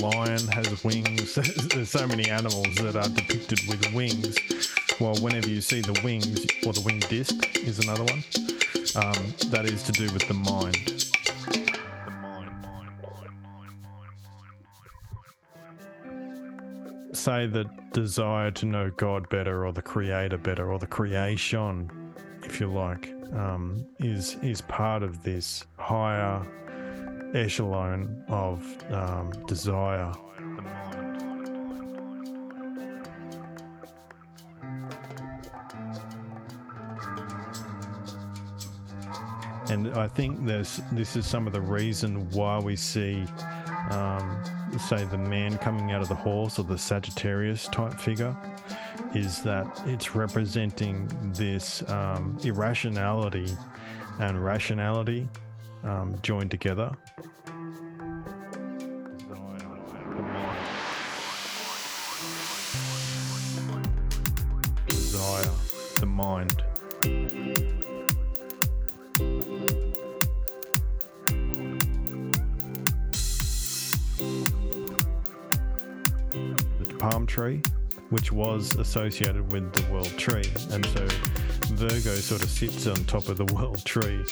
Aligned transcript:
lion 0.00 0.46
has 0.48 0.82
wings. 0.82 1.34
There's 1.68 1.90
so 1.90 2.06
many 2.06 2.28
animals 2.30 2.74
that 2.76 2.96
are 2.96 3.08
depicted 3.08 3.60
with 3.68 3.92
wings. 3.92 4.36
Well, 4.98 5.14
whenever 5.16 5.48
you 5.48 5.60
see 5.60 5.80
the 5.80 5.98
wings, 6.02 6.46
or 6.66 6.72
the 6.72 6.80
wing 6.80 7.00
disc 7.00 7.58
is 7.58 7.78
another 7.78 8.04
one, 8.04 8.24
um, 8.96 9.34
that 9.50 9.64
is 9.66 9.82
to 9.84 9.92
do 9.92 10.04
with 10.12 10.26
the 10.26 10.34
mind. 10.34 10.76
Say 17.12 17.46
the 17.46 17.64
desire 17.92 18.50
to 18.52 18.66
know 18.66 18.90
God 18.96 19.28
better, 19.28 19.66
or 19.66 19.72
the 19.72 19.82
Creator 19.82 20.38
better, 20.38 20.72
or 20.72 20.78
the 20.78 20.86
creation, 20.86 21.90
if 22.44 22.60
you 22.60 22.68
like, 22.68 23.12
um, 23.34 23.86
is 23.98 24.36
is 24.42 24.60
part 24.62 25.02
of 25.02 25.22
this 25.22 25.64
higher 25.76 26.46
echelon 27.34 28.24
of 28.28 28.92
um, 28.92 29.30
desire. 29.46 30.12
And 39.70 39.94
I 39.94 40.08
think 40.08 40.44
this 40.44 40.80
this 40.90 41.14
is 41.14 41.26
some 41.26 41.46
of 41.46 41.52
the 41.52 41.60
reason 41.60 42.28
why 42.30 42.58
we 42.58 42.74
see, 42.74 43.24
um, 43.90 44.42
say, 44.88 45.04
the 45.04 45.18
man 45.18 45.58
coming 45.58 45.92
out 45.92 46.02
of 46.02 46.08
the 46.08 46.14
horse 46.14 46.58
or 46.58 46.64
the 46.64 46.76
Sagittarius 46.76 47.68
type 47.68 47.94
figure, 47.94 48.36
is 49.14 49.42
that 49.42 49.66
it's 49.86 50.16
representing 50.16 51.08
this 51.34 51.88
um, 51.88 52.36
irrationality 52.42 53.46
and 54.18 54.44
rationality 54.44 55.28
um, 55.84 56.16
joined 56.22 56.50
together. 56.50 56.90
Desire, 64.86 65.50
the 65.98 66.06
mind. 66.06 66.62
The 76.78 76.94
palm 76.98 77.26
tree, 77.26 77.62
which 78.10 78.30
was 78.32 78.76
associated 78.76 79.50
with 79.52 79.72
the 79.72 79.92
world 79.92 80.16
tree, 80.18 80.44
and 80.72 80.84
so 80.86 81.06
Virgo 81.74 82.14
sort 82.16 82.42
of 82.42 82.50
sits 82.50 82.86
on 82.86 82.96
top 83.04 83.28
of 83.28 83.38
the 83.38 83.46
world 83.54 83.84
tree 83.84 84.24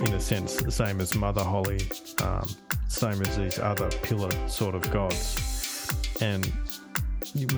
in 0.00 0.14
a 0.14 0.20
sense, 0.20 0.56
the 0.56 0.70
same 0.70 1.00
as 1.00 1.14
Mother 1.14 1.42
Holly, 1.42 1.80
um, 2.22 2.48
same 2.88 3.20
as 3.22 3.36
these 3.36 3.58
other 3.58 3.88
pillar 4.02 4.30
sort 4.48 4.74
of 4.74 4.90
gods. 4.90 5.90
And 6.20 6.46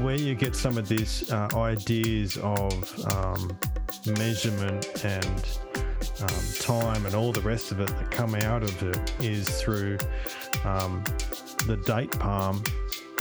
where 0.01 0.17
you 0.17 0.35
get 0.35 0.57
some 0.57 0.79
of 0.79 0.89
these 0.89 1.31
uh, 1.31 1.49
ideas 1.55 2.37
of 2.39 3.13
um, 3.13 3.57
measurement 4.19 5.05
and 5.05 5.49
um, 6.23 6.45
time 6.59 7.07
and 7.07 7.15
all 7.15 7.33
the 7.33 7.41
rest 7.43 7.73
of 7.73 7.81
it 7.81 7.89
that 7.89 8.11
come 8.11 8.35
out 8.35 8.63
of 8.63 8.83
it 8.83 9.13
is 9.21 9.49
through 9.61 9.99
um, 10.65 11.03
the 11.67 11.77
date 11.87 12.11
palm, 12.19 12.63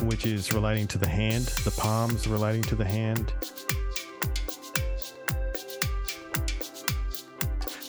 which 0.04 0.26
is 0.26 0.54
relating 0.54 0.88
to 0.88 0.98
the 0.98 1.08
hand, 1.08 1.46
the 1.66 1.72
palms 1.72 2.28
relating 2.28 2.64
to 2.64 2.76
the 2.76 2.86
hand, 2.86 3.34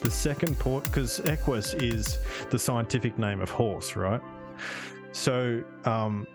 the 0.00 0.10
second 0.10 0.58
port 0.58 0.84
because 0.84 1.20
Equus 1.20 1.74
is 1.74 2.18
the 2.50 2.58
scientific 2.58 3.18
name 3.18 3.40
of 3.40 3.50
horse, 3.50 3.96
right? 3.96 4.20
So 5.12 5.62
um, 5.84 6.26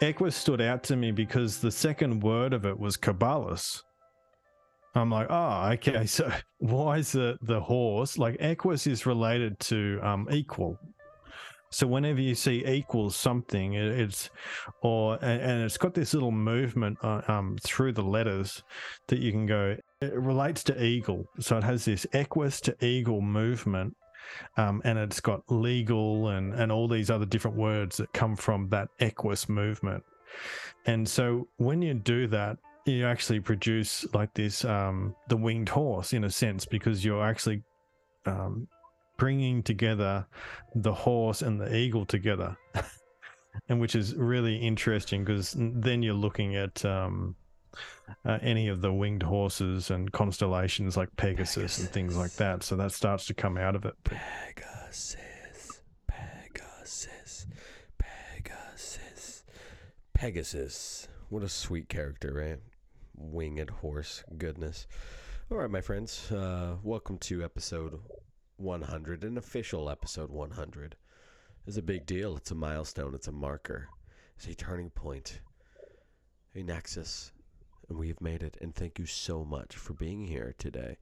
Equus 0.00 0.36
stood 0.36 0.60
out 0.60 0.82
to 0.84 0.96
me 0.96 1.10
because 1.10 1.58
the 1.58 1.70
second 1.70 2.22
word 2.22 2.52
of 2.52 2.64
it 2.64 2.78
was 2.78 2.96
Caballus. 2.96 3.82
I'm 4.94 5.10
like, 5.10 5.28
oh, 5.30 5.70
okay. 5.72 6.06
So 6.06 6.30
why 6.58 6.98
is 6.98 7.12
the 7.12 7.38
the 7.42 7.60
horse 7.60 8.18
like 8.18 8.36
Equus 8.40 8.86
is 8.86 9.06
related 9.06 9.58
to 9.60 10.00
um, 10.02 10.28
equal? 10.30 10.78
So 11.70 11.86
whenever 11.86 12.20
you 12.20 12.34
see 12.34 12.66
equals 12.66 13.14
something, 13.14 13.74
it, 13.74 14.00
it's 14.00 14.30
or 14.82 15.18
and, 15.22 15.40
and, 15.42 15.62
it's 15.62 15.76
got 15.76 15.92
this 15.94 16.14
little 16.14 16.32
movement 16.32 16.98
uh, 17.02 17.20
um, 17.28 17.58
through 17.62 17.92
the 17.92 18.02
letters 18.02 18.62
that 19.08 19.18
you 19.18 19.32
can 19.32 19.44
go 19.44 19.76
it 20.00 20.14
relates 20.14 20.62
to 20.64 20.82
eagle. 20.82 21.28
So 21.40 21.58
it 21.58 21.64
has 21.64 21.84
this 21.84 22.06
equus 22.12 22.60
to 22.62 22.84
eagle 22.84 23.20
movement. 23.20 23.96
Um, 24.56 24.82
and 24.84 24.98
it's 24.98 25.20
got 25.20 25.42
legal 25.48 26.28
and, 26.28 26.52
and 26.52 26.70
all 26.70 26.86
these 26.86 27.10
other 27.10 27.24
different 27.24 27.56
words 27.56 27.96
that 27.96 28.12
come 28.12 28.36
from 28.36 28.68
that 28.68 28.88
equus 29.00 29.48
movement. 29.48 30.04
And 30.84 31.08
so 31.08 31.48
when 31.56 31.80
you 31.80 31.94
do 31.94 32.26
that, 32.28 32.58
you 32.84 33.06
actually 33.06 33.40
produce 33.40 34.06
like 34.14 34.32
this 34.34 34.64
um, 34.64 35.14
the 35.28 35.36
winged 35.36 35.68
horse 35.68 36.12
in 36.12 36.24
a 36.24 36.30
sense 36.30 36.64
because 36.64 37.04
you're 37.04 37.24
actually 37.24 37.62
um, 38.26 38.66
bringing 39.18 39.62
together 39.62 40.26
the 40.74 40.92
horse 40.92 41.42
and 41.42 41.60
the 41.60 41.74
eagle 41.74 42.06
together, 42.06 42.56
and 43.68 43.80
which 43.80 43.94
is 43.94 44.14
really 44.14 44.56
interesting 44.56 45.24
because 45.24 45.54
then 45.58 46.02
you're 46.02 46.14
looking 46.14 46.56
at 46.56 46.82
um, 46.84 47.34
uh, 48.24 48.38
any 48.42 48.68
of 48.68 48.80
the 48.80 48.92
winged 48.92 49.22
horses 49.22 49.90
and 49.90 50.12
constellations 50.12 50.96
like 50.96 51.14
Pegasus, 51.16 51.54
Pegasus, 51.54 51.80
and 51.80 51.88
things 51.90 52.16
like 52.16 52.32
that. 52.34 52.62
So 52.62 52.76
that 52.76 52.92
starts 52.92 53.26
to 53.26 53.34
come 53.34 53.56
out 53.56 53.76
of 53.76 53.84
it. 53.84 53.94
Pegasus, 54.04 55.80
Pegasus, 56.06 57.46
Pegasus, 57.98 59.44
Pegasus. 60.14 61.08
What 61.28 61.42
a 61.42 61.48
sweet 61.48 61.88
character, 61.88 62.32
right? 62.34 62.58
Winged 63.16 63.70
horse 63.70 64.24
goodness. 64.36 64.86
All 65.50 65.58
right, 65.58 65.70
my 65.70 65.80
friends. 65.80 66.30
Uh, 66.30 66.76
welcome 66.82 67.18
to 67.18 67.42
episode 67.44 67.98
100, 68.56 69.24
an 69.24 69.38
official 69.38 69.90
episode 69.90 70.30
100. 70.30 70.96
It's 71.66 71.76
a 71.76 71.82
big 71.82 72.06
deal. 72.06 72.36
It's 72.36 72.50
a 72.50 72.54
milestone. 72.54 73.14
It's 73.14 73.28
a 73.28 73.32
marker. 73.32 73.88
It's 74.36 74.46
a 74.46 74.54
turning 74.54 74.90
point. 74.90 75.40
A 76.54 76.62
nexus 76.62 77.32
and 77.88 77.98
we've 77.98 78.20
made 78.20 78.42
it. 78.42 78.56
And 78.60 78.74
thank 78.74 78.98
you 78.98 79.06
so 79.06 79.44
much 79.44 79.76
for 79.76 79.94
being 79.94 80.26
here 80.26 80.54
today. 80.58 80.96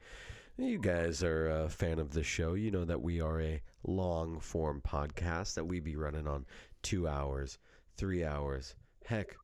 You 0.56 0.78
guys 0.78 1.22
are 1.22 1.48
a 1.48 1.68
fan 1.68 1.98
of 1.98 2.12
the 2.12 2.22
show. 2.22 2.54
You 2.54 2.70
know 2.70 2.84
that 2.84 3.02
we 3.02 3.20
are 3.20 3.40
a 3.40 3.62
long 3.84 4.40
form 4.40 4.80
podcast 4.86 5.54
that 5.54 5.66
we 5.66 5.80
be 5.80 5.96
running 5.96 6.26
on 6.26 6.46
two 6.82 7.06
hours, 7.06 7.58
three 7.96 8.24
hours, 8.24 8.74
heck, 9.04 9.36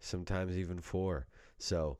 sometimes 0.00 0.56
even 0.56 0.80
four. 0.80 1.26
So 1.58 1.98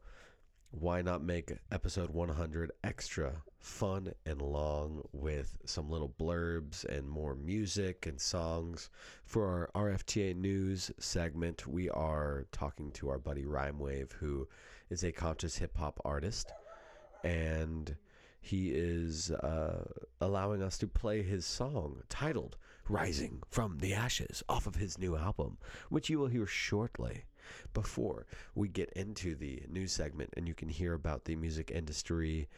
why 0.71 1.01
not 1.01 1.23
make 1.23 1.53
episode 1.71 2.11
100 2.11 2.73
extra 2.85 3.43
fun 3.59 4.13
and 4.27 4.43
long 4.43 5.03
with 5.13 5.57
some 5.65 5.89
little 5.89 6.13
blurbs 6.21 6.85
and 6.85 7.09
more 7.09 7.35
music 7.35 8.07
and 8.07 8.21
songs 8.21 8.91
for 9.25 9.71
our 9.75 9.91
RFTA 9.91 10.35
news 10.37 10.91
segment? 10.99 11.67
We 11.67 11.89
are 11.91 12.47
talking 12.53 12.91
to 12.93 13.09
our 13.09 13.19
buddy 13.19 13.45
Rhymewave, 13.45 14.13
who 14.13 14.49
is 14.91 15.03
a 15.03 15.13
conscious 15.13 15.57
hip 15.57 15.77
hop 15.77 16.01
artist, 16.05 16.53
and 17.25 17.97
he 18.41 18.71
is 18.71 19.31
uh, 19.31 19.85
allowing 20.21 20.63
us 20.63 20.79
to 20.79 20.87
play 20.87 21.23
his 21.23 21.45
song 21.45 22.03
titled 22.09 22.57
Rising 22.89 23.43
from 23.51 23.79
the 23.79 23.95
Ashes 23.95 24.43
off 24.49 24.67
of 24.67 24.77
his 24.77 24.99
new 24.99 25.17
album, 25.17 25.59
which 25.89 26.09
you 26.09 26.19
will 26.19 26.29
hear 26.29 26.47
shortly. 26.47 27.25
Before 27.75 28.27
we 28.57 28.67
get 28.67 28.91
into 28.95 29.37
the 29.37 29.63
news 29.69 29.93
segment, 29.93 30.31
and 30.37 30.49
you 30.49 30.55
can 30.55 30.69
hear 30.69 30.95
about 30.95 31.27
the 31.27 31.37
music 31.37 31.71
industry 31.71 32.49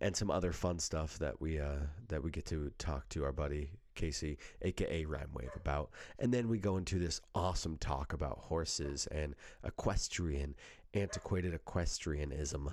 and 0.00 0.16
some 0.16 0.32
other 0.32 0.52
fun 0.52 0.80
stuff 0.80 1.16
that 1.20 1.40
we 1.40 1.60
uh, 1.60 1.76
that 2.08 2.24
we 2.24 2.32
get 2.32 2.44
to 2.46 2.72
talk 2.76 3.08
to 3.10 3.24
our 3.24 3.30
buddy 3.30 3.70
Casey, 3.96 4.38
aka 4.62 5.04
Rhymewave, 5.04 5.56
about, 5.56 5.90
and 6.20 6.32
then 6.32 6.48
we 6.48 6.58
go 6.58 6.76
into 6.76 6.98
this 6.98 7.20
awesome 7.34 7.76
talk 7.78 8.12
about 8.12 8.38
horses 8.38 9.08
and 9.08 9.34
equestrian 9.64 10.54
antiquated 10.94 11.54
equestrianism 11.54 12.72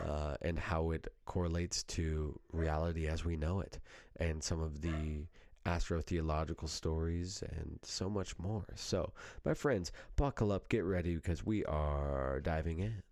uh, 0.00 0.36
and 0.42 0.58
how 0.58 0.90
it 0.90 1.06
correlates 1.24 1.82
to 1.84 2.38
reality 2.52 3.06
as 3.06 3.24
we 3.24 3.36
know 3.36 3.60
it, 3.60 3.78
and 4.16 4.42
some 4.42 4.60
of 4.60 4.80
the 4.80 5.26
astrotheological 5.64 6.68
stories, 6.68 7.42
and 7.56 7.78
so 7.82 8.10
much 8.10 8.36
more. 8.38 8.64
So, 8.74 9.12
my 9.44 9.54
friends, 9.54 9.92
buckle 10.16 10.50
up, 10.50 10.68
get 10.68 10.84
ready, 10.84 11.14
because 11.14 11.46
we 11.46 11.64
are 11.66 12.40
diving 12.40 12.80
in. 12.80 13.02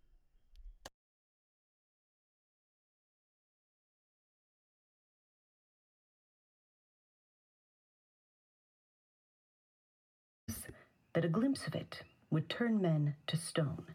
That 11.15 11.25
a 11.25 11.29
glimpse 11.29 11.67
of 11.67 11.75
it 11.75 12.03
would 12.31 12.49
turn 12.49 12.81
men 12.81 13.17
to 13.27 13.37
stone. 13.37 13.95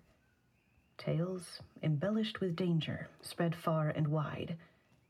Tales, 0.97 1.61
embellished 1.83 2.39
with 2.41 2.55
danger, 2.55 3.09
spread 3.21 3.55
far 3.55 3.89
and 3.89 4.07
wide, 4.07 4.57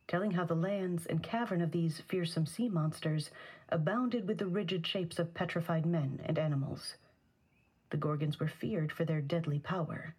telling 0.08 0.32
how 0.32 0.46
the 0.46 0.56
lands 0.56 1.06
and 1.06 1.24
cavern 1.24 1.62
of 1.62 1.72
these 1.72 2.02
fearsome 2.02 2.46
sea 2.46 2.70
monsters 2.70 3.32
abounded 3.70 4.28
with 4.28 4.38
the 4.38 4.48
rigid 4.48 4.86
shapes 4.86 5.20
of 5.20 5.34
petrified 5.34 5.86
men 5.86 6.20
and 6.26 6.38
animals. 6.38 6.96
the 7.90 7.98
Gorgons 7.98 8.40
were 8.40 8.48
feared 8.48 8.92
for 8.92 9.06
their 9.06 9.22
deadly 9.22 9.60
power. 9.60 10.16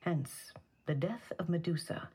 Hence, 0.00 0.52
the 0.86 0.94
death 0.94 1.32
of 1.38 1.48
Medusa 1.48 2.08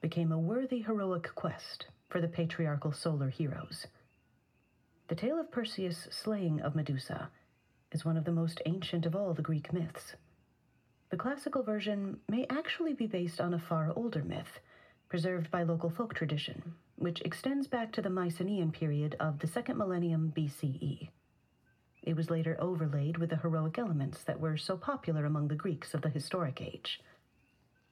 became 0.00 0.32
a 0.32 0.38
worthy 0.38 0.80
heroic 0.82 1.34
quest 1.34 1.86
for 2.08 2.20
the 2.20 2.28
patriarchal 2.28 2.92
solar 2.92 3.28
heroes. 3.28 3.86
The 5.08 5.14
tale 5.14 5.38
of 5.38 5.50
Perseus' 5.50 6.08
slaying 6.10 6.60
of 6.60 6.74
Medusa 6.74 7.30
is 7.90 8.04
one 8.04 8.16
of 8.16 8.24
the 8.24 8.32
most 8.32 8.62
ancient 8.66 9.06
of 9.06 9.14
all 9.14 9.34
the 9.34 9.42
Greek 9.42 9.72
myths. 9.72 10.14
The 11.12 11.18
classical 11.18 11.62
version 11.62 12.20
may 12.26 12.46
actually 12.48 12.94
be 12.94 13.06
based 13.06 13.38
on 13.38 13.52
a 13.52 13.58
far 13.58 13.92
older 13.94 14.24
myth, 14.24 14.60
preserved 15.10 15.50
by 15.50 15.62
local 15.62 15.90
folk 15.90 16.14
tradition, 16.14 16.72
which 16.96 17.20
extends 17.20 17.66
back 17.66 17.92
to 17.92 18.00
the 18.00 18.08
Mycenaean 18.08 18.72
period 18.72 19.16
of 19.20 19.38
the 19.38 19.46
second 19.46 19.76
millennium 19.76 20.32
BCE. 20.34 21.10
It 22.02 22.16
was 22.16 22.30
later 22.30 22.56
overlaid 22.58 23.18
with 23.18 23.28
the 23.28 23.36
heroic 23.36 23.78
elements 23.78 24.24
that 24.24 24.40
were 24.40 24.56
so 24.56 24.78
popular 24.78 25.26
among 25.26 25.48
the 25.48 25.54
Greeks 25.54 25.92
of 25.92 26.00
the 26.00 26.08
historic 26.08 26.62
age. 26.62 26.98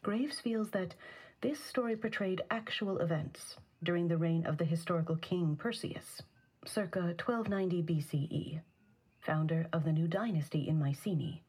Graves 0.02 0.40
feels 0.40 0.70
that 0.70 0.94
this 1.42 1.62
story 1.62 1.96
portrayed 1.96 2.40
actual 2.50 2.96
events 3.00 3.58
during 3.82 4.08
the 4.08 4.16
reign 4.16 4.46
of 4.46 4.56
the 4.56 4.64
historical 4.64 5.16
king 5.16 5.56
Perseus, 5.56 6.22
circa 6.64 7.00
1290 7.22 7.82
BCE, 7.82 8.60
founder 9.20 9.68
of 9.74 9.84
the 9.84 9.92
new 9.92 10.08
dynasty 10.08 10.66
in 10.66 10.78
Mycenae. 10.78 11.42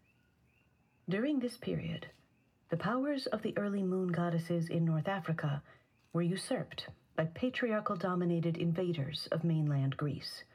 During 1.11 1.39
this 1.39 1.57
period, 1.57 2.07
the 2.69 2.77
powers 2.77 3.27
of 3.27 3.41
the 3.41 3.53
early 3.57 3.83
moon 3.83 4.13
goddesses 4.13 4.69
in 4.69 4.85
North 4.85 5.09
Africa 5.09 5.61
were 6.13 6.21
usurped 6.21 6.87
by 7.17 7.25
patriarchal 7.25 7.97
dominated 7.97 8.55
invaders 8.55 9.27
of 9.29 9.43
mainland 9.43 9.97
Greece. 9.97 10.45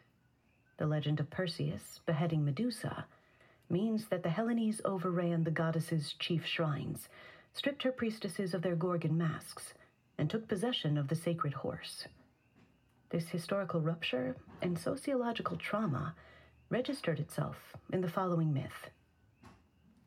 The 0.79 0.87
legend 0.87 1.21
of 1.21 1.29
Perseus 1.29 2.01
beheading 2.07 2.43
Medusa 2.43 3.05
means 3.69 4.07
that 4.09 4.23
the 4.23 4.31
Hellenes 4.31 4.81
overran 4.83 5.45
the 5.45 5.51
goddess's 5.51 6.15
chief 6.15 6.47
shrines, 6.47 7.11
stripped 7.53 7.83
her 7.83 7.93
priestesses 7.93 8.55
of 8.55 8.63
their 8.63 8.77
Gorgon 8.77 9.19
masks, 9.19 9.75
and 10.17 10.31
took 10.31 10.49
possession 10.49 10.97
of 10.97 11.09
the 11.09 11.17
sacred 11.17 11.53
horse. 11.53 12.09
This 13.11 13.29
historical 13.29 13.83
rupture 13.83 14.37
and 14.63 14.79
sociological 14.79 15.59
trauma 15.59 16.15
registered 16.71 17.21
itself 17.21 17.75
in 17.93 18.01
the 18.01 18.09
following 18.09 18.55
myth. 18.55 18.89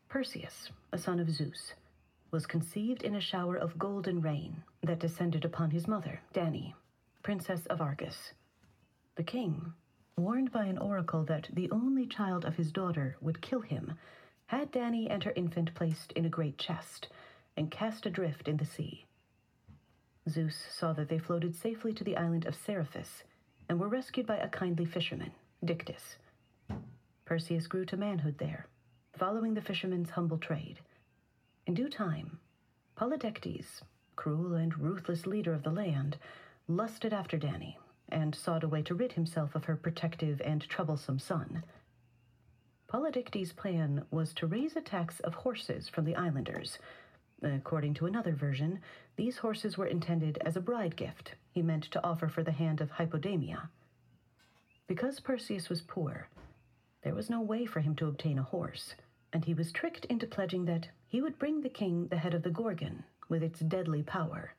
Perseus, 0.09 0.71
a 0.91 0.97
son 0.97 1.19
of 1.19 1.29
Zeus, 1.29 1.75
was 2.31 2.47
conceived 2.47 3.03
in 3.03 3.13
a 3.13 3.21
shower 3.21 3.55
of 3.55 3.77
golden 3.77 4.21
rain 4.21 4.63
that 4.81 4.97
descended 4.97 5.45
upon 5.45 5.69
his 5.69 5.87
mother, 5.87 6.19
Danae, 6.33 6.73
princess 7.21 7.67
of 7.67 7.79
Argos. 7.79 8.33
The 9.17 9.23
king, 9.23 9.71
warned 10.17 10.51
by 10.51 10.65
an 10.65 10.79
oracle 10.79 11.23
that 11.25 11.49
the 11.53 11.69
only 11.69 12.07
child 12.07 12.43
of 12.43 12.55
his 12.55 12.71
daughter 12.71 13.17
would 13.21 13.43
kill 13.43 13.61
him, 13.61 13.99
had 14.47 14.71
Danae 14.71 15.07
and 15.07 15.23
her 15.23 15.33
infant 15.35 15.75
placed 15.75 16.11
in 16.13 16.25
a 16.25 16.29
great 16.29 16.57
chest 16.57 17.09
and 17.55 17.69
cast 17.69 18.07
adrift 18.07 18.47
in 18.47 18.57
the 18.57 18.65
sea. 18.65 19.05
Zeus 20.27 20.55
saw 20.55 20.91
that 20.93 21.09
they 21.09 21.19
floated 21.19 21.55
safely 21.55 21.93
to 21.93 22.03
the 22.03 22.17
island 22.17 22.45
of 22.47 22.55
Seriphus 22.55 23.23
and 23.69 23.79
were 23.79 23.87
rescued 23.87 24.25
by 24.25 24.37
a 24.37 24.49
kindly 24.49 24.85
fisherman, 24.85 25.33
Dictys. 25.63 26.15
Perseus 27.25 27.67
grew 27.67 27.85
to 27.85 27.95
manhood 27.95 28.39
there, 28.39 28.65
following 29.19 29.53
the 29.53 29.61
fisherman's 29.61 30.11
humble 30.11 30.37
trade. 30.37 30.79
In 31.67 31.73
due 31.73 31.89
time, 31.89 32.39
Polydectes, 32.95 33.81
cruel 34.15 34.53
and 34.53 34.77
ruthless 34.79 35.25
leader 35.25 35.53
of 35.53 35.63
the 35.63 35.71
land, 35.71 36.15
lusted 36.69 37.11
after 37.11 37.37
Danae 37.37 37.77
and 38.07 38.33
sought 38.33 38.63
a 38.63 38.67
way 38.69 38.81
to 38.83 38.95
rid 38.95 39.11
himself 39.11 39.55
of 39.55 39.65
her 39.65 39.75
protective 39.75 40.41
and 40.45 40.61
troublesome 40.61 41.19
son. 41.19 41.63
Polydectes' 42.87 43.53
plan 43.55 44.05
was 44.09 44.33
to 44.35 44.47
raise 44.47 44.77
a 44.77 44.81
tax 44.81 45.19
of 45.19 45.33
horses 45.33 45.89
from 45.89 46.05
the 46.05 46.15
islanders. 46.15 46.79
According 47.43 47.95
to 47.95 48.05
another 48.05 48.33
version, 48.33 48.79
these 49.17 49.37
horses 49.37 49.77
were 49.77 49.85
intended 49.85 50.37
as 50.45 50.55
a 50.55 50.61
bride 50.61 50.95
gift 50.95 51.35
he 51.51 51.61
meant 51.61 51.83
to 51.91 52.03
offer 52.05 52.29
for 52.29 52.41
the 52.41 52.53
hand 52.53 52.79
of 52.79 52.91
Hippodamia. 52.91 53.67
Because 54.87 55.19
Perseus 55.19 55.67
was 55.67 55.81
poor, 55.81 56.29
there 57.03 57.15
was 57.15 57.29
no 57.29 57.41
way 57.41 57.65
for 57.65 57.81
him 57.81 57.95
to 57.95 58.07
obtain 58.07 58.39
a 58.39 58.43
horse, 58.43 58.95
and 59.33 59.45
he 59.45 59.53
was 59.53 59.71
tricked 59.71 60.05
into 60.05 60.27
pledging 60.27 60.65
that 60.65 60.87
he 61.07 61.21
would 61.21 61.39
bring 61.39 61.61
the 61.61 61.69
king 61.69 62.07
the 62.07 62.17
head 62.17 62.33
of 62.33 62.43
the 62.43 62.49
Gorgon 62.49 63.03
with 63.27 63.43
its 63.43 63.59
deadly 63.59 64.03
power. 64.03 64.53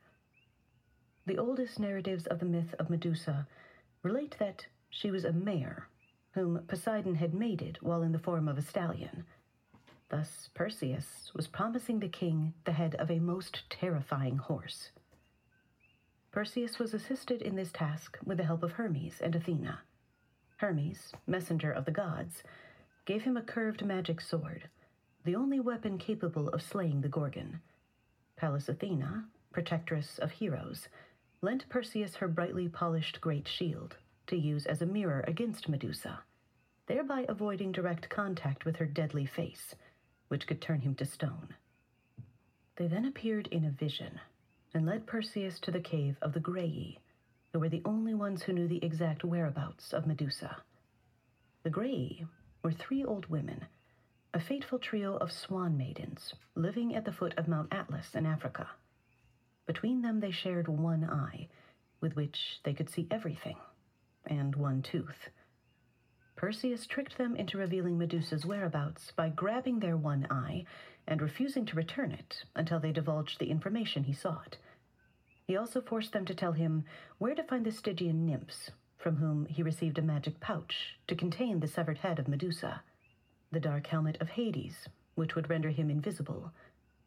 The 1.25 1.37
oldest 1.37 1.79
narratives 1.79 2.25
of 2.27 2.39
the 2.39 2.45
myth 2.45 2.73
of 2.79 2.89
Medusa 2.89 3.47
relate 4.03 4.35
that 4.39 4.65
she 4.89 5.11
was 5.11 5.25
a 5.25 5.33
mare 5.33 5.87
whom 6.31 6.63
Poseidon 6.67 7.15
had 7.15 7.33
mated 7.33 7.77
while 7.81 8.01
in 8.01 8.11
the 8.11 8.19
form 8.19 8.47
of 8.47 8.57
a 8.57 8.61
stallion. 8.61 9.25
Thus, 10.09 10.49
Perseus 10.53 11.31
was 11.33 11.47
promising 11.47 11.99
the 11.99 12.09
king 12.09 12.53
the 12.65 12.73
head 12.73 12.95
of 12.95 13.11
a 13.11 13.19
most 13.19 13.69
terrifying 13.69 14.37
horse. 14.37 14.91
Perseus 16.31 16.79
was 16.79 16.93
assisted 16.93 17.41
in 17.41 17.55
this 17.55 17.71
task 17.71 18.17
with 18.25 18.37
the 18.37 18.45
help 18.45 18.63
of 18.63 18.73
Hermes 18.73 19.19
and 19.21 19.35
Athena. 19.35 19.81
Hermes, 20.57 21.11
messenger 21.27 21.71
of 21.71 21.85
the 21.85 21.91
gods, 21.91 22.43
gave 23.05 23.23
him 23.23 23.37
a 23.37 23.41
curved 23.41 23.83
magic 23.83 24.21
sword, 24.21 24.69
the 25.23 25.35
only 25.35 25.59
weapon 25.59 25.97
capable 25.97 26.49
of 26.49 26.61
slaying 26.61 27.01
the 27.01 27.09
Gorgon. 27.09 27.61
Pallas 28.35 28.69
Athena, 28.69 29.25
protectress 29.51 30.17
of 30.19 30.31
heroes, 30.31 30.87
lent 31.41 31.67
Perseus 31.69 32.15
her 32.15 32.27
brightly 32.27 32.67
polished 32.67 33.21
great 33.21 33.47
shield 33.47 33.97
to 34.27 34.35
use 34.35 34.65
as 34.65 34.81
a 34.81 34.85
mirror 34.85 35.23
against 35.27 35.67
Medusa, 35.67 36.19
thereby 36.87 37.25
avoiding 37.27 37.71
direct 37.71 38.09
contact 38.09 38.65
with 38.65 38.75
her 38.75 38.85
deadly 38.85 39.25
face, 39.25 39.75
which 40.27 40.47
could 40.47 40.61
turn 40.61 40.81
him 40.81 40.95
to 40.95 41.05
stone. 41.05 41.55
They 42.77 42.87
then 42.87 43.05
appeared 43.05 43.47
in 43.47 43.65
a 43.65 43.71
vision 43.71 44.19
and 44.73 44.85
led 44.85 45.05
Perseus 45.05 45.59
to 45.61 45.71
the 45.71 45.81
cave 45.81 46.17
of 46.21 46.33
the 46.33 46.39
Graeae, 46.39 46.97
who 47.51 47.59
were 47.59 47.69
the 47.69 47.81
only 47.83 48.13
ones 48.13 48.43
who 48.43 48.53
knew 48.53 48.67
the 48.67 48.83
exact 48.83 49.23
whereabouts 49.23 49.93
of 49.93 50.07
Medusa. 50.07 50.57
The 51.63 51.69
Graeae 51.69 52.27
were 52.63 52.71
three 52.71 53.03
old 53.03 53.27
women, 53.27 53.65
a 54.33 54.39
fateful 54.39 54.79
trio 54.79 55.15
of 55.17 55.31
swan 55.31 55.77
maidens 55.77 56.33
living 56.55 56.95
at 56.95 57.05
the 57.05 57.11
foot 57.11 57.33
of 57.37 57.47
Mount 57.47 57.73
Atlas 57.73 58.15
in 58.15 58.25
Africa. 58.25 58.69
Between 59.65 60.01
them, 60.01 60.19
they 60.19 60.31
shared 60.31 60.67
one 60.67 61.03
eye, 61.03 61.47
with 61.99 62.15
which 62.15 62.59
they 62.63 62.73
could 62.73 62.89
see 62.89 63.07
everything, 63.09 63.57
and 64.25 64.55
one 64.55 64.81
tooth. 64.81 65.29
Perseus 66.35 66.87
tricked 66.87 67.17
them 67.17 67.35
into 67.35 67.57
revealing 67.57 67.97
Medusa's 67.97 68.45
whereabouts 68.45 69.11
by 69.11 69.29
grabbing 69.29 69.79
their 69.79 69.97
one 69.97 70.25
eye 70.31 70.65
and 71.07 71.21
refusing 71.21 71.65
to 71.65 71.75
return 71.75 72.11
it 72.11 72.43
until 72.55 72.79
they 72.79 72.91
divulged 72.91 73.39
the 73.39 73.51
information 73.51 74.03
he 74.03 74.13
sought. 74.13 74.57
He 75.45 75.57
also 75.57 75.81
forced 75.81 76.13
them 76.13 76.25
to 76.25 76.35
tell 76.35 76.53
him 76.53 76.85
where 77.17 77.35
to 77.35 77.43
find 77.43 77.65
the 77.65 77.71
Stygian 77.71 78.25
nymphs, 78.25 78.71
from 79.01 79.15
whom 79.15 79.45
he 79.47 79.63
received 79.63 79.97
a 79.97 80.01
magic 80.01 80.39
pouch 80.39 80.95
to 81.07 81.15
contain 81.15 81.59
the 81.59 81.67
severed 81.67 81.97
head 81.97 82.19
of 82.19 82.27
Medusa, 82.27 82.83
the 83.51 83.59
dark 83.59 83.87
helmet 83.87 84.17
of 84.21 84.29
Hades, 84.29 84.87
which 85.15 85.35
would 85.35 85.49
render 85.49 85.69
him 85.69 85.89
invisible, 85.89 86.51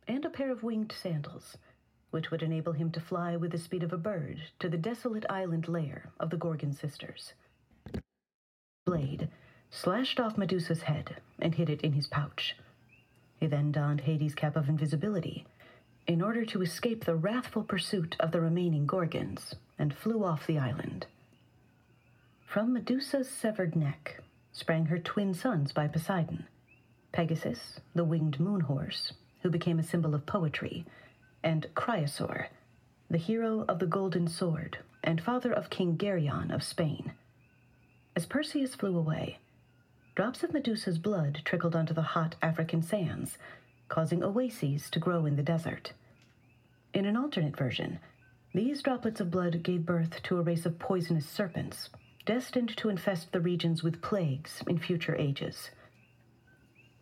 and 0.09 0.25
a 0.25 0.31
pair 0.31 0.51
of 0.51 0.63
winged 0.63 0.93
sandals, 0.93 1.57
which 2.11 2.31
would 2.31 2.43
enable 2.43 2.73
him 2.73 2.91
to 2.91 3.01
fly 3.01 3.37
with 3.37 3.53
the 3.53 3.59
speed 3.59 3.83
of 3.83 3.93
a 3.93 3.99
bird 3.99 4.43
to 4.59 4.69
the 4.69 4.77
desolate 4.77 5.25
island 5.31 5.69
lair 5.69 6.11
of 6.19 6.31
the 6.31 6.37
Gorgon 6.37 6.73
sisters. 6.73 7.33
Blade 8.85 9.29
slashed 9.71 10.21
off 10.21 10.37
Medusa's 10.37 10.83
head 10.83 11.21
and 11.39 11.55
hid 11.55 11.71
it 11.71 11.81
in 11.81 11.93
his 11.93 12.09
pouch. 12.09 12.57
He 13.39 13.47
then 13.47 13.73
donned 13.73 14.03
Hades' 14.03 14.35
cap 14.35 14.57
of 14.57 14.69
invisibility 14.69 15.47
in 16.07 16.21
order 16.21 16.45
to 16.45 16.63
escape 16.63 17.05
the 17.05 17.17
wrathful 17.17 17.63
pursuit 17.63 18.17
of 18.21 18.31
the 18.33 18.41
remaining 18.41 18.87
Gorgons 18.87 19.55
and 19.79 19.95
flew 19.95 20.25
off 20.25 20.47
the 20.47 20.59
island. 20.59 21.07
From 22.55 22.73
Medusa's 22.73 23.29
severed 23.29 23.75
neck 23.75 24.21
sprang 24.53 24.87
her 24.87 25.01
twin 25.01 25.35
sons 25.35 25.73
by 25.73 25.89
Poseidon 25.89 26.47
Pegasus, 27.11 27.81
the 27.97 28.05
winged 28.05 28.39
moon 28.39 28.61
horse, 28.61 29.13
who 29.43 29.51
became 29.51 29.81
a 29.81 29.83
symbol 29.83 30.15
of 30.15 30.25
poetry, 30.25 30.87
and 31.43 31.67
Chrysaor, 31.75 32.47
the 33.11 33.19
hero 33.19 33.65
of 33.69 33.81
the 33.81 33.89
golden 33.89 34.29
sword 34.29 34.79
and 35.03 35.21
father 35.21 35.53
of 35.53 35.69
King 35.69 35.99
Geryon 35.99 36.55
of 36.55 36.63
Spain. 36.63 37.15
As 38.15 38.25
Perseus 38.25 38.77
flew 38.77 38.97
away, 38.97 39.39
drops 40.15 40.45
of 40.45 40.53
Medusa's 40.53 40.99
blood 40.99 41.41
trickled 41.45 41.75
onto 41.75 41.93
the 41.93 42.03
hot 42.03 42.37
African 42.41 42.83
sands, 42.83 43.37
causing 43.89 44.23
oases 44.23 44.89
to 44.91 45.01
grow 45.01 45.27
in 45.27 45.35
the 45.35 45.43
desert. 45.43 45.93
In 46.93 47.05
an 47.05 47.17
alternate 47.17 47.57
version, 47.57 47.99
these 48.55 48.81
droplets 48.81 49.21
of 49.21 49.33
blood 49.33 49.65
gave 49.65 49.85
birth 49.85 50.23
to 50.23 50.39
a 50.39 50.43
race 50.43 50.65
of 50.65 50.79
poisonous 50.79 51.27
serpents, 51.27 51.91
destined 52.27 52.77
to 52.77 52.89
infest 52.89 53.33
the 53.33 53.41
regions 53.41 53.83
with 53.83 54.01
plagues 54.01 54.63
in 54.67 54.79
future 54.79 55.17
ages. 55.17 55.71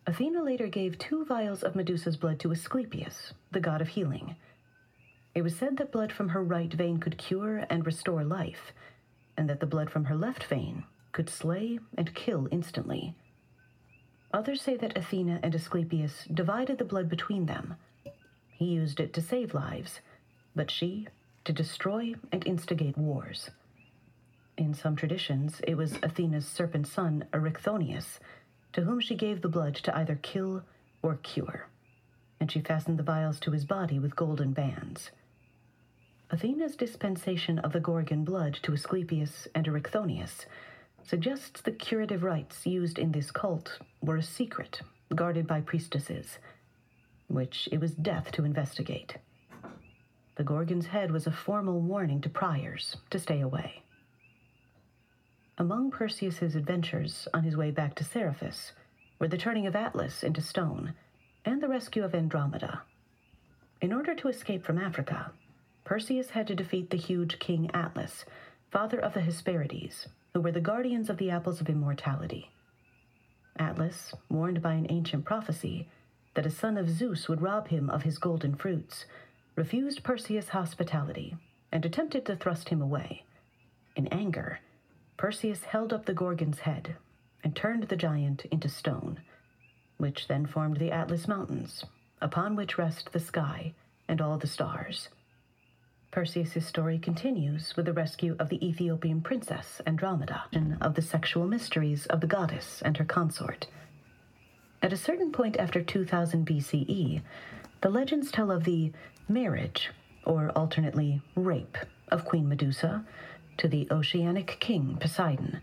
Athena 0.05 0.43
later 0.43 0.67
gave 0.67 0.97
two 0.97 1.23
vials 1.23 1.63
of 1.63 1.75
Medusa's 1.75 2.17
blood 2.17 2.39
to 2.41 2.51
Asclepius, 2.51 3.33
the 3.51 3.61
god 3.61 3.81
of 3.81 3.89
healing. 3.89 4.35
It 5.33 5.43
was 5.43 5.55
said 5.55 5.77
that 5.77 5.91
blood 5.91 6.11
from 6.11 6.29
her 6.29 6.43
right 6.43 6.71
vein 6.71 6.99
could 6.99 7.17
cure 7.17 7.65
and 7.69 7.85
restore 7.85 8.23
life, 8.23 8.73
and 9.37 9.49
that 9.49 9.61
the 9.61 9.65
blood 9.65 9.89
from 9.89 10.05
her 10.05 10.15
left 10.15 10.43
vein 10.43 10.83
could 11.13 11.29
slay 11.29 11.79
and 11.97 12.13
kill 12.13 12.47
instantly. 12.51 13.15
Others 14.33 14.61
say 14.61 14.75
that 14.77 14.97
Athena 14.97 15.39
and 15.41 15.55
Asclepius 15.55 16.25
divided 16.33 16.79
the 16.79 16.85
blood 16.85 17.07
between 17.07 17.45
them. 17.45 17.75
He 18.49 18.65
used 18.65 18.99
it 18.99 19.13
to 19.13 19.21
save 19.21 19.53
lives, 19.53 20.01
but 20.55 20.69
she 20.69 21.07
to 21.45 21.53
destroy 21.53 22.13
and 22.31 22.45
instigate 22.45 22.97
wars. 22.97 23.51
In 24.57 24.73
some 24.73 24.95
traditions, 24.95 25.61
it 25.67 25.75
was 25.75 25.97
Athena's 26.03 26.47
serpent 26.47 26.87
son, 26.87 27.25
Erichthonius, 27.33 28.19
to 28.73 28.81
whom 28.81 28.99
she 28.99 29.15
gave 29.15 29.41
the 29.41 29.49
blood 29.49 29.75
to 29.75 29.97
either 29.97 30.15
kill 30.21 30.63
or 31.01 31.15
cure, 31.17 31.67
and 32.39 32.51
she 32.51 32.61
fastened 32.61 32.99
the 32.99 33.03
vials 33.03 33.39
to 33.41 33.51
his 33.51 33.65
body 33.65 33.99
with 33.99 34.15
golden 34.15 34.53
bands. 34.53 35.11
Athena's 36.31 36.75
dispensation 36.75 37.59
of 37.59 37.73
the 37.73 37.79
Gorgon 37.79 38.23
blood 38.23 38.57
to 38.63 38.73
Asclepius 38.73 39.47
and 39.53 39.67
Erichthonius 39.67 40.45
suggests 41.03 41.61
the 41.61 41.71
curative 41.71 42.23
rites 42.23 42.65
used 42.65 42.97
in 42.97 43.11
this 43.11 43.29
cult 43.29 43.79
were 44.01 44.17
a 44.17 44.23
secret 44.23 44.81
guarded 45.15 45.45
by 45.45 45.61
priestesses, 45.61 46.39
which 47.27 47.69
it 47.71 47.79
was 47.79 47.93
death 47.93 48.31
to 48.31 48.45
investigate. 48.45 49.17
The 50.35 50.43
Gorgon's 50.43 50.87
head 50.87 51.11
was 51.11 51.27
a 51.27 51.31
formal 51.31 51.81
warning 51.81 52.21
to 52.21 52.29
priors 52.29 52.97
to 53.11 53.19
stay 53.19 53.41
away. 53.41 53.82
Among 55.55 55.91
Perseus's 55.91 56.55
adventures 56.55 57.27
on 57.31 57.43
his 57.43 57.55
way 57.55 57.69
back 57.69 57.93
to 57.95 58.03
Seriphus 58.03 58.71
were 59.19 59.27
the 59.27 59.37
turning 59.37 59.67
of 59.67 59.75
Atlas 59.75 60.23
into 60.23 60.41
stone 60.41 60.95
and 61.45 61.61
the 61.61 61.67
rescue 61.67 62.03
of 62.03 62.15
Andromeda. 62.15 62.81
In 63.79 63.93
order 63.93 64.15
to 64.15 64.29
escape 64.29 64.65
from 64.65 64.79
Africa, 64.79 65.31
Perseus 65.83 66.31
had 66.31 66.47
to 66.47 66.55
defeat 66.55 66.89
the 66.89 66.97
huge 66.97 67.37
King 67.37 67.69
Atlas, 67.71 68.25
father 68.71 68.97
of 68.99 69.13
the 69.13 69.21
Hesperides, 69.21 70.07
who 70.33 70.41
were 70.41 70.51
the 70.51 70.59
guardians 70.59 71.07
of 71.07 71.17
the 71.17 71.29
apples 71.29 71.61
of 71.61 71.69
immortality. 71.69 72.49
Atlas, 73.55 74.15
warned 74.29 74.59
by 74.59 74.73
an 74.73 74.87
ancient 74.89 75.23
prophecy 75.23 75.87
that 76.33 76.47
a 76.47 76.51
son 76.51 76.77
of 76.77 76.89
Zeus 76.89 77.29
would 77.29 77.43
rob 77.43 77.67
him 77.67 77.91
of 77.91 78.01
his 78.01 78.17
golden 78.17 78.55
fruits, 78.55 79.05
refused 79.55 80.03
Perseus 80.03 80.49
hospitality 80.49 81.35
and 81.71 81.85
attempted 81.85 82.25
to 82.25 82.35
thrust 82.35 82.69
him 82.69 82.81
away. 82.81 83.23
In 83.95 84.07
anger, 84.07 84.59
Perseus 85.23 85.63
held 85.63 85.93
up 85.93 86.05
the 86.05 86.13
Gorgon's 86.13 86.59
head 86.59 86.97
and 87.45 87.55
turned 87.55 87.83
the 87.83 87.95
giant 87.95 88.43
into 88.51 88.67
stone, 88.67 89.21
which 89.95 90.27
then 90.27 90.45
formed 90.45 90.75
the 90.75 90.91
Atlas 90.91 91.29
Mountains, 91.29 91.85
upon 92.19 92.57
which 92.57 92.77
rest 92.77 93.13
the 93.13 93.21
sky 93.21 93.73
and 94.05 94.19
all 94.19 94.37
the 94.37 94.47
stars. 94.47 95.07
Perseus' 96.11 96.67
story 96.67 96.99
continues 96.99 97.73
with 97.77 97.85
the 97.85 97.93
rescue 97.93 98.35
of 98.37 98.49
the 98.49 98.67
Ethiopian 98.67 99.21
princess 99.21 99.81
Andromeda 99.87 100.43
and 100.51 100.77
of 100.81 100.95
the 100.95 101.01
sexual 101.01 101.47
mysteries 101.47 102.05
of 102.07 102.19
the 102.19 102.27
goddess 102.27 102.81
and 102.81 102.97
her 102.97 103.05
consort. 103.05 103.67
At 104.81 104.91
a 104.91 104.97
certain 104.97 105.31
point 105.31 105.55
after 105.55 105.81
2000 105.81 106.45
BCE, 106.45 107.21
the 107.79 107.89
legends 107.89 108.29
tell 108.29 108.51
of 108.51 108.65
the 108.65 108.91
marriage, 109.29 109.89
or 110.25 110.49
alternately 110.49 111.21
rape, 111.33 111.77
of 112.09 112.25
Queen 112.25 112.49
Medusa 112.49 113.05
to 113.57 113.67
the 113.67 113.87
oceanic 113.91 114.57
king 114.59 114.97
Poseidon, 114.99 115.61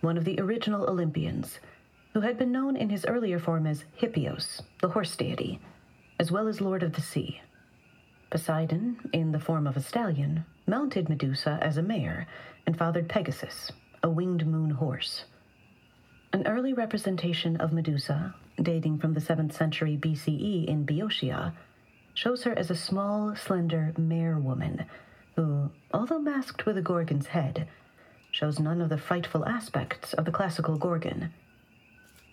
one 0.00 0.16
of 0.16 0.24
the 0.24 0.40
original 0.40 0.88
Olympians, 0.88 1.58
who 2.12 2.20
had 2.20 2.38
been 2.38 2.52
known 2.52 2.76
in 2.76 2.90
his 2.90 3.04
earlier 3.06 3.38
form 3.38 3.66
as 3.66 3.84
Hippios, 3.96 4.62
the 4.80 4.88
horse 4.88 5.16
deity, 5.16 5.60
as 6.18 6.30
well 6.30 6.48
as 6.48 6.60
Lord 6.60 6.82
of 6.82 6.94
the 6.94 7.00
Sea. 7.00 7.40
Poseidon, 8.30 9.10
in 9.12 9.32
the 9.32 9.40
form 9.40 9.66
of 9.66 9.76
a 9.76 9.82
stallion, 9.82 10.44
mounted 10.66 11.08
Medusa 11.08 11.58
as 11.60 11.76
a 11.76 11.82
mare 11.82 12.26
and 12.66 12.76
fathered 12.76 13.08
Pegasus, 13.08 13.72
a 14.02 14.08
winged 14.08 14.46
moon 14.46 14.70
horse. 14.70 15.24
An 16.32 16.46
early 16.46 16.72
representation 16.72 17.56
of 17.56 17.72
Medusa, 17.72 18.34
dating 18.62 18.98
from 18.98 19.14
the 19.14 19.20
7th 19.20 19.52
century 19.52 19.96
BCE 19.96 20.66
in 20.66 20.84
Boeotia, 20.84 21.54
shows 22.14 22.44
her 22.44 22.56
as 22.56 22.70
a 22.70 22.76
small, 22.76 23.34
slender 23.34 23.92
mare 23.96 24.38
woman 24.38 24.84
who, 25.40 25.70
although 25.94 26.18
masked 26.18 26.66
with 26.66 26.76
a 26.76 26.82
Gorgon's 26.82 27.28
head, 27.28 27.66
shows 28.30 28.58
none 28.58 28.82
of 28.82 28.90
the 28.90 28.98
frightful 28.98 29.46
aspects 29.46 30.12
of 30.12 30.26
the 30.26 30.30
classical 30.30 30.76
Gorgon. 30.76 31.32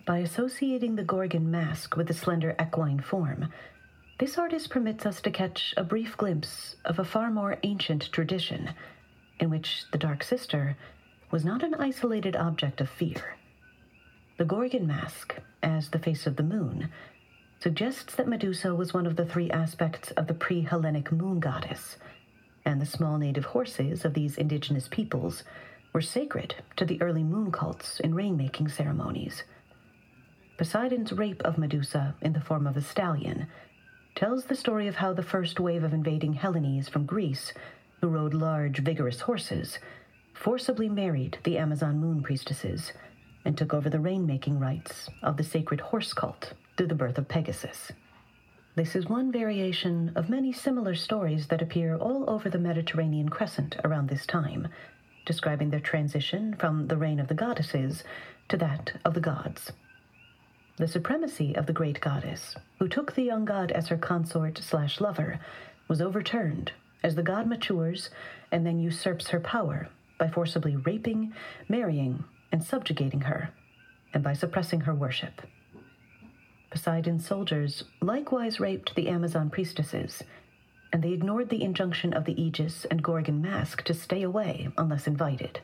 By 0.06 0.18
associating 0.18 0.98
the 0.98 1.06
Gorgon 1.06 1.50
mask 1.50 1.96
with 1.96 2.08
the 2.08 2.14
slender 2.14 2.54
equine 2.62 3.00
form, 3.00 3.48
this 4.20 4.38
artist 4.38 4.70
permits 4.70 5.06
us 5.06 5.22
to 5.22 5.32
catch 5.32 5.74
a 5.78 5.86
brief 5.86 6.18
glimpse 6.18 6.76
of 6.84 7.00
a 7.00 7.06
far 7.06 7.32
more 7.32 7.58
ancient 7.64 8.12
tradition 8.12 8.72
in 9.40 9.50
which 9.50 9.86
the 9.94 9.98
Dark 9.98 10.22
Sister 10.22 10.76
was 11.32 11.46
not 11.46 11.64
an 11.64 11.76
isolated 11.76 12.36
object 12.36 12.82
of 12.82 12.90
fear. 12.90 13.38
The 14.38 14.44
Gorgon 14.44 14.86
mask, 14.86 15.34
as 15.64 15.92
the 15.92 16.00
face 16.00 16.28
of 16.28 16.36
the 16.36 16.44
moon, 16.44 16.90
suggests 17.62 18.16
that 18.16 18.28
Medusa 18.28 18.76
was 18.76 18.94
one 18.94 19.06
of 19.06 19.16
the 19.16 19.26
three 19.26 19.50
aspects 19.50 20.12
of 20.12 20.28
the 20.28 20.34
pre 20.34 20.62
Hellenic 20.62 21.10
moon 21.10 21.40
goddess, 21.40 21.96
and 22.68 22.82
the 22.82 22.86
small 22.86 23.18
native 23.18 23.46
horses 23.46 24.04
of 24.04 24.14
these 24.14 24.38
indigenous 24.38 24.90
peoples 24.90 25.46
were 25.94 26.02
sacred 26.02 26.54
to 26.76 26.84
the 26.84 27.02
early 27.02 27.24
moon 27.24 27.50
cults 27.50 28.02
and 28.02 28.14
rainmaking 28.14 28.70
ceremonies. 28.70 29.44
Poseidon's 30.58 31.14
rape 31.14 31.42
of 31.44 31.58
Medusa 31.58 32.14
in 32.22 32.34
the 32.34 32.42
form 32.42 32.68
of 32.68 32.76
a 32.76 32.82
stallion 32.82 33.48
tells 34.16 34.46
the 34.46 34.56
story 34.56 34.86
of 34.86 34.96
how 34.96 35.14
the 35.14 35.24
first 35.24 35.62
wave 35.62 35.82
of 35.82 35.94
invading 35.94 36.34
Hellenes 36.34 36.90
from 36.90 37.06
Greece, 37.06 37.54
who 38.02 38.10
rode 38.10 38.34
large, 38.34 38.80
vigorous 38.80 39.22
horses, 39.22 39.80
forcibly 40.34 40.90
married 40.90 41.38
the 41.46 41.58
Amazon 41.58 41.98
moon 41.98 42.22
priestesses 42.22 42.92
and 43.46 43.58
took 43.58 43.74
over 43.74 43.90
the 43.90 43.98
rainmaking 43.98 44.60
rites 44.60 45.08
of 45.24 45.38
the 45.38 45.44
sacred 45.44 45.80
horse 45.80 46.12
cult 46.12 46.52
through 46.76 46.88
the 46.88 46.96
birth 46.96 47.18
of 47.18 47.30
Pegasus. 47.30 47.94
This 48.78 48.96
is 48.96 49.08
one 49.10 49.32
variation 49.32 50.12
of 50.16 50.30
many 50.30 50.54
similar 50.54 50.94
stories 50.94 51.48
that 51.48 51.64
appear 51.64 51.96
all 51.96 52.30
over 52.30 52.48
the 52.48 52.60
Mediterranean 52.60 53.28
crescent 53.28 53.76
around 53.84 54.08
this 54.08 54.28
time, 54.28 54.68
describing 55.26 55.72
their 55.72 55.80
transition 55.80 56.54
from 56.60 56.86
the 56.86 56.96
reign 56.96 57.20
of 57.20 57.28
the 57.28 57.34
goddesses 57.34 58.04
to 58.50 58.58
that 58.58 58.94
of 59.04 59.16
the 59.16 59.20
gods. 59.20 59.72
The 60.76 60.88
supremacy 60.88 61.56
of 61.56 61.66
the 61.66 61.74
great 61.74 62.00
goddess, 62.02 62.56
who 62.78 62.88
took 62.88 63.16
the 63.16 63.24
young 63.24 63.46
god 63.46 63.72
as 63.72 63.88
her 63.88 63.98
consort 63.98 64.60
slash 64.60 65.02
lover, 65.02 65.40
was 65.88 66.00
overturned 66.00 66.72
as 67.02 67.16
the 67.16 67.24
god 67.24 67.48
matures 67.48 68.12
and 68.52 68.64
then 68.64 68.80
usurps 68.80 69.30
her 69.30 69.40
power 69.40 69.88
by 70.20 70.28
forcibly 70.28 70.76
raping, 70.76 71.34
marrying, 71.68 72.26
and 72.52 72.64
subjugating 72.64 73.22
her, 73.22 73.50
and 74.14 74.24
by 74.24 74.34
suppressing 74.34 74.82
her 74.82 74.94
worship. 74.94 75.42
Poseidon's 76.70 77.26
soldiers 77.26 77.84
likewise 78.02 78.60
raped 78.60 78.96
the 78.96 79.08
Amazon 79.08 79.50
priestesses, 79.50 80.24
and 80.92 81.04
they 81.04 81.14
ignored 81.14 81.50
the 81.50 81.64
injunction 81.64 82.14
of 82.14 82.26
the 82.26 82.42
Aegis 82.42 82.86
and 82.86 83.04
Gorgon 83.04 83.42
mask 83.42 83.84
to 83.84 83.94
stay 83.94 84.22
away 84.24 84.70
unless 84.78 85.08
invited. 85.08 85.60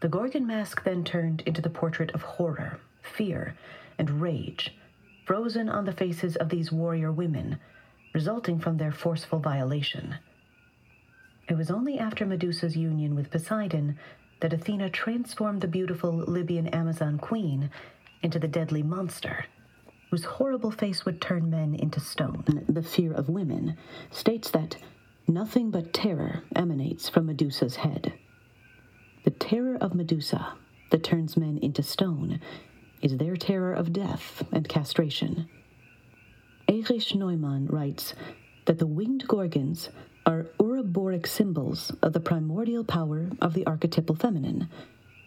The 0.00 0.08
Gorgon 0.08 0.46
mask 0.46 0.84
then 0.84 1.04
turned 1.04 1.42
into 1.46 1.62
the 1.62 1.70
portrait 1.70 2.10
of 2.12 2.22
horror, 2.22 2.80
fear, 3.02 3.54
and 3.98 4.20
rage 4.20 4.74
frozen 5.24 5.68
on 5.68 5.84
the 5.84 5.92
faces 5.92 6.36
of 6.36 6.48
these 6.48 6.72
warrior 6.72 7.12
women, 7.12 7.58
resulting 8.12 8.58
from 8.58 8.76
their 8.76 8.92
forceful 8.92 9.38
violation. 9.38 10.16
It 11.48 11.56
was 11.56 11.70
only 11.70 11.98
after 11.98 12.26
Medusa's 12.26 12.76
union 12.76 13.14
with 13.14 13.30
Poseidon 13.30 13.98
that 14.40 14.52
Athena 14.52 14.90
transformed 14.90 15.60
the 15.60 15.68
beautiful 15.68 16.12
Libyan 16.12 16.66
Amazon 16.68 17.18
queen 17.18 17.70
into 18.22 18.38
the 18.38 18.48
deadly 18.48 18.82
monster, 18.82 19.46
whose 20.12 20.24
horrible 20.24 20.70
face 20.70 21.06
would 21.06 21.22
turn 21.22 21.48
men 21.48 21.74
into 21.74 21.98
stone. 21.98 22.44
The 22.68 22.82
fear 22.82 23.14
of 23.14 23.30
women 23.30 23.78
states 24.10 24.50
that 24.50 24.76
nothing 25.26 25.70
but 25.70 25.94
terror 25.94 26.42
emanates 26.54 27.08
from 27.08 27.24
Medusa's 27.24 27.76
head. 27.76 28.12
The 29.24 29.30
terror 29.30 29.78
of 29.80 29.94
Medusa 29.94 30.52
that 30.90 31.02
turns 31.02 31.38
men 31.38 31.56
into 31.62 31.82
stone 31.82 32.40
is 33.00 33.16
their 33.16 33.36
terror 33.36 33.72
of 33.72 33.94
death 33.94 34.44
and 34.52 34.68
castration. 34.68 35.48
Erich 36.68 37.14
Neumann 37.14 37.68
writes 37.68 38.12
that 38.66 38.78
the 38.78 38.86
winged 38.86 39.26
gorgons 39.26 39.88
are 40.26 40.48
Ouroboros 40.60 41.30
symbols 41.30 41.90
of 42.02 42.12
the 42.12 42.20
primordial 42.20 42.84
power 42.84 43.30
of 43.40 43.54
the 43.54 43.64
archetypal 43.66 44.16
feminine, 44.16 44.68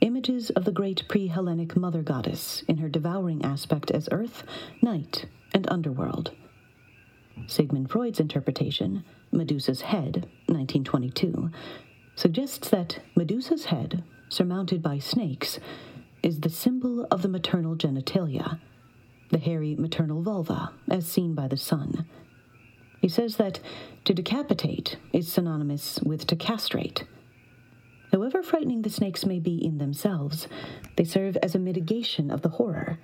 images 0.02 0.50
of 0.52 0.66
the 0.66 0.72
great 0.72 1.08
pre 1.08 1.28
Hellenic 1.28 1.76
mother 1.76 2.02
goddess 2.02 2.64
in 2.68 2.78
her 2.78 2.90
devouring 2.90 3.44
aspect 3.44 3.92
as 3.92 4.10
earth, 4.12 4.44
night, 4.82 5.26
and 5.54 5.70
underworld. 5.70 6.32
Sigmund 7.48 7.90
Freud's 7.90 8.20
interpretation, 8.20 9.04
Medusa's 9.32 9.82
Head, 9.82 10.28
1922, 10.48 11.50
suggests 12.16 12.70
that 12.70 13.00
Medusa's 13.16 13.66
head, 13.66 14.04
surmounted 14.30 14.82
by 14.82 15.00
snakes, 15.00 15.60
is 16.24 16.40
the 16.40 16.50
symbol 16.50 17.06
of 17.12 17.22
the 17.22 17.28
maternal 17.28 17.76
genitalia, 17.76 18.60
the 19.32 19.38
hairy 19.38 19.76
maternal 19.76 20.22
vulva, 20.22 20.72
as 20.90 21.06
seen 21.06 21.36
by 21.36 21.48
the 21.48 21.58
sun. 21.58 22.06
He 23.02 23.10
says 23.10 23.36
that 23.38 23.60
to 24.06 24.14
decapitate 24.14 24.98
is 25.14 25.32
synonymous 25.32 26.00
with 26.02 26.26
to 26.28 26.36
castrate. 26.36 27.04
However 28.16 28.42
frightening 28.42 28.82
the 28.82 28.90
snakes 28.90 29.26
may 29.26 29.40
be 29.40 29.58
in 29.58 29.78
themselves, 29.78 30.48
they 30.96 31.04
serve 31.04 31.36
as 31.44 31.54
a 31.54 31.60
mitigation 31.60 32.32
of 32.32 32.44
the 32.44 32.56
horror, 32.56 32.98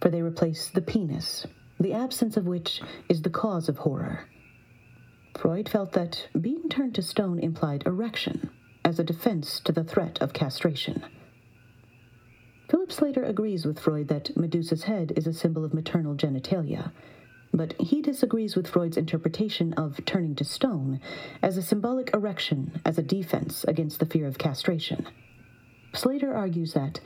for 0.00 0.08
they 0.08 0.22
replace 0.22 0.70
the 0.70 0.80
penis, 0.80 1.46
the 1.78 1.92
absence 1.92 2.38
of 2.38 2.46
which 2.46 2.80
is 3.06 3.20
the 3.20 3.28
cause 3.28 3.68
of 3.68 3.76
horror. 3.76 4.20
Freud 5.36 5.68
felt 5.68 5.92
that 5.92 6.28
being 6.40 6.70
turned 6.70 6.94
to 6.94 7.02
stone 7.02 7.38
implied 7.38 7.82
erection 7.84 8.48
as 8.86 8.98
a 8.98 9.04
defense 9.04 9.60
to 9.60 9.70
the 9.70 9.84
threat 9.84 10.16
of 10.22 10.32
castration. 10.32 11.04
Philip 12.70 12.90
Slater 12.90 13.22
agrees 13.22 13.66
with 13.66 13.78
Freud 13.78 14.08
that 14.08 14.34
Medusa's 14.34 14.84
head 14.84 15.12
is 15.14 15.26
a 15.26 15.34
symbol 15.34 15.66
of 15.66 15.74
maternal 15.74 16.14
genitalia, 16.14 16.90
but 17.54 17.72
he 17.80 18.02
disagrees 18.02 18.56
with 18.56 18.66
Freud's 18.66 18.96
interpretation 18.96 19.72
of 19.74 20.04
turning 20.04 20.34
to 20.34 20.44
stone 20.44 21.00
as 21.40 21.56
a 21.56 21.62
symbolic 21.62 22.12
erection 22.12 22.80
as 22.84 22.98
a 22.98 23.02
defense 23.02 23.64
against 23.64 24.00
the 24.00 24.06
fear 24.06 24.26
of 24.26 24.38
castration. 24.38 25.06
Slater 25.94 26.34
argues 26.34 26.72
that 26.72 26.98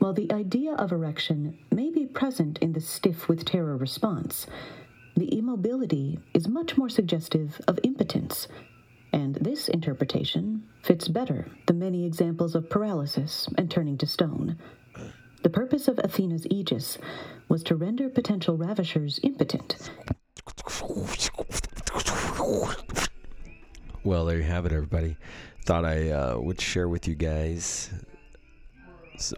while 0.00 0.12
the 0.12 0.32
idea 0.32 0.74
of 0.74 0.90
erection 0.90 1.56
may 1.70 1.90
be 1.90 2.04
present 2.04 2.58
in 2.58 2.72
the 2.72 2.80
stiff 2.80 3.28
with 3.28 3.44
terror 3.44 3.76
response, 3.76 4.48
the 5.16 5.38
immobility 5.38 6.18
is 6.34 6.48
much 6.48 6.76
more 6.76 6.88
suggestive 6.88 7.60
of 7.68 7.78
impotence, 7.84 8.48
and 9.12 9.36
this 9.36 9.68
interpretation 9.68 10.64
fits 10.82 11.06
better 11.06 11.48
the 11.66 11.72
many 11.72 12.04
examples 12.04 12.56
of 12.56 12.68
paralysis 12.68 13.48
and 13.56 13.70
turning 13.70 13.96
to 13.98 14.06
stone. 14.06 14.58
The 15.46 15.50
purpose 15.50 15.86
of 15.86 16.00
Athena's 16.00 16.44
aegis 16.50 16.98
was 17.48 17.62
to 17.62 17.76
render 17.76 18.08
potential 18.08 18.56
ravishers 18.56 19.20
impotent. 19.22 19.76
Well, 24.02 24.24
there 24.24 24.38
you 24.38 24.42
have 24.42 24.66
it, 24.66 24.72
everybody. 24.72 25.16
Thought 25.64 25.84
I 25.84 26.10
uh, 26.10 26.38
would 26.40 26.60
share 26.60 26.88
with 26.88 27.06
you 27.06 27.14
guys 27.14 27.90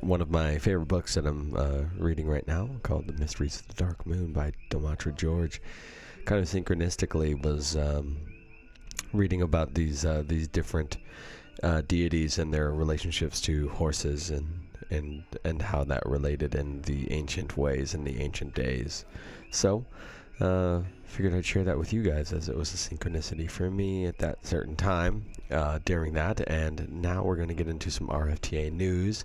one 0.01 0.23
of 0.23 0.31
my 0.31 0.57
favorite 0.57 0.87
books 0.89 1.15
that 1.17 1.27
I'm 1.27 1.55
uh, 1.55 1.83
reading 1.99 2.27
right 2.27 2.49
now 2.49 2.71
called 2.83 3.07
The 3.07 3.13
Mysteries 3.13 3.61
of 3.61 3.69
the 3.69 3.75
Dark 3.75 4.07
Moon 4.07 4.33
by 4.33 4.53
Demetra 4.71 5.15
George. 5.15 5.61
Kind 6.25 6.41
of 6.41 6.49
synchronistically 6.49 7.45
was 7.45 7.77
um, 7.77 8.17
reading 9.13 9.43
about 9.43 9.75
these 9.75 10.07
uh, 10.07 10.25
these 10.27 10.49
different 10.49 10.97
uh, 11.63 11.83
deities 11.87 12.39
and 12.39 12.55
their 12.55 12.73
relationships 12.73 13.43
to 13.43 13.69
horses 13.69 14.31
and 14.31 14.68
and 14.91 15.23
and 15.45 15.63
how 15.63 15.85
that 15.85 16.05
related 16.07 16.55
in 16.55 16.83
the 16.83 17.11
ancient 17.13 17.57
ways 17.57 17.95
in 17.95 18.05
the 18.05 18.21
ancient 18.21 18.55
days. 18.55 19.05
So, 19.51 19.85
uh, 20.41 20.83
figured 21.05 21.35
I'd 21.35 21.45
share 21.45 21.65
that 21.65 21.79
with 21.79 21.93
you 21.93 22.03
guys 22.03 22.33
as 22.33 22.49
it 22.49 22.57
was 22.57 22.73
a 22.73 22.77
synchronicity 22.77 23.51
for 23.51 23.71
me 23.71 24.07
at 24.07 24.19
that 24.19 24.47
certain 24.47 24.77
time 24.77 25.25
uh, 25.51 25.79
during 25.85 26.13
that. 26.15 26.41
And 26.49 27.03
now 27.03 27.25
we're 27.25 27.37
going 27.37 27.49
to 27.49 27.55
get 27.55 27.69
into 27.69 27.91
some 27.91 28.09
RFTA 28.09 28.73
news 28.73 29.25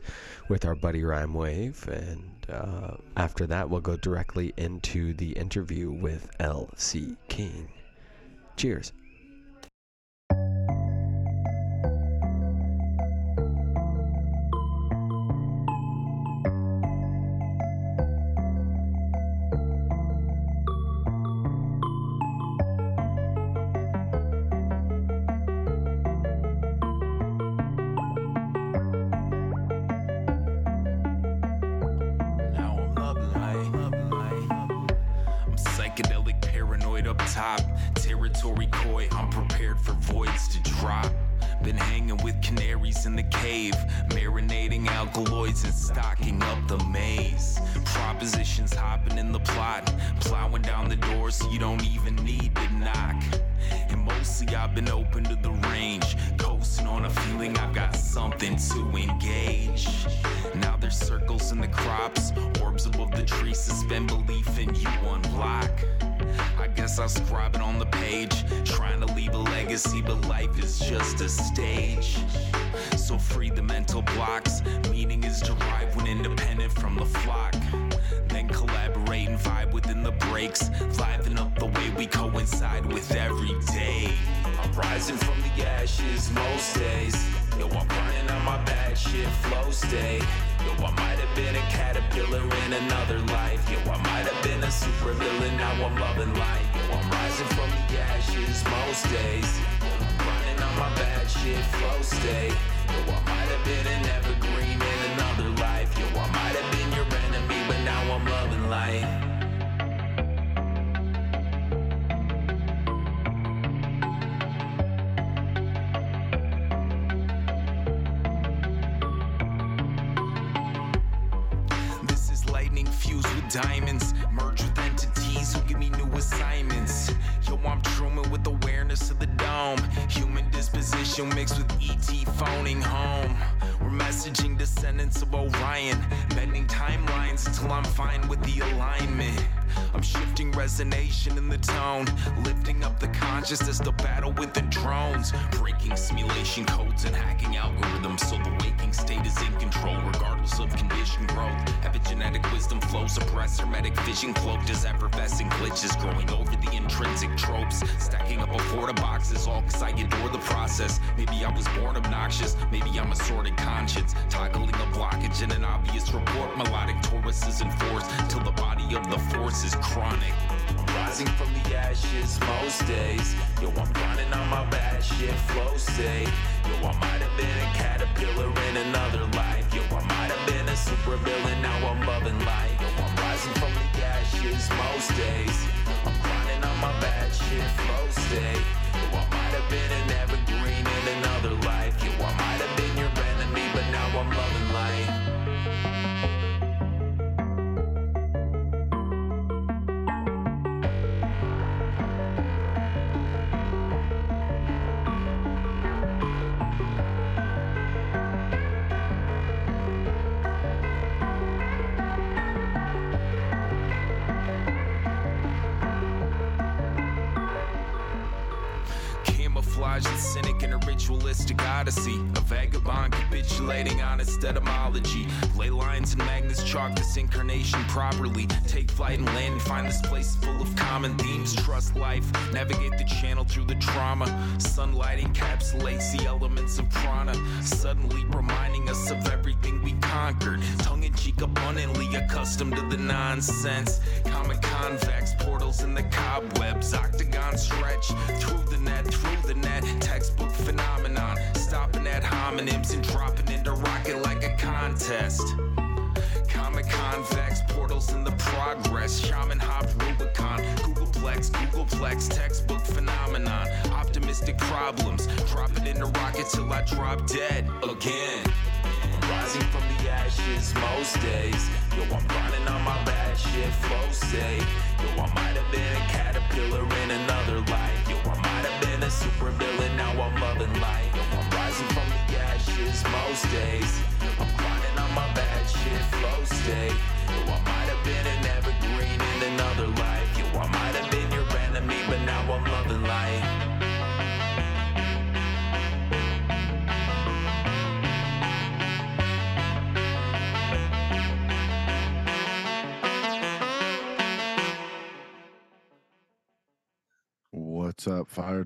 with 0.50 0.66
our 0.66 0.76
buddy 0.76 1.04
Rhyme 1.04 1.34
Wave, 1.34 1.88
and 1.88 2.48
uh, 2.50 2.96
after 3.18 3.46
that 3.48 3.70
we'll 3.70 3.82
go 3.82 3.98
directly 3.98 4.54
into 4.58 5.14
the 5.14 5.32
interview 5.34 5.92
with 5.92 6.30
L.C. 6.40 7.16
King. 7.28 7.70
Cheers. 8.56 8.92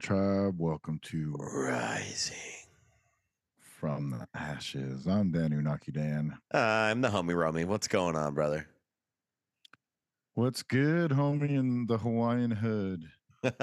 Tribe? 0.07 0.57
Welcome 0.57 1.01
to 1.03 1.35
Rising. 1.37 2.37
From 3.77 4.11
the 4.11 4.39
Ashes. 4.39 5.05
I'm 5.05 5.33
Dan 5.33 5.49
Unaki 5.49 5.93
Dan. 5.93 6.37
Uh, 6.53 6.59
I'm 6.59 7.01
the 7.01 7.09
homie 7.09 7.37
Romy. 7.37 7.65
What's 7.65 7.89
going 7.89 8.15
on, 8.15 8.33
brother? 8.33 8.67
What's 10.33 10.63
good, 10.63 11.11
homie, 11.11 11.49
in 11.49 11.87
the 11.87 11.97
Hawaiian 11.97 12.51
hood? 12.51 13.03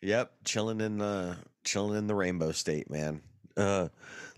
yep, 0.00 0.30
chilling 0.44 0.80
in 0.80 0.98
the 0.98 1.36
chilling 1.64 1.98
in 1.98 2.06
the 2.06 2.14
rainbow 2.14 2.52
state, 2.52 2.88
man. 2.88 3.20
Uh, 3.56 3.88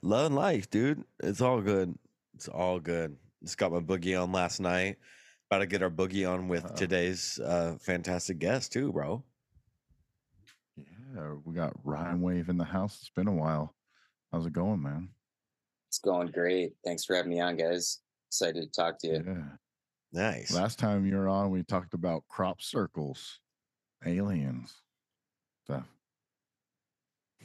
loving 0.00 0.34
life, 0.34 0.70
dude. 0.70 1.04
It's 1.22 1.42
all 1.42 1.60
good. 1.60 1.94
It's 2.36 2.48
all 2.48 2.80
good. 2.80 3.18
Just 3.42 3.58
got 3.58 3.70
my 3.70 3.80
boogie 3.80 4.18
on 4.18 4.32
last 4.32 4.60
night. 4.60 4.96
About 5.50 5.58
to 5.58 5.66
get 5.66 5.82
our 5.82 5.90
boogie 5.90 6.26
on 6.26 6.48
with 6.48 6.64
Uh-oh. 6.64 6.74
today's 6.74 7.38
uh, 7.38 7.76
fantastic 7.82 8.38
guest 8.38 8.72
too, 8.72 8.90
bro. 8.90 9.22
Yeah, 11.14 11.34
we 11.44 11.54
got 11.54 11.74
Rhymewave 11.84 12.48
in 12.48 12.56
the 12.56 12.64
house. 12.64 12.98
It's 13.00 13.10
been 13.10 13.28
a 13.28 13.34
while. 13.34 13.74
How's 14.32 14.46
it 14.46 14.52
going, 14.52 14.82
man? 14.82 15.10
It's 15.88 15.98
going 15.98 16.28
great. 16.28 16.72
Thanks 16.84 17.04
for 17.04 17.14
having 17.14 17.30
me 17.30 17.40
on, 17.40 17.56
guys. 17.56 17.98
Excited 18.30 18.62
to 18.62 18.70
talk 18.70 18.98
to 19.00 19.08
you. 19.08 19.24
Yeah. 19.26 19.42
Nice. 20.12 20.54
Last 20.54 20.78
time 20.78 21.06
you 21.06 21.16
were 21.16 21.28
on, 21.28 21.50
we 21.50 21.62
talked 21.62 21.94
about 21.94 22.24
crop 22.28 22.62
circles, 22.62 23.40
aliens, 24.06 24.74
stuff. 25.64 25.86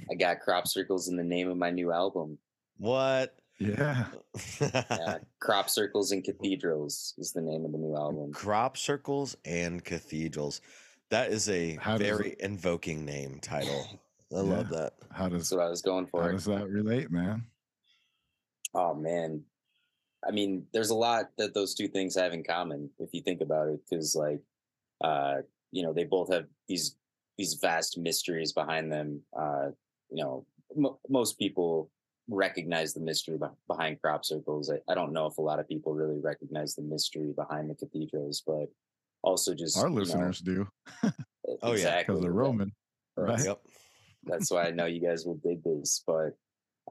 I 0.10 0.16
got 0.16 0.42
crop 0.42 0.68
circles 0.68 1.08
in 1.08 1.18
the 1.18 1.24
name 1.24 1.50
of 1.50 1.58
my 1.58 1.72
new 1.72 1.92
album. 1.92 2.38
What? 2.78 3.36
Yeah. 3.60 4.06
Yeah, 4.62 5.18
crop 5.40 5.70
circles 5.70 6.12
and 6.12 6.24
cathedrals 6.24 7.16
is 7.18 7.34
the 7.34 7.42
name 7.42 7.66
of 7.66 7.72
the 7.72 7.78
new 7.78 7.96
album. 7.96 8.32
Crop 8.32 8.78
circles 8.78 9.36
and 9.46 9.84
cathedrals. 9.84 10.62
That 11.10 11.32
is 11.32 11.50
a 11.50 11.76
How 11.76 11.98
does 11.98 12.08
very 12.08 12.36
invoking 12.40 13.06
name 13.06 13.40
title. 13.42 14.00
I 14.36 14.42
love 14.42 14.70
that. 14.70 14.94
How 15.12 15.30
does 15.30 15.50
That's 15.50 15.52
what 15.52 15.66
I 15.66 15.70
was 15.70 15.82
going 15.82 16.08
for? 16.08 16.22
how 16.22 16.32
does 16.32 16.46
that 16.46 16.68
relate, 16.70 17.10
man? 17.10 17.46
Oh 18.74 18.94
man, 18.94 19.44
I 20.28 20.32
mean, 20.32 20.66
there's 20.74 20.90
a 20.90 20.96
lot 20.96 21.30
that 21.38 21.54
those 21.54 21.74
two 21.74 21.88
things 21.88 22.16
have 22.16 22.34
in 22.34 22.44
common 22.44 22.90
if 23.00 23.10
you 23.14 23.22
think 23.22 23.42
about 23.42 23.70
it, 23.70 23.80
because 23.90 24.16
like, 24.16 24.42
uh, 25.02 25.38
you 25.72 25.84
know, 25.84 25.94
they 25.94 26.04
both 26.04 26.32
have 26.32 26.46
these 26.68 26.98
these 27.38 27.54
vast 27.56 27.98
mysteries 27.98 28.52
behind 28.52 28.92
them. 28.92 29.22
Uh, 29.38 29.70
you 30.10 30.24
know, 30.24 30.46
mo 30.76 31.00
most 31.10 31.40
people 31.40 31.90
recognize 32.30 32.94
the 32.94 33.00
mystery 33.00 33.38
beh- 33.38 33.56
behind 33.68 34.02
crop 34.02 34.26
circles. 34.26 34.70
I, 34.70 34.92
I 34.92 34.96
don't 34.96 35.14
know 35.14 35.28
if 35.28 35.38
a 35.38 35.42
lot 35.42 35.60
of 35.60 35.70
people 35.70 35.94
really 35.94 36.20
recognize 36.20 36.76
the 36.76 36.82
mystery 36.82 37.32
behind 37.34 37.70
the 37.70 37.76
cathedrals, 37.76 38.44
but 38.46 38.68
also 39.28 39.54
just 39.54 39.78
Our 39.78 39.90
you 39.90 39.96
know, 39.96 40.02
listeners 40.02 40.40
do 40.40 40.68
Oh, 41.62 41.74
yeah, 41.74 42.00
because 42.00 42.22
they're 42.22 42.32
Roman, 42.32 42.74
right? 43.16 43.44
Yep. 43.44 43.62
that's 44.26 44.52
why 44.52 44.64
I 44.64 44.72
know 44.72 44.86
you 44.86 45.02
guys 45.02 45.26
will 45.26 45.40
dig 45.44 45.64
this. 45.64 46.04
But 46.06 46.38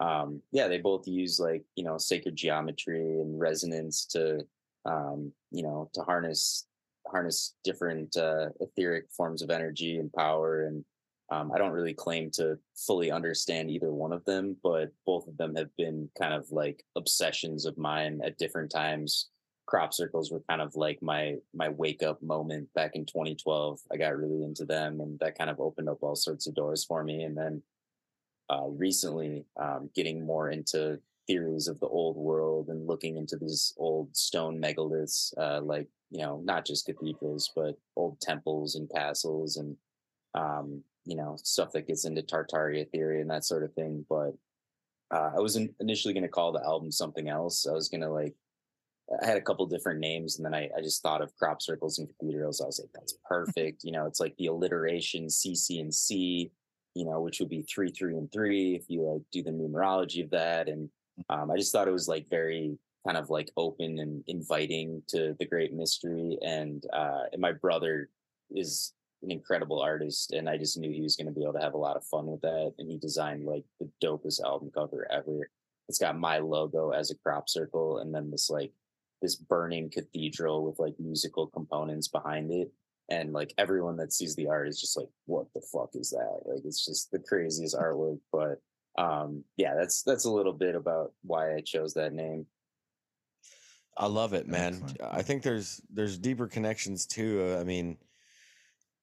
um, 0.01 0.42
yeah, 0.53 0.68
they 0.68 0.79
both 0.79 1.07
use 1.07 1.38
like 1.38 1.64
you 1.77 1.85
know 1.85 1.99
sacred 1.99 2.37
geometry 2.37 3.01
and 3.01 3.38
resonance 3.38 4.07
to 4.07 4.46
um, 4.85 5.33
you 5.51 5.62
know 5.62 5.90
to 5.94 6.03
harness 6.03 6.66
harness 7.07 7.55
different 7.64 8.16
uh, 8.16 8.49
etheric 8.61 9.11
forms 9.11 9.42
of 9.42 9.51
energy 9.51 9.99
and 9.99 10.12
power. 10.12 10.64
And 10.64 10.85
um, 11.31 11.53
I 11.53 11.59
don't 11.59 11.72
really 11.72 11.94
claim 11.94 12.31
to 12.35 12.59
fully 12.77 13.11
understand 13.11 13.70
either 13.70 13.92
one 13.92 14.12
of 14.12 14.25
them, 14.25 14.57
but 14.62 14.90
both 15.05 15.27
of 15.27 15.37
them 15.37 15.55
have 15.57 15.75
been 15.77 16.09
kind 16.18 16.33
of 16.35 16.51
like 16.51 16.85
obsessions 16.96 17.66
of 17.66 17.79
mine 17.79 18.20
at 18.25 18.38
different 18.38 18.70
times. 18.70 19.29
Crop 19.66 19.92
circles 19.92 20.31
were 20.31 20.42
kind 20.48 20.62
of 20.62 20.76
like 20.76 21.02
my 21.02 21.37
my 21.55 21.68
wake 21.68 22.02
up 22.02 22.22
moment 22.22 22.72
back 22.74 22.94
in 22.94 23.05
2012. 23.05 23.81
I 23.92 23.96
got 23.96 24.16
really 24.16 24.44
into 24.44 24.64
them, 24.64 25.00
and 25.00 25.18
that 25.18 25.37
kind 25.37 25.50
of 25.50 25.61
opened 25.61 25.88
up 25.88 25.98
all 26.02 26.16
sorts 26.16 26.46
of 26.46 26.55
doors 26.55 26.85
for 26.85 27.02
me. 27.02 27.24
And 27.24 27.37
then 27.37 27.62
uh, 28.48 28.66
recently, 28.68 29.44
um, 29.57 29.90
getting 29.94 30.24
more 30.24 30.50
into 30.50 31.00
theories 31.26 31.66
of 31.66 31.81
the 31.81 31.88
old 31.88 32.16
world 32.16 32.68
and 32.68 32.87
looking 32.87 33.16
into 33.16 33.37
these 33.37 33.74
old 33.76 34.16
stone 34.16 34.61
megaliths, 34.61 35.37
uh, 35.37 35.61
like 35.61 35.88
you 36.11 36.22
know, 36.22 36.40
not 36.44 36.64
just 36.64 36.87
cathedrals, 36.87 37.50
but 37.55 37.76
old 37.96 38.20
temples 38.20 38.76
and 38.76 38.88
castles, 38.90 39.57
and 39.57 39.76
um, 40.35 40.83
you 41.05 41.16
know, 41.16 41.37
stuff 41.42 41.72
that 41.72 41.87
gets 41.87 42.05
into 42.05 42.22
Tartaria 42.22 42.88
theory 42.90 43.20
and 43.20 43.31
that 43.31 43.44
sort 43.44 43.64
of 43.64 43.72
thing. 43.74 44.05
But 44.09 44.35
uh, 45.11 45.33
I 45.37 45.40
was 45.40 45.57
in, 45.57 45.74
initially 45.81 46.14
going 46.14 46.22
to 46.22 46.29
call 46.29 46.52
the 46.52 46.64
album 46.64 46.90
something 46.90 47.29
else. 47.29 47.66
I 47.66 47.72
was 47.72 47.88
going 47.88 48.00
to 48.00 48.11
like 48.11 48.35
I 49.22 49.26
had 49.26 49.36
a 49.36 49.42
couple 49.42 49.64
different 49.66 50.00
names, 50.00 50.36
and 50.36 50.44
then 50.44 50.54
I, 50.54 50.68
I 50.76 50.80
just 50.82 51.02
thought 51.02 51.22
of 51.22 51.34
crop 51.36 51.62
circles 51.62 51.98
and 51.98 52.08
cathedrals. 52.08 52.60
I 52.60 52.66
was 52.66 52.80
like, 52.80 52.90
that's 52.92 53.14
perfect. 53.24 53.84
You 53.84 53.92
know, 53.92 54.06
it's 54.06 54.18
like 54.20 54.36
the 54.36 54.46
alliteration 54.46 55.26
CC 55.26 55.80
and 55.80 55.94
C, 55.94 56.50
you 56.94 57.04
know, 57.04 57.20
which 57.20 57.38
would 57.38 57.48
be 57.48 57.62
three, 57.62 57.90
three, 57.90 58.16
and 58.16 58.30
three 58.32 58.74
if 58.74 58.84
you 58.88 59.02
like 59.02 59.22
do 59.30 59.42
the 59.42 59.50
numerology 59.50 60.24
of 60.24 60.30
that. 60.30 60.68
And 60.68 60.88
um, 61.30 61.50
I 61.50 61.56
just 61.56 61.72
thought 61.72 61.88
it 61.88 61.92
was 61.92 62.08
like 62.08 62.28
very 62.28 62.78
kind 63.06 63.16
of 63.16 63.30
like 63.30 63.52
open 63.56 64.00
and 64.00 64.24
inviting 64.26 65.02
to 65.08 65.36
the 65.38 65.46
great 65.46 65.72
mystery. 65.72 66.36
And 66.44 66.84
uh, 66.92 67.24
and 67.32 67.40
my 67.40 67.52
brother 67.52 68.08
is 68.50 68.92
an 69.22 69.30
incredible 69.30 69.80
artist, 69.80 70.32
and 70.32 70.48
I 70.48 70.58
just 70.58 70.78
knew 70.78 70.90
he 70.90 71.02
was 71.02 71.14
going 71.14 71.26
to 71.26 71.32
be 71.32 71.42
able 71.42 71.54
to 71.54 71.60
have 71.60 71.74
a 71.74 71.78
lot 71.78 71.96
of 71.96 72.04
fun 72.04 72.26
with 72.26 72.40
that. 72.40 72.74
And 72.78 72.90
he 72.90 72.98
designed 72.98 73.44
like 73.44 73.64
the 73.78 73.88
dopest 74.02 74.42
album 74.42 74.70
cover 74.74 75.06
ever. 75.12 75.48
It's 75.88 75.98
got 75.98 76.18
my 76.18 76.38
logo 76.38 76.90
as 76.90 77.12
a 77.12 77.16
crop 77.16 77.48
circle, 77.48 77.98
and 77.98 78.12
then 78.12 78.32
this 78.32 78.50
like 78.50 78.72
this 79.22 79.37
burning 79.37 79.90
cathedral 79.90 80.64
with 80.64 80.79
like 80.79 80.94
musical 80.98 81.46
components 81.46 82.09
behind 82.09 82.52
it 82.52 82.72
and 83.09 83.33
like 83.33 83.55
everyone 83.57 83.96
that 83.96 84.12
sees 84.12 84.35
the 84.35 84.48
art 84.48 84.68
is 84.68 84.81
just 84.81 84.96
like 84.96 85.09
what 85.26 85.46
the 85.55 85.61
fuck 85.72 85.90
is 85.94 86.11
that 86.11 86.40
like 86.44 86.62
it's 86.64 86.85
just 86.85 87.11
the 87.11 87.18
craziest 87.18 87.76
artwork 87.81 88.18
but 88.33 88.61
um 89.02 89.44
yeah 89.57 89.74
that's 89.74 90.02
that's 90.02 90.24
a 90.24 90.31
little 90.31 90.52
bit 90.52 90.74
about 90.74 91.12
why 91.22 91.55
i 91.55 91.61
chose 91.61 91.94
that 91.94 92.12
name 92.12 92.46
I 93.98 94.09
love 94.09 94.35
it, 94.35 94.46
man. 94.46 94.74
Excellent. 94.74 95.00
I 95.02 95.22
think 95.22 95.42
there's 95.42 95.81
there's 95.88 96.18
deeper 96.18 96.46
connections 96.48 97.07
too. 97.07 97.55
Uh, 97.57 97.61
I 97.61 97.64
mean, 97.64 97.96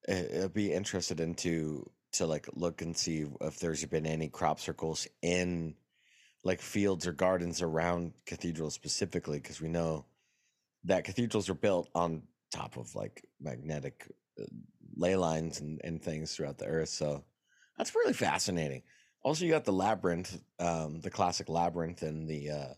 I- 0.07 0.43
I'd 0.43 0.53
be 0.53 0.71
interested 0.71 1.19
into 1.19 1.89
to 2.11 2.27
like 2.27 2.47
look 2.53 2.83
and 2.83 2.95
see 2.95 3.25
if 3.41 3.59
there's 3.59 3.83
been 3.85 4.05
any 4.05 4.27
crop 4.29 4.59
circles 4.59 5.07
in 5.23 5.73
like 6.43 6.61
fields 6.61 7.07
or 7.07 7.13
gardens 7.13 7.61
around 7.61 8.13
cathedrals 8.25 8.73
specifically, 8.73 9.39
because 9.39 9.61
we 9.61 9.69
know 9.69 10.05
that 10.85 11.05
cathedrals 11.05 11.49
are 11.49 11.55
built 11.55 11.89
on 11.95 12.23
top 12.51 12.77
of 12.77 12.93
like 12.95 13.25
magnetic 13.39 14.11
uh, 14.39 14.43
ley 14.95 15.15
lines 15.15 15.59
and, 15.61 15.81
and 15.83 16.01
things 16.01 16.35
throughout 16.35 16.57
the 16.57 16.65
earth. 16.65 16.89
So 16.89 17.23
that's 17.77 17.95
really 17.95 18.13
fascinating. 18.13 18.83
Also, 19.23 19.45
you 19.45 19.51
got 19.51 19.65
the 19.65 19.71
labyrinth, 19.71 20.37
um, 20.59 20.99
the 20.99 21.09
classic 21.09 21.47
labyrinth, 21.47 22.01
and 22.01 22.27
the 22.27 22.49
uh, 22.49 22.73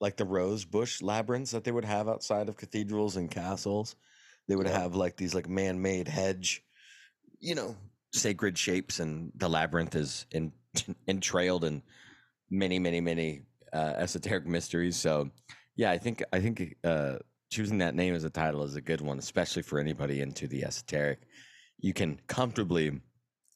like 0.00 0.16
the 0.16 0.26
rose 0.26 0.64
bush 0.64 1.00
labyrinths 1.00 1.52
that 1.52 1.64
they 1.64 1.72
would 1.72 1.86
have 1.86 2.08
outside 2.08 2.48
of 2.48 2.56
cathedrals 2.56 3.16
and 3.16 3.30
castles. 3.30 3.96
They 4.46 4.56
would 4.56 4.66
have 4.66 4.94
like 4.94 5.16
these 5.16 5.34
like 5.34 5.48
man-made 5.48 6.08
hedge, 6.08 6.62
you 7.38 7.54
know, 7.54 7.76
sacred 8.12 8.58
shapes, 8.58 9.00
and 9.00 9.32
the 9.34 9.48
labyrinth 9.48 9.94
is 9.94 10.26
in, 10.30 10.52
entrailed 11.06 11.64
in 11.64 11.82
many, 12.50 12.78
many, 12.78 13.00
many 13.00 13.42
uh, 13.72 13.94
esoteric 13.96 14.46
mysteries. 14.46 14.96
So, 14.96 15.30
yeah, 15.76 15.90
I 15.90 15.98
think 15.98 16.22
I 16.32 16.40
think 16.40 16.76
uh, 16.84 17.16
choosing 17.50 17.78
that 17.78 17.94
name 17.94 18.14
as 18.14 18.24
a 18.24 18.30
title 18.30 18.64
is 18.64 18.76
a 18.76 18.80
good 18.80 19.00
one, 19.00 19.18
especially 19.18 19.62
for 19.62 19.78
anybody 19.78 20.20
into 20.20 20.46
the 20.46 20.64
esoteric. 20.64 21.20
You 21.78 21.92
can 21.92 22.20
comfortably 22.26 23.00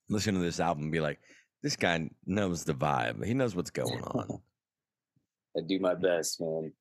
listen 0.09 0.35
to 0.35 0.41
this 0.41 0.61
album 0.61 0.85
and 0.85 0.93
be 0.93 1.01
like, 1.01 1.19
this 1.63 1.77
guy 1.77 2.09
knows 2.27 2.65
the 2.65 2.75
vibe. 2.75 3.25
He 3.25 3.35
knows 3.35 3.57
what's 3.57 3.71
going 3.71 4.03
on. 4.03 4.41
I 5.57 5.61
do 5.67 5.79
my 5.79 5.95
best, 5.95 6.41
man. 6.41 6.73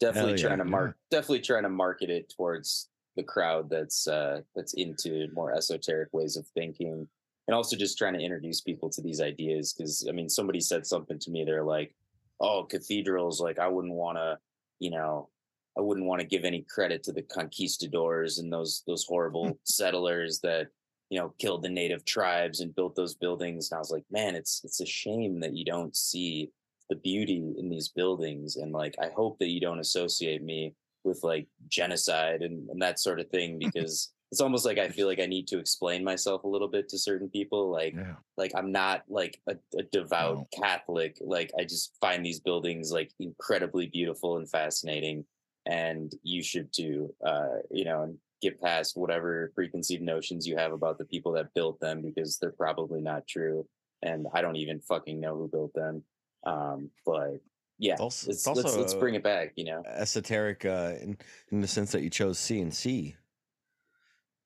Definitely 0.00 0.32
yeah, 0.32 0.48
trying 0.48 0.58
to 0.58 0.64
yeah. 0.64 0.70
mark 0.70 0.96
definitely 1.10 1.40
trying 1.40 1.62
to 1.62 1.70
market 1.70 2.10
it 2.10 2.32
towards 2.36 2.90
the 3.16 3.22
crowd 3.22 3.70
that's 3.70 4.06
uh 4.06 4.42
that's 4.54 4.74
into 4.74 5.28
more 5.32 5.52
esoteric 5.54 6.10
ways 6.12 6.36
of 6.36 6.46
thinking 6.48 7.08
and 7.48 7.54
also 7.54 7.76
just 7.76 7.98
trying 7.98 8.14
to 8.14 8.20
introduce 8.20 8.60
people 8.60 8.88
to 8.90 9.02
these 9.02 9.20
ideas 9.20 9.72
because 9.72 10.06
I 10.08 10.12
mean 10.12 10.28
somebody 10.28 10.60
said 10.60 10.86
something 10.86 11.18
to 11.18 11.30
me 11.30 11.44
they're 11.44 11.64
like 11.64 11.94
oh 12.40 12.64
cathedrals 12.64 13.40
like 13.40 13.58
I 13.58 13.66
wouldn't 13.66 13.94
want 13.94 14.18
to 14.18 14.38
you 14.78 14.90
know 14.90 15.28
I 15.76 15.80
wouldn't 15.80 16.06
want 16.06 16.20
to 16.20 16.26
give 16.26 16.44
any 16.44 16.64
credit 16.68 17.02
to 17.04 17.12
the 17.12 17.22
conquistadors 17.22 18.38
and 18.38 18.52
those 18.52 18.84
those 18.86 19.04
hmm. 19.04 19.14
horrible 19.14 19.58
settlers 19.64 20.40
that 20.40 20.68
you 21.10 21.18
know 21.18 21.34
killed 21.38 21.62
the 21.62 21.68
native 21.68 22.04
tribes 22.04 22.60
and 22.60 22.74
built 22.74 22.94
those 22.94 23.14
buildings. 23.14 23.70
And 23.70 23.76
I 23.76 23.80
was 23.80 23.90
like 23.90 24.04
man 24.10 24.36
it's 24.36 24.60
it's 24.62 24.80
a 24.80 24.86
shame 24.86 25.40
that 25.40 25.54
you 25.54 25.64
don't 25.64 25.96
see 25.96 26.52
the 26.88 26.96
beauty 26.96 27.54
in 27.58 27.68
these 27.68 27.88
buildings 27.88 28.56
and 28.56 28.72
like 28.72 28.94
i 29.00 29.08
hope 29.14 29.38
that 29.38 29.50
you 29.50 29.60
don't 29.60 29.78
associate 29.78 30.42
me 30.42 30.74
with 31.04 31.22
like 31.22 31.46
genocide 31.68 32.42
and, 32.42 32.68
and 32.70 32.80
that 32.80 32.98
sort 32.98 33.20
of 33.20 33.28
thing 33.28 33.58
because 33.72 34.12
it's 34.30 34.40
almost 34.40 34.64
like 34.66 34.78
i 34.78 34.88
feel 34.88 35.06
like 35.06 35.20
i 35.20 35.26
need 35.26 35.46
to 35.48 35.58
explain 35.58 36.04
myself 36.04 36.44
a 36.44 36.48
little 36.48 36.68
bit 36.68 36.88
to 36.88 36.98
certain 36.98 37.28
people 37.28 37.70
like 37.70 37.94
Yeah. 37.94 38.16
like 38.36 38.52
i'm 38.54 38.72
not 38.72 39.02
like 39.08 39.40
a, 39.48 39.56
a 39.78 39.82
devout 39.84 40.36
No. 40.36 40.48
catholic 40.52 41.16
like 41.20 41.50
i 41.58 41.64
just 41.64 41.94
find 42.00 42.24
these 42.24 42.40
buildings 42.40 42.92
like 42.92 43.10
incredibly 43.18 43.86
beautiful 43.86 44.36
and 44.38 44.48
fascinating 44.50 45.24
and 45.66 46.12
you 46.22 46.42
should 46.42 46.72
too 46.72 47.14
uh 47.24 47.56
you 47.70 47.84
know 47.84 48.02
and 48.02 48.18
get 48.40 48.60
past 48.60 48.96
whatever 48.96 49.50
preconceived 49.54 50.02
notions 50.02 50.46
you 50.46 50.56
have 50.56 50.72
about 50.72 50.96
the 50.98 51.04
people 51.04 51.32
that 51.32 51.52
built 51.54 51.80
them 51.80 52.00
because 52.02 52.38
they're 52.38 52.52
probably 52.52 53.00
not 53.00 53.26
true 53.26 53.66
and 54.02 54.26
i 54.34 54.40
don't 54.40 54.56
even 54.56 54.78
fucking 54.80 55.18
know 55.20 55.34
who 55.36 55.48
built 55.48 55.72
them 55.74 56.02
um 56.46 56.88
but 57.04 57.40
yeah 57.80 57.96
Also- 57.98 58.28
let's, 58.30 58.46
let's 58.46 58.76
let's 58.76 58.94
bring 58.94 59.14
it 59.16 59.22
back 59.24 59.52
you 59.56 59.64
know 59.64 59.82
Esoteric 59.86 60.64
uh, 60.64 60.92
in 61.00 61.16
in 61.50 61.60
the 61.60 61.66
sense 61.68 61.90
that 61.92 62.02
you 62.02 62.10
chose 62.10 62.38
C 62.38 62.60
and 62.60 62.72
C. 62.74 63.16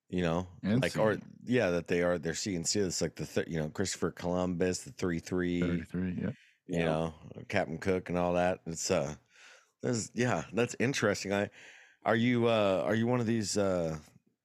You 0.09 0.21
know, 0.21 0.47
And 0.61 0.81
like 0.81 0.97
or 0.97 1.17
yeah, 1.43 1.71
that 1.71 1.87
they 1.87 2.03
are 2.03 2.19
they're 2.19 2.35
and 2.45 2.65
It's 2.75 3.01
like 3.01 3.15
the 3.15 3.25
th- 3.25 3.47
you 3.47 3.59
know 3.59 3.69
Christopher 3.69 4.11
Columbus, 4.11 4.79
the 4.79 4.91
three 4.91 5.19
three. 5.19 5.59
33. 5.61 6.17
Yeah. 6.21 6.29
you 6.67 6.79
Yeah. 6.79 6.85
know, 6.85 7.13
Captain 7.47 7.77
Cook 7.79 8.09
and 8.09 8.17
all 8.17 8.33
that. 8.33 8.59
It's 8.67 8.91
uh 8.91 9.15
there's 9.81 10.11
yeah, 10.13 10.43
that's 10.53 10.75
interesting. 10.79 11.33
I 11.33 11.49
are 12.05 12.15
you 12.15 12.47
uh 12.47 12.83
are 12.85 12.93
you 12.95 13.07
one 13.07 13.19
of 13.21 13.25
these 13.25 13.57
uh 13.57 13.97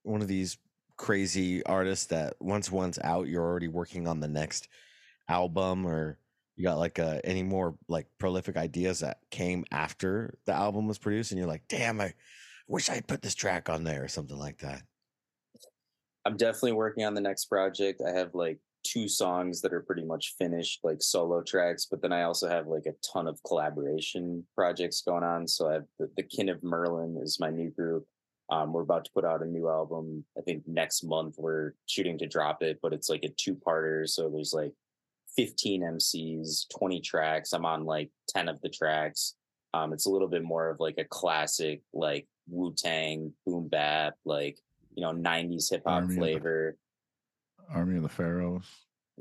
one 0.05 0.23
of 0.23 0.29
these 0.29 0.57
crazy 0.97 1.63
artists 1.65 2.07
that 2.07 2.35
once 2.41 2.73
one's 2.73 2.99
out 3.05 3.29
you're 3.29 3.45
already 3.45 3.69
working 3.69 4.09
on 4.09 4.19
the 4.19 4.27
next 4.27 4.69
album 5.29 5.87
or 5.87 6.19
you 6.57 6.65
got 6.65 6.79
like 6.79 6.99
uh 6.99 7.21
any 7.23 7.43
more 7.43 7.77
like 7.89 8.07
prolific 8.19 8.57
ideas 8.57 9.01
that 9.01 9.21
came 9.31 9.65
after 9.71 10.39
the 10.47 10.53
album 10.53 10.89
was 10.89 10.99
produced 10.99 11.31
and 11.31 11.39
you're 11.39 11.47
like, 11.47 11.69
"Damn, 11.69 12.01
I 12.01 12.15
wish 12.67 12.89
I'd 12.89 13.07
put 13.07 13.23
this 13.23 13.35
track 13.35 13.69
on 13.69 13.85
there" 13.85 14.03
or 14.03 14.09
something 14.09 14.39
like 14.39 14.59
that. 14.61 14.83
I'm 16.29 16.37
definitely 16.37 16.73
working 16.73 17.05
on 17.05 17.15
the 17.15 17.23
next 17.23 17.47
project. 17.47 18.03
I 18.07 18.11
have 18.11 18.35
like 18.35 18.59
two 18.85 19.09
songs 19.09 19.63
that 19.63 19.73
are 19.73 19.81
pretty 19.81 20.05
much 20.05 20.35
finished 20.39 20.81
like 20.85 20.99
solo 21.01 21.43
tracks 21.43 21.87
but 21.91 22.01
then 22.01 22.13
i 22.13 22.23
also 22.23 22.49
have 22.49 22.69
like 22.69 22.87
a 22.87 22.95
ton 23.13 23.27
of 23.27 23.43
collaboration 23.47 24.47
projects 24.55 25.03
going 25.03 25.25
on. 25.25 25.49
So 25.49 25.71
i 25.71 25.73
have 25.75 25.85
the, 25.99 26.11
the 26.17 26.23
kin 26.23 26.51
of 26.51 26.63
merlin 26.63 27.19
is 27.23 27.41
my 27.41 27.51
new 27.51 27.71
group. 27.71 28.07
Um, 28.51 28.73
we're 28.73 28.83
about 28.83 29.05
to 29.07 29.11
put 29.15 29.25
out 29.25 29.43
a 29.43 29.47
new 29.47 29.69
album 29.69 30.25
i 30.37 30.43
think 30.43 30.65
next 30.67 31.03
month. 31.03 31.37
We're 31.39 31.73
shooting 31.87 32.19
to 32.19 32.27
drop 32.27 32.63
it 32.63 32.79
but 32.83 32.93
it's 32.93 33.09
like 33.09 33.25
a 33.25 33.35
two-parter. 33.37 34.07
So 34.07 34.29
there's 34.29 34.53
like 34.53 34.75
15 35.35 35.83
mcs 35.83 36.67
20 36.79 37.01
tracks. 37.01 37.55
I'm 37.55 37.65
on 37.65 37.85
like 37.85 38.11
10 38.29 38.51
of 38.51 38.61
the 38.61 38.69
tracks. 38.69 39.35
Um, 39.73 39.95
it's 39.95 40.07
a 40.07 40.11
little 40.11 40.29
bit 40.29 40.45
more 40.45 40.69
of 40.69 40.79
like 40.79 40.99
a 40.99 41.05
classic 41.05 41.81
like 41.95 42.27
wu-tang 42.51 43.33
boom 43.45 43.69
bap 43.69 44.15
like 44.25 44.59
you 44.99 45.05
know 45.05 45.13
90s 45.13 45.71
hip-hop 45.71 45.93
Army 45.95 46.05
of 46.07 46.11
the- 46.11 46.17
flavor 46.17 46.77
Army 47.73 47.97
of 47.99 48.03
the 48.03 48.09
Pharaohs. 48.09 48.65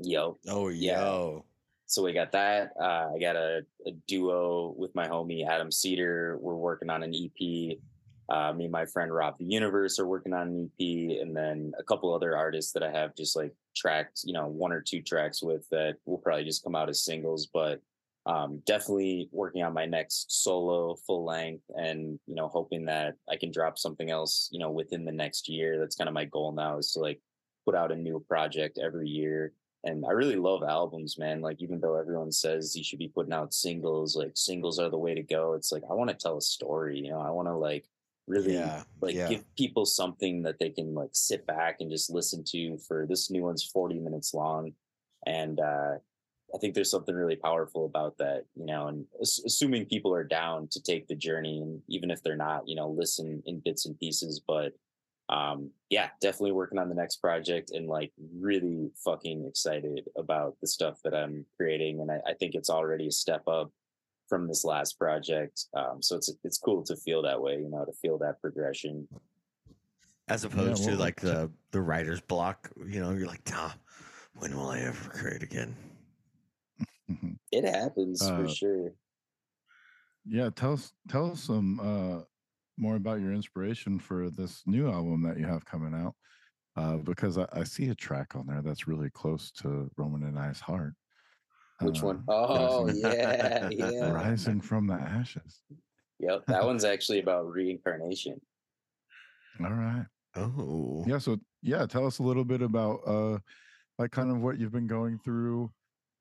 yo 0.02 0.36
Oh, 0.48 0.68
Yeah. 0.68 0.98
yo. 1.00 1.44
so 1.86 2.02
we 2.02 2.12
got 2.12 2.32
that 2.32 2.72
uh, 2.80 3.10
i 3.14 3.18
got 3.20 3.36
a, 3.36 3.64
a 3.86 3.92
duo 4.08 4.74
with 4.76 4.92
my 4.96 5.06
homie 5.06 5.46
adam 5.46 5.70
cedar 5.70 6.36
we're 6.40 6.56
working 6.56 6.90
on 6.90 7.02
an 7.04 7.14
ep 7.14 7.78
uh, 8.30 8.52
me 8.52 8.64
and 8.64 8.72
my 8.72 8.84
friend 8.86 9.14
rob 9.14 9.38
the 9.38 9.44
universe 9.44 9.98
are 10.00 10.06
working 10.06 10.32
on 10.32 10.48
an 10.48 10.70
ep 10.80 11.20
and 11.22 11.36
then 11.36 11.72
a 11.78 11.84
couple 11.84 12.12
other 12.12 12.36
artists 12.36 12.72
that 12.72 12.82
i 12.82 12.90
have 12.90 13.14
just 13.14 13.36
like 13.36 13.54
tracked 13.76 14.22
you 14.24 14.32
know 14.32 14.46
one 14.48 14.72
or 14.72 14.80
two 14.82 15.00
tracks 15.00 15.40
with 15.42 15.64
that 15.70 15.94
will 16.06 16.18
probably 16.18 16.44
just 16.44 16.64
come 16.64 16.74
out 16.74 16.88
as 16.88 17.04
singles 17.04 17.46
but 17.54 17.80
um, 18.28 18.62
definitely 18.66 19.28
working 19.32 19.62
on 19.62 19.72
my 19.72 19.86
next 19.86 20.26
solo 20.42 20.94
full 21.06 21.24
length 21.24 21.64
and 21.76 22.20
you 22.26 22.34
know 22.34 22.48
hoping 22.48 22.84
that 22.84 23.14
i 23.30 23.36
can 23.36 23.50
drop 23.50 23.78
something 23.78 24.10
else 24.10 24.48
you 24.52 24.58
know 24.58 24.70
within 24.70 25.04
the 25.04 25.12
next 25.12 25.48
year 25.48 25.78
that's 25.78 25.96
kind 25.96 26.08
of 26.08 26.14
my 26.14 26.26
goal 26.26 26.52
now 26.52 26.76
is 26.78 26.92
to 26.92 27.00
like 27.00 27.20
put 27.64 27.74
out 27.74 27.90
a 27.90 27.96
new 27.96 28.22
project 28.28 28.78
every 28.78 29.08
year 29.08 29.52
and 29.84 30.04
I 30.04 30.10
really 30.10 30.36
love 30.36 30.64
albums, 30.64 31.18
man. 31.18 31.40
Like 31.40 31.62
even 31.62 31.78
though 31.80 31.94
everyone 31.96 32.32
says 32.32 32.76
you 32.76 32.82
should 32.82 32.98
be 32.98 33.08
putting 33.14 33.32
out 33.32 33.54
singles, 33.54 34.16
like 34.16 34.32
singles 34.34 34.78
are 34.80 34.90
the 34.90 34.98
way 34.98 35.14
to 35.14 35.22
go. 35.22 35.52
It's 35.54 35.70
like 35.70 35.84
I 35.88 35.94
want 35.94 36.10
to 36.10 36.16
tell 36.16 36.36
a 36.36 36.42
story, 36.42 36.98
you 36.98 37.10
know. 37.10 37.20
I 37.20 37.30
want 37.30 37.46
to 37.48 37.54
like 37.54 37.86
really 38.26 38.54
Yeah. 38.54 38.82
like 39.00 39.14
yeah. 39.14 39.28
give 39.28 39.44
people 39.56 39.86
something 39.86 40.42
that 40.42 40.58
they 40.58 40.70
can 40.70 40.94
like 40.94 41.10
sit 41.12 41.46
back 41.46 41.76
and 41.80 41.90
just 41.90 42.10
listen 42.10 42.42
to 42.48 42.76
for 42.78 43.06
this 43.06 43.30
new 43.30 43.42
one's 43.42 43.64
40 43.64 44.00
minutes 44.00 44.34
long 44.34 44.72
and 45.26 45.58
uh 45.60 45.94
I 46.54 46.58
think 46.58 46.74
there's 46.74 46.90
something 46.90 47.14
really 47.14 47.36
powerful 47.36 47.84
about 47.84 48.16
that, 48.18 48.44
you 48.54 48.64
know, 48.64 48.88
and 48.88 49.04
assuming 49.20 49.84
people 49.84 50.14
are 50.14 50.24
down 50.24 50.68
to 50.68 50.82
take 50.82 51.06
the 51.06 51.14
journey 51.14 51.60
and 51.60 51.82
even 51.88 52.10
if 52.10 52.22
they're 52.22 52.36
not, 52.36 52.66
you 52.66 52.74
know, 52.74 52.88
listen 52.88 53.42
in 53.46 53.60
bits 53.60 53.86
and 53.86 53.98
pieces, 53.98 54.40
but 54.46 54.72
um 55.30 55.70
yeah 55.90 56.08
definitely 56.20 56.52
working 56.52 56.78
on 56.78 56.88
the 56.88 56.94
next 56.94 57.16
project 57.16 57.70
and 57.72 57.86
like 57.86 58.12
really 58.38 58.90
fucking 59.04 59.44
excited 59.46 60.08
about 60.16 60.56
the 60.60 60.66
stuff 60.66 60.98
that 61.04 61.14
i'm 61.14 61.44
creating 61.56 62.00
and 62.00 62.10
i, 62.10 62.18
I 62.26 62.34
think 62.34 62.54
it's 62.54 62.70
already 62.70 63.08
a 63.08 63.12
step 63.12 63.46
up 63.46 63.70
from 64.28 64.48
this 64.48 64.64
last 64.64 64.98
project 64.98 65.66
um 65.76 66.00
so 66.00 66.16
it's 66.16 66.30
it's 66.44 66.58
cool 66.58 66.82
to 66.84 66.96
feel 66.96 67.22
that 67.22 67.40
way 67.40 67.56
you 67.56 67.68
know 67.68 67.84
to 67.84 67.92
feel 67.92 68.18
that 68.18 68.40
progression. 68.40 69.06
As 70.28 70.44
opposed 70.44 70.84
to 70.84 70.90
well, 70.90 70.98
like 70.98 71.20
the 71.20 71.50
the 71.72 71.80
writer's 71.80 72.20
block 72.20 72.70
you 72.86 73.00
know 73.00 73.12
you're 73.12 73.26
like 73.26 73.48
nah 73.50 73.72
when 74.36 74.56
will 74.56 74.68
i 74.68 74.80
ever 74.80 75.10
create 75.10 75.42
again 75.42 75.74
Mhm. 77.08 77.38
it 77.50 77.64
happens 77.64 78.22
Uh, 78.22 78.34
for 78.36 78.48
sure 78.48 78.94
Yeah, 80.24 80.50
tell 80.50 80.74
us 80.74 80.92
tell 81.08 81.30
us 81.32 81.42
some 81.42 81.80
uh 81.80 82.22
more 82.76 82.96
about 82.96 83.20
your 83.20 83.32
inspiration 83.32 83.98
for 83.98 84.30
this 84.30 84.62
new 84.66 84.88
album 84.90 85.22
that 85.22 85.38
you 85.38 85.46
have 85.46 85.64
coming 85.64 85.94
out. 85.94 86.14
Uh, 86.76 86.96
because 86.98 87.38
I, 87.38 87.48
I 87.52 87.64
see 87.64 87.88
a 87.88 87.94
track 87.94 88.36
on 88.36 88.46
there 88.46 88.62
that's 88.62 88.86
really 88.86 89.10
close 89.10 89.50
to 89.52 89.90
Roman 89.96 90.22
and 90.22 90.38
I's 90.38 90.60
heart. 90.60 90.94
which 91.80 92.02
one? 92.02 92.24
Uh, 92.28 92.32
Oh 92.48 92.86
Rising- 92.86 93.02
yeah 93.02 93.68
yeah 93.72 94.10
Rising 94.12 94.60
from 94.60 94.86
the 94.86 94.94
ashes. 94.94 95.64
yep 96.20 96.46
that 96.46 96.64
one's 96.64 96.84
actually 96.84 97.20
about 97.20 97.50
reincarnation 97.50 98.40
All 99.64 99.72
right. 99.72 100.06
oh 100.36 101.04
Yeah, 101.06 101.18
so 101.18 101.38
yeah, 101.62 101.86
tell 101.86 102.06
us 102.06 102.18
a 102.18 102.22
little 102.22 102.44
bit 102.44 102.62
about 102.62 103.00
uh 103.06 103.38
like 103.98 104.12
kind 104.12 104.30
of 104.30 104.40
what 104.40 104.58
you've 104.58 104.72
been 104.72 104.86
going 104.86 105.18
through 105.18 105.72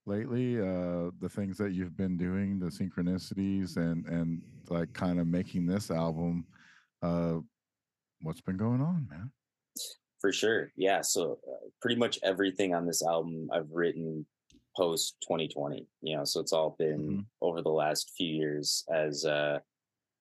lately, 0.08 0.60
uh 0.60 1.12
the 1.20 1.30
things 1.30 1.58
that 1.58 1.74
you've 1.74 1.98
been 1.98 2.18
doing, 2.18 2.60
the 2.60 2.68
synchronicities 2.68 3.78
and 3.78 4.06
and 4.08 4.42
like 4.70 4.92
kind 4.94 5.20
of 5.20 5.28
making 5.28 5.66
this 5.66 5.92
album 5.92 6.46
uh 7.02 7.36
what's 8.22 8.42
been 8.42 8.58
going 8.58 8.82
on, 8.82 9.08
man? 9.10 9.32
for 10.20 10.32
sure 10.32 10.72
yeah 10.76 11.02
so 11.02 11.40
uh, 11.48 11.68
pretty 11.82 11.96
much 11.96 12.20
everything 12.24 12.74
on 12.74 12.86
this 12.86 13.04
album 13.04 13.48
i've 13.54 13.70
written 13.72 14.26
post 14.76 15.16
2020 15.24 15.88
you 16.02 16.16
know 16.16 16.24
so 16.24 16.40
it's 16.40 16.54
all 16.54 16.76
been 16.78 17.26
over 17.42 17.62
the 17.62 17.70
last 17.70 18.12
few 18.16 18.28
years 18.28 18.84
as 18.94 19.26
uh 19.26 19.58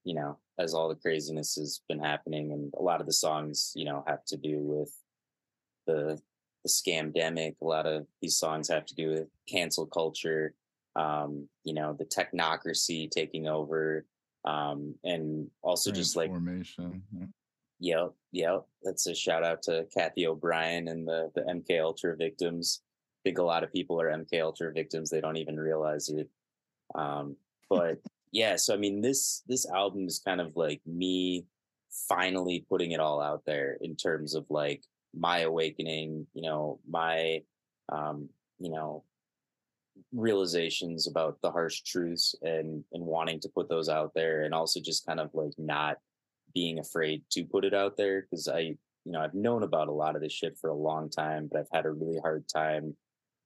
you 0.05 0.15
know 0.15 0.39
as 0.59 0.73
all 0.73 0.89
the 0.89 0.95
craziness 0.95 1.55
has 1.57 1.81
been 1.89 1.99
happening 1.99 2.53
and 2.53 2.73
a 2.79 2.83
lot 2.83 3.01
of 3.01 3.07
the 3.07 3.13
songs 3.13 3.73
you 3.75 3.85
know 3.85 4.03
have 4.07 4.25
to 4.25 4.37
do 4.37 4.61
with 4.61 4.93
the 5.87 6.19
the 6.67 6.91
scamdemic. 6.93 7.55
A 7.63 7.65
lot 7.65 7.87
of 7.87 8.07
these 8.21 8.37
songs 8.37 8.69
have 8.69 8.87
to 8.87 8.95
do 8.95 9.11
with 9.11 9.29
cancel 9.49 9.87
culture, 9.87 10.55
um, 10.97 11.49
you 11.65 11.75
know, 11.75 11.97
the 11.97 12.05
technocracy 12.05 13.09
taking 13.11 13.47
over, 13.47 14.05
um, 14.45 14.95
and 15.05 15.49
also 15.63 15.93
just 15.93 16.17
like 16.17 16.31
Transformation. 16.31 17.03
yeah. 17.13 17.27
Yep, 17.79 18.15
yep. 18.33 18.67
That's 18.83 19.07
a 19.07 19.15
shout 19.15 19.45
out 19.45 19.63
to 19.65 19.87
Cathy 19.95 20.27
O'Brien 20.27 20.89
and 20.89 21.07
the 21.07 21.31
the 21.35 21.43
MK 21.43 21.81
Ultra 21.81 22.17
victims. 22.17 22.81
I 22.83 23.31
think 23.31 23.39
a 23.39 23.45
lot 23.45 23.65
of 23.65 23.73
people 23.73 24.01
are 24.01 24.11
MK 24.11 24.41
Ultra 24.43 24.73
victims. 24.73 25.11
They 25.11 25.21
don't 25.21 25.37
even 25.37 25.59
realize 25.59 26.09
it. 26.09 26.29
Um, 26.95 27.37
but 27.69 27.99
yeah, 28.33 28.57
so 28.57 28.75
I 28.75 28.77
mean, 28.77 29.01
this 29.01 29.43
this 29.47 29.69
album 29.69 30.07
is 30.07 30.21
kind 30.25 30.41
of 30.41 30.57
like 30.57 30.81
me 30.87 31.47
finally 32.09 32.65
putting 32.69 32.93
it 32.93 33.01
all 33.01 33.21
out 33.21 33.43
there 33.47 33.79
in 33.81 33.97
terms 33.97 34.35
of 34.35 34.47
like 34.51 34.83
my 35.17 35.41
awakening. 35.41 36.27
You 36.35 36.43
know, 36.43 36.81
my 36.89 37.43
um, 37.89 38.29
you 38.59 38.71
know 38.71 39.05
realizations 40.13 41.07
about 41.07 41.41
the 41.41 41.51
harsh 41.51 41.81
truths 41.81 42.35
and 42.43 42.85
and 42.93 43.05
wanting 43.05 43.41
to 43.41 43.49
put 43.49 43.69
those 43.69 43.89
out 43.89 44.13
there 44.15 44.43
and 44.43 44.55
also 44.55 44.81
just 44.81 45.07
kind 45.07 45.21
of 45.21 45.31
like 45.35 45.53
not 45.59 45.97
being 46.57 46.79
afraid 46.79 47.23
to 47.31 47.45
put 47.45 47.67
it 47.67 47.75
out 47.75 47.99
there 47.99 48.23
because 48.23 48.49
I, 48.49 48.61
you 48.61 49.13
know, 49.13 49.21
I've 49.21 49.35
known 49.35 49.63
about 49.63 49.89
a 49.89 49.93
lot 49.93 50.17
of 50.17 50.23
this 50.23 50.33
shit 50.33 50.57
for 50.59 50.71
a 50.71 50.75
long 50.75 51.11
time, 51.11 51.49
but 51.53 51.61
I've 51.61 51.69
had 51.71 51.85
a 51.85 51.91
really 51.91 52.19
hard 52.19 52.49
time 52.49 52.97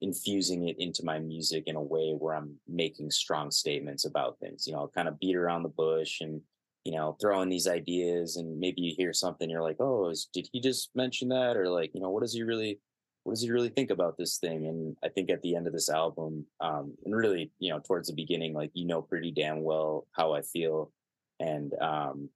infusing 0.01 0.69
it 0.69 0.79
into 0.79 1.05
my 1.05 1.19
music 1.19 1.65
in 1.67 1.75
a 1.75 1.83
way 1.83 2.13
where 2.17 2.37
I'm 2.37 2.55
making 2.69 3.11
strong 3.11 3.51
statements 3.51 4.05
about 4.05 4.39
things. 4.39 4.65
You 4.65 4.75
know, 4.75 4.79
I'll 4.79 4.89
kind 4.89 5.09
of 5.09 5.19
beat 5.19 5.35
around 5.35 5.65
the 5.65 5.71
bush 5.71 6.21
and, 6.21 6.41
you 6.85 6.93
know, 6.93 7.17
throwing 7.21 7.49
these 7.49 7.69
ideas 7.69 8.37
and 8.37 8.59
maybe 8.59 8.81
you 8.81 8.95
hear 8.97 9.13
something, 9.13 9.49
you're 9.51 9.63
like, 9.63 9.77
oh, 9.81 10.09
is, 10.09 10.29
did 10.33 10.49
he 10.53 10.61
just 10.61 10.91
mention 10.95 11.29
that? 11.29 11.57
Or 11.57 11.69
like, 11.69 11.91
you 11.95 12.01
know, 12.01 12.11
what 12.11 12.23
does 12.23 12.33
he 12.33 12.43
really, 12.43 12.81
what 13.25 13.33
does 13.35 13.43
he 13.43 13.51
really 13.51 13.69
think 13.69 13.91
about 13.91 14.17
this 14.17 14.39
thing? 14.39 14.67
And 14.67 14.97
I 15.05 15.09
think 15.09 15.31
at 15.31 15.43
the 15.43 15.57
end 15.57 15.67
of 15.67 15.73
this 15.73 15.91
album, 15.91 16.47
um, 16.61 16.95
and 17.05 17.15
really, 17.15 17.51
you 17.59 17.71
know, 17.71 17.81
towards 17.81 18.09
the 18.09 18.15
beginning, 18.15 18.55
like, 18.55 18.71
you 18.75 18.87
know, 18.87 19.03
pretty 19.03 19.31
damn 19.31 19.63
well 19.63 20.07
how 20.13 20.33
I 20.33 20.43
feel. 20.43 20.91
And, 21.39 21.73
um, 21.81 22.31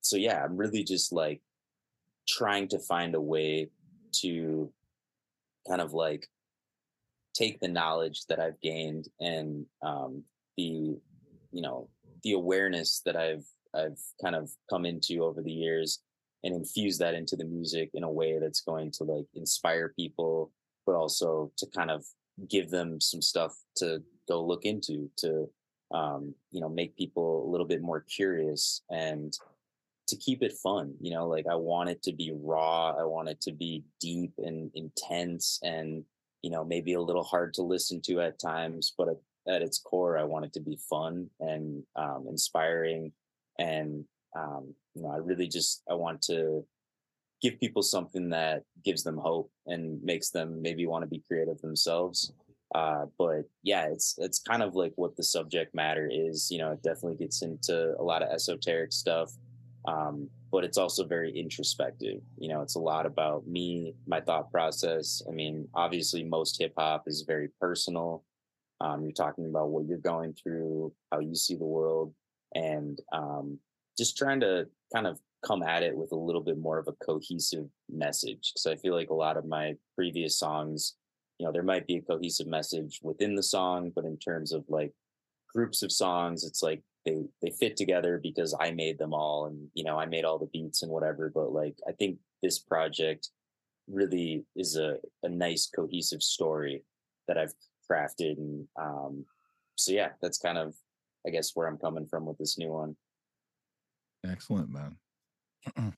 so 0.00 0.16
yeah, 0.16 0.42
I'm 0.42 0.56
really 0.56 0.84
just 0.84 1.12
like 1.12 1.40
trying 2.26 2.68
to 2.68 2.78
find 2.78 3.14
a 3.14 3.20
way 3.20 3.68
to 4.20 4.72
kind 5.68 5.80
of 5.80 5.92
like 5.92 6.26
take 7.34 7.60
the 7.60 7.68
knowledge 7.68 8.26
that 8.28 8.40
I've 8.40 8.60
gained 8.60 9.08
and 9.20 9.66
um, 9.82 10.24
the 10.56 10.98
you 11.52 11.62
know 11.62 11.88
the 12.22 12.32
awareness 12.32 13.00
that 13.04 13.16
I've 13.16 13.44
I've 13.74 14.00
kind 14.22 14.34
of 14.34 14.50
come 14.70 14.84
into 14.86 15.24
over 15.24 15.42
the 15.42 15.52
years 15.52 16.00
and 16.44 16.54
infuse 16.54 16.98
that 16.98 17.14
into 17.14 17.36
the 17.36 17.44
music 17.44 17.90
in 17.94 18.04
a 18.04 18.10
way 18.10 18.38
that's 18.38 18.60
going 18.60 18.90
to 18.92 19.04
like 19.04 19.26
inspire 19.34 19.92
people 19.96 20.52
but 20.86 20.94
also 20.94 21.52
to 21.58 21.66
kind 21.74 21.90
of 21.90 22.04
give 22.48 22.70
them 22.70 23.00
some 23.00 23.20
stuff 23.20 23.54
to 23.76 24.02
go 24.28 24.44
look 24.44 24.64
into 24.64 25.10
to 25.18 25.48
um, 25.92 26.34
you 26.50 26.60
know 26.60 26.68
make 26.68 26.96
people 26.96 27.46
a 27.46 27.50
little 27.50 27.66
bit 27.66 27.82
more 27.82 28.00
curious 28.00 28.82
and 28.90 29.34
to 30.06 30.16
keep 30.16 30.42
it 30.42 30.52
fun 30.62 30.94
you 31.00 31.12
know? 31.12 31.26
Like 31.26 31.46
i 31.50 31.54
want 31.54 31.90
it 31.90 32.02
to 32.04 32.12
be 32.12 32.32
raw 32.34 32.94
i 32.98 33.04
want 33.04 33.28
it 33.28 33.40
to 33.42 33.52
be 33.52 33.84
deep 34.00 34.32
and 34.38 34.70
intense 34.74 35.58
and 35.62 36.04
you 36.42 36.50
know 36.50 36.64
maybe 36.64 36.94
a 36.94 37.00
little 37.00 37.24
hard 37.24 37.54
to 37.54 37.62
listen 37.62 38.00
to 38.02 38.20
at 38.20 38.38
times 38.38 38.94
but 38.96 39.08
at, 39.48 39.62
its 39.62 39.78
core 39.78 40.16
i 40.16 40.22
want 40.22 40.44
it 40.44 40.52
to 40.52 40.60
be 40.60 40.78
fun 40.88 41.28
and 41.40 41.82
um, 41.96 42.26
inspiring 42.28 43.12
and 43.58 44.04
um, 44.36 44.74
you 44.94 45.02
know 45.02 45.10
i 45.10 45.16
really 45.16 45.48
just 45.48 45.82
i 45.90 45.94
want 45.94 46.20
to 46.20 46.64
give 47.40 47.58
people 47.60 47.82
something 47.82 48.28
that 48.30 48.62
gives 48.84 49.02
them 49.04 49.16
hope 49.16 49.50
and 49.66 50.02
makes 50.02 50.30
them 50.30 50.60
maybe 50.60 50.86
want 50.86 51.02
to 51.02 51.08
be 51.08 51.22
creative 51.26 51.60
themselves 51.60 52.32
uh, 52.74 53.06
but 53.18 53.42
yeah 53.62 53.86
it's 53.86 54.16
it's 54.18 54.40
kind 54.40 54.62
of 54.62 54.74
like 54.74 54.92
what 54.96 55.16
the 55.16 55.22
subject 55.22 55.74
matter 55.74 56.08
is 56.10 56.50
you 56.50 56.58
know 56.58 56.72
it 56.72 56.82
definitely 56.82 57.16
gets 57.16 57.42
into 57.42 57.94
a 57.98 58.02
lot 58.02 58.22
of 58.22 58.28
esoteric 58.30 58.92
stuff 58.92 59.32
um, 59.86 60.28
but 60.50 60.64
it's 60.64 60.78
also 60.78 61.04
very 61.04 61.30
introspective. 61.38 62.20
You 62.38 62.48
know, 62.48 62.62
it's 62.62 62.74
a 62.74 62.80
lot 62.80 63.06
about 63.06 63.46
me, 63.46 63.94
my 64.06 64.20
thought 64.20 64.50
process. 64.50 65.22
I 65.28 65.32
mean, 65.32 65.68
obviously, 65.74 66.24
most 66.24 66.58
hip 66.58 66.72
hop 66.76 67.04
is 67.06 67.22
very 67.22 67.48
personal. 67.60 68.24
Um, 68.80 69.02
you're 69.02 69.12
talking 69.12 69.46
about 69.46 69.68
what 69.68 69.86
you're 69.86 69.98
going 69.98 70.34
through, 70.34 70.92
how 71.10 71.20
you 71.20 71.34
see 71.34 71.56
the 71.56 71.64
world, 71.64 72.12
and 72.54 73.00
um, 73.12 73.58
just 73.96 74.16
trying 74.16 74.40
to 74.40 74.66
kind 74.92 75.06
of 75.06 75.18
come 75.44 75.62
at 75.62 75.82
it 75.82 75.96
with 75.96 76.12
a 76.12 76.16
little 76.16 76.42
bit 76.42 76.58
more 76.58 76.78
of 76.78 76.88
a 76.88 77.04
cohesive 77.04 77.66
message. 77.88 78.52
Because 78.52 78.66
I 78.66 78.76
feel 78.76 78.94
like 78.94 79.10
a 79.10 79.14
lot 79.14 79.36
of 79.36 79.46
my 79.46 79.74
previous 79.94 80.38
songs, 80.38 80.94
you 81.38 81.46
know, 81.46 81.52
there 81.52 81.62
might 81.62 81.86
be 81.86 81.96
a 81.96 82.02
cohesive 82.02 82.46
message 82.46 83.00
within 83.02 83.34
the 83.34 83.42
song, 83.42 83.92
but 83.94 84.04
in 84.04 84.18
terms 84.18 84.52
of 84.52 84.64
like 84.68 84.92
groups 85.52 85.82
of 85.82 85.92
songs, 85.92 86.44
it's 86.44 86.62
like 86.62 86.82
they 87.08 87.22
they 87.42 87.50
fit 87.50 87.76
together 87.76 88.20
because 88.22 88.54
I 88.58 88.70
made 88.70 88.98
them 88.98 89.14
all 89.14 89.46
and 89.46 89.68
you 89.74 89.84
know 89.84 89.98
I 89.98 90.06
made 90.06 90.24
all 90.24 90.38
the 90.38 90.46
beats 90.46 90.82
and 90.82 90.90
whatever 90.90 91.30
but 91.34 91.52
like 91.52 91.76
I 91.86 91.92
think 91.92 92.18
this 92.42 92.58
project 92.58 93.28
really 93.88 94.44
is 94.56 94.76
a, 94.76 94.96
a 95.22 95.28
nice 95.28 95.68
cohesive 95.74 96.22
story 96.22 96.84
that 97.26 97.38
I've 97.38 97.54
crafted 97.90 98.36
and 98.38 98.66
um 98.80 99.24
so 99.76 99.92
yeah 99.92 100.10
that's 100.20 100.38
kind 100.38 100.58
of 100.58 100.74
I 101.28 101.30
guess 101.30 101.52
where 101.54 101.68
I'm 101.68 101.78
coming 101.78 102.06
from 102.06 102.26
with 102.26 102.38
this 102.38 102.58
new 102.58 102.72
one 102.72 102.96
Excellent, 104.24 104.70
man. 104.70 104.96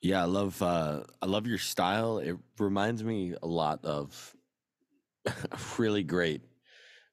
Yeah, 0.00 0.20
I 0.20 0.26
love 0.26 0.60
uh 0.60 1.04
I 1.22 1.26
love 1.26 1.46
your 1.46 1.56
style. 1.56 2.18
It 2.18 2.36
reminds 2.58 3.02
me 3.02 3.34
a 3.42 3.46
lot 3.46 3.86
of 3.86 4.36
a 5.26 5.58
really 5.78 6.02
great 6.02 6.42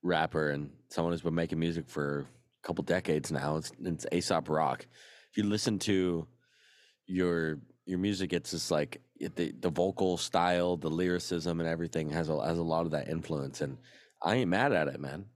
rapper 0.03 0.49
and 0.49 0.71
someone 0.89 1.13
who's 1.13 1.21
been 1.21 1.33
making 1.33 1.57
music 1.57 1.87
for 1.87 2.19
a 2.19 2.67
couple 2.67 2.83
decades 2.83 3.31
now. 3.31 3.55
It's 3.55 3.71
it's 3.79 4.05
Aesop 4.11 4.49
Rock. 4.49 4.85
If 5.31 5.37
you 5.37 5.43
listen 5.43 5.79
to 5.79 6.27
your 7.07 7.59
your 7.85 7.97
music, 7.97 8.33
it's 8.33 8.51
just 8.51 8.71
like 8.71 9.01
the 9.21 9.53
the 9.57 9.69
vocal 9.69 10.17
style, 10.17 10.75
the 10.75 10.89
lyricism, 10.89 11.61
and 11.61 11.69
everything 11.69 12.09
has 12.09 12.27
a 12.27 12.45
has 12.45 12.57
a 12.57 12.63
lot 12.63 12.85
of 12.85 12.91
that 12.91 13.07
influence. 13.07 13.61
And 13.61 13.77
I 14.21 14.35
ain't 14.35 14.49
mad 14.49 14.73
at 14.73 14.89
it, 14.89 14.99
man. 14.99 15.27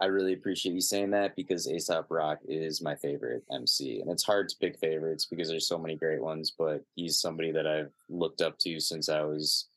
I 0.00 0.06
really 0.06 0.32
appreciate 0.32 0.74
you 0.74 0.80
saying 0.80 1.12
that 1.12 1.36
because 1.36 1.70
Aesop 1.70 2.06
Rock 2.10 2.40
is 2.48 2.82
my 2.82 2.96
favorite 2.96 3.44
MC. 3.52 4.00
And 4.00 4.10
it's 4.10 4.24
hard 4.24 4.48
to 4.48 4.56
pick 4.60 4.78
favorites 4.78 5.24
because 5.24 5.48
there's 5.48 5.68
so 5.68 5.78
many 5.78 5.94
great 5.96 6.22
ones, 6.22 6.52
but 6.58 6.82
he's 6.96 7.20
somebody 7.20 7.52
that 7.52 7.66
I've 7.66 7.92
looked 8.08 8.42
up 8.42 8.58
to 8.60 8.80
since 8.80 9.08
I 9.08 9.22
was 9.22 9.68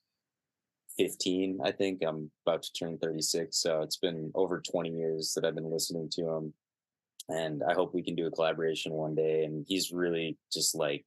15, 0.97 1.59
I 1.63 1.71
think. 1.71 2.01
I'm 2.03 2.31
about 2.45 2.63
to 2.63 2.73
turn 2.73 2.97
36. 2.97 3.55
So 3.55 3.81
it's 3.81 3.97
been 3.97 4.31
over 4.33 4.59
20 4.59 4.89
years 4.89 5.33
that 5.35 5.45
I've 5.45 5.55
been 5.55 5.71
listening 5.71 6.09
to 6.13 6.27
him. 6.27 6.53
And 7.29 7.61
I 7.63 7.73
hope 7.73 7.93
we 7.93 8.03
can 8.03 8.15
do 8.15 8.25
a 8.25 8.31
collaboration 8.31 8.93
one 8.93 9.13
day. 9.13 9.43
And 9.43 9.65
he's 9.67 9.91
really 9.91 10.37
just 10.51 10.73
like 10.73 11.05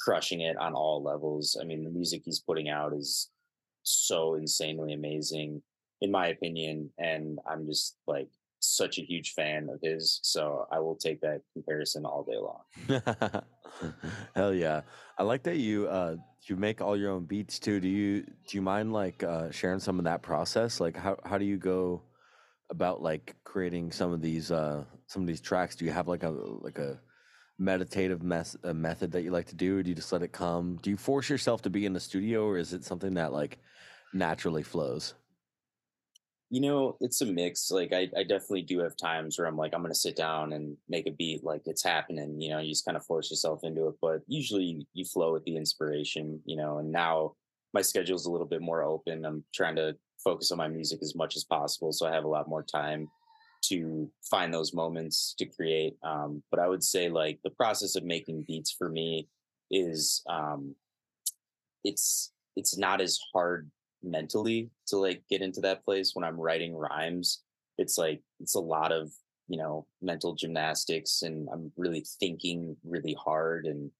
crushing 0.00 0.40
it 0.40 0.56
on 0.56 0.74
all 0.74 1.02
levels. 1.02 1.56
I 1.60 1.64
mean, 1.64 1.84
the 1.84 1.90
music 1.90 2.22
he's 2.24 2.40
putting 2.40 2.68
out 2.68 2.92
is 2.92 3.30
so 3.84 4.34
insanely 4.34 4.92
amazing, 4.94 5.62
in 6.02 6.10
my 6.10 6.26
opinion. 6.26 6.90
And 6.98 7.38
I'm 7.50 7.66
just 7.66 7.96
like 8.06 8.28
such 8.58 8.98
a 8.98 9.02
huge 9.02 9.32
fan 9.32 9.68
of 9.72 9.80
his. 9.82 10.20
So 10.22 10.66
I 10.70 10.80
will 10.80 10.96
take 10.96 11.20
that 11.22 11.40
comparison 11.54 12.04
all 12.04 12.24
day 12.24 12.36
long. 12.36 13.42
Hell 14.36 14.52
yeah! 14.54 14.82
I 15.18 15.22
like 15.22 15.42
that 15.44 15.56
you 15.56 15.88
uh 15.88 16.16
you 16.42 16.56
make 16.56 16.80
all 16.80 16.96
your 16.96 17.12
own 17.12 17.24
beats 17.24 17.58
too. 17.58 17.80
Do 17.80 17.88
you 17.88 18.22
do 18.22 18.56
you 18.56 18.62
mind 18.62 18.92
like 18.92 19.22
uh 19.22 19.50
sharing 19.50 19.80
some 19.80 19.98
of 19.98 20.04
that 20.04 20.22
process? 20.22 20.80
Like 20.80 20.96
how 20.96 21.16
how 21.24 21.38
do 21.38 21.44
you 21.44 21.56
go 21.56 22.02
about 22.70 23.02
like 23.02 23.34
creating 23.44 23.92
some 23.92 24.12
of 24.12 24.20
these 24.20 24.50
uh 24.50 24.84
some 25.06 25.22
of 25.22 25.28
these 25.28 25.40
tracks? 25.40 25.76
Do 25.76 25.84
you 25.84 25.92
have 25.92 26.08
like 26.08 26.22
a 26.22 26.30
like 26.30 26.78
a 26.78 27.00
meditative 27.58 28.22
mes- 28.22 28.56
a 28.64 28.74
method 28.74 29.12
that 29.12 29.22
you 29.22 29.30
like 29.30 29.46
to 29.46 29.56
do? 29.56 29.78
Or 29.78 29.82
do 29.82 29.88
you 29.88 29.96
just 29.96 30.12
let 30.12 30.22
it 30.22 30.32
come? 30.32 30.78
Do 30.82 30.90
you 30.90 30.96
force 30.96 31.28
yourself 31.28 31.62
to 31.62 31.70
be 31.70 31.86
in 31.86 31.92
the 31.92 32.00
studio, 32.00 32.44
or 32.44 32.58
is 32.58 32.72
it 32.72 32.84
something 32.84 33.14
that 33.14 33.32
like 33.32 33.58
naturally 34.12 34.62
flows? 34.62 35.14
You 36.52 36.60
know, 36.60 36.98
it's 37.00 37.22
a 37.22 37.26
mix. 37.26 37.70
Like 37.70 37.94
I, 37.94 38.10
I 38.14 38.24
definitely 38.24 38.60
do 38.60 38.80
have 38.80 38.94
times 38.94 39.38
where 39.38 39.48
I'm 39.48 39.56
like, 39.56 39.72
I'm 39.72 39.80
gonna 39.80 39.94
sit 39.94 40.16
down 40.16 40.52
and 40.52 40.76
make 40.86 41.06
a 41.06 41.10
beat, 41.10 41.42
like 41.42 41.62
it's 41.64 41.82
happening. 41.82 42.38
You 42.38 42.50
know, 42.50 42.58
you 42.58 42.68
just 42.68 42.84
kind 42.84 42.94
of 42.94 43.06
force 43.06 43.30
yourself 43.30 43.60
into 43.62 43.88
it. 43.88 43.94
But 44.02 44.20
usually 44.26 44.86
you, 44.92 45.06
flow 45.06 45.32
with 45.32 45.44
the 45.44 45.56
inspiration. 45.56 46.42
You 46.44 46.56
know, 46.56 46.76
and 46.76 46.92
now 46.92 47.36
my 47.72 47.80
schedule's 47.80 48.26
a 48.26 48.30
little 48.30 48.46
bit 48.46 48.60
more 48.60 48.82
open. 48.82 49.24
I'm 49.24 49.42
trying 49.54 49.76
to 49.76 49.96
focus 50.22 50.52
on 50.52 50.58
my 50.58 50.68
music 50.68 50.98
as 51.00 51.14
much 51.14 51.36
as 51.36 51.44
possible, 51.44 51.90
so 51.90 52.06
I 52.06 52.12
have 52.12 52.24
a 52.24 52.28
lot 52.28 52.50
more 52.50 52.62
time 52.62 53.08
to 53.62 54.10
find 54.30 54.52
those 54.52 54.74
moments 54.74 55.34
to 55.38 55.46
create. 55.46 55.96
Um, 56.02 56.42
but 56.50 56.60
I 56.60 56.68
would 56.68 56.84
say 56.84 57.08
like 57.08 57.38
the 57.44 57.50
process 57.50 57.96
of 57.96 58.04
making 58.04 58.44
beats 58.46 58.72
for 58.72 58.90
me 58.90 59.26
is 59.70 60.22
um, 60.28 60.74
it's 61.82 62.32
it's 62.56 62.76
not 62.76 63.00
as 63.00 63.18
hard 63.32 63.70
mentally 64.02 64.70
to 64.86 64.96
like 64.96 65.22
get 65.28 65.42
into 65.42 65.60
that 65.62 65.84
place 65.84 66.12
when 66.14 66.24
I'm 66.24 66.40
writing 66.40 66.74
rhymes. 66.74 67.42
It's 67.78 67.98
like 67.98 68.22
it's 68.40 68.54
a 68.54 68.60
lot 68.60 68.92
of 68.92 69.10
you 69.48 69.58
know 69.58 69.86
mental 70.00 70.34
gymnastics, 70.34 71.22
and 71.22 71.48
I'm 71.52 71.72
really 71.76 72.04
thinking 72.20 72.76
really 72.84 73.16
hard, 73.18 73.66
and 73.66 73.90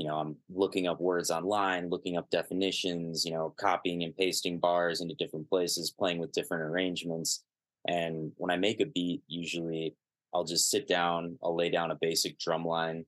you 0.00 0.06
know, 0.06 0.16
I'm 0.16 0.36
looking 0.48 0.88
up 0.88 0.98
words 0.98 1.30
online, 1.30 1.90
looking 1.90 2.16
up 2.16 2.30
definitions, 2.30 3.22
you 3.26 3.32
know, 3.32 3.54
copying 3.60 4.02
and 4.02 4.16
pasting 4.16 4.58
bars 4.58 5.02
into 5.02 5.14
different 5.16 5.46
places, 5.50 5.90
playing 5.90 6.18
with 6.18 6.32
different 6.32 6.62
arrangements. 6.62 7.44
And 7.86 8.32
when 8.36 8.50
I 8.50 8.56
make 8.56 8.80
a 8.80 8.86
beat, 8.86 9.22
usually 9.26 9.94
I'll 10.32 10.44
just 10.44 10.70
sit 10.70 10.88
down, 10.88 11.38
I'll 11.42 11.54
lay 11.54 11.68
down 11.68 11.90
a 11.90 11.98
basic 12.00 12.38
drum 12.38 12.64
line, 12.64 13.04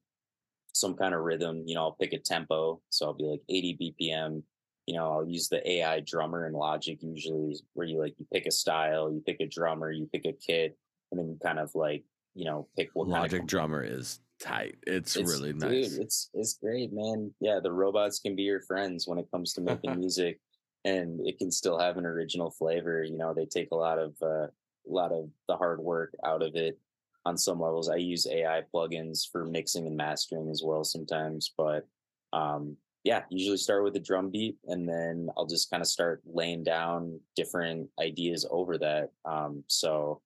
some 0.74 0.94
kind 0.94 1.14
of 1.14 1.22
rhythm, 1.22 1.62
you 1.64 1.74
know, 1.74 1.82
I'll 1.82 1.96
pick 1.98 2.12
a 2.12 2.18
tempo. 2.18 2.82
So 2.90 3.06
I'll 3.06 3.14
be 3.14 3.24
like 3.24 3.40
80 3.48 3.94
BPM. 4.02 4.42
You 4.86 4.96
know, 4.96 5.12
I'll 5.12 5.28
use 5.28 5.48
the 5.48 5.68
AI 5.68 6.00
drummer 6.00 6.46
in 6.46 6.52
Logic 6.52 6.98
usually 7.00 7.56
where 7.74 7.86
you 7.86 7.98
like 8.00 8.14
you 8.18 8.26
pick 8.32 8.46
a 8.46 8.50
style, 8.50 9.12
you 9.12 9.22
pick 9.24 9.40
a 9.40 9.46
drummer, 9.46 9.90
you 9.90 10.08
pick 10.12 10.24
a 10.24 10.32
kit, 10.32 10.76
and 11.10 11.20
then 11.20 11.28
you 11.28 11.38
kind 11.42 11.58
of 11.58 11.74
like, 11.74 12.04
you 12.34 12.44
know, 12.44 12.66
pick 12.76 12.90
what 12.94 13.08
Logic 13.08 13.30
kind 13.30 13.42
of 13.42 13.46
drummer 13.46 13.82
is 13.84 14.20
tight. 14.40 14.76
It's, 14.86 15.16
really 15.16 15.52
dude, 15.52 15.62
nice. 15.62 15.94
it's 15.94 16.30
it's 16.34 16.58
great, 16.58 16.92
man. 16.92 17.32
Yeah, 17.40 17.60
the 17.62 17.72
robots 17.72 18.18
can 18.18 18.34
be 18.34 18.42
your 18.42 18.60
friends 18.60 19.06
when 19.06 19.18
it 19.18 19.30
comes 19.30 19.52
to 19.54 19.60
making 19.60 19.96
music, 19.98 20.40
and 20.84 21.20
it 21.26 21.38
can 21.38 21.50
still 21.50 21.78
have 21.78 21.96
an 21.96 22.06
original 22.06 22.50
flavor. 22.50 23.04
You 23.04 23.16
know, 23.16 23.32
they 23.32 23.46
take 23.46 23.70
a 23.70 23.76
lot 23.76 23.98
of 23.98 24.14
uh, 24.20 24.46
a 24.46 24.50
lot 24.86 25.12
of 25.12 25.28
the 25.48 25.56
hard 25.56 25.80
work 25.80 26.14
out 26.24 26.42
of 26.42 26.56
it 26.56 26.78
on 27.24 27.38
some 27.38 27.60
levels. 27.60 27.88
I 27.88 27.96
use 27.96 28.26
AI 28.26 28.62
plugins 28.74 29.30
for 29.30 29.44
mixing 29.44 29.86
and 29.86 29.96
mastering 29.96 30.50
as 30.50 30.62
well 30.64 30.84
sometimes, 30.84 31.52
but 31.56 31.86
um, 32.32 32.76
yeah, 33.04 33.22
usually 33.30 33.56
start 33.56 33.82
with 33.82 33.96
a 33.96 34.00
drum 34.00 34.30
beat 34.30 34.56
and 34.66 34.88
then 34.88 35.28
I'll 35.36 35.46
just 35.46 35.70
kind 35.70 35.80
of 35.80 35.88
start 35.88 36.22
laying 36.24 36.62
down 36.62 37.18
different 37.34 37.88
ideas 38.00 38.46
over 38.50 38.78
that. 38.78 39.10
Um, 39.24 39.64
so, 39.66 40.20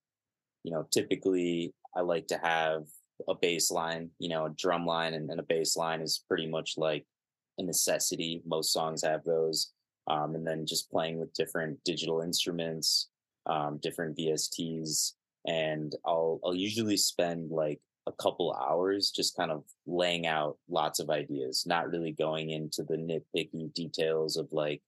you 0.63 0.73
know, 0.73 0.87
typically 0.93 1.73
I 1.95 2.01
like 2.01 2.27
to 2.29 2.39
have 2.39 2.85
a 3.29 3.35
bass 3.35 3.71
line, 3.71 4.11
you 4.19 4.29
know, 4.29 4.47
a 4.47 4.51
drum 4.51 4.85
line 4.85 5.15
and, 5.15 5.31
and 5.31 5.41
a 5.41 5.45
bass 5.45 5.77
line 5.77 6.03
is 6.03 6.23
pretty 6.29 6.47
much 6.47 6.75
like 6.77 7.07
a 7.59 7.63
necessity. 7.63 8.43
Most 8.45 8.73
songs 8.73 9.03
have 9.03 9.25
those. 9.25 9.73
Um, 10.09 10.35
and 10.35 10.47
then 10.47 10.67
just 10.67 10.91
playing 10.91 11.19
with 11.19 11.33
different 11.33 11.83
digital 11.85 12.21
instruments, 12.21 13.09
um, 13.47 13.79
different 13.79 14.17
VSTs, 14.17 15.13
and 15.47 15.95
I'll 16.05 16.39
I'll 16.45 16.55
usually 16.55 16.97
spend 16.97 17.51
like 17.51 17.81
a 18.07 18.13
couple 18.13 18.53
hours 18.53 19.11
just 19.11 19.37
kind 19.37 19.51
of 19.51 19.65
laying 19.87 20.27
out 20.27 20.57
lots 20.69 21.01
of 21.01 21.11
ideas, 21.11 21.65
not 21.67 21.91
really 21.91 22.13
going 22.13 22.51
into 22.51 22.83
the 22.83 22.97
nitpicky 22.97 23.73
details 23.75 24.37
of 24.37 24.53
like, 24.53 24.81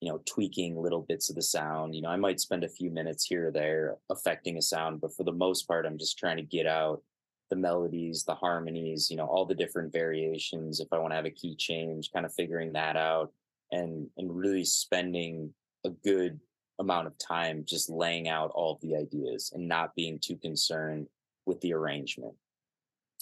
you 0.00 0.08
know, 0.08 0.20
tweaking 0.26 0.80
little 0.80 1.02
bits 1.02 1.28
of 1.28 1.36
the 1.36 1.42
sound. 1.42 1.94
You 1.94 2.02
know, 2.02 2.08
I 2.08 2.16
might 2.16 2.40
spend 2.40 2.64
a 2.64 2.68
few 2.68 2.90
minutes 2.90 3.24
here 3.24 3.48
or 3.48 3.50
there 3.50 3.96
affecting 4.10 4.58
a 4.58 4.62
sound, 4.62 5.00
but 5.00 5.14
for 5.14 5.24
the 5.24 5.32
most 5.32 5.66
part, 5.66 5.86
I'm 5.86 5.98
just 5.98 6.18
trying 6.18 6.36
to 6.36 6.42
get 6.42 6.66
out 6.66 7.02
the 7.50 7.56
melodies, 7.56 8.24
the 8.24 8.34
harmonies, 8.34 9.10
you 9.10 9.16
know, 9.16 9.26
all 9.26 9.44
the 9.44 9.54
different 9.54 9.92
variations. 9.92 10.80
If 10.80 10.88
I 10.92 10.98
want 10.98 11.12
to 11.12 11.16
have 11.16 11.26
a 11.26 11.30
key 11.30 11.54
change, 11.56 12.10
kind 12.12 12.24
of 12.24 12.32
figuring 12.32 12.72
that 12.72 12.96
out 12.96 13.32
and 13.72 14.08
and 14.16 14.34
really 14.34 14.64
spending 14.64 15.52
a 15.84 15.90
good 15.90 16.38
amount 16.78 17.06
of 17.08 17.18
time 17.18 17.64
just 17.66 17.90
laying 17.90 18.28
out 18.28 18.50
all 18.54 18.74
of 18.74 18.80
the 18.80 18.96
ideas 18.96 19.52
and 19.54 19.68
not 19.68 19.94
being 19.94 20.18
too 20.18 20.36
concerned 20.36 21.06
with 21.44 21.60
the 21.60 21.72
arrangement 21.74 22.34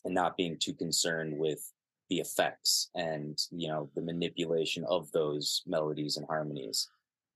and 0.04 0.14
not 0.14 0.36
being 0.36 0.56
too 0.58 0.72
concerned 0.72 1.36
with 1.36 1.72
the 2.08 2.18
effects 2.18 2.90
and 2.94 3.38
you 3.50 3.68
know 3.68 3.88
the 3.94 4.02
manipulation 4.02 4.84
of 4.88 5.10
those 5.12 5.62
melodies 5.66 6.16
and 6.16 6.26
harmonies 6.26 6.88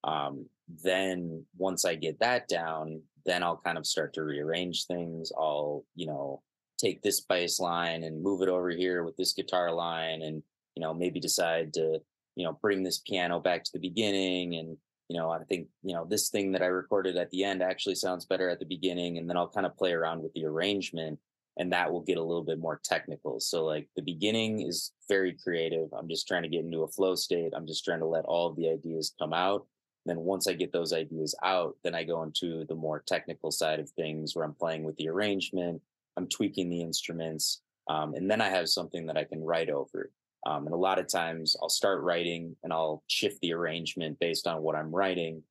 um, 0.02 0.46
then 0.82 1.44
once 1.56 1.84
i 1.84 1.94
get 1.94 2.18
that 2.18 2.48
down 2.48 3.00
then 3.24 3.42
i'll 3.42 3.60
kind 3.64 3.78
of 3.78 3.86
start 3.86 4.12
to 4.12 4.22
rearrange 4.22 4.86
things 4.86 5.30
i'll 5.38 5.84
you 5.94 6.06
know 6.06 6.42
take 6.78 7.02
this 7.02 7.20
bass 7.20 7.60
line 7.60 8.02
and 8.02 8.22
move 8.22 8.42
it 8.42 8.48
over 8.48 8.70
here 8.70 9.04
with 9.04 9.16
this 9.16 9.32
guitar 9.32 9.72
line 9.72 10.22
and 10.22 10.42
you 10.74 10.80
know 10.82 10.92
maybe 10.92 11.20
decide 11.20 11.72
to 11.72 12.00
you 12.34 12.44
know 12.44 12.58
bring 12.60 12.82
this 12.82 12.98
piano 12.98 13.38
back 13.38 13.62
to 13.62 13.70
the 13.72 13.78
beginning 13.78 14.56
and 14.56 14.76
you 15.08 15.18
know, 15.18 15.30
I 15.30 15.38
think, 15.44 15.68
you 15.82 15.94
know, 15.94 16.06
this 16.08 16.30
thing 16.30 16.52
that 16.52 16.62
I 16.62 16.66
recorded 16.66 17.16
at 17.16 17.30
the 17.30 17.44
end 17.44 17.62
actually 17.62 17.94
sounds 17.94 18.24
better 18.24 18.48
at 18.48 18.58
the 18.58 18.64
beginning. 18.64 19.18
And 19.18 19.28
then 19.28 19.36
I'll 19.36 19.48
kind 19.48 19.66
of 19.66 19.76
play 19.76 19.92
around 19.92 20.22
with 20.22 20.32
the 20.32 20.46
arrangement 20.46 21.18
and 21.56 21.72
that 21.72 21.90
will 21.90 22.00
get 22.00 22.18
a 22.18 22.22
little 22.22 22.42
bit 22.42 22.58
more 22.58 22.80
technical. 22.82 23.38
So, 23.40 23.64
like, 23.64 23.88
the 23.94 24.02
beginning 24.02 24.62
is 24.62 24.92
very 25.08 25.32
creative. 25.32 25.88
I'm 25.92 26.08
just 26.08 26.26
trying 26.26 26.42
to 26.42 26.48
get 26.48 26.64
into 26.64 26.82
a 26.82 26.88
flow 26.88 27.14
state. 27.14 27.52
I'm 27.54 27.66
just 27.66 27.84
trying 27.84 28.00
to 28.00 28.06
let 28.06 28.24
all 28.24 28.48
of 28.48 28.56
the 28.56 28.68
ideas 28.68 29.14
come 29.18 29.32
out. 29.32 29.66
And 30.04 30.16
then 30.16 30.24
once 30.24 30.48
I 30.48 30.52
get 30.52 30.72
those 30.72 30.92
ideas 30.92 31.34
out, 31.42 31.76
then 31.84 31.94
I 31.94 32.04
go 32.04 32.22
into 32.22 32.64
the 32.66 32.74
more 32.74 33.02
technical 33.06 33.50
side 33.50 33.80
of 33.80 33.88
things 33.90 34.34
where 34.34 34.44
I'm 34.44 34.54
playing 34.54 34.84
with 34.84 34.96
the 34.96 35.08
arrangement, 35.08 35.80
I'm 36.16 36.28
tweaking 36.28 36.68
the 36.68 36.82
instruments, 36.82 37.62
um, 37.88 38.14
and 38.14 38.30
then 38.30 38.40
I 38.40 38.48
have 38.48 38.68
something 38.68 39.06
that 39.06 39.16
I 39.16 39.24
can 39.24 39.42
write 39.42 39.70
over. 39.70 40.10
Um, 40.46 40.66
and 40.66 40.74
a 40.74 40.78
lot 40.78 40.98
of 40.98 41.08
times 41.08 41.56
I'll 41.62 41.70
start 41.70 42.02
writing 42.02 42.54
and 42.62 42.72
I'll 42.72 43.02
shift 43.06 43.40
the 43.40 43.54
arrangement 43.54 44.18
based 44.20 44.46
on 44.46 44.62
what 44.62 44.76
I'm 44.76 44.94
writing. 44.94 45.42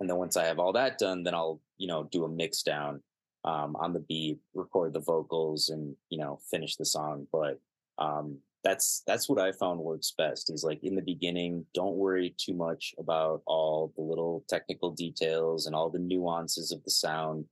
And 0.00 0.08
then 0.08 0.16
once 0.16 0.36
I 0.36 0.44
have 0.46 0.58
all 0.58 0.72
that 0.72 0.98
done, 0.98 1.22
then 1.22 1.34
I'll, 1.34 1.60
you 1.76 1.86
know, 1.86 2.08
do 2.10 2.24
a 2.24 2.28
mix 2.28 2.62
down 2.62 3.02
um, 3.44 3.76
on 3.76 3.92
the 3.92 4.00
beat, 4.00 4.38
record 4.54 4.92
the 4.92 5.00
vocals 5.00 5.68
and, 5.68 5.94
you 6.10 6.18
know, 6.18 6.40
finish 6.50 6.76
the 6.76 6.84
song. 6.84 7.26
But 7.32 7.60
um, 7.98 8.38
that's 8.64 9.02
that's 9.06 9.28
what 9.28 9.38
I 9.38 9.52
found 9.52 9.80
works 9.80 10.12
best 10.16 10.50
is 10.50 10.64
like 10.64 10.82
in 10.82 10.94
the 10.94 11.02
beginning, 11.02 11.64
don't 11.74 11.96
worry 11.96 12.34
too 12.36 12.54
much 12.54 12.94
about 12.98 13.42
all 13.46 13.92
the 13.96 14.02
little 14.02 14.44
technical 14.48 14.90
details 14.90 15.66
and 15.66 15.74
all 15.74 15.90
the 15.90 15.98
nuances 15.98 16.72
of 16.72 16.82
the 16.84 16.90
sound. 16.90 17.44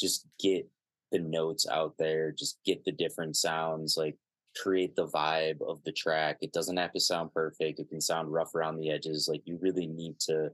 Just 0.00 0.26
get 0.40 0.68
the 1.10 1.18
notes 1.18 1.66
out 1.70 1.94
there, 1.98 2.32
just 2.32 2.58
get 2.64 2.84
the 2.84 2.92
different 2.92 3.36
sounds. 3.36 3.96
Like 3.96 4.16
create 4.56 4.94
the 4.96 5.06
vibe 5.06 5.60
of 5.66 5.82
the 5.84 5.92
track. 5.92 6.38
It 6.40 6.52
doesn't 6.52 6.76
have 6.76 6.92
to 6.92 7.00
sound 7.00 7.32
perfect. 7.32 7.80
It 7.80 7.88
can 7.88 8.00
sound 8.00 8.32
rough 8.32 8.54
around 8.54 8.78
the 8.78 8.90
edges. 8.90 9.28
Like 9.30 9.42
you 9.44 9.58
really 9.60 9.86
need 9.86 10.18
to 10.20 10.50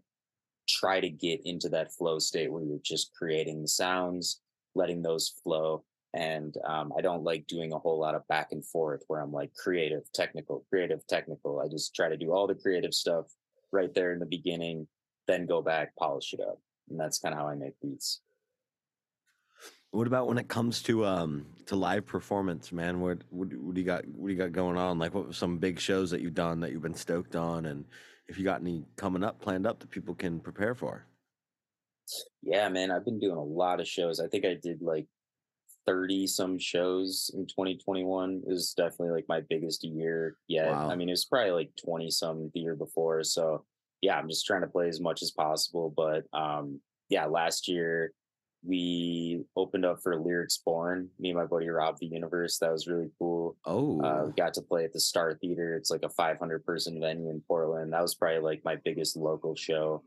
try 0.68 1.00
to 1.00 1.08
get 1.08 1.40
into 1.44 1.68
that 1.70 1.92
flow 1.92 2.18
state 2.18 2.52
where 2.52 2.62
you're 2.62 2.78
just 2.82 3.12
creating 3.14 3.62
the 3.62 3.68
sounds, 3.68 4.40
letting 4.78 5.02
those 5.02 5.28
flow. 5.42 5.84
And 6.14 6.56
um, 6.64 6.92
I 6.96 7.02
don't 7.02 7.22
like 7.22 7.46
doing 7.46 7.72
a 7.72 7.78
whole 7.78 8.00
lot 8.00 8.14
of 8.14 8.26
back 8.28 8.52
and 8.52 8.64
forth 8.64 9.02
where 9.08 9.20
I'm 9.20 9.32
like 9.32 9.52
creative, 9.54 10.10
technical, 10.14 10.64
creative, 10.70 11.06
technical. 11.06 11.60
I 11.60 11.68
just 11.68 11.94
try 11.94 12.08
to 12.08 12.16
do 12.16 12.32
all 12.32 12.46
the 12.46 12.54
creative 12.54 12.94
stuff 12.94 13.26
right 13.72 13.92
there 13.94 14.12
in 14.12 14.18
the 14.18 14.26
beginning, 14.38 14.86
then 15.26 15.44
go 15.44 15.60
back, 15.60 15.94
polish 15.96 16.32
it 16.32 16.40
up. 16.40 16.58
And 16.88 16.98
that's 16.98 17.18
kind 17.18 17.34
of 17.34 17.40
how 17.40 17.48
I 17.48 17.54
make 17.54 17.78
beats. 17.82 18.22
What 19.90 20.06
about 20.06 20.28
when 20.28 20.38
it 20.38 20.48
comes 20.48 20.82
to 20.82 21.06
um 21.06 21.46
to 21.66 21.76
live 21.76 22.04
performance, 22.06 22.72
man? 22.72 23.00
What 23.00 23.18
what, 23.30 23.48
what 23.54 23.74
do 23.74 23.80
you 23.80 23.86
got? 23.86 24.06
What 24.06 24.28
do 24.28 24.32
you 24.32 24.38
got 24.38 24.52
going 24.52 24.76
on? 24.76 24.98
Like, 24.98 25.14
what 25.14 25.34
some 25.34 25.58
big 25.58 25.80
shows 25.80 26.10
that 26.10 26.20
you've 26.20 26.34
done 26.34 26.60
that 26.60 26.72
you've 26.72 26.82
been 26.82 26.94
stoked 26.94 27.36
on, 27.36 27.66
and 27.66 27.84
if 28.28 28.38
you 28.38 28.44
got 28.44 28.60
any 28.60 28.84
coming 28.96 29.24
up, 29.24 29.40
planned 29.40 29.66
up 29.66 29.80
that 29.80 29.90
people 29.90 30.14
can 30.14 30.40
prepare 30.40 30.74
for? 30.74 31.06
Yeah, 32.42 32.68
man, 32.68 32.90
I've 32.90 33.04
been 33.04 33.18
doing 33.18 33.36
a 33.36 33.42
lot 33.42 33.80
of 33.80 33.88
shows. 33.88 34.20
I 34.20 34.28
think 34.28 34.44
I 34.44 34.54
did 34.60 34.80
like 34.82 35.06
30 35.86 36.26
some 36.26 36.58
shows 36.58 37.30
in 37.34 37.46
2021. 37.46 38.42
It 38.46 38.50
was 38.50 38.74
definitely 38.74 39.10
like 39.10 39.26
my 39.28 39.40
biggest 39.48 39.84
year 39.84 40.36
yet. 40.46 40.70
Wow. 40.70 40.90
I 40.90 40.96
mean, 40.96 41.08
it 41.08 41.12
was 41.12 41.24
probably 41.24 41.52
like 41.52 41.70
20 41.82 42.10
some 42.10 42.50
the 42.54 42.60
year 42.60 42.74
before. 42.76 43.24
So 43.24 43.64
yeah, 44.02 44.16
I'm 44.18 44.28
just 44.28 44.46
trying 44.46 44.60
to 44.60 44.66
play 44.68 44.88
as 44.88 45.00
much 45.00 45.22
as 45.22 45.30
possible. 45.30 45.92
But 45.96 46.24
um 46.38 46.80
yeah, 47.08 47.24
last 47.24 47.68
year 47.68 48.12
we 48.66 49.44
opened 49.56 49.84
up 49.86 50.02
for 50.02 50.20
Lyrics 50.20 50.58
Born, 50.58 51.08
me 51.18 51.30
and 51.30 51.38
my 51.38 51.46
buddy 51.46 51.68
Rob 51.68 51.96
the 52.00 52.06
Universe. 52.06 52.58
That 52.58 52.72
was 52.72 52.86
really 52.86 53.10
cool. 53.18 53.56
Oh, 53.64 54.00
Uh, 54.02 54.24
we 54.26 54.32
got 54.32 54.52
to 54.54 54.62
play 54.62 54.84
at 54.84 54.92
the 54.92 55.00
Star 55.00 55.34
Theater. 55.40 55.74
It's 55.76 55.90
like 55.90 56.02
a 56.02 56.08
500 56.10 56.64
person 56.66 57.00
venue 57.00 57.30
in 57.30 57.40
Portland. 57.46 57.92
That 57.92 58.02
was 58.02 58.14
probably 58.16 58.40
like 58.40 58.64
my 58.64 58.76
biggest 58.84 59.16
local 59.16 59.54
show. 59.54 60.02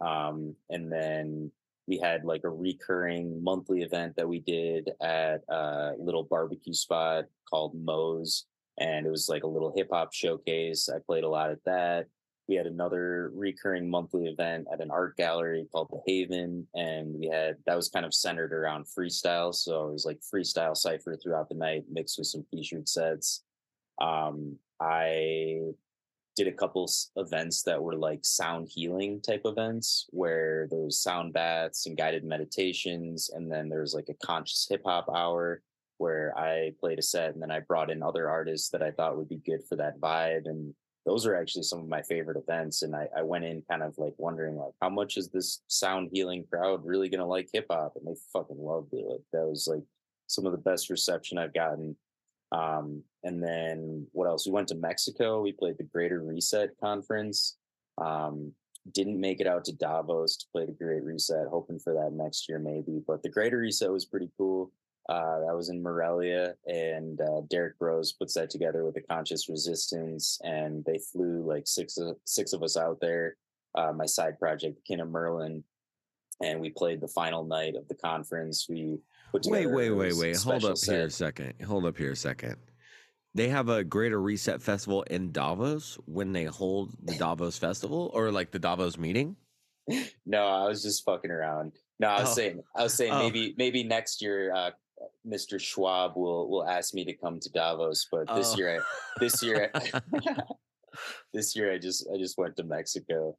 Um, 0.00 0.54
and 0.70 0.90
then 0.90 1.50
we 1.86 1.98
had 1.98 2.24
like 2.24 2.44
a 2.44 2.50
recurring 2.50 3.42
monthly 3.42 3.82
event 3.82 4.16
that 4.16 4.28
we 4.28 4.40
did 4.40 4.90
at 5.02 5.42
a 5.48 5.92
little 5.98 6.22
barbecue 6.22 6.72
spot 6.72 7.24
called 7.48 7.74
Moe's. 7.74 8.46
And 8.78 9.06
it 9.06 9.10
was 9.10 9.28
like 9.28 9.44
a 9.44 9.48
little 9.48 9.72
hip 9.74 9.88
hop 9.92 10.12
showcase. 10.12 10.88
I 10.88 10.98
played 11.04 11.24
a 11.24 11.28
lot 11.28 11.50
at 11.50 11.64
that. 11.64 12.06
We 12.48 12.56
had 12.56 12.66
another 12.66 13.30
recurring 13.34 13.88
monthly 13.88 14.26
event 14.26 14.66
at 14.72 14.80
an 14.80 14.90
art 14.90 15.16
gallery 15.16 15.66
called 15.72 15.88
The 15.90 16.00
Haven. 16.06 16.66
And 16.74 17.14
we 17.18 17.28
had 17.28 17.56
that 17.66 17.76
was 17.76 17.88
kind 17.88 18.04
of 18.04 18.14
centered 18.14 18.52
around 18.52 18.86
freestyle. 18.86 19.54
So 19.54 19.88
it 19.88 19.92
was 19.92 20.04
like 20.04 20.20
freestyle 20.20 20.76
cipher 20.76 21.16
throughout 21.16 21.48
the 21.48 21.54
night, 21.54 21.84
mixed 21.90 22.18
with 22.18 22.26
some 22.26 22.44
featured 22.50 22.88
sets. 22.88 23.44
Um, 24.00 24.56
I 24.80 25.60
did 26.36 26.48
a 26.48 26.52
couple 26.52 26.90
events 27.16 27.62
that 27.62 27.82
were 27.82 27.94
like 27.94 28.20
sound 28.22 28.68
healing 28.68 29.20
type 29.20 29.42
events 29.44 30.06
where 30.10 30.66
there 30.70 30.80
was 30.80 30.98
sound 30.98 31.32
baths 31.32 31.86
and 31.86 31.96
guided 31.96 32.24
meditations 32.24 33.30
and 33.32 33.50
then 33.50 33.68
there's 33.68 33.94
like 33.94 34.08
a 34.08 34.26
conscious 34.26 34.66
hip 34.68 34.82
hop 34.84 35.08
hour 35.14 35.62
where 35.98 36.36
I 36.36 36.72
played 36.80 36.98
a 36.98 37.02
set 37.02 37.34
and 37.34 37.42
then 37.42 37.52
I 37.52 37.60
brought 37.60 37.90
in 37.90 38.02
other 38.02 38.28
artists 38.28 38.70
that 38.70 38.82
I 38.82 38.90
thought 38.90 39.16
would 39.16 39.28
be 39.28 39.40
good 39.46 39.64
for 39.68 39.76
that 39.76 40.00
vibe 40.00 40.46
and 40.46 40.74
those 41.06 41.26
are 41.26 41.36
actually 41.36 41.62
some 41.64 41.80
of 41.80 41.88
my 41.88 42.02
favorite 42.02 42.38
events 42.38 42.82
and 42.82 42.96
I, 42.96 43.08
I 43.16 43.22
went 43.22 43.44
in 43.44 43.62
kind 43.70 43.82
of 43.82 43.94
like 43.98 44.14
wondering 44.16 44.56
like 44.56 44.72
how 44.80 44.88
much 44.88 45.16
is 45.16 45.28
this 45.28 45.62
sound 45.68 46.10
healing 46.12 46.44
crowd 46.50 46.84
really 46.84 47.08
gonna 47.08 47.26
like 47.26 47.48
hip 47.52 47.66
hop 47.70 47.94
and 47.96 48.06
they 48.06 48.18
fucking 48.32 48.58
loved 48.58 48.92
it 48.92 49.04
like 49.06 49.20
that 49.32 49.46
was 49.46 49.68
like 49.70 49.84
some 50.26 50.46
of 50.46 50.52
the 50.52 50.58
best 50.58 50.90
reception 50.90 51.38
I've 51.38 51.54
gotten 51.54 51.96
Um, 52.52 53.02
and 53.22 53.42
then 53.42 54.06
what 54.12 54.28
else? 54.28 54.46
We 54.46 54.52
went 54.52 54.68
to 54.68 54.74
Mexico. 54.74 55.42
We 55.42 55.52
played 55.52 55.78
the 55.78 55.84
Greater 55.84 56.20
Reset 56.20 56.70
Conference. 56.80 57.56
Um, 57.98 58.52
didn't 58.92 59.18
make 59.18 59.40
it 59.40 59.46
out 59.46 59.64
to 59.64 59.72
Davos 59.72 60.36
to 60.36 60.46
play 60.52 60.66
the 60.66 60.72
Great 60.72 61.02
Reset, 61.02 61.46
hoping 61.48 61.78
for 61.78 61.94
that 61.94 62.12
next 62.12 62.48
year 62.48 62.58
maybe. 62.58 63.02
But 63.06 63.22
the 63.22 63.30
Greater 63.30 63.58
Reset 63.58 63.90
was 63.90 64.04
pretty 64.04 64.30
cool. 64.36 64.70
Uh, 65.08 65.40
that 65.40 65.54
was 65.54 65.68
in 65.68 65.82
Morelia, 65.82 66.54
and 66.66 67.20
uh, 67.20 67.42
Derrick 67.50 67.78
Broze 67.78 68.12
puts 68.12 68.32
that 68.34 68.48
together 68.48 68.84
with 68.84 68.94
the 68.94 69.02
Conscious 69.02 69.50
Resistance, 69.50 70.40
and 70.44 70.82
they 70.86 70.98
flew 70.98 71.42
like 71.46 71.66
six 71.66 71.98
of, 71.98 72.16
six 72.24 72.54
of 72.54 72.62
us 72.62 72.78
out 72.78 73.00
there. 73.00 73.36
Uh, 73.74 73.92
my 73.92 74.06
side 74.06 74.38
project, 74.38 74.82
Kin 74.86 75.00
of 75.00 75.10
Merlin, 75.10 75.62
and 76.42 76.58
we 76.58 76.70
played 76.70 77.02
the 77.02 77.08
final 77.08 77.44
night 77.44 77.76
of 77.76 77.86
the 77.88 77.94
conference. 77.94 78.66
We 78.66 78.98
put 79.34 79.50
Wait, 79.50 79.62
together 79.62 79.74
wait, 79.76 79.86
it 79.88 79.94
wait, 79.94 80.16
wait. 80.16 80.36
Hold 80.42 80.64
up 80.64 80.78
here 80.78 81.06
a 81.06 81.10
second. 81.10 81.54
Hold 81.66 81.86
up 81.86 81.98
here 81.98 82.12
a 82.12 82.16
second. 82.16 82.56
They 83.34 83.48
have 83.48 83.68
a 83.68 83.82
Greater 83.82 84.20
Reset 84.20 84.62
Festival 84.62 85.02
in 85.04 85.32
Davos 85.32 85.98
when 86.06 86.32
they 86.32 86.44
hold 86.44 86.94
the 87.02 87.14
Davos 87.18 87.58
Festival 87.58 88.10
or 88.14 88.30
like 88.30 88.52
the 88.52 88.60
Davos 88.60 88.96
meeting. 88.96 89.34
No, 90.24 90.46
I 90.46 90.68
was 90.68 90.82
just 90.82 91.04
fucking 91.04 91.32
around. 91.32 91.72
No, 91.98 92.08
I 92.08 92.20
was 92.20 92.30
Oh. 92.30 92.34
saying, 92.34 92.62
I 92.76 92.82
was 92.84 92.94
saying 92.94 93.12
Oh. 93.12 93.18
maybe 93.18 93.54
maybe 93.58 93.82
next 93.82 94.22
year, 94.22 94.54
uh, 94.54 94.70
Mr. 95.26 95.60
Schwab 95.60 96.16
will 96.16 96.48
will 96.48 96.66
ask 96.66 96.94
me 96.94 97.04
to 97.04 97.12
come 97.12 97.40
to 97.40 97.50
Davos, 97.50 98.06
but 98.10 98.28
this 98.36 98.54
Oh. 98.54 98.56
year, 98.56 98.78
I, 98.80 98.84
this 99.18 99.42
year, 99.42 99.70
I, 99.74 100.00
this 101.34 101.56
year 101.56 101.72
I 101.72 101.78
just 101.78 102.06
I 102.14 102.16
just 102.18 102.38
went 102.38 102.56
to 102.58 102.62
Mexico. 102.62 103.36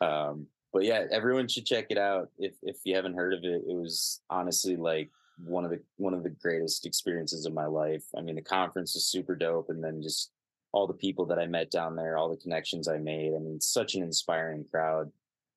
Um, 0.00 0.46
but 0.72 0.84
yeah, 0.84 1.04
everyone 1.10 1.48
should 1.48 1.66
check 1.66 1.86
it 1.90 1.98
out 1.98 2.30
if 2.38 2.54
if 2.62 2.78
you 2.84 2.96
haven't 2.96 3.14
heard 3.14 3.34
of 3.34 3.44
it. 3.44 3.62
It 3.68 3.74
was 3.76 4.22
honestly 4.30 4.76
like 4.76 5.10
one 5.36 5.64
of 5.64 5.70
the 5.70 5.80
one 5.96 6.14
of 6.14 6.22
the 6.22 6.30
greatest 6.30 6.86
experiences 6.86 7.46
of 7.46 7.54
my 7.54 7.66
life. 7.66 8.04
I 8.16 8.20
mean, 8.20 8.36
the 8.36 8.42
conference 8.42 8.94
is 8.96 9.06
super 9.06 9.34
dope, 9.34 9.70
and 9.70 9.82
then 9.82 10.02
just 10.02 10.30
all 10.72 10.86
the 10.86 10.94
people 10.94 11.26
that 11.26 11.38
I 11.38 11.46
met 11.46 11.70
down 11.70 11.96
there, 11.96 12.16
all 12.16 12.28
the 12.28 12.36
connections 12.36 12.88
I 12.88 12.98
made. 12.98 13.34
I 13.34 13.38
mean, 13.38 13.60
such 13.60 13.94
an 13.94 14.02
inspiring 14.02 14.64
crowd, 14.70 15.10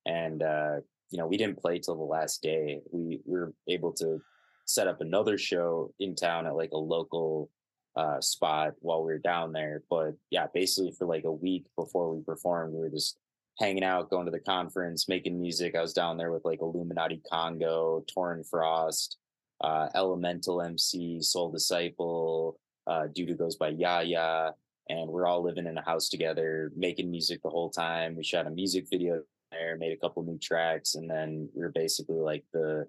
and 0.06 0.42
uh, 0.42 0.76
you 1.10 1.18
know, 1.18 1.26
we 1.26 1.36
didn't 1.36 1.60
play 1.60 1.78
till 1.78 1.96
the 1.96 2.02
last 2.02 2.42
day. 2.42 2.80
We, 2.90 3.20
we 3.24 3.38
were 3.38 3.52
able 3.66 3.92
to 3.94 4.20
set 4.66 4.88
up 4.88 5.00
another 5.00 5.38
show 5.38 5.92
in 5.98 6.14
town 6.14 6.46
at 6.46 6.54
like 6.54 6.72
a 6.72 6.78
local 6.78 7.50
uh, 7.96 8.20
spot 8.20 8.74
while 8.80 9.02
we 9.02 9.12
were 9.12 9.18
down 9.18 9.52
there. 9.52 9.82
But 9.88 10.14
yeah, 10.30 10.46
basically 10.52 10.92
for 10.92 11.06
like 11.06 11.24
a 11.24 11.32
week 11.32 11.66
before 11.76 12.14
we 12.14 12.22
performed, 12.22 12.74
we 12.74 12.80
were 12.80 12.90
just 12.90 13.18
hanging 13.58 13.82
out, 13.82 14.10
going 14.10 14.26
to 14.26 14.30
the 14.30 14.38
conference, 14.38 15.08
making 15.08 15.40
music. 15.40 15.74
I 15.74 15.80
was 15.80 15.94
down 15.94 16.16
there 16.16 16.30
with 16.30 16.44
like 16.44 16.60
Illuminati 16.60 17.20
Congo, 17.30 18.04
Torn 18.12 18.44
Frost, 18.44 19.16
uh, 19.60 19.88
Elemental 19.94 20.62
MC, 20.62 21.20
Soul 21.20 21.50
Disciple, 21.50 22.58
uh, 22.86 23.06
dude 23.12 23.36
goes 23.38 23.56
by 23.56 23.68
Yaya. 23.68 24.52
And 24.90 25.10
we're 25.10 25.26
all 25.26 25.42
living 25.42 25.66
in 25.66 25.76
a 25.76 25.84
house 25.84 26.08
together, 26.08 26.72
making 26.74 27.10
music 27.10 27.42
the 27.42 27.50
whole 27.50 27.68
time. 27.68 28.16
We 28.16 28.24
shot 28.24 28.46
a 28.46 28.50
music 28.50 28.86
video 28.90 29.20
there, 29.52 29.76
made 29.76 29.92
a 29.92 29.98
couple 29.98 30.22
new 30.22 30.38
tracks, 30.38 30.94
and 30.94 31.10
then 31.10 31.50
we 31.54 31.62
are 31.62 31.68
basically 31.68 32.16
like 32.16 32.44
the 32.54 32.88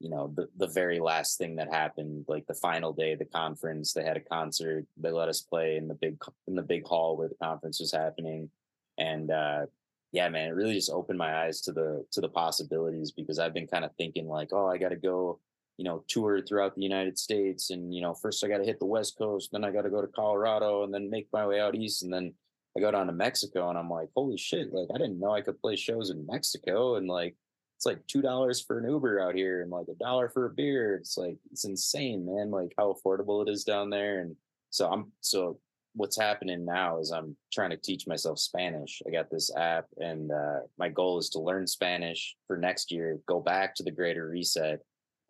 you 0.00 0.10
know 0.10 0.32
the 0.34 0.48
the 0.56 0.66
very 0.68 1.00
last 1.00 1.38
thing 1.38 1.56
that 1.56 1.72
happened 1.72 2.24
like 2.28 2.46
the 2.46 2.54
final 2.54 2.92
day 2.92 3.12
of 3.12 3.18
the 3.18 3.24
conference 3.24 3.92
they 3.92 4.04
had 4.04 4.16
a 4.16 4.20
concert 4.20 4.86
they 4.96 5.10
let 5.10 5.28
us 5.28 5.40
play 5.40 5.76
in 5.76 5.88
the 5.88 5.94
big 5.94 6.16
in 6.46 6.54
the 6.54 6.62
big 6.62 6.86
hall 6.86 7.16
where 7.16 7.28
the 7.28 7.34
conference 7.42 7.80
was 7.80 7.92
happening 7.92 8.48
and 8.96 9.30
uh 9.30 9.66
yeah 10.12 10.28
man 10.28 10.48
it 10.48 10.54
really 10.54 10.74
just 10.74 10.90
opened 10.90 11.18
my 11.18 11.42
eyes 11.42 11.60
to 11.60 11.72
the 11.72 12.04
to 12.12 12.20
the 12.20 12.28
possibilities 12.28 13.10
because 13.10 13.38
i've 13.38 13.54
been 13.54 13.66
kind 13.66 13.84
of 13.84 13.90
thinking 13.96 14.28
like 14.28 14.50
oh 14.52 14.68
i 14.68 14.78
got 14.78 14.90
to 14.90 14.96
go 14.96 15.40
you 15.78 15.84
know 15.84 16.04
tour 16.08 16.42
throughout 16.42 16.74
the 16.74 16.82
united 16.82 17.18
states 17.18 17.70
and 17.70 17.94
you 17.94 18.02
know 18.02 18.12
first 18.12 18.44
i 18.44 18.48
got 18.48 18.58
to 18.58 18.64
hit 18.64 18.78
the 18.78 18.84
west 18.84 19.16
coast 19.16 19.48
then 19.52 19.64
i 19.64 19.70
got 19.70 19.82
to 19.82 19.90
go 19.90 20.02
to 20.02 20.08
colorado 20.08 20.84
and 20.84 20.92
then 20.92 21.08
make 21.08 21.28
my 21.32 21.46
way 21.46 21.60
out 21.60 21.74
east 21.74 22.02
and 22.02 22.12
then 22.12 22.34
i 22.76 22.80
go 22.80 22.90
down 22.90 23.06
to 23.06 23.12
mexico 23.12 23.70
and 23.70 23.78
i'm 23.78 23.88
like 23.88 24.08
holy 24.14 24.36
shit 24.36 24.72
like 24.72 24.88
i 24.94 24.98
didn't 24.98 25.20
know 25.20 25.32
i 25.32 25.40
could 25.40 25.60
play 25.60 25.76
shows 25.76 26.10
in 26.10 26.26
mexico 26.26 26.96
and 26.96 27.08
like 27.08 27.34
it's 27.78 27.86
like 27.86 28.04
two 28.08 28.20
dollars 28.20 28.60
for 28.60 28.80
an 28.80 28.90
Uber 28.90 29.20
out 29.20 29.36
here 29.36 29.62
and 29.62 29.70
like 29.70 29.86
a 29.88 29.94
dollar 29.94 30.28
for 30.28 30.46
a 30.46 30.50
beer. 30.50 30.96
It's 30.96 31.16
like 31.16 31.36
it's 31.52 31.64
insane, 31.64 32.26
man. 32.26 32.50
Like 32.50 32.72
how 32.76 32.92
affordable 32.92 33.46
it 33.46 33.48
is 33.48 33.62
down 33.62 33.88
there. 33.88 34.18
And 34.18 34.34
so 34.70 34.90
I'm 34.90 35.12
so 35.20 35.60
what's 35.94 36.18
happening 36.18 36.64
now 36.64 36.98
is 36.98 37.12
I'm 37.12 37.36
trying 37.52 37.70
to 37.70 37.76
teach 37.76 38.08
myself 38.08 38.40
Spanish. 38.40 39.00
I 39.06 39.12
got 39.12 39.30
this 39.30 39.54
app 39.56 39.86
and 39.98 40.32
uh, 40.32 40.60
my 40.76 40.88
goal 40.88 41.18
is 41.18 41.28
to 41.30 41.38
learn 41.38 41.68
Spanish 41.68 42.36
for 42.48 42.56
next 42.56 42.90
year, 42.90 43.20
go 43.26 43.40
back 43.40 43.76
to 43.76 43.84
the 43.84 43.92
greater 43.92 44.28
reset, 44.28 44.80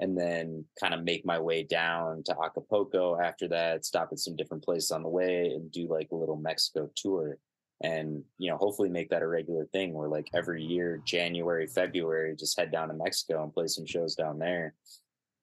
and 0.01 0.16
then 0.16 0.64
kind 0.80 0.94
of 0.94 1.05
make 1.05 1.26
my 1.26 1.38
way 1.38 1.64
down 1.64 2.22
to 2.24 2.36
Acapulco 2.42 3.18
after 3.20 3.49
that, 3.49 3.84
stop 3.84 4.11
at 4.12 4.18
some 4.18 4.36
different 4.36 4.64
places 4.64 4.90
on 4.90 5.03
the 5.03 5.09
way 5.09 5.53
and 5.55 5.72
do 5.72 5.88
like 5.88 6.09
a 6.12 6.16
little 6.16 6.36
Mexico 6.36 6.88
tour 6.94 7.38
and 7.82 8.24
you 8.38 8.51
know 8.51 8.57
hopefully 8.57 8.88
make 8.88 9.09
that 9.11 9.22
a 9.22 9.26
regular 9.26 9.64
thing 9.66 9.92
where 9.92 10.09
like 10.09 10.26
every 10.34 10.62
year 10.62 11.01
january 11.07 11.66
february 11.66 12.34
just 12.34 12.59
head 12.59 12.72
down 12.72 12.88
to 12.88 12.94
mexico 12.94 13.42
and 13.42 13.55
play 13.55 13.66
some 13.66 13.86
shows 13.86 14.14
down 14.14 14.38
there. 14.38 14.74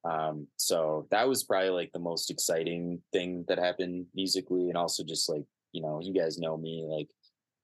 Um 0.04 0.46
so 0.56 1.06
that 1.10 1.28
was 1.28 1.44
probably 1.44 1.70
like 1.70 1.92
the 1.92 1.98
most 1.98 2.30
exciting 2.30 3.00
thing 3.12 3.44
that 3.48 3.58
happened 3.58 4.06
musically 4.14 4.68
and 4.68 4.76
also 4.76 5.02
just 5.02 5.28
like 5.28 5.44
you 5.72 5.82
know 5.82 6.00
you 6.02 6.12
guys 6.12 6.38
know 6.38 6.56
me 6.56 6.84
like 6.86 7.08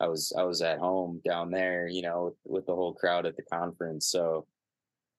i 0.01 0.09
was 0.09 0.33
i 0.37 0.43
was 0.43 0.63
at 0.63 0.79
home 0.79 1.21
down 1.25 1.51
there 1.51 1.87
you 1.87 2.03
know 2.03 2.25
with, 2.25 2.35
with 2.45 2.67
the 2.67 2.75
whole 2.75 2.95
crowd 2.95 3.27
at 3.27 3.37
the 3.37 3.43
conference 3.43 4.09
so 4.09 4.47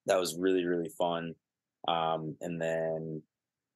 that 0.07 0.19
was 0.19 0.35
really 0.37 0.65
really 0.65 0.89
fun 0.97 1.33
um 1.87 2.35
and 2.41 2.61
then 2.61 3.21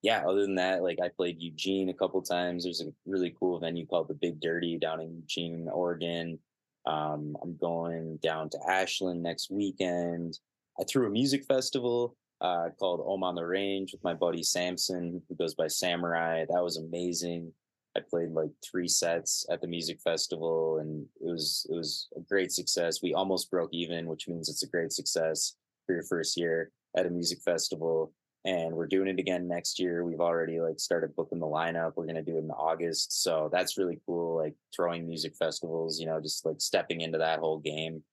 yeah, 0.01 0.23
other 0.27 0.41
than 0.41 0.55
that, 0.55 0.83
like 0.83 0.99
I 1.03 1.09
played 1.09 1.41
Eugene 1.41 1.89
a 1.89 1.93
couple 1.93 2.21
times. 2.21 2.63
There's 2.63 2.81
a 2.81 2.93
really 3.05 3.35
cool 3.39 3.59
venue 3.59 3.85
called 3.85 4.07
the 4.07 4.13
Big 4.13 4.39
Dirty 4.39 4.77
down 4.77 5.01
in 5.01 5.15
Eugene, 5.15 5.67
Oregon. 5.69 6.39
Um, 6.85 7.35
I'm 7.41 7.57
going 7.57 8.17
down 8.23 8.49
to 8.51 8.59
Ashland 8.69 9.21
next 9.21 9.51
weekend. 9.51 10.39
I 10.79 10.83
threw 10.83 11.07
a 11.07 11.09
music 11.09 11.45
festival 11.45 12.15
uh, 12.39 12.69
called 12.79 13.03
Om 13.05 13.23
on 13.23 13.35
the 13.35 13.45
Range 13.45 13.91
with 13.91 14.03
my 14.03 14.13
buddy 14.13 14.43
Samson, 14.43 15.21
who 15.27 15.35
goes 15.35 15.55
by 15.55 15.67
Samurai. 15.67 16.45
That 16.47 16.63
was 16.63 16.77
amazing. 16.77 17.51
I 17.97 18.01
played 18.07 18.31
like 18.31 18.51
three 18.63 18.87
sets 18.87 19.45
at 19.49 19.59
the 19.59 19.67
music 19.67 19.99
festival, 20.01 20.77
and 20.77 21.07
it 21.19 21.31
was 21.31 21.65
it 21.69 21.75
was 21.75 22.07
a 22.15 22.21
great 22.21 22.51
success. 22.51 23.01
We 23.01 23.15
almost 23.15 23.49
broke 23.49 23.73
even, 23.73 24.05
which 24.05 24.27
means 24.27 24.47
it's 24.47 24.63
a 24.63 24.69
great 24.69 24.91
success 24.91 25.55
for 25.87 25.93
your 25.93 26.03
first 26.03 26.37
year 26.37 26.71
at 26.95 27.05
a 27.05 27.09
music 27.09 27.41
festival 27.41 28.13
and 28.47 28.73
we're 28.73 28.87
doing 28.87 29.09
it 29.09 29.19
again 29.19 29.45
next 29.47 29.77
year. 29.77 30.05
We've 30.05 30.21
already 30.21 30.61
like 30.61 30.79
started 30.79 31.15
booking 31.15 31.39
the 31.39 31.45
lineup. 31.45 31.93
We're 31.95 32.05
gonna 32.05 32.21
do 32.21 32.37
it 32.37 32.45
in 32.45 32.51
August, 32.51 33.21
so 33.21 33.49
that's 33.51 33.77
really 33.77 33.99
cool. 34.05 34.37
Like 34.37 34.55
throwing 34.73 35.05
music 35.05 35.35
festivals, 35.37 35.99
you 35.99 36.05
know, 36.05 36.21
just 36.21 36.45
like 36.45 36.61
stepping 36.61 37.01
into 37.01 37.17
that 37.17 37.39
whole 37.39 37.59
game. 37.59 38.03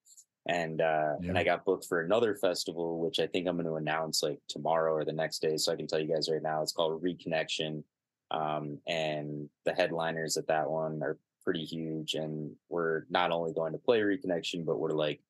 And 0.46 0.80
uh, 0.80 1.14
and 1.22 1.38
I 1.38 1.44
got 1.44 1.64
booked 1.64 1.86
for 1.88 2.02
another 2.02 2.34
festival, 2.34 2.98
which 2.98 3.20
I 3.20 3.28
think 3.28 3.46
I'm 3.46 3.56
going 3.56 3.66
to 3.66 3.76
announce 3.76 4.22
like 4.22 4.40
tomorrow 4.48 4.92
or 4.92 5.04
the 5.04 5.12
next 5.12 5.38
day. 5.38 5.56
So 5.56 5.72
I 5.72 5.76
can 5.76 5.86
tell 5.86 6.00
you 6.00 6.12
guys 6.12 6.28
right 6.30 6.42
now, 6.42 6.60
it's 6.60 6.72
called 6.72 7.02
Reconnection, 7.02 7.82
um, 8.30 8.78
and 8.86 9.48
the 9.64 9.72
headliners 9.72 10.36
at 10.36 10.48
that 10.48 10.68
one 10.68 11.02
are 11.02 11.16
pretty 11.44 11.64
huge. 11.64 12.14
And 12.14 12.50
we're 12.68 13.04
not 13.08 13.30
only 13.30 13.54
going 13.54 13.72
to 13.72 13.78
play 13.78 14.00
Reconnection, 14.00 14.66
but 14.66 14.78
we're 14.78 14.90
like 14.90 15.20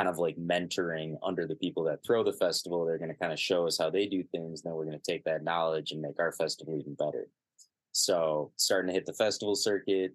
kind 0.00 0.08
of 0.08 0.18
like 0.18 0.36
mentoring 0.38 1.18
under 1.22 1.46
the 1.46 1.54
people 1.54 1.84
that 1.84 2.02
throw 2.02 2.24
the 2.24 2.32
festival. 2.32 2.86
They're 2.86 2.96
going 2.96 3.10
to 3.10 3.18
kind 3.18 3.34
of 3.34 3.38
show 3.38 3.66
us 3.66 3.76
how 3.76 3.90
they 3.90 4.06
do 4.06 4.22
things. 4.22 4.62
And 4.62 4.70
then 4.70 4.74
we're 4.74 4.86
going 4.86 4.98
to 4.98 5.12
take 5.12 5.24
that 5.24 5.44
knowledge 5.44 5.92
and 5.92 6.00
make 6.00 6.18
our 6.18 6.32
festival 6.32 6.78
even 6.78 6.94
better. 6.94 7.28
So 7.92 8.50
starting 8.56 8.86
to 8.88 8.94
hit 8.94 9.04
the 9.04 9.12
festival 9.12 9.54
circuit, 9.54 10.14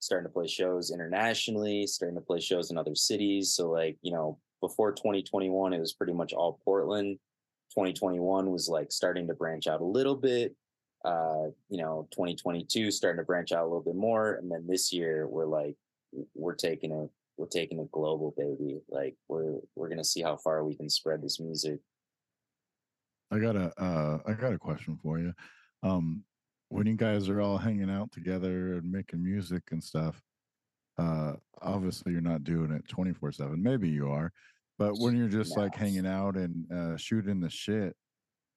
starting 0.00 0.28
to 0.28 0.32
play 0.32 0.46
shows 0.46 0.90
internationally, 0.90 1.86
starting 1.86 2.16
to 2.16 2.20
play 2.20 2.40
shows 2.40 2.70
in 2.70 2.76
other 2.76 2.94
cities. 2.94 3.54
So 3.54 3.70
like, 3.70 3.96
you 4.02 4.12
know, 4.12 4.38
before 4.60 4.92
2021, 4.92 5.72
it 5.72 5.80
was 5.80 5.94
pretty 5.94 6.12
much 6.12 6.34
all 6.34 6.60
Portland. 6.62 7.18
2021 7.70 8.50
was 8.50 8.68
like 8.68 8.92
starting 8.92 9.26
to 9.28 9.34
branch 9.34 9.66
out 9.66 9.80
a 9.80 9.84
little 9.84 10.16
bit. 10.16 10.54
Uh, 11.06 11.46
you 11.70 11.78
know, 11.78 12.06
2022 12.10 12.90
starting 12.90 13.16
to 13.16 13.24
branch 13.24 13.50
out 13.50 13.62
a 13.62 13.66
little 13.66 13.80
bit 13.80 13.96
more. 13.96 14.34
And 14.34 14.52
then 14.52 14.66
this 14.66 14.92
year 14.92 15.26
we're 15.26 15.46
like, 15.46 15.76
we're 16.34 16.54
taking 16.54 16.92
it 16.92 17.10
we're 17.42 17.48
taking 17.48 17.80
it 17.80 17.90
global, 17.90 18.32
baby. 18.36 18.80
Like 18.88 19.16
we're 19.28 19.58
we're 19.74 19.88
gonna 19.88 20.04
see 20.04 20.22
how 20.22 20.36
far 20.36 20.64
we 20.64 20.76
can 20.76 20.88
spread 20.88 21.20
this 21.20 21.40
music. 21.40 21.80
I 23.32 23.40
got 23.40 23.56
a 23.56 23.72
uh, 23.82 24.18
I 24.24 24.34
got 24.34 24.52
a 24.52 24.58
question 24.58 24.96
for 25.02 25.18
you. 25.18 25.34
Um, 25.82 26.22
when 26.68 26.86
you 26.86 26.94
guys 26.94 27.28
are 27.28 27.40
all 27.40 27.58
hanging 27.58 27.90
out 27.90 28.12
together 28.12 28.74
and 28.74 28.92
making 28.92 29.24
music 29.24 29.64
and 29.72 29.82
stuff, 29.82 30.22
uh, 30.98 31.32
obviously 31.60 32.12
you're 32.12 32.20
not 32.20 32.44
doing 32.44 32.70
it 32.70 32.86
twenty 32.86 33.12
four 33.12 33.32
seven. 33.32 33.60
Maybe 33.60 33.88
you 33.88 34.08
are, 34.08 34.32
but 34.78 34.98
when 34.98 35.16
you're 35.16 35.26
just 35.26 35.56
like 35.56 35.74
hanging 35.74 36.06
out 36.06 36.36
and 36.36 36.70
uh, 36.70 36.96
shooting 36.96 37.40
the 37.40 37.50
shit 37.50 37.96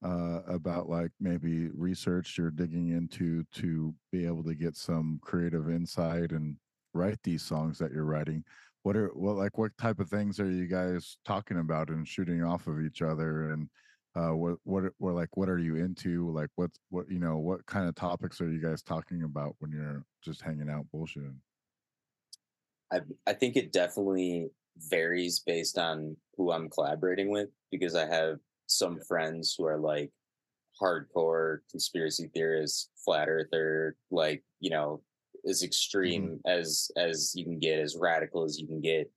uh, 0.05 0.41
about 0.47 0.87
like 0.87 1.09
maybe 1.19 1.69
research 1.69 2.37
you're 2.37 2.51
digging 2.51 2.89
into 2.89 3.43
to 3.55 3.95
be 4.11 4.27
able 4.27 4.43
to 4.43 4.53
get 4.53 4.77
some 4.77 5.19
creative 5.23 5.71
insight 5.71 6.33
and 6.33 6.57
write 6.93 7.17
these 7.23 7.41
songs 7.41 7.79
that 7.79 7.91
you're 7.91 8.05
writing. 8.05 8.43
What 8.85 8.95
are 8.95 9.07
what 9.15 9.35
like 9.35 9.57
what 9.57 9.75
type 9.79 9.99
of 9.99 10.09
things 10.09 10.39
are 10.39 10.47
you 10.47 10.67
guys 10.67 11.17
talking 11.25 11.57
about 11.57 11.89
and 11.89 12.07
shooting 12.07 12.43
off 12.43 12.67
of 12.67 12.79
each 12.79 13.01
other? 13.01 13.51
And 13.51 13.67
uh 14.15 14.35
what 14.35 14.57
what 14.63 14.83
or 14.99 15.11
like 15.11 15.35
what 15.35 15.49
are 15.49 15.57
you 15.57 15.75
into? 15.77 16.29
Like 16.29 16.51
what 16.53 16.69
what 16.89 17.09
you 17.09 17.17
know 17.17 17.39
what 17.39 17.65
kind 17.65 17.89
of 17.89 17.95
topics 17.95 18.39
are 18.41 18.47
you 18.47 18.61
guys 18.61 18.83
talking 18.83 19.23
about 19.23 19.55
when 19.57 19.71
you're 19.71 20.05
just 20.23 20.43
hanging 20.43 20.69
out 20.69 20.85
bullshitting? 20.93 21.33
I 22.93 22.99
I 23.25 23.33
think 23.33 23.55
it 23.55 23.71
definitely 23.71 24.49
varies 24.77 25.39
based 25.39 25.79
on 25.79 26.15
who 26.37 26.51
I'm 26.51 26.69
collaborating 26.69 27.31
with 27.31 27.49
because 27.71 27.95
I 27.95 28.05
have 28.05 28.37
some 28.67 28.99
friends 28.99 29.55
who 29.57 29.65
are 29.65 29.79
like 29.79 30.11
hardcore 30.79 31.61
conspiracy 31.71 32.29
theorists, 32.35 32.89
flat 33.03 33.29
earther, 33.29 33.95
like, 34.11 34.43
you 34.59 34.69
know, 34.69 35.01
as 35.47 35.63
extreme 35.63 36.39
as 36.45 36.91
as 36.97 37.33
you 37.35 37.43
can 37.43 37.59
get, 37.59 37.79
as 37.79 37.97
radical 37.99 38.43
as 38.43 38.59
you 38.59 38.67
can 38.67 38.81
get. 38.81 39.11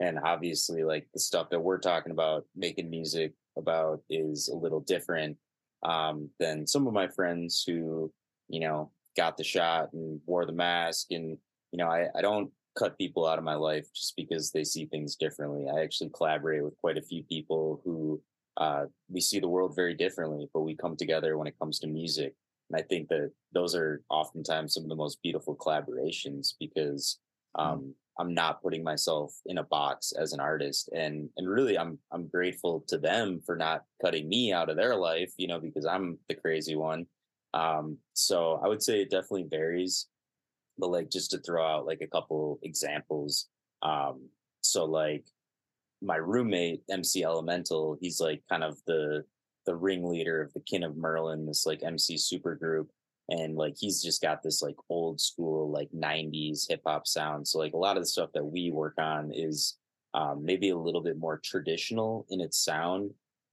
And 0.00 0.18
obviously 0.18 0.82
like 0.82 1.06
the 1.14 1.20
stuff 1.20 1.50
that 1.50 1.60
we're 1.60 1.78
talking 1.78 2.12
about 2.12 2.44
making 2.56 2.90
music 2.90 3.32
about 3.56 4.00
is 4.10 4.48
a 4.48 4.56
little 4.56 4.80
different 4.80 5.36
um 5.84 6.30
than 6.40 6.66
some 6.66 6.86
of 6.86 6.92
my 6.92 7.08
friends 7.08 7.62
who, 7.66 8.12
you 8.48 8.60
know, 8.60 8.90
got 9.16 9.36
the 9.36 9.44
shot 9.44 9.92
and 9.92 10.20
wore 10.26 10.46
the 10.46 10.52
mask 10.52 11.08
and 11.10 11.38
you 11.72 11.78
know, 11.78 11.88
I, 11.88 12.06
I 12.14 12.22
don't 12.22 12.52
cut 12.78 12.98
people 12.98 13.26
out 13.26 13.38
of 13.38 13.44
my 13.44 13.54
life 13.54 13.86
just 13.92 14.14
because 14.16 14.50
they 14.50 14.64
see 14.64 14.86
things 14.86 15.16
differently. 15.16 15.66
I 15.68 15.82
actually 15.82 16.10
collaborate 16.10 16.62
with 16.62 16.76
quite 16.78 16.98
a 16.98 17.02
few 17.02 17.22
people 17.24 17.80
who 17.84 18.22
uh, 18.56 18.84
we 19.08 19.20
see 19.20 19.40
the 19.40 19.48
world 19.48 19.74
very 19.74 19.94
differently, 19.94 20.48
but 20.52 20.62
we 20.62 20.76
come 20.76 20.96
together 20.96 21.36
when 21.36 21.48
it 21.48 21.58
comes 21.58 21.80
to 21.80 21.86
music. 21.86 22.34
And 22.70 22.80
I 22.80 22.82
think 22.82 23.08
that 23.08 23.30
those 23.52 23.74
are 23.74 24.02
oftentimes 24.10 24.74
some 24.74 24.84
of 24.84 24.88
the 24.88 24.96
most 24.96 25.22
beautiful 25.22 25.56
collaborations 25.56 26.54
because 26.58 27.18
mm-hmm. 27.56 27.72
um, 27.72 27.94
I'm 28.18 28.32
not 28.32 28.62
putting 28.62 28.82
myself 28.84 29.34
in 29.46 29.58
a 29.58 29.64
box 29.64 30.12
as 30.12 30.32
an 30.32 30.40
artist, 30.40 30.88
and 30.94 31.28
and 31.36 31.48
really 31.48 31.76
I'm 31.76 31.98
I'm 32.12 32.28
grateful 32.28 32.84
to 32.88 32.98
them 32.98 33.40
for 33.44 33.56
not 33.56 33.82
cutting 34.02 34.28
me 34.28 34.52
out 34.52 34.70
of 34.70 34.76
their 34.76 34.96
life, 34.96 35.32
you 35.36 35.48
know, 35.48 35.60
because 35.60 35.84
I'm 35.84 36.18
the 36.28 36.34
crazy 36.34 36.76
one. 36.76 37.06
Um, 37.52 37.98
so 38.14 38.60
I 38.64 38.68
would 38.68 38.82
say 38.82 39.00
it 39.00 39.10
definitely 39.10 39.46
varies 39.48 40.08
but 40.78 40.90
like 40.90 41.10
just 41.10 41.30
to 41.30 41.38
throw 41.38 41.66
out 41.66 41.86
like 41.86 42.00
a 42.00 42.06
couple 42.06 42.58
examples 42.62 43.46
um 43.82 44.28
so 44.62 44.84
like 44.84 45.24
my 46.02 46.16
roommate 46.16 46.82
mc 46.90 47.22
elemental 47.22 47.96
he's 48.00 48.20
like 48.20 48.42
kind 48.48 48.64
of 48.64 48.76
the 48.86 49.24
the 49.66 49.74
ringleader 49.74 50.42
of 50.42 50.52
the 50.52 50.60
kin 50.60 50.82
of 50.82 50.96
merlin 50.96 51.46
this 51.46 51.66
like 51.66 51.82
mc 51.82 52.16
super 52.16 52.54
group 52.54 52.90
and 53.30 53.56
like 53.56 53.74
he's 53.78 54.02
just 54.02 54.20
got 54.20 54.42
this 54.42 54.62
like 54.62 54.76
old 54.90 55.20
school 55.20 55.70
like 55.70 55.88
90s 55.92 56.68
hip 56.68 56.82
hop 56.86 57.06
sound. 57.06 57.46
So 57.46 57.58
like 57.58 57.72
a 57.72 57.78
lot 57.78 57.96
of 57.96 58.02
the 58.02 58.08
stuff 58.08 58.30
that 58.34 58.44
we 58.44 58.70
work 58.70 58.94
on 58.98 59.30
is 59.32 59.76
um, 60.12 60.44
maybe 60.44 60.70
a 60.70 60.78
little 60.78 61.00
bit 61.00 61.18
more 61.18 61.40
traditional 61.42 62.26
in 62.30 62.40
its 62.40 62.62
sound 62.62 63.10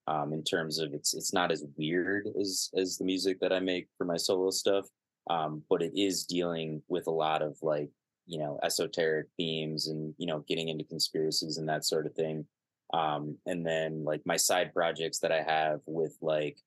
um, 0.08 0.34
in 0.34 0.44
terms 0.44 0.80
of 0.80 0.94
it's 0.94 1.14
it's 1.14 1.34
not 1.34 1.52
as 1.52 1.64
weird 1.78 2.28
as 2.40 2.70
as 2.76 2.98
the 2.98 3.06
music 3.06 3.40
that 3.40 3.54
I 3.54 3.60
make 3.60 3.88
for 3.98 4.06
my 4.06 4.18
solo 4.18 4.52
stuff, 4.52 4.86
um, 5.30 5.64
but 5.70 5.82
it 5.82 5.94
is 5.96 6.26
dealing 6.26 6.82
with 6.88 7.08
a 7.08 7.12
lot 7.12 7.42
of 7.42 7.58
like 7.62 7.90
you 8.26 8.40
know 8.40 8.60
esoteric 8.64 9.28
themes 9.38 9.88
and 9.88 10.14
you 10.18 10.28
know 10.28 10.44
getting 10.48 10.68
into 10.68 10.84
conspiracies 10.84 11.58
and 11.58 11.70
that 11.70 11.86
sort 11.86 12.06
of 12.06 12.14
thing 12.14 12.46
um, 12.94 13.38
and 13.46 13.66
then 13.66 14.04
like 14.04 14.22
my 14.26 14.38
side 14.38 14.74
projects 14.74 15.20
that 15.20 15.32
i 15.32 15.42
have 15.42 15.80
with 15.86 16.18
like 16.22 16.58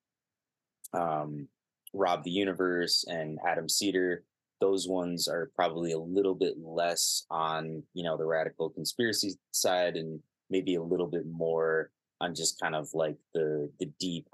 um, 0.93 1.47
rob 1.93 2.23
the 2.23 2.31
universe 2.31 3.05
and 3.07 3.39
adam 3.47 3.69
cedar 3.69 4.23
those 4.61 4.87
ones 4.87 5.27
are 5.27 5.51
probably 5.55 5.91
a 5.91 5.99
little 5.99 6.35
bit 6.35 6.55
less 6.57 7.25
on 7.29 7.83
you 7.93 8.03
know 8.03 8.17
the 8.17 8.25
radical 8.25 8.69
conspiracy 8.69 9.33
side 9.51 9.95
and 9.95 10.19
maybe 10.49 10.75
a 10.75 10.81
little 10.81 11.07
bit 11.07 11.25
more 11.25 11.91
on 12.21 12.33
just 12.33 12.59
kind 12.59 12.75
of 12.75 12.87
like 12.93 13.17
the 13.33 13.69
the 13.79 13.91
deep 13.99 14.27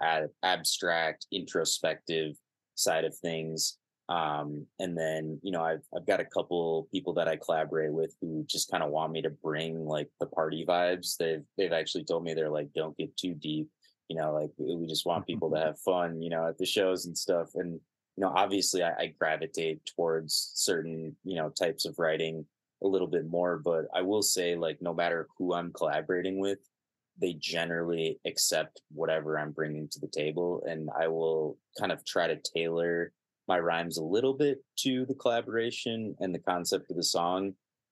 abstract 0.44 1.26
introspective 1.32 2.36
side 2.76 3.06
of 3.06 3.16
things 3.18 3.78
um, 4.10 4.66
and 4.80 4.98
then, 4.98 5.40
you 5.42 5.52
know, 5.52 5.64
I've, 5.64 5.84
I've 5.96 6.06
got 6.06 6.20
a 6.20 6.26
couple 6.26 6.90
people 6.92 7.14
that 7.14 7.28
I 7.28 7.38
collaborate 7.38 7.94
with 7.94 8.16
who 8.20 8.44
just 8.48 8.70
kind 8.70 8.84
of 8.84 8.90
want 8.90 9.14
me 9.14 9.22
to 9.22 9.30
bring 9.30 9.86
like 9.86 10.10
the 10.20 10.26
party 10.26 10.66
vibes. 10.68 11.16
They've, 11.18 11.44
they've 11.58 11.72
actually 11.72 12.04
told 12.04 12.24
me 12.24 12.34
they're 12.34 12.50
like, 12.50 12.74
don't 12.74 12.98
get 12.98 13.16
too 13.16 13.34
deep, 13.34 13.70
you 14.10 14.18
know, 14.18 14.34
like 14.34 14.52
we 14.58 14.86
just 14.88 15.06
want 15.06 15.28
people 15.28 15.50
to 15.52 15.60
have 15.66 15.80
fun, 15.80 16.22
you 16.22 16.30
know, 16.30 16.48
at 16.48 16.58
the 16.58 16.66
shows 16.66 17.06
and 17.06 17.18
stuff. 17.18 17.50
And, 17.56 17.74
you 18.18 18.26
know, 18.26 18.34
obviously 18.36 18.84
I, 18.84 18.92
I 19.00 19.14
gravitate 19.18 19.80
towards 19.96 20.52
certain, 20.56 21.16
you 21.24 21.36
know, 21.36 21.50
types 21.50 21.86
of 21.86 21.98
writing 21.98 22.46
a 22.84 22.88
little 22.88 23.08
bit 23.08 23.28
more, 23.28 23.60
but 23.64 23.86
I 23.94 24.02
will 24.02 24.24
say 24.24 24.56
like, 24.56 24.82
no 24.82 24.94
matter 24.94 25.28
who 25.38 25.54
I'm 25.54 25.72
collaborating 25.72 26.40
with, 26.40 26.60
they 27.18 27.34
generally 27.34 28.20
accept 28.26 28.82
whatever 28.92 29.38
I'm 29.38 29.52
bringing 29.52 29.88
to 29.90 30.00
the 30.00 30.08
table. 30.08 30.64
And 30.68 30.90
I 31.00 31.08
will 31.08 31.58
kind 31.80 31.92
of 31.92 32.04
try 32.04 32.28
to 32.28 32.38
tailor 32.38 33.14
my 33.52 33.60
rhymes 33.60 33.98
a 33.98 34.04
little 34.04 34.34
bit 34.34 34.64
to 34.78 35.06
the 35.06 35.14
collaboration 35.14 36.16
and 36.22 36.34
the 36.34 36.40
concept 36.40 36.90
of 36.90 36.96
the 36.96 37.04
song. 37.04 37.52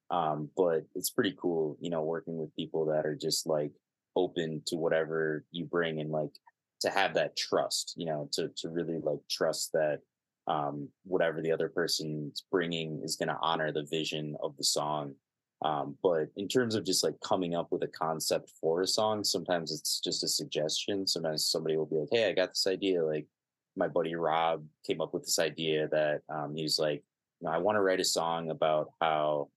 Um, 0.09 0.49
but 0.55 0.85
it's 0.95 1.09
pretty 1.09 1.35
cool, 1.37 1.75
you 1.81 1.89
know, 1.89 2.01
working 2.01 2.37
with 2.37 2.55
people 2.55 2.85
that 2.85 3.05
are 3.05 3.17
just 3.27 3.45
like 3.45 3.73
open 4.15 4.61
to 4.67 4.77
whatever 4.77 5.43
you 5.51 5.65
bring 5.65 5.99
and 5.99 6.11
like 6.11 6.31
to 6.79 6.89
have 6.89 7.13
that 7.15 7.35
trust, 7.35 7.93
you 7.97 8.05
know, 8.05 8.29
to 8.31 8.49
to 8.59 8.69
really 8.69 8.99
like 8.99 9.19
trust 9.29 9.73
that 9.73 9.99
um, 10.47 10.87
whatever 11.03 11.41
the 11.41 11.51
other 11.51 11.67
person's 11.67 12.45
bringing 12.49 13.01
is 13.03 13.17
going 13.17 13.27
to 13.27 13.37
honor 13.41 13.73
the 13.73 13.85
vision 13.91 14.37
of 14.41 14.55
the 14.55 14.63
song. 14.63 15.13
Um, 15.61 15.97
but 16.01 16.29
in 16.37 16.47
terms 16.47 16.73
of 16.73 16.85
just 16.85 17.03
like 17.03 17.19
coming 17.19 17.53
up 17.53 17.67
with 17.69 17.83
a 17.83 17.93
concept 18.05 18.53
for 18.61 18.81
a 18.81 18.87
song, 18.87 19.25
sometimes 19.25 19.73
it's 19.73 19.99
just 19.99 20.23
a 20.23 20.29
suggestion. 20.29 21.05
Sometimes 21.05 21.51
somebody 21.51 21.75
will 21.75 21.85
be 21.85 21.97
like, 21.97 22.13
"Hey, 22.13 22.29
I 22.29 22.31
got 22.31 22.51
this 22.51 22.65
idea. 22.65 23.03
Like, 23.03 23.27
my 23.75 23.87
buddy 23.87 24.15
Rob 24.15 24.63
came 24.85 25.01
up 25.01 25.13
with 25.13 25.23
this 25.23 25.39
idea 25.39 25.87
that 25.89 26.21
um, 26.29 26.55
he 26.55 26.63
was 26.63 26.79
like, 26.79 27.03
you 27.39 27.47
know, 27.47 27.53
I 27.53 27.57
want 27.57 27.75
to 27.77 27.81
write 27.81 27.99
a 27.99 28.05
song 28.05 28.49
about 28.49 28.91
how 29.01 29.49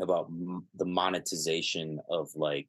about 0.00 0.26
m- 0.26 0.66
the 0.76 0.84
monetization 0.84 2.00
of 2.08 2.30
like 2.34 2.68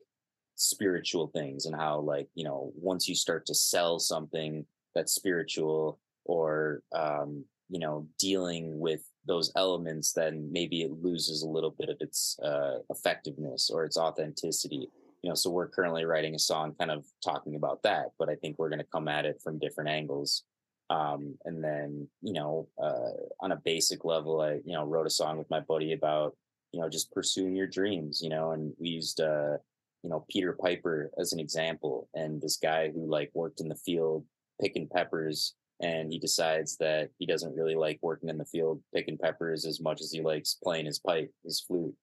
spiritual 0.55 1.27
things 1.27 1.65
and 1.65 1.75
how 1.75 1.99
like 1.99 2.27
you 2.35 2.43
know 2.43 2.71
once 2.75 3.07
you 3.07 3.15
start 3.15 3.45
to 3.45 3.55
sell 3.55 3.97
something 3.97 4.65
that's 4.93 5.13
spiritual 5.13 5.99
or 6.25 6.81
um, 6.93 7.45
you 7.69 7.79
know 7.79 8.05
dealing 8.19 8.77
with 8.79 9.01
those 9.25 9.51
elements 9.55 10.11
then 10.11 10.49
maybe 10.51 10.81
it 10.81 10.91
loses 11.01 11.43
a 11.43 11.47
little 11.47 11.75
bit 11.79 11.89
of 11.89 11.97
its 12.01 12.37
uh, 12.43 12.79
effectiveness 12.89 13.69
or 13.69 13.85
its 13.85 13.97
authenticity. 13.97 14.89
You 15.21 15.29
know 15.29 15.35
so 15.35 15.49
we're 15.49 15.67
currently 15.67 16.05
writing 16.05 16.35
a 16.35 16.39
song 16.39 16.75
kind 16.79 16.91
of 16.91 17.05
talking 17.23 17.55
about 17.55 17.83
that 17.83 18.11
but 18.17 18.29
i 18.29 18.35
think 18.35 18.57
we're 18.57 18.69
going 18.69 18.79
to 18.79 18.85
come 18.85 19.09
at 19.09 19.25
it 19.25 19.41
from 19.43 19.59
different 19.59 19.89
angles 19.89 20.43
um, 20.89 21.37
and 21.45 21.63
then, 21.63 22.07
you 22.21 22.33
know, 22.33 22.67
uh, 22.81 23.11
on 23.39 23.51
a 23.51 23.61
basic 23.63 24.05
level, 24.05 24.41
I, 24.41 24.59
you 24.65 24.73
know, 24.73 24.85
wrote 24.85 25.07
a 25.07 25.11
song 25.11 25.37
with 25.37 25.49
my 25.49 25.59
buddy 25.59 25.93
about, 25.93 26.35
you 26.71 26.79
know, 26.79 26.89
just 26.89 27.11
pursuing 27.11 27.55
your 27.55 27.67
dreams, 27.67 28.21
you 28.21 28.29
know, 28.29 28.51
and 28.51 28.73
we 28.79 28.89
used, 28.89 29.21
uh, 29.21 29.57
you 30.03 30.09
know, 30.09 30.25
Peter 30.29 30.53
Piper 30.53 31.11
as 31.19 31.33
an 31.33 31.39
example. 31.39 32.09
And 32.15 32.41
this 32.41 32.57
guy 32.57 32.89
who 32.89 33.05
like 33.05 33.29
worked 33.33 33.59
in 33.59 33.69
the 33.69 33.75
field 33.75 34.25
picking 34.59 34.87
peppers 34.87 35.53
and 35.81 36.11
he 36.11 36.19
decides 36.19 36.75
that 36.77 37.09
he 37.19 37.25
doesn't 37.25 37.55
really 37.55 37.75
like 37.75 37.99
working 38.01 38.29
in 38.29 38.37
the 38.37 38.45
field 38.45 38.81
picking 38.93 39.17
peppers 39.17 39.65
as 39.65 39.79
much 39.79 40.01
as 40.01 40.11
he 40.11 40.21
likes 40.21 40.57
playing 40.61 40.85
his 40.85 40.99
pipe, 40.99 41.31
his 41.43 41.61
flute. 41.61 41.95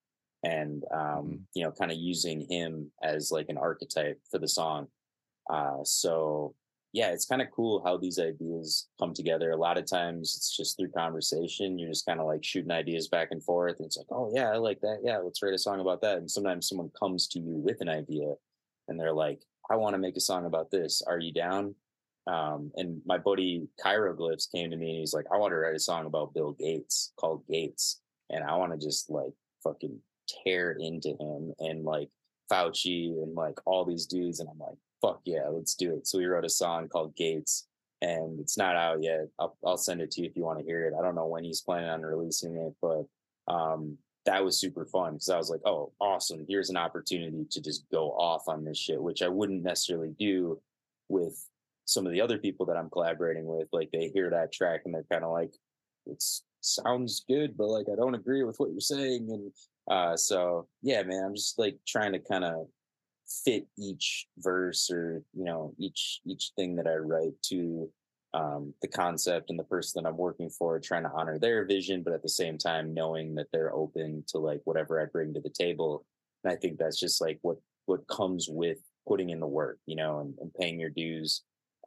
And, 0.45 0.85
um, 0.93 1.01
mm-hmm. 1.01 1.35
you 1.55 1.65
know, 1.65 1.73
kind 1.73 1.91
of 1.91 1.99
using 1.99 2.47
him 2.49 2.93
as 3.03 3.33
like 3.33 3.47
an 3.49 3.59
archetype 3.59 4.21
for 4.31 4.39
the 4.39 4.49
song. 4.49 4.87
Uh, 5.51 5.79
so 5.83 6.55
yeah, 6.97 7.11
it's 7.11 7.27
kind 7.27 7.43
of 7.43 7.51
cool 7.51 7.83
how 7.85 7.99
these 7.99 8.19
ideas 8.19 8.89
come 8.99 9.13
together. 9.13 9.51
A 9.51 9.57
lot 9.57 9.77
of 9.77 9.85
times 9.85 10.35
it's 10.35 10.57
just 10.57 10.79
through 10.79 10.93
conversation. 10.93 11.79
You're 11.79 11.91
just 11.91 12.07
kind 12.07 12.21
of 12.21 12.27
like 12.27 12.43
shooting 12.43 12.71
ideas 12.71 13.07
back 13.07 13.29
and 13.33 13.45
forth. 13.45 13.77
And 13.77 13.85
it's 13.85 13.99
like, 13.99 14.07
oh, 14.11 14.33
yeah, 14.35 14.51
I 14.51 14.57
like 14.57 14.81
that. 14.81 15.01
Yeah, 15.05 15.19
let's 15.19 15.43
write 15.43 15.53
a 15.53 15.59
song 15.59 15.81
about 15.81 16.01
that. 16.01 16.17
And 16.17 16.31
sometimes 16.31 16.67
someone 16.67 16.91
comes 16.99 17.29
to 17.29 17.39
you 17.39 17.53
with 17.59 17.83
an 17.83 17.91
idea 17.91 18.33
and 18.89 18.99
they're 18.99 19.13
like, 19.13 19.43
I 19.71 19.77
want 19.77 19.93
to 19.93 19.99
make 19.99 20.17
a 20.17 20.21
song 20.21 20.47
about 20.47 20.71
this. 20.71 21.03
Are 21.07 21.19
you 21.19 21.35
down? 21.35 21.75
Um, 22.27 22.73
and 22.77 23.03
my 23.05 23.19
buddy 23.19 23.69
Chiroglyphs 23.79 24.51
came 24.51 24.71
to 24.71 24.77
me 24.79 24.93
and 24.93 25.01
he's 25.01 25.13
like, 25.13 25.27
I 25.31 25.37
want 25.37 25.51
to 25.51 25.57
write 25.57 25.77
a 25.77 25.79
song 25.79 26.07
about 26.07 26.33
Bill 26.33 26.53
Gates 26.53 27.13
called 27.21 27.47
Gates. 27.47 28.01
And 28.31 28.43
I 28.43 28.57
want 28.57 28.73
to 28.73 28.79
just 28.79 29.11
like 29.11 29.35
fucking 29.63 29.99
tear 30.47 30.75
into 30.81 31.11
him 31.11 31.53
and 31.59 31.85
like 31.85 32.09
Fauci 32.51 33.23
and 33.23 33.35
like 33.35 33.59
all 33.67 33.85
these 33.85 34.07
dudes. 34.07 34.41
And 34.41 34.49
I'm 34.49 34.59
like, 34.59 34.79
fuck 35.01 35.21
yeah, 35.25 35.49
let's 35.49 35.75
do 35.75 35.95
it. 35.95 36.07
So 36.07 36.19
we 36.19 36.27
wrote 36.27 36.45
a 36.45 36.51
song 36.51 36.89
called 36.89 37.17
Gates, 37.17 37.67
and 38.03 38.39
it's 38.41 38.59
not 38.59 38.77
out 38.77 39.03
yet. 39.03 39.29
I'll, 39.39 39.57
I'll 39.65 39.77
send 39.77 40.01
it 40.01 40.11
to 40.13 40.23
you 40.23 40.29
if 40.29 40.37
you 40.37 40.45
want 40.45 40.59
to 40.59 40.65
hear 40.65 40.87
it. 40.87 40.95
I 40.99 41.03
don't 41.03 41.15
know 41.15 41.27
when 41.27 41.45
he's 41.45 41.61
planning 41.61 41.91
on 41.91 42.03
releasing 42.03 42.57
it, 42.57 42.75
but 42.81 43.05
um, 43.53 43.99
that 44.27 44.45
was 44.45 44.61
super 44.61 44.85
fun 44.85 45.15
because 45.15 45.31
I 45.31 45.39
was 45.39 45.51
like, 45.51 45.63
oh, 45.65 45.93
awesome. 46.01 46.45
Here's 46.49 46.71
an 46.71 46.77
opportunity 46.77 47.47
to 47.51 47.61
just 47.61 47.89
go 47.91 48.11
off 48.11 48.49
on 48.49 48.65
this 48.65 48.79
shit, 48.79 49.01
which 49.01 49.23
I 49.23 49.29
wouldn't 49.29 49.63
necessarily 49.63 50.15
do 50.19 50.61
with 51.09 51.43
some 51.85 52.05
of 52.05 52.13
the 52.13 52.21
other 52.21 52.37
people 52.37 52.67
that 52.67 52.77
I'm 52.77 52.91
collaborating 52.91 53.47
with. 53.47 53.69
Like 53.73 53.91
they 53.93 54.09
hear 54.09 54.31
that 54.31 54.53
track 54.53 54.83
and 54.85 54.93
they're 54.93 55.07
kind 55.11 55.25
of 55.25 55.31
like, 55.31 55.55
it 56.07 56.23
sounds 56.61 57.25
good, 57.29 57.57
but 57.57 57.69
like 57.69 57.87
I 57.91 57.97
don't 57.97 58.17
agree 58.17 58.43
with 58.43 58.57
what 58.59 58.71
you're 58.71 58.81
saying. 58.81 59.29
And 59.31 59.53
uh, 59.89 60.17
so 60.17 60.67
yeah, 60.83 61.03
man, 61.05 61.25
I'm 61.25 61.35
just 61.37 61.59
like 61.59 61.79
trying 61.87 62.13
to 62.13 62.19
kind 62.19 62.45
of 62.45 62.67
fit 63.29 63.67
each 63.79 64.27
verse 64.39 64.91
or 64.91 65.23
you 65.35 65.45
know 65.45 65.75
each 65.79 66.21
each 66.27 66.53
thing 66.57 66.77
that 66.77 66.87
i 66.87 66.95
write 66.95 67.35
to 67.43 67.91
um, 68.35 68.75
the 68.83 68.89
concept 68.89 69.49
and 69.49 69.59
the 69.59 69.65
person 69.65 70.03
that 70.03 70.09
i'm 70.09 70.17
working 70.17 70.51
for 70.51 70.79
trying 70.79 71.05
to 71.05 71.11
honor 71.11 71.39
their 71.39 71.65
vision 71.65 72.03
but 72.03 72.13
at 72.13 72.23
the 72.23 72.29
same 72.29 72.59
time 72.59 72.93
knowing 72.93 73.35
that 73.35 73.47
they're 73.53 73.75
open 73.75 74.23
to 74.29 74.39
like 74.39 74.61
whatever 74.65 75.01
i 75.01 75.07
bring 75.07 75.33
to 75.33 75.41
the 75.41 75.51
table 75.51 76.05
and 76.45 76.53
i 76.53 76.57
think 76.57 76.79
that's 76.79 77.01
just 77.01 77.21
like 77.21 77.39
what 77.43 77.57
what 77.87 78.07
comes 78.09 78.49
with 78.49 78.79
putting 79.09 79.31
in 79.31 79.41
the 79.41 79.47
work 79.47 79.79
you 79.87 79.97
know 79.97 80.21
and, 80.21 80.35
and 80.41 80.53
paying 80.55 80.79
your 80.79 80.91
dues 80.91 81.43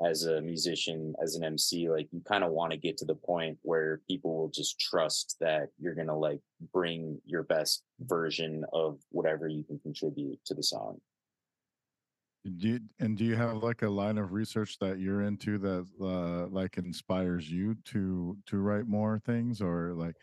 as 0.05 0.25
a 0.25 0.41
musician, 0.41 1.13
as 1.21 1.35
an 1.35 1.43
MC, 1.43 1.89
like 1.89 2.07
you 2.11 2.21
kind 2.27 2.43
of 2.43 2.51
want 2.51 2.71
to 2.71 2.77
get 2.77 2.97
to 2.97 3.05
the 3.05 3.15
point 3.15 3.57
where 3.63 4.01
people 4.07 4.35
will 4.35 4.49
just 4.49 4.79
trust 4.79 5.35
that 5.41 5.69
you're 5.77 5.95
to 5.95 6.13
like 6.13 6.39
bring 6.73 7.19
your 7.25 7.43
best 7.43 7.83
version 7.99 8.63
of 8.71 8.99
whatever 9.09 9.47
you 9.47 9.63
can 9.63 9.79
contribute 9.79 10.39
to 10.45 10.53
the 10.53 10.63
song. 10.63 10.99
Do 12.45 12.69
you, 12.69 12.79
and 12.99 13.17
do 13.17 13.25
you 13.25 13.35
have 13.35 13.57
like 13.57 13.81
a 13.81 13.89
line 13.89 14.17
of 14.17 14.31
research 14.31 14.79
that 14.79 14.99
you're 14.99 15.23
into 15.23 15.57
that 15.57 15.85
uh, 16.01 16.47
like 16.47 16.77
inspires 16.77 17.49
you 17.51 17.75
to 17.85 18.37
to 18.47 18.57
write 18.57 18.87
more 18.87 19.19
things? 19.19 19.61
Or 19.61 19.93
like 19.93 20.15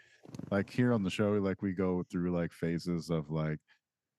like 0.50 0.70
here 0.70 0.92
on 0.92 1.02
the 1.02 1.10
show 1.10 1.32
like 1.32 1.62
we 1.62 1.72
go 1.72 2.02
through 2.10 2.30
like 2.30 2.52
phases 2.52 3.10
of 3.10 3.30
like 3.30 3.58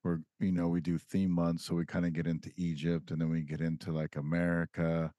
we're 0.04 0.20
you 0.40 0.52
know 0.52 0.68
we 0.68 0.82
do 0.82 0.98
theme 0.98 1.32
months 1.32 1.66
so 1.66 1.76
we 1.76 1.86
kind 1.86 2.06
of 2.06 2.14
get 2.14 2.28
into 2.28 2.52
Egypt 2.58 3.12
and 3.12 3.20
then 3.20 3.30
we 3.30 3.42
get 3.42 3.62
into 3.62 3.92
like 3.92 4.16
America 4.16 5.12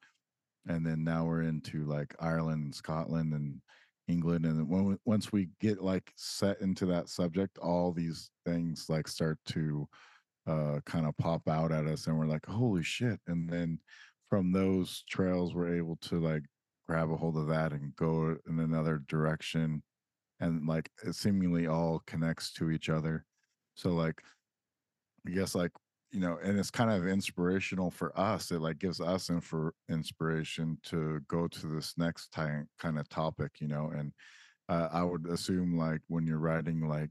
and 0.66 0.86
then 0.86 1.04
now 1.04 1.24
we're 1.24 1.42
into 1.42 1.84
like 1.84 2.14
Ireland 2.20 2.64
and 2.64 2.74
Scotland 2.74 3.32
and 3.34 3.60
England 4.06 4.46
and 4.46 4.58
then 4.58 4.68
when 4.68 4.98
once 5.04 5.32
we 5.32 5.48
get 5.60 5.82
like 5.82 6.10
set 6.16 6.60
into 6.60 6.86
that 6.86 7.08
subject 7.08 7.58
all 7.58 7.92
these 7.92 8.30
things 8.46 8.86
like 8.88 9.08
start 9.08 9.38
to 9.46 9.86
uh 10.48 10.80
kind 10.86 11.06
of 11.06 11.16
pop 11.18 11.48
out 11.48 11.72
at 11.72 11.86
us 11.86 12.06
and 12.06 12.18
we're 12.18 12.26
like 12.26 12.46
holy 12.46 12.82
shit 12.82 13.20
and 13.26 13.48
then 13.48 13.78
from 14.30 14.52
those 14.52 15.04
trails 15.08 15.54
we're 15.54 15.76
able 15.76 15.96
to 15.96 16.18
like 16.20 16.42
grab 16.88 17.10
a 17.10 17.16
hold 17.16 17.36
of 17.36 17.46
that 17.46 17.72
and 17.72 17.94
go 17.96 18.36
in 18.48 18.58
another 18.60 19.02
direction 19.08 19.82
and 20.40 20.66
like 20.66 20.90
it 21.04 21.14
seemingly 21.14 21.66
all 21.66 22.02
connects 22.06 22.52
to 22.52 22.70
each 22.70 22.88
other. 22.88 23.24
So 23.74 23.90
like 23.90 24.22
i 25.26 25.30
guess 25.30 25.54
like 25.54 25.72
you 26.12 26.20
know 26.20 26.38
and 26.42 26.58
it's 26.58 26.70
kind 26.70 26.90
of 26.90 27.06
inspirational 27.06 27.90
for 27.90 28.18
us 28.18 28.50
it 28.50 28.60
like 28.60 28.78
gives 28.78 29.00
us 29.00 29.28
infor- 29.28 29.72
inspiration 29.88 30.78
to 30.82 31.20
go 31.28 31.46
to 31.48 31.66
this 31.66 31.94
next 31.96 32.32
time 32.32 32.68
kind 32.78 32.98
of 32.98 33.08
topic 33.08 33.52
you 33.60 33.68
know 33.68 33.90
and 33.94 34.12
uh, 34.68 34.88
i 34.92 35.02
would 35.02 35.26
assume 35.26 35.76
like 35.76 36.00
when 36.08 36.26
you're 36.26 36.38
writing 36.38 36.88
like 36.88 37.10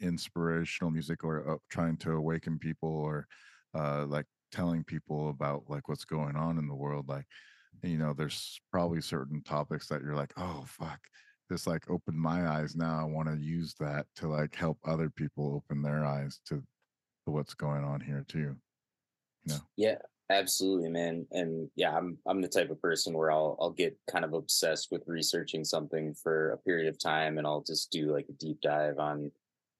inspirational 0.00 0.90
music 0.90 1.24
or 1.24 1.48
uh, 1.48 1.56
trying 1.70 1.96
to 1.96 2.12
awaken 2.12 2.58
people 2.58 2.88
or 2.88 3.26
uh 3.74 4.04
like 4.06 4.26
telling 4.50 4.84
people 4.84 5.30
about 5.30 5.62
like 5.68 5.88
what's 5.88 6.04
going 6.04 6.36
on 6.36 6.58
in 6.58 6.68
the 6.68 6.74
world 6.74 7.08
like 7.08 7.24
you 7.82 7.96
know 7.96 8.12
there's 8.12 8.60
probably 8.70 9.00
certain 9.00 9.42
topics 9.42 9.88
that 9.88 10.02
you're 10.02 10.14
like 10.14 10.32
oh 10.36 10.64
fuck 10.66 11.00
this 11.48 11.66
like 11.66 11.88
opened 11.90 12.18
my 12.18 12.46
eyes 12.48 12.76
now 12.76 13.00
i 13.00 13.04
want 13.04 13.28
to 13.28 13.36
use 13.36 13.74
that 13.80 14.06
to 14.14 14.28
like 14.28 14.54
help 14.54 14.78
other 14.84 15.10
people 15.10 15.54
open 15.54 15.82
their 15.82 16.04
eyes 16.04 16.40
to, 16.46 16.56
to 17.24 17.32
what's 17.32 17.54
going 17.54 17.84
on 17.84 18.00
here 18.00 18.24
too 18.28 18.54
you 19.44 19.54
know 19.54 19.60
Yeah, 19.76 19.96
absolutely, 20.30 20.88
man. 20.88 21.26
And 21.30 21.68
yeah, 21.76 21.96
I'm 21.96 22.18
I'm 22.26 22.40
the 22.40 22.48
type 22.48 22.70
of 22.70 22.80
person 22.80 23.14
where 23.14 23.30
I'll 23.30 23.56
I'll 23.60 23.70
get 23.70 23.96
kind 24.10 24.24
of 24.24 24.32
obsessed 24.32 24.88
with 24.90 25.02
researching 25.06 25.64
something 25.64 26.14
for 26.14 26.52
a 26.52 26.58
period 26.58 26.88
of 26.88 26.98
time 26.98 27.38
and 27.38 27.46
I'll 27.46 27.62
just 27.62 27.90
do 27.90 28.12
like 28.12 28.26
a 28.28 28.32
deep 28.32 28.60
dive 28.60 28.98
on 28.98 29.30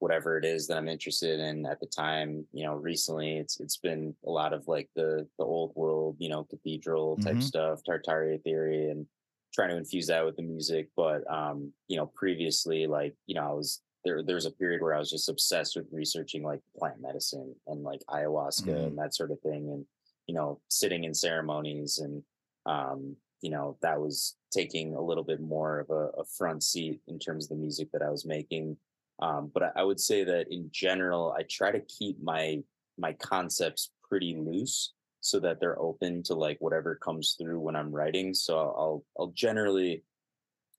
whatever 0.02 0.36
it 0.38 0.44
is 0.44 0.66
that 0.66 0.76
I'm 0.78 0.88
interested 0.88 1.40
in 1.40 1.64
at 1.66 1.80
the 1.80 1.86
time. 1.86 2.46
You 2.52 2.64
know, 2.66 2.74
recently 2.74 3.38
it's 3.38 3.60
it's 3.60 3.76
been 3.78 4.16
a 4.26 4.30
lot 4.30 4.52
of 4.52 4.68
like 4.68 4.90
the 4.96 5.28
the 5.38 5.44
old 5.44 5.74
world, 5.76 6.16
you 6.18 6.28
know, 6.28 6.44
cathedral 6.44 7.18
type 7.18 7.40
Mhm. 7.40 7.42
stuff, 7.42 7.82
Tartaria 7.88 8.42
theory 8.42 8.90
and 8.90 9.06
trying 9.54 9.70
to 9.70 9.76
infuse 9.76 10.06
that 10.08 10.24
with 10.24 10.36
the 10.36 10.42
music. 10.42 10.90
But 10.96 11.28
um, 11.30 11.72
you 11.88 11.96
know, 11.96 12.06
previously 12.06 12.86
like, 12.86 13.16
you 13.26 13.34
know, 13.34 13.48
I 13.50 13.52
was 13.52 13.82
there 14.04 14.22
there 14.22 14.34
was 14.36 14.46
a 14.46 14.50
period 14.50 14.82
where 14.82 14.94
I 14.94 14.98
was 14.98 15.10
just 15.10 15.28
obsessed 15.28 15.76
with 15.76 15.86
researching 15.92 16.42
like 16.42 16.60
plant 16.76 17.00
medicine 17.00 17.54
and 17.66 17.82
like 17.82 18.00
ayahuasca 18.08 18.74
Mhm. 18.76 18.88
and 18.88 18.98
that 18.98 19.14
sort 19.14 19.30
of 19.30 19.40
thing. 19.40 19.70
And, 19.70 19.86
you 20.26 20.34
know, 20.34 20.60
sitting 20.68 21.04
in 21.04 21.14
ceremonies 21.14 21.98
and 21.98 22.24
um, 22.66 23.16
you 23.40 23.50
know, 23.50 23.76
that 23.82 24.00
was 24.00 24.36
taking 24.52 24.94
a 24.94 25.02
little 25.02 25.24
bit 25.24 25.40
more 25.40 25.80
of 25.80 25.90
a, 25.90 26.20
a 26.20 26.24
front 26.24 26.62
seat 26.62 27.00
in 27.08 27.18
terms 27.18 27.46
of 27.46 27.48
the 27.50 27.56
music 27.56 27.90
that 27.92 28.02
I 28.02 28.10
was 28.10 28.24
making. 28.24 28.76
Um, 29.20 29.50
but 29.52 29.62
I, 29.62 29.70
I 29.76 29.82
would 29.84 30.00
say 30.00 30.24
that 30.24 30.52
in 30.52 30.68
general, 30.72 31.34
I 31.36 31.42
try 31.44 31.70
to 31.70 31.80
keep 31.80 32.20
my 32.22 32.62
my 32.98 33.12
concepts 33.14 33.90
pretty 34.08 34.36
loose 34.36 34.92
so 35.20 35.40
that 35.40 35.60
they're 35.60 35.80
open 35.80 36.22
to 36.24 36.34
like 36.34 36.58
whatever 36.60 36.94
comes 36.96 37.36
through 37.40 37.60
when 37.60 37.76
I'm 37.76 37.92
writing. 37.92 38.34
So 38.34 38.58
I'll 38.58 39.04
I'll 39.18 39.32
generally 39.34 40.04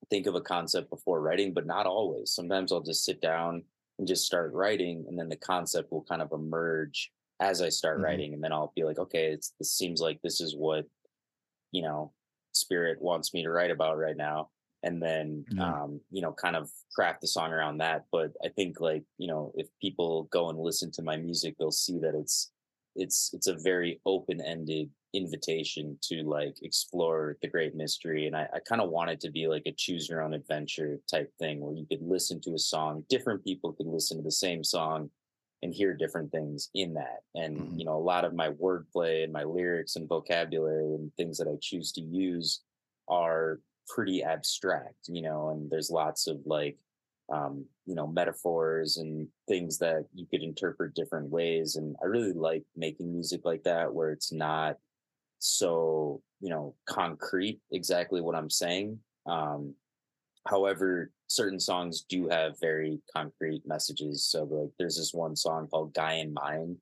think 0.09 0.27
of 0.27 0.35
a 0.35 0.41
concept 0.41 0.89
before 0.89 1.21
writing, 1.21 1.53
but 1.53 1.65
not 1.65 1.85
always. 1.87 2.31
Sometimes 2.33 2.71
I'll 2.71 2.81
just 2.81 3.05
sit 3.05 3.21
down 3.21 3.63
and 3.99 4.07
just 4.07 4.25
start 4.25 4.53
writing, 4.53 5.05
and 5.07 5.17
then 5.17 5.29
the 5.29 5.35
concept 5.37 5.91
will 5.91 6.03
kind 6.03 6.21
of 6.21 6.31
emerge 6.31 7.11
as 7.39 7.61
I 7.61 7.69
start 7.69 7.99
Mhm. 7.99 8.03
writing, 8.03 8.33
and 8.33 8.43
then 8.43 8.51
I'll 8.53 8.73
be 8.75 8.83
like, 8.83 8.99
okay, 8.99 9.31
it's 9.31 9.53
this 9.59 9.71
seems 9.73 10.01
like 10.01 10.21
this 10.21 10.41
is 10.41 10.55
what 10.55 10.85
you 11.71 11.81
know 11.81 12.13
spirit 12.53 13.01
wants 13.01 13.33
me 13.33 13.43
to 13.43 13.49
write 13.49 13.71
about 13.71 13.97
right 13.97 14.17
now 14.17 14.49
and 14.83 15.01
then 15.01 15.45
Yeah. 15.47 15.59
um 15.59 16.01
you 16.11 16.21
know 16.21 16.33
kind 16.33 16.55
of 16.55 16.69
craft 16.95 17.21
the 17.21 17.27
song 17.27 17.51
around 17.51 17.77
that 17.77 18.05
but 18.11 18.33
i 18.43 18.49
think 18.49 18.79
like 18.79 19.03
you 19.17 19.27
know 19.27 19.51
if 19.55 19.67
people 19.81 20.23
go 20.25 20.49
and 20.49 20.59
listen 20.59 20.91
to 20.91 21.01
my 21.01 21.15
music 21.17 21.55
they'll 21.57 21.71
see 21.71 21.99
that 21.99 22.15
it's 22.15 22.51
it's 22.95 23.31
it's 23.33 23.47
a 23.47 23.55
very 23.57 23.99
open-ended 24.05 24.91
invitation 25.13 25.97
to 26.01 26.23
like 26.23 26.55
explore 26.61 27.37
the 27.41 27.47
great 27.47 27.75
mystery 27.75 28.25
and 28.27 28.35
i, 28.35 28.47
I 28.53 28.59
kind 28.59 28.81
of 28.81 28.89
want 28.89 29.11
it 29.11 29.19
to 29.21 29.31
be 29.31 29.47
like 29.47 29.63
a 29.65 29.71
choose 29.71 30.09
your 30.09 30.21
own 30.21 30.33
adventure 30.33 30.99
type 31.09 31.31
thing 31.39 31.59
where 31.61 31.75
you 31.75 31.85
could 31.85 32.01
listen 32.01 32.41
to 32.41 32.53
a 32.53 32.59
song 32.59 33.05
different 33.09 33.43
people 33.43 33.73
could 33.73 33.87
listen 33.87 34.17
to 34.17 34.23
the 34.23 34.31
same 34.31 34.63
song 34.63 35.11
and 35.61 35.73
hear 35.73 35.95
different 35.95 36.31
things 36.31 36.69
in 36.73 36.93
that. 36.95 37.19
And 37.35 37.69
Mhm. 37.69 37.79
you 37.79 37.85
know, 37.85 37.95
a 37.95 38.03
lot 38.03 38.25
of 38.25 38.33
my 38.33 38.49
wordplay 38.49 39.23
and 39.23 39.31
my 39.31 39.43
lyrics 39.43 39.95
and 39.95 40.09
vocabulary 40.09 40.93
and 40.93 41.13
things 41.15 41.37
that 41.37 41.47
I 41.47 41.55
choose 41.61 41.91
to 41.93 42.01
use 42.01 42.61
are 43.07 43.59
pretty 43.87 44.23
abstract, 44.23 45.07
you 45.07 45.21
know, 45.21 45.49
and 45.49 45.69
there's 45.69 45.89
lots 45.89 46.27
of 46.27 46.37
like 46.45 46.77
um, 47.31 47.65
you 47.85 47.95
know, 47.95 48.05
metaphors 48.05 48.97
and 48.97 49.27
things 49.47 49.77
that 49.77 50.05
you 50.13 50.25
could 50.29 50.43
interpret 50.43 50.93
different 50.93 51.29
ways. 51.29 51.77
And 51.77 51.95
I 52.03 52.05
really 52.05 52.33
like 52.33 52.63
making 52.75 53.11
music 53.11 53.41
like 53.45 53.63
that 53.63 53.93
where 53.93 54.11
it's 54.11 54.31
not 54.31 54.75
so, 55.39 56.21
you 56.41 56.49
know, 56.49 56.75
concrete 56.85 57.59
exactly 57.71 58.19
what 58.19 58.35
I'm 58.35 58.49
saying. 58.49 58.99
Um, 59.25 59.75
However, 60.47 61.11
certain 61.27 61.59
songs 61.59 62.01
do 62.01 62.27
have 62.27 62.59
very 62.59 62.99
concrete 63.15 63.63
messages. 63.65 64.25
So 64.25 64.43
like 64.43 64.71
there's 64.77 64.97
this 64.97 65.13
one 65.13 65.35
song 65.35 65.67
called 65.67 65.93
Guy 65.93 66.15
in 66.15 66.33
Mine 66.33 66.77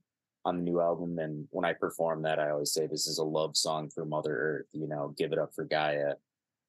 on 0.46 0.58
the 0.58 0.64
new 0.64 0.82
album. 0.82 1.20
And 1.20 1.48
when 1.52 1.66
I 1.66 1.74
perform 1.74 2.24
that, 2.24 2.40
I 2.40 2.50
always 2.50 2.74
say 2.74 2.88
this 2.88 3.06
is 3.06 3.20
a 3.20 3.24
love 3.24 3.56
song 3.56 3.90
for 3.94 4.04
Mother 4.04 4.36
Earth, 4.36 4.68
you 4.74 4.88
know, 4.88 5.14
give 5.18 5.32
it 5.32 5.38
up 5.38 5.54
for 5.54 5.64
Gaia. 5.64 6.16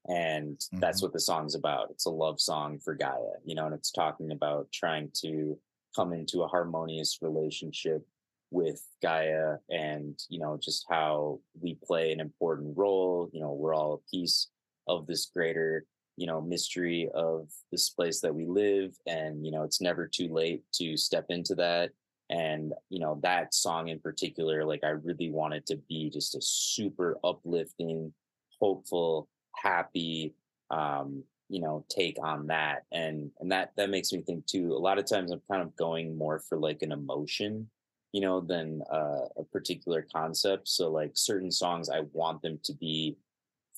And 0.09 0.61
that's 0.81 1.01
Mhm. 1.01 1.03
what 1.03 1.13
the 1.13 1.21
song's 1.21 1.55
about. 1.55 1.91
It's 1.91 2.07
a 2.07 2.11
love 2.11 2.41
song 2.41 2.79
for 2.81 2.95
Gaia, 2.95 3.39
you 3.45 3.55
know, 3.55 3.67
and 3.67 3.75
it's 3.75 3.91
talking 3.93 4.33
about 4.33 4.71
trying 4.73 5.11
to 5.23 5.59
come 5.95 6.13
into 6.13 6.43
a 6.43 6.49
harmonious 6.49 7.21
relationship 7.23 8.07
with 8.51 8.87
Gaia 9.01 9.59
and, 9.71 10.19
you 10.29 10.39
know, 10.39 10.57
just 10.59 10.85
how 10.89 11.41
we 11.61 11.75
play 11.85 12.13
an 12.13 12.21
important 12.21 12.77
role. 12.77 13.31
You 13.33 13.41
know, 13.41 13.53
we're 13.53 13.75
all 13.75 13.95
a 13.95 14.11
piece 14.11 14.51
of 14.89 15.07
this 15.07 15.27
greater 15.27 15.87
you 16.17 16.27
know 16.27 16.43
mystery 16.43 17.09
of 17.15 17.49
this 17.71 17.89
place 17.89 18.21
that 18.21 18.35
we 18.35 18.45
live 18.45 18.95
and 19.07 19.47
you 19.47 19.51
know 19.51 19.63
it's 19.63 19.81
never 19.81 20.07
too 20.07 20.29
late 20.29 20.63
to 20.71 20.95
step 20.95 21.25
into 21.31 21.55
that 21.55 21.91
and 22.29 22.75
you 22.91 23.01
know 23.01 23.19
that 23.23 23.55
song 23.55 23.89
in 23.89 23.99
particular 23.99 24.63
like 24.65 24.85
i 24.85 24.89
really 24.91 25.31
wanted 25.31 25.65
to 25.65 25.77
be 25.89 26.11
just 26.11 26.35
a 26.35 26.41
super 26.43 27.17
uplifting 27.25 28.13
hopeful 28.61 29.27
happy 29.57 30.35
um 30.71 31.23
you 31.49 31.61
know 31.61 31.85
take 31.89 32.17
on 32.23 32.47
that 32.47 32.85
and 32.93 33.31
and 33.41 33.53
that 33.53 33.73
that 33.77 33.91
makes 33.91 34.13
me 34.13 34.23
think 34.23 34.47
too 34.47 34.73
a 34.75 34.79
lot 34.79 34.99
of 34.99 35.05
times 35.05 35.31
i'm 35.31 35.43
kind 35.51 35.63
of 35.63 35.75
going 35.77 36.17
more 36.17 36.39
for 36.39 36.57
like 36.59 36.83
an 36.83 36.93
emotion 36.93 37.69
you 38.13 38.21
know 38.21 38.41
than 38.41 38.83
uh, 38.93 39.27
a 39.37 39.45
particular 39.53 40.07
concept 40.13 40.69
so 40.69 40.91
like 40.91 41.11
certain 41.15 41.51
songs 41.51 41.89
i 41.91 42.01
want 42.13 42.41
them 42.43 42.59
to 42.63 42.73
be 42.75 43.17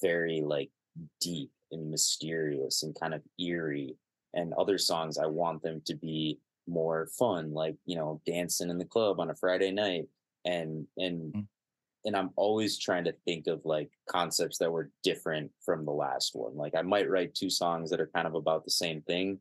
very 0.01 0.41
like 0.41 0.71
deep 1.21 1.51
and 1.73 1.91
mysterious 1.91 2.83
and 2.83 2.99
kind 2.99 3.15
of 3.15 3.23
eerie 3.41 3.97
and 4.35 4.55
other 4.55 4.79
songs 4.79 5.19
i 5.19 5.27
want 5.27 5.63
them 5.63 5.81
to 5.85 5.95
be 5.95 6.39
more 6.67 7.09
fun 7.19 7.53
like 7.53 7.77
you 7.87 7.97
know 7.97 8.21
dancing 8.25 8.71
in 8.71 8.79
the 8.79 8.85
club 8.85 9.19
on 9.21 9.31
a 9.31 9.35
friday 9.35 9.71
night 9.71 10.07
and 10.45 10.87
and 10.97 11.33
Mm. 11.35 11.47
And 12.05 12.17
i'm 12.17 12.31
always 12.37 12.79
trying 12.79 13.05
to 13.05 13.15
think 13.25 13.47
of 13.47 13.61
like 13.65 13.91
concepts 14.09 14.59
that 14.59 14.71
were 14.71 14.91
different 15.03 15.51
from 15.65 15.85
the 15.85 15.93
last 15.93 16.35
one 16.35 16.57
like 16.57 16.75
i 16.75 16.83
might 16.83 17.11
write 17.11 17.35
two 17.35 17.51
songs 17.51 17.91
that 17.91 18.01
are 18.01 18.11
kind 18.15 18.27
of 18.27 18.35
about 18.35 18.65
the 18.65 18.71
same 18.71 19.03
thing 19.03 19.39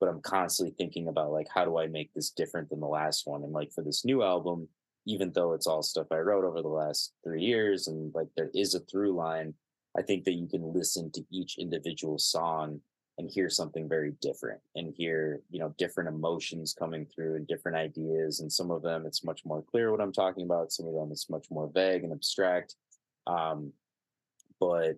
but 0.00 0.08
i'm 0.08 0.20
constantly 0.20 0.74
thinking 0.76 1.08
about 1.08 1.32
like 1.32 1.48
how 1.52 1.64
do 1.64 1.78
i 1.78 1.86
make 1.86 2.12
this 2.14 2.30
different 2.30 2.68
than 2.70 2.80
the 2.80 2.86
last 2.86 3.26
one? 3.26 3.42
And 3.42 3.52
like 3.52 3.72
for 3.72 3.82
this 3.82 4.04
new 4.04 4.22
album 4.22 4.68
even 5.06 5.32
though 5.32 5.52
it's 5.52 5.66
all 5.66 5.82
stuff 5.82 6.06
I 6.10 6.18
wrote 6.18 6.44
over 6.44 6.62
the 6.62 6.68
last 6.68 7.12
three 7.22 7.42
years 7.42 7.88
and 7.88 8.14
like 8.14 8.28
there 8.36 8.50
is 8.54 8.74
a 8.74 8.80
through 8.80 9.14
line, 9.14 9.54
I 9.96 10.02
think 10.02 10.24
that 10.24 10.32
you 10.32 10.48
can 10.48 10.72
listen 10.72 11.10
to 11.12 11.24
each 11.30 11.58
individual 11.58 12.18
song 12.18 12.80
and 13.18 13.30
hear 13.30 13.48
something 13.48 13.88
very 13.88 14.12
different 14.20 14.60
and 14.74 14.92
hear, 14.96 15.40
you 15.50 15.60
know, 15.60 15.74
different 15.78 16.08
emotions 16.08 16.74
coming 16.76 17.06
through 17.06 17.36
and 17.36 17.46
different 17.46 17.76
ideas. 17.76 18.40
And 18.40 18.52
some 18.52 18.70
of 18.70 18.82
them 18.82 19.06
it's 19.06 19.24
much 19.24 19.44
more 19.44 19.62
clear 19.62 19.90
what 19.90 20.00
I'm 20.00 20.12
talking 20.12 20.44
about. 20.44 20.72
Some 20.72 20.86
of 20.86 20.94
them 20.94 21.12
it's 21.12 21.30
much 21.30 21.46
more 21.50 21.70
vague 21.72 22.02
and 22.04 22.12
abstract. 22.12 22.74
Um, 23.26 23.72
but 24.60 24.96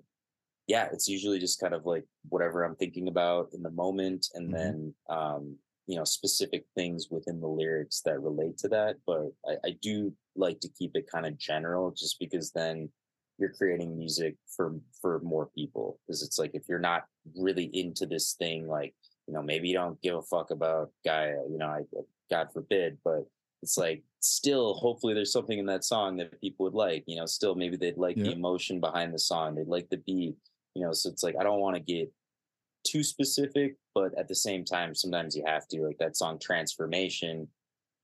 yeah, 0.66 0.88
it's 0.92 1.08
usually 1.08 1.38
just 1.38 1.60
kind 1.60 1.74
of 1.74 1.86
like 1.86 2.04
whatever 2.28 2.64
I'm 2.64 2.76
thinking 2.76 3.08
about 3.08 3.50
in 3.52 3.62
the 3.62 3.70
moment 3.70 4.28
and 4.34 4.48
Mhm. 4.48 4.52
then 4.52 4.94
um 5.08 5.58
you 5.88 5.96
know 5.96 6.04
specific 6.04 6.66
things 6.74 7.10
within 7.10 7.40
the 7.40 7.46
lyrics 7.46 8.00
that 8.02 8.20
relate 8.20 8.58
to 8.58 8.66
that 8.68 8.96
but 9.06 9.32
i, 9.48 9.56
I 9.68 9.70
do 9.80 10.12
like 10.34 10.58
to 10.60 10.68
keep 10.68 10.96
it 10.96 11.08
kind 11.08 11.24
of 11.24 11.38
general 11.38 11.92
just 11.92 12.18
because 12.18 12.50
then 12.50 12.90
you're 13.38 13.52
creating 13.52 13.96
music 13.96 14.36
for 14.48 14.80
for 15.00 15.20
more 15.20 15.46
people 15.46 16.00
because 16.06 16.24
it's 16.24 16.40
like 16.40 16.52
if 16.54 16.68
you're 16.68 16.80
not 16.80 17.04
really 17.34 17.64
into 17.72 18.06
this 18.06 18.34
thing 18.34 18.68
like 18.68 18.94
you 19.26 19.34
know 19.34 19.42
maybe 19.42 19.68
you 19.68 19.74
don't 19.74 20.00
give 20.02 20.14
a 20.14 20.22
fuck 20.22 20.50
about 20.50 20.90
Gaia 21.04 21.36
you 21.50 21.58
know 21.58 21.66
I 21.66 21.82
God 22.30 22.48
forbid 22.52 22.98
but 23.04 23.26
it's 23.62 23.78
like 23.78 24.02
still 24.20 24.74
hopefully 24.74 25.14
there's 25.14 25.32
something 25.32 25.58
in 25.58 25.66
that 25.66 25.84
song 25.84 26.16
that 26.16 26.40
people 26.40 26.64
would 26.64 26.74
like 26.74 27.04
you 27.06 27.16
know 27.16 27.26
still 27.26 27.54
maybe 27.54 27.76
they'd 27.76 27.96
like 27.96 28.16
the 28.16 28.32
emotion 28.32 28.80
behind 28.80 29.14
the 29.14 29.18
song 29.18 29.54
they'd 29.54 29.68
like 29.68 29.88
the 29.88 29.96
beat 29.98 30.36
you 30.74 30.82
know 30.82 30.92
so 30.92 31.08
it's 31.08 31.22
like 31.22 31.36
I 31.38 31.42
don't 31.42 31.60
want 31.60 31.76
to 31.76 31.80
get 31.80 32.10
too 32.86 33.02
specific, 33.02 33.76
but 33.94 34.16
at 34.18 34.28
the 34.28 34.34
same 34.34 34.64
time, 34.64 34.94
sometimes 34.94 35.36
you 35.36 35.44
have 35.46 35.66
to. 35.68 35.82
Like 35.82 35.98
that 35.98 36.16
song 36.16 36.38
Transformation, 36.38 37.48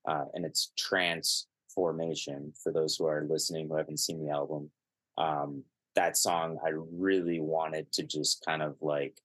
uh, 0.08 0.24
and 0.34 0.44
it's 0.44 0.72
transformation 0.76 2.52
for 2.62 2.72
those 2.72 2.96
who 2.96 3.06
are 3.06 3.26
listening 3.28 3.68
who 3.68 3.76
haven't 3.76 4.00
seen 4.00 4.24
the 4.24 4.32
album. 4.32 4.70
Um, 5.16 5.62
that 5.94 6.16
song 6.16 6.58
I 6.64 6.70
really 6.92 7.40
wanted 7.40 7.92
to 7.92 8.02
just 8.02 8.44
kind 8.44 8.62
of 8.62 8.76
like 8.80 9.20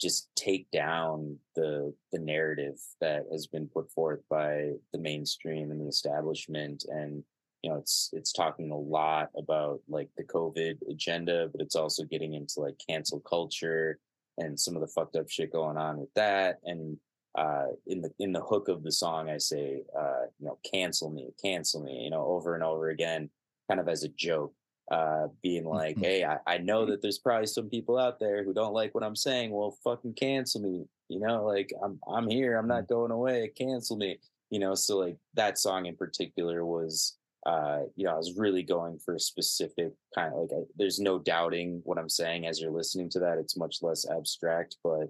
just 0.00 0.28
take 0.34 0.70
down 0.70 1.36
the 1.54 1.92
the 2.12 2.18
narrative 2.18 2.78
that 3.00 3.26
has 3.30 3.46
been 3.46 3.68
put 3.68 3.90
forth 3.92 4.20
by 4.30 4.72
the 4.92 4.98
mainstream 4.98 5.70
and 5.70 5.80
the 5.80 5.88
establishment 5.88 6.84
and 6.88 7.22
you 7.62 7.70
know 7.70 7.76
it's 7.76 8.08
it's 8.12 8.32
talking 8.32 8.70
a 8.70 8.76
lot 8.76 9.28
about 9.36 9.80
like 9.88 10.08
the 10.16 10.24
covid 10.24 10.76
agenda 10.88 11.48
but 11.52 11.60
it's 11.60 11.76
also 11.76 12.04
getting 12.04 12.34
into 12.34 12.60
like 12.60 12.80
cancel 12.88 13.20
culture 13.20 13.98
and 14.38 14.58
some 14.58 14.74
of 14.74 14.80
the 14.80 14.88
fucked 14.88 15.16
up 15.16 15.28
shit 15.28 15.52
going 15.52 15.76
on 15.76 15.98
with 15.98 16.12
that 16.14 16.58
and 16.64 16.96
uh 17.36 17.66
in 17.86 18.00
the 18.00 18.10
in 18.18 18.32
the 18.32 18.40
hook 18.40 18.68
of 18.68 18.82
the 18.82 18.92
song 18.92 19.28
i 19.28 19.36
say 19.36 19.82
uh 19.98 20.22
you 20.38 20.46
know 20.46 20.58
cancel 20.72 21.10
me 21.10 21.28
cancel 21.42 21.82
me 21.82 22.04
you 22.04 22.10
know 22.10 22.24
over 22.24 22.54
and 22.54 22.64
over 22.64 22.88
again 22.88 23.28
kind 23.68 23.78
of 23.78 23.88
as 23.88 24.02
a 24.02 24.08
joke 24.08 24.54
uh 24.90 25.28
being 25.42 25.64
like 25.64 25.96
hey 25.98 26.24
I, 26.24 26.38
I 26.46 26.58
know 26.58 26.84
that 26.86 27.00
there's 27.00 27.18
probably 27.18 27.46
some 27.46 27.70
people 27.70 27.96
out 27.96 28.18
there 28.18 28.42
who 28.42 28.52
don't 28.52 28.74
like 28.74 28.94
what 28.94 29.04
i'm 29.04 29.16
saying 29.16 29.50
well 29.50 29.76
fucking 29.84 30.14
cancel 30.14 30.60
me 30.60 30.84
you 31.08 31.20
know 31.20 31.44
like 31.44 31.72
i'm 31.82 32.00
i'm 32.08 32.28
here 32.28 32.56
i'm 32.56 32.66
not 32.66 32.88
going 32.88 33.12
away 33.12 33.52
cancel 33.56 33.96
me 33.96 34.18
you 34.50 34.58
know 34.58 34.74
so 34.74 34.98
like 34.98 35.16
that 35.34 35.58
song 35.58 35.86
in 35.86 35.96
particular 35.96 36.64
was 36.66 37.16
uh 37.46 37.80
you 37.94 38.04
know 38.04 38.12
i 38.12 38.16
was 38.16 38.36
really 38.36 38.62
going 38.62 38.98
for 38.98 39.14
a 39.14 39.20
specific 39.20 39.92
kind 40.14 40.34
of 40.34 40.40
like 40.40 40.50
I, 40.52 40.62
there's 40.76 40.98
no 40.98 41.18
doubting 41.18 41.80
what 41.84 41.98
i'm 41.98 42.08
saying 42.08 42.46
as 42.46 42.60
you're 42.60 42.72
listening 42.72 43.08
to 43.10 43.20
that 43.20 43.38
it's 43.38 43.56
much 43.56 43.78
less 43.82 44.04
abstract 44.10 44.76
but 44.82 45.08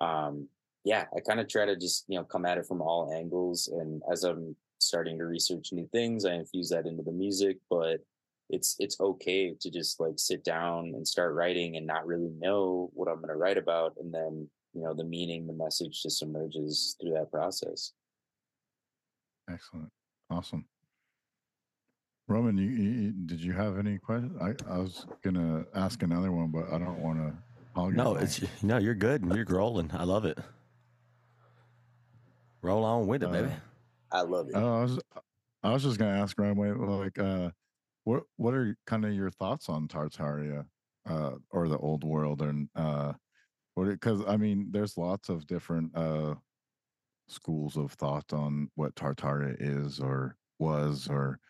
um 0.00 0.48
yeah 0.84 1.04
i 1.16 1.20
kind 1.20 1.40
of 1.40 1.48
try 1.48 1.66
to 1.66 1.76
just 1.76 2.04
you 2.06 2.16
know 2.16 2.24
come 2.24 2.46
at 2.46 2.58
it 2.58 2.66
from 2.66 2.80
all 2.80 3.12
angles 3.12 3.68
and 3.68 4.02
as 4.10 4.22
i'm 4.22 4.54
starting 4.78 5.18
to 5.18 5.24
research 5.24 5.70
new 5.72 5.88
things 5.92 6.24
i 6.24 6.32
infuse 6.32 6.68
that 6.70 6.86
into 6.86 7.02
the 7.02 7.12
music 7.12 7.58
but 7.68 7.98
it's 8.50 8.76
it's 8.78 8.98
okay 9.00 9.54
to 9.60 9.70
just 9.70 9.98
like 10.00 10.14
sit 10.16 10.44
down 10.44 10.92
and 10.94 11.06
start 11.06 11.34
writing 11.34 11.76
and 11.76 11.86
not 11.86 12.06
really 12.06 12.30
know 12.38 12.90
what 12.94 13.08
i'm 13.08 13.16
going 13.16 13.28
to 13.28 13.34
write 13.36 13.58
about 13.58 13.94
and 13.98 14.12
then 14.12 14.48
you 14.72 14.82
know 14.82 14.94
the 14.94 15.04
meaning 15.04 15.46
the 15.46 15.52
message 15.52 16.02
just 16.02 16.22
emerges 16.22 16.96
through 17.00 17.12
that 17.12 17.30
process 17.30 17.92
Excellent. 19.48 19.90
Awesome. 20.28 20.64
Roman, 22.28 22.58
you, 22.58 22.64
you 22.68 22.90
you- 22.90 23.12
did 23.12 23.40
you 23.40 23.52
have 23.52 23.78
any 23.78 23.98
questions? 23.98 24.36
I, 24.42 24.54
I 24.68 24.78
was 24.78 25.06
gonna 25.22 25.64
ask 25.74 26.02
another 26.02 26.32
one, 26.32 26.50
but 26.50 26.72
I 26.72 26.78
don't 26.78 26.98
want 26.98 27.18
to. 27.18 27.90
No, 27.92 28.16
it's 28.16 28.40
no, 28.62 28.78
you're 28.78 28.96
good. 28.96 29.24
You're 29.32 29.44
rolling. 29.48 29.90
I 29.94 30.02
love 30.02 30.24
it. 30.24 30.36
Roll 32.62 32.82
on 32.84 33.06
with 33.06 33.22
it, 33.22 33.30
baby. 33.30 33.48
Uh, 33.48 34.16
i 34.16 34.22
love 34.22 34.48
it 34.48 34.54
Oh, 34.56 34.80
I 34.80 34.82
was 34.82 34.98
I 35.62 35.72
was 35.72 35.82
just 35.84 35.98
gonna 35.98 36.20
ask 36.20 36.36
right 36.40 36.50
away, 36.50 36.72
like, 36.72 37.18
uh, 37.18 37.50
what 38.06 38.22
what 38.36 38.54
are 38.54 38.76
kind 38.86 39.04
of 39.04 39.12
your 39.12 39.30
thoughts 39.32 39.68
on 39.68 39.88
Tartaria, 39.88 40.64
uh, 41.10 41.32
or 41.50 41.68
the 41.68 41.78
old 41.78 42.04
world, 42.04 42.40
and 42.40 42.68
uh, 42.76 43.12
what? 43.74 43.88
Because 43.88 44.22
I 44.28 44.36
mean, 44.36 44.68
there's 44.70 44.96
lots 44.96 45.28
of 45.28 45.46
different 45.48 45.90
uh 45.96 46.36
schools 47.28 47.76
of 47.76 47.90
thought 47.94 48.32
on 48.32 48.70
what 48.76 48.94
Tartaria 48.94 49.56
is 49.58 49.98
or 49.98 50.36
was 50.60 51.08
or 51.10 51.40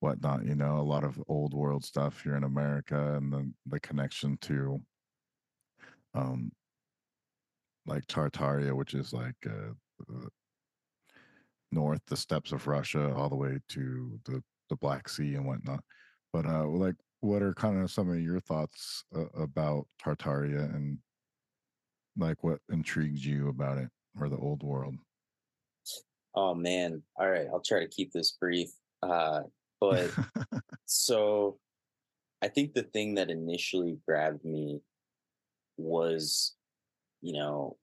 whatnot. 0.00 0.46
You 0.46 0.54
know, 0.54 0.78
a 0.78 0.90
lot 0.90 1.04
of 1.04 1.22
old 1.28 1.52
world 1.52 1.84
stuff 1.84 2.22
here 2.22 2.36
in 2.36 2.44
America, 2.44 3.16
and 3.16 3.30
the 3.30 3.52
the 3.66 3.80
connection 3.80 4.38
to, 4.38 4.80
um, 6.14 6.50
like 7.84 8.06
Tartaria, 8.06 8.72
which 8.74 8.94
is 8.94 9.12
like 9.12 9.36
uh, 9.44 9.74
the 10.08 10.28
north, 11.72 12.00
the 12.06 12.16
steppes 12.16 12.52
of 12.52 12.66
Russia, 12.66 13.14
all 13.14 13.28
the 13.28 13.36
way 13.36 13.58
to 13.68 14.18
the 14.24 14.42
the 14.70 14.76
Black 14.76 15.10
Sea 15.10 15.34
and 15.34 15.44
whatnot. 15.46 15.84
But 16.32 16.46
uh, 16.46 16.66
like, 16.66 16.96
what 17.20 17.42
are 17.42 17.54
kind 17.54 17.80
of 17.80 17.90
some 17.90 18.10
of 18.10 18.20
your 18.20 18.40
thoughts 18.40 19.04
uh, 19.14 19.26
about 19.40 19.86
Tartaria 20.02 20.74
and 20.74 20.98
like 22.16 22.42
what 22.42 22.60
intrigues 22.70 23.24
you 23.24 23.48
about 23.48 23.78
it 23.78 23.88
or 24.18 24.28
the 24.28 24.36
old 24.36 24.62
world? 24.62 24.96
Oh 26.34 26.54
man. 26.54 27.02
All 27.18 27.30
right. 27.30 27.46
I'll 27.52 27.62
try 27.62 27.80
to 27.80 27.88
keep 27.88 28.12
this 28.12 28.32
brief. 28.32 28.70
Uh, 29.02 29.42
but 29.80 30.10
so 30.86 31.58
I 32.42 32.48
think 32.48 32.74
the 32.74 32.82
thing 32.82 33.14
that 33.14 33.30
initially 33.30 33.98
grabbed 34.06 34.44
me 34.44 34.80
was, 35.78 36.54
you 37.22 37.32
know, 37.32 37.76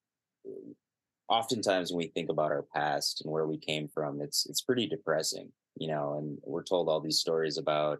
oftentimes 1.27 1.91
when 1.91 1.97
we 1.97 2.07
think 2.07 2.29
about 2.29 2.51
our 2.51 2.65
past 2.75 3.21
and 3.21 3.31
where 3.31 3.47
we 3.47 3.57
came 3.57 3.87
from, 3.87 4.21
it's 4.21 4.45
it's 4.45 4.61
pretty 4.61 4.87
depressing, 4.87 5.51
you 5.75 5.87
know, 5.87 6.17
and 6.17 6.37
we're 6.43 6.63
told 6.63 6.89
all 6.89 6.99
these 6.99 7.19
stories 7.19 7.57
about, 7.57 7.99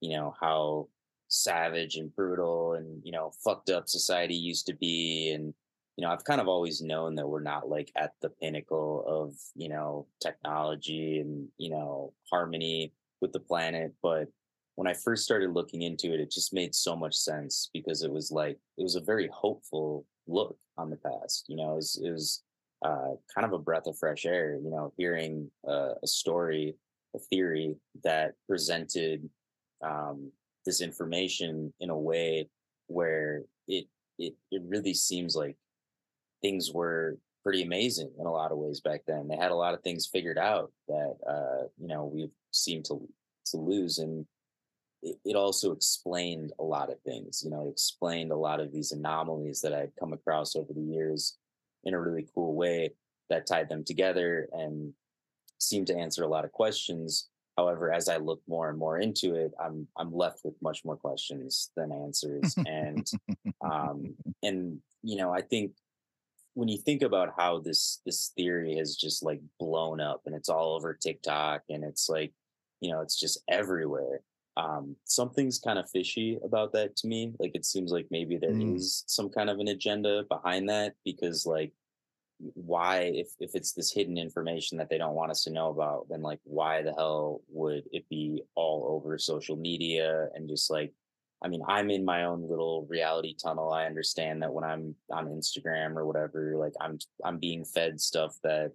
you 0.00 0.16
know, 0.16 0.34
how 0.40 0.88
savage 1.28 1.96
and 1.96 2.14
brutal 2.14 2.74
and, 2.74 3.00
you 3.04 3.12
know, 3.12 3.32
fucked 3.44 3.70
up 3.70 3.88
society 3.88 4.34
used 4.34 4.66
to 4.66 4.74
be 4.74 5.32
and 5.32 5.54
you 5.96 6.04
know, 6.04 6.12
I've 6.12 6.24
kind 6.24 6.40
of 6.40 6.48
always 6.48 6.82
known 6.82 7.14
that 7.14 7.26
we're 7.26 7.40
not 7.40 7.68
like 7.68 7.90
at 7.96 8.12
the 8.20 8.28
pinnacle 8.28 9.02
of, 9.06 9.34
you 9.54 9.70
know, 9.70 10.06
technology 10.20 11.20
and, 11.20 11.48
you 11.56 11.70
know, 11.70 12.12
harmony 12.30 12.92
with 13.22 13.32
the 13.32 13.40
planet. 13.40 13.94
But 14.02 14.28
when 14.74 14.86
I 14.86 14.92
first 14.92 15.24
started 15.24 15.54
looking 15.54 15.82
into 15.82 16.12
it, 16.12 16.20
it 16.20 16.30
just 16.30 16.52
made 16.52 16.74
so 16.74 16.94
much 16.94 17.14
sense 17.14 17.70
because 17.72 18.02
it 18.02 18.12
was 18.12 18.30
like, 18.30 18.58
it 18.76 18.82
was 18.82 18.96
a 18.96 19.00
very 19.00 19.28
hopeful 19.32 20.04
look 20.26 20.58
on 20.76 20.90
the 20.90 20.96
past. 20.96 21.46
You 21.48 21.56
know, 21.56 21.72
it 21.72 21.76
was, 21.76 22.00
it 22.04 22.10
was 22.10 22.42
uh, 22.84 23.14
kind 23.34 23.46
of 23.46 23.54
a 23.54 23.58
breath 23.58 23.86
of 23.86 23.96
fresh 23.96 24.26
air, 24.26 24.58
you 24.62 24.70
know, 24.70 24.92
hearing 24.98 25.50
uh, 25.66 25.94
a 26.02 26.06
story, 26.06 26.76
a 27.14 27.18
theory 27.18 27.74
that 28.04 28.34
presented 28.46 29.26
um, 29.82 30.30
this 30.64 30.80
information 30.80 31.72
in 31.80 31.90
a 31.90 31.98
way 31.98 32.48
where 32.88 33.42
it, 33.68 33.86
it, 34.18 34.34
it 34.50 34.62
really 34.66 34.94
seems 34.94 35.34
like 35.36 35.56
things 36.42 36.72
were 36.72 37.18
pretty 37.42 37.62
amazing 37.62 38.10
in 38.18 38.26
a 38.26 38.32
lot 38.32 38.50
of 38.50 38.58
ways 38.58 38.80
back 38.80 39.02
then. 39.06 39.28
They 39.28 39.36
had 39.36 39.52
a 39.52 39.56
lot 39.56 39.74
of 39.74 39.82
things 39.82 40.10
figured 40.12 40.38
out 40.38 40.72
that 40.88 41.14
uh, 41.28 41.68
you 41.78 41.86
know 41.86 42.10
we've 42.12 42.32
seemed 42.50 42.84
to 42.86 43.00
to 43.46 43.56
lose, 43.56 43.98
and 43.98 44.26
it, 45.02 45.16
it 45.24 45.36
also 45.36 45.70
explained 45.70 46.52
a 46.58 46.64
lot 46.64 46.90
of 46.90 47.00
things. 47.02 47.42
You 47.44 47.50
know, 47.50 47.68
it 47.68 47.70
explained 47.70 48.32
a 48.32 48.36
lot 48.36 48.60
of 48.60 48.72
these 48.72 48.92
anomalies 48.92 49.60
that 49.60 49.72
I'd 49.72 49.92
come 49.98 50.12
across 50.12 50.56
over 50.56 50.72
the 50.72 50.82
years 50.82 51.36
in 51.84 51.94
a 51.94 52.00
really 52.00 52.26
cool 52.34 52.54
way 52.54 52.90
that 53.30 53.46
tied 53.46 53.68
them 53.68 53.84
together 53.84 54.48
and 54.52 54.92
seemed 55.58 55.86
to 55.86 55.96
answer 55.96 56.24
a 56.24 56.28
lot 56.28 56.44
of 56.44 56.52
questions. 56.52 57.28
However, 57.56 57.92
as 57.92 58.08
I 58.08 58.18
look 58.18 58.42
more 58.46 58.68
and 58.68 58.78
more 58.78 58.98
into 58.98 59.34
it, 59.34 59.52
I'm 59.58 59.88
I'm 59.96 60.12
left 60.14 60.40
with 60.44 60.54
much 60.60 60.84
more 60.84 60.96
questions 60.96 61.70
than 61.76 61.90
answers, 61.92 62.54
and 62.66 63.06
um, 63.62 64.14
and 64.42 64.80
you 65.02 65.16
know, 65.16 65.32
I 65.32 65.40
think 65.42 65.72
when 66.54 66.68
you 66.68 66.78
think 66.78 67.02
about 67.02 67.34
how 67.36 67.58
this 67.60 68.00
this 68.04 68.32
theory 68.36 68.76
has 68.76 68.96
just 68.96 69.22
like 69.22 69.40
blown 69.58 70.00
up 70.00 70.22
and 70.26 70.34
it's 70.34 70.48
all 70.48 70.74
over 70.74 70.94
TikTok 70.94 71.62
and 71.68 71.84
it's 71.84 72.08
like, 72.08 72.32
you 72.80 72.90
know, 72.90 73.00
it's 73.00 73.18
just 73.18 73.38
everywhere. 73.48 74.20
Um, 74.58 74.96
something's 75.04 75.58
kind 75.58 75.78
of 75.78 75.88
fishy 75.90 76.38
about 76.42 76.72
that 76.72 76.96
to 76.96 77.06
me. 77.06 77.34
Like 77.38 77.52
it 77.54 77.66
seems 77.66 77.92
like 77.92 78.06
maybe 78.10 78.38
there 78.38 78.50
is 78.58 79.04
Mm. 79.06 79.10
some 79.10 79.28
kind 79.28 79.50
of 79.50 79.58
an 79.58 79.68
agenda 79.68 80.24
behind 80.30 80.68
that 80.70 80.94
because 81.04 81.44
like 81.44 81.72
why 82.38 82.98
if 83.14 83.28
if 83.40 83.54
it's 83.54 83.72
this 83.72 83.90
hidden 83.90 84.18
information 84.18 84.76
that 84.76 84.90
they 84.90 84.98
don't 84.98 85.14
want 85.14 85.30
us 85.30 85.44
to 85.44 85.50
know 85.50 85.70
about 85.70 86.06
then 86.10 86.20
like 86.20 86.40
why 86.44 86.82
the 86.82 86.92
hell 86.92 87.40
would 87.48 87.84
it 87.92 88.06
be 88.10 88.42
all 88.54 88.86
over 88.90 89.16
social 89.16 89.56
media 89.56 90.28
and 90.34 90.48
just 90.48 90.70
like 90.70 90.92
i 91.42 91.48
mean 91.48 91.62
i'm 91.66 91.90
in 91.90 92.04
my 92.04 92.24
own 92.24 92.46
little 92.48 92.86
reality 92.90 93.34
tunnel. 93.42 93.72
I 93.72 93.86
understand 93.86 94.42
that 94.42 94.52
when 94.52 94.64
i'm 94.64 94.94
on 95.10 95.26
instagram 95.28 95.96
or 95.96 96.04
whatever 96.04 96.56
like 96.56 96.74
i'm 96.80 96.98
i'm 97.24 97.38
being 97.38 97.64
fed 97.64 98.00
stuff 98.00 98.36
that 98.42 98.72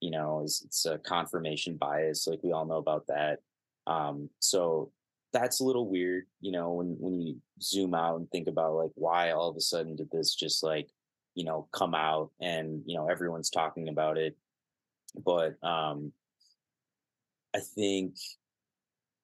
you 0.00 0.10
know 0.10 0.42
is 0.42 0.62
it's 0.66 0.84
a 0.84 0.98
confirmation 0.98 1.76
bias 1.76 2.26
like 2.26 2.40
we 2.42 2.52
all 2.52 2.66
know 2.66 2.76
about 2.76 3.06
that. 3.06 3.38
Um 3.86 4.28
so 4.40 4.90
that's 5.32 5.60
a 5.60 5.64
little 5.64 5.88
weird 5.88 6.24
you 6.40 6.52
know 6.52 6.72
when 6.72 6.96
when 6.98 7.20
you 7.20 7.36
zoom 7.60 7.94
out 7.94 8.16
and 8.16 8.30
think 8.30 8.48
about 8.48 8.74
like 8.74 8.90
why 8.94 9.30
all 9.30 9.48
of 9.48 9.56
a 9.56 9.60
sudden 9.60 9.94
did 9.96 10.10
this 10.10 10.34
just 10.34 10.62
like 10.62 10.88
you 11.34 11.44
know 11.44 11.68
come 11.72 11.94
out 11.94 12.30
and 12.40 12.82
you 12.86 12.96
know 12.96 13.08
everyone's 13.08 13.50
talking 13.50 13.88
about 13.88 14.16
it 14.16 14.36
but 15.24 15.54
um 15.62 16.12
i 17.54 17.60
think 17.60 18.14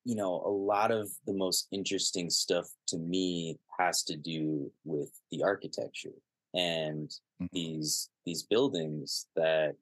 you 0.04 0.14
know 0.14 0.42
a 0.46 0.50
lot 0.50 0.90
of 0.90 1.08
the 1.26 1.32
most 1.32 1.68
interesting 1.72 2.30
stuff 2.30 2.66
to 2.86 2.98
me 2.98 3.58
has 3.78 4.02
to 4.02 4.16
do 4.16 4.70
with 4.84 5.10
the 5.30 5.42
architecture 5.42 6.14
and 6.54 7.10
Mhm. 7.40 7.48
these 7.52 8.10
these 8.24 8.42
buildings 8.42 9.26
that 9.36 9.76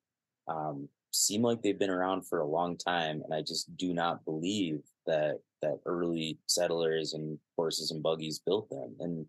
um 0.48 0.88
seem 1.10 1.42
like 1.42 1.62
they've 1.62 1.78
been 1.78 1.90
around 1.90 2.26
for 2.26 2.40
a 2.40 2.46
long 2.46 2.76
time 2.76 3.22
and 3.22 3.32
i 3.32 3.40
just 3.40 3.74
do 3.76 3.94
not 3.94 4.24
believe 4.24 4.82
that 5.06 5.40
that 5.62 5.80
early 5.86 6.38
settlers 6.46 7.14
and 7.14 7.38
horses 7.56 7.90
and 7.90 8.02
buggies 8.02 8.38
built 8.38 8.68
them 8.68 8.94
and 9.00 9.26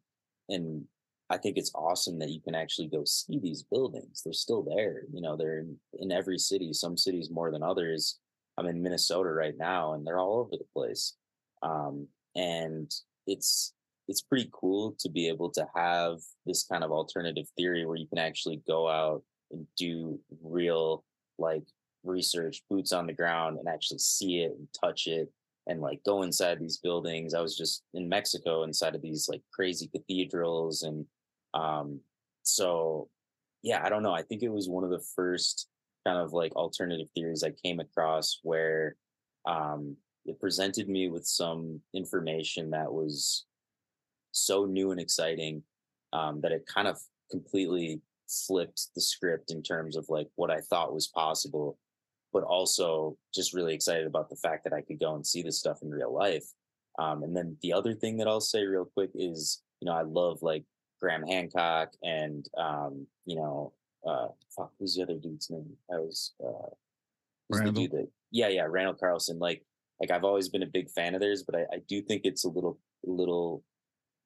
and 0.49 0.85
I 1.29 1.37
think 1.37 1.57
it's 1.57 1.71
awesome 1.75 2.17
that 2.19 2.29
you 2.29 2.41
can 2.41 2.55
actually 2.55 2.87
go 2.87 3.03
see 3.05 3.39
these 3.39 3.63
buildings. 3.63 4.21
They're 4.23 4.33
still 4.33 4.63
there. 4.63 5.03
You 5.13 5.21
know, 5.21 5.37
they're 5.37 5.59
in, 5.59 5.77
in 5.99 6.11
every 6.11 6.39
city, 6.39 6.73
some 6.73 6.97
cities 6.97 7.29
more 7.29 7.51
than 7.51 7.61
others. 7.61 8.19
I'm 8.57 8.65
in 8.65 8.81
Minnesota 8.81 9.29
right 9.29 9.57
now 9.57 9.93
and 9.93 10.05
they're 10.05 10.19
all 10.19 10.39
over 10.39 10.51
the 10.51 10.65
place. 10.73 11.15
Um, 11.61 12.07
and 12.35 12.91
it's 13.27 13.73
it's 14.07 14.21
pretty 14.21 14.49
cool 14.51 14.95
to 14.99 15.09
be 15.09 15.27
able 15.27 15.51
to 15.51 15.67
have 15.75 16.17
this 16.45 16.63
kind 16.63 16.83
of 16.83 16.91
alternative 16.91 17.45
theory 17.55 17.85
where 17.85 17.95
you 17.95 18.07
can 18.07 18.17
actually 18.17 18.59
go 18.67 18.89
out 18.89 19.21
and 19.51 19.67
do 19.77 20.19
real 20.41 21.03
like 21.37 21.63
research, 22.03 22.63
boots 22.71 22.91
on 22.91 23.05
the 23.05 23.13
ground 23.13 23.59
and 23.59 23.67
actually 23.67 23.99
see 23.99 24.39
it 24.41 24.51
and 24.57 24.67
touch 24.79 25.05
it 25.05 25.31
and 25.67 25.79
like 25.79 26.01
go 26.03 26.23
inside 26.23 26.59
these 26.59 26.77
buildings. 26.77 27.35
I 27.35 27.41
was 27.41 27.55
just 27.55 27.83
in 27.93 28.09
Mexico 28.09 28.63
inside 28.63 28.95
of 28.95 29.03
these 29.03 29.29
like 29.29 29.43
crazy 29.53 29.87
cathedrals 29.93 30.81
and 30.81 31.05
um, 31.53 31.99
so 32.43 33.09
yeah, 33.61 33.81
I 33.83 33.89
don't 33.89 34.03
know. 34.03 34.13
I 34.13 34.23
think 34.23 34.43
it 34.43 34.51
was 34.51 34.69
one 34.69 34.83
of 34.83 34.89
the 34.89 35.03
first 35.15 35.67
kind 36.05 36.17
of 36.17 36.33
like 36.33 36.55
alternative 36.55 37.07
theories 37.13 37.43
I 37.43 37.51
came 37.63 37.79
across 37.79 38.39
where 38.43 38.95
um, 39.45 39.97
it 40.25 40.39
presented 40.39 40.87
me 40.87 41.09
with 41.09 41.25
some 41.25 41.81
information 41.93 42.71
that 42.71 42.91
was 42.91 43.45
so 44.31 44.65
new 44.65 44.91
and 44.91 44.99
exciting 44.99 45.63
um, 46.13 46.41
that 46.41 46.51
it 46.51 46.65
kind 46.65 46.87
of 46.87 46.99
completely 47.31 48.01
flipped 48.27 48.87
the 48.95 49.01
script 49.01 49.51
in 49.51 49.61
terms 49.61 49.95
of 49.95 50.05
like 50.09 50.27
what 50.35 50.51
I 50.51 50.61
thought 50.61 50.93
was 50.93 51.07
possible, 51.07 51.77
but 52.31 52.43
also 52.43 53.17
just 53.33 53.53
really 53.53 53.73
excited 53.73 54.07
about 54.07 54.29
the 54.29 54.35
fact 54.35 54.63
that 54.63 54.73
I 54.73 54.81
could 54.81 54.99
go 54.99 55.15
and 55.15 55.25
see 55.25 55.41
this 55.41 55.59
stuff 55.59 55.79
in 55.81 55.89
real 55.89 56.13
life. 56.13 56.45
Um, 56.97 57.23
and 57.23 57.35
then 57.35 57.57
the 57.61 57.73
other 57.73 57.93
thing 57.93 58.17
that 58.17 58.27
I'll 58.27 58.41
say 58.41 58.63
real 58.65 58.85
quick 58.85 59.11
is, 59.15 59.61
you 59.81 59.85
know, 59.85 59.93
I 59.93 60.01
love 60.03 60.39
like 60.41 60.63
Graham 60.99 61.23
Hancock 61.23 61.93
and 62.03 62.47
um, 62.57 63.07
you 63.25 63.35
know, 63.35 63.73
uh 64.07 64.27
fuck, 64.55 64.71
who's 64.79 64.95
the 64.95 65.03
other 65.03 65.17
dude's 65.17 65.49
name? 65.49 65.75
I 65.91 65.97
was 65.97 66.33
uh 66.43 66.69
who's 67.49 67.61
the 67.61 67.71
dude 67.71 67.91
that 67.91 68.07
yeah, 68.31 68.47
yeah, 68.47 68.65
Randall 68.67 68.95
Carlson. 68.95 69.39
Like 69.39 69.63
like 69.99 70.11
I've 70.11 70.23
always 70.23 70.49
been 70.49 70.63
a 70.63 70.67
big 70.67 70.89
fan 70.89 71.15
of 71.15 71.21
theirs, 71.21 71.43
but 71.43 71.55
I, 71.55 71.75
I 71.75 71.81
do 71.87 72.01
think 72.01 72.21
it's 72.23 72.45
a 72.45 72.49
little 72.49 72.79
little, 73.03 73.63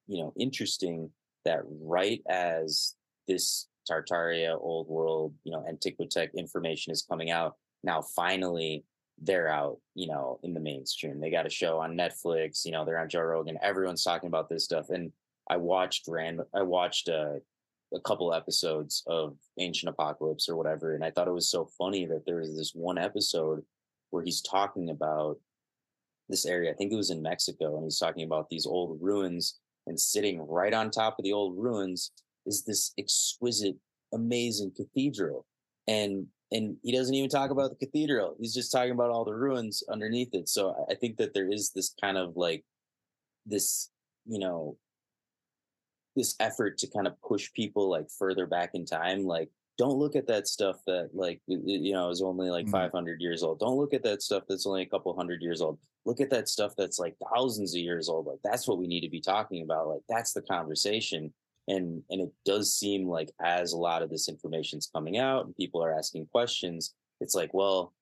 you 0.08 0.22
know, 0.22 0.34
interesting 0.38 1.10
that 1.46 1.62
right 1.66 2.22
as 2.30 2.96
this 3.28 3.68
Tartaria 3.90 4.58
old 4.60 4.88
world, 4.88 5.34
you 5.44 5.52
know, 5.52 5.66
Antiquitech 5.70 6.34
information 6.36 6.92
is 6.92 7.06
coming 7.08 7.32
out, 7.32 7.56
now 7.84 8.02
finally 8.02 8.86
they're 9.22 9.48
out, 9.48 9.78
you 9.96 10.08
know, 10.08 10.40
in 10.44 10.54
the 10.54 10.60
mainstream. 10.60 11.20
They 11.20 11.30
got 11.30 11.46
a 11.46 11.50
show 11.50 11.80
on 11.80 11.98
Netflix, 11.98 12.66
you 12.66 12.72
know, 12.72 12.86
they're 12.86 13.00
on 13.00 13.10
Joe 13.10 13.22
Rogan. 13.22 13.58
Everyone's 13.62 14.04
talking 14.04 14.28
about 14.28 14.50
this 14.50 14.64
stuff. 14.64 14.90
And 14.90 15.12
I 15.50 15.58
watched 15.58 16.08
ran 16.08 16.40
I 16.54 16.62
watched 16.62 17.10
uh, 17.10 17.36
a 17.94 18.00
couple 18.00 18.34
episodes 18.34 19.04
of 19.08 19.38
Ancient 19.60 19.90
Apocalypse 19.90 20.50
or 20.50 20.56
whatever, 20.56 20.96
and 20.96 21.04
I 21.04 21.12
thought 21.12 21.28
it 21.28 21.34
was 21.34 21.50
so 21.50 21.70
funny 21.78 22.06
that 22.06 22.26
there 22.26 22.38
was 22.38 22.56
this 22.56 22.72
one 22.74 22.98
episode 22.98 23.64
where 24.10 24.24
he's 24.24 24.42
talking 24.42 24.90
about 24.90 25.38
this 26.30 26.46
area. 26.46 26.72
I 26.72 26.76
think 26.76 26.92
it 26.92 26.98
was 26.98 27.12
in 27.12 27.22
Mexico, 27.22 27.76
and 27.76 27.84
he's 27.84 28.00
talking 28.00 28.24
about 28.24 28.50
these 28.50 28.66
old 28.66 28.98
ruins, 29.02 29.60
and 29.88 30.00
sitting 30.00 30.42
right 30.48 30.74
on 30.74 30.90
top 30.90 31.20
of 31.20 31.24
the 31.24 31.34
old 31.34 31.58
ruins 31.58 32.12
is 32.46 32.64
this 32.64 32.94
exquisite, 32.98 33.76
amazing 34.14 34.72
cathedral, 34.76 35.46
and 35.88 36.28
and 36.52 36.78
he 36.84 36.96
doesn't 36.96 37.16
even 37.16 37.30
talk 37.30 37.50
about 37.50 37.72
the 37.72 37.86
cathedral. 37.86 38.36
He's 38.40 38.54
just 38.54 38.72
talking 38.72 38.92
about 38.92 39.10
all 39.10 39.26
the 39.26 39.34
ruins 39.34 39.84
underneath 39.92 40.34
it. 40.34 40.48
So 40.48 40.86
I 40.90 40.94
think 40.94 41.18
that 41.18 41.34
there 41.34 41.52
is 41.52 41.72
this 41.72 41.96
kind 42.00 42.16
of 42.16 42.38
like 42.38 42.64
this, 43.48 43.90
you 44.28 44.38
know, 44.38 44.78
this 46.16 46.36
effort 46.40 46.78
to 46.80 46.88
kind 46.88 47.08
of 47.08 47.20
push 47.22 47.52
people 47.54 47.90
like 47.90 48.10
further 48.10 48.46
back 48.46 48.72
in 48.74 48.86
time 48.86 49.24
like 49.26 49.50
don't 49.80 49.98
look 49.98 50.16
at 50.16 50.28
that 50.28 50.48
stuff 50.48 50.78
that 50.86 51.10
like 51.14 51.42
you 51.48 51.94
know 51.94 52.10
is 52.10 52.22
only 52.22 52.52
like 52.52 52.68
Mhm. 52.68 52.72
500 52.72 53.20
years 53.22 53.42
old. 53.42 53.58
Don't 53.60 53.78
look 53.78 53.94
at 53.94 54.04
that 54.04 54.22
stuff 54.22 54.44
that's 54.48 54.68
only 54.68 54.84
a 54.84 54.86
couple 54.88 55.16
hundred 55.16 55.42
years 55.42 55.62
old. 55.62 55.80
Look 56.06 56.22
at 56.22 56.30
that 56.30 56.48
stuff 56.48 56.74
that's 56.78 57.00
like 57.00 57.16
thousands 57.34 57.74
of 57.74 57.82
years 57.82 58.08
old. 58.08 58.28
Like 58.28 58.38
that's 58.44 58.68
what 58.68 58.78
we 58.78 58.86
need 58.86 59.02
to 59.02 59.10
be 59.10 59.20
talking 59.22 59.64
about. 59.64 59.88
Like 59.88 60.04
that's 60.08 60.34
the 60.34 60.44
conversation. 60.44 61.34
And 61.68 62.04
and 62.12 62.22
it 62.22 62.32
does 62.46 62.76
seem 62.76 63.08
like 63.08 63.32
as 63.42 63.74
a 63.74 63.78
lot 63.78 64.04
of 64.04 64.12
this 64.12 64.30
information's 64.30 64.86
coming 64.94 65.18
out 65.18 65.46
and 65.46 65.56
people 65.56 65.84
are 65.84 65.98
asking 65.98 66.28
questions 66.28 66.94
it's 67.22 67.34
like 67.36 67.54
well 67.54 67.94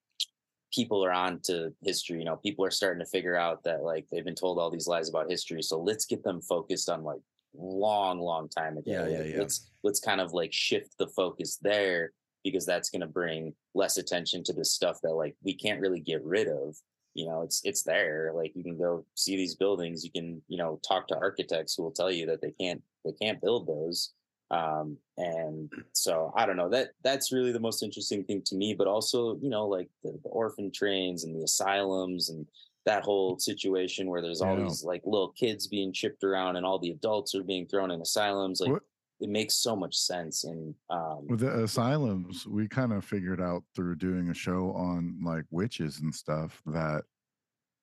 people 0.74 1.04
are 1.06 1.12
on 1.12 1.40
to 1.42 1.74
history 1.84 2.18
you 2.20 2.26
know 2.26 2.38
people 2.38 2.66
are 2.66 2.72
starting 2.72 3.04
to 3.04 3.10
figure 3.10 3.36
out 3.36 3.64
that 3.64 3.84
like 3.84 4.08
they've 4.12 4.26
been 4.26 4.36
told 4.36 4.58
all 4.58 4.72
these 4.72 4.88
lies 4.88 5.10
about 5.10 5.30
history. 5.30 5.62
So 5.62 5.80
let's 5.80 6.06
get 6.06 6.24
them 6.24 6.42
focused 6.42 6.90
on 6.90 7.04
like 7.04 7.22
long 7.56 8.20
long 8.20 8.50
time 8.50 8.78
ago. 8.78 8.92
Yeah, 8.92 9.08
yeah, 9.08 9.24
yeah. 9.24 9.40
let's 9.40 9.70
let's 9.84 10.00
kind 10.00 10.22
of 10.22 10.34
like 10.34 10.54
shift 10.54 10.98
the 10.98 11.08
focus 11.08 11.58
there 11.62 12.12
because 12.44 12.66
that's 12.66 12.90
going 12.90 13.02
to 13.02 13.08
bring 13.08 13.54
less 13.76 13.98
attention 13.98 14.44
to 14.44 14.54
the 14.54 14.66
stuff 14.66 15.00
that 15.04 15.14
like 15.14 15.36
we 15.44 15.54
can't 15.54 15.82
really 15.82 16.00
get 16.00 16.24
rid 16.24 16.48
of. 16.48 16.76
You 17.14 17.28
know 17.28 17.42
it's 17.42 17.62
it's 17.64 17.84
there. 17.84 18.32
Like 18.34 18.54
you 18.56 18.64
can 18.64 18.78
go 18.78 19.06
see 19.16 19.36
these 19.36 19.56
buildings. 19.56 20.04
You 20.04 20.12
can 20.12 20.42
you 20.48 20.58
know 20.58 20.80
talk 20.88 21.08
to 21.08 21.18
architects 21.18 21.76
who 21.76 21.84
will 21.84 21.92
tell 21.92 22.12
you 22.12 22.26
that 22.28 22.42
they 22.42 22.52
can't 22.52 22.82
they 23.06 23.12
can't 23.12 23.42
build 23.42 23.68
those. 23.68 24.14
Um 24.50 24.98
and 25.18 25.72
so 25.94 26.34
i 26.36 26.46
don't 26.46 26.58
know. 26.58 26.70
That 26.70 26.90
that's 27.04 27.32
really 27.32 27.52
the 27.52 27.60
most 27.60 27.84
interesting 27.84 28.24
thing 28.24 28.42
to 28.46 28.56
me 28.56 28.74
but 28.74 28.88
also 28.88 29.38
you 29.42 29.50
know 29.50 29.68
like 29.68 29.90
the, 30.04 30.18
the 30.24 30.30
orphan 30.30 30.72
trains 30.72 31.24
and 31.24 31.36
the 31.36 31.44
asylums 31.44 32.30
and 32.30 32.48
that 32.86 33.04
whole 33.04 33.38
situation 33.38 34.10
where 34.10 34.22
there's 34.22 34.42
all 34.42 34.58
Yeah. 34.58 34.64
these 34.64 34.84
like 34.84 35.02
little 35.06 35.32
kids 35.32 35.68
being 35.68 35.94
chipped 35.94 36.24
around 36.24 36.56
and 36.56 36.66
all 36.66 36.80
the 36.80 36.92
adults 36.92 37.36
are 37.36 37.44
being 37.44 37.68
thrown 37.68 37.92
in 37.92 38.02
asylums 38.02 38.60
like 38.60 38.72
What- 38.72 38.84
it 39.20 39.30
makes 39.30 39.54
so 39.56 39.76
much 39.76 39.96
sense 39.96 40.44
and 40.46 40.74
um 40.90 41.28
With 41.28 41.42
the 41.42 41.64
asylums, 41.64 42.48
we 42.48 42.68
kind 42.68 42.92
of 42.92 43.06
figured 43.06 43.40
out 43.40 43.64
through 43.76 43.98
doing 43.98 44.30
a 44.30 44.34
show 44.34 44.72
on 44.74 45.20
like 45.24 45.46
witches 45.52 46.00
and 46.00 46.14
stuff 46.14 46.62
that 46.66 47.04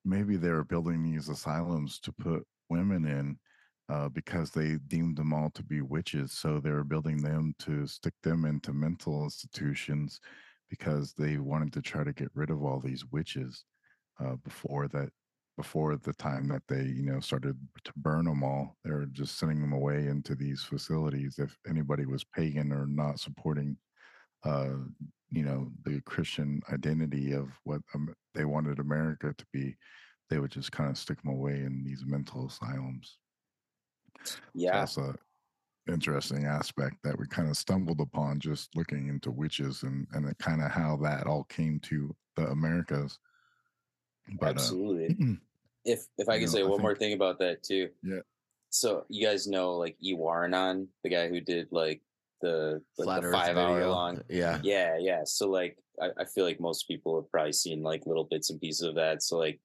maybe 0.04 0.36
they 0.36 0.50
were 0.50 0.64
building 0.64 1.02
these 1.02 1.28
asylums 1.28 2.00
to 2.00 2.12
put 2.12 2.44
women 2.70 3.06
in 3.06 3.38
uh, 3.88 4.08
because 4.08 4.50
they 4.50 4.76
deemed 4.88 5.16
them 5.16 5.32
all 5.32 5.48
to 5.50 5.62
be 5.62 5.80
witches. 5.80 6.32
So 6.32 6.60
they 6.60 6.70
were 6.70 6.84
building 6.84 7.22
them 7.22 7.54
to 7.60 7.86
stick 7.86 8.12
them 8.22 8.44
into 8.44 8.72
mental 8.74 9.22
institutions 9.24 10.20
because 10.68 11.14
they 11.14 11.38
wanted 11.38 11.72
to 11.74 11.80
try 11.82 12.04
to 12.04 12.12
get 12.12 12.30
rid 12.34 12.50
of 12.50 12.62
all 12.62 12.80
these 12.80 13.06
witches 13.06 13.64
uh, 14.24 14.36
before 14.44 14.88
that 14.88 15.10
before 15.56 15.96
the 15.96 16.12
time 16.14 16.46
that 16.46 16.62
they 16.68 16.82
you 16.82 17.02
know 17.02 17.18
started 17.18 17.56
to 17.82 17.92
burn 17.96 18.26
them 18.26 18.44
all 18.44 18.76
they 18.84 18.92
were 18.92 19.06
just 19.06 19.38
sending 19.38 19.60
them 19.60 19.72
away 19.72 20.06
into 20.06 20.36
these 20.36 20.62
facilities 20.62 21.38
if 21.38 21.56
anybody 21.68 22.06
was 22.06 22.24
pagan 22.24 22.70
or 22.72 22.86
not 22.86 23.18
supporting 23.18 23.76
uh 24.44 24.74
you 25.30 25.42
know 25.42 25.70
the 25.84 26.00
christian 26.02 26.60
identity 26.72 27.32
of 27.32 27.48
what 27.64 27.80
um, 27.94 28.14
they 28.34 28.44
wanted 28.44 28.78
america 28.78 29.34
to 29.36 29.44
be 29.52 29.76
they 30.30 30.38
would 30.38 30.50
just 30.50 30.72
kind 30.72 30.90
of 30.90 30.98
stick 30.98 31.20
them 31.22 31.32
away 31.32 31.62
in 31.62 31.82
these 31.84 32.04
mental 32.06 32.46
asylums. 32.46 33.18
Yeah. 34.54 34.84
so 34.84 35.02
that's 35.02 35.16
a 35.16 35.92
interesting 35.92 36.44
aspect 36.44 36.96
that 37.02 37.18
we 37.18 37.26
kind 37.26 37.48
of 37.48 37.56
stumbled 37.56 38.00
upon 38.00 38.40
just 38.40 38.68
looking 38.76 39.08
into 39.08 39.30
witches 39.30 39.84
and 39.84 40.06
and 40.12 40.36
kind 40.38 40.60
of 40.60 40.70
how 40.70 40.96
that 40.96 41.26
all 41.26 41.44
came 41.44 41.80
to 41.80 42.14
the 42.36 42.46
americas 42.48 43.18
but 44.38 44.46
uh, 44.46 44.50
absolutely 44.50 45.38
if 45.88 46.06
if 46.18 46.28
I 46.28 46.34
you 46.34 46.42
know, 46.42 46.46
say 46.46 46.62
one 46.62 46.82
more 46.82 46.94
thing 46.94 47.14
about 47.14 47.38
that 47.38 47.62
too. 47.62 47.88
Yeah. 48.02 48.20
So 48.70 49.04
you 49.08 49.26
guys 49.26 49.46
know 49.46 49.76
like 49.76 49.96
Ewaranon, 50.04 50.86
the 51.02 51.08
guy 51.08 51.28
who 51.28 51.40
did 51.40 51.68
like 51.70 52.02
the 52.42 52.82
like 52.98 53.22
the 53.22 53.32
five 53.32 53.56
hour 53.56 53.86
long. 53.86 54.20
Yeah. 54.28 54.60
Yeah, 54.62 54.98
yeah. 54.98 55.22
So 55.24 55.48
like 55.48 55.78
I, 56.00 56.10
I 56.18 56.24
feel 56.26 56.44
like 56.44 56.60
most 56.60 56.86
people 56.86 57.16
have 57.20 57.30
probably 57.30 57.52
seen 57.52 57.82
like 57.82 58.06
little 58.06 58.24
bits 58.24 58.50
and 58.50 58.60
pieces 58.60 58.82
of 58.82 58.94
that. 58.96 59.22
So 59.22 59.38
like 59.38 59.60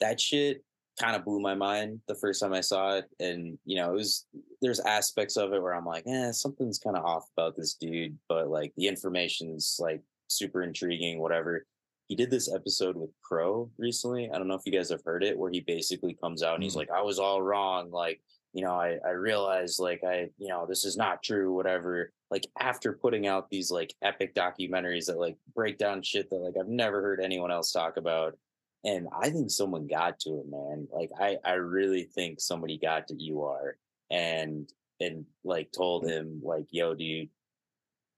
that 0.00 0.20
shit 0.20 0.62
kind 1.00 1.16
of 1.16 1.24
blew 1.24 1.40
my 1.40 1.54
mind 1.54 2.00
the 2.08 2.14
first 2.14 2.40
time 2.40 2.52
I 2.52 2.60
saw 2.60 2.96
it. 2.96 3.06
And 3.18 3.58
you 3.64 3.76
know, 3.76 3.90
it 3.90 3.94
was 3.94 4.26
there's 4.60 4.80
aspects 4.80 5.36
of 5.36 5.52
it 5.52 5.62
where 5.62 5.74
I'm 5.74 5.86
like, 5.86 6.04
eh, 6.06 6.32
something's 6.32 6.78
kind 6.78 6.96
of 6.96 7.04
off 7.04 7.28
about 7.36 7.56
this 7.56 7.74
dude, 7.74 8.18
but 8.28 8.48
like 8.48 8.72
the 8.76 8.88
information's 8.88 9.78
like 9.80 10.02
super 10.28 10.62
intriguing, 10.62 11.18
whatever. 11.18 11.64
He 12.08 12.14
did 12.14 12.30
this 12.30 12.52
episode 12.52 12.96
with 12.96 13.10
Crow 13.22 13.70
recently. 13.78 14.30
I 14.32 14.38
don't 14.38 14.46
know 14.48 14.54
if 14.54 14.62
you 14.64 14.72
guys 14.72 14.90
have 14.90 15.02
heard 15.04 15.24
it, 15.24 15.36
where 15.36 15.50
he 15.50 15.60
basically 15.60 16.14
comes 16.14 16.42
out 16.42 16.54
and 16.54 16.62
he's 16.62 16.74
Mm. 16.74 16.78
like, 16.78 16.90
I 16.90 17.02
was 17.02 17.18
all 17.18 17.42
wrong. 17.42 17.90
Like, 17.90 18.20
you 18.52 18.64
know, 18.64 18.72
I, 18.74 18.98
I 19.04 19.10
realized 19.10 19.80
like 19.80 20.02
I, 20.04 20.30
you 20.38 20.48
know, 20.48 20.66
this 20.66 20.84
is 20.84 20.96
not 20.96 21.22
true, 21.22 21.52
whatever. 21.52 22.12
Like 22.30 22.46
after 22.58 22.92
putting 22.92 23.26
out 23.26 23.50
these 23.50 23.70
like 23.70 23.92
epic 24.02 24.34
documentaries 24.34 25.06
that 25.06 25.18
like 25.18 25.36
break 25.54 25.78
down 25.78 26.02
shit 26.02 26.30
that 26.30 26.36
like 26.36 26.54
I've 26.58 26.68
never 26.68 27.02
heard 27.02 27.20
anyone 27.20 27.50
else 27.50 27.72
talk 27.72 27.96
about. 27.96 28.38
And 28.84 29.08
I 29.20 29.30
think 29.30 29.50
someone 29.50 29.86
got 29.88 30.20
to 30.20 30.30
him, 30.40 30.50
man. 30.50 30.88
Like 30.92 31.10
I, 31.18 31.38
I 31.44 31.54
really 31.54 32.04
think 32.04 32.40
somebody 32.40 32.78
got 32.78 33.08
to 33.08 33.32
UR 33.34 33.76
and 34.10 34.70
and 35.00 35.26
like 35.44 35.70
told 35.72 36.08
him 36.08 36.40
like, 36.42 36.66
yo, 36.70 36.94
dude, 36.94 37.28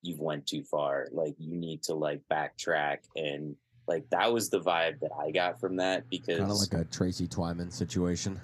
you've 0.03 0.21
went 0.21 0.47
too 0.47 0.63
far. 0.63 1.09
Like 1.11 1.35
you 1.39 1.57
need 1.57 1.83
to 1.85 1.95
like 1.95 2.21
backtrack 2.31 2.99
and 3.17 3.57
like 3.89 4.09
that 4.11 4.33
was 4.33 4.51
the 4.51 4.61
vibe 4.61 5.01
that 5.01 5.11
I 5.19 5.31
got 5.31 5.59
from 5.59 5.77
that 5.77 6.09
because 6.11 6.39
Kind 6.39 6.51
of 6.51 6.59
like 6.59 6.75
a 6.75 6.85
Tracy 6.85 7.27
Twyman 7.27 7.73
situation. 7.73 8.41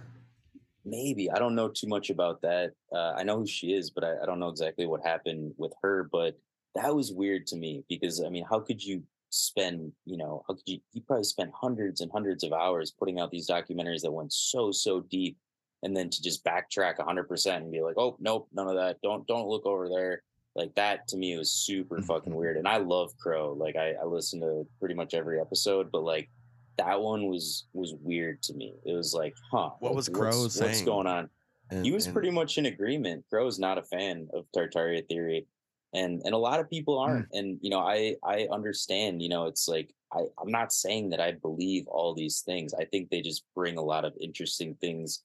maybe 0.85 1.31
I 1.31 1.39
don't 1.39 1.55
know 1.55 1.69
too 1.69 1.87
much 1.87 2.11
about 2.11 2.41
that. 2.43 2.73
Uh, 2.93 3.13
I 3.17 3.23
know 3.23 3.39
who 3.39 3.47
she 3.47 3.69
is, 3.73 3.91
but 3.91 4.05
I, 4.05 4.23
I 4.23 4.27
don't 4.27 4.41
know 4.41 4.49
exactly 4.49 4.87
what 4.87 5.03
happened 5.05 5.53
with 5.57 5.73
her. 5.83 6.09
But 6.11 6.39
that 6.75 6.95
was 6.95 7.13
weird 7.13 7.47
to 7.49 7.57
me 7.57 7.85
because 7.89 8.23
I 8.23 8.29
mean, 8.29 8.45
how 8.49 8.61
could 8.61 8.83
you 8.83 9.03
spend, 9.31 9.93
you 10.05 10.17
know, 10.17 10.45
how 10.47 10.55
could 10.55 10.67
you? 10.67 10.81
You 10.93 11.03
probably 11.03 11.25
spent 11.25 11.51
hundreds 11.55 12.01
and 12.01 12.11
hundreds 12.13 12.45
of 12.45 12.53
hours 12.53 12.91
putting 12.99 13.21
out 13.21 13.31
these 13.31 13.49
documentaries 13.49 14.03
that 14.03 14.13
went 14.13 14.33
so 14.33 14.73
so 14.73 15.01
deep, 15.01 15.37
and 15.83 15.97
then 15.97 16.11
to 16.11 16.23
just 16.23 16.45
backtrack 16.45 17.03
hundred 17.05 17.29
percent 17.29 17.63
and 17.63 17.73
be 17.73 17.83
like, 17.83 17.97
oh 17.99 18.17
nope, 18.21 18.49
none 18.53 18.69
of 18.69 18.77
that. 18.77 18.97
Don't 19.03 19.27
don't 19.27 19.49
look 19.49 19.67
over 19.67 19.89
there. 19.89 20.23
Like 20.55 20.75
that 20.77 21.09
to 21.09 21.17
me 21.17 21.37
was 21.37 21.51
super 21.51 21.97
mm-hmm. 21.97 22.07
fucking 22.07 22.35
weird. 22.35 22.57
And 22.57 22.69
I 22.69 22.79
love 22.79 23.17
Crow. 23.19 23.53
Like 23.53 23.77
I, 23.77 23.95
I 24.01 24.05
listen 24.05 24.41
to 24.41 24.67
pretty 24.79 24.95
much 24.95 25.15
every 25.15 25.41
episode, 25.41 25.91
but 25.91 26.05
like 26.05 26.31
that 26.79 27.01
one 27.01 27.27
was 27.27 27.67
was 27.73 27.95
weird 28.01 28.43
to 28.43 28.55
me. 28.55 28.75
It 28.85 28.93
was 28.93 29.15
like, 29.15 29.35
huh, 29.51 29.71
What 29.81 29.95
was 29.95 30.09
Crow 30.09 30.43
what's, 30.43 30.61
What's 30.61 30.83
going 30.83 31.07
on? 31.07 31.29
And, 31.71 31.85
he 31.85 31.93
was 31.93 32.07
and- 32.07 32.15
pretty 32.15 32.31
much 32.31 32.59
in 32.59 32.67
agreement. 32.67 33.25
Crow's 33.31 33.59
not 33.59 33.79
a 33.79 33.83
fan 33.83 34.29
of 34.33 34.47
Tartaria 34.55 35.07
theory, 35.09 35.47
and 35.93 36.23
and 36.25 36.35
a 36.35 36.39
lot 36.39 36.61
of 36.61 36.71
people 36.71 37.03
hmm. 37.03 37.11
aren't. 37.11 37.29
And 37.33 37.59
you 37.61 37.71
know, 37.71 37.81
I 37.81 38.17
I 38.25 38.47
understand. 38.51 39.23
You 39.23 39.31
know, 39.31 39.47
it's 39.47 39.67
like 39.67 39.93
I 40.13 40.25
I'm 40.41 40.51
not 40.51 40.73
saying 40.73 41.11
that 41.11 41.21
I 41.21 41.33
believe 41.33 41.87
all 41.89 42.15
these 42.15 42.41
things. 42.41 42.75
I 42.75 42.85
think 42.85 43.11
they 43.11 43.23
just 43.23 43.45
bring 43.55 43.77
a 43.77 43.83
lot 43.83 44.05
of 44.05 44.15
interesting 44.21 44.77
things 44.81 45.23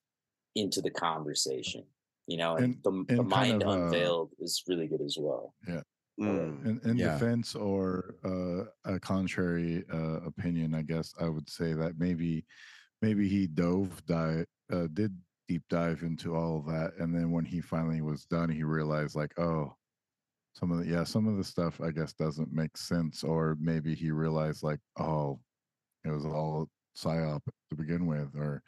into 0.56 0.82
the 0.82 0.90
conversation. 0.90 1.84
You 2.30 2.38
know, 2.38 2.56
and, 2.58 2.66
And- 2.66 2.84
the, 2.84 2.92
the 3.16 3.22
and 3.22 3.32
kind 3.32 3.60
mind 3.60 3.64
of, 3.64 3.70
uh, 3.70 3.72
unveiled 3.72 4.30
is 4.40 4.64
really 4.68 4.88
good 4.88 5.02
as 5.02 5.18
well. 5.20 5.54
Mm, 6.20 6.66
in, 6.66 6.82
in 6.84 6.98
yeah. 6.98 7.14
defense 7.14 7.56
or 7.56 8.16
uh, 8.26 8.94
a 8.94 9.00
contrary 9.00 9.86
uh, 9.92 10.20
opinion, 10.26 10.76
I 10.76 10.82
guess 10.82 11.14
I 11.20 11.30
would 11.30 11.50
say 11.50 11.72
that 11.74 11.98
maybe 11.98 12.46
maybe 13.02 13.30
he 13.30 13.48
dove 13.48 14.06
dive 14.06 14.46
uh, 14.72 14.88
did 14.92 15.16
deep 15.48 15.64
dive 15.70 16.04
into 16.04 16.36
all 16.36 16.58
of 16.58 16.66
that, 16.66 16.92
and 17.00 17.16
then 17.16 17.32
when 17.32 17.46
he 17.46 17.62
finally 17.62 18.02
was 18.02 18.26
done, 18.26 18.50
he 18.50 18.64
realized 18.64 19.16
like, 19.16 19.32
oh, 19.40 19.74
some 20.54 20.74
of 20.74 20.80
the 20.80 20.88
yeah, 20.88 21.06
some 21.06 21.26
of 21.26 21.38
the 21.38 21.44
stuff 21.44 21.80
I 21.80 21.92
guess 21.92 22.12
doesn't 22.12 22.52
make 22.52 22.76
sense, 22.76 23.24
or 23.24 23.58
maybe 23.60 23.96
he 23.96 24.12
realized 24.12 24.62
like, 24.62 24.82
oh, 25.00 25.40
it 26.04 26.10
was 26.10 26.26
all 26.26 26.68
psyop 26.98 27.44
to 27.70 27.76
begin 27.76 28.06
with, 28.06 28.36
or 28.36 28.62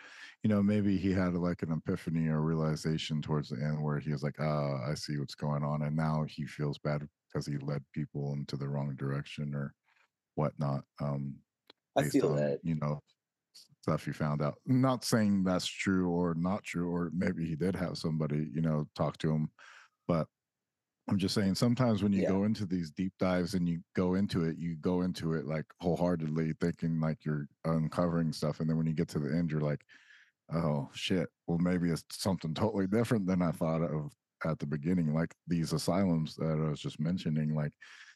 you 0.43 0.49
know, 0.49 0.61
maybe 0.61 0.97
he 0.97 1.11
had 1.11 1.33
like 1.33 1.63
an 1.63 1.71
epiphany 1.71 2.27
or 2.27 2.41
realization 2.41 3.21
towards 3.21 3.49
the 3.49 3.57
end 3.57 3.81
where 3.81 3.99
he 3.99 4.11
was 4.11 4.23
like, 4.23 4.39
ah, 4.39 4.77
I 4.89 4.95
see 4.95 5.17
what's 5.17 5.35
going 5.35 5.63
on, 5.63 5.83
and 5.83 5.95
now 5.95 6.25
he 6.27 6.45
feels 6.45 6.77
bad 6.77 7.07
because 7.31 7.45
he 7.45 7.57
led 7.57 7.83
people 7.93 8.33
into 8.33 8.57
the 8.57 8.67
wrong 8.67 8.95
direction 8.95 9.53
or 9.55 9.73
whatnot. 10.35 10.83
Um, 11.01 11.35
I 11.97 12.03
feel 12.03 12.29
on, 12.29 12.35
that. 12.37 12.59
you 12.63 12.75
know 12.75 13.01
stuff 13.81 14.05
he 14.05 14.11
found 14.11 14.41
out. 14.41 14.55
Not 14.65 15.03
saying 15.03 15.43
that's 15.43 15.65
true 15.65 16.09
or 16.09 16.33
not 16.35 16.63
true, 16.63 16.89
or 16.93 17.11
maybe 17.13 17.45
he 17.45 17.55
did 17.55 17.75
have 17.75 17.97
somebody, 17.97 18.49
you 18.53 18.61
know, 18.61 18.87
talk 18.95 19.17
to 19.19 19.31
him, 19.31 19.49
but 20.07 20.27
I'm 21.11 21.17
just 21.17 21.35
saying 21.35 21.55
sometimes 21.55 22.01
when 22.01 22.13
you 22.13 22.21
Yeah. 22.21 22.29
go 22.29 22.45
into 22.45 22.65
these 22.65 22.89
deep 22.89 23.11
dives 23.19 23.53
and 23.53 23.67
you 23.67 23.83
go 23.95 24.15
into 24.15 24.45
it, 24.45 24.57
you 24.57 24.77
go 24.77 25.01
into 25.01 25.33
it 25.33 25.45
like 25.45 25.65
wholeheartedly 25.81 26.53
thinking 26.61 27.01
like 27.01 27.25
you're 27.25 27.47
uncovering 27.65 28.31
stuff. 28.31 28.61
And 28.61 28.69
then 28.69 28.77
when 28.77 28.87
you 28.87 28.93
get 28.93 29.09
to 29.09 29.19
the 29.19 29.35
end, 29.35 29.51
you're 29.51 29.59
like, 29.59 29.83
oh 30.53 30.89
shit, 30.93 31.27
well, 31.47 31.57
maybe 31.57 31.89
it's 31.89 32.03
something 32.11 32.53
totally 32.53 32.87
different 32.87 33.27
than 33.27 33.41
I 33.41 33.51
thought 33.51 33.81
of 33.81 34.13
at 34.45 34.57
the 34.59 34.65
beginning, 34.65 35.13
like 35.13 35.35
these 35.47 35.73
asylums 35.73 36.35
that 36.37 36.45
I 36.45 36.69
was 36.69 36.79
just 36.79 36.99
mentioning, 36.99 37.53
like, 37.53 37.73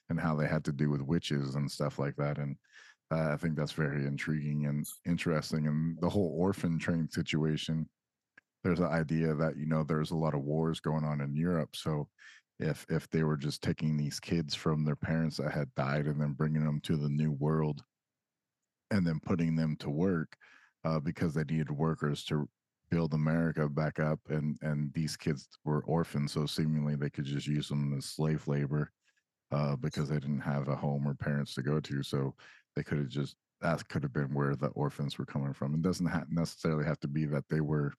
and 0.09 0.17
how 0.17 0.33
they 0.35 0.47
had 0.47 0.63
to 0.65 0.71
do 0.71 0.89
with 0.89 1.01
witches 1.01 1.55
and 1.55 1.69
stuff 1.69 1.99
like 1.99 2.15
that. 2.15 2.37
And 2.37 2.55
uh, 3.11 3.33
I 3.33 3.37
think 3.37 3.57
that's 3.57 3.73
very 3.73 4.05
intriguing 4.05 4.67
and 4.67 4.85
interesting. 5.05 5.67
And 5.67 5.99
the 5.99 6.09
whole 6.09 6.33
orphan 6.37 6.79
train 6.79 7.09
situation, 7.09 7.89
there's 8.63 8.79
an 8.79 8.85
idea 8.85 9.35
that, 9.35 9.57
you 9.57 9.65
know, 9.65 9.83
there's 9.83 10.11
a 10.11 10.15
lot 10.15 10.33
of 10.33 10.43
wars 10.43 10.79
going 10.79 11.03
on 11.03 11.19
in 11.19 11.35
Europe. 11.35 11.75
So 11.75 12.07
if 12.59 12.85
if 12.89 13.09
they 13.09 13.23
were 13.23 13.37
just 13.37 13.61
taking 13.61 13.97
these 13.97 14.19
kids 14.19 14.55
from 14.55 14.83
their 14.83 14.95
parents 14.95 15.37
that 15.37 15.51
had 15.51 15.73
died 15.75 16.05
and 16.05 16.21
then 16.21 16.33
bringing 16.33 16.63
them 16.63 16.79
to 16.81 16.95
the 16.95 17.09
new 17.09 17.31
world 17.31 17.83
and 18.91 19.05
then 19.05 19.19
putting 19.25 19.55
them 19.55 19.75
to 19.77 19.89
work 19.89 20.35
uh, 20.85 20.99
because 20.99 21.33
they 21.33 21.43
needed 21.43 21.71
workers 21.71 22.23
to 22.23 22.47
build 22.89 23.13
America 23.13 23.67
back 23.67 23.99
up 23.99 24.19
and 24.29 24.57
and 24.61 24.93
these 24.93 25.17
kids 25.17 25.47
were 25.65 25.83
orphans 25.85 26.31
so 26.31 26.45
seemingly 26.45 26.95
they 26.95 27.09
could 27.09 27.25
just 27.25 27.47
use 27.47 27.67
them 27.67 27.93
as 27.97 28.05
slave 28.05 28.47
labor 28.47 28.91
uh, 29.51 29.75
because 29.75 30.09
they 30.09 30.19
didn't 30.19 30.39
have 30.39 30.67
a 30.67 30.75
home 30.75 31.07
or 31.07 31.13
parents 31.15 31.53
to 31.53 31.61
go 31.61 31.79
to 31.79 32.03
so 32.03 32.33
they 32.75 32.83
could 32.83 32.99
have 32.99 33.09
just 33.09 33.35
that 33.61 33.87
could 33.87 34.03
have 34.03 34.13
been 34.13 34.33
where 34.33 34.55
the 34.55 34.67
orphans 34.67 35.17
were 35.17 35.25
coming 35.25 35.53
from. 35.53 35.73
It 35.73 35.81
doesn't 35.81 36.05
ha- 36.05 36.25
necessarily 36.29 36.85
have 36.85 36.99
to 37.01 37.07
be 37.07 37.25
that 37.25 37.47
they 37.49 37.61
were 37.61 37.93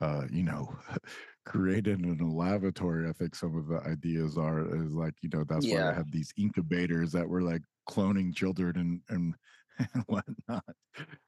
uh, 0.00 0.26
you 0.30 0.42
know 0.42 0.76
created 1.46 2.04
in 2.04 2.20
a 2.20 2.32
laboratory 2.32 3.08
i 3.08 3.12
think 3.12 3.34
some 3.34 3.56
of 3.56 3.68
the 3.68 3.80
ideas 3.88 4.36
are 4.36 4.60
is 4.84 4.92
like 4.92 5.14
you 5.22 5.28
know 5.32 5.44
that's 5.44 5.70
why 5.70 5.78
Yeah. 5.78 5.90
they 5.90 5.94
have 5.94 6.10
these 6.10 6.32
incubators 6.36 7.12
that 7.12 7.28
were 7.28 7.42
like 7.42 7.62
cloning 7.88 8.34
children 8.34 8.76
and 8.76 9.02
and 9.08 9.34
and 9.94 10.04
whatnot 10.06 10.64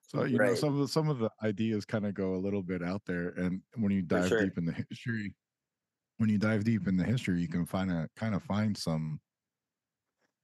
so 0.02 0.24
you 0.24 0.38
know 0.38 0.54
some 0.54 0.74
of 0.74 0.80
the 0.80 0.88
some 0.88 1.08
of 1.08 1.18
the 1.18 1.30
ideas 1.42 1.84
kind 1.84 2.06
of 2.06 2.14
go 2.14 2.34
a 2.34 2.36
little 2.44 2.62
bit 2.62 2.82
out 2.82 3.02
there 3.06 3.28
and 3.30 3.62
when 3.76 3.92
you 3.92 4.02
dive 4.02 4.28
sure. 4.28 4.38
deep 4.38 4.58
in 4.58 4.64
the 4.64 4.72
history 4.72 5.34
when 6.18 6.28
you 6.28 6.38
dive 6.38 6.64
deep 6.64 6.88
in 6.88 6.96
the 6.96 7.04
history 7.04 7.40
you 7.40 7.48
can 7.48 7.66
find 7.66 7.90
a 7.90 8.08
kind 8.16 8.34
of 8.34 8.42
find 8.42 8.76
some 8.76 9.20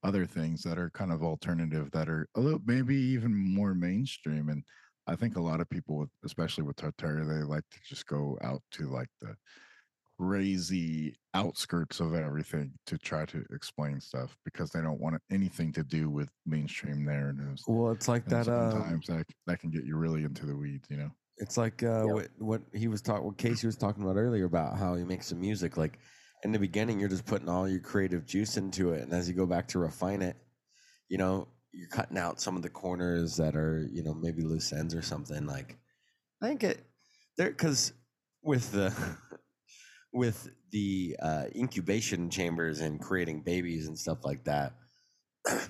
other 0.03 0.27
things 0.27 0.63
that 0.63 0.79
are 0.79 0.91
kind 0.91 1.11
of 1.13 1.23
alternative 1.23 1.91
that 1.93 2.09
are 2.09 2.29
a 2.35 2.41
little 2.41 2.61
maybe 2.67 2.95
even 2.95 3.35
more 3.35 3.75
mainstream 3.75 4.49
and 4.51 4.63
i 5.07 5.15
think 5.17 5.37
a 5.37 5.41
lot 5.41 5.61
of 5.61 5.69
people 5.69 6.07
especially 6.25 6.65
with 6.65 6.77
tartaria 6.77 7.27
they 7.27 7.45
like 7.45 7.65
to 7.71 7.79
just 7.87 8.07
go 8.07 8.39
out 8.43 8.63
to 8.71 8.89
like 8.91 9.09
the 9.21 9.35
crazy 10.19 11.17
outskirts 11.35 11.99
of 11.99 12.15
everything 12.15 12.73
to 12.87 12.97
try 12.97 13.25
to 13.27 13.45
explain 13.53 14.01
stuff 14.01 14.37
because 14.45 14.71
they 14.71 14.81
don't 14.81 15.01
want 15.01 15.21
anything 15.31 15.73
to 15.73 15.83
do 15.83 16.09
with 16.09 16.29
mainstream 16.47 17.05
narratives 17.05 17.65
Well, 17.67 17.91
it's 17.93 18.07
like 18.07 18.25
and 18.27 18.33
that. 18.33 18.49
Uh, 18.49 18.71
sometimes 18.73 19.07
that, 19.09 19.27
that 19.47 19.59
can 19.61 19.71
get 19.71 19.85
you 19.85 19.97
really 19.97 20.23
into 20.23 20.47
the 20.47 20.57
weeds 20.57 20.87
you 20.89 20.97
know 20.99 21.11
It's 21.39 21.57
like 21.57 21.83
uh, 21.83 22.05
Yeah. 22.07 22.13
what 22.15 22.29
what 22.39 22.63
he 22.73 22.87
was 22.87 23.03
talking, 23.03 23.25
what 23.27 23.39
Casey 23.39 23.67
was 23.67 23.77
talking 23.77 24.05
about 24.05 24.17
earlier 24.17 24.45
about 24.45 24.79
how 24.79 24.95
he 24.95 25.03
makes 25.05 25.27
some 25.27 25.41
music. 25.41 25.77
Like 25.77 25.99
in 26.45 26.53
the 26.53 26.59
beginning, 26.61 27.01
you're 27.01 27.09
just 27.09 27.27
putting 27.27 27.49
all 27.49 27.69
your 27.69 27.81
creative 27.81 28.25
juice 28.25 28.57
into 28.57 28.93
it, 28.93 29.03
and 29.03 29.13
as 29.13 29.29
you 29.29 29.35
go 29.35 29.47
back 29.47 29.67
to 29.69 29.81
refine 29.81 30.23
it, 30.23 30.37
you 31.09 31.19
know, 31.19 31.49
you're 31.75 31.89
cutting 31.89 32.19
out 32.19 32.41
some 32.41 32.57
of 32.57 32.63
the 32.63 32.71
corners 32.71 33.37
that 33.37 33.57
are, 33.57 33.87
you 33.91 34.03
know, 34.03 34.15
maybe 34.15 34.43
loose 34.43 34.73
ends 34.73 34.95
or 34.95 35.03
something. 35.03 35.47
Like 35.47 35.77
I 36.43 36.49
think 36.49 36.65
it 36.65 36.87
there 37.37 37.51
because 37.51 37.93
with 38.43 38.71
the 38.73 38.95
with 40.13 40.49
the 40.71 41.17
uh, 41.21 41.45
incubation 41.55 42.31
chambers 42.31 42.81
and 42.81 43.01
creating 43.01 43.43
babies 43.43 43.89
and 43.89 43.99
stuff 43.99 44.25
like 44.25 44.45
that. 44.45 44.75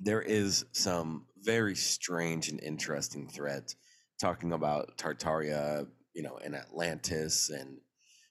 there 0.00 0.22
is 0.22 0.64
some 0.72 1.26
very 1.42 1.74
strange 1.74 2.48
and 2.48 2.60
interesting 2.62 3.28
threads 3.28 3.76
talking 4.20 4.52
about 4.52 4.96
Tartaria, 4.98 5.86
you 6.14 6.22
know, 6.22 6.38
and 6.44 6.54
Atlantis, 6.54 7.50
and 7.50 7.78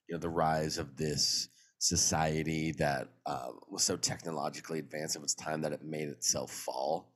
you 0.07 0.15
know 0.15 0.19
the 0.19 0.29
rise 0.29 0.77
of 0.77 0.95
this 0.95 1.49
society 1.79 2.71
that 2.73 3.09
uh, 3.25 3.49
was 3.69 3.83
so 3.83 3.97
technologically 3.97 4.79
advanced 4.79 5.15
of 5.15 5.23
its 5.23 5.35
time 5.35 5.61
that 5.61 5.71
it 5.71 5.83
made 5.83 6.07
itself 6.07 6.51
fall. 6.51 7.11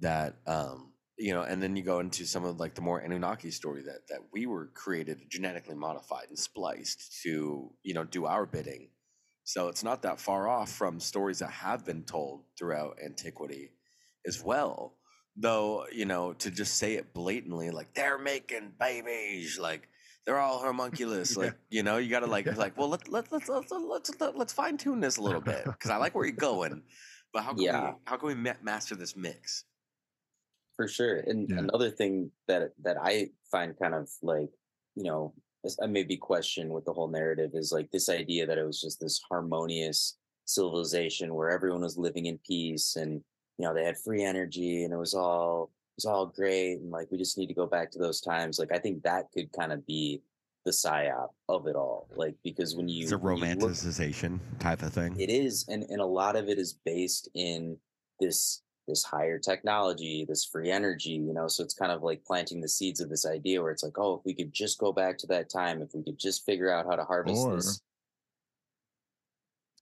That 0.00 0.36
um, 0.46 0.92
you 1.18 1.34
know, 1.34 1.42
and 1.42 1.62
then 1.62 1.76
you 1.76 1.82
go 1.82 2.00
into 2.00 2.24
some 2.26 2.44
of 2.44 2.58
like 2.58 2.74
the 2.74 2.80
more 2.80 3.00
Anunnaki 3.00 3.50
story 3.50 3.82
that 3.82 4.08
that 4.08 4.20
we 4.32 4.46
were 4.46 4.70
created 4.74 5.20
genetically 5.28 5.74
modified 5.74 6.26
and 6.28 6.38
spliced 6.38 7.20
to 7.22 7.70
you 7.82 7.94
know 7.94 8.04
do 8.04 8.26
our 8.26 8.46
bidding. 8.46 8.88
So 9.44 9.68
it's 9.68 9.84
not 9.84 10.02
that 10.02 10.20
far 10.20 10.48
off 10.48 10.70
from 10.70 11.00
stories 11.00 11.40
that 11.40 11.50
have 11.50 11.84
been 11.84 12.04
told 12.04 12.44
throughout 12.58 12.98
antiquity 13.04 13.72
as 14.26 14.42
well. 14.42 14.96
Though, 15.36 15.86
you 15.90 16.04
know, 16.04 16.34
to 16.34 16.50
just 16.50 16.76
say 16.76 16.94
it 16.94 17.14
blatantly, 17.14 17.70
like 17.70 17.94
they're 17.94 18.18
making 18.18 18.72
babies, 18.78 19.58
like 19.58 19.88
they're 20.26 20.38
all 20.38 20.58
homunculus, 20.60 21.36
Yeah. 21.36 21.44
like 21.44 21.54
you 21.70 21.82
know, 21.82 21.98
you 21.98 22.10
got 22.10 22.20
to 22.20 22.26
like 22.26 22.46
Yeah. 22.46 22.54
like, 22.54 22.76
well, 22.76 22.88
let 22.88 23.08
let 23.08 23.30
let 23.32 23.48
let's 23.48 23.70
let's 23.70 24.10
let's, 24.18 24.36
let's 24.36 24.52
fine 24.52 24.76
tune 24.76 25.00
this 25.00 25.16
a 25.16 25.22
little 25.22 25.40
bit 25.40 25.64
because 25.64 25.90
I 25.90 25.96
like 25.96 26.14
where 26.14 26.24
you're 26.24 26.36
going, 26.36 26.82
but 27.32 27.42
how 27.44 27.54
can 27.54 27.62
Yeah. 27.64 27.90
we 27.90 27.96
how 28.06 28.16
can 28.16 28.28
we 28.28 28.34
master 28.62 28.94
this 28.94 29.16
mix? 29.16 29.64
for 30.74 30.88
sure 30.88 31.16
and 31.26 31.50
Yeah. 31.50 31.58
another 31.58 31.90
thing 31.90 32.30
that 32.48 32.72
that 32.82 32.96
i 32.98 33.28
find 33.50 33.78
kind 33.78 33.94
of 33.94 34.08
like 34.22 34.48
you 34.94 35.04
know 35.04 35.34
i 35.82 35.86
maybe 35.86 36.16
question 36.16 36.70
with 36.70 36.86
the 36.86 36.92
whole 36.94 37.08
narrative 37.08 37.50
is 37.52 37.72
like 37.72 37.90
this 37.90 38.08
idea 38.08 38.46
that 38.46 38.56
it 38.56 38.64
was 38.64 38.80
just 38.80 38.98
this 38.98 39.20
harmonious 39.28 40.16
civilization 40.46 41.34
where 41.34 41.50
everyone 41.50 41.82
was 41.82 41.98
living 41.98 42.24
in 42.24 42.38
peace 42.38 42.96
and 42.96 43.22
you 43.58 43.66
know 43.66 43.74
they 43.74 43.84
had 43.84 43.98
free 43.98 44.24
energy 44.24 44.82
and 44.82 44.94
it 44.94 44.96
was 44.96 45.12
all 45.12 45.64
it 45.64 45.81
was 45.96 46.04
all 46.04 46.26
great 46.26 46.74
and 46.80 46.90
like 46.90 47.08
we 47.10 47.18
just 47.18 47.36
need 47.38 47.46
to 47.48 47.54
go 47.54 47.66
back 47.66 47.90
to 47.90 47.98
those 47.98 48.20
times 48.20 48.58
like 48.58 48.72
i 48.72 48.78
think 48.78 49.02
that 49.02 49.30
could 49.32 49.52
kind 49.52 49.72
of 49.72 49.86
be 49.86 50.20
the 50.64 50.70
psyop 50.70 51.28
of 51.48 51.66
it 51.66 51.74
all 51.76 52.08
like 52.14 52.34
because 52.44 52.74
when 52.76 52.88
you 52.88 53.02
It's 53.02 53.12
a 53.12 53.18
when 53.18 53.36
you 53.36 53.54
look- 53.56 53.70
romanticization 53.72 54.38
type 54.60 54.82
of 54.82 54.92
thing. 54.92 55.18
it 55.18 55.28
is 55.30 55.66
and 55.68 55.82
and 55.84 56.00
a 56.00 56.06
lot 56.06 56.36
of 56.36 56.48
it 56.48 56.58
is 56.58 56.74
based 56.84 57.28
in 57.34 57.76
this 58.20 58.62
this 58.88 59.02
higher 59.04 59.38
technology 59.38 60.24
this 60.28 60.44
free 60.44 60.70
energy 60.70 61.10
you 61.10 61.32
know 61.34 61.46
so 61.48 61.62
it's 61.62 61.74
kind 61.74 61.92
of 61.92 62.02
like 62.02 62.24
planting 62.24 62.60
the 62.60 62.68
seeds 62.68 63.00
of 63.00 63.08
this 63.10 63.26
idea 63.26 63.60
where 63.60 63.70
it's 63.72 63.82
like 63.82 63.98
oh 63.98 64.14
if 64.14 64.20
we 64.24 64.34
could 64.34 64.52
just 64.52 64.78
go 64.78 64.92
back 64.92 65.18
to 65.18 65.26
that 65.26 65.50
time 65.50 65.82
if 65.82 65.90
we 65.94 66.02
could 66.02 66.18
just 66.18 66.44
figure 66.46 66.70
out 66.70 66.86
how 66.86 66.96
to 66.96 67.04
harvest 67.04 67.44
Or- 67.46 67.56
this 67.56 67.80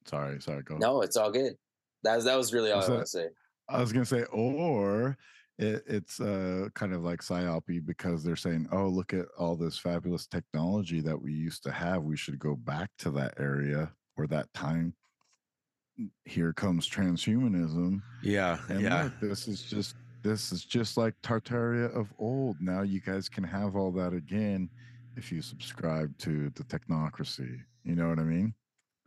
Sorry, 0.07 0.41
sorry. 0.41 0.62
Go. 0.62 0.77
no 0.78 1.03
it's 1.03 1.16
all 1.16 1.31
good 1.31 1.57
that 2.03 2.16
was 2.16 2.24
that 2.24 2.37
was 2.37 2.53
really 2.53 2.73
all 2.73 2.78
Was 2.78 2.89
i 2.89 2.93
was 2.97 3.12
that- 3.12 3.19
to 3.19 3.28
say 3.28 3.35
I 3.69 3.81
was 3.81 3.93
gonna 3.93 4.05
say, 4.05 4.24
or 4.32 5.16
it, 5.61 5.85
it's 5.87 6.20
uh, 6.20 6.69
kind 6.74 6.95
of 6.95 7.03
like 7.03 7.20
psyopy 7.20 7.85
because 7.85 8.24
they're 8.24 8.37
saying, 8.37 8.69
"Oh, 8.73 8.89
look 8.89 9.12
at 9.12 9.27
all 9.39 9.57
this 9.57 9.78
fabulous 9.78 10.27
technology 10.27 11.01
that 11.03 11.20
we 11.20 11.32
used 11.32 11.62
to 11.65 11.70
have. 11.70 12.03
We 12.03 12.16
should 12.16 12.39
go 12.39 12.57
back 12.57 12.91
to 12.99 13.11
that 13.12 13.35
area 13.39 13.93
or 14.16 14.27
that 14.28 14.53
time." 14.55 14.95
Here 16.24 16.55
comes 16.55 16.89
transhumanism, 16.89 18.01
Yeah, 18.23 18.59
and 18.70 18.81
yeah. 18.81 19.03
look, 19.05 19.20
this 19.20 19.47
is 19.47 19.62
just 19.62 19.97
this 20.23 20.51
is 20.51 20.65
just 20.65 20.97
like 20.97 21.15
Tartaria 21.23 21.95
of 21.95 22.12
old. 22.19 22.57
Now 22.61 22.81
you 22.82 23.01
guys 23.03 23.28
can 23.28 23.45
have 23.45 23.77
all 23.77 23.93
that 23.93 24.15
again 24.15 24.70
if 25.16 25.31
you 25.31 25.43
subscribe 25.43 26.16
to 26.19 26.49
the 26.51 26.65
technocracy. 26.65 27.61
You 27.85 27.97
know 27.97 28.09
what 28.09 28.19
I 28.19 28.24
mean? 28.24 28.55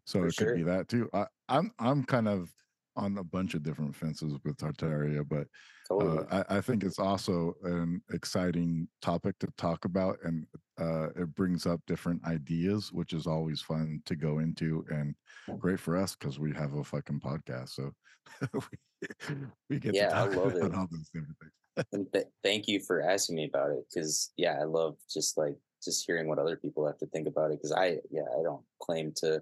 So 0.05 0.19
For 0.19 0.27
it 0.27 0.35
could 0.37 0.55
be 0.55 0.63
that 0.63 0.87
too. 0.87 1.09
I, 1.13 1.25
I'm 1.49 1.71
I'm 1.79 2.03
kind 2.03 2.27
of 2.27 2.51
on 2.95 3.17
a 3.17 3.23
bunch 3.23 3.53
of 3.53 3.63
different 3.63 3.95
fences 3.95 4.33
with 4.43 4.57
Tartaria, 4.57 5.27
but 5.27 5.47
totally 5.87 6.25
uh, 6.29 6.43
I, 6.49 6.57
I 6.57 6.61
think 6.61 6.83
it's 6.83 6.99
also 6.99 7.53
an 7.63 8.01
exciting 8.11 8.87
topic 9.01 9.37
to 9.39 9.47
talk 9.57 9.85
about, 9.85 10.17
and 10.23 10.45
uh, 10.79 11.09
it 11.15 11.33
brings 11.35 11.65
up 11.65 11.81
different 11.87 12.23
ideas, 12.25 12.91
which 12.91 13.13
is 13.13 13.27
always 13.27 13.61
fun 13.61 14.01
to 14.05 14.15
go 14.15 14.39
into 14.39 14.85
and 14.89 15.15
great 15.59 15.79
for 15.79 15.97
us 15.97 16.15
because 16.15 16.39
we 16.39 16.53
have 16.53 16.73
a 16.73 16.83
fucking 16.83 17.19
podcast, 17.19 17.69
so 17.69 17.91
we, 18.53 19.35
we 19.69 19.79
get 19.79 19.93
Yeah, 19.93 20.09
to 20.09 20.15
I 20.15 20.19
talk 20.25 20.33
love 20.35 20.55
about 20.55 20.71
it. 20.71 20.75
all 20.75 20.87
those 20.91 21.09
different 21.13 21.37
things. 21.39 21.85
and 21.93 22.07
th- 22.13 22.25
thank 22.43 22.67
you 22.67 22.79
for 22.79 23.01
asking 23.01 23.35
me 23.35 23.45
about 23.45 23.71
it 23.71 23.83
because 23.89 24.31
yeah 24.37 24.57
i 24.61 24.63
love 24.63 24.95
just 25.11 25.37
like 25.37 25.57
just 25.83 26.05
hearing 26.05 26.27
what 26.27 26.37
other 26.39 26.55
people 26.55 26.85
have 26.85 26.97
to 26.99 27.07
think 27.07 27.27
about 27.27 27.51
it 27.51 27.57
because 27.57 27.71
i 27.71 27.97
yeah 28.11 28.21
i 28.39 28.43
don't 28.43 28.63
claim 28.79 29.11
to 29.15 29.41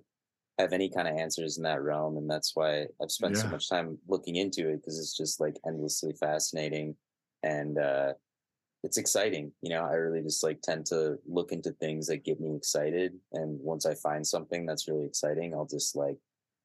have 0.58 0.74
any 0.74 0.90
kind 0.90 1.08
of 1.08 1.16
answers 1.18 1.58
in 1.58 1.64
that 1.64 1.82
realm 1.82 2.18
and 2.18 2.30
that's 2.30 2.56
why 2.56 2.86
i've 3.02 3.12
spent 3.12 3.38
so 3.38 3.48
much 3.48 3.70
time 3.70 3.98
looking 4.08 4.36
into 4.36 4.70
it 4.70 4.78
because 4.78 5.00
it's 5.00 5.16
just 5.16 5.40
like 5.40 5.58
endlessly 5.68 6.14
fascinating 6.14 6.96
and 7.44 7.78
uh 7.78 8.14
it's 8.84 8.98
exciting 8.98 9.52
you 9.62 9.70
know 9.70 9.84
i 9.84 9.94
really 9.94 10.22
just 10.22 10.44
like 10.44 10.62
tend 10.62 10.86
to 10.86 11.18
look 11.28 11.52
into 11.52 11.72
things 11.74 12.08
that 12.08 12.24
get 12.24 12.40
me 12.40 12.56
excited 12.56 13.14
and 13.34 13.60
once 13.60 13.86
i 13.86 13.94
find 13.96 14.26
something 14.26 14.66
that's 14.66 14.88
really 14.88 15.06
exciting 15.06 15.54
i'll 15.54 15.66
just 15.66 15.96
like 15.96 16.18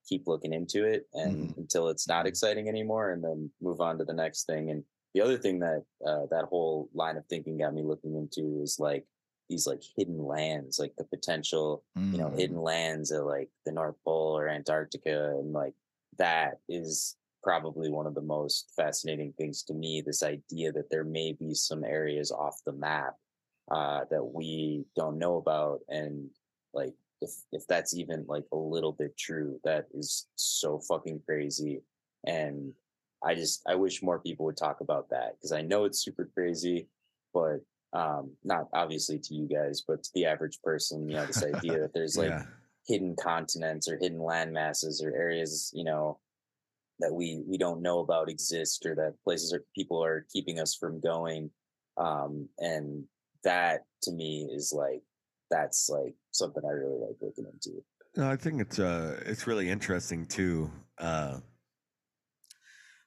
keep 0.08 0.26
looking 0.26 0.52
into 0.52 0.84
it 0.84 1.06
and 1.14 1.50
until 1.56 1.88
it's 1.88 2.08
not 2.08 2.26
Mhm. 2.26 2.28
exciting 2.28 2.68
anymore 2.68 3.10
and 3.10 3.22
then 3.24 3.50
move 3.60 3.80
on 3.80 3.98
to 3.98 4.04
the 4.04 4.12
next 4.12 4.44
thing 4.46 4.70
and 4.70 4.84
the 5.14 5.20
other 5.20 5.38
thing 5.38 5.58
that 5.60 5.84
uh, 6.06 6.26
that 6.30 6.44
whole 6.44 6.90
line 6.94 7.16
of 7.16 7.26
thinking 7.26 7.58
got 7.58 7.74
me 7.74 7.82
looking 7.82 8.14
into 8.14 8.60
is 8.62 8.78
like 8.78 9.06
these 9.48 9.66
like 9.66 9.82
hidden 9.96 10.18
lands 10.24 10.78
like 10.78 10.94
the 10.96 11.04
potential 11.04 11.82
you 12.12 12.18
know 12.18 12.28
Mm. 12.30 12.38
hidden 12.38 12.60
lands 12.60 13.10
of 13.10 13.24
like 13.26 13.48
the 13.64 13.72
north 13.72 13.96
pole 14.04 14.36
or 14.38 14.48
antarctica 14.48 15.30
and 15.38 15.52
like 15.52 15.74
that 16.18 16.60
is 16.68 17.16
probably 17.42 17.90
one 17.90 18.06
of 18.06 18.14
the 18.14 18.20
most 18.22 18.72
fascinating 18.76 19.32
things 19.34 19.62
to 19.64 19.74
me 19.74 20.00
this 20.00 20.22
idea 20.22 20.72
that 20.72 20.90
there 20.90 21.04
may 21.04 21.32
be 21.32 21.54
some 21.54 21.84
areas 21.84 22.32
off 22.32 22.60
the 22.64 22.72
map 22.72 23.14
uh, 23.70 24.04
that 24.10 24.24
we 24.24 24.84
don't 24.96 25.18
know 25.18 25.36
about 25.36 25.80
and 25.88 26.28
like 26.74 26.94
if 27.20 27.30
if 27.52 27.66
that's 27.66 27.94
even 27.96 28.24
like 28.28 28.44
a 28.52 28.56
little 28.56 28.92
bit 28.92 29.16
true 29.16 29.58
that 29.64 29.86
is 29.94 30.28
so 30.36 30.78
fucking 30.78 31.20
crazy 31.26 31.80
and 32.26 32.72
i 33.24 33.34
just 33.34 33.62
i 33.66 33.74
wish 33.74 34.02
more 34.02 34.18
people 34.18 34.44
would 34.46 34.56
talk 34.56 34.80
about 34.80 35.08
that 35.10 35.32
because 35.36 35.52
i 35.52 35.62
know 35.62 35.84
it's 35.84 35.98
super 36.04 36.28
crazy 36.34 36.88
but 37.32 37.60
um 37.96 38.30
not 38.44 38.68
obviously 38.72 39.18
to 39.18 39.34
you 39.34 39.46
guys 39.48 39.82
but 39.86 40.02
to 40.02 40.10
the 40.14 40.26
average 40.26 40.60
person 40.62 41.08
you 41.08 41.16
know 41.16 41.26
this 41.26 41.44
idea 41.54 41.80
that 41.80 41.94
there's 41.94 42.16
like 42.16 42.28
yeah. 42.28 42.44
hidden 42.86 43.16
continents 43.16 43.88
or 43.88 43.98
hidden 43.98 44.20
land 44.20 44.52
masses 44.52 45.02
or 45.02 45.14
areas 45.14 45.70
you 45.74 45.84
know 45.84 46.18
that 46.98 47.12
we 47.12 47.42
we 47.46 47.58
don't 47.58 47.82
know 47.82 48.00
about 48.00 48.28
exist 48.28 48.84
or 48.86 48.94
that 48.94 49.14
places 49.24 49.52
or 49.52 49.64
people 49.74 50.02
are 50.02 50.26
keeping 50.32 50.60
us 50.60 50.74
from 50.74 51.00
going 51.00 51.50
um 51.96 52.48
and 52.58 53.04
that 53.44 53.84
to 54.02 54.12
me 54.12 54.48
is 54.52 54.72
like 54.76 55.02
that's 55.50 55.88
like 55.88 56.14
something 56.32 56.62
i 56.66 56.70
really 56.70 56.98
like 56.98 57.16
looking 57.20 57.46
into 57.52 57.82
No, 58.16 58.28
I 58.30 58.36
think 58.36 58.60
it's 58.60 58.78
uh 58.78 59.20
it's 59.26 59.46
really 59.46 59.68
interesting 59.70 60.26
too. 60.26 60.70
Uh 60.98 61.40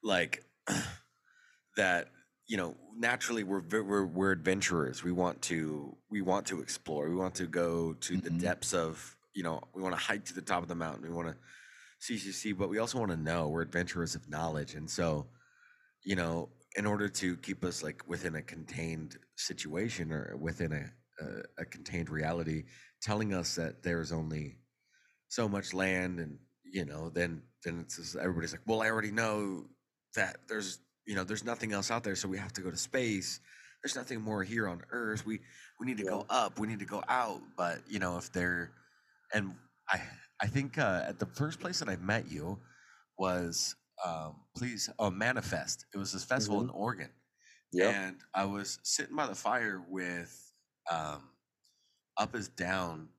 like 0.04 0.44
that, 1.78 2.08
you 2.50 2.58
know, 2.58 2.76
naturally 2.98 3.44
we're 3.44 3.62
we're 3.62 4.06
we're 4.06 4.32
adventurers. 4.32 5.04
We 5.04 5.14
want 5.14 5.42
to 5.44 5.96
we 6.10 6.22
want 6.22 6.48
to 6.48 6.62
explore. 6.62 7.08
We 7.10 7.16
want 7.16 7.36
to 7.36 7.48
go 7.48 7.94
to 7.94 8.18
the 8.18 8.32
Mhm. 8.32 8.42
depths 8.42 8.74
of, 8.74 9.18
you 9.36 9.44
know, 9.44 9.62
we 9.76 9.84
want 9.84 9.94
to 9.96 10.02
hike 10.02 10.26
to 10.26 10.34
the 10.34 10.42
top 10.42 10.64
of 10.64 10.68
the 10.70 10.76
mountain. 10.76 11.04
We 11.04 11.16
want 11.16 11.30
to 11.30 11.38
see 12.00 12.18
see 12.18 12.32
see, 12.34 12.54
but 12.54 12.70
we 12.70 12.80
also 12.80 13.00
want 13.00 13.12
to 13.12 13.18
know. 13.18 13.50
We're 13.50 13.62
adventurers 13.62 14.16
of 14.16 14.28
knowledge. 14.30 14.74
And 14.76 14.90
so, 14.90 15.28
you 16.04 16.16
know, 16.16 16.50
in 16.76 16.88
order 16.88 17.08
to 17.10 17.38
keep 17.38 17.64
us 17.64 17.84
like 17.84 18.04
within 18.08 18.36
a 18.36 18.42
contained 18.42 19.18
situation 19.38 20.12
or 20.12 20.36
within 20.38 20.74
a 20.74 20.92
a, 21.24 21.64
a 21.64 21.66
contained 21.66 22.10
reality, 22.10 22.66
telling 23.02 23.34
us 23.34 23.56
that 23.56 23.84
there's 23.84 24.12
only 24.12 24.58
so 25.30 25.48
much 25.48 25.74
land 25.74 26.20
and 26.20 26.40
you 26.66 26.86
know 26.86 27.10
then 27.10 27.42
then 27.64 27.80
it's 27.82 27.98
just, 27.98 28.16
everybody's 28.16 28.52
like 28.54 28.62
well 28.68 28.82
i 28.82 28.90
already 28.90 29.12
know 29.12 29.66
that 30.16 30.38
there's 30.48 30.80
you 31.06 31.16
know 31.16 31.24
there's 31.24 31.44
nothing 31.44 31.72
else 31.74 31.90
out 31.92 32.04
there 32.04 32.16
so 32.16 32.28
we 32.28 32.38
have 32.38 32.54
to 32.54 32.62
go 32.62 32.70
to 32.70 32.78
space. 32.78 33.40
There's 33.84 33.96
nothing 33.96 34.22
more 34.22 34.44
here 34.44 34.68
on 34.68 34.82
earth. 34.92 35.26
We 35.26 35.40
we 35.80 35.86
need 35.88 35.98
to 35.98 36.04
go 36.04 36.26
up. 36.30 36.60
We 36.60 36.68
need 36.68 36.80
to 36.80 36.86
go 36.86 37.02
out. 37.08 37.42
But 37.58 37.80
you 37.88 38.00
know 38.00 38.18
if 38.18 38.32
they're 38.32 38.72
and 39.34 39.54
i 39.90 40.02
i 40.42 40.48
think 40.48 40.78
uh 40.78 41.04
at 41.08 41.20
the 41.20 41.26
first 41.28 41.60
place 41.60 41.80
that 41.80 41.90
i 41.90 41.96
met 41.98 42.30
you 42.32 42.58
was 43.18 43.76
um 44.06 44.36
please 44.56 44.90
oh 45.00 45.10
manifest. 45.10 45.86
It 45.94 45.98
was 45.98 46.12
this 46.12 46.24
festival 46.24 46.62
in 46.62 46.70
oregon. 46.70 47.10
Yeah 47.72 47.90
and 47.90 48.18
I 48.34 48.46
was 48.46 48.80
sitting 48.84 49.16
by 49.16 49.28
the 49.28 49.36
fire 49.36 49.82
with 49.88 50.52
um, 50.92 51.22
Up 52.18 52.36
is 52.36 52.50
Down 52.50 53.10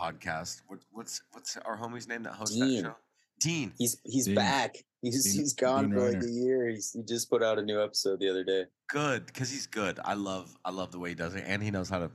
podcast. 0.00 0.62
What, 0.66 0.80
what's 0.90 1.22
what's 1.32 1.56
our 1.58 1.76
homie's 1.76 2.06
name 2.08 2.22
that 2.24 2.34
hosts 2.34 2.54
Dean. 2.56 2.82
that 2.82 2.88
show? 2.90 2.96
Dean. 3.40 3.72
he's 3.78 3.96
he's 4.04 4.26
Dean- 4.26 4.34
back 4.34 4.76
he's 5.02 5.24
Dean- 5.24 5.40
he's 5.42 5.52
gone 5.52 5.90
Dean 5.90 5.98
for 5.98 6.10
like 6.12 6.22
a 6.22 6.28
year 6.30 6.68
he's, 6.68 6.92
he 6.92 7.02
just 7.02 7.28
put 7.28 7.42
out 7.42 7.58
a 7.58 7.62
new 7.62 7.82
episode 7.82 8.18
the 8.20 8.28
other 8.30 8.44
day 8.44 8.64
Good, 8.88 9.24
because 9.26 9.50
he's 9.50 9.66
good. 9.66 9.98
I 10.04 10.12
love 10.14 10.54
I 10.64 10.70
love 10.70 10.92
the 10.92 10.98
way 10.98 11.10
he 11.10 11.14
does 11.14 11.34
it, 11.34 11.44
and 11.46 11.62
he 11.62 11.70
knows 11.70 11.88
how 11.88 11.98
to 12.00 12.10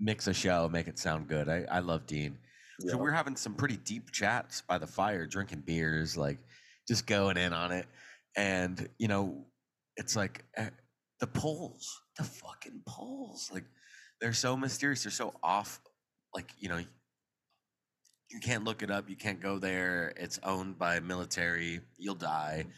mix 0.00 0.26
a 0.26 0.32
show, 0.32 0.68
make 0.70 0.88
it 0.88 0.98
sound 0.98 1.28
good. 1.28 1.48
I, 1.50 1.66
I 1.70 1.80
love 1.80 2.06
Dean. 2.06 2.38
So 2.80 2.88
Yeah. 2.88 2.94
we're 2.96 3.10
having 3.10 3.36
some 3.36 3.54
pretty 3.54 3.76
deep 3.76 4.10
chats 4.10 4.62
by 4.62 4.78
the 4.78 4.86
fire, 4.86 5.26
drinking 5.26 5.60
beers, 5.66 6.16
like 6.16 6.38
just 6.88 7.06
going 7.06 7.36
in 7.36 7.52
on 7.52 7.72
it. 7.72 7.86
And 8.36 8.88
you 8.98 9.06
know, 9.06 9.44
it's 9.98 10.16
like 10.16 10.44
eh, 10.56 10.70
the 11.20 11.26
polls, 11.26 12.00
the 12.16 12.24
fucking 12.24 12.80
polls, 12.86 13.50
like 13.52 13.64
they're 14.22 14.32
so 14.32 14.56
mysterious. 14.56 15.02
They're 15.02 15.12
so 15.12 15.34
off. 15.42 15.80
Like 16.34 16.50
you 16.58 16.70
know, 16.70 16.80
you 18.30 18.40
can't 18.40 18.64
look 18.64 18.82
it 18.82 18.90
up. 18.90 19.08
You 19.08 19.16
can't 19.16 19.40
go 19.40 19.58
there. 19.58 20.12
It's 20.16 20.40
owned 20.42 20.78
by 20.78 21.00
military. 21.00 21.80
You'll 21.98 22.14
die. 22.14 22.60
Mm-hmm. 22.60 22.70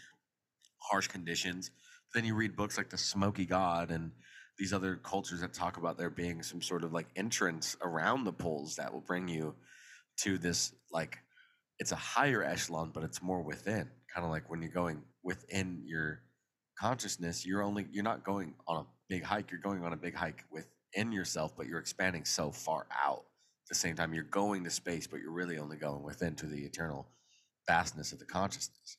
Harsh 0.90 1.09
conditions. 1.09 1.70
Then 2.14 2.24
you 2.24 2.35
read 2.35 2.56
books 2.56 2.77
like 2.77 2.90
The 2.90 2.98
Smoky 2.98 3.47
God 3.47 3.90
and 3.90 4.12
these 4.59 4.73
other 4.73 4.97
cultures 4.97 5.40
that 5.40 5.52
talk 5.52 5.77
about 5.77 5.98
there 5.98 6.10
being 6.10 6.43
some 6.43 6.62
sort 6.62 6.85
of 6.85 6.93
like 6.93 7.06
entrance 7.14 7.77
around 7.82 8.24
the 8.24 8.32
poles 8.32 8.77
that 8.77 8.93
will 8.93 9.01
bring 9.01 9.28
you 9.28 9.55
to 10.18 10.39
this 10.39 10.73
like 10.90 11.18
it's 11.78 11.93
a 11.93 11.97
higher 11.97 12.43
echelon, 12.43 12.90
but 12.93 13.05
it's 13.05 13.23
more 13.23 13.43
within. 13.43 13.90
Kind 14.14 14.24
of 14.24 14.31
like 14.31 14.48
when 14.48 14.62
you're 14.62 14.70
going 14.70 15.02
within 15.23 15.82
your 15.85 16.23
consciousness, 16.78 17.44
you're 17.44 17.62
only 17.62 17.86
you're 17.90 18.05
not 18.05 18.24
going 18.24 18.55
on 18.66 18.78
a 18.78 18.86
big 19.09 19.23
hike. 19.23 19.51
You're 19.51 19.60
going 19.60 19.85
on 19.85 19.93
a 19.93 19.97
big 19.97 20.14
hike 20.14 20.44
within 20.51 21.12
yourself, 21.12 21.55
but 21.56 21.66
you're 21.66 21.78
expanding 21.78 22.24
so 22.24 22.51
far 22.51 22.86
out. 23.05 23.24
At 23.66 23.70
the 23.70 23.74
same 23.74 23.97
time, 23.97 24.14
you're 24.14 24.22
going 24.22 24.62
to 24.62 24.70
space, 24.70 25.09
but 25.09 25.18
you're 25.18 25.32
really 25.32 25.59
only 25.59 25.76
going 25.76 26.05
within 26.05 26.36
to 26.36 26.47
the 26.47 26.64
eternal 26.64 27.09
vastness 27.66 28.12
of 28.12 28.20
the 28.20 28.24
consciousness. 28.24 28.97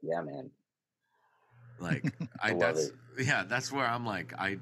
Yeah, 0.00 0.22
man. 0.22 0.52
Like 1.80 2.12
I, 2.40 2.50
I 2.50 2.52
that's 2.54 2.86
it. 2.86 2.92
yeah, 3.18 3.42
that's 3.42 3.72
where 3.72 3.86
I'm 3.86 4.06
like 4.06 4.32
I 4.38 4.58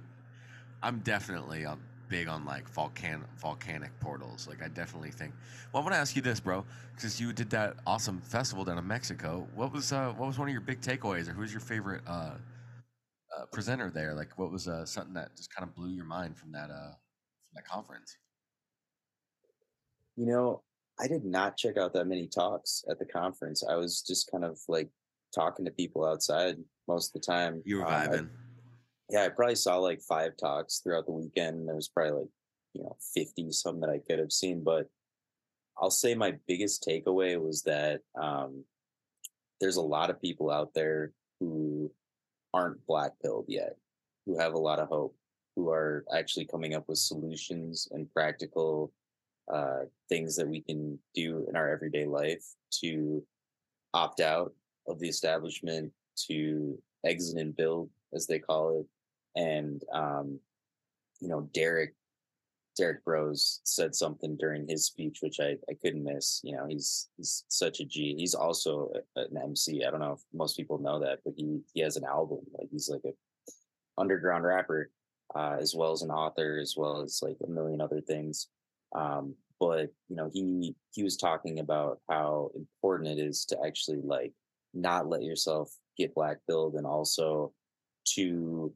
I'm 0.82 1.01
definitely 1.01 1.66
uh, 1.66 1.77
big 2.09 2.28
on 2.28 2.47
like 2.47 2.66
volcan 2.69 3.24
volcanic 3.39 3.91
portals. 4.01 4.49
Like 4.49 4.62
I 4.62 4.69
definitely 4.69 5.11
think. 5.11 5.35
Well, 5.73 5.82
I 5.82 5.85
want 5.85 5.95
to 5.95 6.01
ask 6.01 6.16
you 6.16 6.23
this, 6.23 6.41
bro, 6.41 6.65
because 6.95 7.20
you 7.20 7.32
did 7.35 7.51
that 7.51 7.77
awesome 7.87 8.23
festival 8.23 8.65
down 8.65 8.78
in 8.78 8.87
Mexico. 8.87 9.47
What 9.55 9.73
was 9.73 9.93
uh 9.93 10.12
what 10.16 10.27
was 10.27 10.39
one 10.39 10.49
of 10.49 10.53
your 10.53 10.62
big 10.62 10.81
takeaways, 10.81 11.28
or 11.28 11.32
who's 11.32 11.53
your 11.53 11.61
favorite 11.61 12.03
uh, 12.07 12.37
uh 13.37 13.47
presenter 13.53 13.91
there? 13.91 14.15
Like 14.15 14.39
what 14.39 14.51
was 14.51 14.66
uh 14.66 14.87
something 14.87 15.15
that 15.15 15.37
just 15.37 15.55
kind 15.55 15.69
of 15.69 15.74
blew 15.74 15.91
your 15.91 16.07
mind 16.07 16.39
from 16.39 16.53
that 16.53 16.70
uh 16.70 16.93
that 17.55 17.67
conference? 17.67 18.17
You 20.17 20.27
know, 20.27 20.63
I 20.99 21.09
did 21.09 21.25
not 21.25 21.57
check 21.57 21.77
out 21.77 21.93
that 21.95 22.07
many 22.07 22.27
talks 22.27 22.85
at 22.91 22.99
the 22.99 23.07
conference. 23.07 23.65
I 23.69 23.77
was 23.77 24.03
just 24.03 24.31
kind 24.31 24.45
of 24.45 24.59
like 24.69 24.89
talking 25.35 25.65
to 25.65 25.71
people 25.71 26.05
outside 26.05 26.57
most 26.89 27.09
of 27.15 27.21
the 27.21 27.27
time. 27.27 27.63
You 27.65 27.79
were 27.79 27.87
Um, 27.87 27.93
I- 27.93 28.07
vibing. 28.09 28.31
yeah, 29.09 29.25
I 29.25 29.29
probably 29.31 29.55
saw 29.55 29.79
like 29.79 30.01
five 30.03 30.37
talks 30.37 30.81
throughout 30.81 31.07
the 31.07 31.13
weekend. 31.13 31.67
There 31.69 31.75
was 31.77 31.89
probably 31.89 32.21
like, 32.23 32.31
you 32.75 32.83
know, 32.83 32.97
50 33.15 33.51
some 33.53 33.81
that 33.81 33.91
I 33.91 33.99
could 33.99 34.19
have 34.19 34.33
seen. 34.33 34.63
But 34.63 34.89
I'll 35.79 35.91
say 35.91 36.15
my 36.15 36.33
biggest 36.47 36.85
takeaway 36.87 37.41
was 37.43 37.63
that 37.63 38.03
um, 38.15 38.65
there's 39.61 39.77
a 39.77 39.83
lot 39.83 40.11
of 40.11 40.21
people 40.21 40.51
out 40.51 40.75
there 40.75 41.13
who 41.39 41.91
aren't 42.53 42.85
black 42.87 43.13
pilled 43.23 43.47
yet, 43.49 43.77
who 44.27 44.39
have 44.39 44.53
a 44.53 44.59
lot 44.59 44.79
of 44.81 44.89
hope, 44.89 45.17
who 45.57 45.71
are 45.71 46.05
actually 46.17 46.45
coming 46.45 46.75
up 46.75 46.89
with 46.89 46.99
solutions 46.99 47.89
and 47.91 48.13
practical 48.13 48.93
uh, 49.53 49.81
things 50.09 50.37
that 50.37 50.49
we 50.49 50.61
can 50.61 50.99
do 51.15 51.47
in 51.49 51.57
our 51.57 51.69
everyday 51.69 52.07
life 52.07 52.45
to 52.71 53.23
opt 53.95 54.21
out 54.21 54.53
of 54.87 54.99
the 55.01 55.09
establishment, 55.09 55.93
to 56.29 56.79
exit 57.05 57.39
and 57.39 57.57
build, 57.57 57.91
as 58.15 58.27
they 58.27 58.39
call 58.39 58.81
it 58.81 58.87
and 59.37 59.83
um, 59.93 60.39
you 61.21 61.29
know 61.29 61.49
Derrick 61.53 61.95
Derrick 62.77 63.05
Broze 63.05 63.61
said 63.65 63.95
something 63.95 64.37
during 64.37 64.67
his 64.69 64.87
speech 64.87 65.19
which 65.21 65.39
I, 65.41 65.57
I 65.69 65.75
couldn't 65.81 66.05
miss. 66.05 66.41
You 66.43 66.57
know, 66.57 66.67
he's 66.69 67.09
he's 67.17 67.45
such 67.49 67.81
a 67.81 67.85
G. 67.85 68.15
He's 68.17 68.35
also 68.35 68.91
an 69.17 69.37
MC. 69.37 69.85
I 69.85 69.91
don't 69.91 70.01
know 70.01 70.13
if 70.13 70.21
most 70.33 70.57
people 70.57 70.79
know 70.79 71.01
that, 71.01 71.21
but 71.25 71.35
he 71.37 71.61
he 71.73 71.81
has 71.81 71.97
an 71.97 72.05
album. 72.05 72.41
Like 72.59 72.69
he's 72.71 72.89
like 72.89 73.03
a 73.05 73.13
underground 73.99 74.45
rapper, 74.45 74.91
uh, 75.35 75.57
as 75.61 75.74
well 75.74 75.93
as 75.93 76.02
an 76.02 76.11
author, 76.11 76.59
as 76.61 76.74
well 76.77 77.02
as 77.02 77.20
like 77.23 77.36
a 77.44 77.51
million 77.51 77.81
other 77.81 78.01
things. 78.01 78.48
Um, 78.94 79.35
but 79.59 79.93
you 80.09 80.16
know, 80.16 80.31
he 80.32 80.74
he 80.90 81.02
was 81.02 81.16
talking 81.16 81.61
about 81.61 82.01
how 82.09 82.51
important 82.55 83.11
it 83.11 83.23
is 83.23 83.44
to 83.47 83.59
actually 83.65 84.01
like 84.02 84.32
not 84.74 85.09
let 85.09 85.23
yourself 85.23 85.70
get 85.97 86.15
black 86.15 86.39
pilled 86.48 86.74
and 86.74 86.86
also 86.86 87.52
to 88.07 88.73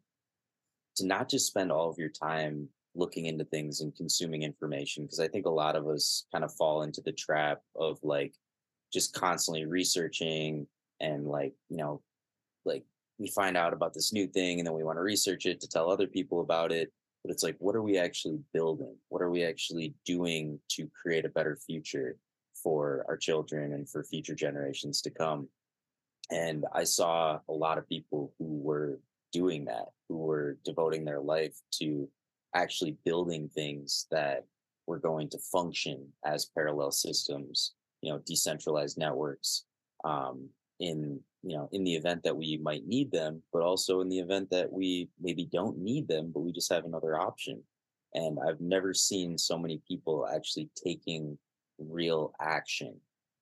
to 0.96 1.06
not 1.06 1.28
just 1.28 1.46
spend 1.46 1.72
all 1.72 1.90
of 1.90 1.98
your 1.98 2.08
time 2.08 2.68
looking 2.94 3.26
into 3.26 3.44
things 3.44 3.80
and 3.80 3.96
consuming 3.96 4.42
information 4.42 5.04
because 5.04 5.18
i 5.20 5.26
think 5.26 5.46
a 5.46 5.50
lot 5.50 5.74
of 5.74 5.88
us 5.88 6.26
kind 6.32 6.44
of 6.44 6.54
fall 6.54 6.82
into 6.82 7.00
the 7.00 7.12
trap 7.12 7.60
of 7.74 7.98
like 8.02 8.34
just 8.92 9.12
constantly 9.14 9.66
researching 9.66 10.66
and 11.00 11.26
like 11.26 11.54
you 11.68 11.76
know 11.76 12.00
like 12.64 12.84
we 13.18 13.28
find 13.28 13.56
out 13.56 13.72
about 13.72 13.94
this 13.94 14.12
new 14.12 14.26
thing 14.26 14.58
and 14.58 14.66
then 14.66 14.74
we 14.74 14.84
want 14.84 14.96
to 14.96 15.02
research 15.02 15.46
it 15.46 15.60
to 15.60 15.68
tell 15.68 15.90
other 15.90 16.06
people 16.06 16.40
about 16.40 16.72
it 16.72 16.92
but 17.24 17.30
it's 17.32 17.42
like 17.42 17.56
what 17.58 17.74
are 17.74 17.82
we 17.82 17.98
actually 17.98 18.38
building? 18.52 18.94
What 19.08 19.22
are 19.22 19.30
we 19.30 19.44
actually 19.44 19.94
doing 20.04 20.60
to 20.72 20.88
create 20.88 21.24
a 21.24 21.30
better 21.30 21.56
future 21.56 22.18
for 22.54 23.04
our 23.08 23.16
children 23.16 23.72
and 23.72 23.88
for 23.88 24.04
future 24.04 24.34
generations 24.34 25.00
to 25.02 25.10
come? 25.10 25.48
And 26.30 26.64
i 26.72 26.84
saw 26.84 27.40
a 27.48 27.52
lot 27.52 27.78
of 27.78 27.88
people 27.88 28.32
who 28.38 28.58
were 28.62 29.00
doing 29.32 29.64
that 29.66 29.86
who 30.08 30.18
were 30.18 30.58
devoting 30.64 31.04
their 31.04 31.20
life 31.20 31.56
to 31.72 32.08
actually 32.54 32.96
building 33.04 33.48
things 33.48 34.06
that 34.10 34.44
were 34.86 34.98
going 34.98 35.28
to 35.28 35.38
function 35.38 36.06
as 36.24 36.46
parallel 36.54 36.92
systems 36.92 37.74
you 38.00 38.10
know 38.10 38.20
decentralized 38.24 38.96
networks 38.96 39.64
um, 40.04 40.48
in 40.80 41.20
you 41.44 41.56
know 41.56 41.68
in 41.72 41.84
the 41.84 41.94
event 41.94 42.22
that 42.24 42.36
we 42.36 42.58
might 42.62 42.86
need 42.86 43.12
them 43.12 43.42
but 43.52 43.62
also 43.62 44.00
in 44.00 44.08
the 44.08 44.18
event 44.18 44.48
that 44.50 44.72
we 44.72 45.08
maybe 45.20 45.44
don't 45.52 45.78
need 45.78 46.08
them 46.08 46.30
but 46.32 46.40
we 46.40 46.52
just 46.52 46.72
have 46.72 46.84
another 46.84 47.18
option. 47.18 47.62
And 48.14 48.38
i've 48.46 48.60
never 48.60 48.94
seen 48.94 49.36
so 49.36 49.58
many 49.58 49.80
people 49.86 50.26
actually 50.26 50.70
taking 50.82 51.38
real 51.78 52.32
action. 52.40 52.94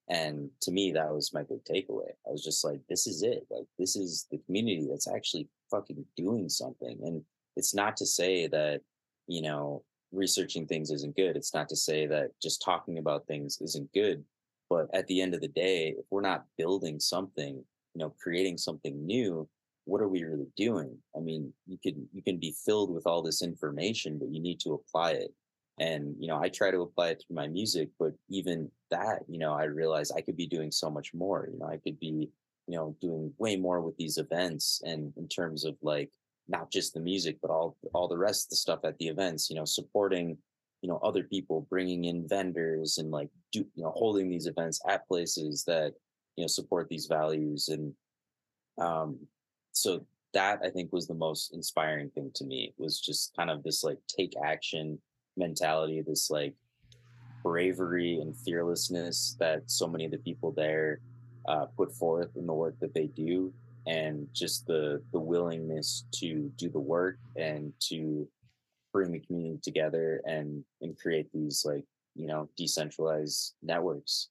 And 0.08 0.50
to 0.62 0.72
me 0.72 0.92
that 0.92 1.12
was 1.12 1.32
my 1.32 1.42
big 1.42 1.64
takeaway. 1.64 2.10
I 2.26 2.30
was 2.30 2.42
just 2.42 2.64
like 2.64 2.80
this 2.88 3.06
is 3.06 3.22
it. 3.22 3.46
Like 3.50 3.66
this 3.78 3.94
is 3.96 4.26
the 4.30 4.38
community 4.46 4.86
that's 4.90 5.08
actually 5.08 5.48
fucking 5.70 6.04
doing 6.16 6.48
something. 6.48 6.98
And 7.04 7.22
it's 7.56 7.74
not 7.74 7.96
to 7.98 8.06
say 8.06 8.48
that 8.48 8.80
you 9.28 9.42
know 9.42 9.84
researching 10.10 10.66
things 10.66 10.90
isn't 10.90 11.16
good. 11.16 11.36
It's 11.36 11.54
not 11.54 11.68
to 11.68 11.76
say 11.76 12.06
that 12.06 12.30
just 12.42 12.62
talking 12.62 12.98
about 12.98 13.26
things 13.26 13.58
isn't 13.60 13.92
good. 13.92 14.24
But 14.68 14.88
at 14.94 15.06
the 15.06 15.20
end 15.20 15.34
of 15.34 15.40
the 15.40 15.48
day 15.48 15.94
if 15.98 16.06
we're 16.10 16.22
not 16.22 16.46
building 16.56 16.98
something 16.98 17.62
you 17.94 18.00
know 18.00 18.14
creating 18.22 18.58
something 18.58 19.06
new 19.06 19.48
what 19.84 20.00
are 20.00 20.08
we 20.08 20.22
really 20.22 20.46
doing? 20.56 20.96
I 21.16 21.20
mean 21.20 21.52
you 21.66 21.78
can 21.82 22.08
you 22.12 22.22
can 22.22 22.38
be 22.38 22.54
filled 22.64 22.92
with 22.92 23.06
all 23.06 23.22
this 23.22 23.42
information 23.42 24.18
but 24.18 24.32
you 24.32 24.40
need 24.40 24.60
to 24.60 24.74
apply 24.74 25.12
it. 25.12 25.34
And 25.78 26.14
you 26.18 26.28
know 26.28 26.38
i 26.40 26.48
try 26.48 26.70
to 26.70 26.82
apply 26.82 27.08
it 27.10 27.22
through 27.22 27.36
my 27.36 27.48
music 27.48 27.88
but 27.98 28.12
even 28.28 28.70
that 28.90 29.20
you 29.26 29.38
know 29.38 29.54
i 29.54 29.64
realize 29.64 30.10
i 30.10 30.20
could 30.20 30.36
be 30.36 30.46
doing 30.46 30.70
so 30.70 30.90
much 30.90 31.14
more 31.14 31.48
you 31.50 31.58
know 31.58 31.66
i 31.66 31.78
could 31.78 31.98
be 31.98 32.28
you 32.66 32.76
know 32.76 32.94
doing 33.00 33.32
way 33.38 33.56
more 33.56 33.80
with 33.80 33.96
these 33.96 34.18
events 34.18 34.82
and 34.84 35.12
in 35.16 35.26
terms 35.28 35.64
of 35.64 35.74
like 35.82 36.10
not 36.46 36.70
just 36.70 36.92
the 36.92 37.00
music 37.00 37.38
but 37.40 37.50
all 37.50 37.76
all 37.94 38.06
the 38.06 38.18
rest 38.18 38.46
of 38.46 38.50
the 38.50 38.56
stuff 38.56 38.80
at 38.84 38.98
the 38.98 39.08
events 39.08 39.48
you 39.48 39.56
know 39.56 39.64
supporting 39.64 40.36
you 40.82 40.88
know 40.88 40.98
other 41.02 41.24
people 41.24 41.66
bringing 41.70 42.04
in 42.04 42.28
vendors 42.28 42.98
and 42.98 43.10
like 43.10 43.30
do 43.50 43.60
you 43.74 43.82
know 43.82 43.92
holding 43.96 44.28
these 44.28 44.46
events 44.46 44.78
at 44.86 45.08
places 45.08 45.64
that 45.64 45.94
you 46.36 46.44
know 46.44 46.48
support 46.48 46.88
these 46.88 47.06
values 47.06 47.68
and 47.68 47.94
um 48.78 49.18
so 49.72 50.04
that 50.32 50.60
i 50.64 50.70
think 50.70 50.92
was 50.92 51.06
the 51.06 51.14
most 51.14 51.52
inspiring 51.54 52.10
thing 52.10 52.30
to 52.34 52.44
me 52.44 52.72
was 52.78 53.00
just 53.00 53.34
kind 53.36 53.50
of 53.50 53.62
this 53.62 53.84
like 53.84 53.98
take 54.08 54.34
action 54.44 54.98
mentality 55.36 56.02
this 56.06 56.30
like 56.30 56.54
bravery 57.42 58.20
and 58.20 58.36
fearlessness 58.36 59.36
that 59.38 59.62
so 59.66 59.86
many 59.86 60.04
of 60.04 60.10
the 60.10 60.18
people 60.18 60.52
there 60.52 61.00
uh, 61.48 61.66
put 61.76 61.92
forth 61.92 62.36
in 62.36 62.46
the 62.46 62.52
work 62.52 62.78
that 62.80 62.94
they 62.94 63.06
do 63.08 63.52
and 63.86 64.28
just 64.32 64.66
the 64.66 65.02
the 65.12 65.18
willingness 65.18 66.04
to 66.12 66.52
do 66.56 66.68
the 66.68 66.78
work 66.78 67.18
and 67.36 67.72
to 67.80 68.28
bring 68.92 69.10
the 69.10 69.18
community 69.18 69.58
together 69.62 70.20
and 70.24 70.64
and 70.82 70.98
create 70.98 71.28
these 71.32 71.64
like 71.64 71.84
you 72.14 72.26
know 72.26 72.48
decentralized 72.56 73.54
networks 73.62 74.28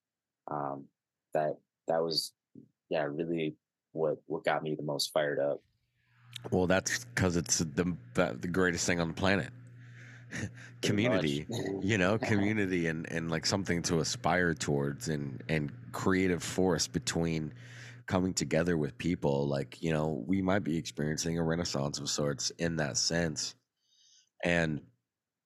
um 0.49 0.85
that 1.33 1.57
that 1.87 2.01
was 2.01 2.33
yeah 2.89 3.03
really 3.03 3.55
what 3.93 4.17
what 4.27 4.43
got 4.43 4.63
me 4.63 4.75
the 4.75 4.83
most 4.83 5.11
fired 5.13 5.39
up 5.39 5.61
Well, 6.49 6.67
that's 6.67 7.05
because 7.05 7.35
it's 7.35 7.59
the 7.59 7.95
the 8.15 8.47
greatest 8.47 8.85
thing 8.85 8.99
on 8.99 9.09
the 9.09 9.13
planet. 9.13 9.49
community, 10.81 11.45
you 11.81 11.97
know, 11.97 12.17
community 12.17 12.87
and 12.87 13.09
and 13.11 13.29
like 13.29 13.45
something 13.45 13.81
to 13.83 13.99
aspire 13.99 14.53
towards 14.53 15.09
and 15.09 15.43
and 15.49 15.71
creative 15.91 16.41
force 16.41 16.87
between 16.87 17.53
coming 18.07 18.33
together 18.33 18.77
with 18.77 18.97
people. 18.97 19.47
Like 19.47 19.81
you 19.81 19.91
know, 19.91 20.23
we 20.25 20.41
might 20.41 20.63
be 20.63 20.77
experiencing 20.77 21.37
a 21.37 21.43
renaissance 21.43 21.99
of 21.99 22.09
sorts 22.09 22.49
in 22.51 22.77
that 22.77 22.97
sense, 22.97 23.55
and 24.43 24.81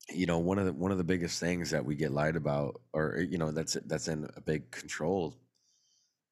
you 0.09 0.27
know 0.27 0.39
one 0.39 0.59
of 0.59 0.65
the 0.65 0.73
one 0.73 0.91
of 0.91 0.97
the 0.97 1.03
biggest 1.03 1.39
things 1.39 1.71
that 1.71 1.83
we 1.83 1.95
get 1.95 2.11
lied 2.11 2.35
about 2.35 2.79
or 2.93 3.25
you 3.27 3.39
know 3.39 3.51
that's 3.51 3.75
that's 3.87 4.07
in 4.07 4.29
a 4.37 4.41
big 4.41 4.69
control 4.69 5.35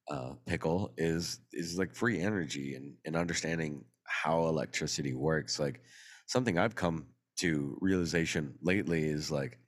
uh 0.09 0.33
pickle 0.45 0.93
is 0.97 1.39
is 1.53 1.77
like 1.77 1.95
free 1.95 2.19
energy 2.19 2.75
and 2.75 2.95
and 3.05 3.15
understanding 3.15 3.85
how 4.05 4.47
electricity 4.47 5.13
works 5.13 5.59
like 5.59 5.81
something 6.27 6.57
i've 6.57 6.75
come 6.75 7.07
to 7.37 7.77
realization 7.81 8.55
lately 8.61 9.05
is 9.05 9.31
like 9.31 9.59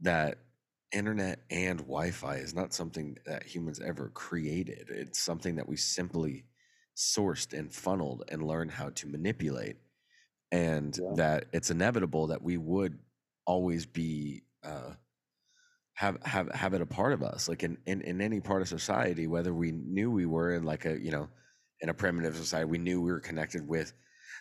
that 0.00 0.38
internet 0.92 1.40
and 1.50 1.78
wi-fi 1.80 2.36
is 2.36 2.54
not 2.54 2.74
something 2.74 3.16
that 3.26 3.44
humans 3.44 3.80
ever 3.80 4.10
created 4.10 4.88
it's 4.90 5.18
something 5.18 5.56
that 5.56 5.68
we 5.68 5.76
simply 5.76 6.44
sourced 6.96 7.56
and 7.58 7.72
funneled 7.72 8.24
and 8.30 8.46
learned 8.46 8.70
how 8.70 8.90
to 8.90 9.06
manipulate 9.06 9.76
and 10.52 11.00
Yeah. 11.00 11.16
that 11.16 11.46
it's 11.52 11.70
inevitable 11.70 12.26
that 12.28 12.42
we 12.42 12.56
would 12.58 12.98
always 13.46 13.86
be 13.86 14.42
uh, 14.64 14.92
have 15.94 16.18
have 16.24 16.50
have 16.52 16.74
it 16.74 16.80
a 16.80 16.86
part 16.86 17.12
of 17.12 17.22
us 17.22 17.48
like 17.48 17.62
in, 17.62 17.76
in 17.86 18.00
in 18.02 18.20
any 18.20 18.40
part 18.40 18.62
of 18.62 18.68
society 18.68 19.26
whether 19.26 19.52
we 19.52 19.72
knew 19.72 20.10
we 20.10 20.26
were 20.26 20.54
in 20.54 20.64
like 20.64 20.84
a 20.84 20.98
you 20.98 21.10
know 21.10 21.28
in 21.80 21.88
a 21.88 21.94
primitive 21.94 22.36
society 22.36 22.64
we 22.64 22.78
knew 22.78 23.00
we 23.00 23.12
were 23.12 23.20
connected 23.20 23.66
with 23.66 23.92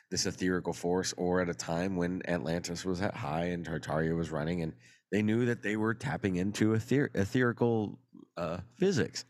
this 0.09 0.25
etherical 0.25 0.73
force 0.73 1.13
or 1.17 1.41
at 1.41 1.49
a 1.49 1.53
time 1.53 1.95
when 1.95 2.21
atlantis 2.27 2.85
was 2.85 3.01
at 3.01 3.15
high 3.15 3.45
and 3.45 3.65
tartaria 3.65 4.15
was 4.15 4.31
running 4.31 4.61
and 4.61 4.73
they 5.11 5.21
knew 5.21 5.45
that 5.45 5.61
they 5.61 5.75
were 5.75 5.93
tapping 5.93 6.37
into 6.37 6.73
ether- 6.73 7.11
etherical 7.13 7.97
uh, 8.37 8.57
physics. 8.77 9.25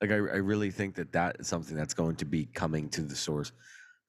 Like 0.00 0.10
I, 0.10 0.14
I 0.14 0.18
really 0.18 0.70
think 0.70 0.94
that 0.94 1.12
that 1.12 1.36
is 1.40 1.48
something 1.48 1.76
that's 1.76 1.94
going 1.94 2.16
to 2.16 2.24
be 2.24 2.46
coming 2.46 2.88
to 2.90 3.02
the 3.02 3.16
source 3.16 3.52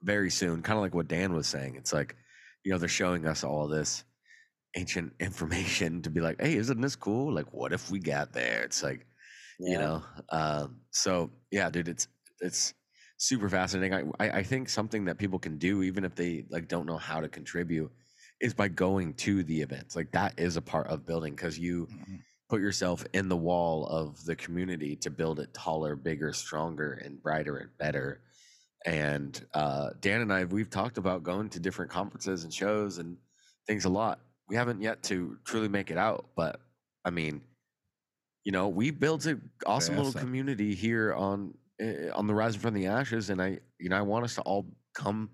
very 0.04 0.30
soon 0.30 0.62
kind 0.62 0.78
of 0.78 0.84
like 0.84 0.94
what 0.94 1.08
dan 1.08 1.34
was 1.34 1.48
saying. 1.48 1.76
It's 1.76 1.94
like 1.94 2.16
you 2.64 2.72
know 2.72 2.78
they're 2.78 2.88
showing 2.88 3.26
us 3.26 3.44
all 3.44 3.68
this 3.68 4.04
ancient 4.76 5.14
information 5.20 6.02
to 6.04 6.10
be 6.10 6.22
like, 6.22 6.42
hey, 6.42 6.56
isn't 6.56 6.82
this 6.82 6.96
cool? 6.96 7.34
Like, 7.34 7.54
what 7.54 7.74
if 7.74 7.90
we 7.92 8.00
got 8.00 8.34
there? 8.34 8.64
It's 8.64 8.84
like, 8.84 9.08
you 9.66 9.78
know. 9.78 10.04
Um, 10.30 10.82
so 10.92 11.32
yeah, 11.52 11.70
dude, 11.70 11.88
it's 11.88 12.08
it's 12.42 12.74
super 13.18 13.50
fascinating. 13.50 13.94
I, 14.20 14.26
I 14.26 14.38
I 14.40 14.44
think 14.44 14.70
something 14.70 15.06
that 15.06 15.18
people 15.18 15.40
can 15.40 15.58
do, 15.58 15.84
even 15.84 16.06
if 16.06 16.16
they 16.16 16.46
like 16.50 16.68
don't 16.68 16.86
know 16.86 16.98
how 16.98 17.22
to 17.22 17.30
contribute, 17.30 17.92
is 18.42 18.54
by 18.54 18.68
going 18.68 19.14
to 19.16 19.44
the 19.44 19.62
events. 19.62 19.96
Like 19.96 20.12
that 20.12 20.40
is 20.40 20.58
a 20.58 20.62
part 20.62 20.88
of 20.88 21.06
building 21.06 21.36
because 21.36 21.58
you 21.60 21.90
Mhm. 21.90 22.26
put 22.50 22.62
yourself 22.62 23.06
in 23.14 23.30
the 23.30 23.38
wall 23.38 23.88
of 23.88 24.24
the 24.26 24.36
community 24.36 24.96
to 24.98 25.10
build 25.10 25.40
it 25.40 25.54
taller, 25.54 25.96
bigger, 25.96 26.34
stronger, 26.34 26.94
and 26.94 27.22
brighter 27.22 27.58
and 27.58 27.76
better. 27.78 28.22
And 28.86 29.46
uh, 29.54 29.92
Dan 30.00 30.22
and 30.22 30.34
I, 30.34 30.46
we've 30.46 30.70
talked 30.70 30.98
about 30.98 31.24
going 31.24 31.50
to 31.52 31.60
different 31.60 31.92
conferences 31.92 32.44
and 32.44 32.54
shows 32.54 33.00
and 33.00 33.18
things 33.68 33.86
a 33.86 33.90
lot. 33.90 34.25
We 34.50 34.56
haven't 34.56 34.82
yet 34.82 35.04
to 35.04 35.38
truly 35.44 35.68
make 35.68 35.92
it 35.92 35.98
out, 35.98 36.28
but 36.36 36.60
I 37.04 37.10
mean, 37.10 37.42
you 38.44 38.52
know, 38.52 38.68
we 38.68 38.92
built 38.92 39.26
an 39.26 39.50
awesome 39.66 39.98
little 39.98 40.14
community 40.14 40.76
here 40.76 41.14
on 41.14 41.56
uh, 41.82 42.12
on 42.14 42.28
the 42.28 42.34
Rising 42.34 42.62
from 42.62 42.74
the 42.74 42.86
Ashes, 42.88 43.30
and 43.30 43.42
I, 43.42 43.60
you 43.80 43.90
know, 43.90 43.98
I 43.98 44.02
want 44.02 44.24
us 44.24 44.36
to 44.36 44.42
all 44.42 44.68
come 44.94 45.32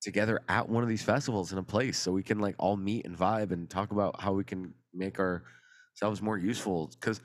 together 0.00 0.40
at 0.48 0.68
one 0.68 0.82
of 0.82 0.88
these 0.88 1.02
festivals 1.02 1.52
in 1.52 1.58
a 1.58 1.62
place 1.62 1.98
so 1.98 2.12
we 2.12 2.22
can 2.22 2.38
like 2.38 2.54
all 2.58 2.76
meet 2.76 3.04
and 3.06 3.16
vibe 3.16 3.52
and 3.52 3.68
talk 3.68 3.92
about 3.92 4.20
how 4.20 4.32
we 4.32 4.44
can 4.44 4.72
make 4.94 5.18
ourselves 5.18 6.22
more 6.22 6.38
useful. 6.38 6.90
Because 6.98 7.20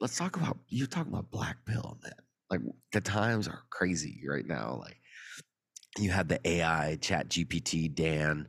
let's 0.00 0.16
talk 0.16 0.36
about 0.36 0.58
you 0.68 0.86
talk 0.86 1.06
about 1.06 1.30
Black 1.30 1.56
Pill, 1.66 1.98
man. 2.02 2.12
Like 2.50 2.60
the 2.92 3.00
times 3.00 3.48
are 3.48 3.62
crazy 3.70 4.22
right 4.28 4.46
now. 4.46 4.78
Like 4.80 4.98
you 5.98 6.10
had 6.10 6.28
the 6.28 6.40
AI, 6.48 6.98
Chat 7.00 7.28
GPT, 7.28 7.94
Dan, 7.94 8.46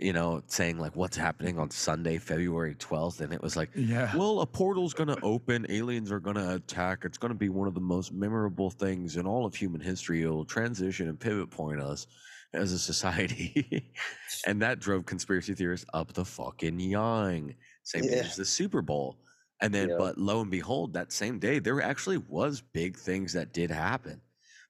you 0.00 0.12
know, 0.12 0.42
saying 0.46 0.78
like 0.78 0.96
what's 0.96 1.16
happening 1.16 1.58
on 1.58 1.70
Sunday, 1.70 2.18
February 2.18 2.74
twelfth, 2.74 3.20
and 3.20 3.32
it 3.32 3.42
was 3.42 3.56
like 3.56 3.70
Yeah. 3.74 4.14
well, 4.16 4.40
a 4.40 4.46
portal's 4.46 4.94
going 4.94 5.08
to 5.08 5.18
open, 5.22 5.66
aliens 5.68 6.10
are 6.10 6.20
going 6.20 6.36
to 6.36 6.54
attack. 6.54 7.04
It's 7.04 7.18
going 7.18 7.32
to 7.32 7.38
be 7.38 7.48
one 7.50 7.68
of 7.68 7.74
the 7.74 7.80
most 7.80 8.12
memorable 8.12 8.70
things 8.70 9.16
in 9.16 9.26
all 9.26 9.44
of 9.46 9.54
human 9.54 9.80
history. 9.80 10.22
It'll 10.22 10.44
transition 10.44 11.08
and 11.08 11.18
pivot 11.20 11.50
point 11.50 11.80
us 11.80 12.06
as 12.54 12.72
a 12.72 12.78
society. 12.78 13.92
and 14.46 14.60
that 14.62 14.80
drove 14.80 15.06
conspiracy 15.06 15.54
theorists 15.54 15.86
up 15.94 16.12
the 16.12 16.24
fucking 16.24 16.80
yang. 16.80 17.54
Same 17.84 18.02
thing 18.02 18.12
Yeah. 18.12 18.24
as 18.24 18.36
the 18.36 18.44
Super 18.44 18.82
Bowl. 18.82 19.18
And 19.62 19.74
then, 19.74 19.90
Yeah. 19.90 19.96
but 19.98 20.16
lo 20.18 20.40
and 20.40 20.50
behold, 20.50 20.94
that 20.94 21.12
same 21.12 21.38
day, 21.38 21.58
there 21.58 21.82
actually 21.82 22.16
was 22.16 22.60
big 22.62 22.96
things 22.96 23.32
that 23.34 23.52
did 23.52 23.70
happen. 23.70 24.20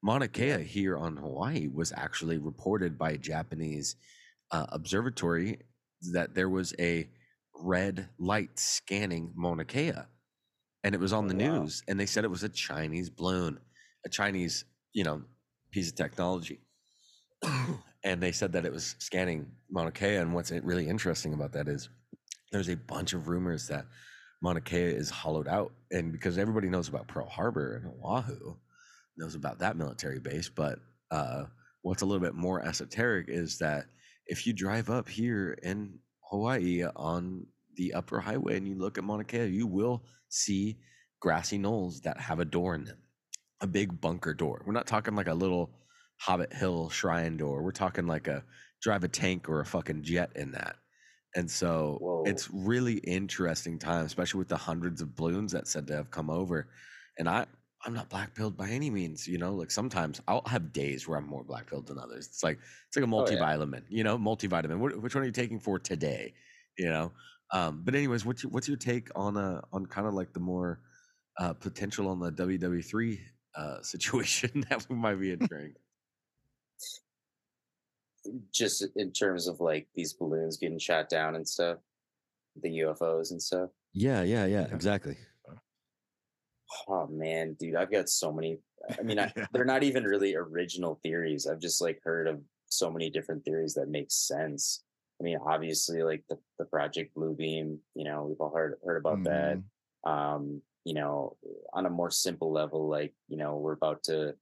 Mauna 0.02 0.26
Kea 0.28 0.62
here 0.64 0.96
on 0.96 1.16
Hawaii 1.16 1.68
was 1.68 1.92
actually 1.92 2.38
reported 2.38 2.98
by 2.98 3.12
a 3.12 3.18
Japanese 3.18 3.96
uh, 4.52 4.66
observatory 4.70 5.58
that 6.12 6.34
there 6.34 6.48
was 6.48 6.74
a 6.78 7.08
red 7.54 8.08
light 8.18 8.58
scanning 8.58 9.32
Mauna 9.36 9.64
Kea. 9.64 9.92
And 10.84 10.94
it 10.94 11.00
was 11.00 11.12
on 11.12 11.28
the 11.28 11.34
Wow. 11.36 11.62
news, 11.62 11.82
and 11.88 12.00
they 12.00 12.06
said 12.06 12.24
it 12.24 12.30
was 12.30 12.42
a 12.42 12.48
Chinese 12.48 13.10
balloon, 13.10 13.60
a 14.06 14.08
Chinese, 14.08 14.64
you 14.94 15.04
know, 15.04 15.22
piece 15.72 15.88
of 15.90 15.94
technology. 15.96 16.60
and 18.04 18.22
they 18.22 18.32
said 18.32 18.52
that 18.52 18.64
it 18.64 18.72
was 18.72 18.96
scanning 18.98 19.50
Mauna 19.70 19.92
Kea. 19.92 20.16
And 20.16 20.34
what's 20.34 20.50
really 20.50 20.88
interesting 20.88 21.34
about 21.34 21.52
that 21.52 21.68
is 21.68 21.88
there's 22.52 22.68
a 22.70 22.76
bunch 22.76 23.12
of 23.12 23.28
rumors 23.28 23.68
that 23.68 23.86
Mauna 24.42 24.60
Kea 24.60 24.78
is 24.78 25.10
hollowed 25.10 25.48
out. 25.48 25.72
And 25.90 26.12
because 26.12 26.38
everybody 26.38 26.68
knows 26.68 26.88
about 26.88 27.08
Pearl 27.08 27.28
Harbor 27.28 27.76
and 27.76 27.92
Oahu, 28.02 28.56
knows 29.18 29.34
about 29.34 29.58
that 29.58 29.76
military 29.76 30.18
base. 30.18 30.48
But 30.48 30.78
uh, 31.10 31.44
what's 31.82 32.02
a 32.02 32.06
little 32.06 32.20
bit 32.22 32.34
more 32.34 32.62
esoteric 32.66 33.28
is 33.28 33.58
that 33.58 33.86
if 34.30 34.46
you 34.46 34.52
drive 34.52 34.88
up 34.88 35.08
here 35.08 35.58
in 35.60 35.98
Hawaii 36.30 36.84
on 36.94 37.46
the 37.74 37.92
upper 37.92 38.20
highway 38.20 38.56
and 38.56 38.66
you 38.66 38.76
look 38.76 38.96
at 38.96 39.02
Mauna 39.02 39.24
Kea, 39.24 39.46
you 39.46 39.66
will 39.66 40.04
see 40.28 40.78
grassy 41.18 41.58
knolls 41.58 42.00
that 42.02 42.18
have 42.20 42.38
a 42.38 42.44
door 42.44 42.76
in 42.76 42.84
them, 42.84 42.98
a 43.60 43.66
big 43.66 44.00
bunker 44.00 44.32
door. 44.32 44.62
We're 44.64 44.72
not 44.72 44.86
talking 44.86 45.16
like 45.16 45.26
a 45.26 45.34
little 45.34 45.72
Hobbit 46.18 46.52
Hill 46.52 46.90
shrine 46.90 47.36
door. 47.36 47.64
We're 47.64 47.72
talking 47.72 48.06
like 48.06 48.28
a 48.28 48.44
drive 48.80 49.02
a 49.02 49.08
tank 49.08 49.48
or 49.48 49.60
a 49.60 49.66
fucking 49.66 50.04
jet 50.04 50.30
in 50.36 50.52
that. 50.52 50.76
And 51.34 51.50
so 51.50 51.98
Whoa. 52.00 52.22
it's 52.24 52.48
really 52.52 52.98
interesting 52.98 53.80
time, 53.80 54.06
especially 54.06 54.38
with 54.38 54.48
the 54.48 54.56
hundreds 54.56 55.00
of 55.00 55.16
balloons 55.16 55.50
that 55.52 55.66
said 55.66 55.88
to 55.88 55.96
have 55.96 56.10
come 56.12 56.30
over. 56.30 56.68
And 57.18 57.28
I, 57.28 57.46
I'm 57.84 57.94
not 57.94 58.10
black 58.10 58.34
pilled 58.34 58.56
by 58.56 58.68
any 58.68 58.90
means, 58.90 59.26
you 59.26 59.38
know. 59.38 59.54
Like 59.54 59.70
sometimes 59.70 60.20
I'll 60.28 60.42
have 60.46 60.72
days 60.72 61.08
where 61.08 61.18
I'm 61.18 61.26
more 61.26 61.44
black 61.44 61.66
pilled 61.68 61.86
than 61.86 61.98
others. 61.98 62.26
It's 62.26 62.42
like 62.42 62.58
it's 62.88 62.96
like 62.96 63.04
a 63.06 63.08
Oh, 63.16 63.28
yeah. 63.28 63.46
multivitamin, 63.46 63.84
you 63.88 64.04
know, 64.04 64.18
multivitamin. 64.18 64.78
What, 64.78 65.00
which 65.00 65.14
one 65.14 65.22
are 65.22 65.26
you 65.26 65.32
taking 65.32 65.58
for 65.60 65.78
today? 65.78 66.34
You 66.78 66.86
know. 66.90 67.12
Um, 67.52 67.82
but 67.84 67.94
anyways, 67.94 68.24
what's 68.26 68.42
your, 68.42 68.50
what's 68.52 68.68
your 68.68 68.76
take 68.76 69.08
on 69.16 69.36
uh 69.36 69.60
on 69.72 69.86
kind 69.86 70.06
of 70.06 70.14
like 70.14 70.32
the 70.32 70.40
more 70.40 70.80
uh, 71.38 71.54
potential 71.54 72.08
on 72.08 72.20
the 72.20 72.30
WW 72.32 72.84
three 72.84 73.20
uh, 73.56 73.82
situation 73.82 74.64
that 74.68 74.86
we 74.88 74.96
might 74.96 75.16
be 75.16 75.32
entering? 75.40 75.74
just 78.52 78.84
in 78.96 79.12
terms 79.12 79.46
of 79.46 79.60
like 79.60 79.88
these 79.94 80.12
balloons 80.12 80.56
getting 80.58 80.78
shot 80.78 81.08
down 81.08 81.34
and 81.36 81.48
stuff, 81.48 81.78
the 82.60 82.68
UFOs 82.80 83.30
and 83.30 83.42
stuff. 83.42 83.70
yeah, 83.92 84.22
yeah, 84.22 84.44
yeah, 84.46 84.66
Yeah. 84.68 84.74
exactly. 84.74 85.16
Oh 86.88 87.06
man, 87.08 87.54
dude, 87.54 87.74
I've 87.76 87.90
got 87.90 88.08
so 88.08 88.32
many. 88.32 88.58
I 88.98 89.02
mean, 89.02 89.18
I, 89.18 89.32
Yeah. 89.36 89.46
they're 89.52 89.64
not 89.64 89.82
even 89.82 90.04
really 90.04 90.34
original 90.34 91.00
theories. 91.02 91.46
I've 91.46 91.58
just 91.60 91.80
like 91.80 92.00
heard 92.02 92.26
of 92.28 92.40
so 92.66 92.90
many 92.90 93.10
different 93.10 93.44
theories 93.44 93.74
that 93.74 93.88
make 93.88 94.10
sense. 94.10 94.82
I 95.20 95.24
mean, 95.24 95.38
obviously, 95.44 96.02
like 96.02 96.24
the, 96.28 96.38
the 96.58 96.64
Project 96.64 97.14
Bluebeam, 97.14 97.78
you 97.94 98.04
know, 98.04 98.24
we've 98.24 98.40
all 98.40 98.54
heard 98.54 98.76
heard 98.84 98.96
about 98.98 99.24
that. 99.24 99.58
Mhm. 99.58 100.10
Um, 100.10 100.62
you 100.84 100.94
know, 100.94 101.36
on 101.74 101.84
a 101.86 101.90
more 101.90 102.10
simple 102.10 102.50
level, 102.52 102.88
like 102.88 103.12
you 103.28 103.36
know, 103.36 103.56
we're 103.56 103.72
about 103.72 104.02
to 104.04 104.34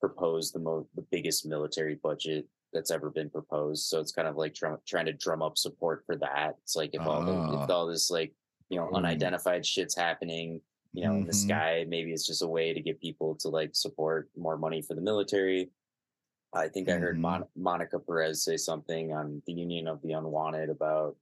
propose 0.00 0.50
the 0.52 0.58
most 0.58 0.88
the 0.94 1.02
biggest 1.10 1.46
military 1.46 1.94
budget 1.94 2.46
that's 2.72 2.90
ever 2.90 3.10
been 3.10 3.30
proposed. 3.30 3.84
So 3.86 3.98
it's 4.00 4.12
kind 4.12 4.28
of 4.28 4.36
like 4.36 4.54
drum, 4.54 4.78
trying 4.86 5.06
to 5.06 5.12
drum 5.12 5.42
up 5.42 5.56
support 5.58 6.04
for 6.06 6.16
that. 6.16 6.56
It's 6.62 6.76
like 6.76 6.90
if 6.94 7.00
all 7.00 7.24
the, 7.24 7.32
Ah. 7.32 7.64
if 7.64 7.70
all 7.70 7.86
this 7.86 8.10
like 8.10 8.32
you 8.68 8.78
know 8.78 8.88
Ooh. 8.88 8.96
unidentified 8.96 9.64
shit's 9.64 9.96
happening, 9.96 10.60
you 10.92 11.02
know, 11.04 11.22
the 11.24 11.32
Mhm. 11.32 11.34
sky, 11.34 11.84
maybe 11.88 12.12
it's 12.12 12.26
just 12.26 12.42
a 12.42 12.46
way 12.48 12.72
to 12.74 12.80
get 12.80 13.00
people 13.00 13.36
to 13.36 13.48
like 13.48 13.74
support 13.74 14.30
more 14.36 14.56
money 14.58 14.82
for 14.82 14.94
the 14.94 15.00
military. 15.00 15.70
I 16.52 16.68
think 16.68 16.88
I 16.88 16.98
heard 16.98 17.16
Mhm. 17.16 17.20
Mon- 17.20 17.48
Monica 17.56 17.98
Perez 18.00 18.42
say 18.44 18.56
something 18.56 19.12
on 19.12 19.42
the 19.46 19.52
Union 19.52 19.86
of 19.88 20.02
the 20.02 20.12
Unwanted 20.12 20.70
about, 20.70 21.16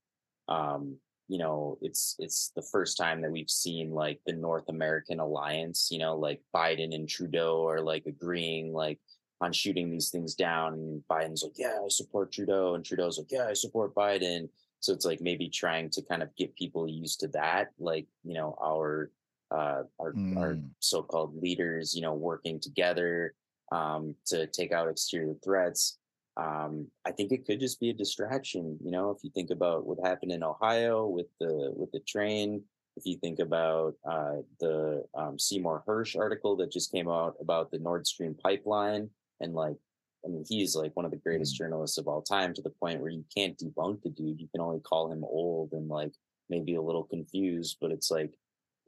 um, 0.48 1.00
you 1.28 1.38
know, 1.38 1.78
it's 1.82 2.16
it's 2.18 2.50
the 2.56 2.62
first 2.62 2.96
time 2.96 3.20
that 3.22 3.30
we've 3.32 3.50
seen 3.50 3.90
like 3.92 4.20
the 4.24 4.32
North 4.32 4.68
American 4.70 5.20
alliance, 5.20 5.90
you 5.90 5.98
know, 5.98 6.16
like 6.16 6.42
Biden 6.54 6.94
and 6.94 7.08
Trudeau 7.08 7.66
are 7.68 7.80
like 7.82 8.06
agreeing 8.06 8.72
like 8.72 9.00
on 9.42 9.52
shooting 9.52 9.90
these 9.90 10.10
things 10.10 10.34
down. 10.34 10.74
And 10.74 11.04
Biden's 11.08 11.42
like, 11.44 11.58
yeah, 11.58 11.80
I 11.84 11.88
support 11.88 12.32
Trudeau, 12.32 12.74
and 12.74 12.84
Trudeau's 12.84 13.18
like, 13.18 13.30
yeah, 13.30 13.46
I 13.46 13.52
support 13.52 13.94
Biden. 13.94 14.50
So 14.80 14.92
it's 14.94 15.04
like 15.04 15.20
maybe 15.20 15.48
trying 15.50 15.90
to 15.90 16.02
kind 16.02 16.22
of 16.22 16.34
get 16.36 16.54
people 16.56 16.88
used 16.88 17.20
to 17.20 17.28
that, 17.28 17.72
like 17.78 18.06
you 18.24 18.34
know, 18.34 18.56
our 18.62 19.12
uh, 19.50 19.82
our 19.98 20.14
our 20.36 20.54
Mm. 20.54 20.70
so-called 20.80 21.36
leaders, 21.40 21.94
you 21.94 22.02
know, 22.02 22.14
working 22.14 22.60
together 22.60 23.34
um, 23.72 24.14
to 24.26 24.46
take 24.46 24.72
out 24.72 24.88
exterior 24.88 25.34
threats. 25.44 25.98
Um, 26.36 26.86
I 27.04 27.10
think 27.10 27.32
it 27.32 27.44
could 27.46 27.58
just 27.60 27.80
be 27.80 27.90
a 27.90 27.94
distraction. 27.94 28.78
You 28.82 28.90
know, 28.92 29.10
if 29.10 29.18
you 29.24 29.30
think 29.30 29.50
about 29.50 29.86
what 29.86 29.98
happened 30.04 30.32
in 30.32 30.42
Ohio 30.42 31.06
with 31.06 31.26
the 31.40 31.72
with 31.74 31.90
the 31.92 32.00
train, 32.00 32.62
if 32.96 33.04
you 33.06 33.16
think 33.16 33.38
about 33.40 33.94
uh, 34.08 34.36
the 34.60 35.04
um, 35.14 35.38
Seymour 35.38 35.82
Hersh 35.86 36.16
article 36.18 36.56
that 36.56 36.70
just 36.70 36.92
came 36.92 37.08
out 37.08 37.34
about 37.40 37.70
the 37.70 37.78
Nord 37.78 38.06
Stream 38.06 38.34
pipeline, 38.34 39.10
and 39.40 39.54
like, 39.54 39.76
I 40.24 40.28
mean, 40.28 40.44
he's 40.48 40.76
like 40.76 40.94
one 40.94 41.04
of 41.04 41.10
the 41.10 41.16
greatest 41.16 41.56
journalists 41.56 41.98
of 41.98 42.06
all 42.08 42.22
time 42.22 42.54
to 42.54 42.62
the 42.62 42.70
point 42.70 43.00
where 43.00 43.10
you 43.10 43.24
can't 43.36 43.58
debunk 43.58 44.02
the 44.02 44.10
dude. 44.10 44.40
You 44.40 44.48
can 44.52 44.60
only 44.60 44.80
call 44.80 45.10
him 45.10 45.24
old 45.24 45.72
and 45.72 45.88
like 45.88 46.12
maybe 46.48 46.74
a 46.76 46.82
little 46.82 47.04
confused, 47.04 47.78
but 47.80 47.90
it's 47.90 48.10
like 48.10 48.32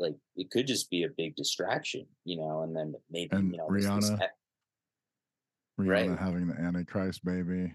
like 0.00 0.16
it 0.34 0.50
could 0.50 0.66
just 0.66 0.90
be 0.90 1.04
a 1.04 1.08
big 1.16 1.36
distraction, 1.36 2.06
you 2.24 2.36
know, 2.38 2.62
and 2.62 2.74
then 2.74 2.94
maybe 3.10 3.28
And 3.36 3.52
you 3.52 3.58
know 3.58 3.68
this- 3.70 3.84
this 3.84 4.10
Rihanna. 4.10 4.28
Rihanna 5.78 6.08
Right. 6.10 6.18
having 6.18 6.48
the 6.48 6.54
Antichrist 6.54 7.24
baby. 7.24 7.74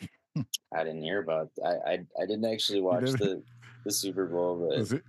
I 0.74 0.84
didn't 0.84 1.02
hear 1.02 1.20
about. 1.20 1.50
I 1.64 1.68
I, 1.68 1.92
I 2.20 2.26
didn't 2.26 2.44
actually 2.44 2.80
watch 2.80 3.04
didn't? 3.04 3.20
the 3.20 3.42
the 3.84 3.92
Super 3.92 4.26
Bowl, 4.26 4.68
but 4.68 4.92
it? 4.92 5.02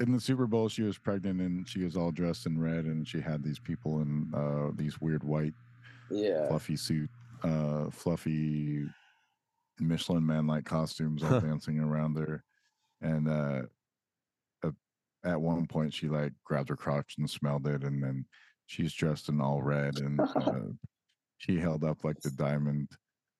in 0.00 0.12
the 0.12 0.20
Super 0.20 0.46
Bowl, 0.46 0.68
she 0.68 0.82
was 0.82 0.96
pregnant 0.98 1.40
and 1.40 1.68
she 1.68 1.82
was 1.84 1.96
all 1.96 2.10
dressed 2.12 2.46
in 2.46 2.58
red, 2.58 2.84
and 2.84 3.06
she 3.06 3.20
had 3.20 3.42
these 3.42 3.58
people 3.58 4.00
in 4.00 4.30
uh, 4.34 4.70
these 4.74 5.00
weird 5.00 5.22
white 5.24 5.54
Yeah. 6.10 6.48
fluffy 6.48 6.76
suit, 6.76 7.10
uh, 7.42 7.90
fluffy 7.90 8.86
Michelin 9.80 10.24
man 10.24 10.46
like 10.46 10.64
costumes 10.64 11.22
all 11.24 11.40
dancing 11.40 11.80
around 11.80 12.14
there, 12.14 12.44
And 13.00 13.28
uh, 13.28 13.62
at, 15.24 15.40
one 15.40 15.66
point, 15.66 15.94
she 15.94 16.08
like 16.08 16.32
grabbed 16.44 16.68
her 16.68 16.76
crotch 16.76 17.14
and 17.18 17.28
smelled 17.28 17.66
it, 17.66 17.82
and 17.82 18.02
then 18.02 18.24
she's 18.66 18.92
dressed 18.92 19.28
in 19.28 19.40
all 19.40 19.62
red, 19.62 19.98
and 19.98 20.20
uh, 20.20 20.60
she 21.38 21.58
held 21.58 21.84
up 21.84 22.04
like 22.04 22.20
the 22.20 22.30
diamond 22.30 22.88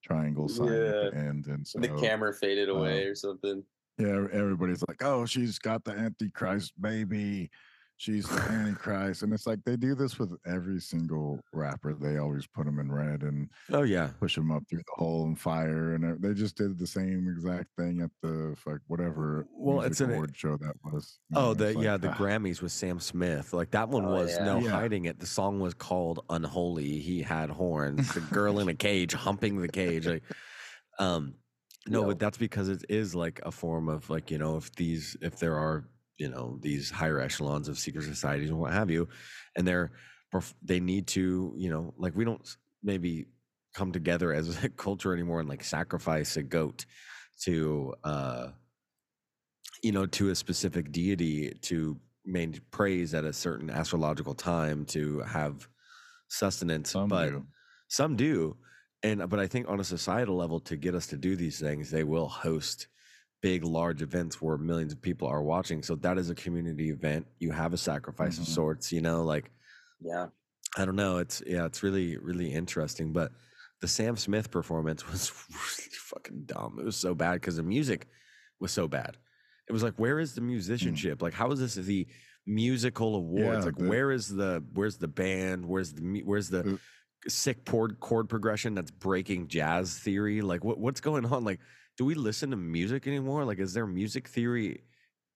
triangle 0.03 0.49
sign 0.49 0.69
at 0.69 1.13
the 1.13 1.19
end, 1.19 1.47
and 1.47 1.67
so 1.67 1.79
the 1.79 1.89
camera 2.01 2.33
faded 2.33 2.69
uh, 2.69 2.75
away 2.75 3.05
or 3.05 3.15
something. 3.15 3.63
yeah, 3.99 4.27
everybody's 4.33 4.85
like, 4.89 5.03
"Oh, 5.03 5.27
she's 5.27 5.59
got 5.59 5.85
the 5.85 5.93
Antichrist 5.93 6.73
baby. 6.81 7.51
She's 7.98 8.27
the 8.28 8.40
Antichrist," 8.40 9.23
and 9.23 9.32
it's 9.32 9.47
like 9.47 9.60
they 9.64 9.77
do 9.77 9.94
this 9.94 10.19
with 10.19 10.32
every 10.44 10.81
single 10.81 11.39
rapper. 11.52 11.94
They 11.94 12.19
always 12.19 12.47
put 12.48 12.64
them 12.66 12.81
in 12.81 12.90
red 12.90 13.23
and 13.23 13.48
Oh 13.70 13.82
yeah. 13.82 14.10
push 14.19 14.35
them 14.35 14.51
up 14.51 14.64
through 14.69 14.78
the 14.81 14.85
hole 14.97 15.27
and 15.27 15.39
fire, 15.39 15.94
and 15.94 16.20
they 16.20 16.35
just 16.35 16.56
did 16.56 16.78
the 16.78 16.86
same 16.86 17.28
exact 17.28 17.69
thing 17.78 18.01
at 18.01 18.10
the 18.20 18.55
fuck 18.56 18.81
whatever. 18.89 19.47
Well, 19.52 19.82
it's 19.82 20.01
an- 20.01 20.10
award 20.10 20.36
show 20.36 20.56
that 20.56 20.74
was. 20.85 21.20
you 21.31 21.36
Oh, 21.39 21.40
know, 21.48 21.55
the 21.55 21.74
like, 21.74 21.85
yeah, 21.85 21.97
the 21.97 22.10
ah, 22.10 22.14
Grammys 22.19 22.60
with 22.60 22.73
Sam 22.73 22.98
Smith. 22.98 23.52
Like 23.52 23.70
that 23.70 23.89
one 23.89 24.06
Oh, 24.06 24.10
was 24.14 24.31
yeah. 24.32 24.44
no 24.47 24.59
Yeah. 24.59 24.70
hiding 24.70 25.05
it. 25.05 25.20
The 25.20 25.27
song 25.27 25.60
was 25.60 25.74
called 25.74 26.24
"Unholy." 26.28 26.98
He 26.98 27.23
had 27.23 27.51
horns. 27.51 28.12
The 28.14 28.20
girl 28.20 28.59
in 28.59 28.69
a 28.69 28.74
cage 28.89 29.12
humping 29.12 29.60
the 29.60 29.69
cage. 29.69 30.06
Like, 30.09 30.24
um, 30.98 31.35
no, 31.86 32.02
Yo. 32.02 32.06
but 32.09 32.19
that's 32.19 32.39
because 32.39 32.69
it 32.69 32.85
is 32.89 33.14
like 33.14 33.40
a 33.44 33.51
form 33.52 33.89
of 33.89 34.09
like 34.10 34.31
you 34.31 34.39
know 34.39 34.56
if 34.56 34.73
these 34.77 35.16
if 35.20 35.39
there 35.39 35.56
are 35.56 35.85
you 36.19 36.29
know 36.29 36.59
these 36.61 36.91
higher 36.91 37.21
echelons 37.21 37.69
of 37.69 37.79
secret 37.79 38.05
societies 38.05 38.51
and 38.51 38.59
what 38.59 38.73
have 38.73 38.91
you, 38.91 39.09
and 39.57 39.67
they're 39.67 39.93
they 40.63 40.81
need 40.81 41.07
to 41.07 41.53
you 41.57 41.71
know 41.71 41.93
like 41.99 42.17
we 42.17 42.25
don't 42.25 42.57
maybe 42.83 43.27
come 43.75 43.93
together 43.93 44.33
as 44.33 44.65
a 44.65 44.69
culture 44.87 45.13
anymore 45.13 45.41
and 45.41 45.49
like 45.49 45.63
sacrifice 45.63 46.37
a 46.37 46.43
goat 46.43 46.87
to 47.41 47.95
uh 48.05 48.49
you 49.83 49.93
know, 49.93 50.07
to 50.07 50.31
a 50.31 50.35
specific 50.35 50.93
deity 50.93 51.51
to 51.63 51.99
main 52.25 52.59
praise 52.71 53.15
at 53.15 53.25
a 53.25 53.33
certain 53.33 53.69
astrological 53.69 54.35
time 54.35 54.85
to 54.87 55.21
have 55.21 55.69
sustenance. 56.29 56.91
Some 56.91 57.09
but 57.09 57.31
do. 57.31 57.47
some 57.89 58.17
do. 58.17 58.57
And 59.03 59.29
but 59.29 59.41
I 59.41 59.49
think 59.49 59.69
on 59.69 59.81
a 59.81 59.85
societal 59.85 60.37
level, 60.37 60.61
to 60.61 60.77
get 60.77 60.95
us 60.95 61.09
to 61.09 61.17
do 61.17 61.35
these 61.35 61.59
things, 61.59 61.91
they 61.91 62.05
will 62.05 62.29
host 62.29 62.87
big, 63.43 63.64
large 63.64 64.01
events 64.02 64.40
where 64.40 64.56
millions 64.56 64.93
of 64.93 65.02
people 65.02 65.28
are 65.28 65.43
watching. 65.43 65.82
So 65.82 65.97
that 65.97 66.16
is 66.16 66.31
a 66.31 66.35
community 66.35 66.90
event. 66.90 67.27
You 67.40 67.51
have 67.51 67.74
a 67.74 67.77
sacrifice 67.77 68.39
of 68.39 68.44
Mhm. 68.44 68.55
sorts, 68.55 68.93
you 68.93 69.01
know, 69.02 69.24
like 69.24 69.51
Yeah. 70.01 70.28
I 70.78 70.85
don't 70.86 70.97
know. 70.97 71.19
It's 71.19 71.43
yeah, 71.47 71.66
it's 71.66 71.82
really, 71.82 72.16
really 72.16 72.51
interesting. 72.52 73.12
But 73.12 73.32
the 73.81 73.89
Sam 73.89 74.16
Smith 74.16 74.51
performance 74.51 75.06
was 75.10 75.31
really 75.51 75.90
fucking 75.93 76.44
dumb. 76.47 76.78
It 76.81 76.85
was 76.85 76.97
so 76.97 77.14
bad 77.14 77.35
because 77.35 77.56
the 77.56 77.62
music 77.62 78.09
was 78.60 78.70
so 78.73 78.89
bad. 78.89 79.19
It 79.69 79.73
was 79.73 79.82
like, 79.82 79.94
where 79.98 80.19
is 80.19 80.35
the 80.35 80.40
musicianship? 80.40 81.20
Like, 81.20 81.35
how 81.35 81.51
is 81.51 81.59
this 81.60 81.74
the 81.74 82.06
musical 82.47 83.14
awards? 83.16 83.59
Yeah, 83.60 83.64
like, 83.64 83.77
the- 83.77 83.89
where 83.89 84.12
is 84.12 84.28
the 84.28 84.64
where's 84.73 84.98
the 84.98 85.09
band? 85.09 85.66
Where's 85.66 85.93
the 85.93 86.23
where's 86.24 86.48
the 86.48 86.78
sick 87.28 87.64
chord 87.64 87.98
chord 88.01 88.28
progression 88.28 88.74
that's 88.74 88.90
breaking 88.93 89.48
jazz 89.48 89.98
theory? 89.98 90.40
Like, 90.43 90.62
what 90.64 90.78
what's 90.78 91.01
going 91.01 91.24
on? 91.27 91.44
Like, 91.44 91.60
do 91.97 92.05
we 92.05 92.14
listen 92.14 92.51
to 92.51 92.56
music 92.56 93.06
anymore? 93.06 93.44
Like, 93.44 93.59
is 93.59 93.74
there 93.74 93.86
music 93.86 94.28
theory 94.28 94.85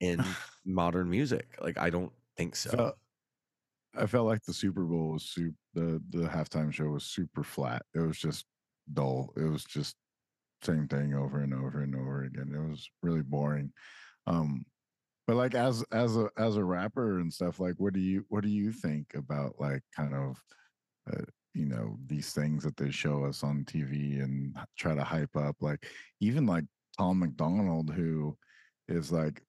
in 0.00 0.24
modern 0.64 1.10
music? 1.10 1.56
Like, 1.60 1.78
I 1.78 1.90
don't 1.90 2.12
think 2.36 2.56
so. 2.56 2.70
Felt, 2.70 2.96
I 3.96 4.06
felt 4.06 4.26
like 4.26 4.42
the 4.44 4.52
Super 4.52 4.84
Bowl 4.84 5.12
was 5.12 5.24
super. 5.24 5.56
The 5.74 6.02
the 6.10 6.28
halftime 6.28 6.72
show 6.72 6.86
was 6.86 7.04
super 7.04 7.42
flat. 7.42 7.82
It 7.94 8.00
was 8.00 8.18
just 8.18 8.44
dull. 8.92 9.32
It 9.36 9.44
was 9.44 9.64
just 9.64 9.96
same 10.62 10.88
thing 10.88 11.14
over 11.14 11.40
and 11.40 11.52
over 11.54 11.82
and 11.82 11.94
over 11.94 12.24
again. 12.24 12.50
It 12.54 12.70
was 12.70 12.88
really 13.02 13.22
boring. 13.22 13.72
Um, 14.26 14.64
but 15.26 15.36
like 15.36 15.54
as 15.54 15.84
as 15.92 16.16
a 16.16 16.30
as 16.38 16.56
a 16.56 16.64
rapper 16.64 17.18
and 17.18 17.32
stuff, 17.32 17.60
like 17.60 17.74
what 17.78 17.92
do 17.92 18.00
you 18.00 18.24
what 18.28 18.42
do 18.42 18.48
you 18.48 18.72
think 18.72 19.14
about 19.14 19.54
like 19.58 19.82
kind 19.94 20.14
of 20.14 20.42
uh, 21.12 21.24
you 21.56 21.66
know 21.66 21.96
these 22.06 22.32
things 22.32 22.62
that 22.64 22.76
they 22.76 22.90
show 22.90 23.24
us 23.24 23.42
on 23.42 23.64
TV 23.64 24.22
and 24.22 24.54
try 24.76 24.94
to 24.94 25.02
hype 25.04 25.34
up? 25.36 25.56
Like 25.60 25.86
even 26.20 26.46
like 26.46 26.64
Tom 26.98 27.20
MacDonald, 27.20 27.90
who 27.90 28.36
is 28.88 29.10
like 29.10 29.42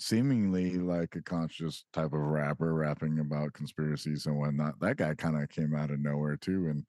seemingly 0.00 0.74
like 0.74 1.14
a 1.16 1.22
conscious 1.22 1.84
type 1.92 2.12
of 2.12 2.20
rapper 2.20 2.74
rapping 2.74 3.20
about 3.20 3.52
conspiracies 3.52 4.26
and 4.26 4.36
whatnot. 4.38 4.78
That 4.80 4.96
guy 4.96 5.14
kind 5.14 5.40
of 5.40 5.48
came 5.48 5.74
out 5.74 5.90
of 5.90 6.00
nowhere 6.00 6.36
too, 6.36 6.66
and 6.66 6.84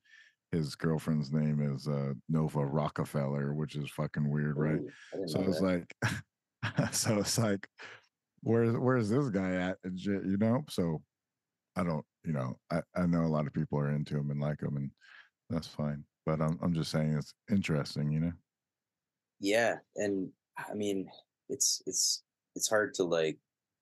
his 0.51 0.75
girlfriend's 0.75 1.31
name 1.31 1.61
is 1.61 1.87
uh, 1.87 2.13
Nova 2.29 2.59
Rockafeller, 2.59 3.53
which 3.55 3.75
is 3.75 3.89
fucking 3.91 4.29
weird, 4.29 4.57
right? 4.57 4.79
Ooh, 4.79 5.27
So 5.27 5.41
it's 5.43 5.59
that. 5.59 5.85
like, 6.01 6.91
so 6.93 7.19
it's 7.19 7.37
like, 7.37 7.67
where's 8.41 8.75
where's 8.75 9.09
this 9.09 9.29
guy 9.29 9.51
at? 9.55 9.77
You 9.83 10.37
know. 10.37 10.63
So 10.69 11.01
I 11.75 11.83
don't, 11.83 12.05
you 12.25 12.33
know, 12.33 12.57
I 12.71 12.81
I 12.95 13.05
know 13.05 13.23
a 13.23 13.27
lot 13.35 13.47
of 13.47 13.53
people 13.53 13.79
are 13.79 13.91
into 13.91 14.15
them 14.15 14.31
and 14.31 14.41
like 14.41 14.59
them, 14.59 14.77
and 14.77 14.91
that's 15.49 15.67
fine. 15.67 16.03
But 16.25 16.41
I'm 16.41 16.57
I'm 16.61 16.73
just 16.73 16.91
saying 16.91 17.13
it's 17.17 17.33
interesting, 17.49 18.11
you 18.11 18.19
know. 18.19 18.31
yeah 19.39 19.75
and 19.97 20.29
i 20.57 20.73
mean 20.73 21.07
it's 21.49 21.81
it's 21.85 22.23
it's 22.55 22.69
hard 22.69 22.93
to 22.93 23.03
like 23.03 23.37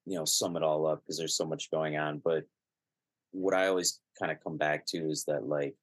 you 0.06 0.15
know 0.18 0.26
sum 0.26 0.56
it 0.57 0.64
all 0.64 0.86
up 0.88 1.02
because 1.03 1.18
there's 1.18 1.36
so 1.38 1.45
much 1.45 1.70
going 1.72 1.95
on 1.98 2.20
but 2.24 2.44
what 3.32 3.53
i 3.53 3.68
always 3.68 3.99
kind 4.20 4.32
of 4.32 4.44
come 4.44 4.57
back 4.57 4.86
to 4.86 4.98
is 5.10 5.26
that 5.26 5.48
like 5.48 5.76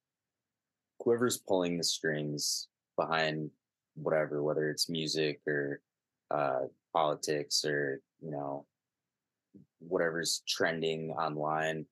whoever's 0.99 1.37
pulling 1.37 1.77
the 1.77 1.83
strings 1.83 2.67
behind 2.97 3.49
whatever 3.95 4.43
whether 4.43 4.69
it's 4.69 4.89
music 4.89 5.39
or 5.47 5.81
uh 6.31 6.61
politics 6.93 7.63
or 7.65 8.01
you 8.21 8.31
know 8.31 8.65
whatever's 9.79 10.43
trending 10.47 11.11
online 11.11 11.85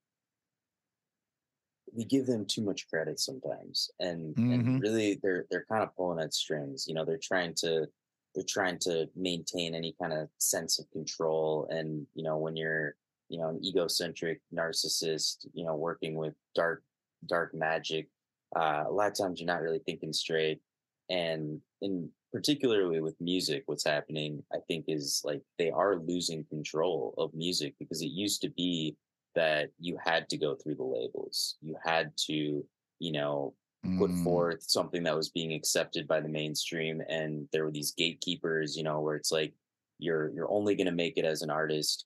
we 1.94 2.06
give 2.06 2.26
them 2.26 2.45
too 2.45 2.61
much 2.61 2.88
credit 2.90 3.20
sometimes 3.20 3.90
and 3.99 4.38
Mhm. 4.38 4.49
and 4.49 4.82
really 4.82 5.20
they're 5.24 5.45
they're 5.49 5.66
kind 5.66 5.84
of 5.84 5.95
pulling 5.95 6.20
at 6.24 6.34
strings 6.34 6.86
you 6.88 6.94
know 6.94 7.06
they're 7.06 7.20
trying 7.22 7.53
to 7.56 7.88
they're 8.36 8.44
trying 8.48 8.78
to 8.80 9.10
maintain 9.16 9.74
any 9.76 9.95
kind 9.99 10.14
of 10.14 10.30
sense 10.38 10.80
of 10.80 10.90
control 10.91 11.68
and 11.70 12.07
you 12.14 12.24
know 12.24 12.38
when 12.38 12.56
you're 12.56 12.95
you 13.30 13.40
know 13.40 13.49
an 13.49 13.64
egocentric 13.64 14.41
narcissist 14.53 15.48
you 15.53 15.66
know 15.66 15.76
working 15.76 16.16
with 16.16 16.36
dark 16.56 16.84
dark 17.26 17.53
magic 17.53 18.07
uh, 18.56 18.86
a 18.88 18.91
lot 18.91 19.07
of 19.11 19.14
times 19.18 19.40
you're 19.40 19.48
not 19.48 19.61
really 19.61 19.80
thinking 19.80 20.14
straight 20.14 20.61
and 21.10 21.61
in 21.82 22.11
particularly 22.32 23.02
with 23.02 23.20
music 23.20 23.64
what's 23.66 23.86
happening 23.86 24.44
i 24.53 24.57
think 24.68 24.86
is 24.88 25.22
like 25.26 25.41
they 25.57 25.72
are 25.72 25.98
losing 25.98 26.44
control 26.45 27.14
of 27.18 27.34
music 27.34 27.76
because 27.80 28.02
it 28.02 28.07
used 28.11 28.41
to 28.41 28.49
be 28.49 28.95
that 29.36 29.72
you 29.80 29.98
had 30.04 30.30
to 30.30 30.38
go 30.38 30.56
through 30.56 30.76
the 30.76 30.84
labels. 30.84 31.58
You 31.62 31.76
had 31.84 32.16
to 32.28 32.66
you 33.00 33.12
know 33.12 33.54
put 33.98 34.16
Mm, 34.16 34.24
forth 34.24 34.64
something 34.64 35.04
that 35.04 35.16
was 35.16 35.30
being 35.30 35.54
accepted 35.54 36.08
by 36.08 36.22
the 36.22 36.30
mainstream 36.30 37.02
and 37.10 37.48
there 37.52 37.66
were 37.66 37.72
these 37.72 37.92
gatekeepers 37.94 38.78
you 38.78 38.84
know 38.84 39.02
where 39.02 39.16
it's 39.16 39.32
like 39.32 39.54
you're 40.00 40.30
you're 40.34 40.52
only 40.52 40.76
going 40.76 40.86
to 40.86 40.92
make 40.92 41.18
it 41.18 41.26
as 41.26 41.42
an 41.42 41.50
artist 41.50 42.06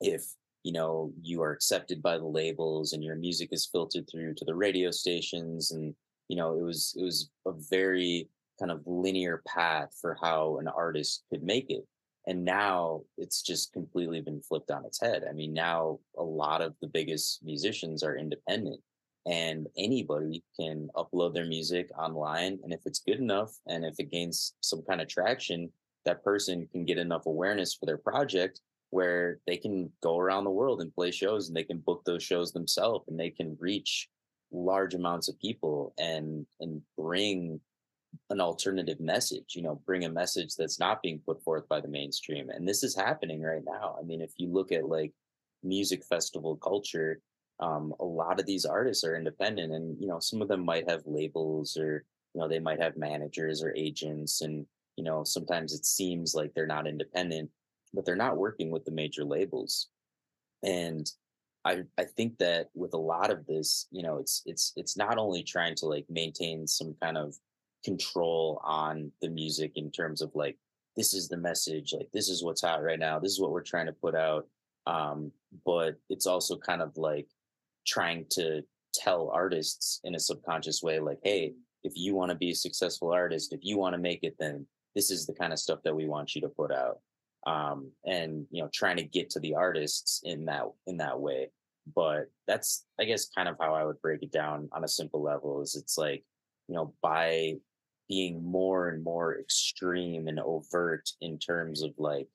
if 0.00 0.34
you 0.64 0.72
know 0.72 1.12
you 1.22 1.42
are 1.42 1.52
accepted 1.52 2.02
by 2.02 2.18
the 2.18 2.24
labels 2.24 2.92
and 2.92 3.02
your 3.04 3.16
music 3.16 3.48
is 3.52 3.66
filtered 3.66 4.08
through 4.10 4.34
to 4.34 4.44
the 4.44 4.54
radio 4.54 4.90
stations 4.90 5.70
and 5.70 5.94
you 6.28 6.36
know 6.36 6.58
it 6.58 6.62
was 6.62 6.94
it 6.98 7.02
was 7.02 7.30
a 7.46 7.52
very 7.70 8.28
kind 8.58 8.70
of 8.70 8.82
linear 8.86 9.42
path 9.46 9.96
for 10.00 10.16
how 10.20 10.58
an 10.58 10.68
artist 10.68 11.24
could 11.30 11.42
make 11.42 11.70
it 11.70 11.86
and 12.28 12.44
now 12.44 13.00
it's 13.16 13.42
just 13.42 13.72
completely 13.72 14.20
been 14.20 14.42
flipped 14.42 14.70
on 14.70 14.84
its 14.84 15.00
head. 15.00 15.24
I 15.28 15.32
mean 15.32 15.52
now 15.54 15.98
a 16.16 16.22
lot 16.22 16.60
of 16.60 16.74
the 16.80 16.86
biggest 16.86 17.42
musicians 17.42 18.02
are 18.04 18.16
independent 18.16 18.80
and 19.26 19.66
anybody 19.76 20.44
can 20.58 20.88
upload 20.94 21.34
their 21.34 21.46
music 21.46 21.90
online 21.98 22.58
and 22.62 22.72
if 22.72 22.80
it's 22.86 23.00
good 23.00 23.18
enough 23.18 23.52
and 23.66 23.84
if 23.84 23.94
it 23.98 24.10
gains 24.10 24.54
some 24.60 24.82
kind 24.82 25.00
of 25.00 25.08
traction 25.08 25.70
that 26.04 26.22
person 26.22 26.68
can 26.70 26.84
get 26.84 26.98
enough 26.98 27.26
awareness 27.26 27.74
for 27.74 27.86
their 27.86 27.98
project 27.98 28.60
where 28.90 29.38
they 29.46 29.56
can 29.56 29.90
go 30.02 30.18
around 30.18 30.44
the 30.44 30.50
world 30.50 30.80
and 30.80 30.94
play 30.94 31.10
shows 31.10 31.48
and 31.48 31.56
they 31.56 31.64
can 31.64 31.78
book 31.78 32.02
those 32.04 32.22
shows 32.22 32.52
themselves 32.52 33.04
and 33.08 33.18
they 33.18 33.30
can 33.30 33.56
reach 33.58 34.08
large 34.50 34.94
amounts 34.94 35.28
of 35.28 35.38
people 35.40 35.92
and 35.98 36.46
and 36.60 36.80
bring 36.96 37.60
an 38.30 38.40
alternative 38.40 39.00
message 39.00 39.54
you 39.54 39.62
know 39.62 39.80
bring 39.86 40.04
a 40.04 40.10
message 40.10 40.54
that's 40.56 40.78
not 40.78 41.02
being 41.02 41.20
put 41.24 41.42
forth 41.42 41.68
by 41.68 41.80
the 41.80 41.88
mainstream 41.88 42.50
and 42.50 42.66
this 42.66 42.82
is 42.82 42.94
happening 42.94 43.42
right 43.42 43.64
now 43.64 43.96
i 43.98 44.02
mean 44.02 44.20
if 44.20 44.32
you 44.36 44.48
look 44.48 44.72
at 44.72 44.88
like 44.88 45.12
music 45.62 46.04
festival 46.04 46.56
culture 46.56 47.20
um, 47.60 47.92
a 47.98 48.04
lot 48.04 48.38
of 48.38 48.46
these 48.46 48.64
artists 48.64 49.02
are 49.02 49.16
independent 49.16 49.72
and 49.72 50.00
you 50.00 50.06
know 50.06 50.20
some 50.20 50.40
of 50.40 50.48
them 50.48 50.64
might 50.64 50.88
have 50.88 51.02
labels 51.06 51.76
or 51.76 52.04
you 52.34 52.40
know 52.40 52.48
they 52.48 52.60
might 52.60 52.80
have 52.80 52.96
managers 52.96 53.62
or 53.62 53.74
agents 53.74 54.42
and 54.42 54.64
you 54.96 55.02
know 55.02 55.24
sometimes 55.24 55.74
it 55.74 55.84
seems 55.84 56.34
like 56.34 56.54
they're 56.54 56.66
not 56.66 56.86
independent 56.86 57.50
but 57.92 58.04
they're 58.04 58.16
not 58.16 58.36
working 58.36 58.70
with 58.70 58.84
the 58.84 58.90
major 58.90 59.24
labels. 59.24 59.88
And 60.62 61.10
I 61.64 61.84
I 61.96 62.04
think 62.04 62.38
that 62.38 62.68
with 62.74 62.94
a 62.94 62.98
lot 62.98 63.30
of 63.30 63.46
this, 63.46 63.86
you 63.90 64.02
know, 64.02 64.18
it's 64.18 64.42
it's 64.46 64.72
it's 64.76 64.96
not 64.96 65.18
only 65.18 65.42
trying 65.42 65.74
to 65.76 65.86
like 65.86 66.06
maintain 66.08 66.66
some 66.66 66.94
kind 67.00 67.16
of 67.16 67.36
control 67.84 68.60
on 68.64 69.12
the 69.22 69.28
music 69.28 69.72
in 69.76 69.90
terms 69.90 70.22
of 70.22 70.30
like 70.34 70.56
this 70.96 71.14
is 71.14 71.28
the 71.28 71.36
message, 71.36 71.94
like 71.96 72.08
this 72.12 72.28
is 72.28 72.42
what's 72.42 72.62
hot 72.62 72.82
right 72.82 72.98
now, 72.98 73.18
this 73.18 73.32
is 73.32 73.40
what 73.40 73.52
we're 73.52 73.62
trying 73.62 73.86
to 73.86 73.92
put 73.92 74.14
out. 74.14 74.46
Um, 74.86 75.32
but 75.64 75.96
it's 76.08 76.26
also 76.26 76.56
kind 76.56 76.82
of 76.82 76.96
like 76.96 77.28
trying 77.86 78.26
to 78.30 78.62
tell 78.94 79.30
artists 79.30 80.00
in 80.04 80.14
a 80.14 80.20
subconscious 80.20 80.82
way, 80.82 80.98
like, 80.98 81.20
hey, 81.22 81.54
if 81.84 81.92
you 81.94 82.14
want 82.14 82.30
to 82.30 82.36
be 82.36 82.50
a 82.50 82.54
successful 82.54 83.12
artist, 83.12 83.52
if 83.52 83.60
you 83.62 83.78
want 83.78 83.94
to 83.94 83.98
make 83.98 84.20
it, 84.22 84.34
then 84.38 84.66
this 84.94 85.10
is 85.10 85.26
the 85.26 85.34
kind 85.34 85.52
of 85.52 85.58
stuff 85.58 85.78
that 85.84 85.94
we 85.94 86.06
want 86.06 86.34
you 86.34 86.40
to 86.40 86.48
put 86.48 86.72
out. 86.72 86.98
Um, 87.46 87.92
and 88.04 88.46
you 88.50 88.62
know, 88.62 88.68
trying 88.74 88.96
to 88.96 89.04
get 89.04 89.30
to 89.30 89.40
the 89.40 89.54
artists 89.54 90.20
in 90.24 90.46
that 90.46 90.64
in 90.86 90.96
that 90.98 91.20
way. 91.20 91.50
But 91.94 92.30
that's, 92.46 92.84
I 93.00 93.04
guess, 93.04 93.28
kind 93.28 93.48
of 93.48 93.56
how 93.60 93.74
I 93.74 93.84
would 93.84 94.02
break 94.02 94.22
it 94.22 94.32
down 94.32 94.68
on 94.72 94.84
a 94.84 94.88
simple 94.88 95.22
level. 95.22 95.62
Is 95.62 95.74
it's 95.76 95.96
like, 95.96 96.24
you 96.66 96.74
know, 96.74 96.92
by 97.00 97.54
being 98.08 98.42
more 98.42 98.88
and 98.88 99.04
more 99.04 99.38
extreme 99.38 100.28
and 100.28 100.40
overt 100.40 101.10
in 101.20 101.38
terms 101.38 101.82
of 101.82 101.92
like 101.98 102.28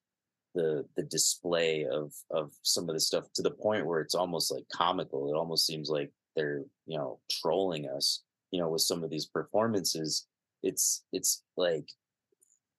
the 0.54 0.86
the 0.96 1.04
display 1.04 1.86
of 1.86 2.14
of 2.30 2.52
some 2.62 2.88
of 2.90 2.96
the 2.96 3.00
stuff 3.00 3.26
to 3.34 3.42
the 3.42 3.52
point 3.52 3.86
where 3.86 4.00
it's 4.00 4.16
almost 4.16 4.52
like 4.52 4.66
comical. 4.72 5.30
It 5.30 5.36
almost 5.36 5.66
seems 5.66 5.90
like 5.90 6.12
they're 6.36 6.64
you 6.86 6.98
know 6.98 7.20
trolling 7.30 7.88
us 7.88 8.24
you 8.52 8.60
know 8.60 8.70
with 8.70 8.82
some 8.82 9.04
of 9.04 9.10
these 9.10 9.26
performances. 9.26 10.28
It's 10.62 11.04
it's 11.12 11.44
like 11.58 11.90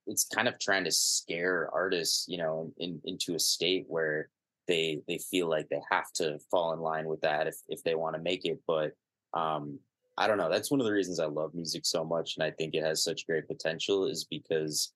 it's 0.06 0.24
kind 0.24 0.48
of 0.48 0.58
trying 0.58 0.84
to 0.84 0.92
scare 0.92 1.68
artists 1.72 2.26
you 2.28 2.38
know 2.38 2.72
in, 2.78 3.00
into 3.04 3.34
a 3.34 3.40
state 3.40 3.86
where 3.88 4.28
they 4.68 5.02
they 5.08 5.18
feel 5.18 5.48
like 5.48 5.68
they 5.68 5.80
have 5.90 6.10
to 6.14 6.38
fall 6.50 6.72
in 6.72 6.80
line 6.80 7.06
with 7.06 7.20
that 7.22 7.46
if 7.48 7.56
if 7.68 7.82
they 7.82 7.94
want 7.94 8.14
to 8.14 8.22
make 8.22 8.44
it. 8.44 8.60
But 8.66 8.92
um 9.32 9.80
i 10.18 10.26
don't 10.26 10.38
know 10.38 10.50
that's 10.50 10.70
one 10.70 10.80
of 10.80 10.86
the 10.86 10.92
reasons 10.92 11.20
i 11.20 11.26
love 11.26 11.54
music 11.54 11.84
so 11.84 12.04
much 12.04 12.36
and 12.36 12.44
i 12.44 12.50
think 12.50 12.74
it 12.74 12.84
has 12.84 13.02
such 13.02 13.26
great 13.26 13.46
potential 13.48 14.06
is 14.06 14.24
because 14.24 14.92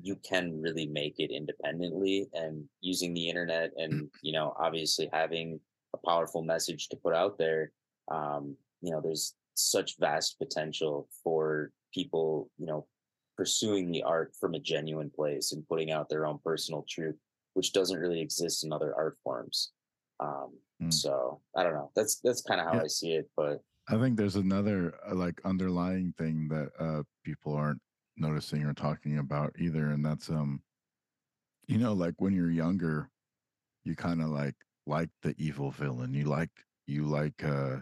you 0.00 0.16
can 0.16 0.60
really 0.60 0.86
make 0.86 1.14
it 1.18 1.30
independently 1.30 2.28
and 2.32 2.64
using 2.80 3.14
the 3.14 3.28
internet 3.28 3.70
and 3.76 4.08
you 4.22 4.32
know 4.32 4.54
obviously 4.58 5.08
having 5.12 5.58
a 5.94 6.06
powerful 6.06 6.42
message 6.42 6.88
to 6.88 6.96
put 6.96 7.14
out 7.14 7.38
there 7.38 7.72
um 8.10 8.56
you 8.80 8.90
know 8.90 9.00
there's 9.00 9.34
such 9.54 9.98
vast 9.98 10.38
potential 10.38 11.08
for 11.24 11.72
people 11.92 12.50
you 12.58 12.66
know 12.66 12.86
pursuing 13.36 13.90
the 13.90 14.02
art 14.02 14.32
from 14.38 14.54
a 14.54 14.60
genuine 14.60 15.10
place 15.10 15.52
and 15.52 15.66
putting 15.68 15.90
out 15.90 16.08
their 16.08 16.26
own 16.26 16.38
personal 16.44 16.84
truth 16.88 17.16
which 17.54 17.72
doesn't 17.72 17.98
really 17.98 18.20
exist 18.20 18.64
in 18.64 18.72
other 18.72 18.94
art 18.94 19.16
forms 19.24 19.72
um 20.20 20.52
mm. 20.82 20.92
so 20.92 21.40
i 21.56 21.62
don't 21.62 21.74
know 21.74 21.90
that's 21.96 22.20
that's 22.20 22.42
kind 22.42 22.60
of 22.60 22.66
how 22.66 22.74
yeah. 22.74 22.82
i 22.82 22.86
see 22.86 23.12
it 23.12 23.28
but 23.36 23.60
i 23.88 23.96
think 23.98 24.16
there's 24.16 24.36
another 24.36 24.94
uh, 25.08 25.14
like 25.14 25.40
underlying 25.44 26.12
thing 26.18 26.48
that 26.48 26.70
uh 26.78 27.02
people 27.24 27.54
aren't 27.54 27.80
noticing 28.16 28.64
or 28.64 28.74
talking 28.74 29.18
about 29.18 29.52
either 29.58 29.90
and 29.90 30.04
that's 30.04 30.28
um 30.28 30.60
you 31.66 31.78
know 31.78 31.92
like 31.92 32.14
when 32.18 32.34
you're 32.34 32.50
younger 32.50 33.10
you 33.88 33.96
kind 33.96 34.20
of 34.22 34.28
like 34.28 34.54
like 34.86 35.10
the 35.22 35.34
evil 35.38 35.70
villain. 35.70 36.14
You 36.14 36.24
like 36.24 36.50
you 36.86 37.04
like 37.04 37.42
uh 37.44 37.76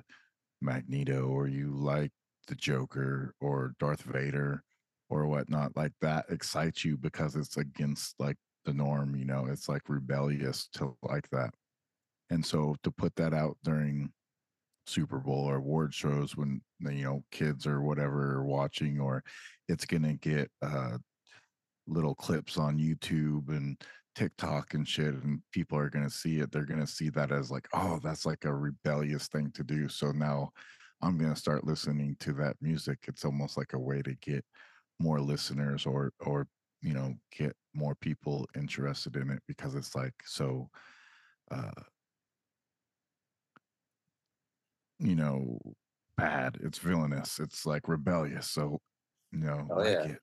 magneto 0.61 1.27
or 1.27 1.49
you 1.49 1.71
like 1.71 2.13
the 2.49 2.55
joker 2.55 3.35
or 3.41 3.75
darth 3.79 4.03
vader 4.03 4.63
or 5.11 5.27
whatnot. 5.27 5.77
Like 5.77 5.93
that 6.01 6.27
excites 6.31 6.85
you 6.85 6.97
because 6.97 7.37
it's 7.37 7.57
against 7.57 8.15
like 8.19 8.37
the 8.65 8.73
norm 8.73 9.17
you 9.17 9.25
know? 9.25 9.47
It's 9.47 9.69
like 9.69 9.83
rebellious 9.89 10.69
to 10.75 10.97
like 11.03 11.29
that. 11.31 11.51
And 12.31 12.45
so 12.45 12.77
to 12.83 12.91
put 12.91 13.15
that 13.17 13.35
out 13.35 13.57
during 13.63 14.13
Super 14.87 15.19
Bowl 15.19 15.45
or 15.45 15.57
award 15.57 15.95
shows 15.95 16.37
when 16.37 16.61
you 16.81 17.05
know 17.05 17.25
kids 17.31 17.67
or 17.67 17.83
whatever 17.83 18.37
are 18.37 18.45
watching, 18.45 19.01
or 19.01 19.23
it's 19.69 19.85
gonna 19.85 20.15
get 20.15 20.51
uh, 20.63 20.99
little 21.87 22.15
clips 22.15 22.59
on 22.59 22.79
YouTube 22.79 23.49
and 23.49 23.81
TikTok 24.15 24.75
and 24.75 24.87
shit, 24.89 25.15
and 25.15 25.41
people 25.53 25.79
are 25.79 25.91
gonna 25.91 26.11
see 26.11 26.39
it. 26.39 26.51
They're 26.53 26.65
gonna 26.65 26.87
see 26.87 27.11
that 27.11 27.33
as 27.33 27.51
like, 27.51 27.69
oh, 27.75 28.01
that's 28.03 28.27
like 28.27 28.45
a 28.45 28.55
rebellious 28.55 29.29
thing 29.29 29.51
to 29.55 29.65
do. 29.65 29.89
So 29.89 30.13
now 30.13 30.51
I'm 31.03 31.19
gonna 31.19 31.37
start 31.37 31.67
listening 31.67 32.17
to 32.21 32.33
that 32.35 32.57
music. 32.61 32.99
It's 33.09 33.25
almost 33.25 33.57
like 33.57 33.73
a 33.75 33.79
way 33.79 34.03
to 34.03 34.15
get 34.17 34.45
more 34.99 35.21
listeners 35.21 35.87
or 35.87 36.13
or 36.21 36.47
you 36.83 36.95
know 36.95 37.15
get 37.37 37.55
more 37.75 37.95
people 37.97 38.47
interested 38.57 39.17
in 39.17 39.31
it 39.31 39.43
because 39.47 39.75
it's 39.75 39.95
like 39.95 40.15
so 40.25 40.69
uh 41.51 41.71
you 44.99 45.15
know, 45.15 45.59
bad. 46.17 46.59
It's 46.63 46.79
villainous. 46.79 47.39
It's 47.39 47.67
like 47.67 47.89
rebellious. 47.89 48.51
So, 48.51 48.81
you 49.33 49.41
know, 49.41 49.67
oh, 49.71 49.75
like 49.77 49.87
yeah. 49.87 50.03
it. 50.05 50.19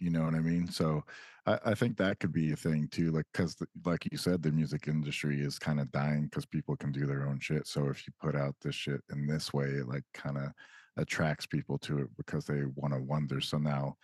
You 0.00 0.10
know 0.10 0.24
what 0.24 0.34
I 0.34 0.40
mean? 0.40 0.68
So, 0.68 1.02
I, 1.46 1.58
I 1.66 1.74
think 1.74 1.96
that 1.96 2.18
could 2.20 2.32
be 2.32 2.52
a 2.52 2.56
thing 2.56 2.88
too. 2.90 3.12
Like, 3.12 3.26
because, 3.32 3.56
like 3.84 4.06
you 4.10 4.18
said, 4.18 4.42
the 4.42 4.52
music 4.52 4.88
industry 4.88 5.40
is 5.40 5.58
kind 5.58 5.80
of 5.80 5.90
dying 5.92 6.24
because 6.24 6.46
people 6.46 6.76
can 6.76 6.92
do 6.92 7.06
their 7.06 7.26
own 7.28 7.38
shit. 7.40 7.66
So, 7.66 7.88
if 7.88 8.06
you 8.06 8.12
put 8.20 8.34
out 8.34 8.54
this 8.60 8.74
shit 8.74 9.00
in 9.12 9.26
this 9.26 9.52
way, 9.52 9.66
it 9.66 9.88
like 9.88 10.04
kind 10.12 10.36
of 10.36 10.50
attracts 10.96 11.46
people 11.46 11.78
to 11.78 11.98
it 11.98 12.08
because 12.16 12.44
they 12.44 12.62
want 12.74 12.94
to 12.94 13.00
wonder. 13.00 13.40
So 13.40 13.58
now, 13.58 13.96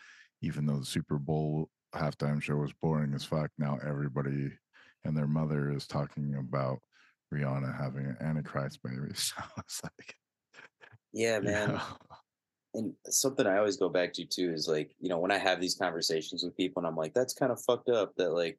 even 0.42 0.66
though 0.66 0.78
the 0.78 0.86
Super 0.86 1.18
Bowl 1.18 1.68
halftime 1.94 2.42
show 2.42 2.56
was 2.56 2.72
boring 2.80 3.14
as 3.14 3.24
fuck, 3.24 3.50
now 3.58 3.78
everybody 3.86 4.50
and 5.04 5.16
their 5.16 5.26
mother 5.26 5.70
is 5.70 5.86
talking 5.86 6.34
about 6.38 6.80
Rihanna 7.32 7.78
having 7.78 8.07
an 8.07 8.16
Antichrist 8.20 8.82
baby. 8.82 8.97
So 9.15 9.43
it's 9.59 9.82
like, 9.82 10.15
yeah, 11.12 11.40
man. 11.40 11.74
Know. 11.74 11.81
And 12.74 12.93
something 13.07 13.47
I 13.47 13.59
always 13.59 13.77
go 13.77 13.89
back 13.89 14.12
to 14.15 14.24
too 14.24 14.52
is 14.52 14.69
like, 14.69 14.94
you 15.01 15.09
know, 15.09 15.19
when 15.19 15.32
I 15.32 15.39
have 15.39 15.61
these 15.61 15.74
conversations 15.74 16.44
with 16.44 16.57
people 16.57 16.81
and 16.81 16.86
I'm 16.86 16.97
like, 16.97 17.12
that's 17.15 17.35
kind 17.35 17.51
of 17.51 17.61
fucked 17.62 17.89
up 17.89 18.15
that 18.16 18.31
like, 18.31 18.59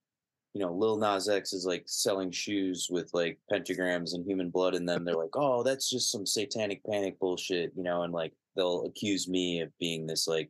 you 0.54 0.60
know, 0.60 0.74
Lil 0.74 0.98
Nas 0.98 1.30
X 1.30 1.54
is 1.54 1.66
like 1.66 1.84
selling 1.86 2.30
shoes 2.30 2.88
with 2.92 3.10
like 3.14 3.40
pentagrams 3.50 4.14
and 4.14 4.26
human 4.26 4.50
blood 4.50 4.76
in 4.76 4.86
them. 4.86 5.06
They're 5.06 5.16
like, 5.16 5.36
oh, 5.36 5.64
that's 5.64 5.90
just 5.90 6.12
some 6.12 6.26
satanic 6.26 6.84
panic 6.84 7.20
bullshit, 7.20 7.72
you 7.76 7.84
know, 7.84 8.04
and 8.04 8.12
like 8.12 8.34
they'll 8.58 8.84
accuse 8.84 9.30
me 9.30 9.62
of 9.62 9.70
being 9.80 10.06
this 10.06 10.28
like 10.28 10.50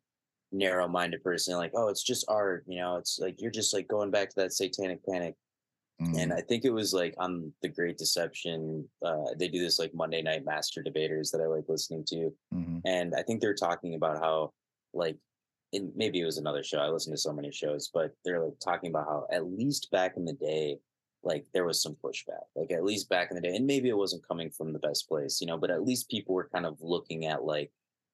narrow 0.52 0.88
minded 0.88 1.24
person, 1.24 1.56
like, 1.56 1.72
oh, 1.76 1.88
it's 1.88 2.04
just 2.04 2.26
art, 2.28 2.64
you 2.68 2.80
know, 2.80 2.96
it's 2.96 3.20
like 3.20 3.40
you're 3.40 3.52
just 3.52 3.74
like 3.76 3.88
going 3.88 4.10
back 4.10 4.30
to 4.30 4.36
that 4.38 4.54
satanic 4.54 5.06
panic. 5.06 5.36
Mm-hmm. 6.02 6.18
And 6.18 6.34
I 6.34 6.42
think 6.42 6.66
it 6.66 6.72
was 6.72 6.94
like 6.94 7.14
on 7.18 7.54
The 7.62 7.70
Great 7.70 7.98
Deception, 7.98 8.88
uh, 9.06 9.26
they 9.38 9.48
do 9.48 9.60
this 9.62 9.78
like 9.78 9.94
Monday 9.94 10.22
Night 10.22 10.44
Master 10.44 10.82
Debaters 10.82 11.30
that 11.32 11.42
I 11.42 11.46
like 11.46 11.66
listening 11.68 12.04
to. 12.06 12.34
Mm-hmm. 12.54 12.80
And 12.86 13.14
I 13.16 13.22
think 13.22 13.40
they're 13.40 13.54
talking 13.54 13.96
about 13.96 14.18
how, 14.18 14.52
like, 14.94 15.18
in, 15.74 15.92
maybe 15.96 16.20
it 16.20 16.26
was 16.26 16.38
another 16.38 16.64
show. 16.64 16.80
I 16.80 16.90
listen 16.90 17.14
to 17.14 17.18
so 17.18 17.32
many 17.32 17.52
shows, 17.52 17.90
but 17.94 18.14
they're 18.26 18.44
like 18.44 18.60
talking 18.60 18.90
about 18.90 19.06
how 19.06 19.28
at 19.32 19.46
least 19.46 19.90
back 19.92 20.18
in 20.18 20.26
the 20.26 20.34
day, 20.34 20.80
like 21.24 21.46
there 21.54 21.66
was 21.66 21.82
some 21.82 21.96
pushback. 22.04 22.46
Like 22.56 22.72
at 22.72 22.84
least 22.84 23.10
back 23.10 23.30
in 23.30 23.36
the 23.36 23.42
day, 23.42 23.56
and 23.56 23.68
maybe 23.68 23.90
it 23.90 23.98
wasn't 23.98 24.28
coming 24.28 24.50
from 24.50 24.74
the 24.74 24.80
best 24.80 25.08
place, 25.08 25.40
you 25.40 25.48
know, 25.48 25.58
but 25.58 25.72
at 25.72 25.84
least 25.84 26.10
people 26.10 26.34
were 26.34 26.50
kind 26.52 26.66
of 26.66 26.78
looking 26.82 27.26
at 27.26 27.44
like, 27.44 27.72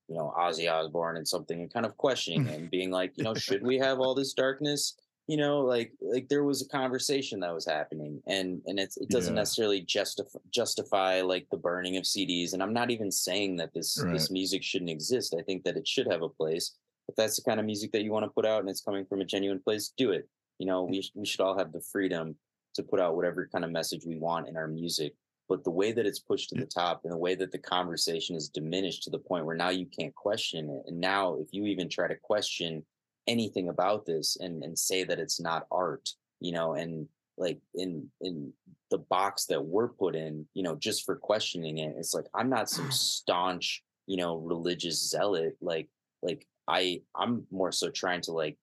you 0.09 0.15
know, 0.15 0.33
Ozzy 0.37 0.71
Osbourne 0.71 1.17
and 1.17 1.27
something 1.27 1.61
and 1.61 1.73
kind 1.73 1.85
of 1.85 1.97
questioning 1.97 2.47
and 2.53 2.69
being 2.69 2.91
like, 2.91 3.13
you 3.15 3.23
know, 3.23 3.33
should 3.33 3.63
we 3.63 3.77
have 3.77 3.99
all 3.99 4.13
this 4.13 4.33
darkness? 4.33 4.97
You 5.27 5.35
know 5.35 5.59
like 5.59 5.91
like 6.01 6.27
there 6.29 6.43
was 6.43 6.61
a 6.61 6.67
conversation 6.69 7.39
that 7.39 7.53
was 7.53 7.65
happening 7.65 8.21
and 8.27 8.61
and 8.65 8.79
it's, 8.79 8.97
it 8.97 9.09
doesn't 9.09 9.35
yeah. 9.35 9.41
necessarily 9.41 9.81
justify 9.81 10.39
justify 10.51 11.21
like 11.21 11.45
the 11.51 11.57
burning 11.57 11.97
of 11.97 12.03
cds 12.03 12.53
and 12.53 12.63
i'm 12.63 12.73
not 12.73 12.89
even 12.89 13.11
saying 13.11 13.55
that 13.57 13.73
this 13.73 14.01
right. 14.01 14.13
this 14.13 14.31
music 14.31 14.63
shouldn't 14.63 14.89
exist 14.89 15.35
i 15.37 15.43
think 15.43 15.63
that 15.63 15.77
it 15.77 15.87
should 15.87 16.07
have 16.09 16.21
a 16.21 16.29
place 16.29 16.75
if 17.09 17.15
that's 17.15 17.35
the 17.35 17.43
kind 17.43 17.59
of 17.59 17.65
music 17.65 17.91
that 17.91 18.03
you 18.03 18.11
want 18.11 18.23
to 18.23 18.31
put 18.31 18.45
out 18.45 18.61
and 18.61 18.69
it's 18.69 18.81
coming 18.81 19.05
from 19.05 19.21
a 19.21 19.25
genuine 19.25 19.59
place 19.59 19.93
do 19.97 20.11
it 20.11 20.27
you 20.59 20.65
know 20.65 20.83
we, 20.83 21.03
we 21.13 21.25
should 21.25 21.41
all 21.41 21.57
have 21.57 21.71
the 21.71 21.81
freedom 21.81 22.35
to 22.73 22.83
put 22.83 22.99
out 22.99 23.15
whatever 23.15 23.49
kind 23.51 23.65
of 23.65 23.71
message 23.71 24.05
we 24.05 24.17
want 24.17 24.47
in 24.47 24.55
our 24.55 24.67
music 24.67 25.13
but 25.49 25.63
the 25.63 25.71
way 25.71 25.93
that 25.93 26.05
it's 26.05 26.19
pushed 26.19 26.49
to 26.49 26.55
the 26.55 26.65
top 26.65 27.01
and 27.03 27.13
the 27.13 27.17
way 27.17 27.33
that 27.33 27.53
the 27.53 27.57
conversation 27.57 28.35
is 28.35 28.49
diminished 28.49 29.03
to 29.03 29.09
the 29.09 29.19
point 29.19 29.45
where 29.45 29.55
now 29.55 29.69
you 29.69 29.85
can't 29.85 30.15
question 30.15 30.69
it 30.69 30.83
and 30.87 30.99
now 30.99 31.35
if 31.35 31.47
you 31.51 31.65
even 31.65 31.89
try 31.89 32.07
to 32.07 32.15
question 32.15 32.83
anything 33.27 33.69
about 33.69 34.05
this 34.05 34.37
and 34.39 34.63
and 34.63 34.77
say 34.77 35.03
that 35.03 35.19
it's 35.19 35.39
not 35.39 35.67
art 35.71 36.09
you 36.39 36.51
know 36.51 36.73
and 36.73 37.07
like 37.37 37.59
in 37.75 38.09
in 38.21 38.51
the 38.89 38.97
box 38.97 39.45
that 39.45 39.63
we're 39.63 39.89
put 39.89 40.15
in 40.15 40.45
you 40.53 40.63
know 40.63 40.75
just 40.75 41.05
for 41.05 41.15
questioning 41.15 41.79
it 41.79 41.95
it's 41.97 42.13
like 42.13 42.25
i'm 42.33 42.49
not 42.49 42.69
some 42.69 42.91
staunch 42.91 43.83
you 44.07 44.17
know 44.17 44.37
religious 44.37 45.09
zealot 45.09 45.55
like 45.61 45.87
like 46.21 46.45
i 46.67 46.99
i'm 47.15 47.45
more 47.51 47.71
so 47.71 47.89
trying 47.89 48.21
to 48.21 48.31
like 48.31 48.57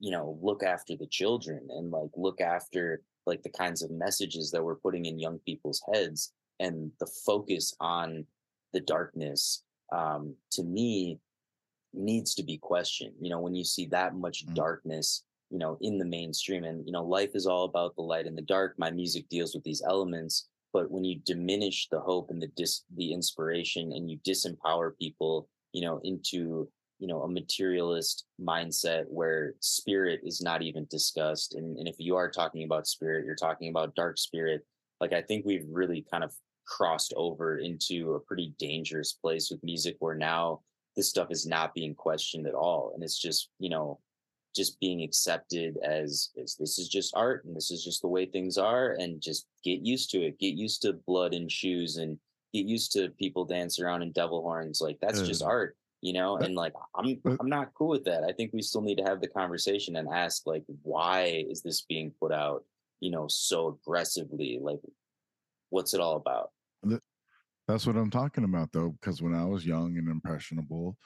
you 0.00 0.10
know 0.10 0.38
look 0.42 0.62
after 0.62 0.96
the 0.96 1.06
children 1.06 1.60
and 1.70 1.90
like 1.90 2.10
look 2.16 2.40
after 2.40 3.02
like 3.26 3.42
the 3.42 3.50
kinds 3.50 3.82
of 3.82 3.90
messages 3.90 4.50
that 4.50 4.62
we're 4.62 4.74
putting 4.76 5.06
in 5.06 5.18
young 5.18 5.38
people's 5.40 5.82
heads 5.92 6.32
and 6.60 6.90
the 7.00 7.06
focus 7.24 7.74
on 7.80 8.24
the 8.72 8.80
darkness 8.80 9.62
um 9.92 10.34
to 10.50 10.62
me 10.62 11.18
needs 11.94 12.34
to 12.34 12.42
be 12.42 12.58
questioned. 12.58 13.14
You 13.20 13.30
know, 13.30 13.40
when 13.40 13.54
you 13.54 13.64
see 13.64 13.86
that 13.86 14.14
much 14.14 14.44
mm-hmm. 14.44 14.54
darkness, 14.54 15.22
you 15.54 15.58
know 15.58 15.78
in 15.80 15.98
the 15.98 16.04
mainstream 16.04 16.64
and 16.64 16.84
you 16.84 16.92
know 16.92 17.04
life 17.04 17.30
is 17.34 17.46
all 17.46 17.64
about 17.64 17.94
the 17.94 18.02
light 18.02 18.26
and 18.26 18.36
the 18.36 18.42
dark 18.42 18.74
my 18.76 18.90
music 18.90 19.28
deals 19.28 19.54
with 19.54 19.62
these 19.62 19.82
elements 19.86 20.48
but 20.72 20.90
when 20.90 21.04
you 21.04 21.20
diminish 21.24 21.88
the 21.90 22.00
hope 22.00 22.30
and 22.30 22.42
the 22.42 22.50
dis 22.56 22.82
the 22.96 23.12
inspiration 23.12 23.92
and 23.92 24.10
you 24.10 24.18
disempower 24.26 24.90
people 24.98 25.48
you 25.72 25.82
know 25.82 26.00
into 26.02 26.68
you 26.98 27.06
know 27.06 27.22
a 27.22 27.28
materialist 27.28 28.24
mindset 28.40 29.04
where 29.08 29.54
spirit 29.60 30.20
is 30.24 30.40
not 30.40 30.60
even 30.60 30.86
discussed 30.90 31.54
and, 31.54 31.78
and 31.78 31.86
if 31.86 31.96
you 31.98 32.16
are 32.16 32.30
talking 32.30 32.64
about 32.64 32.88
spirit 32.88 33.24
you're 33.24 33.36
talking 33.36 33.68
about 33.68 33.94
dark 33.94 34.18
spirit 34.18 34.66
like 35.00 35.12
i 35.12 35.22
think 35.22 35.44
we've 35.44 35.66
really 35.70 36.04
kind 36.10 36.24
of 36.24 36.32
crossed 36.66 37.12
over 37.16 37.58
into 37.58 38.14
a 38.14 38.20
pretty 38.20 38.54
dangerous 38.58 39.12
place 39.12 39.50
with 39.50 39.62
music 39.62 39.96
where 40.00 40.14
now 40.14 40.60
this 40.96 41.08
stuff 41.08 41.28
is 41.30 41.46
not 41.46 41.74
being 41.74 41.94
questioned 41.94 42.46
at 42.46 42.54
all 42.54 42.92
and 42.94 43.02
it's 43.02 43.18
just 43.18 43.50
you 43.58 43.68
know 43.68 43.98
just 44.54 44.78
being 44.78 45.02
accepted 45.02 45.76
as, 45.82 46.30
as 46.40 46.54
this 46.54 46.78
is 46.78 46.88
just 46.88 47.16
art 47.16 47.44
and 47.44 47.56
this 47.56 47.72
is 47.72 47.84
just 47.84 48.02
the 48.02 48.08
way 48.08 48.24
things 48.24 48.56
are 48.56 48.92
and 49.00 49.20
just 49.20 49.46
get 49.64 49.80
used 49.80 50.10
to 50.10 50.22
it 50.26 50.38
get 50.38 50.54
used 50.54 50.82
to 50.82 50.92
blood 51.06 51.34
and 51.34 51.50
shoes 51.50 51.96
and 51.96 52.18
get 52.52 52.64
used 52.66 52.92
to 52.92 53.08
people 53.18 53.44
dance 53.44 53.80
around 53.80 54.02
in 54.02 54.12
devil 54.12 54.42
horns 54.42 54.80
like 54.80 54.98
that's 55.00 55.22
just 55.22 55.42
Uh, 55.42 55.46
art 55.46 55.76
you 56.02 56.12
know 56.12 56.36
and 56.36 56.54
like 56.54 56.72
i'm 56.94 57.20
i'm 57.40 57.48
not 57.48 57.74
cool 57.74 57.88
with 57.88 58.04
that 58.04 58.22
i 58.22 58.32
think 58.32 58.52
we 58.52 58.62
still 58.62 58.82
need 58.82 58.98
to 58.98 59.04
have 59.04 59.20
the 59.20 59.26
conversation 59.26 59.96
and 59.96 60.08
ask 60.08 60.46
like 60.46 60.62
why 60.82 61.44
is 61.48 61.62
this 61.62 61.80
being 61.80 62.12
put 62.20 62.30
out 62.30 62.64
you 63.00 63.10
know 63.10 63.26
so 63.28 63.78
aggressively? 63.84 64.58
Like 64.62 64.80
what's 65.70 65.94
it 65.94 66.00
all 66.00 66.16
about 66.16 66.50
That's 67.66 67.86
what 67.86 67.96
I'm 67.96 68.10
talking 68.10 68.44
about, 68.44 68.72
though, 68.72 68.94
because 69.00 69.22
when 69.22 69.34
I 69.34 69.44
was 69.44 69.64
young 69.64 69.96
and 69.96 70.08
impressionable, 70.08 70.96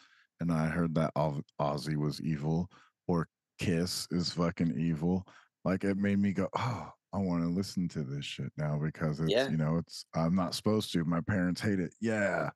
and 0.40 0.52
I 0.52 0.66
heard 0.66 0.94
that 0.97 1.12
Oz- 1.16 1.43
Ozzy 1.60 1.97
was 1.97 2.20
evil 2.20 2.68
or 3.06 3.28
Kiss 3.59 4.06
is 4.10 4.30
fucking 4.30 4.78
evil, 4.78 5.26
like 5.64 5.85
it 5.85 5.97
made 5.97 6.18
me 6.18 6.32
go, 6.32 6.48
"Oh, 6.56 6.93
I 7.12 7.18
want 7.18 7.43
to 7.43 7.48
listen 7.48 7.89
to 7.89 8.02
this 8.02 8.24
shit 8.24 8.52
now 8.56 8.78
because 8.78 9.20
it's 9.20 9.30
Yeah. 9.30 9.48
you 9.48 9.56
know 9.56 9.78
it's 9.78 10.05
I'm 10.14 10.35
not 10.35 10.55
supposed 10.55 10.93
to. 10.93 11.05
My 11.05 11.20
parents 11.20 11.60
hate 11.60 11.80
it. 11.80 11.94
Yeah, 12.01 12.51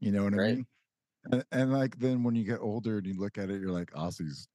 you 0.00 0.12
know 0.12 0.24
what 0.24 0.34
I 0.34 0.36
mean. 0.36 0.66
And, 1.32 1.44
and 1.52 1.72
like 1.72 1.98
then 1.98 2.22
when 2.22 2.34
you 2.34 2.44
get 2.44 2.60
older 2.60 2.98
and 2.98 3.06
you 3.06 3.14
look 3.18 3.38
at 3.38 3.50
it, 3.50 3.60
you're 3.60 3.72
like, 3.72 3.90
Ozzy's 3.92 4.48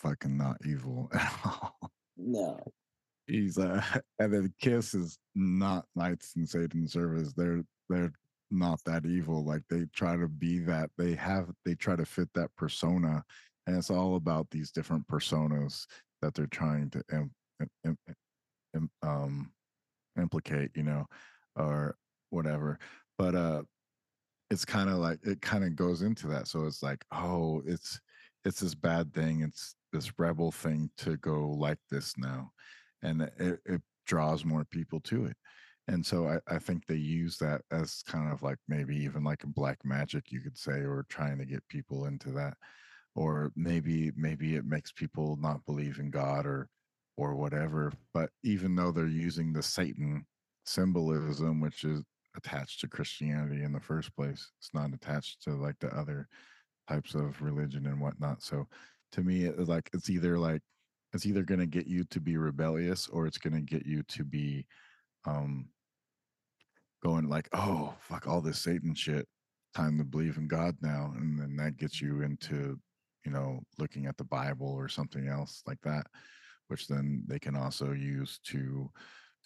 fucking 0.00 0.36
not 0.36 0.56
evil 0.66 1.08
at 1.14 1.32
all. 1.44 1.76
no 2.16 2.60
He's 3.26 3.56
uh, 3.58 3.82
and 4.18 4.32
then 4.34 4.52
Kiss 4.60 4.94
is 4.94 5.18
not 5.34 5.86
Knights 5.94 6.34
in 6.36 6.46
Satan 6.46 6.86
service. 6.86 7.32
They're 7.34 7.62
they're 7.88 8.12
not 8.52 8.80
that 8.84 9.06
evil. 9.06 9.44
Like 9.44 9.62
they 9.68 9.86
try 9.94 10.16
to 10.16 10.28
be 10.28 10.58
that. 10.60 10.90
They 10.98 11.14
have 11.14 11.50
they 11.64 11.74
try 11.74 11.96
to 11.96 12.04
fit 12.04 12.28
that 12.34 12.54
persona, 12.56 13.24
and 13.66 13.76
it's 13.76 13.90
all 13.90 14.16
about 14.16 14.50
these 14.50 14.70
different 14.70 15.06
personas 15.08 15.86
that 16.20 16.34
they're 16.34 16.46
trying 16.46 16.90
to 16.90 17.02
im, 17.12 17.30
im, 17.84 17.98
im, 18.74 18.90
um 19.02 19.52
implicate, 20.18 20.70
you 20.74 20.82
know, 20.82 21.06
or 21.56 21.96
whatever. 22.30 22.78
But 23.18 23.34
uh, 23.34 23.62
it's 24.50 24.64
kind 24.64 24.90
of 24.90 24.96
like 24.96 25.20
it 25.24 25.40
kind 25.42 25.64
of 25.64 25.76
goes 25.76 26.02
into 26.02 26.28
that. 26.28 26.48
So 26.48 26.66
it's 26.66 26.82
like, 26.82 27.04
oh, 27.12 27.62
it's 27.66 28.00
it's 28.44 28.60
this 28.60 28.74
bad 28.74 29.14
thing. 29.14 29.42
It's 29.42 29.74
this 29.92 30.12
rebel 30.18 30.52
thing 30.52 30.90
to 30.98 31.16
go 31.18 31.50
like 31.50 31.78
this 31.90 32.14
now 32.16 32.50
and 33.02 33.22
it, 33.38 33.60
it 33.66 33.82
draws 34.06 34.44
more 34.44 34.64
people 34.64 35.00
to 35.00 35.26
it 35.26 35.36
and 35.88 36.04
so 36.04 36.28
I, 36.28 36.38
I 36.54 36.58
think 36.58 36.86
they 36.86 36.96
use 36.96 37.36
that 37.38 37.62
as 37.70 38.02
kind 38.06 38.32
of 38.32 38.42
like 38.42 38.58
maybe 38.68 38.96
even 38.96 39.24
like 39.24 39.44
a 39.44 39.48
black 39.48 39.78
magic 39.84 40.30
you 40.30 40.40
could 40.40 40.56
say 40.56 40.80
or 40.80 41.06
trying 41.08 41.38
to 41.38 41.44
get 41.44 41.66
people 41.68 42.06
into 42.06 42.30
that. 42.32 42.54
Or 43.14 43.52
maybe 43.56 44.12
maybe 44.16 44.56
it 44.56 44.64
makes 44.64 44.92
people 44.92 45.36
not 45.36 45.64
believe 45.66 45.98
in 45.98 46.10
god 46.10 46.46
or 46.46 46.68
or 47.18 47.34
whatever 47.34 47.92
but 48.14 48.30
even 48.42 48.74
though 48.74 48.90
they're 48.90 49.06
using 49.06 49.52
the 49.52 49.62
satan 49.62 50.24
symbolism 50.64 51.60
which 51.60 51.84
is 51.84 52.00
attached 52.38 52.80
to 52.80 52.88
christianity 52.88 53.64
in 53.64 53.72
the 53.72 53.80
first 53.80 54.16
place 54.16 54.50
it's 54.58 54.70
not 54.72 54.94
attached 54.94 55.42
to 55.42 55.50
like 55.50 55.78
the 55.80 55.94
other 55.94 56.26
types 56.88 57.14
of 57.14 57.40
religion 57.40 57.86
and 57.86 58.00
whatnot. 58.00 58.42
So 58.42 58.66
to 59.12 59.22
me 59.22 59.44
it's 59.44 59.68
like 59.68 59.90
it's 59.92 60.10
either 60.10 60.38
like 60.38 60.62
it's 61.12 61.26
either 61.26 61.42
going 61.42 61.60
to 61.60 61.66
get 61.66 61.86
you 61.86 62.04
to 62.04 62.20
be 62.20 62.36
rebellious 62.36 63.08
or 63.08 63.26
it's 63.26 63.38
going 63.38 63.54
to 63.54 63.60
get 63.60 63.86
you 63.86 64.02
to 64.04 64.24
be 64.24 64.66
um 65.26 65.68
going 67.02 67.28
like 67.28 67.48
oh 67.52 67.94
fuck 68.00 68.26
all 68.26 68.40
this 68.40 68.58
satan 68.58 68.94
shit 68.94 69.26
time 69.74 69.98
to 69.98 70.04
believe 70.04 70.36
in 70.36 70.46
god 70.46 70.76
now 70.82 71.12
and 71.16 71.38
then 71.38 71.56
that 71.56 71.76
gets 71.76 72.00
you 72.00 72.22
into 72.22 72.78
you 73.24 73.32
know 73.32 73.60
looking 73.78 74.06
at 74.06 74.16
the 74.16 74.24
bible 74.24 74.72
or 74.72 74.88
something 74.88 75.28
else 75.28 75.62
like 75.66 75.80
that 75.82 76.06
which 76.72 76.88
then 76.88 77.22
they 77.26 77.38
can 77.38 77.54
also 77.54 77.92
use 77.92 78.40
to 78.42 78.90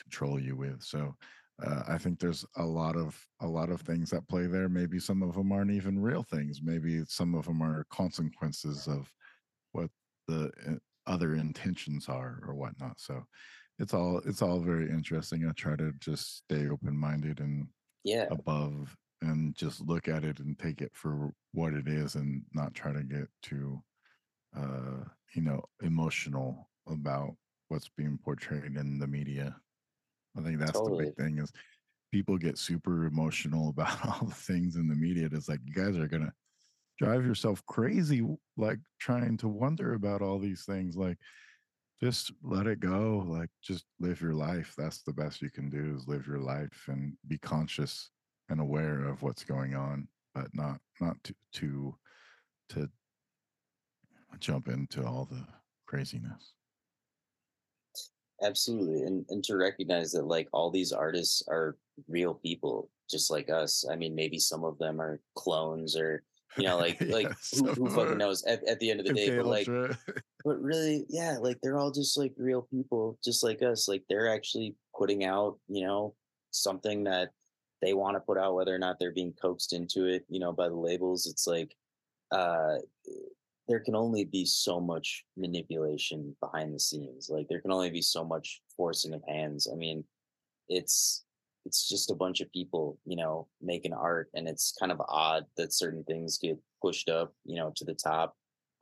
control 0.00 0.38
you 0.38 0.54
with. 0.56 0.80
So 0.82 1.16
uh, 1.60 1.82
i 1.88 1.96
think 1.96 2.20
there's 2.20 2.44
a 2.56 2.64
lot 2.64 2.96
of 2.96 3.18
a 3.40 3.46
lot 3.46 3.70
of 3.70 3.80
things 3.80 4.10
that 4.10 4.28
play 4.28 4.46
there. 4.46 4.68
Maybe 4.68 5.00
some 5.00 5.22
of 5.22 5.34
them 5.34 5.50
aren't 5.50 5.72
even 5.72 5.98
real 5.98 6.22
things. 6.22 6.60
Maybe 6.62 7.02
some 7.08 7.34
of 7.34 7.46
them 7.46 7.62
are 7.62 7.86
consequences 7.90 8.86
of 8.86 9.12
what 9.72 9.90
the 10.28 10.52
uh, 10.68 10.74
other 11.06 11.34
intentions 11.34 12.08
are 12.08 12.40
or 12.46 12.54
whatnot. 12.54 13.00
So 13.00 13.24
it's 13.78 13.94
all 13.94 14.20
it's 14.24 14.42
all 14.42 14.58
very 14.58 14.88
interesting 14.90 15.46
i 15.46 15.52
try 15.52 15.76
to 15.76 15.92
just 16.00 16.38
stay 16.38 16.68
open-minded 16.68 17.40
and 17.40 17.66
yeah. 18.04 18.26
above 18.30 18.96
and 19.22 19.54
just 19.54 19.80
look 19.80 20.08
at 20.08 20.24
it 20.24 20.38
and 20.40 20.58
take 20.58 20.80
it 20.80 20.92
for 20.94 21.32
what 21.52 21.72
it 21.72 21.88
is 21.88 22.14
and 22.14 22.42
not 22.54 22.74
try 22.74 22.92
to 22.92 23.02
get 23.02 23.26
too 23.42 23.82
uh 24.56 25.04
you 25.34 25.42
know 25.42 25.62
emotional 25.82 26.68
about 26.88 27.34
what's 27.68 27.90
being 27.96 28.18
portrayed 28.22 28.76
in 28.76 28.98
the 28.98 29.06
media. 29.06 29.56
I 30.38 30.42
think 30.42 30.58
that's 30.58 30.80
the 30.80 30.96
big 30.98 31.16
thing 31.16 31.38
is 31.38 31.50
people 32.12 32.38
get 32.38 32.58
super 32.58 33.06
emotional 33.06 33.68
about 33.76 34.06
all 34.06 34.26
the 34.28 34.34
things 34.34 34.76
in 34.76 34.88
the 34.88 34.94
media 34.94 35.28
it's 35.32 35.48
like 35.48 35.60
you 35.64 35.74
guys 35.74 35.96
are 35.96 36.06
gonna 36.06 36.32
drive 36.98 37.26
yourself 37.26 37.64
crazy 37.66 38.24
like 38.56 38.78
trying 39.00 39.36
to 39.36 39.48
wonder 39.48 39.94
about 39.94 40.22
all 40.22 40.38
these 40.38 40.64
things 40.64 40.96
like 40.96 41.18
just 42.02 42.32
let 42.42 42.66
it 42.66 42.80
go 42.80 43.24
like 43.26 43.48
just 43.62 43.84
live 44.00 44.20
your 44.20 44.34
life. 44.34 44.74
That's 44.76 45.02
the 45.02 45.12
best 45.12 45.40
you 45.40 45.50
can 45.50 45.70
do 45.70 45.96
is 45.96 46.06
live 46.06 46.26
your 46.26 46.40
life 46.40 46.84
and 46.88 47.14
be 47.26 47.38
conscious 47.38 48.10
and 48.48 48.60
aware 48.60 49.04
of 49.04 49.22
what's 49.22 49.44
going 49.44 49.74
on 49.74 50.08
but 50.34 50.48
not 50.52 50.78
not 51.00 51.16
to 51.24 51.34
to 51.54 51.94
to 52.68 52.90
jump 54.38 54.68
into 54.68 55.04
all 55.04 55.26
the 55.30 55.42
craziness. 55.86 56.52
Absolutely 58.42 59.02
and 59.02 59.24
and 59.30 59.42
to 59.44 59.56
recognize 59.56 60.12
that 60.12 60.26
like 60.26 60.48
all 60.52 60.70
these 60.70 60.92
artists 60.92 61.42
are 61.48 61.76
real 62.08 62.34
people 62.34 62.90
just 63.08 63.30
like 63.30 63.48
us. 63.48 63.86
I 63.90 63.96
mean 63.96 64.14
maybe 64.14 64.38
some 64.38 64.64
of 64.64 64.78
them 64.78 65.00
are 65.00 65.20
clones 65.34 65.96
or 65.96 66.22
you 66.56 66.64
know 66.64 66.76
like 66.76 67.00
like 67.08 67.32
who, 67.52 67.66
who 67.72 67.90
fucking 67.90 68.18
knows 68.18 68.44
at, 68.44 68.66
at 68.68 68.78
the 68.80 68.90
end 68.90 69.00
of 69.00 69.06
the 69.06 69.12
day 69.12 69.36
but 69.36 69.46
like 69.46 69.66
but 70.44 70.60
really 70.60 71.04
yeah 71.08 71.36
like 71.40 71.58
they're 71.62 71.78
all 71.78 71.90
just 71.90 72.16
like 72.16 72.32
real 72.36 72.62
people 72.70 73.18
just 73.22 73.42
like 73.42 73.62
us 73.62 73.88
like 73.88 74.02
they're 74.08 74.32
actually 74.32 74.74
putting 74.96 75.24
out 75.24 75.58
you 75.68 75.84
know 75.84 76.14
something 76.50 77.04
that 77.04 77.30
they 77.82 77.92
want 77.92 78.16
to 78.16 78.20
put 78.20 78.38
out 78.38 78.54
whether 78.54 78.74
or 78.74 78.78
not 78.78 78.98
they're 78.98 79.12
being 79.12 79.34
coaxed 79.40 79.72
into 79.72 80.06
it 80.06 80.24
you 80.28 80.40
know 80.40 80.52
by 80.52 80.68
the 80.68 80.74
labels 80.74 81.26
it's 81.26 81.46
like 81.46 81.74
uh 82.32 82.76
there 83.68 83.80
can 83.80 83.96
only 83.96 84.24
be 84.24 84.44
so 84.44 84.80
much 84.80 85.24
manipulation 85.36 86.34
behind 86.40 86.74
the 86.74 86.80
scenes 86.80 87.28
like 87.30 87.46
there 87.48 87.60
can 87.60 87.72
only 87.72 87.90
be 87.90 88.02
so 88.02 88.24
much 88.24 88.62
forcing 88.76 89.12
of 89.12 89.22
hands 89.28 89.68
i 89.70 89.74
mean 89.74 90.04
it's 90.68 91.25
it's 91.66 91.88
just 91.88 92.10
a 92.10 92.14
bunch 92.14 92.40
of 92.40 92.50
people 92.52 92.98
you 93.04 93.16
know 93.16 93.46
making 93.60 93.92
art 93.92 94.30
and 94.34 94.48
it's 94.48 94.74
kind 94.78 94.92
of 94.92 95.00
odd 95.08 95.44
that 95.56 95.72
certain 95.72 96.04
things 96.04 96.38
get 96.38 96.56
pushed 96.80 97.08
up 97.08 97.32
you 97.44 97.56
know 97.56 97.72
to 97.76 97.84
the 97.84 97.94
top 97.94 98.36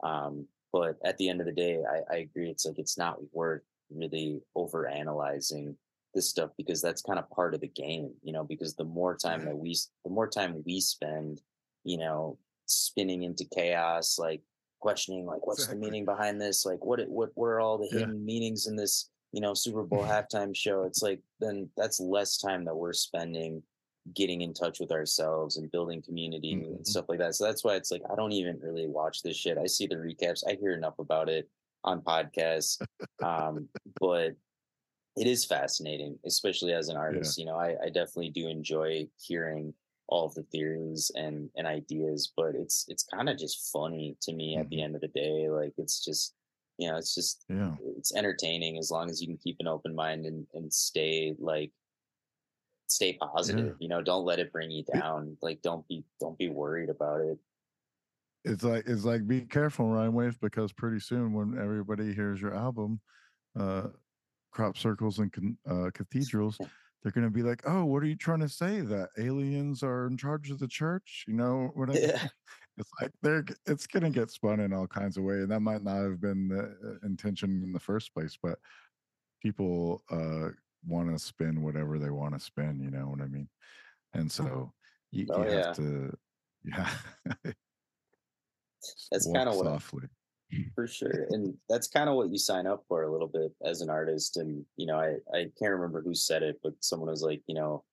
um 0.05 0.47
but 0.73 0.97
at 1.05 1.17
the 1.19 1.29
end 1.29 1.41
of 1.41 1.47
the 1.47 1.53
day 1.53 1.81
i, 1.91 2.15
I 2.15 2.19
agree 2.19 2.51
it's 2.51 2.67
like 2.67 2.79
it's 2.79 2.99
not 2.99 3.17
worth 3.33 3.63
really 3.91 4.41
over 4.55 4.87
analyzing 4.87 5.77
this 6.15 6.29
stuff 6.31 6.51
because 6.57 6.81
that's 6.81 7.03
kind 7.03 7.19
of 7.19 7.29
part 7.31 7.55
of 7.55 7.61
the 7.61 7.69
game 7.69 8.13
you 8.23 8.33
know 8.33 8.45
because 8.45 8.75
the 8.75 8.85
more 8.85 9.17
time 9.17 9.45
that 9.47 9.57
we 9.57 9.77
the 10.05 10.11
more 10.11 10.29
time 10.29 10.63
we 10.65 10.81
spend 10.81 11.41
you 11.85 11.99
know 11.99 12.39
spinning 12.67 13.25
into 13.25 13.45
chaos 13.55 14.19
like 14.19 14.43
questioning 14.81 15.25
like 15.27 15.47
what's 15.47 15.61
Exactly. 15.61 15.81
the 15.81 15.85
meaning 15.87 16.05
behind 16.05 16.41
this 16.41 16.65
like 16.67 16.85
what 16.85 17.01
it 17.01 17.09
what 17.09 17.31
what 17.35 17.47
are 17.47 17.61
all 17.61 17.79
the 17.79 17.89
Yeah. 17.91 18.01
hidden 18.01 18.25
meanings 18.25 18.67
in 18.67 18.77
this 18.77 19.11
you 19.35 19.41
know 19.41 19.53
super 19.55 19.83
bowl 19.83 20.05
halftime 20.15 20.55
show 20.55 20.85
it's 20.85 21.03
like 21.03 21.21
then 21.41 21.69
that's 21.77 21.99
less 22.01 22.39
time 22.39 22.65
that 22.65 22.77
we're 22.77 22.93
spending 22.93 23.63
getting 24.15 24.43
in 24.43 24.53
touch 24.53 24.81
with 24.81 24.93
ourselves 24.93 25.57
and 25.57 25.71
building 25.73 26.01
community 26.03 26.55
Mhm. 26.55 26.77
and 26.77 26.87
stuff 26.87 27.07
like 27.09 27.19
that 27.19 27.35
so 27.35 27.45
that's 27.45 27.65
why 27.65 27.75
it's 27.75 27.91
like 27.91 28.03
i 28.11 28.15
don't 28.15 28.33
even 28.33 28.59
really 28.61 28.87
watch 28.87 29.23
this 29.23 29.37
shit 29.37 29.59
i 29.59 29.67
see 29.67 29.87
the 29.87 29.97
recaps 29.97 30.45
i 30.49 30.55
hear 30.61 30.73
enough 30.73 30.99
about 30.99 31.29
it 31.29 31.49
on 31.85 32.01
podcasts 32.03 32.81
um 33.23 33.69
but 34.01 34.33
it 35.17 35.27
is 35.27 35.45
fascinating 35.45 36.19
especially 36.27 36.73
as 36.73 36.89
an 36.89 36.97
artist 36.97 37.39
you 37.39 37.45
know 37.47 37.57
I, 37.57 37.77
I 37.85 37.87
definitely 37.87 38.31
do 38.31 38.47
enjoy 38.49 39.09
hearing 39.19 39.73
all 40.09 40.27
of 40.27 40.35
the 40.35 40.43
theories 40.53 41.11
and 41.15 41.49
and 41.57 41.67
ideas 41.67 42.31
but 42.37 42.55
it's 42.55 42.85
it's 42.89 43.05
kind 43.05 43.29
of 43.31 43.39
just 43.39 43.71
funny 43.73 44.17
to 44.23 44.33
me 44.35 44.57
at 44.59 44.69
the 44.69 44.77
Mhm. 44.77 44.85
end 44.85 44.95
of 44.97 45.01
the 45.01 45.09
day 45.09 45.49
like 45.49 45.73
it's 45.79 46.05
just 46.05 46.35
You 46.79 46.91
know, 46.91 46.97
it's 46.97 47.15
just 47.15 47.45
Yeah. 47.49 47.77
it's 47.97 48.15
entertaining 48.15 48.79
as 48.79 48.91
long 48.91 49.11
as 49.11 49.21
you 49.21 49.29
can 49.29 49.39
keep 49.39 49.57
an 49.61 49.69
open 49.69 49.95
mind 49.95 50.27
and 50.27 50.47
and 50.55 50.73
stay 50.73 51.35
like 51.39 51.73
stay 52.87 53.15
positive. 53.15 53.77
You 53.81 53.89
know, 53.89 54.03
don't 54.03 54.25
let 54.25 54.39
it 54.39 54.53
bring 54.53 54.71
you 54.71 54.85
down. 54.85 55.37
Like 55.43 55.63
don't 55.63 55.87
be 55.89 56.05
don't 56.21 56.39
be 56.39 56.49
worried 56.49 56.91
about 56.91 57.21
it. 57.21 57.39
It's 58.45 58.63
like 58.63 58.85
it's 58.87 59.05
like 59.05 59.27
be 59.27 59.43
careful, 59.43 59.87
Rhymewaves, 59.87 60.39
because 60.41 60.73
pretty 60.73 61.01
soon 61.01 61.33
when 61.33 61.59
everybody 61.59 62.13
hears 62.13 62.41
your 62.43 62.55
album, 62.55 63.01
uh, 63.59 63.89
crop 64.53 64.77
circles 64.77 65.19
and 65.19 65.33
con- 65.33 65.59
uh, 65.67 65.91
cathedrals, 65.95 66.59
they're 67.03 67.13
gonna 67.13 67.31
be 67.31 67.43
like, 67.43 67.63
"Oh, 67.67 67.85
what 67.87 68.03
are 68.03 68.07
you 68.07 68.17
trying 68.17 68.41
to 68.41 68.49
say? 68.49 68.81
That 68.81 69.11
aliens 69.19 69.83
are 69.83 70.07
in 70.07 70.17
charge 70.19 70.51
of 70.51 70.59
the 70.59 70.69
church?" 70.69 71.25
You 71.27 71.35
know 71.35 71.71
what 71.75 71.91
I 71.91 71.95
mean? 71.95 72.03
Yeah. 72.03 72.29
It's 72.77 72.91
like 73.01 73.13
they're 73.23 73.45
it's 73.67 73.87
gonna 73.87 74.11
get 74.11 74.31
spun 74.31 74.61
in 74.61 74.73
all 74.73 74.87
kinds 74.87 75.17
of 75.17 75.25
ways, 75.25 75.43
and 75.43 75.51
that 75.53 75.61
might 75.61 75.85
not 75.85 76.03
have 76.03 76.21
been 76.21 76.49
the 76.49 76.77
uh, 77.03 77.07
intention 77.07 77.63
in 77.63 77.73
the 77.73 77.81
first 77.81 78.13
place, 78.13 78.37
but 78.43 78.59
people 79.41 80.03
uh 80.11 80.49
want 80.87 81.11
to 81.11 81.19
spin 81.19 81.63
whatever 81.63 81.99
they 81.99 82.11
want 82.11 82.35
to 82.35 82.41
spin. 82.41 82.81
You 82.81 82.91
know 82.91 83.07
what 83.09 83.21
I 83.21 83.27
mean? 83.27 83.49
And 84.13 84.31
so 84.31 84.73
you, 85.11 85.27
Oh, 85.31 85.39
you 85.39 85.51
yeah. 85.51 85.67
have 85.67 85.77
to, 85.77 86.17
yeah. 86.65 86.91
That's 89.11 89.27
kinda 89.27 89.53
what 89.53 89.67
softly. 89.67 90.09
for 90.75 90.87
sure 90.87 91.27
and 91.31 91.55
that's 91.69 91.89
kind 91.89 92.09
of 92.09 92.17
what 92.17 92.31
you 92.31 92.39
sign 92.39 92.67
up 92.67 92.85
for 92.89 93.05
a 93.05 93.13
little 93.13 93.29
bit 93.29 93.53
as 93.65 93.81
an 93.81 93.89
artist 93.89 94.37
and 94.37 94.65
you 94.77 94.87
know 94.87 94.99
i 94.99 95.15
i 95.33 95.45
can't 95.59 95.73
remember 95.73 96.03
who 96.03 96.15
said 96.15 96.43
it 96.43 96.59
but 96.63 96.73
someone 96.81 97.09
was 97.09 97.23
like 97.23 97.43
you 97.47 97.55
know 97.55 97.85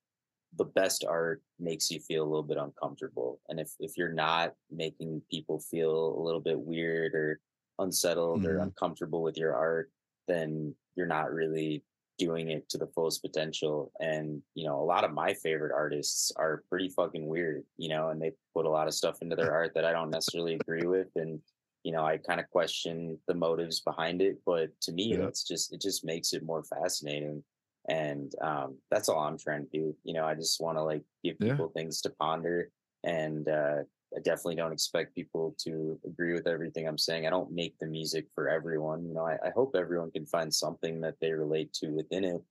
the 0.58 0.66
best 0.66 1.06
art 1.06 1.42
makes 1.60 1.90
you 1.90 2.00
feel 2.00 2.24
a 2.24 2.30
little 2.30 2.44
bit 2.44 2.58
uncomfortable 2.58 3.40
and 3.50 3.60
if 3.60 3.72
if 3.80 3.98
you're 3.98 4.14
not 4.14 4.54
making 4.70 5.22
people 5.32 5.60
feel 5.60 6.18
a 6.18 6.22
little 6.22 6.42
bit 6.42 6.60
weird 6.60 7.14
or 7.16 7.40
unsettled 7.80 8.46
or 8.46 8.58
Mhm. 8.58 8.64
uncomfortable 8.64 9.22
with 9.24 9.38
your 9.38 9.56
art 9.56 9.92
then 10.28 10.76
you're 10.96 11.08
not 11.08 11.32
really 11.32 11.84
doing 12.18 12.52
it 12.52 12.70
to 12.70 12.78
the 12.78 12.86
fullest 12.88 13.22
potential 13.22 13.92
and 14.00 14.44
you 14.54 14.66
know 14.68 14.80
a 14.80 14.84
lot 14.84 15.04
of 15.04 15.12
my 15.12 15.34
favorite 15.34 15.72
artists 15.74 16.32
are 16.36 16.64
pretty 16.70 16.90
fucking 16.90 17.28
weird 17.28 17.64
you 17.78 17.90
know 17.90 18.10
and 18.10 18.22
they 18.22 18.32
put 18.54 18.66
a 18.66 18.70
lot 18.70 18.88
of 18.88 18.94
stuff 18.94 19.22
into 19.22 19.36
their 19.36 19.52
art 19.54 19.74
that 19.74 19.86
i 19.86 19.92
don't 19.92 20.12
necessarily 20.12 20.54
agree 20.56 20.86
with 20.86 21.08
and 21.16 21.42
you 21.84 21.92
know 21.92 22.06
i 22.06 22.18
kind 22.18 22.40
of 22.40 22.50
question 22.52 23.18
the 23.28 23.34
motives 23.34 23.80
behind 23.80 24.22
it 24.22 24.38
but 24.46 24.70
to 24.82 24.92
me 24.92 25.14
Yeah. 25.14 25.28
it's 25.28 25.44
just 25.44 25.74
it 25.74 25.82
just 25.82 26.06
makes 26.06 26.34
it 26.34 26.44
more 26.44 26.64
fascinating 26.64 27.44
and 27.90 28.34
um 28.42 28.78
that's 28.92 29.10
all 29.10 29.20
i'm 29.20 29.38
trying 29.38 29.64
to 29.66 29.70
do 29.72 29.96
you 30.04 30.14
know 30.14 30.26
i 30.26 30.36
just 30.36 30.62
want 30.62 30.78
to 30.78 30.84
like 30.84 31.04
give 31.24 31.36
Yeah. 31.40 31.52
people 31.54 31.70
things 31.70 32.02
to 32.02 32.10
ponder 32.12 32.70
and 33.04 33.48
uh 33.50 33.78
i 34.16 34.20
definitely 34.24 34.56
don't 34.56 34.72
expect 34.72 35.16
people 35.16 35.56
to 35.64 36.00
agree 36.06 36.34
with 36.34 36.48
everything 36.48 36.88
i'm 36.88 36.98
saying 36.98 37.26
i 37.26 37.30
don't 37.32 37.52
make 37.52 37.78
the 37.80 37.88
music 37.88 38.28
for 38.36 38.50
everyone 38.50 39.04
you 39.06 39.14
know 39.14 39.26
i, 39.26 39.34
I 39.44 39.50
hope 39.56 39.76
everyone 39.76 40.12
can 40.12 40.26
find 40.28 40.54
something 40.54 41.02
that 41.02 41.16
they 41.20 41.32
relate 41.32 41.74
to 41.74 41.88
within 41.90 42.24
it 42.24 42.42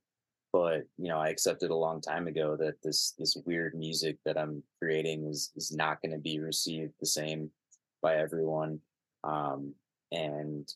but 0.52 0.82
you 0.98 1.08
know 1.08 1.18
i 1.18 1.28
accepted 1.28 1.70
a 1.70 1.76
long 1.76 2.00
time 2.00 2.26
ago 2.26 2.56
that 2.56 2.82
this 2.82 3.14
this 3.18 3.36
weird 3.46 3.74
music 3.74 4.16
that 4.24 4.36
i'm 4.36 4.62
creating 4.80 5.26
is 5.26 5.52
is 5.54 5.70
not 5.72 6.02
going 6.02 6.12
to 6.12 6.18
be 6.18 6.40
received 6.40 6.92
the 6.98 7.06
same 7.06 7.50
by 8.02 8.16
everyone 8.16 8.80
um 9.22 9.72
and 10.10 10.74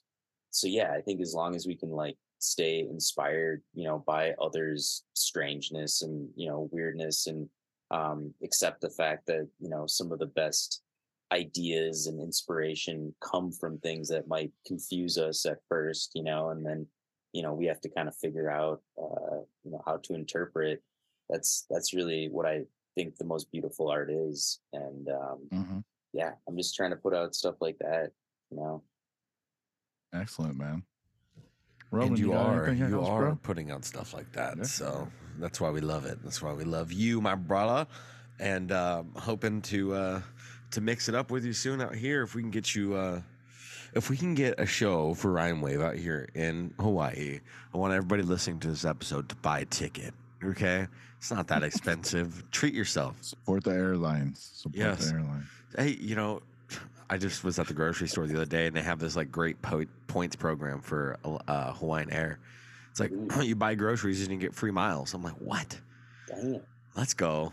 so 0.51 0.69
yeah 0.69 0.93
i 0.93 1.01
think 1.01 1.21
as 1.21 1.35
long 1.35 1.57
as 1.57 1.67
we 1.67 1.75
can 1.75 1.91
like 1.91 2.17
stay 2.45 2.81
inspired 2.81 3.63
you 3.75 3.85
know 3.85 4.03
by 4.07 4.33
others 4.41 5.05
strangeness 5.15 6.03
and 6.03 6.29
you 6.37 6.49
know 6.49 6.69
weirdness 6.73 7.27
and 7.27 7.49
um 7.91 8.33
accept 8.43 8.81
the 8.81 8.91
fact 8.91 9.27
that 9.27 9.49
you 9.59 9.69
know 9.69 9.87
some 9.87 10.13
of 10.13 10.19
the 10.19 10.27
best 10.27 10.83
ideas 11.33 12.07
and 12.07 12.21
inspiration 12.21 13.15
come 13.21 13.51
from 13.51 13.79
things 13.79 14.09
that 14.09 14.29
might 14.29 14.53
confuse 14.67 15.17
us 15.19 15.47
at 15.47 15.59
first 15.69 16.13
you 16.15 16.23
know 16.23 16.51
and 16.51 16.65
then 16.65 16.87
you 17.33 17.43
know 17.43 17.53
we 17.53 17.67
have 17.67 17.81
to 17.81 17.89
kind 17.89 18.09
of 18.09 18.17
figure 18.17 18.51
out 18.51 18.81
uh 18.99 19.41
you 19.65 19.71
know 19.71 19.83
how 19.87 19.97
to 19.97 20.15
interpret. 20.15 20.83
That's 21.31 21.65
that's 21.71 21.95
really 21.95 22.29
what 22.29 22.47
i 22.47 22.65
think 22.95 23.17
the 23.17 23.25
most 23.25 23.51
beautiful 23.51 23.89
art 23.89 24.11
is 24.11 24.61
and 24.73 25.09
um 25.09 25.39
hmm 25.51 25.79
yeah 26.13 26.33
i'm 26.47 26.57
just 26.57 26.77
trying 26.77 26.91
to 26.91 26.97
put 26.97 27.15
out 27.15 27.35
stuff 27.35 27.57
like 27.61 27.79
that 27.79 28.13
you 28.51 28.57
know? 28.57 28.83
Excellent, 30.13 30.57
man. 30.57 30.85
And 32.03 32.11
Roman, 32.11 32.17
you 32.19 32.33
are 32.33 32.71
you 32.73 32.99
else, 33.01 33.09
are 33.09 33.21
bro? 33.23 33.39
putting 33.43 33.71
out 33.71 33.85
stuff 33.85 34.15
like 34.15 34.31
that. 34.33 34.57
Yeah. 34.59 34.63
So 34.65 35.09
that's 35.39 35.61
why 35.61 35.71
we 35.71 35.81
love 35.81 36.05
it. 36.07 36.19
That's 36.23 36.41
why 36.43 36.53
we 36.53 36.65
love 36.65 36.93
you, 36.93 37.21
my 37.21 37.35
brother, 37.35 37.87
and 38.39 38.71
um, 38.73 39.11
hoping 39.17 39.63
to 39.63 39.95
uh, 39.95 40.21
to 40.73 40.81
mix 40.81 41.09
it 41.09 41.15
up 41.15 41.31
with 41.31 41.45
you 41.45 41.53
soon 41.53 41.81
out 41.81 41.95
here. 41.95 42.23
If 42.23 42.35
we 42.35 42.43
can 42.43 42.51
get 42.51 42.75
you, 42.75 42.95
uh, 42.95 43.21
if 43.95 44.11
we 44.11 44.17
can 44.17 44.35
get 44.35 44.59
a 44.59 44.67
show 44.67 45.15
for 45.15 45.33
Rhymewave 45.33 45.83
out 45.83 45.97
here 45.97 46.29
in 46.35 46.75
Hawaii, 46.81 47.41
I 47.73 47.79
want 47.79 47.93
everybody 47.95 48.23
listening 48.23 48.59
to 48.61 48.69
this 48.69 48.85
episode 48.85 49.29
to 49.29 49.37
buy 49.37 49.61
a 49.61 49.65
ticket. 49.65 50.15
Okay, 50.43 50.87
it's 51.19 51.31
not 51.31 51.47
that 51.49 51.63
expensive. 51.71 52.43
Treat 52.51 52.75
yourself. 52.75 53.17
Support 53.23 53.65
the 53.65 53.71
airlines. 53.73 54.51
Support 54.55 54.77
Yes. 54.79 55.09
the 55.11 55.15
airlines. 55.17 55.47
Hey, 55.77 55.89
you 56.01 56.15
know, 56.17 56.41
I 57.15 57.17
just 57.17 57.45
was 57.45 57.61
at 57.61 57.69
the 57.69 57.75
grocery 57.75 58.09
store 58.09 58.27
the 58.27 58.35
other 58.35 58.45
day, 58.45 58.67
and 58.67 58.75
they 58.75 58.83
have 58.83 58.99
this 58.99 59.15
like 59.15 59.31
great 59.31 59.63
po- 59.63 59.87
points 60.09 60.35
program 60.35 60.81
for 60.81 61.17
uh, 61.47 61.73
Hawaiian 61.73 62.11
Air. 62.11 62.41
It's 62.91 62.99
like 62.99 63.13
you 63.41 63.55
buy 63.55 63.77
groceries 63.77 64.21
and 64.23 64.33
you 64.33 64.39
get 64.41 64.53
free 64.53 64.73
miles. 64.73 65.15
I'm 65.15 65.23
like, 65.23 65.37
what? 65.37 65.79
Damn. 66.27 66.61
Let's 66.97 67.15
go. 67.15 67.53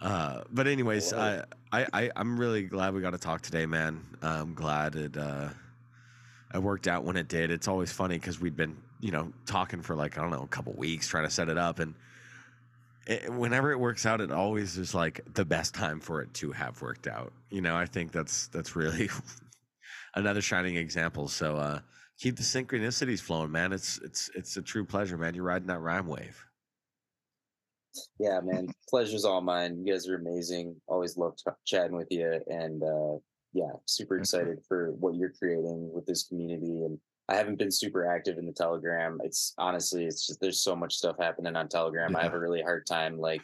Uh, 0.00 0.42
but 0.52 0.68
anyways, 0.68 1.12
I, 1.12 1.42
I 1.72 1.86
I 1.92 2.10
I'm 2.14 2.38
really 2.38 2.62
glad 2.62 2.94
we 2.94 3.00
got 3.00 3.10
to 3.10 3.18
talk 3.18 3.42
today, 3.42 3.66
man. 3.66 4.00
I'm 4.22 4.54
glad 4.54 4.94
it 4.94 5.16
uh, 5.16 5.48
it 6.54 6.62
worked 6.62 6.86
out 6.86 7.02
when 7.02 7.16
it 7.16 7.26
did. 7.26 7.50
It's 7.50 7.66
always 7.66 7.90
funny 7.90 8.14
because 8.14 8.40
we'd 8.40 8.56
been 8.56 8.76
you 9.00 9.10
know 9.10 9.32
talking 9.44 9.82
for 9.82 9.96
like 9.96 10.16
I 10.18 10.20
don't 10.20 10.30
know 10.30 10.44
a 10.44 10.46
couple 10.46 10.72
weeks 10.74 11.08
trying 11.08 11.24
to 11.24 11.30
set 11.30 11.48
it 11.48 11.58
up, 11.58 11.80
and 11.80 11.94
it, 13.08 13.32
whenever 13.32 13.72
it 13.72 13.80
works 13.80 14.04
out, 14.04 14.20
it 14.20 14.30
always 14.30 14.76
is 14.76 14.94
like 14.94 15.22
the 15.34 15.44
best 15.44 15.74
time 15.74 15.98
for 15.98 16.20
it 16.20 16.32
to 16.34 16.52
have 16.52 16.80
worked 16.82 17.06
out. 17.06 17.32
You 17.50 17.62
know, 17.62 17.74
I 17.74 17.86
think 17.86 18.12
that's 18.12 18.48
that's 18.48 18.76
really 18.76 19.08
another 20.14 20.42
shining 20.42 20.76
example. 20.76 21.26
So 21.26 21.56
uh, 21.56 21.80
keep 22.18 22.36
the 22.36 22.42
synchronicities 22.42 23.20
flowing, 23.20 23.50
man. 23.50 23.72
It's 23.72 23.98
it's 24.04 24.30
it's 24.34 24.56
a 24.58 24.62
true 24.62 24.84
pleasure, 24.84 25.16
man. 25.16 25.34
You're 25.34 25.44
riding 25.44 25.68
that 25.68 25.80
rhyme 25.80 26.06
wave. 26.06 26.44
Yeah, 28.18 28.40
man. 28.44 28.68
Pleasure's 28.88 29.24
all 29.24 29.40
mine. 29.40 29.82
You 29.84 29.92
guys 29.92 30.06
are 30.06 30.16
amazing. 30.16 30.76
Always 30.86 31.16
love 31.16 31.34
t- 31.36 31.50
chatting 31.66 31.96
with 31.96 32.08
you. 32.10 32.40
And 32.46 32.82
uh, 32.82 33.18
yeah, 33.54 33.72
super 33.86 34.18
excited 34.18 34.58
for 34.68 34.92
what 34.92 35.14
you're 35.14 35.32
creating 35.32 35.90
with 35.92 36.04
this 36.04 36.24
community. 36.28 36.84
And 36.84 36.98
I 37.28 37.36
haven't 37.36 37.58
been 37.58 37.70
super 37.70 38.06
active 38.06 38.38
in 38.38 38.46
the 38.46 38.52
Telegram. 38.52 39.20
It's 39.22 39.54
honestly, 39.58 40.06
it's 40.06 40.26
just 40.26 40.40
there's 40.40 40.60
so 40.60 40.74
much 40.74 40.96
stuff 40.96 41.16
happening 41.18 41.56
on 41.56 41.68
Telegram. 41.68 42.16
I 42.16 42.22
have 42.22 42.34
a 42.34 42.38
really 42.38 42.62
hard 42.62 42.86
time 42.86 43.18
like 43.18 43.42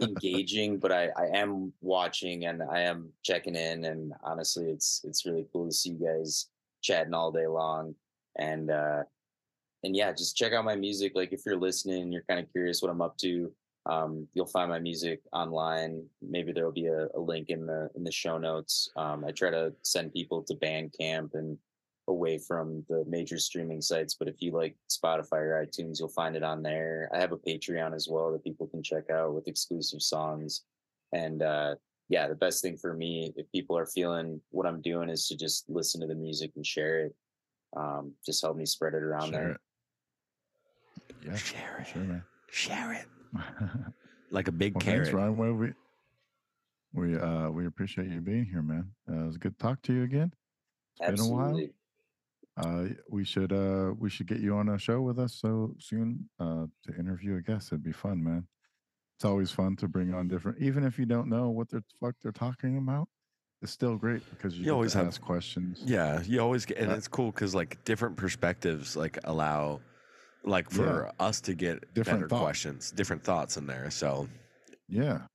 engaging, 0.00 0.78
but 0.78 0.92
I, 0.92 1.08
I 1.16 1.26
am 1.34 1.72
watching 1.80 2.44
and 2.46 2.62
I 2.62 2.80
am 2.80 3.10
checking 3.22 3.56
in. 3.56 3.86
And 3.86 4.12
honestly, 4.22 4.66
it's 4.66 5.00
it's 5.04 5.24
really 5.24 5.46
cool 5.52 5.66
to 5.66 5.72
see 5.72 5.90
you 5.90 6.06
guys 6.06 6.48
chatting 6.82 7.14
all 7.14 7.32
day 7.32 7.46
long. 7.46 7.94
And 8.36 8.70
uh, 8.70 9.02
and 9.82 9.96
yeah, 9.96 10.12
just 10.12 10.36
check 10.36 10.52
out 10.52 10.64
my 10.64 10.76
music. 10.76 11.12
Like 11.14 11.32
if 11.32 11.42
you're 11.46 11.56
listening, 11.56 12.12
you're 12.12 12.24
kind 12.28 12.40
of 12.40 12.52
curious 12.52 12.82
what 12.82 12.90
I'm 12.90 13.02
up 13.02 13.16
to 13.18 13.52
um, 13.86 14.28
you'll 14.32 14.46
find 14.46 14.70
my 14.70 14.78
music 14.78 15.20
online. 15.32 16.04
Maybe 16.20 16.52
there 16.52 16.64
will 16.64 16.72
be 16.72 16.86
a, 16.86 17.08
a 17.14 17.18
link 17.20 17.50
in 17.50 17.66
the 17.66 17.90
in 17.96 18.04
the 18.04 18.12
show 18.12 18.38
notes. 18.38 18.90
Um, 18.96 19.24
I 19.24 19.32
try 19.32 19.50
to 19.50 19.72
send 19.82 20.12
people 20.12 20.42
to 20.44 20.54
Bandcamp 20.54 21.34
and 21.34 21.58
away 22.08 22.38
from 22.38 22.84
the 22.88 23.04
major 23.06 23.38
streaming 23.38 23.80
sites. 23.80 24.14
But 24.14 24.28
if 24.28 24.36
you 24.40 24.52
like 24.52 24.76
Spotify 24.90 25.38
or 25.38 25.64
iTunes, 25.66 25.98
you'll 25.98 26.08
find 26.08 26.34
it 26.36 26.42
on 26.42 26.62
there. 26.62 27.08
I 27.14 27.18
have 27.18 27.32
a 27.32 27.36
Patreon 27.36 27.94
as 27.94 28.08
well 28.10 28.32
that 28.32 28.44
people 28.44 28.66
can 28.66 28.82
check 28.82 29.10
out 29.10 29.34
with 29.34 29.48
exclusive 29.48 30.02
songs. 30.02 30.62
And 31.12 31.42
uh, 31.42 31.76
yeah, 32.08 32.26
the 32.28 32.34
best 32.34 32.62
thing 32.62 32.76
for 32.76 32.94
me, 32.94 33.32
if 33.36 33.50
people 33.52 33.76
are 33.78 33.86
feeling 33.86 34.40
what 34.50 34.66
I'm 34.66 34.80
doing, 34.82 35.08
is 35.08 35.28
to 35.28 35.36
just 35.36 35.68
listen 35.68 36.00
to 36.00 36.06
the 36.06 36.14
music 36.14 36.52
and 36.56 36.66
share 36.66 37.06
it. 37.06 37.14
Um, 37.76 38.12
just 38.26 38.42
help 38.42 38.56
me 38.56 38.66
spread 38.66 38.94
it 38.94 39.02
around 39.02 39.30
Share 39.30 39.40
there. 39.40 39.50
it. 39.52 39.60
Yeah, 41.24 41.36
Share 41.36 41.78
it. 41.80 41.86
sure, 41.86 42.02
man. 42.02 42.22
Share 42.50 42.92
it 42.92 43.06
like 44.30 44.48
a 44.48 44.52
big 44.52 44.74
well, 44.74 44.80
carrot. 44.82 45.04
thanks, 45.06 45.14
Ryan. 45.14 45.36
Well, 45.38 45.52
we 45.54 45.72
we 46.92 47.16
uh 47.18 47.48
we 47.48 47.66
appreciate 47.66 48.08
you 48.08 48.20
being 48.20 48.44
here, 48.44 48.60
man. 48.60 48.90
Uh, 49.10 49.22
it 49.22 49.26
was 49.26 49.38
good 49.38 49.58
to 49.58 49.62
talk 49.64 49.80
to 49.82 49.94
you 49.94 50.02
again. 50.02 50.32
It's 51.00 51.22
been 51.22 51.30
a 51.30 51.34
while. 51.34 51.58
Absolutely. 52.58 52.90
Uh, 52.90 52.94
we 53.10 53.24
should 53.24 53.52
uh 53.52 53.92
we 53.98 54.10
should 54.10 54.26
get 54.26 54.40
you 54.40 54.54
on 54.56 54.68
a 54.68 54.78
show 54.78 55.00
with 55.00 55.18
us 55.18 55.34
so 55.34 55.74
soon 55.78 56.28
uh 56.38 56.66
to 56.84 56.94
interview 56.98 57.36
a 57.36 57.42
guest. 57.42 57.68
It'd 57.72 57.82
be 57.82 57.92
fun, 57.92 58.22
man. 58.22 58.46
It's 59.16 59.24
always 59.24 59.50
fun 59.50 59.76
to 59.76 59.88
bring 59.88 60.12
on 60.14 60.28
different, 60.28 60.58
even 60.60 60.84
if 60.84 60.98
you 60.98 61.06
don't 61.06 61.28
know 61.28 61.50
what 61.50 61.68
the 61.70 61.82
fuck 62.00 62.14
they're 62.22 62.32
talking 62.32 62.78
about. 62.78 63.08
It's 63.62 63.70
still 63.72 63.96
great 63.96 64.28
because 64.30 64.58
you, 64.58 64.64
You 64.66 64.72
always 64.72 64.92
have- 64.94 65.06
ask 65.06 65.20
questions. 65.20 65.80
Yeah, 65.84 66.20
you 66.22 66.40
always 66.40 66.66
get, 66.66 66.78
and 66.78 66.90
Uh, 66.90 66.96
it's 66.96 67.06
cool 67.06 67.30
because 67.30 67.54
like 67.54 67.82
different 67.84 68.16
perspectives 68.16 68.96
like 68.96 69.18
allow, 69.24 69.80
like 70.44 70.68
for 70.70 71.12
us 71.20 71.40
to 71.42 71.54
get 71.54 71.94
Different 71.94 72.20
better 72.20 72.28
thoughts. 72.28 72.42
questions, 72.42 72.90
different 72.90 73.22
thoughts 73.22 73.56
in 73.56 73.66
there. 73.66 73.88
So 73.90 74.28
Yeah, 74.88 75.26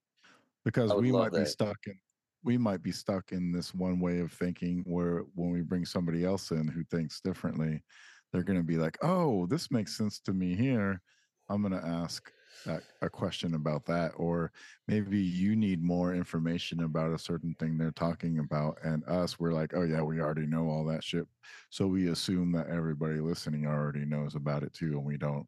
because 0.66 0.94
we 0.94 1.12
love 1.14 1.32
might 1.32 1.40
be 1.40 1.46
stuck 1.46 1.78
in 1.88 1.98
we 2.44 2.58
might 2.58 2.84
be 2.84 2.92
stuck 2.92 3.32
in 3.32 3.52
this 3.52 3.74
one 3.74 4.00
way 4.00 4.20
of 4.20 4.32
thinking 4.32 4.84
where 4.86 5.22
when 5.36 5.52
we 5.52 5.62
bring 5.62 5.86
somebody 5.86 6.24
else 6.26 6.52
in 6.52 6.68
who 6.68 6.84
thinks 6.86 7.20
differently, 7.22 7.84
they're 8.32 8.44
going 8.44 8.60
to 8.60 8.64
be 8.66 8.78
like, 8.78 8.98
"Oh, 9.02 9.46
this 9.48 9.72
makes 9.72 9.98
sense 9.98 10.20
to 10.22 10.34
me 10.34 10.56
here. 10.56 11.02
I'm 11.50 11.62
going 11.62 11.74
to 11.80 11.88
ask 11.88 12.32
that, 12.66 12.84
a 13.02 13.10
question 13.10 13.56
about 13.56 13.86
that." 13.86 14.12
Or 14.18 14.52
maybe 14.88 15.20
you 15.20 15.56
need 15.56 15.82
more 15.84 16.14
information 16.14 16.84
about 16.84 17.14
a 17.14 17.20
certain 17.20 17.56
thing 17.56 17.78
they're 17.78 17.92
talking 17.92 18.40
about, 18.40 18.78
and 18.84 19.04
us, 19.06 19.40
we're 19.40 19.54
like, 19.54 19.74
"Oh 19.74 19.84
yeah, 19.84 20.02
we 20.02 20.22
already 20.22 20.46
know 20.48 20.70
all 20.70 20.86
that 20.86 21.04
shit." 21.04 21.28
So 21.70 21.88
we 21.88 22.10
assume 22.10 22.52
that 22.54 22.68
everybody 22.70 23.20
listening 23.20 23.66
already 23.66 24.06
knows 24.06 24.36
about 24.36 24.64
it 24.64 24.74
too, 24.74 24.94
and 24.98 25.06
we 25.06 25.18
don't, 25.18 25.48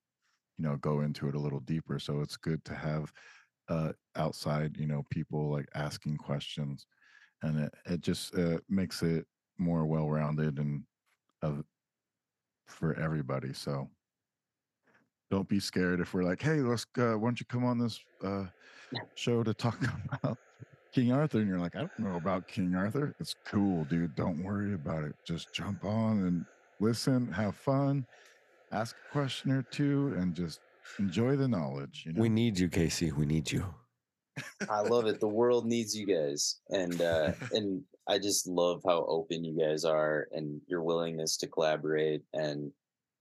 you 0.58 0.66
know, 0.66 0.78
go 0.78 1.02
into 1.02 1.28
it 1.30 1.36
a 1.36 1.40
little 1.40 1.62
deeper. 1.62 2.00
So 2.00 2.22
it's 2.22 2.38
good 2.38 2.64
to 2.66 2.76
have 2.76 3.12
uh, 3.70 3.92
outside, 4.16 4.76
you 4.78 4.88
know, 4.88 5.06
people 5.10 5.52
like 5.52 5.68
asking 5.76 6.18
questions, 6.18 6.86
and 7.44 7.60
it 7.60 7.74
it 7.86 8.02
just 8.02 8.36
uh, 8.36 8.60
makes 8.68 9.02
it 9.04 9.26
more 9.58 9.86
well 9.86 10.10
rounded 10.10 10.58
and 10.58 10.84
of 11.42 11.64
for 12.68 12.94
everybody. 13.00 13.54
So 13.54 13.90
don't 15.32 15.48
be 15.48 15.60
scared 15.60 16.00
if 16.00 16.14
we're 16.14 16.24
like, 16.24 16.42
hey, 16.42 16.62
let's 16.62 16.86
uh, 16.98 17.14
why 17.14 17.28
don't 17.28 17.40
you 17.40 17.46
come 17.46 17.66
on 17.66 17.78
this 17.78 18.00
uh, 18.24 18.46
show 19.16 19.44
to 19.44 19.54
talk 19.54 19.80
about 20.24 20.38
King 20.94 21.12
Arthur? 21.12 21.40
And 21.40 21.48
you're 21.48 21.60
like, 21.60 21.76
I 21.76 21.80
don't 21.80 22.00
know 22.00 22.16
about 22.16 22.48
King 22.48 22.76
Arthur. 22.76 23.16
It's 23.20 23.36
cool, 23.46 23.86
dude. 23.86 24.16
Don't 24.16 24.44
worry 24.44 24.74
about 24.74 25.04
it. 25.04 25.16
Just 25.26 25.54
jump 25.54 25.86
on 25.86 26.24
and 26.26 26.46
listen, 26.80 27.32
have 27.32 27.56
fun, 27.56 28.06
ask 28.72 28.96
a 29.08 29.12
question 29.12 29.52
or 29.52 29.64
two, 29.64 30.14
and 30.18 30.34
just 30.34 30.60
enjoy 30.98 31.36
the 31.36 31.48
knowledge. 31.48 32.04
You 32.06 32.14
know? 32.14 32.22
We 32.22 32.30
need 32.30 32.58
you, 32.58 32.70
Casey. 32.70 33.12
We 33.12 33.26
need 33.26 33.52
you. 33.52 33.66
I 34.70 34.82
love 34.82 35.06
it. 35.06 35.20
The 35.20 35.28
world 35.28 35.66
needs 35.66 35.96
you 35.96 36.06
guys, 36.06 36.60
and 36.70 37.02
uh, 37.02 37.34
and 37.52 37.84
I 38.08 38.20
just 38.20 38.48
love 38.48 38.82
how 38.86 39.06
open 39.08 39.44
you 39.44 39.60
guys 39.60 39.86
are 39.86 40.28
and 40.32 40.62
your 40.68 40.82
willingness 40.82 41.38
to 41.38 41.48
collaborate. 41.48 42.22
And 42.34 42.72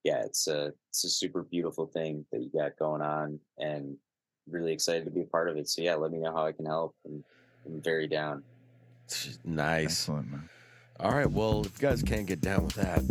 yeah, 0.05 0.23
it's 0.25 0.47
a 0.47 0.73
it's 0.91 1.05
a 1.05 1.09
super 1.09 1.43
beautiful 1.43 1.87
thing 1.87 2.25
that 2.33 2.41
you 2.41 2.51
got 2.55 2.79
going 2.79 3.03
on, 3.03 3.41
and 3.59 3.97
really 4.51 4.73
excited 4.73 5.05
to 5.05 5.11
be 5.11 5.23
a 5.23 5.27
part 5.27 5.49
of 5.49 5.57
it. 5.57 5.69
So 5.69 5.83
yeah, 5.83 5.95
let 5.95 6.11
me 6.11 6.19
know 6.19 6.33
how 6.33 6.47
I 6.47 6.53
can 6.53 6.67
help. 6.67 6.95
And 7.05 7.23
I'm 7.67 7.83
very 7.83 8.07
down. 8.07 8.43
Nice. 9.45 9.85
Excellent, 9.85 10.31
man. 10.31 10.49
All 11.01 11.13
right. 11.13 11.31
Well, 11.31 11.65
if 11.65 11.81
you 11.81 11.89
guys 11.89 12.03
can't 12.03 12.27
get 12.27 12.41
down 12.41 12.65
with 12.65 12.75
that, 12.75 13.03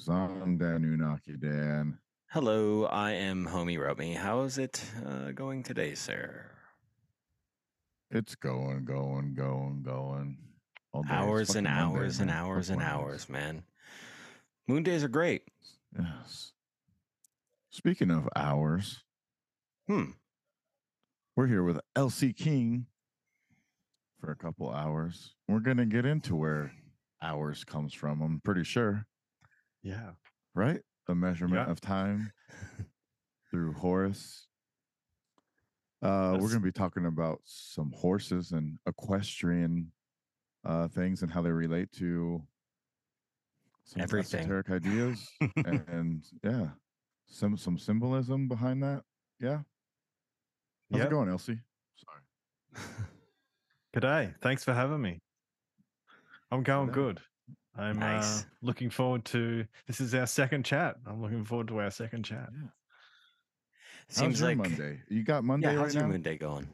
Ashes. 0.00 0.08
I'm 0.08 0.56
Dan 0.56 0.82
Unaki 0.82 1.38
Dan. 1.40 1.98
Hello, 2.30 2.84
I 2.86 3.12
am 3.12 3.46
Homie 3.46 3.78
Romy. 3.78 4.14
How 4.14 4.42
is 4.42 4.56
it 4.56 4.82
uh, 5.06 5.32
going 5.32 5.62
today, 5.62 5.94
sir? 5.94 6.46
It's 8.10 8.34
going, 8.34 8.84
going, 8.84 9.34
going, 9.34 9.82
going. 9.84 10.38
All 10.92 11.02
day. 11.02 11.12
Hours 11.12 11.54
and 11.54 11.64
Monday, 11.66 11.80
hours 11.80 12.20
and 12.20 12.30
hours 12.30 12.70
and 12.70 12.82
hours, 12.82 13.28
man. 13.28 13.62
Moon 14.66 14.82
days 14.82 15.04
are 15.04 15.08
great. 15.08 15.42
Yes. 15.98 16.52
Speaking 17.70 18.10
of 18.10 18.28
hours, 18.34 19.02
Hmm. 19.86 20.12
we're 21.36 21.46
here 21.46 21.62
with 21.62 21.80
Elsie 21.94 22.32
King 22.32 22.86
for 24.20 24.30
a 24.30 24.36
couple 24.36 24.70
hours. 24.70 25.34
We're 25.48 25.60
gonna 25.60 25.86
get 25.86 26.04
into 26.06 26.34
where 26.36 26.72
hours 27.22 27.64
comes 27.64 27.92
from. 27.92 28.20
I'm 28.22 28.40
pretty 28.40 28.64
sure, 28.64 29.06
Yeah. 29.82 30.10
right? 30.54 30.80
The 31.06 31.14
measurement 31.14 31.66
Yeah. 31.66 31.70
of 31.72 31.80
time 31.80 32.32
through 33.50 33.72
Horus. 33.74 34.46
Uh, 36.02 36.32
we're 36.32 36.48
going 36.48 36.52
to 36.52 36.60
be 36.60 36.72
talking 36.72 37.06
about 37.06 37.40
some 37.44 37.92
horses 37.92 38.52
and 38.52 38.78
equestrian 38.86 39.92
uh, 40.64 40.88
things 40.88 41.22
and 41.22 41.30
how 41.30 41.42
they 41.42 41.50
relate 41.50 41.92
to 41.92 42.42
some 43.84 44.02
Everything. 44.02 44.40
esoteric 44.40 44.70
ideas 44.70 45.28
and, 45.56 45.84
and 45.88 46.24
yeah, 46.42 46.68
some 47.26 47.56
some 47.56 47.76
symbolism 47.78 48.48
behind 48.48 48.82
that. 48.82 49.02
Yeah, 49.40 49.60
how's 50.90 50.98
Yep. 51.00 51.06
it 51.06 51.10
going, 51.10 51.28
Elsie? 51.28 51.60
Sorry. 51.96 52.84
G'day. 53.94 54.34
Thanks 54.40 54.64
for 54.64 54.72
having 54.72 55.02
me. 55.02 55.20
I'm 56.50 56.62
going 56.62 56.88
G'day. 56.88 56.94
good. 56.94 57.20
I'm 57.76 57.98
Nice. 57.98 58.42
uh, 58.42 58.44
looking 58.62 58.90
forward 58.90 59.24
to 59.26 59.64
this 59.86 60.00
is 60.00 60.14
our 60.14 60.26
second 60.26 60.64
chat. 60.64 60.96
I'm 61.06 61.22
looking 61.22 61.44
forward 61.44 61.68
to 61.68 61.78
our 61.80 61.90
second 61.90 62.24
chat. 62.24 62.48
Yeah. 62.52 62.68
Seems 64.08 64.40
how's 64.40 64.40
your 64.40 64.48
like 64.48 64.58
Monday? 64.58 65.00
You 65.08 65.22
got 65.22 65.44
Monday 65.44 65.72
Yeah, 65.72 65.78
how's 65.78 65.94
now? 65.94 66.00
your 66.02 66.10
moon 66.10 66.22
day 66.22 66.36
going? 66.36 66.68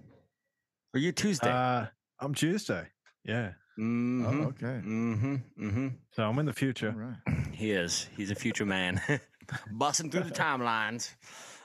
Or 0.95 1.01
your 1.01 1.13
Tuesday? 1.13 1.51
Uh, 1.51 1.87
I'm 2.19 2.35
Tuesday. 2.35 2.87
Yeah. 3.25 3.53
mm-hmm. 3.79 4.27
Oh, 4.27 4.45
okay. 4.47 4.81
Mm-hmm. 4.87 5.35
Mm-hmm. 5.61 5.89
So 6.13 6.23
I'm 6.23 6.39
in 6.39 6.47
the 6.47 6.53
future. 6.55 6.93
right. 7.27 7.37
He 7.53 7.71
is. 7.73 8.09
He's 8.15 8.31
a 8.31 8.35
future 8.35 8.67
man, 8.67 9.01
busting 9.73 10.11
through 10.11 10.25
the 10.25 10.31
timelines. 10.45 11.11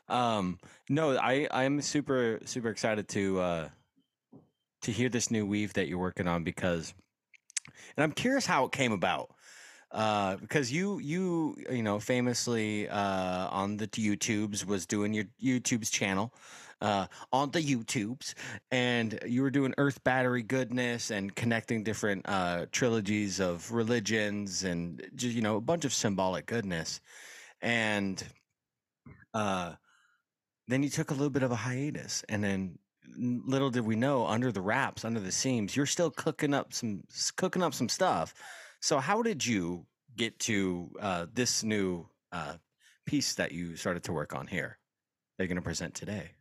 Um, 0.08 0.58
no, 0.90 1.18
I 1.18 1.48
I'm 1.52 1.82
super 1.82 2.40
super 2.46 2.70
excited 2.70 3.08
to 3.10 3.40
uh, 3.42 3.70
to 4.84 4.92
hear 4.92 5.10
this 5.10 5.30
new 5.32 5.46
weave 5.46 5.74
that 5.74 5.88
you're 5.90 6.00
working 6.00 6.28
on 6.30 6.44
because, 6.46 6.94
and 7.96 8.04
I'm 8.04 8.12
curious 8.12 8.46
how 8.46 8.66
it 8.66 8.72
came 8.72 8.92
about. 8.92 9.32
Uh, 9.92 10.38
because 10.38 10.72
you 10.72 11.00
you 11.00 11.58
you 11.70 11.84
know 11.84 12.00
famously 12.00 12.88
uh, 12.88 13.48
on 13.50 13.76
the 13.76 13.88
YouTubes 13.88 14.66
was 14.66 14.86
doing 14.86 15.14
your 15.14 15.26
YouTube's 15.44 15.90
channel, 15.90 16.34
uh, 16.82 17.08
on 17.34 17.52
the 17.52 17.62
YouTubes, 17.62 18.34
and 18.72 19.20
you 19.26 19.42
were 19.42 19.52
doing 19.52 19.74
Earth 19.78 20.02
Battery 20.04 20.44
goodness 20.44 21.12
and 21.12 21.36
connecting 21.36 21.84
different 21.84 22.26
uh, 22.28 22.68
trilogies 22.72 23.42
of 23.42 23.70
religions 23.72 24.64
and 24.64 25.06
just 25.16 25.36
you 25.36 25.42
know 25.42 25.58
a 25.58 25.62
bunch 25.62 25.84
of 25.84 25.94
symbolic 25.94 26.46
goodness, 26.46 27.02
and 27.62 28.24
uh, 29.34 29.74
then 30.70 30.84
you 30.84 30.90
took 30.90 31.12
a 31.12 31.14
little 31.14 31.30
bit 31.30 31.44
of 31.44 31.52
a 31.52 31.56
hiatus, 31.56 32.24
and 32.30 32.42
then 32.42 32.80
little 33.22 33.70
did 33.70 33.86
we 33.86 33.96
know 33.96 34.26
under 34.26 34.52
the 34.52 34.62
wraps, 34.62 35.06
under 35.06 35.20
the 35.20 35.32
seams, 35.32 35.76
you're 35.76 35.86
still 35.86 36.12
cooking 36.12 36.54
up 36.54 36.74
some 36.74 37.04
cooking 37.36 37.62
up 37.62 37.74
some 37.74 37.90
stuff. 37.90 38.34
So 38.82 39.00
how 39.00 39.22
did 39.22 39.46
you 39.46 39.86
get 40.16 40.38
to 40.40 40.92
uh, 41.00 41.26
this 41.34 41.64
new 41.64 42.08
uh, 42.32 42.56
piece 43.06 43.36
that 43.36 43.52
you 43.52 43.76
started 43.76 44.04
to 44.04 44.14
work 44.14 44.36
on 44.36 44.48
here 44.48 44.78
that 45.38 45.44
you're 45.44 45.48
going 45.48 45.56
to 45.56 45.62
present 45.62 45.94
today? 45.94 46.32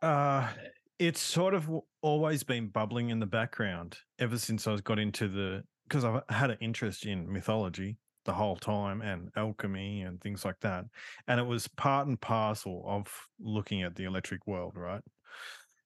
Uh, 0.00 0.48
it's 0.98 1.20
sort 1.20 1.54
of 1.54 1.68
always 2.02 2.42
been 2.44 2.68
bubbling 2.68 3.10
in 3.10 3.18
the 3.18 3.26
background 3.26 3.98
ever 4.18 4.38
since 4.38 4.66
I 4.66 4.72
was 4.72 4.80
got 4.80 4.98
into 4.98 5.28
the 5.28 5.64
because 5.88 6.04
I've 6.04 6.22
had 6.28 6.50
an 6.50 6.58
interest 6.60 7.06
in 7.06 7.32
mythology 7.32 7.96
the 8.28 8.34
whole 8.34 8.56
time 8.56 9.00
and 9.00 9.30
alchemy 9.36 10.02
and 10.02 10.20
things 10.20 10.44
like 10.44 10.60
that, 10.60 10.84
and 11.26 11.40
it 11.40 11.46
was 11.46 11.66
part 11.66 12.06
and 12.06 12.20
parcel 12.20 12.84
of 12.86 13.08
looking 13.40 13.82
at 13.82 13.96
the 13.96 14.04
electric 14.04 14.46
world, 14.46 14.74
right? 14.76 15.02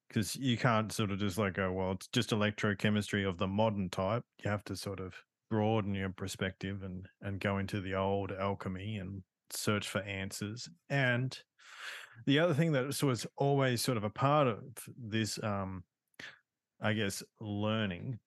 Because 0.09 0.37
you 0.37 0.59
can't 0.59 0.93
sort 0.93 1.11
of 1.11 1.19
just 1.19 1.39
like 1.39 1.55
go, 1.55 1.73
well, 1.73 1.93
it's 1.93 2.09
just 2.09 2.31
electrochemistry 2.31 3.27
of 3.27 3.39
the 3.39 3.47
modern 3.47 3.89
type. 3.89 4.25
You 4.45 4.51
have 4.51 4.65
to 4.65 4.77
sort 4.77 5.01
of 5.01 5.15
broaden 5.53 5.95
your 5.95 6.09
perspective 6.09 6.83
and 6.83 7.07
and 7.21 7.39
go 7.39 7.59
into 7.59 7.79
the 7.83 7.95
old 7.95 8.33
alchemy 8.33 8.97
and 8.97 9.23
search 9.51 9.87
for 9.87 10.01
answers 10.01 10.67
and 10.89 11.39
the 12.25 12.39
other 12.39 12.55
thing 12.55 12.73
that 12.73 13.03
was 13.03 13.27
always 13.37 13.83
sort 13.83 13.99
of 13.99 14.05
a 14.05 14.09
part 14.09 14.47
of 14.47 14.61
this 14.97 15.39
um 15.43 15.85
i 16.81 16.95
guess 16.95 17.23
learning 17.39 18.19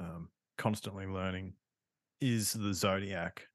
um 0.00 0.30
constantly 0.56 1.04
learning 1.04 1.52
is 2.22 2.54
the 2.54 2.72
zodiac 2.72 3.46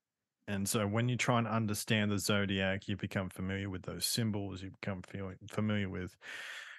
and 0.47 0.67
so 0.67 0.87
when 0.87 1.09
you 1.09 1.17
try 1.17 1.37
and 1.37 1.47
understand 1.47 2.11
the 2.11 2.19
zodiac 2.19 2.87
you 2.87 2.95
become 2.95 3.29
familiar 3.29 3.69
with 3.69 3.83
those 3.83 4.05
symbols 4.05 4.61
you 4.61 4.71
become 4.81 5.01
familiar 5.49 5.89
with 5.89 6.15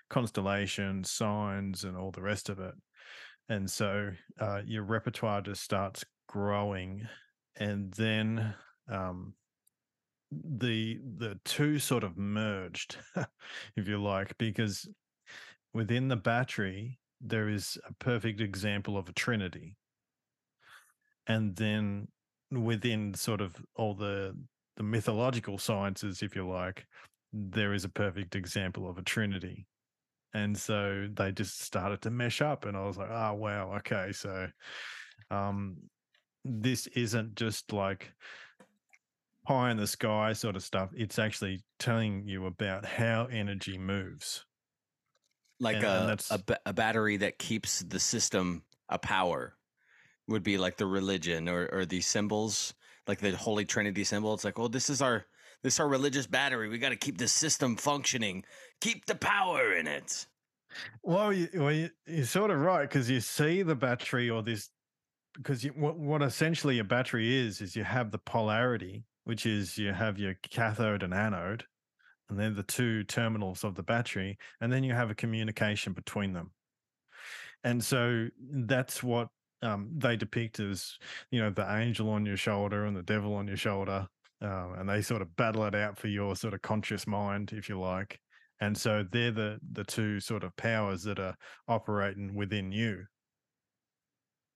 constellations 0.08 1.10
signs 1.10 1.84
and 1.84 1.96
all 1.96 2.10
the 2.10 2.22
rest 2.22 2.48
of 2.48 2.58
it. 2.58 2.74
And 3.48 3.70
so 3.70 4.10
uh, 4.40 4.62
your 4.64 4.82
repertoire 4.82 5.40
just 5.42 5.62
starts 5.62 6.04
growing. 6.28 7.06
And 7.56 7.92
then 7.92 8.54
um 8.90 9.34
the 10.30 10.98
the 11.16 11.38
two 11.44 11.78
sort 11.78 12.04
of 12.04 12.18
merged 12.18 12.98
if 13.76 13.88
you 13.88 14.00
like 14.00 14.36
because 14.36 14.86
within 15.72 16.08
the 16.08 16.16
battery 16.16 16.98
there 17.20 17.48
is 17.48 17.78
a 17.86 17.92
perfect 17.94 18.40
example 18.40 18.96
of 18.96 19.08
a 19.08 19.12
trinity. 19.12 19.76
And 21.26 21.56
then 21.56 22.08
within 22.50 23.14
sort 23.14 23.40
of 23.40 23.54
all 23.76 23.94
the 23.94 24.34
the 24.76 24.82
mythological 24.84 25.58
sciences, 25.58 26.22
if 26.22 26.36
you 26.36 26.46
like, 26.48 26.86
there 27.32 27.74
is 27.74 27.84
a 27.84 27.88
perfect 27.88 28.36
example 28.36 28.88
of 28.88 28.96
a 28.96 29.02
trinity. 29.02 29.66
And 30.34 30.56
so 30.56 31.08
they 31.12 31.32
just 31.32 31.62
started 31.62 32.00
to 32.02 32.10
mesh 32.10 32.40
up, 32.42 32.64
and 32.64 32.76
I 32.76 32.84
was 32.86 32.96
like, 32.96 33.10
oh 33.10 33.34
wow, 33.34 33.74
okay, 33.78 34.12
so 34.12 34.46
um, 35.30 35.78
this 36.44 36.86
isn't 36.88 37.34
just 37.34 37.72
like 37.72 38.12
pie 39.46 39.70
in 39.70 39.76
the 39.78 39.86
sky 39.86 40.32
sort 40.32 40.54
of 40.54 40.62
stuff. 40.62 40.90
It's 40.94 41.18
actually 41.18 41.64
telling 41.78 42.26
you 42.28 42.46
about 42.46 42.84
how 42.84 43.26
energy 43.32 43.78
moves. 43.78 44.44
like 45.60 45.76
And- 45.76 45.86
and 45.86 46.04
a, 46.04 46.06
that's- 46.06 46.30
a 46.30 46.38
ba- 46.38 46.60
a 46.66 46.72
battery 46.72 47.16
that 47.16 47.38
keeps 47.38 47.80
the 47.80 47.98
system 47.98 48.62
a 48.88 48.98
power 48.98 49.56
would 50.28 50.42
be 50.42 50.58
like 50.58 50.76
the 50.76 50.86
religion 50.86 51.48
or 51.48 51.68
or 51.72 51.84
these 51.84 52.06
symbols 52.06 52.74
like 53.06 53.20
the 53.20 53.34
holy 53.34 53.64
trinity 53.64 54.04
symbol. 54.04 54.34
It's 54.34 54.44
like 54.44 54.58
oh 54.58 54.68
this 54.68 54.90
is 54.90 55.02
our 55.02 55.24
this 55.62 55.74
is 55.74 55.80
our 55.80 55.88
religious 55.88 56.26
battery. 56.26 56.68
We 56.68 56.78
got 56.78 56.90
to 56.90 56.96
keep 56.96 57.18
the 57.18 57.26
system 57.26 57.76
functioning. 57.76 58.44
Keep 58.80 59.06
the 59.06 59.16
power 59.16 59.72
in 59.72 59.88
it. 59.88 60.26
Well, 61.02 61.32
you, 61.32 61.48
well, 61.54 61.72
you, 61.72 61.90
you're 62.06 62.26
sort 62.26 62.50
of 62.50 62.60
right 62.60 62.82
because 62.82 63.10
you 63.10 63.20
see 63.20 63.62
the 63.62 63.74
battery 63.74 64.30
or 64.30 64.42
this 64.42 64.68
because 65.34 65.64
you, 65.64 65.70
what 65.70 65.98
what 65.98 66.22
essentially 66.22 66.78
a 66.78 66.84
battery 66.84 67.34
is 67.34 67.60
is 67.60 67.74
you 67.74 67.84
have 67.84 68.10
the 68.10 68.18
polarity, 68.18 69.04
which 69.24 69.46
is 69.46 69.78
you 69.78 69.92
have 69.92 70.18
your 70.18 70.34
cathode 70.50 71.02
and 71.02 71.14
anode, 71.14 71.64
and 72.28 72.38
they're 72.38 72.50
the 72.50 72.62
two 72.62 73.02
terminals 73.04 73.64
of 73.64 73.74
the 73.74 73.82
battery, 73.82 74.38
and 74.60 74.72
then 74.72 74.84
you 74.84 74.92
have 74.92 75.10
a 75.10 75.14
communication 75.14 75.92
between 75.92 76.32
them. 76.32 76.52
And 77.64 77.82
so 77.82 78.28
that's 78.40 79.02
what 79.02 79.28
um, 79.62 79.90
they 79.96 80.16
depict 80.16 80.60
as 80.60 80.98
you 81.30 81.40
know 81.40 81.50
the 81.50 81.76
angel 81.76 82.10
on 82.10 82.26
your 82.26 82.36
shoulder 82.36 82.84
and 82.84 82.96
the 82.96 83.02
devil 83.02 83.34
on 83.34 83.48
your 83.48 83.56
shoulder, 83.56 84.06
um, 84.40 84.74
and 84.78 84.88
they 84.88 85.02
sort 85.02 85.22
of 85.22 85.34
battle 85.36 85.64
it 85.64 85.74
out 85.74 85.98
for 85.98 86.08
your 86.08 86.36
sort 86.36 86.54
of 86.54 86.62
conscious 86.62 87.06
mind, 87.06 87.52
if 87.52 87.68
you 87.68 87.78
like 87.78 88.20
and 88.60 88.76
so 88.76 89.04
they're 89.12 89.30
the 89.30 89.58
the 89.72 89.84
two 89.84 90.20
sort 90.20 90.42
of 90.42 90.56
powers 90.56 91.02
that 91.02 91.18
are 91.18 91.36
operating 91.68 92.34
within 92.34 92.72
you 92.72 93.04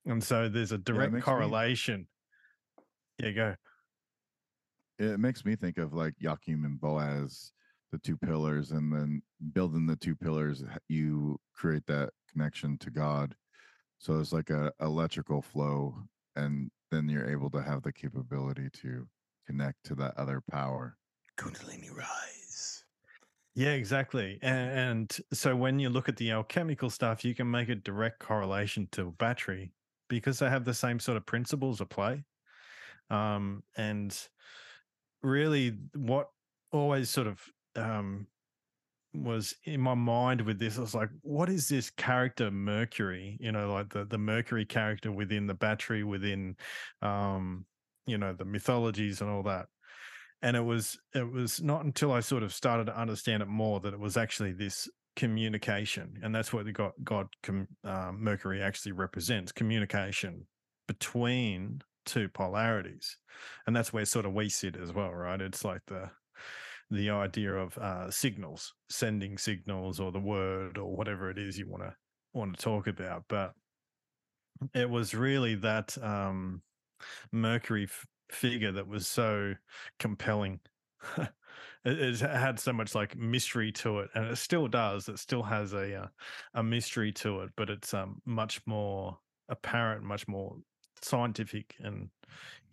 and 0.06 0.22
so 0.22 0.48
there's 0.48 0.72
a 0.72 0.78
direct 0.78 1.20
correlation. 1.20 2.06
me- 3.20 3.26
yeah 3.26 3.30
go 3.30 3.54
it 4.98 5.18
makes 5.18 5.44
me 5.44 5.56
think 5.56 5.78
of 5.78 5.94
like 5.94 6.14
Jachin 6.22 6.64
and 6.64 6.80
Boaz, 6.80 7.52
the 7.90 7.98
two 7.98 8.16
pillars, 8.16 8.70
and 8.70 8.92
then 8.92 9.22
building 9.52 9.86
the 9.86 9.96
two 9.96 10.14
pillars, 10.14 10.62
you 10.88 11.40
create 11.54 11.84
that 11.86 12.10
connection 12.30 12.78
to 12.78 12.90
God. 12.90 13.34
So 14.02 14.18
it's 14.18 14.32
like 14.32 14.50
a 14.50 14.72
electrical 14.80 15.40
flow, 15.40 15.94
and 16.34 16.72
then 16.90 17.08
you're 17.08 17.30
able 17.30 17.50
to 17.50 17.62
have 17.62 17.82
the 17.84 17.92
capability 17.92 18.68
to 18.82 19.06
connect 19.46 19.84
to 19.84 19.94
that 19.94 20.16
other 20.16 20.42
power. 20.50 20.96
kundalini 21.38 21.88
rise 21.96 22.84
yeah 23.54 23.70
exactly 23.70 24.38
and, 24.42 24.70
and 24.78 25.18
so 25.32 25.54
when 25.54 25.78
you 25.78 25.88
look 25.88 26.08
at 26.08 26.16
the 26.16 26.32
alchemical 26.32 26.90
stuff 26.90 27.24
you 27.24 27.32
can 27.34 27.48
make 27.48 27.68
a 27.68 27.74
direct 27.76 28.18
correlation 28.18 28.88
to 28.90 29.12
battery 29.12 29.72
because 30.08 30.40
they 30.40 30.48
have 30.50 30.64
the 30.64 30.74
same 30.74 30.98
sort 30.98 31.16
of 31.16 31.24
principles 31.24 31.80
at 31.80 31.88
play 31.88 32.24
um 33.08 33.62
and 33.76 34.28
really 35.22 35.78
what 35.94 36.28
always 36.72 37.08
sort 37.08 37.26
of 37.28 37.40
um 37.76 38.26
was 39.14 39.54
in 39.64 39.80
my 39.80 39.94
mind 39.94 40.40
with 40.42 40.58
this. 40.58 40.78
I 40.78 40.80
was 40.80 40.94
like, 40.94 41.10
what 41.22 41.48
is 41.48 41.68
this 41.68 41.90
character 41.90 42.50
Mercury? 42.50 43.36
You 43.40 43.52
know, 43.52 43.72
like 43.72 43.90
the 43.90 44.04
the 44.04 44.18
Mercury 44.18 44.64
character 44.64 45.12
within 45.12 45.46
the 45.46 45.54
battery, 45.54 46.04
within 46.04 46.56
um, 47.02 47.66
you 48.06 48.18
know, 48.18 48.32
the 48.32 48.44
mythologies 48.44 49.20
and 49.20 49.30
all 49.30 49.42
that. 49.44 49.66
And 50.40 50.56
it 50.56 50.64
was 50.64 50.98
it 51.14 51.30
was 51.30 51.62
not 51.62 51.84
until 51.84 52.12
I 52.12 52.20
sort 52.20 52.42
of 52.42 52.52
started 52.52 52.86
to 52.86 52.98
understand 52.98 53.42
it 53.42 53.48
more 53.48 53.80
that 53.80 53.94
it 53.94 54.00
was 54.00 54.16
actually 54.16 54.52
this 54.52 54.88
communication, 55.14 56.18
and 56.22 56.34
that's 56.34 56.52
what 56.52 56.64
the 56.64 56.72
God 56.72 56.92
God 57.04 57.28
uh, 57.84 58.12
Mercury 58.12 58.62
actually 58.62 58.92
represents: 58.92 59.52
communication 59.52 60.46
between 60.88 61.82
two 62.04 62.28
polarities, 62.28 63.16
and 63.66 63.76
that's 63.76 63.92
where 63.92 64.04
sort 64.04 64.26
of 64.26 64.32
we 64.32 64.48
sit 64.48 64.76
as 64.76 64.92
well, 64.92 65.12
right? 65.12 65.40
It's 65.40 65.64
like 65.64 65.82
the 65.86 66.10
the 66.92 67.10
idea 67.10 67.54
of 67.54 67.76
uh, 67.78 68.10
signals, 68.10 68.74
sending 68.90 69.38
signals, 69.38 69.98
or 69.98 70.12
the 70.12 70.20
word, 70.20 70.76
or 70.76 70.94
whatever 70.94 71.30
it 71.30 71.38
is 71.38 71.58
you 71.58 71.68
want 71.68 71.82
to 71.82 71.94
want 72.34 72.56
to 72.56 72.62
talk 72.62 72.86
about. 72.86 73.24
But 73.28 73.54
it 74.74 74.88
was 74.88 75.14
really 75.14 75.54
that 75.56 75.96
um, 76.02 76.62
Mercury 77.32 77.84
f- 77.84 78.06
figure 78.30 78.72
that 78.72 78.86
was 78.86 79.06
so 79.06 79.54
compelling. 79.98 80.60
it, 81.18 81.28
it 81.84 82.20
had 82.20 82.60
so 82.60 82.72
much 82.72 82.94
like 82.94 83.16
mystery 83.16 83.72
to 83.72 84.00
it, 84.00 84.10
and 84.14 84.26
it 84.26 84.36
still 84.36 84.68
does. 84.68 85.08
It 85.08 85.18
still 85.18 85.42
has 85.42 85.72
a 85.72 86.02
uh, 86.02 86.06
a 86.54 86.62
mystery 86.62 87.12
to 87.12 87.40
it, 87.40 87.50
but 87.56 87.70
it's 87.70 87.94
um, 87.94 88.20
much 88.26 88.60
more 88.66 89.18
apparent, 89.48 90.04
much 90.04 90.28
more 90.28 90.56
scientific 91.00 91.74
and 91.80 92.10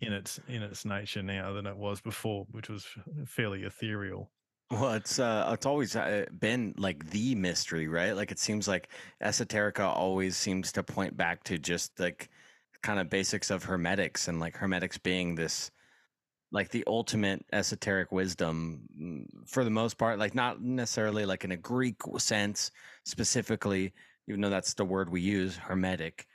in 0.00 0.12
its 0.12 0.40
in 0.48 0.62
its 0.62 0.84
nature 0.84 1.22
now 1.22 1.52
than 1.52 1.66
it 1.66 1.76
was 1.76 2.00
before, 2.00 2.46
which 2.50 2.68
was 2.68 2.86
fairly 3.26 3.64
ethereal. 3.64 4.30
Well, 4.70 4.92
it's 4.92 5.18
uh, 5.18 5.50
it's 5.52 5.66
always 5.66 5.96
uh, 5.96 6.26
been 6.38 6.74
like 6.78 7.10
the 7.10 7.34
mystery, 7.34 7.88
right? 7.88 8.12
Like 8.12 8.30
it 8.30 8.38
seems 8.38 8.68
like 8.68 8.88
esoterica 9.22 9.84
always 9.84 10.36
seems 10.36 10.72
to 10.72 10.82
point 10.82 11.16
back 11.16 11.42
to 11.44 11.58
just 11.58 11.98
like 11.98 12.30
kind 12.82 13.00
of 13.00 13.10
basics 13.10 13.50
of 13.50 13.64
hermetics 13.64 14.28
and 14.28 14.40
like 14.40 14.56
hermetics 14.56 14.96
being 14.96 15.34
this 15.34 15.70
like 16.52 16.70
the 16.70 16.84
ultimate 16.86 17.44
esoteric 17.52 18.10
wisdom 18.10 18.80
mm, 18.98 19.24
for 19.46 19.64
the 19.64 19.70
most 19.70 19.98
part, 19.98 20.18
like 20.18 20.34
not 20.34 20.60
necessarily 20.62 21.24
like 21.24 21.44
in 21.44 21.52
a 21.52 21.56
Greek 21.56 21.96
sense 22.18 22.70
specifically, 23.04 23.92
even 24.28 24.40
though 24.40 24.50
that's 24.50 24.74
the 24.74 24.84
word 24.84 25.10
we 25.10 25.20
use, 25.20 25.56
hermetic. 25.56 26.26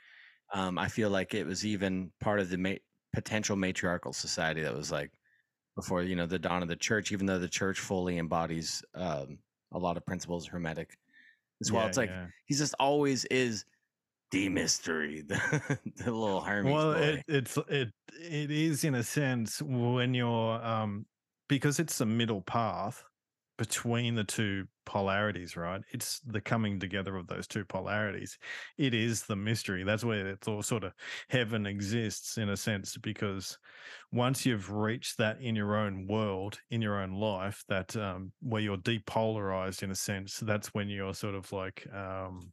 Um, 0.54 0.78
I 0.78 0.88
feel 0.88 1.10
like 1.10 1.34
it 1.34 1.46
was 1.46 1.66
even 1.66 2.12
part 2.20 2.40
of 2.40 2.48
the 2.48 2.56
potential 3.16 3.56
matriarchal 3.56 4.12
society 4.12 4.60
that 4.60 4.76
was 4.76 4.92
like 4.92 5.10
before 5.74 6.02
you 6.02 6.14
know 6.14 6.26
the 6.26 6.38
dawn 6.38 6.62
of 6.62 6.68
the 6.68 6.76
church 6.76 7.12
even 7.12 7.24
though 7.24 7.38
the 7.38 7.48
church 7.48 7.80
fully 7.80 8.18
embodies 8.18 8.82
um, 8.94 9.38
a 9.72 9.78
lot 9.78 9.96
of 9.96 10.04
principles 10.04 10.46
hermetic 10.46 10.98
as 11.62 11.72
well 11.72 11.84
Yeah, 11.84 11.88
it's 11.88 11.96
like 11.96 12.10
yeah. 12.10 12.26
he's 12.44 12.58
just 12.58 12.74
always 12.78 13.24
is 13.26 13.64
the 14.32 14.50
mystery 14.50 15.22
the, 15.26 15.78
the 15.96 16.12
little 16.12 16.42
hermes 16.42 16.74
well, 16.74 16.92
it, 16.92 17.24
it's 17.26 17.56
it 17.70 17.88
it 18.20 18.50
is 18.50 18.84
in 18.84 18.94
a 18.94 19.02
sense 19.02 19.62
when 19.62 20.12
you're 20.12 20.62
um 20.62 21.06
because 21.48 21.80
it's 21.80 21.96
the 21.96 22.04
middle 22.04 22.42
path 22.42 23.02
between 23.58 24.14
the 24.14 24.24
two 24.24 24.66
polarities, 24.84 25.56
right? 25.56 25.80
It's 25.92 26.20
the 26.20 26.40
coming 26.40 26.78
together 26.78 27.16
of 27.16 27.26
those 27.26 27.46
two 27.46 27.64
polarities. 27.64 28.38
It 28.78 28.94
is 28.94 29.22
the 29.22 29.36
mystery. 29.36 29.82
That's 29.82 30.04
where 30.04 30.26
it's 30.28 30.46
all 30.46 30.62
sort 30.62 30.84
of 30.84 30.92
heaven 31.28 31.66
exists 31.66 32.38
in 32.38 32.50
a 32.50 32.56
sense, 32.56 32.96
because 32.96 33.58
once 34.12 34.46
you've 34.46 34.70
reached 34.70 35.18
that 35.18 35.40
in 35.40 35.56
your 35.56 35.76
own 35.76 36.06
world, 36.06 36.58
in 36.70 36.82
your 36.82 37.00
own 37.00 37.14
life, 37.14 37.64
that 37.68 37.96
um, 37.96 38.32
where 38.40 38.62
you're 38.62 38.76
depolarized 38.76 39.82
in 39.82 39.90
a 39.90 39.96
sense, 39.96 40.38
that's 40.38 40.74
when 40.74 40.88
you're 40.88 41.14
sort 41.14 41.34
of 41.34 41.50
like 41.52 41.86
um, 41.94 42.52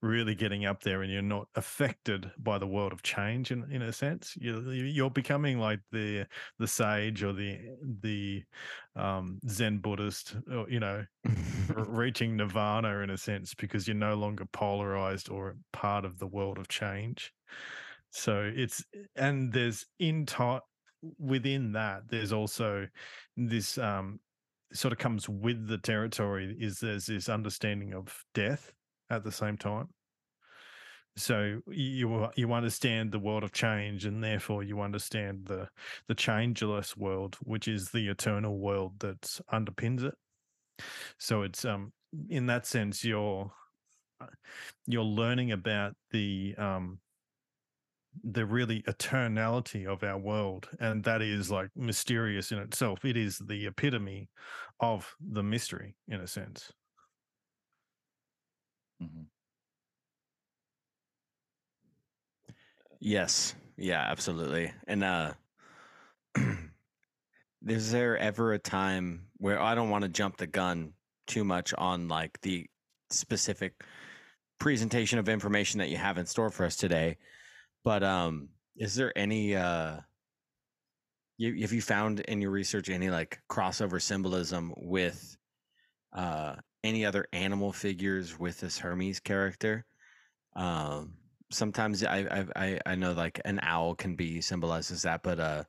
really 0.00 0.34
getting 0.34 0.64
up 0.64 0.82
there 0.82 1.02
and 1.02 1.12
you're 1.12 1.22
not 1.22 1.48
affected 1.56 2.30
by 2.38 2.58
the 2.58 2.66
world 2.66 2.92
of 2.92 3.02
change 3.02 3.50
in, 3.50 3.70
in 3.70 3.82
a 3.82 3.92
sense. 3.92 4.36
You're, 4.40 4.72
you're 4.72 5.10
becoming 5.10 5.58
like 5.58 5.80
the 5.90 6.26
the 6.58 6.66
sage 6.66 7.22
or 7.22 7.32
the 7.32 7.58
the 8.00 8.42
um 8.94 9.40
zen 9.48 9.78
buddhist 9.78 10.36
or 10.52 10.68
you 10.70 10.80
know 10.80 11.04
reaching 11.74 12.36
nirvana 12.36 12.98
in 12.98 13.10
a 13.10 13.16
sense 13.16 13.54
because 13.54 13.88
you're 13.88 13.96
no 13.96 14.14
longer 14.14 14.44
polarized 14.52 15.30
or 15.30 15.56
part 15.72 16.04
of 16.04 16.18
the 16.18 16.26
world 16.26 16.58
of 16.58 16.68
change. 16.68 17.32
So 18.10 18.50
it's 18.54 18.84
and 19.16 19.52
there's 19.52 19.84
in 19.98 20.26
time 20.26 20.60
within 21.18 21.72
that 21.72 22.02
there's 22.08 22.32
also 22.32 22.86
this 23.36 23.78
um 23.78 24.20
sort 24.72 24.92
of 24.92 24.98
comes 24.98 25.28
with 25.28 25.66
the 25.66 25.78
territory 25.78 26.54
is 26.58 26.78
there's 26.78 27.06
this 27.06 27.28
understanding 27.28 27.94
of 27.94 28.24
death 28.34 28.72
at 29.10 29.24
the 29.24 29.32
same 29.32 29.56
time. 29.56 29.88
So 31.16 31.60
you 31.66 32.30
you 32.36 32.52
understand 32.52 33.10
the 33.10 33.18
world 33.18 33.42
of 33.42 33.52
change 33.52 34.04
and 34.04 34.22
therefore 34.22 34.62
you 34.62 34.80
understand 34.80 35.46
the 35.46 35.68
the 36.06 36.14
changeless 36.14 36.96
world 36.96 37.36
which 37.42 37.66
is 37.66 37.90
the 37.90 38.08
eternal 38.08 38.58
world 38.58 39.00
that 39.00 39.22
underpins 39.52 40.04
it. 40.04 40.14
So 41.18 41.42
it's 41.42 41.64
um 41.64 41.92
in 42.28 42.46
that 42.46 42.66
sense 42.66 43.04
you're 43.04 43.52
uh, 44.20 44.26
you're 44.86 45.04
learning 45.04 45.52
about 45.52 45.96
the 46.10 46.54
um 46.58 47.00
the 48.24 48.44
really 48.46 48.82
eternality 48.82 49.86
of 49.86 50.02
our 50.02 50.18
world 50.18 50.68
and 50.80 51.04
that 51.04 51.22
is 51.22 51.50
like 51.50 51.70
mysterious 51.76 52.50
in 52.50 52.58
itself. 52.58 53.04
It 53.04 53.16
is 53.16 53.38
the 53.38 53.66
epitome 53.66 54.30
of 54.80 55.14
the 55.20 55.42
mystery 55.42 55.96
in 56.08 56.20
a 56.20 56.26
sense 56.26 56.72
Mhm. 59.00 59.28
yes 63.00 63.54
yeah 63.76 64.00
absolutely 64.10 64.72
and 64.86 65.04
uh 65.04 65.32
is 67.66 67.90
there 67.90 68.16
ever 68.16 68.52
a 68.52 68.58
time 68.58 69.26
where 69.38 69.60
I 69.60 69.74
don't 69.74 69.90
want 69.90 70.02
to 70.02 70.08
jump 70.08 70.36
the 70.36 70.46
gun 70.46 70.92
too 71.26 71.44
much 71.44 71.74
on 71.76 72.08
like 72.08 72.40
the 72.42 72.66
specific 73.10 73.82
presentation 74.58 75.18
of 75.18 75.28
information 75.28 75.78
that 75.78 75.88
you 75.88 75.96
have 75.96 76.18
in 76.18 76.26
store 76.26 76.50
for 76.50 76.64
us 76.66 76.76
today, 76.76 77.16
but 77.84 78.02
um, 78.02 78.48
is 78.76 78.94
there 78.94 79.16
any 79.16 79.56
uh, 79.56 79.98
you, 81.36 81.62
have 81.62 81.72
you 81.72 81.80
found 81.82 82.20
in 82.20 82.40
your 82.40 82.50
research 82.50 82.88
any 82.88 83.10
like 83.10 83.38
crossover 83.48 84.00
symbolism 84.00 84.72
with 84.76 85.36
uh 86.12 86.56
any 86.88 87.04
other 87.04 87.26
animal 87.32 87.72
figures 87.72 88.38
with 88.38 88.60
this 88.60 88.78
Hermes 88.78 89.20
character? 89.20 89.84
Um, 90.56 91.14
sometimes 91.50 92.02
I, 92.04 92.18
I 92.18 92.46
I 92.56 92.80
I 92.86 92.94
know 92.94 93.12
like 93.12 93.40
an 93.44 93.60
owl 93.62 93.94
can 93.94 94.16
be 94.16 94.40
symbolized 94.40 94.92
as 94.92 95.02
that, 95.02 95.22
but 95.22 95.38
uh, 95.38 95.64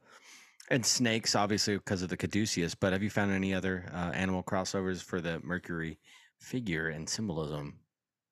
and 0.70 0.86
snakes 0.86 1.36
obviously 1.36 1.78
because 1.78 2.02
of 2.02 2.10
the 2.10 2.18
caduceus. 2.18 2.76
But 2.76 2.94
have 2.94 3.04
you 3.04 3.10
found 3.10 3.32
any 3.32 3.54
other 3.54 3.86
uh, 3.94 4.12
animal 4.14 4.44
crossovers 4.44 5.04
for 5.04 5.22
the 5.22 5.40
Mercury 5.44 6.00
figure 6.40 6.88
and 6.88 7.08
symbolism? 7.08 7.80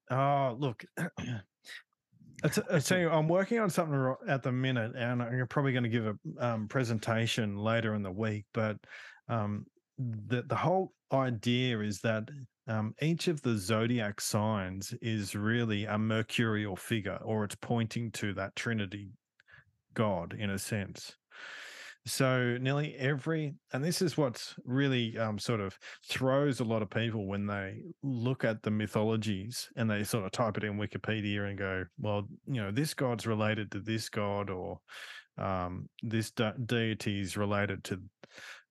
Oh, 0.10 0.56
look. 0.58 0.86
I, 2.44 2.50
t- 2.50 2.62
I 2.72 2.78
tell 2.80 3.00
you, 3.00 3.10
I'm 3.10 3.28
working 3.28 3.60
on 3.60 3.70
something 3.72 4.16
at 4.28 4.44
the 4.44 4.52
minute, 4.52 4.92
and 4.96 5.24
I'm 5.24 5.48
probably 5.48 5.72
going 5.72 5.84
to 5.84 5.90
give 5.90 6.06
a 6.06 6.46
um, 6.46 6.68
presentation 6.68 7.58
later 7.58 7.96
in 7.96 8.04
the 8.04 8.12
week. 8.12 8.46
But 8.54 8.78
um, 9.28 9.66
the 9.98 10.44
the 10.44 10.56
whole 10.56 10.94
idea 11.12 11.80
is 11.80 12.00
that 12.02 12.30
um, 12.68 12.94
each 13.02 13.28
of 13.28 13.42
the 13.42 13.58
zodiac 13.58 14.20
signs 14.20 14.94
is 15.02 15.36
really 15.36 15.86
a 15.86 15.98
mercurial 15.98 16.76
figure, 16.76 17.20
or 17.24 17.44
it's 17.44 17.56
pointing 17.56 18.12
to 18.12 18.34
that 18.34 18.56
Trinity 18.56 19.10
God 19.94 20.36
in 20.38 20.50
a 20.50 20.60
sense. 20.60 21.16
So 22.06 22.58
nearly 22.62 22.96
every, 22.96 23.56
and 23.74 23.84
this 23.84 24.02
is 24.02 24.18
what's 24.18 24.56
really 24.64 25.18
um, 25.18 25.38
sort 25.38 25.60
of 25.60 25.78
throws 26.10 26.62
a 26.62 26.64
lot 26.64 26.82
of 26.82 26.90
people 26.90 27.28
when 27.28 27.46
they 27.46 27.82
look 28.02 28.46
at 28.46 28.64
the 28.64 28.72
mythologies 28.72 29.68
and 29.76 29.90
they 29.90 30.06
sort 30.06 30.24
of 30.24 30.32
type 30.32 30.56
it 30.56 30.64
in 30.64 30.78
Wikipedia 30.78 31.50
and 31.50 31.58
go, 31.58 31.84
well, 32.00 32.26
you 32.46 32.62
know, 32.62 32.72
this 32.72 32.94
god's 32.94 33.28
related 33.28 33.72
to 33.72 33.82
this 33.82 34.08
god, 34.08 34.50
or 34.50 34.80
um, 35.38 35.90
this 36.02 36.32
de- 36.32 36.56
deity 36.66 37.20
is 37.20 37.36
related 37.36 37.84
to 37.86 38.02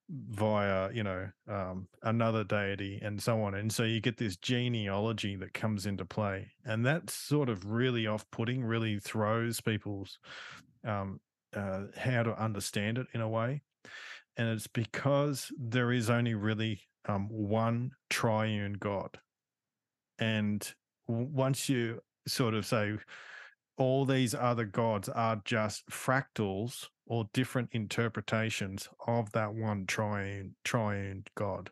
via 0.08 0.90
you 0.92 1.02
know 1.02 1.28
um, 1.48 1.88
another 2.02 2.44
deity 2.44 3.00
and 3.02 3.20
so 3.20 3.42
on 3.42 3.54
and 3.54 3.72
so 3.72 3.82
you 3.82 4.00
get 4.00 4.16
this 4.16 4.36
genealogy 4.36 5.34
that 5.34 5.52
comes 5.52 5.84
into 5.84 6.04
play 6.04 6.48
and 6.64 6.86
that's 6.86 7.12
sort 7.12 7.48
of 7.48 7.68
really 7.68 8.06
off-putting 8.06 8.62
really 8.62 9.00
throws 9.00 9.60
people's 9.60 10.18
um, 10.86 11.18
uh, 11.56 11.82
how 11.96 12.22
to 12.22 12.40
understand 12.40 12.98
it 12.98 13.06
in 13.14 13.20
a 13.20 13.28
way 13.28 13.60
and 14.36 14.48
it's 14.48 14.68
because 14.68 15.50
there 15.58 15.90
is 15.90 16.08
only 16.08 16.34
really 16.34 16.80
um, 17.08 17.28
one 17.28 17.90
triune 18.08 18.74
god 18.74 19.18
and 20.20 20.72
once 21.08 21.68
you 21.68 22.00
sort 22.28 22.54
of 22.54 22.64
say 22.64 22.92
all 23.76 24.04
these 24.04 24.34
other 24.34 24.64
gods 24.64 25.08
are 25.08 25.40
just 25.44 25.84
fractals 25.90 26.86
or 27.06 27.28
different 27.32 27.68
interpretations 27.72 28.88
of 29.06 29.30
that 29.32 29.54
one 29.54 29.86
triune 29.86 30.54
triune 30.64 31.24
god. 31.34 31.70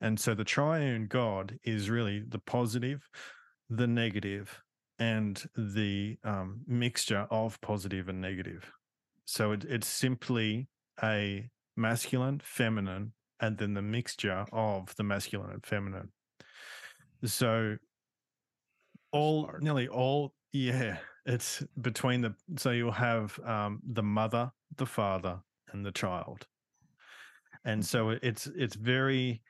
And 0.00 0.18
so 0.18 0.34
the 0.34 0.44
triune 0.44 1.06
god 1.06 1.58
is 1.64 1.90
really 1.90 2.22
the 2.28 2.38
positive 2.38 3.08
the 3.70 3.86
negative 3.86 4.62
and 4.98 5.42
the 5.56 6.16
um, 6.24 6.60
mixture 6.66 7.26
of 7.30 7.60
positive 7.60 8.08
and 8.08 8.20
negative. 8.20 8.70
So 9.24 9.52
it, 9.52 9.64
it's 9.64 9.88
simply 9.88 10.68
a 11.02 11.48
masculine 11.76 12.40
feminine 12.44 13.12
and 13.40 13.58
then 13.58 13.74
the 13.74 13.82
mixture 13.82 14.44
of 14.52 14.94
the 14.96 15.02
masculine 15.02 15.50
and 15.50 15.66
feminine. 15.66 16.10
So 17.24 17.76
all 19.12 19.44
Smart. 19.44 19.62
nearly 19.62 19.88
all 19.88 20.34
yeah 20.54 20.96
it's 21.26 21.62
between 21.80 22.20
the 22.20 22.34
so 22.56 22.70
you'll 22.70 22.92
have 22.92 23.38
um 23.44 23.80
the 23.92 24.02
mother 24.02 24.50
the 24.76 24.86
father 24.86 25.38
and 25.72 25.84
the 25.84 25.92
child. 25.92 26.46
And 27.64 27.84
so 27.84 28.10
it's 28.10 28.46
it's 28.46 28.76
very 28.76 29.42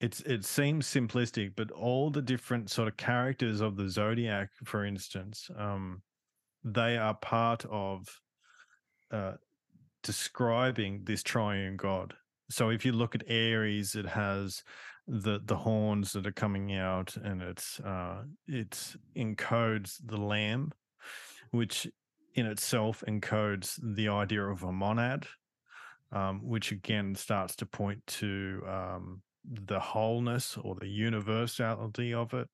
it's 0.00 0.20
it 0.22 0.44
seems 0.44 0.86
simplistic 0.86 1.52
but 1.56 1.70
all 1.70 2.10
the 2.10 2.22
different 2.22 2.70
sort 2.70 2.88
of 2.88 2.96
characters 2.96 3.60
of 3.60 3.76
the 3.76 3.88
zodiac 3.88 4.50
for 4.64 4.84
instance 4.84 5.48
um 5.56 6.02
they 6.64 6.96
are 6.96 7.14
part 7.14 7.64
of 7.70 8.08
uh 9.12 9.34
describing 10.02 11.02
this 11.04 11.22
triune 11.22 11.76
god. 11.76 12.14
So 12.50 12.70
if 12.70 12.84
you 12.84 12.92
look 12.92 13.14
at 13.14 13.24
aries 13.28 13.94
it 13.94 14.06
has 14.06 14.62
the 15.06 15.40
the 15.44 15.56
horns 15.56 16.12
that 16.12 16.26
are 16.26 16.32
coming 16.32 16.74
out 16.74 17.14
and 17.16 17.42
it's 17.42 17.78
uh 17.80 18.22
it 18.46 18.96
encodes 19.16 19.98
the 20.06 20.16
lamb 20.16 20.72
which 21.50 21.86
in 22.34 22.46
itself 22.46 23.04
encodes 23.06 23.78
the 23.94 24.08
idea 24.08 24.42
of 24.42 24.62
a 24.62 24.72
monad 24.72 25.26
um, 26.14 26.40
which 26.42 26.72
again 26.72 27.14
starts 27.14 27.56
to 27.56 27.66
point 27.66 28.00
to 28.06 28.62
um, 28.68 29.20
the 29.44 29.80
wholeness 29.80 30.56
or 30.62 30.76
the 30.76 30.88
universality 30.88 32.14
of 32.14 32.32
it. 32.34 32.48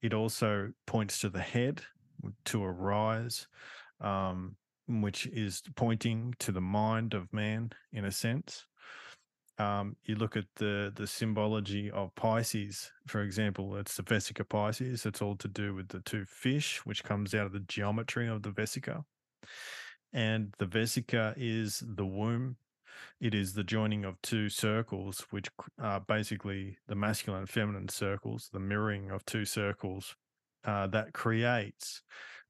It 0.00 0.14
also 0.14 0.70
points 0.86 1.20
to 1.20 1.28
the 1.28 1.40
head 1.40 1.82
to 2.46 2.64
arise 2.64 3.46
um, 4.00 4.56
which 4.88 5.26
is 5.26 5.62
pointing 5.76 6.34
to 6.38 6.52
the 6.52 6.60
mind 6.60 7.14
of 7.14 7.32
man 7.32 7.70
in 7.92 8.04
a 8.04 8.10
sense 8.10 8.66
um, 9.58 9.96
you 10.04 10.14
look 10.14 10.36
at 10.36 10.46
the 10.56 10.92
the 10.94 11.06
symbology 11.06 11.90
of 11.90 12.14
Pisces, 12.14 12.90
for 13.06 13.22
example, 13.22 13.76
it's 13.76 13.96
the 13.96 14.02
Vesica 14.02 14.48
Pisces. 14.48 15.06
It's 15.06 15.22
all 15.22 15.36
to 15.36 15.48
do 15.48 15.74
with 15.74 15.88
the 15.88 16.00
two 16.00 16.24
fish, 16.24 16.80
which 16.84 17.04
comes 17.04 17.34
out 17.34 17.46
of 17.46 17.52
the 17.52 17.60
geometry 17.60 18.28
of 18.28 18.42
the 18.42 18.50
vesica. 18.50 19.04
And 20.12 20.54
the 20.58 20.66
vesica 20.66 21.34
is 21.36 21.82
the 21.86 22.06
womb. 22.06 22.56
It 23.20 23.34
is 23.34 23.54
the 23.54 23.64
joining 23.64 24.04
of 24.04 24.20
two 24.22 24.48
circles, 24.48 25.24
which 25.30 25.48
are 25.80 26.00
basically 26.00 26.78
the 26.88 26.94
masculine 26.94 27.40
and 27.40 27.50
feminine 27.50 27.88
circles, 27.88 28.50
the 28.52 28.60
mirroring 28.60 29.10
of 29.10 29.24
two 29.24 29.44
circles 29.44 30.16
uh, 30.64 30.86
that 30.88 31.12
creates 31.12 32.02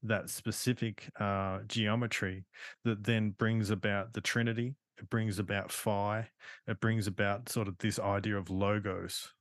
that 0.03 0.29
specific 0.29 1.09
uh, 1.19 1.59
geometry 1.67 2.45
that 2.83 3.03
then 3.03 3.31
brings 3.31 3.69
about 3.69 4.13
the 4.13 4.21
Trinity. 4.21 4.75
It 4.97 5.09
brings 5.09 5.39
about 5.39 5.71
phi. 5.71 6.29
It 6.67 6.79
brings 6.79 7.07
about 7.07 7.49
sort 7.49 7.67
of 7.67 7.77
this 7.79 7.99
idea 7.99 8.37
of 8.37 8.49
logos. 8.49 9.33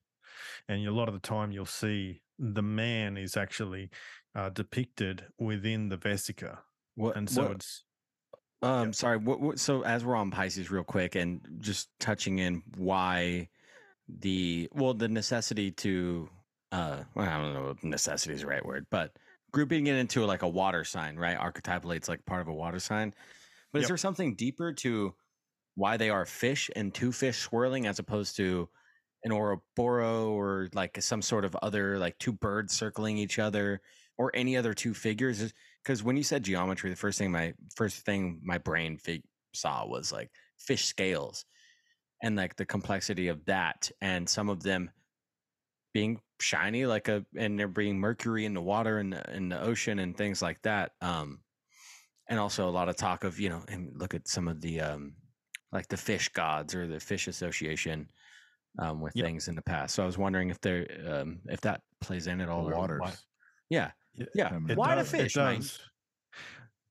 And 0.69 0.87
a 0.87 0.93
lot 0.93 1.09
of 1.09 1.15
the 1.15 1.21
time 1.21 1.53
you'll 1.53 1.67
see 1.67 2.23
the 2.39 2.63
man 2.63 3.17
is 3.17 3.37
actually 3.37 3.91
uh, 4.35 4.49
depicted 4.51 5.25
within 5.39 5.89
the 5.89 5.99
vesica. 5.99 6.59
What 6.95 7.17
And 7.17 7.29
so 7.29 7.43
what- 7.43 7.53
it's, 7.53 7.85
Um, 8.63 8.93
sorry. 8.93 9.17
What, 9.19 9.41
what, 9.41 9.59
so 9.59 9.83
as 9.83 10.05
we're 10.05 10.17
on 10.17 10.31
Pisces, 10.31 10.71
real 10.71 10.85
quick, 10.85 11.15
and 11.17 11.41
just 11.59 11.91
touching 11.99 12.39
in 12.39 12.63
why 12.77 13.49
the 14.09 14.69
well, 14.73 14.95
the 14.95 15.09
necessity 15.09 15.71
to 15.73 16.29
uh, 16.71 17.05
well, 17.15 17.29
I 17.29 17.39
don't 17.39 17.53
know, 17.55 17.69
if 17.71 17.85
necessity 17.85 18.35
is 18.35 18.41
the 18.41 18.47
right 18.47 18.65
word, 18.65 18.87
but 18.91 19.17
grouping 19.53 19.87
it 19.89 19.97
into 19.97 20.25
like 20.25 20.43
a 20.43 20.49
water 20.49 20.85
sign, 20.85 21.17
right? 21.17 21.37
Archetypally, 21.37 21.97
it's 21.97 22.09
like 22.09 22.25
part 22.25 22.41
of 22.41 22.49
a 22.49 22.55
water 22.55 22.79
sign. 22.79 23.13
But 23.73 23.81
is 23.81 23.83
Yep. 23.83 23.89
there 23.89 23.97
something 23.99 24.35
deeper 24.35 24.73
to 24.73 25.15
why 25.75 25.97
they 25.97 26.11
are 26.11 26.25
fish 26.25 26.71
and 26.77 26.93
two 26.93 27.13
fish 27.13 27.39
swirling 27.39 27.87
as 27.87 27.99
opposed 27.99 28.37
to 28.37 28.69
an 29.25 29.33
Ouroboros 29.33 30.29
or 30.29 30.69
like 30.75 31.01
some 31.01 31.23
sort 31.23 31.45
of 31.45 31.57
other 31.63 31.99
like 31.99 32.19
two 32.19 32.33
birds 32.33 32.75
circling 32.75 33.19
each 33.19 33.39
other 33.39 33.81
or 34.19 34.31
any 34.35 34.57
other 34.57 34.75
two 34.75 34.95
figures? 34.95 35.53
Because 35.83 36.03
when 36.03 36.17
you 36.17 36.23
said 36.23 36.45
geometry, 36.45 36.91
the 36.91 36.97
first 36.97 37.19
thing 37.19 37.33
my 37.33 37.55
first 37.75 38.05
thing 38.05 38.41
my 38.43 38.59
brain 38.59 38.99
fig- 38.99 39.25
saw 39.55 39.87
was 39.87 40.13
like 40.13 40.31
fish 40.59 40.87
scales 40.87 41.45
and 42.23 42.37
like 42.37 42.57
the 42.57 42.65
complexity 42.65 43.29
of 43.29 43.45
that 43.47 43.91
and 44.01 44.29
some 44.29 44.49
of 44.49 44.63
them 44.63 44.91
being 45.93 46.21
shiny 46.41 46.87
like 46.87 47.09
a 47.09 47.25
and 47.37 47.59
there 47.59 47.69
being 47.69 47.99
mercury 47.99 48.45
in 48.45 48.55
the 48.55 48.63
water 48.63 48.99
and 48.99 49.13
the, 49.13 49.37
in 49.37 49.49
the 49.49 49.61
ocean 49.61 49.99
and 49.99 50.17
things 50.17 50.41
like 50.41 50.61
that 50.63 50.93
um 51.01 51.41
and 52.29 52.39
also 52.39 52.69
a 52.69 52.71
lot 52.71 52.89
of 52.89 52.97
talk 52.97 53.25
of 53.25 53.39
you 53.39 53.49
know 53.49 53.63
and 53.69 53.93
look 53.97 54.15
at 54.15 54.27
some 54.27 54.49
of 54.49 54.61
the 54.61 54.81
um 54.81 55.13
like 55.73 55.89
the 55.89 55.97
fish 55.97 56.29
gods 56.31 56.75
or 56.75 56.87
the 56.87 57.01
fish 57.01 57.27
association 57.29 58.09
um 58.79 59.01
with 59.01 59.13
Yep. 59.17 59.27
things 59.27 59.49
in 59.49 59.55
the 59.55 59.63
past 59.63 59.95
so 59.95 60.03
i 60.03 60.07
was 60.07 60.17
wondering 60.19 60.51
if 60.51 60.61
there 60.61 60.87
um 61.07 61.41
if 61.51 61.61
that 61.63 61.83
plays 62.01 62.27
in 62.27 62.41
at 62.41 62.49
all 62.49 62.69
or 62.69 62.75
waters. 62.77 63.01
why- 63.01 63.15
yeah 63.71 63.91
Yeah, 64.15 64.27
yeah. 64.35 64.59
It 64.69 64.77
why 64.77 64.95
the 64.95 65.03
does- 65.03 65.15
it 65.15 65.17
fish 65.23 65.37
man? 65.37 65.57
does. 65.61 65.81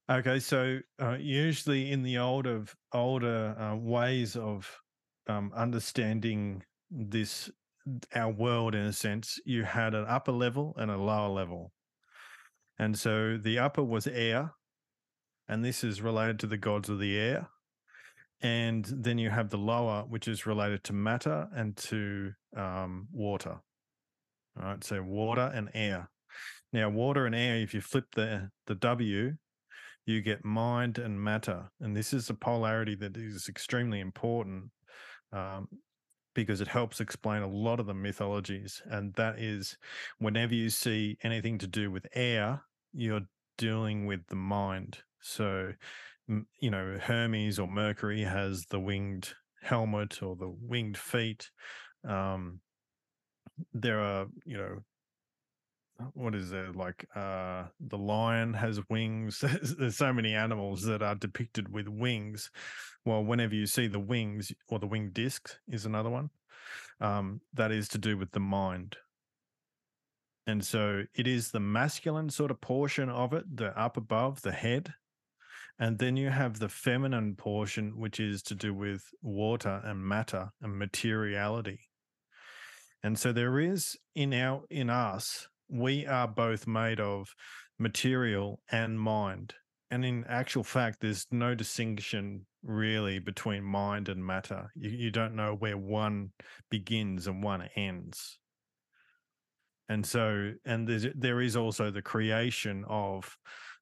Okay, 0.10 0.40
so 0.40 0.80
uh, 1.02 1.18
usually 1.20 1.92
in 1.92 2.02
the 2.04 2.18
older 2.18 2.66
older 2.92 3.56
uh, 3.58 3.76
ways 3.76 4.36
of 4.36 4.68
um, 5.28 5.54
understanding 5.56 6.64
this 6.90 7.50
our 8.16 8.30
world 8.32 8.76
in 8.76 8.82
a 8.86 8.94
sense, 8.94 9.40
you 9.46 9.64
had 9.64 9.94
an 9.94 10.06
upper 10.08 10.32
level 10.34 10.74
and 10.78 10.92
a 10.92 10.98
lower 10.98 11.30
level, 11.30 11.72
and 12.78 12.98
so 12.98 13.38
the 13.38 13.60
upper 13.60 13.84
was 13.84 14.06
air, 14.08 14.52
and 15.48 15.64
this 15.64 15.84
is 15.84 16.02
related 16.02 16.40
to 16.40 16.48
the 16.48 16.58
gods 16.58 16.90
of 16.90 17.00
the 17.00 17.18
air, 17.18 17.48
and 18.42 18.86
then 18.86 19.18
you 19.18 19.30
have 19.30 19.50
the 19.50 19.58
lower, 19.58 20.04
which 20.08 20.28
is 20.28 20.46
related 20.46 20.84
to 20.86 20.94
matter 20.94 21.48
and 21.56 21.78
to 21.78 22.32
um, 22.56 23.08
water. 23.12 23.62
All 24.58 24.66
right, 24.66 24.84
so 24.84 25.02
water 25.02 25.52
and 25.54 25.70
air. 25.74 26.10
Now, 26.74 26.90
water 26.90 27.26
and 27.26 27.36
air, 27.36 27.58
if 27.58 27.74
you 27.74 27.82
flip 27.82 28.06
the 28.14 28.50
the 28.68 28.76
W, 28.76 29.34
you 30.06 30.22
get 30.22 30.44
mind 30.44 30.98
and 30.98 31.22
matter, 31.22 31.70
and 31.80 31.96
this 31.96 32.14
is 32.14 32.30
a 32.30 32.34
polarity 32.34 32.96
that 32.96 33.16
is 33.18 33.48
extremely 33.48 34.00
important 34.00 34.72
um, 35.32 35.68
because 36.34 36.62
it 36.62 36.68
helps 36.68 37.00
explain 37.00 37.44
a 37.44 37.48
lot 37.48 37.80
of 37.80 37.86
the 37.86 37.94
mythologies. 37.94 38.82
And 38.86 39.14
that 39.16 39.40
is, 39.40 39.78
whenever 40.20 40.56
you 40.56 40.70
see 40.70 41.18
anything 41.24 41.58
to 41.60 41.68
do 41.68 41.92
with 41.92 42.08
air, 42.14 42.64
you're 42.94 43.28
dealing 43.58 44.06
with 44.06 44.26
the 44.28 44.36
mind. 44.36 45.00
So, 45.22 45.74
you 46.60 46.72
know, 46.72 46.98
Hermes 47.02 47.60
or 47.60 47.68
Mercury 47.68 48.24
has 48.24 48.66
the 48.70 48.80
winged 48.80 49.34
helmet 49.62 50.22
or 50.24 50.36
the 50.36 50.54
winged 50.62 50.98
feet. 50.98 51.50
Um, 52.08 52.62
there 53.74 54.00
are, 54.00 54.28
you 54.46 54.58
know, 54.58 54.80
what 56.14 56.36
is 56.36 56.50
there 56.50 56.72
like 56.74 57.06
uh 57.16 57.64
the 57.80 57.98
lion 57.98 58.54
has 58.54 58.80
wings 58.90 59.40
there's, 59.78 59.98
so 59.98 60.12
many 60.12 60.34
animals 60.34 60.84
that 60.84 61.02
are 61.02 61.16
depicted 61.16 61.72
with 61.72 61.88
wings 61.88 62.50
well 63.06 63.24
whenever 63.24 63.54
you 63.54 63.68
see 63.68 63.88
the 63.88 64.00
wings 64.00 64.52
or 64.70 64.80
the 64.80 64.88
winged 64.88 65.14
disc 65.14 65.50
is 65.68 65.86
another 65.86 66.10
one 66.10 66.30
um 67.02 67.42
that 67.54 67.72
is 67.72 67.88
to 67.88 67.98
do 67.98 68.18
with 68.18 68.32
the 68.32 68.40
mind 68.40 68.96
and 70.48 70.66
so 70.66 71.04
it 71.14 71.28
is 71.28 71.52
the 71.52 71.60
masculine 71.60 72.30
sort 72.30 72.52
of 72.52 72.60
portion 72.62 73.10
of 73.10 73.34
it 73.34 73.44
the 73.56 73.78
up 73.80 73.98
above 73.98 74.42
the 74.42 74.52
head 74.52 74.94
and 75.82 76.00
then 76.00 76.16
you 76.16 76.30
have 76.30 76.60
the 76.60 76.70
feminine 76.70 77.36
portion 77.36 77.98
which 77.98 78.22
is 78.22 78.42
to 78.42 78.56
do 78.56 78.74
with 78.74 79.04
water 79.22 79.82
and 79.84 80.02
matter 80.02 80.50
and 80.62 80.78
materiality 80.78 81.80
and 83.04 83.20
so 83.20 83.34
there 83.34 83.60
is 83.60 83.98
in 84.16 84.34
our 84.34 84.64
in 84.70 84.90
us 84.90 85.50
we 85.72 86.06
are 86.06 86.28
both 86.28 86.68
made 86.68 87.00
of 87.00 87.34
material 87.80 88.60
and 88.72 89.00
mind. 89.00 89.54
And 89.90 90.06
in 90.06 90.26
actual 90.30 90.64
fact, 90.64 91.00
there's 91.02 91.26
no 91.32 91.56
distinction 91.56 92.46
really 92.64 93.20
between 93.20 93.64
mind 93.64 94.08
and 94.08 94.24
matter. 94.24 94.72
You, 94.76 94.90
you 94.92 95.12
don't 95.12 95.36
know 95.36 95.56
where 95.56 95.78
one 95.78 96.32
begins 96.70 97.28
and 97.28 97.44
one 97.44 97.68
ends. 97.76 98.38
And 99.90 100.06
so, 100.06 100.54
and 100.64 100.88
there 101.16 101.42
is 101.42 101.58
also 101.58 101.92
the 101.92 102.02
creation 102.02 102.86
of 102.88 103.36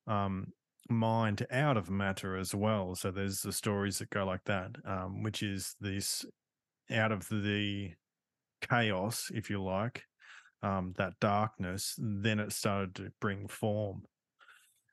um, 0.07 0.47
mind 0.89 1.45
out 1.51 1.77
of 1.77 1.89
matter 1.89 2.35
as 2.35 2.53
well. 2.55 2.95
So 2.95 3.11
there's 3.11 3.41
the 3.41 3.53
stories 3.53 3.99
that 3.99 4.09
go 4.09 4.25
like 4.25 4.43
that, 4.45 4.71
um, 4.85 5.23
which 5.23 5.43
is 5.43 5.75
this 5.79 6.25
out 6.91 7.11
of 7.11 7.27
the 7.29 7.91
chaos, 8.61 9.31
if 9.33 9.49
you 9.49 9.61
like, 9.61 10.03
um, 10.63 10.93
that 10.97 11.13
darkness, 11.19 11.95
then 11.97 12.39
it 12.39 12.51
started 12.51 12.95
to 12.95 13.11
bring 13.21 13.47
form. 13.47 14.03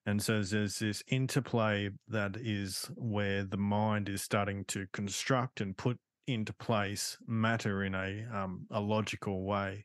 And 0.05 0.23
so 0.23 0.41
there's 0.43 0.79
this 0.79 1.03
interplay 1.09 1.91
that 2.09 2.37
is 2.37 2.89
where 2.95 3.43
the 3.43 3.57
mind 3.57 4.09
is 4.09 4.23
starting 4.23 4.65
to 4.67 4.87
construct 4.93 5.61
and 5.61 5.77
put 5.77 5.99
into 6.29 6.53
place 6.53 7.17
matter 7.27 7.85
in 7.85 7.95
a 7.95 8.25
um, 8.33 8.67
a 8.71 8.81
logical 8.81 9.45
way. 9.45 9.85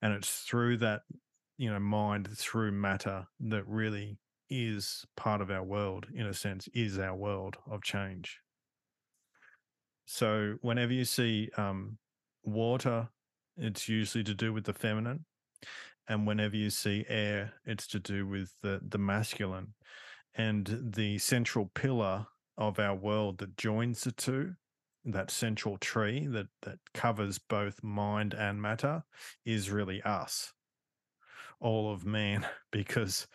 And 0.00 0.12
it's 0.12 0.44
through 0.48 0.78
that, 0.78 1.02
you 1.56 1.72
know, 1.72 1.80
mind 1.80 2.28
through 2.36 2.72
matter 2.72 3.26
that 3.40 3.66
really 3.66 4.16
is 4.50 5.04
part 5.16 5.40
of 5.40 5.50
our 5.50 5.62
world, 5.62 6.06
in 6.14 6.26
a 6.26 6.34
sense, 6.34 6.68
is 6.74 6.98
our 6.98 7.14
world 7.14 7.56
of 7.70 7.82
change. 7.82 8.38
So 10.06 10.54
whenever 10.62 10.92
you 10.92 11.04
see 11.04 11.50
um, 11.56 11.98
water 12.44 13.08
it's 13.58 13.88
usually 13.88 14.24
to 14.24 14.34
do 14.34 14.52
with 14.52 14.64
the 14.64 14.72
feminine. 14.72 15.24
And 16.08 16.26
whenever 16.26 16.56
you 16.56 16.70
see 16.70 17.04
air, 17.08 17.52
it's 17.66 17.86
to 17.88 17.98
do 17.98 18.26
with 18.26 18.52
the, 18.62 18.80
the 18.86 18.98
masculine. 18.98 19.74
And 20.34 20.92
the 20.94 21.18
central 21.18 21.70
pillar 21.74 22.26
of 22.56 22.78
our 22.78 22.94
world 22.94 23.38
that 23.38 23.56
joins 23.56 24.02
the 24.02 24.12
two, 24.12 24.54
that 25.04 25.30
central 25.30 25.76
tree 25.78 26.26
that, 26.28 26.46
that 26.62 26.78
covers 26.94 27.38
both 27.38 27.82
mind 27.82 28.34
and 28.34 28.62
matter, 28.62 29.02
is 29.44 29.70
really 29.70 30.00
us, 30.02 30.52
all 31.60 31.92
of 31.92 32.06
man, 32.06 32.46
because 32.72 33.26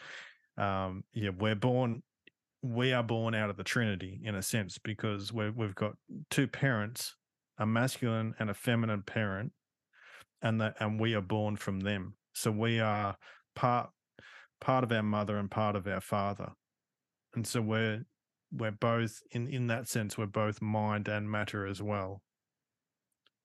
um, 0.57 1.03
yeah, 1.13 1.30
we're 1.38 1.55
born 1.55 2.03
we 2.63 2.93
are 2.93 3.03
born 3.03 3.35
out 3.35 3.49
of 3.49 3.57
the 3.57 3.63
Trinity 3.63 4.21
in 4.23 4.35
a 4.35 4.41
sense 4.41 4.77
because 4.77 5.34
we 5.34 5.49
we've 5.49 5.75
got 5.75 5.93
two 6.30 6.47
parents, 6.47 7.15
a 7.59 7.65
masculine 7.65 8.34
and 8.39 8.49
a 8.49 8.53
feminine 8.53 9.03
parent, 9.03 9.51
and 10.41 10.61
that 10.61 10.75
and 10.80 10.99
we 10.99 11.13
are 11.13 11.21
born 11.21 11.57
from 11.57 11.81
them. 11.81 12.15
So 12.34 12.49
we 12.51 12.80
are 12.80 13.17
part 13.55 13.89
part 14.61 14.84
of 14.85 14.91
our 14.93 15.03
mother 15.03 15.38
and 15.38 15.51
part 15.51 15.75
of 15.75 15.88
our 15.88 16.01
father. 16.01 16.53
And 17.35 17.45
so 17.45 17.61
we're 17.61 18.05
we're 18.51 18.71
both 18.71 19.19
in 19.31 19.47
in 19.49 19.67
that 19.67 19.89
sense 19.89 20.17
we're 20.17 20.25
both 20.25 20.61
mind 20.61 21.09
and 21.09 21.30
matter 21.30 21.67
as 21.67 21.81
well. 21.81 22.21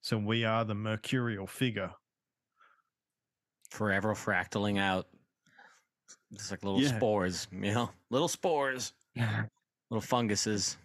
So 0.01 0.17
we 0.17 0.45
are 0.45 0.63
the 0.63 0.75
mercurial 0.75 1.45
figure. 1.45 1.91
Forever 3.69 4.15
fractaling 4.15 4.79
out. 4.79 5.07
Just 6.33 6.51
like 6.51 6.63
little 6.63 6.79
Yeah. 6.79 6.97
spores, 6.97 7.47
you 7.51 7.73
know, 7.73 7.89
little 8.09 8.27
spores, 8.27 8.93
little 9.15 10.01
funguses. 10.01 10.77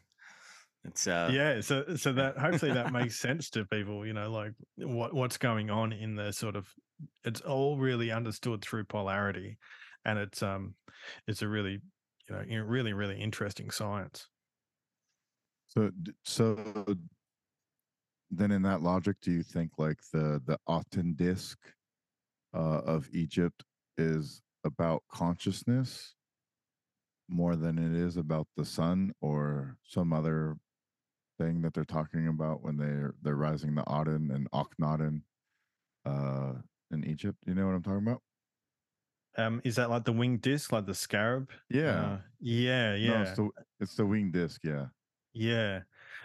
It's 0.85 1.07
uh, 1.07 1.31
yeah 1.33 1.63
so 1.63 1.97
so 1.97 2.13
that 2.13 2.37
hopefully 2.37 2.73
that 2.73 2.93
makes 2.93 3.19
sense 3.21 3.49
to 3.49 3.65
people 3.65 4.05
you 4.05 4.13
know 4.13 4.31
like 4.31 4.53
what 4.77 5.15
what's 5.15 5.39
going 5.39 5.71
on 5.71 5.93
in 5.93 6.15
the 6.15 6.31
sort 6.31 6.57
of 6.57 6.69
it's 7.25 7.41
all 7.41 7.79
really 7.79 8.11
understood 8.11 8.61
through 8.61 8.85
polarity 8.85 9.57
and 10.05 10.19
it's 10.19 10.43
um 10.43 10.75
it's 11.27 11.41
a 11.41 11.49
really 11.49 11.81
you 12.29 12.37
know 12.37 12.65
really 12.65 12.93
really 12.93 13.19
interesting 13.19 13.71
science. 13.71 14.29
So, 15.67 15.91
so 16.25 16.87
then, 18.31 18.53
in 18.53 18.63
that 18.63 18.83
logic, 18.83 19.17
do 19.21 19.33
you 19.33 19.43
think 19.43 19.73
like 19.79 19.99
the 20.13 20.41
the 20.45 20.59
Aten 20.69 21.15
disc 21.15 21.59
uh, 22.55 22.81
of 22.81 23.09
Egypt 23.13 23.65
is 23.99 24.43
about 24.65 25.03
consciousness 25.11 26.15
more 27.29 27.57
than 27.57 27.79
it 27.79 27.93
is 27.93 28.17
about 28.17 28.47
the 28.57 28.65
sun 28.65 29.13
or 29.21 29.77
some 29.83 30.13
other 30.13 30.57
thing 31.39 31.63
that 31.63 31.75
they're 31.75 31.85
talking 31.85 32.29
about 32.29 32.63
when 32.63 32.77
they're 32.77 33.15
they're 33.23 33.37
rising 33.37 33.75
the 33.75 33.83
Aten 33.83 34.31
and 34.31 34.51
Akhenaten 34.53 35.23
uh, 36.05 36.55
in 36.91 37.05
Egypt? 37.05 37.39
You 37.47 37.55
know 37.55 37.67
what 37.67 37.75
I'm 37.75 37.83
talking 37.83 38.07
about? 38.07 38.23
um 39.37 39.61
is 39.65 39.77
that 39.77 39.91
like 39.91 40.05
the 40.05 40.13
winged 40.13 40.41
disc 40.43 40.71
like 40.71 40.87
the 40.87 40.95
scarab 40.95 41.51
Yeah, 41.69 42.15
Uh, 42.15 42.19
yeah 42.41 42.97
No, 42.97 43.23
it's 43.23 43.37
the 43.37 43.51
it's 43.81 43.95
the 43.97 44.07
wing 44.07 44.31
disc. 44.31 44.61
Yeah. 44.63 44.87
Yeah. 45.33 45.81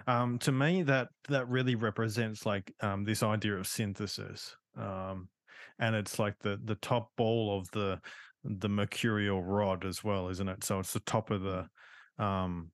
Um, 0.06 0.38
to 0.40 0.52
me, 0.52 0.84
that 0.84 1.10
that 1.28 1.48
really 1.50 1.76
represents 1.76 2.46
like 2.46 2.74
um, 2.82 3.04
this 3.04 3.24
idea 3.24 3.56
of 3.56 3.68
synthesis, 3.68 4.56
um, 4.78 5.30
and 5.80 5.96
it's 5.96 6.20
like 6.20 6.38
the 6.40 6.60
the 6.64 6.76
top 6.76 7.10
ball 7.18 7.58
of 7.58 7.70
the 7.72 8.00
the 8.50 8.70
mercurial 8.70 9.44
rod 9.44 9.86
as 9.86 10.04
well, 10.04 10.30
isn't 10.30 10.50
it? 10.50 10.66
So 10.66 10.80
it's 10.82 10.94
the 10.94 11.02
top 11.02 11.32
of 11.32 11.44
the, 11.44 11.70
um, 12.20 12.74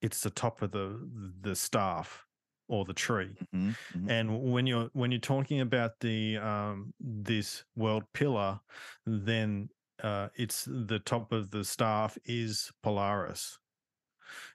it's 0.00 0.22
the 0.22 0.30
top 0.30 0.62
of 0.62 0.72
the 0.72 1.08
the 1.40 1.54
staff 1.56 2.26
or 2.68 2.84
the 2.84 2.94
tree. 2.94 3.42
Mhm, 3.52 3.76
mhm. 3.94 4.08
And 4.10 4.52
when 4.52 4.66
you're 4.66 4.90
when 4.94 5.12
you're 5.12 5.20
talking 5.20 5.60
about 5.60 6.00
the 6.00 6.38
um, 6.38 6.94
this 7.00 7.64
world 7.76 8.04
pillar, 8.14 8.60
then 9.06 9.70
uh, 10.02 10.30
it's 10.36 10.66
the 10.66 11.00
top 11.04 11.32
of 11.32 11.50
the 11.52 11.64
staff 11.64 12.18
is 12.24 12.72
Polaris. 12.82 13.58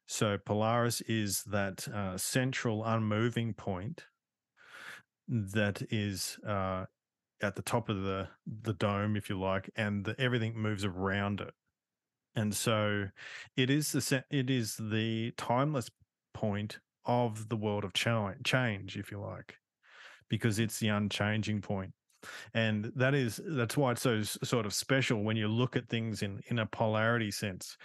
So 0.07 0.39
Polaris 0.39 1.01
is 1.01 1.43
that 1.43 1.87
uh, 1.87 2.17
central 2.17 2.83
unmoving 2.83 3.53
point 3.53 4.07
that 5.27 5.81
is 5.91 6.39
uh, 6.45 6.85
at 7.41 7.55
the 7.55 7.61
top 7.61 7.89
of 7.89 8.01
the 8.03 8.27
the 8.45 8.73
dome, 8.73 9.15
if 9.15 9.29
you 9.29 9.39
like, 9.39 9.69
and 9.75 10.05
the, 10.05 10.19
everything 10.19 10.57
moves 10.57 10.85
around 10.85 11.41
it. 11.41 11.53
And 12.35 12.55
so 12.55 13.05
it 13.55 13.69
is 13.69 13.91
the 13.91 14.23
it 14.29 14.49
is 14.49 14.75
the 14.79 15.31
timeless 15.37 15.89
point 16.33 16.79
of 17.05 17.49
the 17.49 17.57
world 17.57 17.83
of 17.83 17.93
cha- 17.93 18.33
change, 18.43 18.97
if 18.97 19.11
you 19.11 19.19
like, 19.19 19.55
because 20.29 20.59
it's 20.59 20.79
the 20.79 20.89
unchanging 20.89 21.61
point 21.61 21.93
and 22.53 22.91
that 22.95 23.13
is 23.13 23.39
that's 23.45 23.77
why 23.77 23.91
it's 23.91 24.01
so 24.01 24.21
sort 24.21 24.65
of 24.65 24.73
special 24.73 25.23
when 25.23 25.37
you 25.37 25.47
look 25.47 25.75
at 25.75 25.87
things 25.89 26.21
in 26.21 26.41
in 26.47 26.59
a 26.59 26.65
polarity 26.65 27.31
sense 27.31 27.77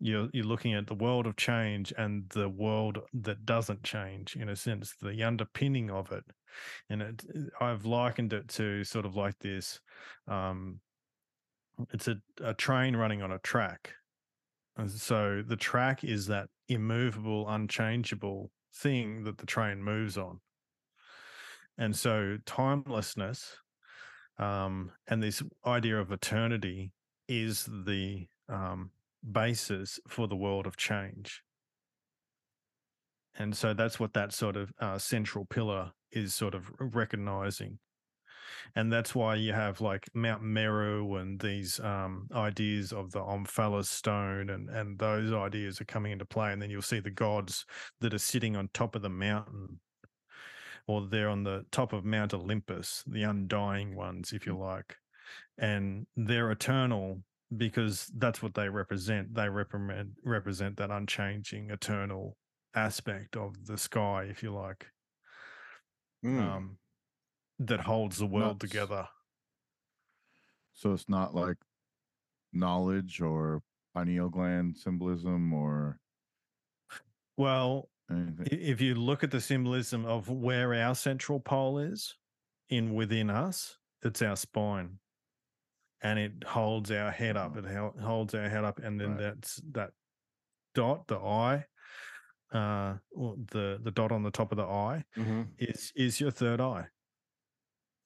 you're 0.00 0.28
you're 0.32 0.44
looking 0.44 0.74
at 0.74 0.86
the 0.86 0.94
world 0.94 1.26
of 1.26 1.36
change 1.36 1.92
and 1.96 2.28
the 2.30 2.48
world 2.48 2.98
that 3.14 3.44
doesn't 3.46 3.82
change 3.82 4.36
in 4.36 4.48
a 4.48 4.56
sense 4.56 4.94
the 5.00 5.22
underpinning 5.22 5.90
of 5.90 6.10
it 6.12 6.24
and 6.90 7.02
it 7.02 7.24
i've 7.60 7.84
likened 7.84 8.32
it 8.32 8.48
to 8.48 8.84
sort 8.84 9.04
of 9.04 9.16
like 9.16 9.38
this 9.38 9.80
um 10.28 10.80
it's 11.92 12.08
a, 12.08 12.16
a 12.42 12.54
train 12.54 12.96
running 12.96 13.22
on 13.22 13.32
a 13.32 13.38
track 13.40 13.92
and 14.76 14.90
so 14.90 15.42
the 15.46 15.56
track 15.56 16.04
is 16.04 16.26
that 16.26 16.48
immovable, 16.68 17.48
unchangeable 17.48 18.50
thing 18.74 19.24
that 19.24 19.38
the 19.38 19.46
train 19.46 19.82
moves 19.82 20.18
on. 20.18 20.40
And 21.78 21.96
so 21.96 22.38
timelessness 22.44 23.56
um, 24.38 24.92
and 25.08 25.22
this 25.22 25.42
idea 25.66 25.98
of 25.98 26.12
eternity 26.12 26.92
is 27.28 27.68
the 27.86 28.26
um, 28.48 28.90
basis 29.30 29.98
for 30.08 30.28
the 30.28 30.36
world 30.36 30.66
of 30.66 30.76
change. 30.76 31.42
And 33.38 33.56
so 33.56 33.74
that's 33.74 33.98
what 33.98 34.14
that 34.14 34.32
sort 34.32 34.56
of 34.56 34.72
uh, 34.78 34.98
central 34.98 35.44
pillar 35.44 35.92
is 36.12 36.34
sort 36.34 36.54
of 36.54 36.70
recognizing. 36.78 37.78
And 38.74 38.92
that's 38.92 39.14
why 39.14 39.36
you 39.36 39.52
have 39.52 39.80
like 39.80 40.08
Mount 40.14 40.42
Meru 40.42 41.16
and 41.16 41.38
these 41.40 41.78
um, 41.80 42.28
ideas 42.34 42.92
of 42.92 43.12
the 43.12 43.20
Omphalos 43.20 43.86
stone, 43.86 44.50
and, 44.50 44.68
and 44.68 44.98
those 44.98 45.32
ideas 45.32 45.80
are 45.80 45.84
coming 45.84 46.12
into 46.12 46.24
play. 46.24 46.52
And 46.52 46.60
then 46.60 46.70
you'll 46.70 46.82
see 46.82 47.00
the 47.00 47.10
gods 47.10 47.64
that 48.00 48.14
are 48.14 48.18
sitting 48.18 48.56
on 48.56 48.68
top 48.72 48.94
of 48.94 49.02
the 49.02 49.08
mountain, 49.08 49.80
or 50.86 51.06
they're 51.06 51.28
on 51.28 51.44
the 51.44 51.64
top 51.70 51.92
of 51.92 52.04
Mount 52.04 52.34
Olympus, 52.34 53.02
the 53.06 53.22
undying 53.22 53.94
ones, 53.94 54.32
if 54.32 54.46
you 54.46 54.56
like. 54.56 54.96
And 55.58 56.06
they're 56.16 56.50
eternal 56.50 57.22
because 57.56 58.10
that's 58.16 58.42
what 58.42 58.54
they 58.54 58.68
represent. 58.68 59.34
They 59.34 59.48
represent 59.48 60.08
represent 60.24 60.76
that 60.76 60.90
unchanging, 60.90 61.70
eternal 61.70 62.36
aspect 62.74 63.36
of 63.36 63.66
the 63.66 63.78
sky, 63.78 64.26
if 64.28 64.42
you 64.42 64.52
like, 64.52 64.86
Mm. 66.26 66.40
um, 66.40 66.78
that 67.60 67.80
holds 67.80 68.18
the 68.18 68.26
world 68.26 68.60
Nuts. 68.62 68.70
together. 68.72 69.08
So 70.72 70.92
it's 70.92 71.08
not 71.08 71.34
like 71.34 71.56
knowledge 72.52 73.20
or 73.20 73.62
pineal 73.94 74.28
gland 74.28 74.76
symbolism 74.76 75.52
or 75.54 75.98
Well, 77.36 77.88
anything. 78.10 78.46
if 78.50 78.80
you 78.80 78.94
look 78.94 79.22
at 79.24 79.30
the 79.30 79.40
symbolism 79.40 80.04
of 80.04 80.28
where 80.28 80.74
our 80.74 80.94
central 80.94 81.40
pole 81.40 81.78
is 81.78 82.14
in 82.68 82.94
within 82.94 83.30
us, 83.30 83.78
it's 84.02 84.20
our 84.20 84.36
spine, 84.36 84.98
and 86.02 86.18
it 86.18 86.44
holds 86.44 86.90
our 86.90 87.10
head 87.10 87.36
up. 87.36 87.56
It 87.56 87.64
holds 88.00 88.34
our 88.34 88.48
head 88.48 88.64
up, 88.64 88.78
and 88.80 89.00
then 89.00 89.12
Right. 89.12 89.18
that's 89.20 89.56
that 89.72 89.92
dot, 90.74 91.06
the 91.06 91.18
eye, 91.18 91.64
uh, 92.52 92.96
the 93.12 93.78
the 93.82 93.90
dot 93.90 94.12
on 94.12 94.22
the 94.22 94.30
top 94.30 94.52
of 94.52 94.56
the 94.58 94.64
eye 94.64 95.04
Mhm. 95.16 95.48
is 95.58 95.92
is 95.96 96.20
your 96.20 96.30
third 96.30 96.60
eye. 96.60 96.88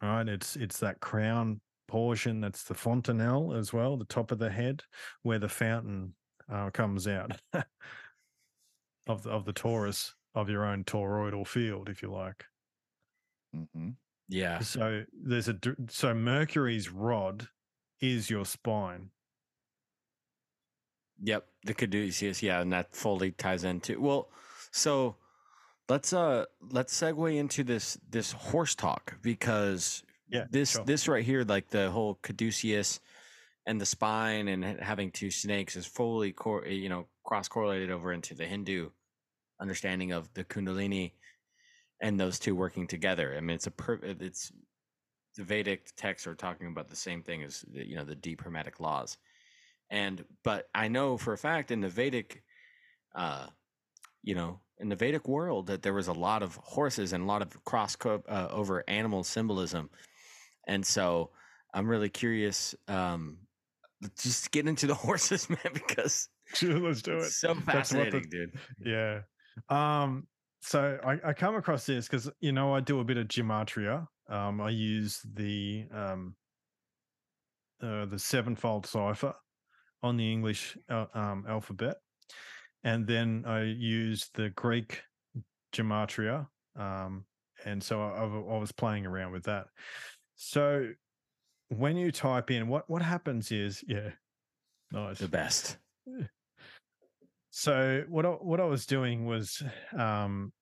Right? 0.02 0.28
It's 0.28 0.56
it's 0.56 0.78
that 0.80 1.00
crown 1.00 1.60
portion 1.88 2.40
that's 2.40 2.64
the 2.64 2.74
fontanelle 2.74 3.52
as 3.52 3.72
well, 3.72 3.96
the 3.96 4.04
top 4.04 4.30
of 4.30 4.38
the 4.38 4.50
head, 4.50 4.84
where 5.22 5.38
the 5.38 5.48
fountain 5.48 6.14
uh, 6.48 6.70
comes 6.70 7.06
out 7.06 7.40
of 9.06 9.22
the, 9.22 9.30
of 9.30 9.44
the 9.44 9.52
torus 9.52 10.14
of 10.34 10.48
your 10.48 10.64
own 10.64 10.84
toroidal 10.84 11.46
field, 11.46 11.88
if 11.88 12.02
you 12.02 12.10
like. 12.10 12.44
Mm-hmm. 13.54 13.90
Yeah. 14.28 14.60
So 14.60 15.04
there's 15.12 15.48
a 15.48 15.58
so 15.88 16.14
Mercury's 16.14 16.88
rod 16.88 17.48
is 18.00 18.30
your 18.30 18.46
spine. 18.46 19.10
Yep, 21.22 21.46
the 21.64 21.74
caduceus, 21.74 22.42
yeah, 22.42 22.60
and 22.60 22.72
that 22.72 22.94
fully 22.94 23.32
ties 23.32 23.64
into 23.64 24.00
well. 24.00 24.28
So 24.70 25.16
let's 25.88 26.12
uh 26.12 26.46
let's 26.70 26.98
segue 26.98 27.36
into 27.36 27.64
this 27.64 27.98
this 28.08 28.32
horse 28.32 28.74
talk 28.74 29.16
because 29.22 30.02
Yeah, 30.28 30.46
this 30.50 30.72
sure. 30.72 30.84
this 30.84 31.08
right 31.08 31.24
here, 31.24 31.44
like 31.44 31.68
the 31.68 31.90
whole 31.90 32.18
caduceus 32.22 33.00
and 33.66 33.80
the 33.80 33.86
spine 33.86 34.48
and 34.48 34.64
having 34.80 35.10
two 35.10 35.30
snakes, 35.30 35.76
is 35.76 35.86
fully 35.86 36.32
cor- 36.32 36.66
you 36.66 36.88
know 36.88 37.06
cross 37.24 37.48
correlated 37.48 37.90
over 37.90 38.12
into 38.12 38.34
the 38.34 38.46
Hindu 38.46 38.90
understanding 39.60 40.12
of 40.12 40.32
the 40.32 40.44
Kundalini 40.44 41.12
and 42.00 42.18
those 42.18 42.38
two 42.38 42.54
working 42.54 42.86
together. 42.86 43.34
I 43.36 43.40
mean, 43.40 43.56
it's 43.56 43.66
a 43.66 43.70
per- 43.70 44.00
it's 44.02 44.52
the 45.36 45.44
Vedic 45.44 45.94
texts 45.96 46.26
are 46.26 46.34
talking 46.34 46.68
about 46.68 46.88
the 46.88 46.96
same 46.96 47.22
thing 47.22 47.42
as 47.42 47.64
the, 47.72 47.86
you 47.86 47.96
know 47.96 48.04
the 48.04 48.16
deep 48.16 48.40
hermetic 48.40 48.80
laws 48.80 49.18
and 49.90 50.24
but 50.44 50.68
i 50.74 50.88
know 50.88 51.16
for 51.16 51.32
a 51.32 51.38
fact 51.38 51.70
in 51.70 51.80
the 51.80 51.88
vedic 51.88 52.42
uh 53.14 53.46
you 54.22 54.34
know 54.34 54.60
in 54.78 54.88
the 54.88 54.96
vedic 54.96 55.26
world 55.28 55.66
that 55.66 55.82
there 55.82 55.92
was 55.94 56.08
a 56.08 56.12
lot 56.12 56.42
of 56.42 56.54
horses 56.56 57.12
and 57.12 57.24
a 57.24 57.26
lot 57.26 57.42
of 57.42 57.62
cross 57.64 57.96
co- 57.96 58.22
uh, 58.28 58.48
over 58.50 58.82
animal 58.88 59.22
symbolism 59.24 59.90
and 60.68 60.84
so 60.86 61.30
i'm 61.74 61.88
really 61.88 62.08
curious 62.08 62.74
um 62.88 63.36
just 64.18 64.50
get 64.50 64.66
into 64.66 64.86
the 64.86 64.94
horses 65.06 65.48
man 65.50 65.58
because 65.74 66.28
Sure, 66.54 66.78
let's 66.86 67.02
do 67.02 67.16
it. 67.18 67.24
so 67.30 67.48
what 67.48 67.56
the- 67.58 67.62
fascinating 67.72 68.24
dude 68.30 68.52
Yeah. 68.84 69.20
Um, 69.68 70.26
so 70.62 70.98
I, 71.04 71.30
I 71.30 71.32
come 71.32 71.54
across 71.56 71.86
this 71.86 72.06
because 72.06 72.30
you 72.40 72.52
know 72.52 72.74
I 72.74 72.80
do 72.80 73.00
a 73.00 73.04
bit 73.04 73.16
of 73.16 73.28
gematria. 73.28 74.06
Um, 74.28 74.60
I 74.60 74.70
use 74.70 75.20
the 75.34 75.86
um, 75.92 76.34
uh, 77.82 78.06
the 78.06 78.18
sevenfold 78.18 78.86
cipher 78.86 79.34
on 80.02 80.16
the 80.16 80.32
English 80.32 80.76
al- 80.88 81.10
um, 81.14 81.44
alphabet, 81.48 81.96
and 82.84 83.06
then 83.06 83.44
I 83.46 83.62
used 83.62 84.30
the 84.34 84.50
Greek 84.50 85.02
gematria. 85.72 86.46
Um, 86.76 87.24
and 87.64 87.82
so 87.82 88.00
I, 88.00 88.54
I 88.54 88.58
was 88.58 88.72
playing 88.72 89.06
around 89.06 89.32
with 89.32 89.44
that. 89.44 89.66
So 90.36 90.88
when 91.68 91.96
you 91.96 92.10
type 92.10 92.50
in 92.50 92.68
what 92.68 92.88
what 92.88 93.02
happens 93.02 93.52
is 93.52 93.84
yeah, 93.86 94.10
nice. 94.92 95.18
the 95.18 95.28
best 95.28 95.76
So 97.50 98.04
what 98.08 98.24
I, 98.24 98.28
what 98.28 98.60
I 98.60 98.64
was 98.64 98.86
doing 98.86 99.26
was, 99.26 99.62
um, 99.96 100.52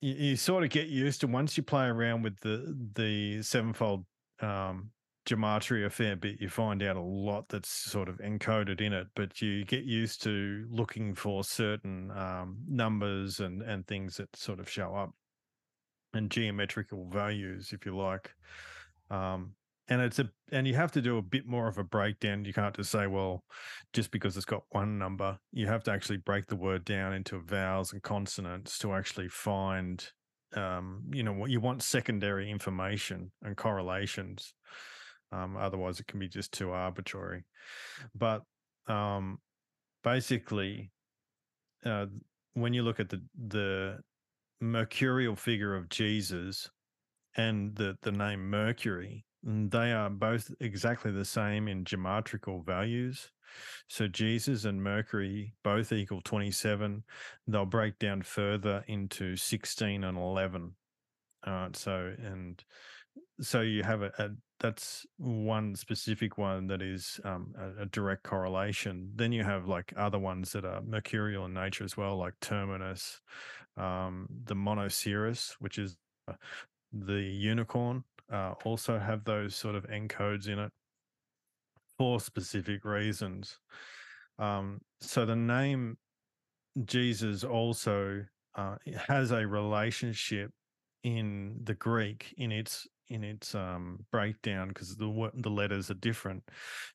you, 0.00 0.14
you 0.14 0.36
sort 0.36 0.62
of 0.62 0.70
get 0.70 0.88
used 0.88 1.20
to 1.20 1.26
once 1.26 1.56
you 1.56 1.62
play 1.62 1.86
around 1.86 2.22
with 2.22 2.38
the 2.40 2.74
the 2.94 3.42
sevenfold 3.42 4.04
um, 4.40 4.90
gematria 5.26 5.90
fair 5.90 6.16
bit, 6.16 6.40
you 6.40 6.48
find 6.48 6.82
out 6.82 6.96
a 6.96 7.00
lot 7.00 7.48
that's 7.48 7.68
sort 7.68 8.08
of 8.08 8.18
encoded 8.18 8.80
in 8.80 8.92
it. 8.92 9.06
But 9.14 9.40
you 9.40 9.64
get 9.64 9.84
used 9.84 10.22
to 10.22 10.66
looking 10.70 11.14
for 11.14 11.44
certain 11.44 12.10
um, 12.12 12.58
numbers 12.68 13.40
and 13.40 13.62
and 13.62 13.86
things 13.86 14.16
that 14.16 14.34
sort 14.36 14.60
of 14.60 14.68
show 14.68 14.94
up, 14.94 15.10
and 16.14 16.30
geometrical 16.30 17.08
values, 17.10 17.72
if 17.72 17.86
you 17.86 17.96
like. 17.96 18.34
Um, 19.10 19.54
and 19.90 20.00
it's 20.00 20.20
a 20.20 20.30
and 20.52 20.66
you 20.66 20.74
have 20.74 20.92
to 20.92 21.02
do 21.02 21.18
a 21.18 21.22
bit 21.22 21.46
more 21.46 21.66
of 21.66 21.78
a 21.78 21.84
breakdown. 21.84 22.44
You 22.44 22.52
can't 22.52 22.74
just 22.74 22.90
say, 22.90 23.06
well, 23.08 23.44
just 23.92 24.12
because 24.12 24.36
it's 24.36 24.46
got 24.46 24.62
one 24.70 24.98
number, 24.98 25.38
you 25.52 25.66
have 25.66 25.82
to 25.84 25.92
actually 25.92 26.18
break 26.18 26.46
the 26.46 26.56
word 26.56 26.84
down 26.84 27.12
into 27.12 27.40
vowels 27.40 27.92
and 27.92 28.02
consonants 28.02 28.78
to 28.78 28.94
actually 28.94 29.28
find, 29.28 30.04
um, 30.54 31.02
you 31.12 31.24
know, 31.24 31.32
what 31.32 31.50
you 31.50 31.60
want 31.60 31.82
secondary 31.82 32.50
information 32.50 33.32
and 33.42 33.56
correlations. 33.56 34.54
Um, 35.32 35.56
otherwise, 35.56 36.00
it 36.00 36.06
can 36.06 36.18
be 36.18 36.28
just 36.28 36.52
too 36.52 36.70
arbitrary. 36.70 37.44
But 38.14 38.42
um, 38.86 39.38
basically, 40.02 40.90
uh, 41.84 42.06
when 42.54 42.74
you 42.74 42.82
look 42.82 43.00
at 43.00 43.08
the 43.08 43.22
the 43.48 43.98
mercurial 44.60 45.36
figure 45.36 45.74
of 45.74 45.88
Jesus 45.88 46.68
and 47.36 47.74
the 47.76 47.96
the 48.02 48.12
name 48.12 48.50
Mercury, 48.50 49.24
mm, 49.46 49.70
they 49.70 49.92
are 49.92 50.10
both 50.10 50.50
exactly 50.60 51.12
the 51.12 51.24
same 51.24 51.68
in 51.68 51.84
geometrical 51.84 52.62
values. 52.62 53.30
So 53.88 54.06
Jesus 54.06 54.64
and 54.64 54.82
Mercury 54.82 55.54
both 55.64 55.92
equal 55.92 56.20
27. 56.22 57.02
They'll 57.48 57.66
break 57.66 57.98
down 57.98 58.22
further 58.22 58.84
into 58.86 59.36
16 59.36 60.04
and 60.04 60.16
11. 60.18 60.72
Uh, 61.44 61.68
so 61.72 62.14
and 62.22 62.62
so 63.40 63.62
you 63.62 63.82
have 63.82 64.02
a, 64.02 64.12
a 64.18 64.28
that's 64.60 65.06
one 65.16 65.74
specific 65.74 66.38
one 66.38 66.66
that 66.68 66.82
is 66.82 67.18
um, 67.24 67.54
a, 67.58 67.82
a 67.82 67.86
direct 67.86 68.22
correlation. 68.22 69.10
Then 69.16 69.32
you 69.32 69.42
have 69.42 69.66
like 69.66 69.92
other 69.96 70.18
ones 70.18 70.52
that 70.52 70.64
are 70.64 70.82
mercurial 70.82 71.46
in 71.46 71.54
nature 71.54 71.84
as 71.84 71.96
well, 71.96 72.16
like 72.16 72.34
Terminus, 72.40 73.20
um, 73.76 74.28
the 74.44 74.54
Monoceros, 74.54 75.52
which 75.60 75.78
is 75.78 75.96
uh, 76.28 76.34
the 76.92 77.22
unicorn, 77.22 78.04
uh, 78.30 78.54
also 78.64 78.98
have 78.98 79.24
those 79.24 79.56
sort 79.56 79.74
of 79.74 79.86
encodes 79.88 80.46
in 80.46 80.58
it 80.58 80.70
for 81.96 82.20
specific 82.20 82.84
reasons. 82.84 83.58
Um, 84.38 84.80
so 85.00 85.24
the 85.24 85.36
name 85.36 85.96
Jesus 86.84 87.44
also 87.44 88.24
uh, 88.54 88.76
has 89.08 89.30
a 89.30 89.46
relationship 89.46 90.50
in 91.02 91.60
the 91.64 91.74
Greek 91.74 92.34
in 92.36 92.52
its 92.52 92.86
in 93.10 93.24
its 93.24 93.54
um, 93.54 94.04
breakdown 94.10 94.68
because 94.68 94.96
the 94.96 95.30
the 95.34 95.50
letters 95.50 95.90
are 95.90 95.94
different 95.94 96.42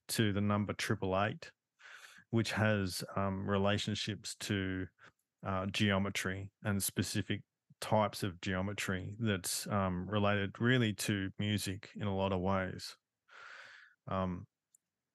to 0.08 0.34
the 0.34 0.42
number 0.42 0.74
triple 0.74 1.22
eight, 1.22 1.52
which 2.32 2.52
has 2.54 3.04
um, 3.16 3.48
relationships 3.48 4.36
to 4.40 4.88
uh, 5.46 5.66
geometry 5.68 6.50
and 6.64 6.82
specific 6.82 7.42
types 7.82 8.24
of 8.24 8.40
geometry 8.42 9.14
that's 9.20 9.68
um, 9.68 10.08
related 10.10 10.52
really 10.60 10.94
to 10.94 11.30
music 11.38 11.90
in 12.00 12.08
a 12.08 12.16
lot 12.16 12.32
of 12.32 12.40
ways. 12.40 12.96
Um, 14.08 14.48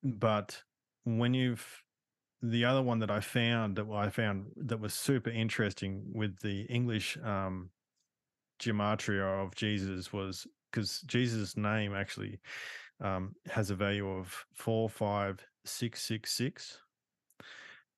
but 0.02 0.62
when 1.04 1.34
you've 1.34 1.82
the 2.42 2.64
other 2.64 2.82
one 2.82 3.00
that 3.00 3.10
I 3.10 3.20
found 3.20 3.76
that 3.76 3.86
I 3.92 4.08
found 4.08 4.46
that 4.56 4.80
was 4.80 4.94
super 4.94 5.30
interesting 5.30 6.04
with 6.14 6.40
the 6.40 6.62
English 6.62 7.18
um, 7.22 7.70
gematria 8.60 9.44
of 9.44 9.54
Jesus 9.54 10.12
was 10.12 10.46
because 10.70 11.00
Jesus' 11.02 11.56
name 11.56 11.94
actually 11.94 12.40
um, 13.02 13.34
has 13.50 13.70
a 13.70 13.74
value 13.74 14.08
of 14.08 14.34
four 14.54 14.88
five 14.88 15.44
six 15.64 16.02
six 16.02 16.32
six, 16.32 16.78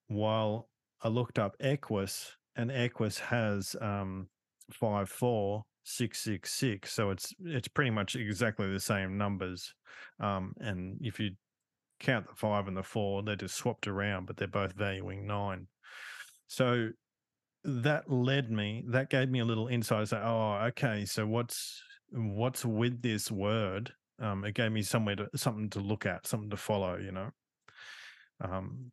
while 0.09 0.69
I 1.03 1.09
looked 1.09 1.39
up 1.39 1.57
Equus 1.61 2.37
and 2.57 2.71
Equus 2.71 3.19
has 3.19 3.75
um, 3.81 4.29
five 4.71 5.09
four 5.09 5.65
six 5.85 6.21
six 6.21 6.53
six, 6.53 6.93
so 6.93 7.11
it's 7.11 7.35
it's 7.45 7.69
pretty 7.69 7.91
much 7.91 8.15
exactly 8.17 8.73
the 8.73 8.81
same 8.81 9.19
numbers, 9.19 9.75
um, 10.21 10.55
and 10.61 10.99
if 11.01 11.19
you 11.19 11.31
count 11.99 12.27
the 12.29 12.35
five 12.35 12.69
and 12.69 12.77
the 12.77 12.83
four, 12.83 13.23
they're 13.23 13.37
just 13.37 13.57
swapped 13.57 13.87
around, 13.87 14.27
but 14.27 14.37
they're 14.37 14.49
both 14.49 14.73
valuing 14.73 15.27
nine. 15.27 15.67
So 16.49 16.91
that 17.65 18.11
led 18.11 18.51
me, 18.51 18.85
that 18.89 19.09
gave 19.09 19.29
me 19.29 19.39
a 19.39 19.45
little 19.45 19.69
insight. 19.69 20.09
Say, 20.09 20.17
oh, 20.17 20.55
okay, 20.69 21.05
so 21.05 21.27
what's 21.27 21.81
what's 22.13 22.65
with 22.65 23.03
this 23.03 23.31
word? 23.31 23.93
Um, 24.21 24.45
it 24.45 24.55
gave 24.55 24.73
me 24.73 24.83
somewhere 24.83 25.17
to 25.17 25.29
something 25.35 25.71
to 25.71 25.81
look 25.81 26.07
at, 26.07 26.27
something 26.27 26.51
to 26.51 26.57
follow, 26.57 26.97
you 26.97 27.13
know. 27.13 27.31
Um, 28.41 28.93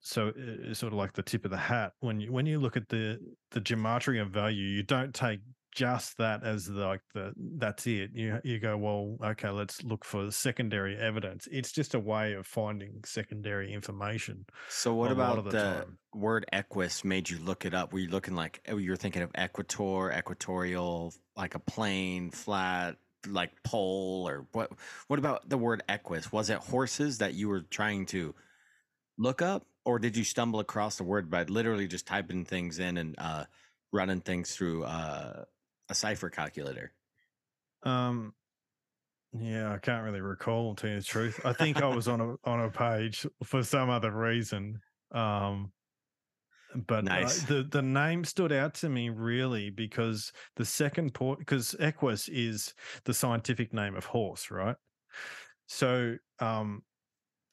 so 0.00 0.32
it's 0.36 0.80
sort 0.80 0.92
of 0.92 0.98
like 0.98 1.12
the 1.12 1.22
tip 1.22 1.44
of 1.44 1.50
the 1.50 1.56
hat 1.56 1.92
when 2.00 2.20
you 2.20 2.32
when 2.32 2.46
you 2.46 2.58
look 2.58 2.76
at 2.76 2.88
the 2.88 3.18
the 3.52 3.60
gematria 3.60 4.26
value, 4.26 4.66
you 4.66 4.82
don't 4.82 5.14
take 5.14 5.40
just 5.72 6.18
that 6.18 6.44
as 6.44 6.68
like 6.68 7.00
the 7.14 7.32
that's 7.56 7.86
it 7.86 8.10
you 8.12 8.38
you 8.44 8.58
go 8.58 8.76
well 8.76 9.16
okay 9.24 9.48
let's 9.48 9.82
look 9.82 10.04
for 10.04 10.30
secondary 10.30 10.96
evidence 10.98 11.48
it's 11.50 11.72
just 11.72 11.94
a 11.94 11.98
way 11.98 12.34
of 12.34 12.46
finding 12.46 13.00
secondary 13.04 13.72
information 13.72 14.44
So 14.68 14.92
what 14.94 15.10
about 15.10 15.44
the 15.44 15.50
the, 15.50 15.86
word 16.14 16.44
equus 16.52 17.04
made 17.04 17.30
you 17.30 17.38
look 17.38 17.64
it 17.64 17.72
up? 17.72 17.92
Were 17.92 18.00
you 18.00 18.08
looking 18.08 18.34
like 18.34 18.60
oh, 18.68 18.76
you 18.76 18.90
were 18.90 18.96
thinking 18.96 19.22
of 19.22 19.30
equator, 19.34 20.12
equatorial, 20.12 21.14
like 21.36 21.54
a 21.54 21.58
plane, 21.58 22.30
flat, 22.30 22.96
like 23.28 23.50
pole, 23.62 24.28
or 24.28 24.46
what? 24.52 24.72
What 25.08 25.18
about 25.18 25.48
the 25.48 25.58
word 25.58 25.82
equus? 25.88 26.32
Was 26.32 26.50
it 26.50 26.58
horses 26.58 27.18
that 27.18 27.34
you 27.34 27.48
were 27.48 27.60
trying 27.60 28.06
to 28.06 28.34
look 29.18 29.42
up, 29.42 29.66
or 29.84 29.98
did 29.98 30.16
you 30.16 30.24
stumble 30.24 30.60
across 30.60 30.96
the 30.96 31.04
word 31.04 31.30
by 31.30 31.44
literally 31.44 31.86
just 31.86 32.06
typing 32.06 32.44
things 32.44 32.78
in 32.78 32.96
and 32.96 33.14
uh, 33.18 33.44
running 33.92 34.20
things 34.20 34.54
through 34.54 34.84
uh, 34.84 35.44
a 35.88 35.94
cipher 35.94 36.30
calculator? 36.30 36.92
um 37.84 38.32
yeah 39.38 39.72
i 39.72 39.78
can't 39.78 40.04
really 40.04 40.20
recall 40.20 40.74
to 40.74 40.82
tell 40.82 40.90
you 40.90 40.98
the 40.98 41.04
truth 41.04 41.40
i 41.44 41.52
think 41.52 41.82
i 41.82 41.86
was 41.86 42.06
on 42.08 42.20
a 42.20 42.34
on 42.44 42.60
a 42.60 42.70
page 42.70 43.26
for 43.42 43.62
some 43.62 43.90
other 43.90 44.10
reason 44.10 44.80
um 45.12 45.72
but 46.86 47.08
uh, 47.08 47.28
the 47.48 47.66
the 47.70 47.82
name 47.82 48.24
stood 48.24 48.52
out 48.52 48.74
to 48.74 48.88
me 48.88 49.08
really 49.08 49.70
because 49.70 50.32
the 50.56 50.64
second 50.64 51.14
port 51.14 51.38
because 51.38 51.74
equus 51.80 52.28
is 52.28 52.74
the 53.04 53.14
scientific 53.14 53.72
name 53.72 53.94
of 53.96 54.04
horse 54.04 54.50
right? 54.50 54.76
So 55.66 56.16
um 56.38 56.82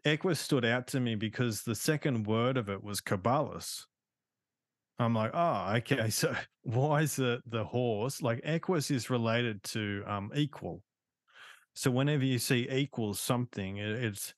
equus 0.06 0.40
stood 0.40 0.66
out 0.66 0.88
to 0.88 1.00
me 1.00 1.16
because 1.16 1.64
the 1.64 1.76
second 1.76 2.28
word 2.28 2.58
of 2.58 2.70
it 2.70 2.84
was 2.84 3.02
caballus. 3.02 3.86
I'm 4.98 5.14
like 5.14 5.32
oh 5.34 5.74
okay 5.78 6.10
so 6.10 6.36
why 6.64 7.02
is 7.02 7.16
the 7.16 7.42
the 7.46 7.64
horse 7.64 8.22
like 8.22 8.42
equus 8.44 8.92
is 8.92 9.10
related 9.10 9.64
to 9.64 10.04
um 10.06 10.32
equal 10.36 10.82
so 11.74 11.92
whenever 11.92 12.26
you 12.26 12.40
see 12.40 12.68
equals 12.70 13.20
something, 13.20 13.78
it, 13.78 14.04
it's 14.04 14.34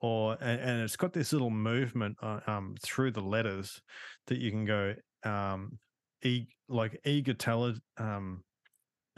or 0.00 0.36
and, 0.40 0.82
it's 0.82 0.96
got 0.96 1.12
this 1.12 1.32
little 1.32 1.50
movement 1.50 2.16
uh, 2.22 2.40
um 2.46 2.76
through 2.82 3.10
the 3.10 3.20
letters 3.20 3.80
that 4.26 4.38
you 4.38 4.50
can 4.50 4.64
go 4.64 4.94
um 5.24 5.78
e 6.22 6.46
like 6.68 7.00
eagle 7.04 7.74
um 7.98 8.42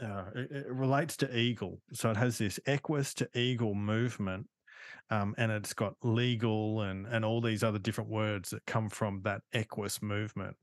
uh, 0.03 0.25
it, 0.35 0.51
it 0.51 0.71
relates 0.71 1.17
to 1.17 1.37
eagle, 1.37 1.81
so 1.91 2.11
it 2.11 2.17
has 2.17 2.37
this 2.37 2.59
equus 2.67 3.13
to 3.15 3.27
eagle 3.35 3.73
movement, 3.73 4.45
um, 5.09 5.33
and 5.37 5.51
it's 5.51 5.73
got 5.73 5.93
legal 6.03 6.81
and 6.81 7.07
and 7.07 7.25
all 7.25 7.41
these 7.41 7.63
other 7.63 7.79
different 7.79 8.09
words 8.09 8.51
that 8.51 8.65
come 8.65 8.89
from 8.89 9.21
that 9.23 9.41
equus 9.53 10.01
movement. 10.01 10.55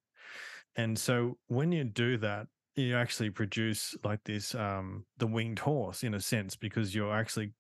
And 0.77 0.99
so 0.99 1.39
when 1.49 1.73
you 1.73 1.85
do 1.85 2.17
that, 2.19 2.47
you 2.77 2.97
actually 2.97 3.31
produce 3.31 3.95
like 4.05 4.23
this 4.25 4.55
um 4.55 5.05
the 5.19 5.27
winged 5.27 5.59
horse 5.59 6.03
in 6.03 6.15
a 6.15 6.21
sense 6.21 6.57
because 6.57 6.95
you're 6.95 7.15
actually 7.15 7.53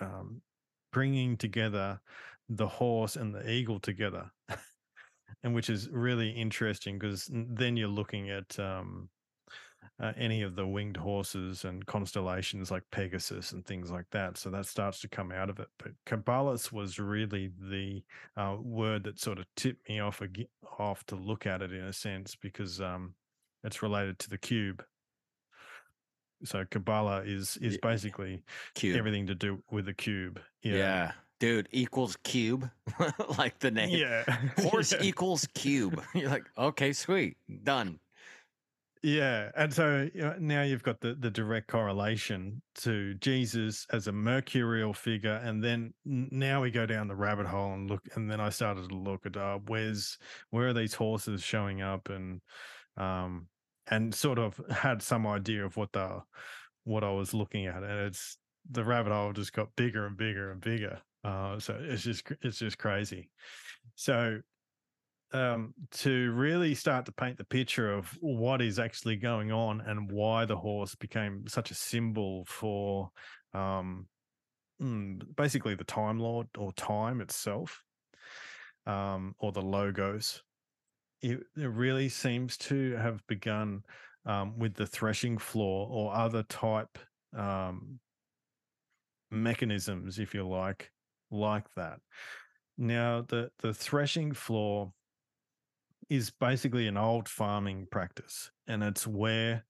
um 0.00 0.40
bringing 0.92 1.36
together 1.36 2.00
the 2.48 2.66
horse 2.66 3.16
and 3.16 3.34
the 3.34 3.48
eagle 3.48 3.78
together 3.78 4.30
and 5.42 5.54
which 5.54 5.70
is 5.70 5.88
really 5.90 6.30
interesting 6.30 6.98
because 6.98 7.28
then 7.32 7.76
you're 7.76 7.88
looking 7.88 8.30
at 8.30 8.58
um 8.58 9.08
uh, 10.00 10.12
any 10.16 10.42
of 10.42 10.54
the 10.54 10.66
winged 10.66 10.96
horses 10.96 11.64
and 11.64 11.84
constellations 11.86 12.70
like 12.70 12.84
Pegasus 12.92 13.52
and 13.52 13.64
things 13.66 13.90
like 13.90 14.06
that. 14.12 14.36
So 14.36 14.48
that 14.50 14.66
starts 14.66 15.00
to 15.00 15.08
come 15.08 15.32
out 15.32 15.50
of 15.50 15.58
it. 15.58 15.66
But 15.78 15.92
Caballus 16.06 16.70
was 16.70 17.00
really 17.00 17.50
the 17.68 18.02
uh, 18.36 18.56
word 18.60 19.04
that 19.04 19.18
sort 19.18 19.38
of 19.38 19.46
tipped 19.56 19.88
me 19.88 19.98
off 19.98 20.22
off 20.78 21.04
to 21.06 21.16
look 21.16 21.46
at 21.46 21.62
it 21.62 21.72
in 21.72 21.82
a 21.82 21.92
sense 21.92 22.36
because 22.36 22.80
um, 22.80 23.14
it's 23.64 23.82
related 23.82 24.18
to 24.20 24.30
the 24.30 24.38
cube. 24.38 24.84
So 26.44 26.64
Kabbalah 26.70 27.22
is 27.24 27.56
is 27.58 27.74
Yeah. 27.74 27.78
basically 27.82 28.42
Cube. 28.74 28.96
everything 28.96 29.26
to 29.26 29.34
do 29.34 29.62
with 29.70 29.86
the 29.86 29.94
cube. 29.94 30.40
yeah. 30.62 30.74
yeah. 30.74 31.12
dude 31.40 31.68
equals 31.70 32.16
cube, 32.24 32.68
like 33.38 33.58
the 33.60 33.70
name. 33.70 33.90
Yeah. 33.90 34.24
Horse 34.58 34.92
yeah. 34.92 35.02
equals 35.02 35.46
cube. 35.54 36.02
You're 36.14 36.30
like, 36.30 36.48
okay, 36.56 36.92
sweet, 36.92 37.36
done. 37.64 37.98
Yeah, 39.00 39.52
and 39.56 39.72
so 39.72 40.08
you 40.12 40.22
know, 40.22 40.34
now 40.40 40.62
you've 40.62 40.82
got 40.82 41.00
the 41.00 41.14
the 41.14 41.30
direct 41.30 41.68
correlation 41.68 42.60
to 42.82 43.14
Jesus 43.14 43.86
as 43.92 44.08
a 44.08 44.12
mercurial 44.12 44.92
figure, 44.92 45.40
and 45.44 45.62
then 45.62 45.94
now 46.04 46.62
we 46.62 46.72
go 46.72 46.84
down 46.84 47.06
the 47.06 47.14
rabbit 47.14 47.46
hole 47.46 47.74
and 47.74 47.88
look, 47.88 48.02
and 48.16 48.28
then 48.28 48.40
I 48.40 48.48
started 48.50 48.88
to 48.88 48.96
look 48.96 49.24
at 49.24 49.36
uh, 49.36 49.58
where's 49.68 50.18
where 50.50 50.66
are 50.68 50.72
these 50.72 50.94
horses 50.94 51.42
showing 51.44 51.80
up, 51.80 52.08
and 52.08 52.40
um, 52.98 53.46
and 53.90 54.14
sort 54.14 54.38
of 54.38 54.60
had 54.70 55.02
some 55.02 55.26
idea 55.26 55.64
of 55.64 55.76
what 55.76 55.92
the 55.92 56.20
what 56.84 57.04
I 57.04 57.10
was 57.10 57.34
looking 57.34 57.66
at, 57.66 57.82
and 57.82 58.06
it's 58.06 58.38
the 58.70 58.84
rabbit 58.84 59.12
hole 59.12 59.32
just 59.32 59.52
got 59.52 59.74
bigger 59.76 60.06
and 60.06 60.16
bigger 60.16 60.50
and 60.50 60.60
bigger. 60.60 61.00
Uh, 61.24 61.58
so 61.58 61.78
it's 61.80 62.02
just 62.02 62.30
it's 62.42 62.58
just 62.58 62.78
crazy. 62.78 63.30
So 63.94 64.40
um, 65.32 65.74
to 65.90 66.32
really 66.32 66.74
start 66.74 67.04
to 67.06 67.12
paint 67.12 67.36
the 67.36 67.44
picture 67.44 67.92
of 67.92 68.16
what 68.20 68.62
is 68.62 68.78
actually 68.78 69.16
going 69.16 69.52
on 69.52 69.80
and 69.82 70.10
why 70.10 70.44
the 70.44 70.56
horse 70.56 70.94
became 70.94 71.44
such 71.46 71.70
a 71.70 71.74
symbol 71.74 72.44
for 72.46 73.10
um, 73.52 74.06
mm, 74.82 75.20
basically 75.36 75.74
the 75.74 75.84
Time 75.84 76.18
Lord 76.18 76.46
or 76.56 76.72
time 76.72 77.20
itself, 77.20 77.82
um, 78.86 79.34
or 79.38 79.52
the 79.52 79.62
logos. 79.62 80.42
It, 81.20 81.40
it 81.56 81.70
really 81.70 82.08
seems 82.08 82.56
to 82.58 82.94
have 82.96 83.26
begun 83.26 83.82
um, 84.24 84.58
with 84.58 84.74
the 84.74 84.86
threshing 84.86 85.38
floor 85.38 85.88
or 85.90 86.14
other 86.14 86.42
type 86.44 86.98
um, 87.36 87.98
mechanisms, 89.30 90.18
if 90.18 90.34
you 90.34 90.46
like, 90.46 90.90
like 91.30 91.64
that. 91.76 91.98
Now, 92.76 93.24
the 93.26 93.50
the 93.58 93.74
threshing 93.74 94.32
floor 94.32 94.92
is 96.08 96.30
basically 96.30 96.86
an 96.86 96.96
old 96.96 97.28
farming 97.28 97.88
practice, 97.90 98.50
and 98.68 98.82
it's 98.82 99.06
where 99.06 99.64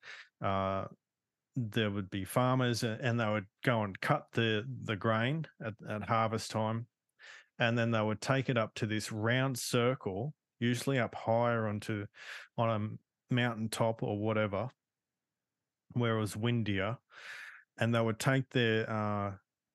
uh, 0.45 0.85
there 1.57 1.91
would 1.91 2.11
be 2.11 2.25
farmers, 2.25 2.85
and 2.85 3.19
they 3.19 3.27
would 3.27 3.47
go 3.65 3.83
and 3.83 3.99
cut 4.01 4.27
the 4.35 4.65
the 4.85 4.97
grain 4.97 5.47
at, 5.65 5.75
at 5.89 6.09
harvest 6.09 6.51
time, 6.51 6.87
and 7.59 7.79
then 7.79 7.91
they 7.91 8.03
would 8.03 8.21
take 8.21 8.51
it 8.51 8.59
up 8.59 8.75
to 8.75 8.87
this 8.87 9.11
round 9.11 9.59
circle, 9.59 10.35
usually 10.59 10.99
up 10.99 11.15
higher 11.15 11.67
onto 11.67 12.07
on 12.57 12.99
a 13.31 13.35
mountain 13.35 13.69
top 13.69 14.03
or 14.03 14.19
whatever, 14.19 14.71
where 15.93 16.17
it 16.17 16.21
was 16.21 16.37
windier, 16.37 16.99
and 17.79 17.95
they 17.95 18.01
would 18.01 18.19
take 18.19 18.49
their 18.51 18.91
uh, 18.91 19.33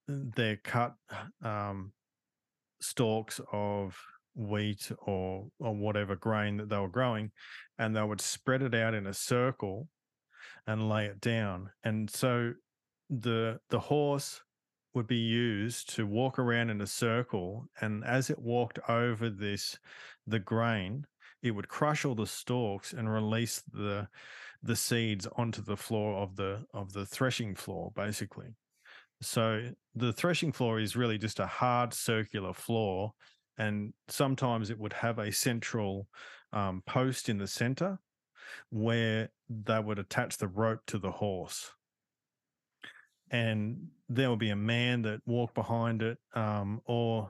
their 0.08 0.58
cut 0.58 0.96
um, 1.44 1.94
stalks 2.82 3.40
of 3.52 3.98
wheat 4.36 4.92
or 5.06 5.48
or 5.60 5.76
whatever 5.76 6.16
grain 6.16 6.58
that 6.58 6.70
they 6.70 6.78
were 6.78 6.90
growing, 6.90 7.32
and 7.78 7.96
they 7.96 8.04
would 8.04 8.22
spread 8.22 8.62
it 8.62 8.76
out 8.76 8.94
in 8.94 9.08
a 9.08 9.14
circle 9.14 9.88
and 10.68 10.90
lay 10.90 11.06
it 11.06 11.22
down. 11.22 11.70
And 11.84 12.10
so 12.10 12.54
the 13.10 13.60
the 13.70 13.80
horse 13.80 14.42
would 14.94 15.08
be 15.08 15.18
used 15.18 15.94
to 15.96 16.06
walk 16.06 16.38
around 16.38 16.70
in 16.70 16.82
a 16.82 16.88
circle, 16.88 17.68
and 17.82 18.04
as 18.04 18.30
it 18.30 18.40
walked 18.40 18.80
over 18.88 19.30
this 19.30 19.78
the 20.28 20.40
grain, 20.40 21.06
it 21.42 21.52
would 21.52 21.68
crush 21.68 22.06
all 22.06 22.16
the 22.16 22.28
stalks 22.28 22.94
and 22.94 23.12
release 23.12 23.64
the 23.72 24.08
the 24.62 24.76
seeds 24.76 25.28
onto 25.36 25.62
the 25.62 25.76
floor 25.76 26.22
of 26.22 26.36
the 26.36 26.66
of 26.74 26.94
the 26.94 27.06
threshing 27.06 27.56
floor, 27.56 27.92
basically. 27.96 28.48
So 29.22 29.70
the 29.96 30.14
threshing 30.14 30.52
floor 30.52 30.80
is 30.80 30.96
really 30.96 31.18
just 31.18 31.40
a 31.40 31.48
hard 31.48 31.94
circular 31.94 32.54
floor 32.54 33.14
and 33.58 33.94
sometimes 34.08 34.70
it 34.70 34.80
would 34.80 34.94
have 34.94 35.20
a 35.20 35.32
central 35.32 36.08
um, 36.52 36.84
post 36.86 37.30
in 37.30 37.38
the 37.38 37.48
center 37.48 38.00
where 38.70 39.30
they 39.50 39.80
would 39.80 40.00
attach 40.00 40.38
the 40.38 40.48
rope 40.48 40.82
to 40.88 40.98
the 40.98 41.12
horse 41.12 41.72
and 43.34 43.88
there 44.08 44.30
would 44.30 44.40
be 44.40 44.52
a 44.52 44.56
man 44.56 45.02
that 45.02 45.20
walked 45.26 45.56
behind 45.56 46.02
it 46.02 46.18
um, 46.36 46.82
or 46.86 47.30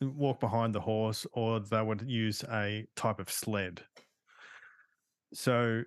walk 0.00 0.40
behind 0.40 0.74
the 0.74 0.80
horse 0.80 1.26
or 1.32 1.60
they 1.60 1.82
would 1.82 2.02
use 2.02 2.42
a 2.50 2.84
type 2.96 3.20
of 3.20 3.30
sled. 3.30 3.80
So 5.32 5.84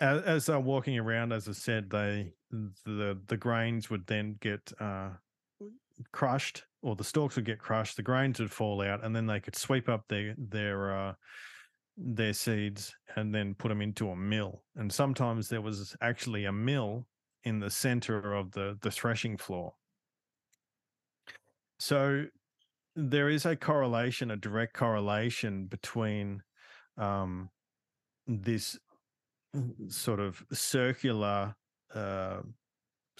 as, 0.00 0.22
as 0.22 0.46
they're 0.46 0.60
walking 0.60 0.98
around 0.98 1.32
as 1.32 1.48
i 1.48 1.52
said 1.52 1.88
they 1.88 2.32
the 2.50 3.16
the 3.28 3.36
grains 3.36 3.90
would 3.90 4.04
then 4.06 4.36
get 4.40 4.72
uh, 4.80 5.08
crushed 6.12 6.64
or 6.82 6.96
the 6.96 7.04
stalks 7.04 7.36
would 7.36 7.44
get 7.44 7.60
crushed 7.60 7.96
the 7.96 8.02
grains 8.02 8.40
would 8.40 8.50
fall 8.50 8.82
out 8.82 9.04
and 9.04 9.14
then 9.14 9.26
they 9.26 9.38
could 9.38 9.54
sweep 9.56 9.88
up 9.88 10.04
their 10.08 10.34
their 10.36 10.94
uh, 10.94 11.14
their 11.96 12.32
seeds 12.32 12.94
and 13.16 13.34
then 13.34 13.54
put 13.54 13.68
them 13.68 13.80
into 13.80 14.10
a 14.10 14.16
mill. 14.16 14.62
And 14.76 14.92
sometimes 14.92 15.48
there 15.48 15.60
was 15.60 15.96
actually 16.00 16.46
a 16.46 16.52
mill 16.52 17.06
in 17.44 17.60
the 17.60 17.70
center 17.70 18.32
of 18.34 18.52
the 18.52 18.78
the 18.82 18.90
threshing 18.90 19.36
floor 19.36 19.74
so 21.78 22.24
there 22.96 23.28
is 23.28 23.44
a 23.46 23.56
correlation 23.56 24.30
a 24.30 24.36
direct 24.36 24.74
correlation 24.74 25.66
between 25.66 26.42
um, 26.96 27.50
this 28.26 28.78
sort 29.88 30.20
of 30.20 30.44
circular 30.52 31.54
uh, 31.94 32.40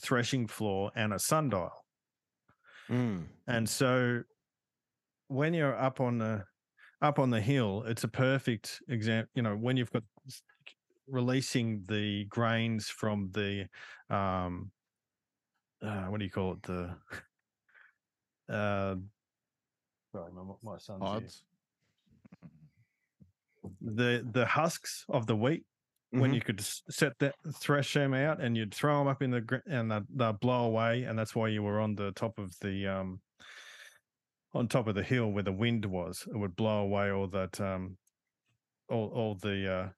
threshing 0.00 0.46
floor 0.46 0.90
and 0.94 1.12
a 1.12 1.18
sundial 1.18 1.70
Mm. 2.90 3.28
and 3.46 3.66
so 3.66 4.24
when 5.28 5.54
you're 5.54 5.74
up 5.74 6.00
on 6.00 6.18
the 6.18 6.44
up 7.00 7.18
on 7.18 7.30
the 7.30 7.40
hill 7.40 7.82
it's 7.86 8.04
a 8.04 8.08
perfect 8.08 8.82
example 8.88 9.30
you 9.34 9.42
know 9.42 9.56
when 9.56 9.78
you've 9.78 9.90
got 9.90 10.02
releasing 11.06 11.82
the 11.84 12.24
grains 12.26 12.88
from 12.88 13.30
the 13.32 13.66
um 14.10 14.70
uh, 15.82 16.04
what 16.06 16.18
do 16.18 16.24
you 16.24 16.30
call 16.30 16.52
it 16.52 16.62
the 16.62 16.96
uh 18.48 18.96
sorry 20.12 20.32
my, 20.32 20.42
my 20.62 20.78
son's 20.78 21.02
here. 21.02 21.10
Odds. 21.16 21.44
the 23.80 24.26
the 24.32 24.46
husks 24.46 25.04
of 25.08 25.26
the 25.26 25.36
wheat 25.36 25.64
when 26.10 26.30
Mhm. 26.30 26.34
you 26.34 26.40
could 26.40 26.60
set 26.60 27.18
that 27.18 27.34
thresh 27.56 27.92
them 27.94 28.14
out 28.14 28.40
and 28.40 28.56
you'd 28.56 28.72
throw 28.72 28.98
them 28.98 29.08
up 29.08 29.20
in 29.20 29.30
the 29.30 29.40
gr- 29.40 29.66
and 29.66 29.90
they'd, 29.90 30.06
they'd 30.10 30.38
blow 30.38 30.64
away 30.66 31.02
and 31.04 31.18
that's 31.18 31.34
why 31.34 31.48
you 31.48 31.62
were 31.62 31.80
on 31.80 31.94
the 31.96 32.12
top 32.12 32.38
of 32.38 32.56
the 32.60 32.86
um 32.86 33.20
on 34.52 34.68
top 34.68 34.86
of 34.86 34.94
the 34.94 35.02
hill 35.02 35.32
where 35.32 35.42
the 35.42 35.52
wind 35.52 35.84
was 35.84 36.26
it 36.32 36.36
would 36.36 36.54
blow 36.54 36.82
away 36.82 37.10
all 37.10 37.26
that 37.26 37.60
um 37.60 37.98
all 38.88 39.08
all 39.08 39.34
the 39.34 39.72
uh 39.72 39.88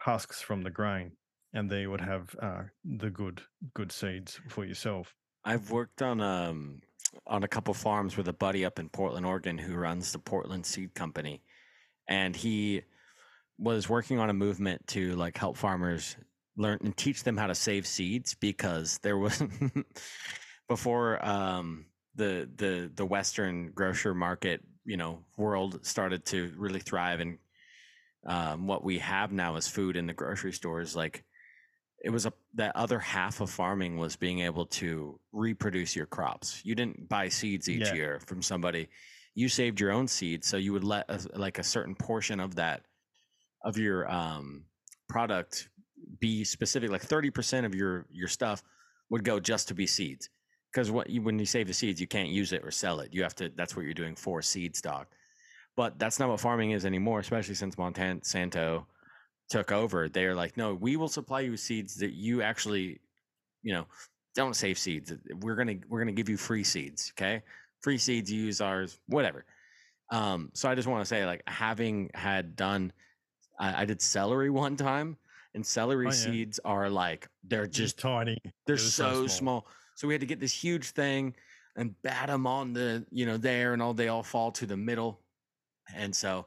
husks 0.00 0.40
from 0.40 0.62
the 0.62 0.70
grain 0.70 1.12
and 1.52 1.70
there 1.70 1.80
you 1.80 1.90
would 1.90 2.00
have 2.00 2.34
uh 2.40 2.62
the 2.84 3.10
good 3.10 3.42
good 3.74 3.92
seeds 3.92 4.40
for 4.48 4.64
yourself. 4.64 5.14
I've 5.44 5.70
worked 5.70 6.02
on 6.02 6.20
um 6.20 6.80
on 7.26 7.42
a 7.42 7.48
couple 7.48 7.74
farms 7.74 8.16
with 8.16 8.28
a 8.28 8.32
buddy 8.32 8.64
up 8.64 8.78
in 8.78 8.88
Portland, 8.88 9.26
Oregon, 9.26 9.58
who 9.58 9.74
runs 9.74 10.12
the 10.12 10.18
Portland 10.18 10.64
Seed 10.64 10.94
Company, 10.94 11.42
and 12.08 12.36
he 12.36 12.82
was 13.58 13.88
working 13.88 14.18
on 14.18 14.30
a 14.30 14.34
movement 14.34 14.86
to 14.88 15.14
like 15.16 15.36
help 15.36 15.56
farmers 15.56 16.16
learn 16.56 16.78
and 16.82 16.96
teach 16.96 17.24
them 17.24 17.36
how 17.36 17.46
to 17.46 17.54
save 17.54 17.86
seeds 17.86 18.34
because 18.34 18.98
there 19.02 19.18
was 19.18 19.42
before 20.68 21.24
um 21.26 21.86
the 22.14 22.48
the 22.56 22.90
the 22.94 23.06
western 23.06 23.70
grocer 23.72 24.14
market 24.14 24.60
you 24.84 24.96
know 24.96 25.20
world 25.36 25.84
started 25.84 26.24
to 26.24 26.52
really 26.56 26.80
thrive 26.80 27.20
and 27.20 27.38
um, 28.26 28.66
what 28.66 28.84
we 28.84 28.98
have 28.98 29.32
now 29.32 29.56
as 29.56 29.68
food 29.68 29.96
in 29.96 30.06
the 30.06 30.12
grocery 30.12 30.52
stores 30.52 30.94
like 30.94 31.24
it 32.02 32.10
was 32.10 32.26
a 32.26 32.32
that 32.54 32.74
other 32.76 32.98
half 32.98 33.40
of 33.40 33.50
farming 33.50 33.98
was 33.98 34.16
being 34.16 34.40
able 34.40 34.66
to 34.66 35.20
reproduce 35.32 35.94
your 35.94 36.06
crops. 36.06 36.62
You 36.64 36.74
didn't 36.74 37.08
buy 37.08 37.28
seeds 37.28 37.68
each 37.68 37.88
Yeah. 37.88 37.94
year 37.94 38.20
from 38.26 38.42
somebody. 38.42 38.88
You 39.34 39.48
saved 39.48 39.80
your 39.80 39.92
own 39.92 40.08
seeds, 40.08 40.46
so 40.46 40.56
you 40.56 40.72
would 40.72 40.82
let 40.84 41.04
a, 41.08 41.20
like 41.38 41.58
a 41.58 41.62
certain 41.62 41.94
portion 41.94 42.40
of 42.40 42.54
that 42.56 42.82
of 43.62 43.76
your 43.76 44.10
um, 44.10 44.64
product 45.08 45.68
be 46.20 46.42
specific. 46.44 46.90
Like 46.90 47.02
thirty 47.02 47.30
percent 47.30 47.66
of 47.66 47.74
your 47.74 48.06
your 48.10 48.28
stuff 48.28 48.62
would 49.10 49.22
go 49.24 49.38
just 49.38 49.68
to 49.68 49.74
be 49.74 49.86
seeds. 49.86 50.30
Because 50.72 50.90
what 50.90 51.10
you, 51.10 51.20
when 51.20 51.38
you 51.38 51.46
save 51.46 51.66
the 51.66 51.74
seeds, 51.74 52.00
you 52.00 52.06
can't 52.06 52.28
use 52.30 52.52
it 52.52 52.64
or 52.64 52.70
sell 52.70 53.00
it. 53.00 53.12
You 53.12 53.22
have 53.24 53.34
to. 53.36 53.50
That's 53.56 53.76
what 53.76 53.84
you're 53.84 53.92
doing 53.92 54.14
for 54.16 54.40
seed 54.40 54.74
stock. 54.74 55.08
But 55.76 55.98
that's 55.98 56.18
not 56.18 56.28
what 56.28 56.40
farming 56.40 56.72
is 56.72 56.84
anymore, 56.84 57.20
especially 57.20 57.54
since 57.54 57.76
Monsanto 57.76 58.84
took 59.48 59.72
over, 59.72 60.08
they're 60.08 60.34
like, 60.34 60.56
no, 60.56 60.74
we 60.74 60.96
will 60.96 61.08
supply 61.08 61.40
you 61.40 61.56
seeds 61.56 61.96
that 61.96 62.12
you 62.12 62.42
actually, 62.42 63.00
you 63.62 63.72
know, 63.72 63.86
don't 64.34 64.54
save 64.54 64.78
seeds. 64.78 65.12
We're 65.40 65.56
gonna 65.56 65.76
we're 65.88 65.98
gonna 65.98 66.12
give 66.12 66.28
you 66.28 66.36
free 66.36 66.64
seeds. 66.64 67.12
Okay, 67.14 67.42
free 67.82 67.98
seeds. 67.98 68.30
You 68.30 68.42
use 68.44 68.60
ours, 68.60 68.98
whatever. 69.06 69.44
Um, 70.12 70.50
so 70.54 70.68
I 70.68 70.74
just 70.74 70.88
want 70.88 71.02
to 71.02 71.06
say, 71.08 71.24
like, 71.24 71.42
having 71.46 72.10
had 72.14 72.56
done, 72.56 72.92
I, 73.58 73.82
I 73.82 73.84
did 73.84 74.02
celery 74.02 74.50
one 74.50 74.76
time, 74.76 75.16
and 75.54 75.64
celery 75.64 76.06
Oh, 76.06 76.10
yeah. 76.10 76.16
seeds 76.16 76.60
are 76.64 76.88
like 76.88 77.28
they're 77.44 77.66
just 77.66 77.98
tiny 77.98 78.38
they're 78.66 78.74
was 78.74 78.94
so, 78.94 79.26
small. 79.26 79.66
So 79.96 80.08
we 80.08 80.14
had 80.14 80.20
to 80.20 80.26
get 80.26 80.40
this 80.40 80.52
huge 80.52 80.90
thing 80.90 81.34
and 81.76 82.00
bat 82.02 82.28
them 82.28 82.46
on 82.46 82.72
the, 82.72 83.04
you 83.10 83.26
know, 83.26 83.36
there 83.36 83.72
and 83.72 83.82
all 83.82 83.94
they 83.94 84.08
all 84.08 84.22
fall 84.22 84.50
to 84.52 84.66
the 84.66 84.76
middle. 84.76 85.20
And 85.96 86.14
so, 86.14 86.46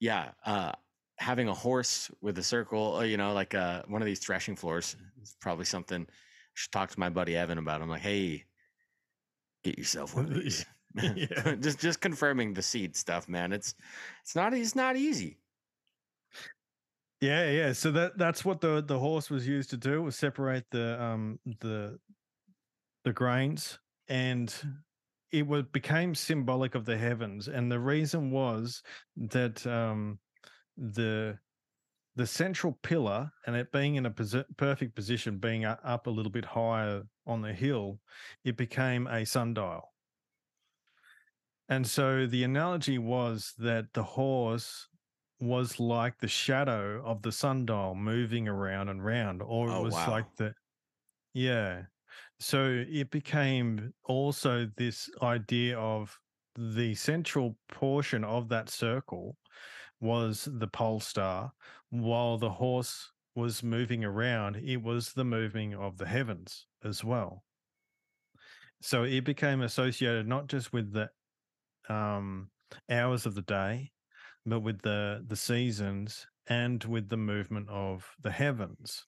yeah, 0.00 0.30
uh, 0.44 0.72
having 1.18 1.48
a 1.48 1.54
horse 1.54 2.10
with 2.20 2.38
a 2.38 2.42
circle, 2.42 2.96
uh, 2.96 3.02
you 3.02 3.16
know, 3.16 3.32
like 3.32 3.54
uh, 3.54 3.82
one 3.86 4.02
of 4.02 4.06
these 4.06 4.20
threshing 4.20 4.56
floors 4.56 4.96
is 5.22 5.36
probably 5.40 5.64
something. 5.64 6.02
I 6.02 6.12
should 6.54 6.72
talk 6.72 6.90
to 6.90 7.00
my 7.00 7.08
buddy 7.08 7.36
Evan 7.36 7.58
about. 7.58 7.82
I'm 7.82 7.88
like, 7.88 8.02
hey, 8.02 8.44
get 9.62 9.78
yourself 9.78 10.14
one 10.14 10.26
of 10.26 10.34
these. 10.34 10.64
Yeah. 10.96 11.56
just 11.60 11.80
just 11.80 12.00
confirming 12.00 12.54
the 12.54 12.62
seed 12.62 12.94
stuff, 12.94 13.28
man. 13.28 13.52
It's 13.52 13.74
it's 14.22 14.36
not 14.36 14.54
it's 14.54 14.76
not 14.76 14.94
easy. 14.94 15.40
Yeah, 17.20 17.50
yeah. 17.50 17.72
So 17.72 17.90
that 17.90 18.16
that's 18.16 18.44
what 18.44 18.60
the 18.60 18.80
the 18.80 18.98
horse 18.98 19.28
was 19.28 19.44
used 19.44 19.70
to 19.70 19.76
do 19.76 20.02
was 20.02 20.14
separate 20.14 20.66
the 20.70 21.02
um 21.02 21.40
the 21.60 21.98
the 23.04 23.12
grains 23.12 23.80
and 24.08 24.54
it 25.38 25.46
was 25.46 25.64
became 25.72 26.14
symbolic 26.14 26.74
of 26.74 26.84
the 26.84 26.96
heavens 26.96 27.48
and 27.48 27.70
the 27.70 27.78
reason 27.80 28.30
was 28.30 28.82
that 29.16 29.66
um 29.66 30.18
the 30.76 31.38
the 32.16 32.26
central 32.26 32.78
pillar 32.82 33.30
and 33.46 33.56
it 33.56 33.72
being 33.72 33.96
in 33.96 34.06
a 34.06 34.10
posi- 34.10 34.44
perfect 34.56 34.94
position 34.94 35.38
being 35.38 35.64
up 35.64 36.06
a 36.06 36.10
little 36.10 36.30
bit 36.30 36.44
higher 36.44 37.02
on 37.26 37.42
the 37.42 37.52
hill 37.52 37.98
it 38.44 38.56
became 38.56 39.06
a 39.08 39.24
sundial 39.26 39.82
and 41.68 41.86
so 41.86 42.26
the 42.26 42.44
analogy 42.44 42.98
was 42.98 43.54
that 43.58 43.86
the 43.94 44.02
horse 44.02 44.88
was 45.40 45.80
like 45.80 46.18
the 46.18 46.28
shadow 46.28 47.02
of 47.04 47.22
the 47.22 47.32
sundial 47.32 47.94
moving 47.94 48.48
around 48.48 48.88
and 48.88 49.04
round, 49.04 49.42
or 49.42 49.68
it 49.68 49.72
Oh, 49.72 49.82
was 49.82 49.94
wow. 49.94 50.10
like 50.10 50.26
the, 50.36 50.54
yeah. 51.32 51.84
So 52.38 52.84
it 52.88 53.10
became 53.10 53.94
also 54.04 54.66
this 54.76 55.10
idea 55.22 55.78
of 55.78 56.20
the 56.56 56.94
central 56.94 57.56
portion 57.68 58.22
of 58.24 58.48
that 58.48 58.68
circle 58.68 59.36
was 60.00 60.48
the 60.50 60.68
pole 60.68 61.00
star, 61.00 61.52
while 61.90 62.38
the 62.38 62.50
horse 62.50 63.10
was 63.34 63.62
moving 63.62 64.04
around, 64.04 64.56
it 64.56 64.82
was 64.82 65.12
the 65.12 65.24
moving 65.24 65.74
of 65.74 65.98
the 65.98 66.06
heavens 66.06 66.66
as 66.84 67.02
well. 67.02 67.44
So 68.80 69.04
it 69.04 69.24
became 69.24 69.62
associated 69.62 70.26
not 70.28 70.46
just 70.46 70.72
with 70.72 70.92
the 70.92 71.10
um, 71.88 72.50
hours 72.90 73.26
of 73.26 73.34
the 73.34 73.42
day, 73.42 73.92
but 74.46 74.60
with 74.60 74.82
the 74.82 75.24
the 75.26 75.36
seasons 75.36 76.26
and 76.46 76.84
with 76.84 77.08
the 77.08 77.16
movement 77.16 77.68
of 77.70 78.14
the 78.20 78.30
heavens 78.30 79.06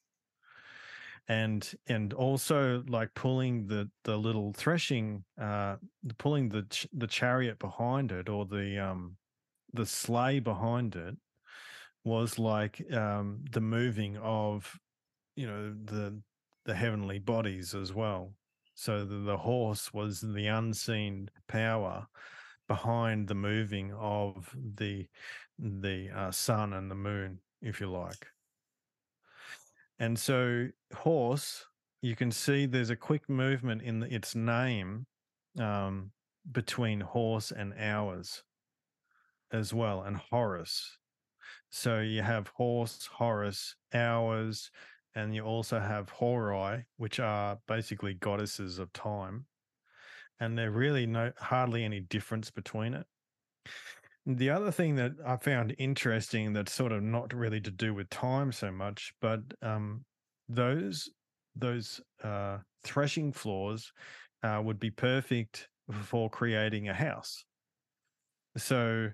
and 1.28 1.74
and 1.88 2.12
also 2.12 2.84
like 2.88 3.12
pulling 3.14 3.66
the 3.66 3.90
the 4.04 4.16
little 4.16 4.52
threshing 4.52 5.24
uh 5.40 5.76
pulling 6.18 6.48
the 6.48 6.62
ch- 6.70 6.86
the 6.92 7.06
chariot 7.06 7.58
behind 7.58 8.12
it 8.12 8.28
or 8.28 8.46
the 8.46 8.78
um 8.78 9.16
the 9.72 9.86
sleigh 9.86 10.38
behind 10.38 10.94
it 10.94 11.16
was 12.04 12.38
like 12.38 12.80
um 12.92 13.40
the 13.50 13.60
moving 13.60 14.16
of 14.18 14.78
you 15.34 15.46
know 15.46 15.74
the 15.84 16.16
the 16.64 16.74
heavenly 16.74 17.18
bodies 17.18 17.74
as 17.74 17.92
well 17.92 18.32
so 18.74 19.04
the, 19.04 19.16
the 19.16 19.36
horse 19.38 19.92
was 19.92 20.20
the 20.20 20.46
unseen 20.46 21.28
power 21.48 22.06
behind 22.68 23.28
the 23.28 23.34
moving 23.34 23.92
of 23.94 24.54
the 24.76 25.06
the 25.58 26.10
uh, 26.14 26.30
sun 26.30 26.72
and 26.72 26.90
the 26.90 26.94
moon, 26.94 27.40
if 27.62 27.80
you 27.80 27.90
like. 27.90 28.26
And 29.98 30.18
so, 30.18 30.68
horse, 30.94 31.66
you 32.02 32.16
can 32.16 32.30
see 32.30 32.66
there's 32.66 32.90
a 32.90 32.96
quick 32.96 33.28
movement 33.28 33.82
in 33.82 34.02
its 34.02 34.34
name 34.34 35.06
um, 35.58 36.12
between 36.50 37.00
horse 37.00 37.50
and 37.50 37.74
hours. 37.78 38.42
as 39.52 39.72
well, 39.72 40.02
and 40.02 40.16
Horus. 40.16 40.98
So 41.70 42.00
you 42.00 42.22
have 42.22 42.48
horse, 42.48 43.06
Horus, 43.06 43.76
hours, 43.94 44.70
and 45.14 45.34
you 45.34 45.42
also 45.44 45.80
have 45.80 46.10
Horai, 46.10 46.84
which 46.96 47.20
are 47.20 47.58
basically 47.66 48.14
goddesses 48.14 48.78
of 48.78 48.92
time. 48.92 49.46
And 50.40 50.58
there 50.58 50.70
really 50.70 51.06
no 51.06 51.32
hardly 51.38 51.84
any 51.84 52.00
difference 52.00 52.50
between 52.50 52.94
it. 52.94 53.06
The 54.26 54.50
other 54.50 54.72
thing 54.72 54.96
that 54.96 55.12
I 55.24 55.36
found 55.36 55.74
interesting 55.78 56.52
that's 56.52 56.72
sort 56.72 56.92
of 56.92 57.02
not 57.02 57.32
really 57.32 57.60
to 57.60 57.70
do 57.70 57.94
with 57.94 58.10
time 58.10 58.50
so 58.52 58.72
much, 58.72 59.14
but 59.20 59.40
um, 59.62 60.04
those 60.48 61.08
those 61.54 62.00
uh, 62.22 62.58
threshing 62.82 63.32
floors 63.32 63.92
uh, 64.42 64.60
would 64.62 64.78
be 64.78 64.90
perfect 64.90 65.68
for 65.90 66.28
creating 66.28 66.88
a 66.88 66.94
house. 66.94 67.44
So 68.56 69.10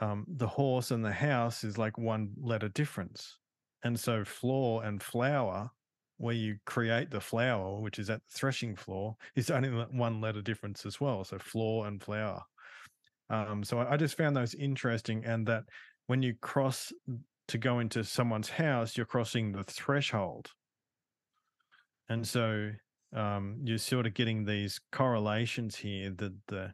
um, 0.00 0.24
the 0.28 0.46
horse 0.48 0.90
and 0.90 1.04
the 1.04 1.12
house 1.12 1.64
is 1.64 1.78
like 1.78 1.98
one 1.98 2.32
letter 2.40 2.68
difference. 2.68 3.38
And 3.84 3.98
so 3.98 4.24
floor 4.24 4.84
and 4.84 5.02
flower, 5.02 5.70
where 6.18 6.34
you 6.34 6.58
create 6.66 7.10
the 7.10 7.20
flower, 7.20 7.80
which 7.80 7.98
is 7.98 8.10
at 8.10 8.20
the 8.26 8.38
threshing 8.38 8.76
floor, 8.76 9.16
is 9.36 9.50
only 9.50 9.70
one 9.70 10.20
letter 10.20 10.42
difference 10.42 10.86
as 10.86 11.00
well. 11.00 11.24
So 11.24 11.38
floor 11.38 11.86
and 11.86 12.02
flour. 12.02 12.42
Um, 13.30 13.64
so 13.64 13.78
I, 13.78 13.94
I 13.94 13.96
just 13.96 14.16
found 14.16 14.36
those 14.36 14.54
interesting, 14.54 15.24
and 15.24 15.46
that 15.46 15.64
when 16.06 16.22
you 16.22 16.34
cross 16.40 16.92
to 17.48 17.58
go 17.58 17.78
into 17.78 18.04
someone's 18.04 18.50
house, 18.50 18.96
you're 18.96 19.06
crossing 19.06 19.52
the 19.52 19.64
threshold. 19.64 20.50
And 22.08 22.26
so 22.26 22.70
um, 23.14 23.58
you're 23.64 23.78
sort 23.78 24.06
of 24.06 24.14
getting 24.14 24.44
these 24.44 24.80
correlations 24.92 25.76
here 25.76 26.10
that 26.10 26.32
the 26.48 26.72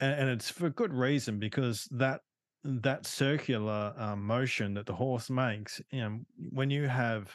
and, 0.00 0.20
and 0.20 0.30
it's 0.30 0.50
for 0.50 0.70
good 0.70 0.92
reason 0.92 1.38
because 1.38 1.88
that 1.92 2.20
that 2.64 3.06
circular 3.06 3.94
um, 3.96 4.24
motion 4.24 4.74
that 4.74 4.86
the 4.86 4.94
horse 4.94 5.30
makes, 5.30 5.80
you 5.90 6.00
know, 6.00 6.18
when 6.50 6.70
you 6.70 6.86
have 6.86 7.34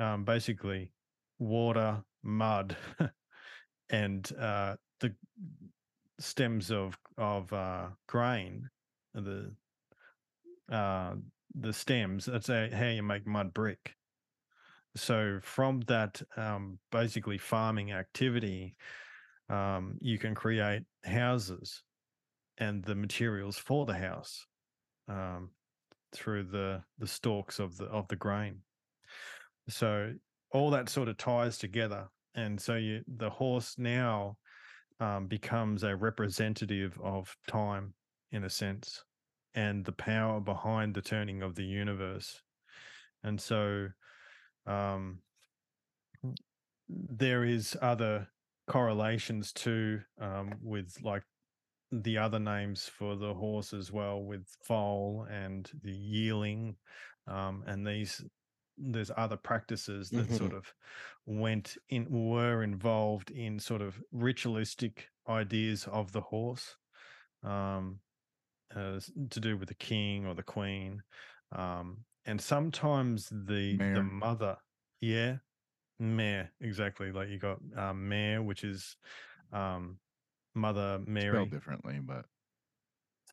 um, 0.00 0.24
basically 0.24 0.90
water, 1.38 2.02
mud, 2.22 2.76
and 3.90 4.32
uh, 4.38 4.74
the 5.00 5.14
stems 6.18 6.70
of 6.70 6.98
of 7.18 7.52
uh, 7.52 7.88
grain, 8.06 8.68
the 9.14 9.52
uh, 10.70 11.14
the 11.54 11.72
stems. 11.72 12.24
That's 12.26 12.46
how 12.46 12.86
you 12.86 13.02
make 13.02 13.26
mud 13.26 13.52
brick. 13.52 13.94
So 14.96 15.38
from 15.42 15.80
that, 15.82 16.20
um, 16.36 16.78
basically 16.90 17.38
farming 17.38 17.92
activity, 17.92 18.76
um, 19.48 19.96
you 20.00 20.18
can 20.18 20.34
create 20.34 20.82
houses 21.04 21.82
and 22.58 22.84
the 22.84 22.94
materials 22.94 23.56
for 23.56 23.86
the 23.86 23.94
house 23.94 24.46
um, 25.08 25.50
through 26.12 26.44
the 26.44 26.82
the 26.98 27.06
stalks 27.06 27.58
of 27.58 27.76
the 27.76 27.86
of 27.86 28.08
the 28.08 28.16
grain. 28.16 28.60
So 29.68 30.12
all 30.52 30.70
that 30.70 30.88
sort 30.88 31.08
of 31.08 31.16
ties 31.16 31.58
together, 31.58 32.08
and 32.34 32.60
so 32.60 32.76
you 32.76 33.02
the 33.06 33.30
horse 33.30 33.76
now 33.78 34.36
um, 35.00 35.26
becomes 35.26 35.82
a 35.84 35.94
representative 35.96 36.98
of 37.02 37.34
time 37.46 37.94
in 38.32 38.44
a 38.44 38.50
sense, 38.50 39.04
and 39.54 39.84
the 39.84 39.92
power 39.92 40.40
behind 40.40 40.94
the 40.94 41.02
turning 41.02 41.42
of 41.42 41.54
the 41.54 41.64
universe, 41.64 42.42
and 43.22 43.40
so 43.40 43.88
um, 44.66 45.18
there 46.88 47.44
is 47.44 47.76
other 47.80 48.28
correlations 48.66 49.52
too 49.52 50.00
um, 50.20 50.52
with 50.62 50.94
like 51.02 51.22
the 51.90 52.18
other 52.18 52.38
names 52.38 52.84
for 52.84 53.16
the 53.16 53.32
horse 53.32 53.72
as 53.72 53.90
well 53.90 54.22
with 54.22 54.46
foal 54.62 55.26
and 55.30 55.70
the 55.82 55.92
yearling 55.92 56.76
um, 57.26 57.64
and 57.66 57.86
these 57.86 58.22
there's 58.80 59.10
other 59.16 59.36
practices 59.36 60.10
that 60.12 60.30
Mm-hmm. 60.30 60.36
sort 60.36 60.52
of 60.52 60.74
went 61.26 61.76
in 61.88 62.06
were 62.10 62.62
involved 62.62 63.30
in 63.30 63.58
sort 63.58 63.82
of 63.82 64.02
ritualistic 64.12 65.08
ideas 65.28 65.86
of 65.88 66.12
the 66.12 66.20
horse 66.20 66.76
um, 67.42 68.00
as 68.74 69.10
to 69.30 69.40
do 69.40 69.56
with 69.56 69.68
the 69.68 69.74
king 69.74 70.26
or 70.26 70.34
the 70.34 70.42
queen 70.42 71.02
um, 71.52 72.04
and 72.26 72.40
sometimes 72.40 73.28
the 73.30 73.82
the 73.92 74.02
mother 74.02 74.56
yeah 75.00 75.38
mare 76.00 76.52
exactly 76.60 77.12
like 77.12 77.28
you 77.28 77.38
got 77.38 77.60
um, 77.76 78.08
mare 78.08 78.42
which 78.42 78.64
is 78.64 78.96
um, 79.52 80.00
mother 80.54 81.00
mary 81.06 81.30
Spelled 81.34 81.50
differently, 81.50 82.00
but 82.00 82.26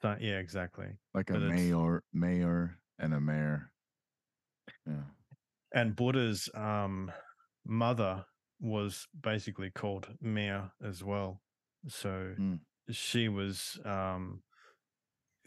so- 0.01 0.17
yeah 0.19 0.39
exactly 0.39 0.97
like 1.13 1.29
a 1.29 1.33
But 1.33 1.41
mayor, 1.41 2.03
mayor, 2.13 2.79
and 2.99 3.13
a 3.13 3.19
mayor. 3.19 3.71
Yeah. 4.85 5.03
And 5.75 5.95
Buddha's 5.95 6.49
um, 6.55 7.11
mother 7.65 8.25
was 8.59 9.05
basically 9.21 9.69
called 9.69 10.07
Mare 10.21 10.71
as 10.83 11.03
well. 11.03 11.41
So 11.87 12.33
Mm. 12.39 12.59
she 12.89 13.27
was 13.29 13.77
um, 13.85 14.41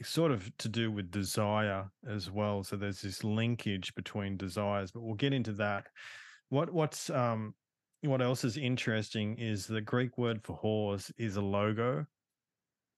sort 0.02 0.30
of 0.30 0.56
to 0.58 0.68
do 0.68 0.92
with 0.92 1.10
desire 1.10 1.90
as 2.06 2.30
well. 2.30 2.62
So 2.62 2.76
there's 2.76 3.00
this 3.00 3.24
linkage 3.24 3.94
between 3.96 4.36
desires, 4.36 4.92
but 4.92 5.00
we'll 5.02 5.14
get 5.16 5.32
into 5.32 5.52
that. 5.54 5.86
What 6.50 6.72
what's 6.72 7.10
um, 7.10 7.54
what 8.02 8.22
else 8.22 8.44
is 8.44 8.56
interesting 8.56 9.36
is 9.38 9.66
the 9.66 9.80
Greek 9.80 10.16
word 10.18 10.44
for 10.44 10.56
horse 10.56 11.10
is 11.18 11.36
alogo. 11.36 12.06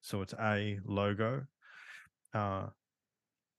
So 0.02 0.20
it's 0.20 0.34
alogo. 0.34 1.47
Uh, 2.34 2.67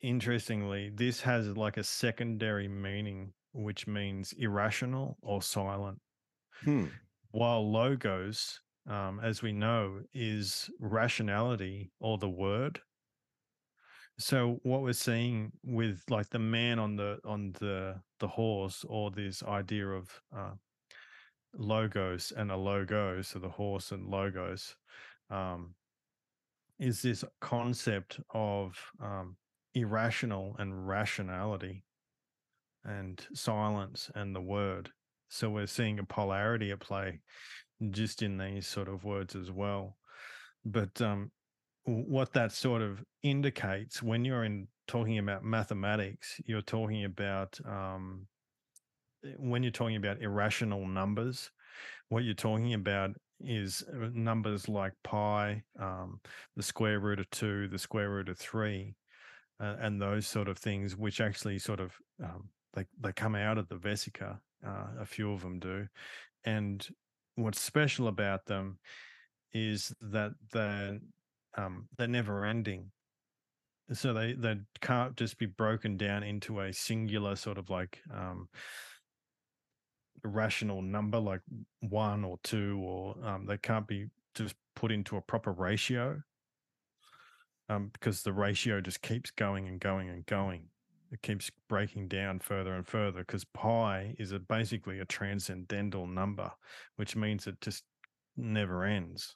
interestingly, 0.02 0.92
this 0.94 1.22
has 1.22 1.56
like 1.58 1.78
a 1.78 1.84
secondary 1.84 2.68
meaning, 2.68 3.34
which 3.54 3.88
means 3.88 4.34
irrational 4.38 5.18
or 5.22 5.42
silent. 5.42 6.00
Hmm. 6.64 6.86
While 7.32 7.72
logos, 7.72 8.60
um, 8.90 9.20
as 9.24 9.42
we 9.42 9.52
know, 9.52 10.02
is 10.14 10.70
rationality 10.80 11.92
or 12.00 12.18
the 12.18 12.30
word. 12.30 12.80
So 14.20 14.60
what 14.64 14.82
we're 14.82 14.94
seeing 14.94 15.52
with 15.64 16.04
like 16.10 16.30
the 16.30 16.40
man 16.40 16.78
on 16.78 16.96
the 16.96 17.20
on 17.26 17.54
the 17.60 18.02
the 18.20 18.28
horse, 18.28 18.86
or 18.88 19.10
this 19.10 19.42
idea 19.44 19.88
of 19.88 20.22
uh, 20.36 20.52
logos 21.56 22.32
and 22.36 22.52
alogo, 22.52 23.26
so 23.26 23.40
the 23.40 23.50
horse 23.50 23.92
and 23.92 24.08
logos, 24.08 24.76
um, 25.30 25.74
is 26.78 27.02
this 27.02 27.24
concept 27.40 28.20
of 28.34 28.78
um, 29.02 29.38
irrational 29.74 30.56
and 30.60 30.88
rationality 30.88 31.84
and 32.86 33.26
silence 33.34 34.10
and 34.16 34.36
the 34.36 34.42
word. 34.42 34.90
So 35.30 35.50
we're 35.50 35.68
seeing 35.68 36.00
a 36.00 36.04
polarity 36.04 36.72
at 36.72 36.80
play 36.80 37.22
just 37.90 38.22
in 38.22 38.38
these 38.38 38.68
sort 38.68 38.88
of 38.88 39.04
words 39.04 39.36
as 39.36 39.52
well. 39.52 39.98
But 40.66 41.02
um, 41.02 41.32
what 41.86 42.34
that 42.34 42.52
sort 42.52 42.82
of 42.82 43.04
indicates 43.24 44.04
when 44.04 44.24
you're 44.26 44.44
in 44.44 44.68
talking 44.88 45.18
about 45.18 45.44
mathematics, 45.44 46.40
you're 46.46 46.62
talking 46.62 47.06
about 47.06 47.58
um, 47.66 48.28
eh, 49.26 49.34
when 49.38 49.64
you're 49.64 49.72
talking 49.72 49.96
about 49.96 50.22
irrational 50.22 50.86
numbers, 50.86 51.50
what 52.10 52.24
you're 52.24 52.34
talking 52.34 52.74
about 52.74 53.12
is 53.40 53.84
uh, 53.94 54.10
numbers 54.14 54.70
like 54.70 54.94
pi, 55.04 55.64
um, 55.80 56.20
the 56.56 56.64
square 56.64 57.00
root 57.00 57.20
of 57.20 57.30
two, 57.32 57.68
the 57.68 57.80
square 57.80 58.10
root 58.10 58.30
of 58.30 58.38
three, 58.38 58.96
uh, 59.60 59.76
and 59.80 60.02
those 60.02 60.28
sort 60.28 60.48
of 60.48 60.58
things, 60.58 60.96
which 60.96 61.22
actually 61.22 61.58
sort 61.58 61.80
of 61.80 61.96
um, 62.24 62.50
they 62.74 62.86
they 63.00 63.12
come 63.14 63.36
out 63.36 63.58
of 63.58 63.68
the 63.68 63.76
vesica. 63.76 64.40
Uh, 64.66 64.88
a 65.00 65.06
few 65.06 65.32
of 65.32 65.42
them 65.42 65.60
do, 65.60 65.88
and 66.46 66.88
what's 67.36 67.60
special 67.60 68.08
about 68.08 68.46
them 68.46 68.78
is 69.54 69.94
that 70.02 70.32
they're 70.52 71.00
um, 71.58 71.88
they're 71.98 72.08
never 72.08 72.46
ending. 72.46 72.92
So 73.94 74.14
they 74.14 74.34
they 74.34 74.58
can't 74.80 75.16
just 75.18 75.38
be 75.38 75.48
broken 75.48 75.98
down 75.98 76.24
into 76.24 76.62
a 76.62 76.72
singular 76.72 77.36
sort 77.36 77.58
of 77.58 77.70
like 77.70 78.00
um, 78.14 78.48
rational 80.24 80.82
number 80.82 81.20
like 81.20 81.42
one 81.82 82.24
or 82.24 82.38
two, 82.44 82.80
or 82.84 83.16
um, 83.26 83.46
they 83.46 83.58
can't 83.58 83.88
be 83.88 84.08
just 84.36 84.56
put 84.76 84.92
into 84.92 85.18
a 85.18 85.22
proper 85.22 85.52
ratio 85.52 86.22
um, 87.72 87.90
because 87.94 88.24
the 88.24 88.34
ratio 88.34 88.82
just 88.82 89.02
keeps 89.02 89.32
going 89.32 89.68
and 89.68 89.80
going 89.80 90.10
and 90.10 90.26
going. 90.26 90.66
It 91.12 91.22
keeps 91.22 91.52
breaking 91.68 92.08
down 92.08 92.40
further 92.40 92.74
and 92.74 92.88
further 92.88 93.20
because 93.20 93.44
pi 93.44 94.16
is 94.18 94.32
a, 94.32 94.40
basically 94.40 95.00
a 95.00 95.06
transcendental 95.06 96.08
number, 96.08 96.52
which 96.96 97.18
means 97.18 97.48
it 97.48 97.60
just 97.60 97.84
never 98.38 98.86
ends. 98.86 99.36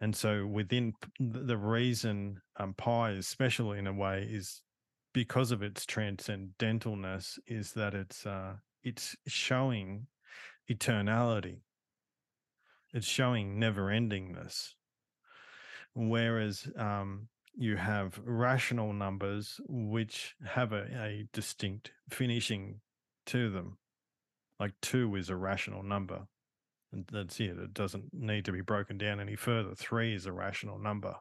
And 0.00 0.14
so, 0.14 0.44
within 0.44 0.92
the 1.18 1.56
reason 1.56 2.40
um, 2.56 2.74
pi 2.74 3.12
is 3.12 3.28
special 3.28 3.72
in 3.72 3.86
a 3.86 3.92
way 3.92 4.28
is 4.30 4.60
because 5.14 5.52
of 5.52 5.62
its 5.62 5.86
transcendentalness, 5.86 7.38
is 7.46 7.72
that 7.72 7.94
it's 7.94 8.26
uh, 8.26 8.56
it's 8.82 9.16
showing 9.26 10.08
eternality. 10.70 11.60
It's 12.92 13.06
showing 13.06 13.58
never 13.58 13.86
endingness. 13.86 14.74
Whereas 15.94 16.68
um, 16.76 17.28
you 17.56 17.76
have 17.76 18.20
rational 18.24 18.92
numbers 18.92 19.60
which 19.66 20.34
have 20.44 20.72
a, 20.72 20.84
a 21.02 21.26
distinct 21.32 21.90
finishing 22.10 22.80
to 23.26 23.50
them. 23.50 23.78
Like 24.60 24.72
two 24.82 25.14
is 25.16 25.30
a 25.30 25.36
rational 25.36 25.82
number. 25.82 26.26
And 26.92 27.06
that's 27.10 27.40
it. 27.40 27.58
It 27.58 27.74
doesn't 27.74 28.04
need 28.12 28.44
to 28.44 28.52
be 28.52 28.60
broken 28.60 28.98
down 28.98 29.20
any 29.20 29.36
further. 29.36 29.74
Three 29.74 30.14
is 30.14 30.26
a 30.26 30.32
rational 30.32 30.78
number. 30.78 31.14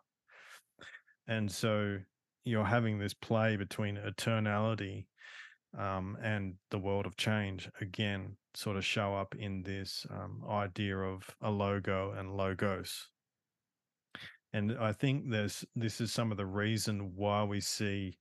And 1.27 1.51
so 1.51 1.99
you're 2.43 2.65
having 2.65 2.99
this 2.99 3.13
play 3.13 3.55
between 3.55 3.97
eternality 3.97 5.05
um, 5.77 6.17
and 6.21 6.55
the 6.69 6.77
world 6.77 7.05
of 7.05 7.17
change 7.17 7.69
again 7.81 8.35
sort 8.53 8.77
of 8.77 8.85
show 8.85 9.15
up 9.15 9.35
in 9.35 9.63
this 9.63 10.05
um, 10.11 10.43
idea 10.49 10.97
of 10.97 11.23
alogo 11.43 12.17
and 12.17 12.37
logos 12.37 13.09
and 14.55 14.77
i 14.79 14.91
think 14.91 15.29
there's 15.29 15.65
this 15.75 15.99
is 16.01 16.11
some 16.11 16.31
of 16.31 16.37
the 16.37 16.45
reason 16.45 17.13
why 17.15 17.43
we 17.43 17.59
see 17.59 18.17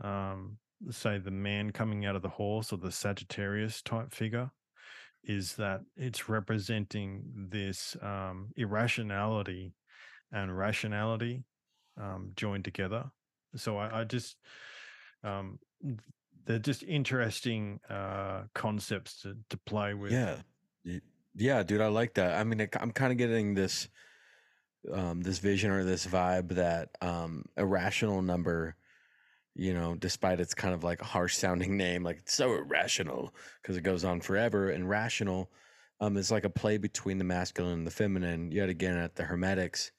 um, 0.00 0.58
say 0.90 1.18
the 1.18 1.30
man 1.30 1.70
coming 1.70 2.04
out 2.04 2.16
of 2.16 2.22
the 2.22 2.28
horse 2.28 2.72
or 2.72 2.78
the 2.78 2.90
sagittarius 2.90 3.80
type 3.82 4.12
figure 4.12 4.50
is 5.22 5.54
that 5.54 5.80
it's 5.96 6.28
representing 6.28 7.22
this 7.50 7.96
um, 8.02 8.48
irrationality 8.56 9.72
and 10.32 10.56
rationality 10.56 11.44
um, 12.00 12.32
joined 12.36 12.64
together 12.64 13.04
so 13.54 13.76
i, 13.78 14.00
I 14.00 14.04
just 14.04 14.36
um, 15.22 15.58
they're 16.46 16.58
just 16.58 16.82
interesting 16.82 17.80
uh, 17.88 18.42
concepts 18.54 19.22
to, 19.22 19.36
to 19.48 19.56
play 19.56 19.94
with. 19.94 20.12
Yeah, 20.12 20.36
yeah, 21.34 21.62
dude, 21.62 21.80
I 21.80 21.88
like 21.88 22.14
that. 22.14 22.38
I 22.38 22.44
mean, 22.44 22.68
I'm 22.78 22.92
kind 22.92 23.12
of 23.12 23.18
getting 23.18 23.54
this 23.54 23.88
um, 24.92 25.20
this 25.20 25.38
vision 25.38 25.70
or 25.70 25.84
this 25.84 26.06
vibe 26.06 26.50
that 26.50 26.90
um, 27.00 27.44
irrational 27.56 28.22
number, 28.22 28.76
you 29.54 29.74
know, 29.74 29.94
despite 29.94 30.40
its 30.40 30.54
kind 30.54 30.74
of 30.74 30.84
like 30.84 31.00
harsh 31.00 31.36
sounding 31.36 31.76
name, 31.76 32.02
like 32.02 32.18
it's 32.18 32.34
so 32.34 32.54
irrational 32.54 33.34
because 33.62 33.76
it 33.76 33.82
goes 33.82 34.04
on 34.04 34.20
forever. 34.20 34.70
And 34.70 34.88
rational 34.88 35.50
um, 36.00 36.16
is 36.16 36.30
like 36.30 36.44
a 36.44 36.50
play 36.50 36.78
between 36.78 37.18
the 37.18 37.24
masculine 37.24 37.72
and 37.72 37.86
the 37.86 37.90
feminine. 37.90 38.50
Yet 38.52 38.68
again, 38.68 38.96
at 38.96 39.16
the 39.16 39.24
Hermetics, 39.24 39.92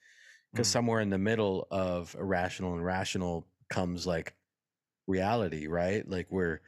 because 0.51 0.67
mm. 0.67 0.71
somewhere 0.71 1.01
in 1.01 1.09
the 1.09 1.17
middle 1.17 1.67
of 1.71 2.15
irrational 2.19 2.73
and 2.73 2.85
rational 2.85 3.47
comes 3.69 4.05
like 4.05 4.33
reality, 5.07 5.67
right? 5.67 6.07
Like 6.07 6.27
we're 6.29 6.61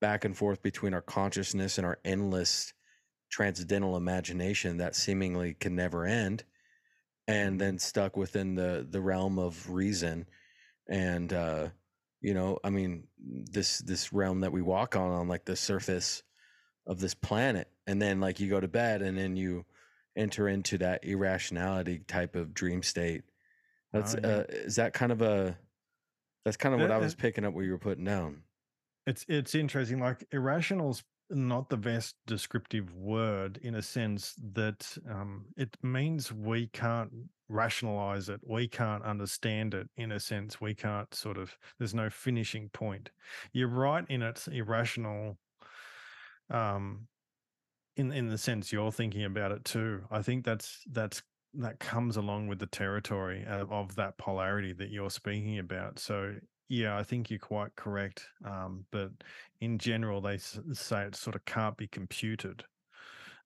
back 0.00 0.24
and 0.24 0.36
forth 0.36 0.62
between 0.62 0.94
our 0.94 1.02
consciousness 1.02 1.78
and 1.78 1.86
our 1.86 1.98
endless 2.04 2.72
transcendental 3.30 3.96
imagination 3.96 4.76
that 4.76 4.94
seemingly 4.94 5.54
can 5.54 5.74
never 5.74 6.04
end 6.04 6.44
and 7.28 7.60
then 7.60 7.78
stuck 7.78 8.16
within 8.16 8.54
the 8.54 8.86
the 8.88 9.00
realm 9.00 9.38
of 9.38 9.70
reason 9.70 10.26
and 10.88 11.32
uh 11.32 11.68
you 12.20 12.34
know 12.34 12.58
i 12.64 12.70
mean 12.70 13.04
this 13.18 13.78
this 13.78 14.12
realm 14.12 14.40
that 14.40 14.52
we 14.52 14.62
walk 14.62 14.96
on 14.96 15.10
on 15.10 15.28
like 15.28 15.44
the 15.44 15.56
surface 15.56 16.22
of 16.86 17.00
this 17.00 17.14
planet 17.14 17.68
and 17.86 18.00
then 18.00 18.20
like 18.20 18.38
you 18.38 18.48
go 18.48 18.60
to 18.60 18.68
bed 18.68 19.02
and 19.02 19.18
then 19.18 19.36
you 19.36 19.64
enter 20.16 20.48
into 20.48 20.78
that 20.78 21.04
irrationality 21.04 21.98
type 22.06 22.36
of 22.36 22.54
dream 22.54 22.82
state 22.82 23.22
that's 23.92 24.14
oh, 24.14 24.20
yeah. 24.22 24.28
uh 24.28 24.44
is 24.48 24.76
that 24.76 24.92
kind 24.92 25.12
of 25.12 25.20
a 25.20 25.58
that's 26.46 26.56
kind 26.56 26.76
of 26.76 26.80
what 26.80 26.92
I 26.92 26.98
was 26.98 27.16
picking 27.16 27.44
up 27.44 27.54
what 27.54 27.64
you 27.64 27.72
were 27.72 27.78
putting 27.78 28.04
down. 28.04 28.42
It's 29.04 29.26
it's 29.28 29.56
interesting. 29.56 29.98
Like 29.98 30.24
irrational's 30.30 31.02
not 31.30 31.68
the 31.68 31.76
best 31.76 32.16
descriptive 32.26 32.94
word 32.94 33.58
in 33.62 33.74
a 33.74 33.82
sense 33.82 34.34
that 34.54 34.96
um, 35.10 35.46
it 35.56 35.76
means 35.82 36.32
we 36.32 36.68
can't 36.68 37.10
rationalize 37.48 38.28
it. 38.28 38.40
We 38.46 38.68
can't 38.68 39.04
understand 39.04 39.74
it 39.74 39.88
in 39.96 40.12
a 40.12 40.20
sense. 40.20 40.60
We 40.60 40.74
can't 40.74 41.12
sort 41.14 41.38
of. 41.38 41.56
There's 41.78 41.94
no 41.94 42.10
finishing 42.10 42.68
point. 42.70 43.10
You're 43.52 43.68
right 43.68 44.04
in 44.08 44.22
it's 44.22 44.48
irrational. 44.48 45.38
Um, 46.50 47.08
in 47.96 48.12
in 48.12 48.28
the 48.28 48.38
sense 48.38 48.72
you're 48.72 48.92
thinking 48.92 49.24
about 49.24 49.52
it 49.52 49.64
too. 49.64 50.02
I 50.10 50.22
think 50.22 50.44
that's 50.44 50.82
that's 50.92 51.22
that 51.54 51.78
comes 51.78 52.16
along 52.16 52.48
with 52.48 52.58
the 52.58 52.66
territory 52.66 53.44
of, 53.48 53.72
of 53.72 53.96
that 53.96 54.18
polarity 54.18 54.72
that 54.74 54.90
you're 54.90 55.10
speaking 55.10 55.58
about. 55.58 55.98
So 55.98 56.34
yeah, 56.68 56.96
I 56.98 57.02
think 57.04 57.30
you're 57.30 57.38
quite 57.38 57.76
correct. 57.76 58.28
Um, 58.44 58.86
but 58.90 59.12
in 59.60 59.78
general, 59.78 60.20
they 60.20 60.34
s- 60.34 60.58
say 60.72 61.06
it 61.06 61.14
sort 61.14 61.36
of 61.36 61.44
can't 61.44 61.76
be 61.76 61.88
computed. 61.88 62.64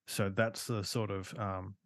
So 0.06 0.30
that's 0.30 0.66
the 0.66 0.84
sort 0.84 1.10
of 1.10 1.34
um, 1.38 1.76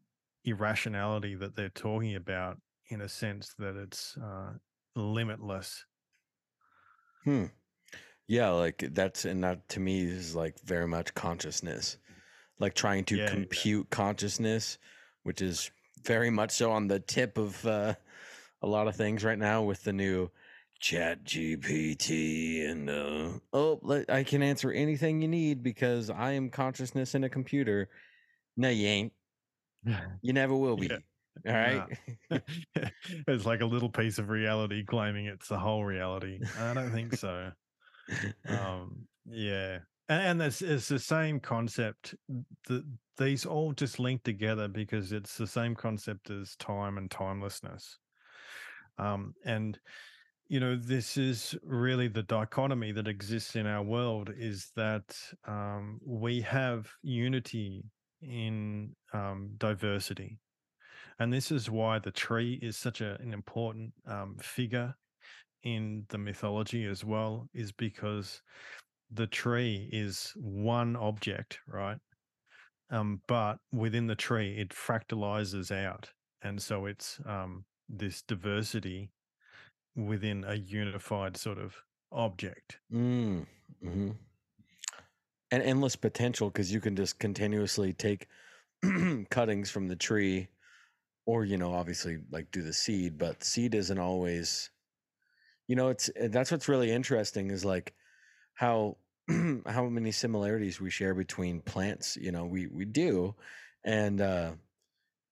irrationality 0.44 1.36
that 1.36 1.56
they're 1.56 1.70
talking 1.70 2.16
about 2.16 2.60
in 2.88 3.00
a 3.02 3.08
sense 3.08 3.54
that 3.56 3.76
it's 3.76 4.16
uh, 4.18 4.54
limitless. 4.96 5.86
Hmm. 7.24 7.46
Yeah, 8.28 8.50
like 8.50 8.78
that's 8.94 9.24
and 9.24 9.44
that 9.44 9.68
to 9.70 9.80
me 9.80 10.02
is 10.02 10.34
like 10.36 10.60
very 10.62 10.88
much 10.88 11.14
consciousness, 11.14 11.98
like 12.60 12.74
trying 12.74 13.04
to 13.06 13.18
Yeah, 13.18 13.34
yeah. 13.34 13.44
compute 13.44 13.90
consciousness, 13.90 14.78
which 15.24 15.42
is 15.42 15.70
very 16.04 16.30
much 16.30 16.52
so 16.52 16.72
on 16.72 16.88
the 16.88 17.00
tip 17.00 17.38
of 17.38 17.66
uh, 17.66 17.96
a 18.62 18.66
lot 18.68 18.88
of 18.88 18.96
things 18.96 19.24
right 19.24 19.38
now 19.38 19.62
with 19.62 19.84
the 19.84 19.92
new 19.94 20.30
chat 20.84 21.24
gpt 21.24 22.70
and 22.70 22.90
uh, 22.90 23.30
oh 23.54 23.80
i 24.10 24.22
can 24.22 24.42
answer 24.42 24.70
anything 24.70 25.22
you 25.22 25.28
need 25.28 25.62
because 25.62 26.10
i 26.10 26.32
am 26.32 26.50
consciousness 26.50 27.14
in 27.14 27.24
a 27.24 27.28
computer 27.28 27.88
no 28.58 28.68
you 28.68 28.86
ain't 28.86 29.12
you 30.20 30.34
never 30.34 30.54
will 30.54 30.76
be 30.76 30.88
Yeah. 30.88 30.98
all 31.48 31.54
right 31.54 31.98
Nah. 32.30 32.38
it's 33.28 33.46
like 33.46 33.62
a 33.62 33.66
little 33.66 33.88
piece 33.88 34.18
of 34.18 34.28
reality 34.28 34.84
claiming 34.84 35.24
it's 35.24 35.48
the 35.48 35.58
whole 35.58 35.84
reality. 35.84 36.40
I 36.60 36.74
don't 36.74 36.92
think 36.92 37.14
so. 37.16 37.50
Um, 38.46 39.06
yeah, 39.24 39.78
and, 40.10 40.22
and 40.22 40.42
it's, 40.42 40.60
it's 40.60 40.88
the 40.88 40.98
same 40.98 41.40
concept. 41.40 42.14
The, 42.68 42.84
these 43.16 43.46
all 43.46 43.72
just 43.72 43.98
link 43.98 44.22
together 44.22 44.68
because 44.68 45.12
it's 45.12 45.38
the 45.38 45.46
same 45.46 45.74
concept 45.74 46.28
as 46.28 46.54
time 46.56 46.98
and 46.98 47.10
timelessness. 47.10 47.96
Um, 48.98 49.34
and 49.46 49.78
you 50.54 50.60
know, 50.60 50.76
this 50.76 51.16
is 51.16 51.56
really 51.64 52.06
the 52.06 52.22
dichotomy 52.22 52.92
that 52.92 53.08
exists 53.08 53.56
in 53.56 53.66
our 53.66 53.82
world 53.82 54.30
is 54.38 54.70
that 54.76 55.16
um, 55.48 55.98
we 56.06 56.40
have 56.42 56.88
unity 57.02 57.82
in 58.22 58.94
um, 59.12 59.50
diversity. 59.58 60.38
And 61.18 61.32
this 61.32 61.50
is 61.50 61.68
why 61.68 61.98
the 61.98 62.12
tree 62.12 62.60
is 62.62 62.76
such 62.76 63.00
a, 63.00 63.18
an 63.20 63.32
important 63.32 63.94
um, 64.06 64.36
figure 64.40 64.94
in 65.64 66.06
the 66.10 66.18
mythology 66.18 66.84
as 66.84 67.04
well, 67.04 67.48
is 67.52 67.72
because 67.72 68.40
the 69.10 69.26
tree 69.26 69.90
is 69.92 70.34
one 70.36 70.94
object, 70.94 71.58
right? 71.66 71.98
Um, 72.90 73.22
but 73.26 73.56
within 73.72 74.06
the 74.06 74.14
tree, 74.14 74.56
it 74.56 74.68
fractalizes 74.68 75.72
out. 75.72 76.10
And 76.42 76.62
so 76.62 76.86
it's 76.86 77.18
um, 77.26 77.64
this 77.88 78.22
diversity 78.22 79.10
within 79.96 80.44
a 80.44 80.54
unified 80.54 81.36
sort 81.36 81.58
of 81.58 81.76
object. 82.12 82.78
mm, 82.92 83.46
hmm 83.82 84.10
and 85.50 85.62
endless 85.62 85.94
potential 85.94 86.48
because 86.50 86.72
you 86.72 86.80
can 86.80 86.96
just 86.96 87.18
continuously 87.18 87.92
take 87.92 88.26
cuttings 89.30 89.70
from 89.70 89.88
the 89.88 89.96
tree 89.96 90.48
or 91.26 91.44
you 91.44 91.56
know 91.56 91.72
obviously 91.72 92.18
like 92.30 92.50
do 92.50 92.62
the 92.62 92.72
seed 92.72 93.16
but 93.18 93.42
seed 93.44 93.74
isn't 93.74 93.98
always 93.98 94.70
you 95.68 95.76
know 95.76 95.88
it's 95.88 96.10
eh, 96.16 96.28
that's 96.28 96.50
what's 96.50 96.68
really 96.68 96.90
interesting 96.90 97.50
is 97.50 97.64
like 97.64 97.94
how 98.54 98.96
how 99.66 99.86
many 99.86 100.10
similarities 100.12 100.80
we 100.80 100.90
share 100.90 101.14
between 101.14 101.60
plants 101.60 102.16
you 102.16 102.32
know 102.32 102.44
we 102.44 102.66
we 102.66 102.84
do 102.84 103.34
and 103.84 104.20
uh 104.20 104.52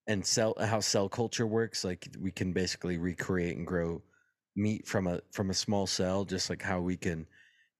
and 0.06 0.24
cell 0.24 0.54
how 0.60 0.80
cell 0.80 1.08
culture 1.08 1.46
works 1.46 1.84
like 1.84 2.08
we 2.20 2.30
can 2.30 2.52
basically 2.52 2.98
recreate 2.98 3.56
and 3.56 3.66
grow 3.66 4.02
meat 4.54 4.86
from 4.86 5.06
a 5.06 5.20
from 5.32 5.50
a 5.50 5.54
small 5.54 5.86
cell 5.86 6.24
just 6.24 6.50
like 6.50 6.62
how 6.62 6.80
we 6.80 6.96
can 6.96 7.26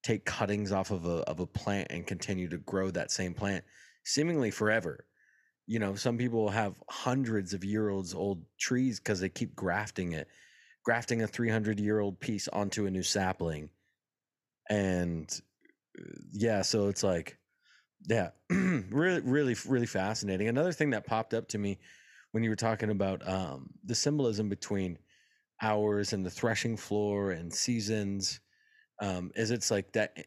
take 0.03 0.25
cuttings 0.25 0.73
off 0.73 0.91
of 0.91 1.05
a 1.05 1.19
of 1.29 1.41
a 1.41 1.47
plant 1.47 1.89
and 1.91 2.07
continue 2.07 2.49
to 2.49 2.59
grow 2.59 2.91
that 2.91 3.11
same 3.11 3.35
plant 3.35 3.65
seemingly 4.05 4.51
forever. 4.51 5.07
You 5.67 5.79
know 5.79 5.95
some 5.95 6.19
people 6.19 6.49
have 6.51 6.75
hundreds 6.89 7.55
of 7.55 7.65
year 7.65 7.89
olds 7.89 8.15
old 8.15 8.45
trees 8.59 8.99
because 8.99 9.21
they 9.21 9.29
keep 9.29 9.55
grafting 9.55 10.13
it 10.13 10.29
grafting 10.85 11.23
a 11.23 11.27
300 11.27 11.79
year 11.79 12.01
old 12.01 12.19
piece 12.19 12.49
onto 12.49 12.87
a 12.87 12.91
new 12.91 13.03
sapling. 13.03 13.71
And 14.69 15.31
uh, 15.99 16.03
yeah 16.33 16.63
so 16.63 16.89
it's 16.89 17.03
like 17.03 17.39
yeah 18.09 18.31
really 18.51 19.21
really 19.21 19.57
really 19.67 19.87
fascinating. 19.87 20.49
Another 20.49 20.73
thing 20.73 20.91
that 20.91 21.07
popped 21.07 21.35
up 21.35 21.49
to 21.49 21.59
me 21.59 21.79
when 22.33 22.43
you 22.43 22.51
were 22.51 22.57
talking 22.57 22.91
about 22.91 23.27
um, 23.29 23.71
the 23.85 23.95
symbolism 23.95 24.49
between 24.49 24.99
hours 25.63 26.13
and 26.13 26.27
the 26.27 26.31
threshing 26.31 26.77
floor 26.77 27.33
and 27.33 27.53
seasons 27.53 28.41
um, 29.01 29.33
is 29.37 29.51
it's 29.51 29.71
like 29.71 29.93
that 29.93 30.13
eh, 30.17 30.23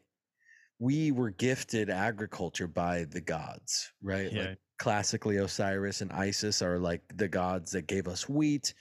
we 0.80 1.12
were 1.12 1.30
gifted 1.32 1.90
agriculture 1.90 2.68
by 2.68 3.06
the 3.06 3.22
gods 3.22 3.94
right 4.02 4.32
Yeah. 4.32 4.50
like 4.50 4.60
classically 4.78 5.38
osiris 5.38 6.02
and 6.02 6.12
isis 6.12 6.62
are 6.62 6.80
like 6.80 7.02
the 7.16 7.28
gods 7.28 7.72
that 7.72 7.84
gave 7.88 8.08
us 8.08 8.28
wheat 8.28 8.74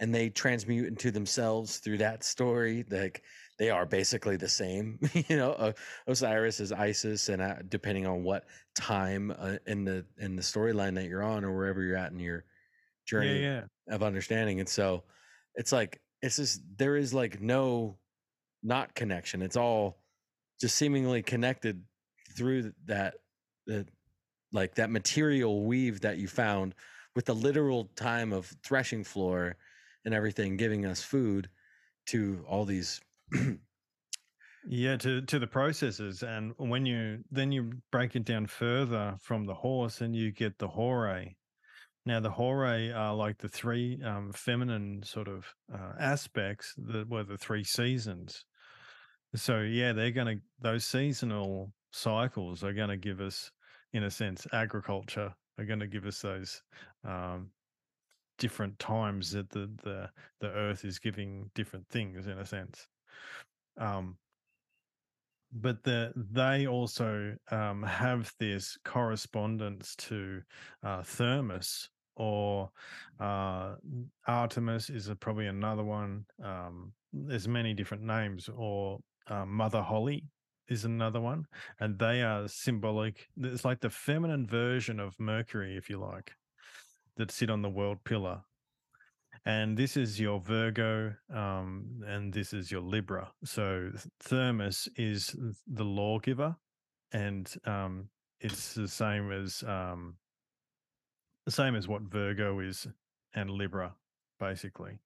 and 0.00 0.14
they 0.14 0.30
transmute 0.30 0.88
into 0.88 1.10
themselves 1.10 1.78
through 1.78 1.98
that 1.98 2.24
story. 2.24 2.84
Like 2.90 3.24
they 3.58 3.70
are 3.70 3.86
basically 3.86 4.36
the 4.36 4.48
same. 4.48 4.98
you 5.14 5.36
know, 5.36 5.52
uh, 5.52 5.72
Osiris 6.06 6.60
is 6.60 6.72
Isis, 6.72 7.28
and 7.28 7.42
uh, 7.42 7.56
depending 7.68 8.06
on 8.06 8.24
what 8.24 8.46
time 8.74 9.30
uh, 9.30 9.58
in 9.66 9.84
the 9.84 10.06
in 10.18 10.36
the 10.36 10.42
storyline 10.42 10.94
that 10.96 11.06
you're 11.08 11.22
on 11.22 11.44
or 11.44 11.54
wherever 11.56 11.82
you're 11.82 11.96
at 11.96 12.12
in 12.12 12.18
your 12.18 12.44
journey 13.06 13.40
Yeah, 13.42 13.66
yeah. 13.88 13.94
of 13.94 14.02
understanding, 14.02 14.60
and 14.60 14.68
so 14.68 15.04
it's 15.54 15.72
like 15.72 16.00
it's 16.22 16.36
just 16.36 16.62
there 16.76 16.96
is 16.96 17.12
like 17.12 17.40
no 17.40 17.98
not 18.62 18.94
connection. 18.94 19.42
It's 19.42 19.56
all 19.56 19.98
just 20.60 20.76
seemingly 20.76 21.22
connected 21.22 21.82
through 22.36 22.72
that 22.86 23.14
the 23.66 23.86
like 24.52 24.74
that 24.76 24.90
material 24.90 25.64
weave 25.64 26.00
that 26.00 26.18
you 26.18 26.28
found 26.28 26.74
with 27.16 27.26
the 27.26 27.34
literal 27.34 27.90
time 27.96 28.32
of 28.32 28.54
threshing 28.64 29.04
floor 29.04 29.56
and 30.04 30.14
everything 30.14 30.56
giving 30.56 30.86
us 30.86 31.02
food 31.02 31.48
to 32.06 32.44
all 32.48 32.64
these 32.64 33.00
Yeah, 34.66 34.96
to 34.96 35.20
to 35.20 35.38
the 35.38 35.46
processes, 35.46 36.22
and 36.22 36.54
when 36.56 36.86
you 36.86 37.22
then 37.30 37.52
you 37.52 37.72
break 37.92 38.16
it 38.16 38.24
down 38.24 38.46
further 38.46 39.16
from 39.20 39.44
the 39.44 39.54
horse, 39.54 40.00
and 40.00 40.16
you 40.16 40.32
get 40.32 40.58
the 40.58 40.68
hore. 40.68 41.22
Now, 42.06 42.20
the 42.20 42.30
hore 42.30 42.66
are 42.66 43.14
like 43.14 43.38
the 43.38 43.48
three 43.48 43.98
um, 44.04 44.30
feminine 44.32 45.02
sort 45.02 45.26
of 45.26 45.46
uh, 45.72 45.92
aspects 45.98 46.74
that 46.76 47.08
were 47.08 47.24
the 47.24 47.38
three 47.38 47.64
seasons. 47.64 48.44
So, 49.34 49.60
yeah, 49.60 49.92
they're 49.92 50.10
going 50.10 50.36
to 50.36 50.42
those 50.60 50.84
seasonal 50.84 51.72
cycles 51.92 52.62
are 52.62 52.74
going 52.74 52.90
to 52.90 52.96
give 52.96 53.20
us, 53.20 53.50
in 53.92 54.04
a 54.04 54.10
sense, 54.10 54.46
agriculture 54.52 55.34
are 55.58 55.64
going 55.64 55.80
to 55.80 55.86
give 55.86 56.04
us 56.04 56.20
those 56.20 56.62
um, 57.04 57.50
different 58.38 58.78
times 58.78 59.30
that 59.30 59.48
the 59.50 59.70
the 59.82 60.10
the 60.40 60.48
earth 60.48 60.84
is 60.84 60.98
giving 60.98 61.50
different 61.54 61.88
things, 61.88 62.26
in 62.26 62.38
a 62.38 62.44
sense. 62.44 62.86
Um, 63.78 64.18
but 65.52 65.84
the 65.84 66.12
they 66.16 66.66
also 66.66 67.36
um, 67.50 67.82
have 67.82 68.32
this 68.38 68.76
correspondence 68.84 69.94
to 69.96 70.42
uh, 70.82 71.02
Themis 71.02 71.88
or 72.16 72.70
uh, 73.20 73.74
Artemis 74.26 74.90
is 74.90 75.08
a, 75.08 75.14
probably 75.14 75.46
another 75.46 75.84
one. 75.84 76.24
Um, 76.42 76.92
there's 77.12 77.48
many 77.48 77.74
different 77.74 78.02
names, 78.02 78.48
or 78.54 78.98
uh, 79.28 79.44
Mother 79.46 79.82
Holly 79.82 80.24
is 80.68 80.84
another 80.84 81.20
one, 81.20 81.46
and 81.80 81.98
they 81.98 82.22
are 82.22 82.48
symbolic. 82.48 83.28
It's 83.36 83.64
like 83.64 83.80
the 83.80 83.90
feminine 83.90 84.46
version 84.46 84.98
of 85.00 85.18
Mercury, 85.18 85.76
if 85.76 85.90
you 85.90 85.98
like, 85.98 86.32
that 87.16 87.30
sit 87.30 87.50
on 87.50 87.62
the 87.62 87.68
world 87.68 87.98
pillar. 88.04 88.42
And 89.46 89.76
this 89.76 89.96
is 89.96 90.18
your 90.18 90.40
Virgo, 90.40 91.14
um, 91.32 92.02
and 92.06 92.32
this 92.32 92.54
is 92.54 92.70
your 92.70 92.80
Libra. 92.80 93.30
So 93.44 93.90
Themis 94.20 94.88
is 94.96 95.36
the 95.66 95.84
lawgiver, 95.84 96.56
and 97.12 97.52
um, 97.66 98.08
it's 98.40 98.74
the 98.74 98.88
same 98.88 99.30
as 99.32 99.62
um, 99.66 100.16
the 101.44 101.50
same 101.50 101.74
as 101.74 101.86
what 101.88 102.02
Virgo 102.02 102.60
is 102.60 102.86
and 103.34 103.50
Libra, 103.50 103.94
basically. 104.38 104.98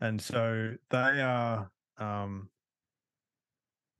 And 0.00 0.20
so 0.20 0.74
they 0.90 1.20
are 1.20 1.70
um, 1.98 2.48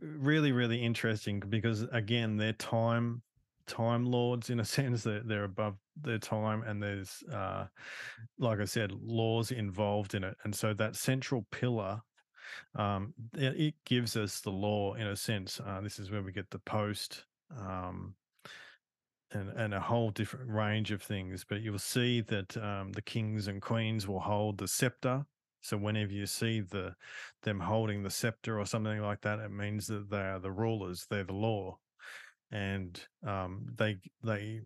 really, 0.00 0.52
really 0.52 0.82
interesting 0.82 1.40
because 1.40 1.82
again, 1.92 2.36
they're 2.36 2.52
time 2.52 3.23
time 3.66 4.05
lords 4.05 4.50
in 4.50 4.60
a 4.60 4.64
sense. 4.76 5.02
That 5.05 5.28
they're 5.28 5.44
above 5.44 5.76
their 6.00 6.18
time 6.18 6.62
and 6.64 6.82
there's 6.82 7.23
uh 7.32 7.66
like 8.40 8.58
i 8.58 8.64
said 8.64 8.90
laws 8.92 9.50
involved 9.50 10.14
in 10.14 10.24
it. 10.24 10.36
And 10.44 10.55
so 10.55 10.74
that 10.74 10.97
central 10.97 11.47
pillar 11.50 12.00
um 12.74 13.14
it, 13.34 13.58
it 13.58 13.74
gives 13.86 14.16
us 14.16 14.40
the 14.40 14.50
law 14.50 14.94
in 14.94 15.06
a 15.06 15.16
sense. 15.16 15.60
Uh, 15.64 15.81
this 15.81 15.98
is 15.98 16.10
where 16.10 16.23
we 16.23 16.32
get 16.32 16.50
the 16.50 16.58
post 16.60 17.24
um 17.58 18.14
and, 19.34 19.50
and 19.50 19.74
a 19.74 19.80
whole 19.80 20.10
different 20.10 20.48
range 20.50 20.90
of 20.90 21.02
things 21.02 21.44
but 21.48 21.60
you'll 21.60 21.78
see 21.78 22.20
that 22.20 22.56
um, 22.56 22.92
the 22.92 23.02
kings 23.02 23.46
and 23.48 23.60
queens 23.60 24.06
will 24.06 24.20
hold 24.20 24.58
the 24.58 24.68
scepter 24.68 25.24
so 25.60 25.76
whenever 25.76 26.12
you 26.12 26.26
see 26.26 26.60
the 26.60 26.94
them 27.42 27.60
holding 27.60 28.02
the 28.02 28.10
scepter 28.10 28.58
or 28.58 28.66
something 28.66 29.00
like 29.00 29.20
that 29.20 29.38
it 29.38 29.50
means 29.50 29.86
that 29.86 30.08
they 30.10 30.20
are 30.20 30.38
the 30.38 30.50
rulers 30.50 31.06
they're 31.10 31.24
the 31.24 31.32
law 31.32 31.76
and 32.50 33.00
um, 33.26 33.66
they 33.76 33.98
they 34.22 34.60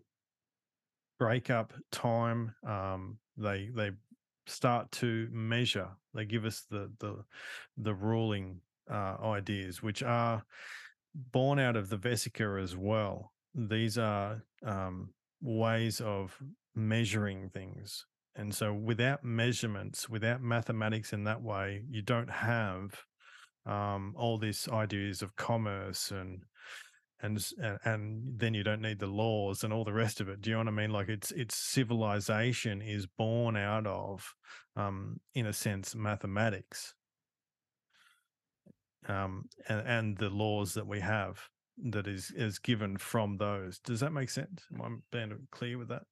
break 1.19 1.49
up 1.49 1.73
time. 1.91 2.55
Um, 2.65 3.17
they 3.37 3.69
they 3.75 3.91
start 4.47 4.91
to 4.93 5.27
measure. 5.31 5.89
They 6.15 6.25
give 6.25 6.45
us 6.45 6.65
the 6.69 6.91
the 6.99 7.23
the 7.77 7.93
ruling 7.93 8.61
uh, 8.89 9.17
ideas, 9.23 9.83
which 9.83 10.01
are 10.01 10.43
born 11.13 11.59
out 11.59 11.75
of 11.75 11.89
the 11.89 11.97
Vesica 11.97 12.61
as 12.61 12.75
well. 12.75 13.33
These 13.53 13.97
are 13.97 14.43
um, 14.65 15.09
ways 15.41 16.01
of 16.01 16.37
measuring 16.75 17.49
things. 17.49 18.05
And 18.35 18.53
so, 18.53 18.73
without 18.73 19.23
measurements, 19.23 20.07
without 20.07 20.41
mathematics 20.41 21.13
in 21.13 21.23
that 21.25 21.41
way, 21.41 21.83
you 21.89 22.01
don't 22.01 22.29
have 22.29 23.03
um, 23.65 24.13
all 24.17 24.37
these 24.37 24.67
ideas 24.69 25.21
of 25.21 25.35
commerce 25.35 26.11
and 26.11 26.43
and 27.21 27.45
and 27.83 28.39
then 28.39 28.53
you 28.53 28.63
don't 28.63 28.81
need 28.81 28.99
the 28.99 29.07
laws 29.07 29.63
and 29.63 29.73
all 29.73 29.83
the 29.83 29.93
rest 29.93 30.21
of 30.21 30.29
it. 30.29 30.41
Do 30.41 30.49
you 30.49 30.55
know 30.55 30.63
what 30.63 30.67
I 30.69 30.71
mean? 30.71 30.91
Like 30.91 31.09
it's 31.09 31.31
it's 31.31 31.57
civilization 31.57 32.81
is 32.81 33.07
born 33.07 33.57
out 33.57 33.85
of, 33.85 34.33
um, 34.75 35.19
in 35.33 35.45
a 35.45 35.53
sense, 35.53 35.95
mathematics, 35.95 36.93
um, 39.07 39.49
and 39.67 39.85
and 39.85 40.17
the 40.17 40.29
laws 40.29 40.75
that 40.75 40.87
we 40.87 41.01
have 41.01 41.49
that 41.83 42.07
is 42.07 42.31
is 42.35 42.59
given 42.59 42.97
from 42.97 43.37
those. 43.37 43.79
Does 43.79 43.99
that 44.01 44.11
make 44.13 44.29
sense? 44.29 44.63
Am 44.73 44.81
I 44.81 44.89
being 45.11 45.47
clear 45.51 45.77
with 45.77 45.89
that? 45.89 46.03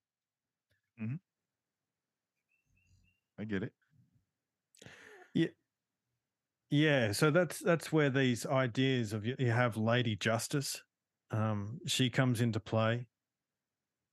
I 3.39 3.43
get 3.45 3.63
it. 3.63 3.73
Yeah, 5.33 5.47
Yeah, 6.69 7.11
so 7.11 7.31
that's 7.31 7.59
that's 7.59 7.91
where 7.91 8.09
these 8.09 8.45
ideas 8.45 9.13
of 9.13 9.25
you, 9.25 9.35
you 9.39 9.51
have 9.51 9.77
Lady 9.77 10.15
Justice, 10.15 10.81
um, 11.31 11.79
she 11.85 12.09
comes 12.09 12.41
into 12.41 12.59
play, 12.59 13.05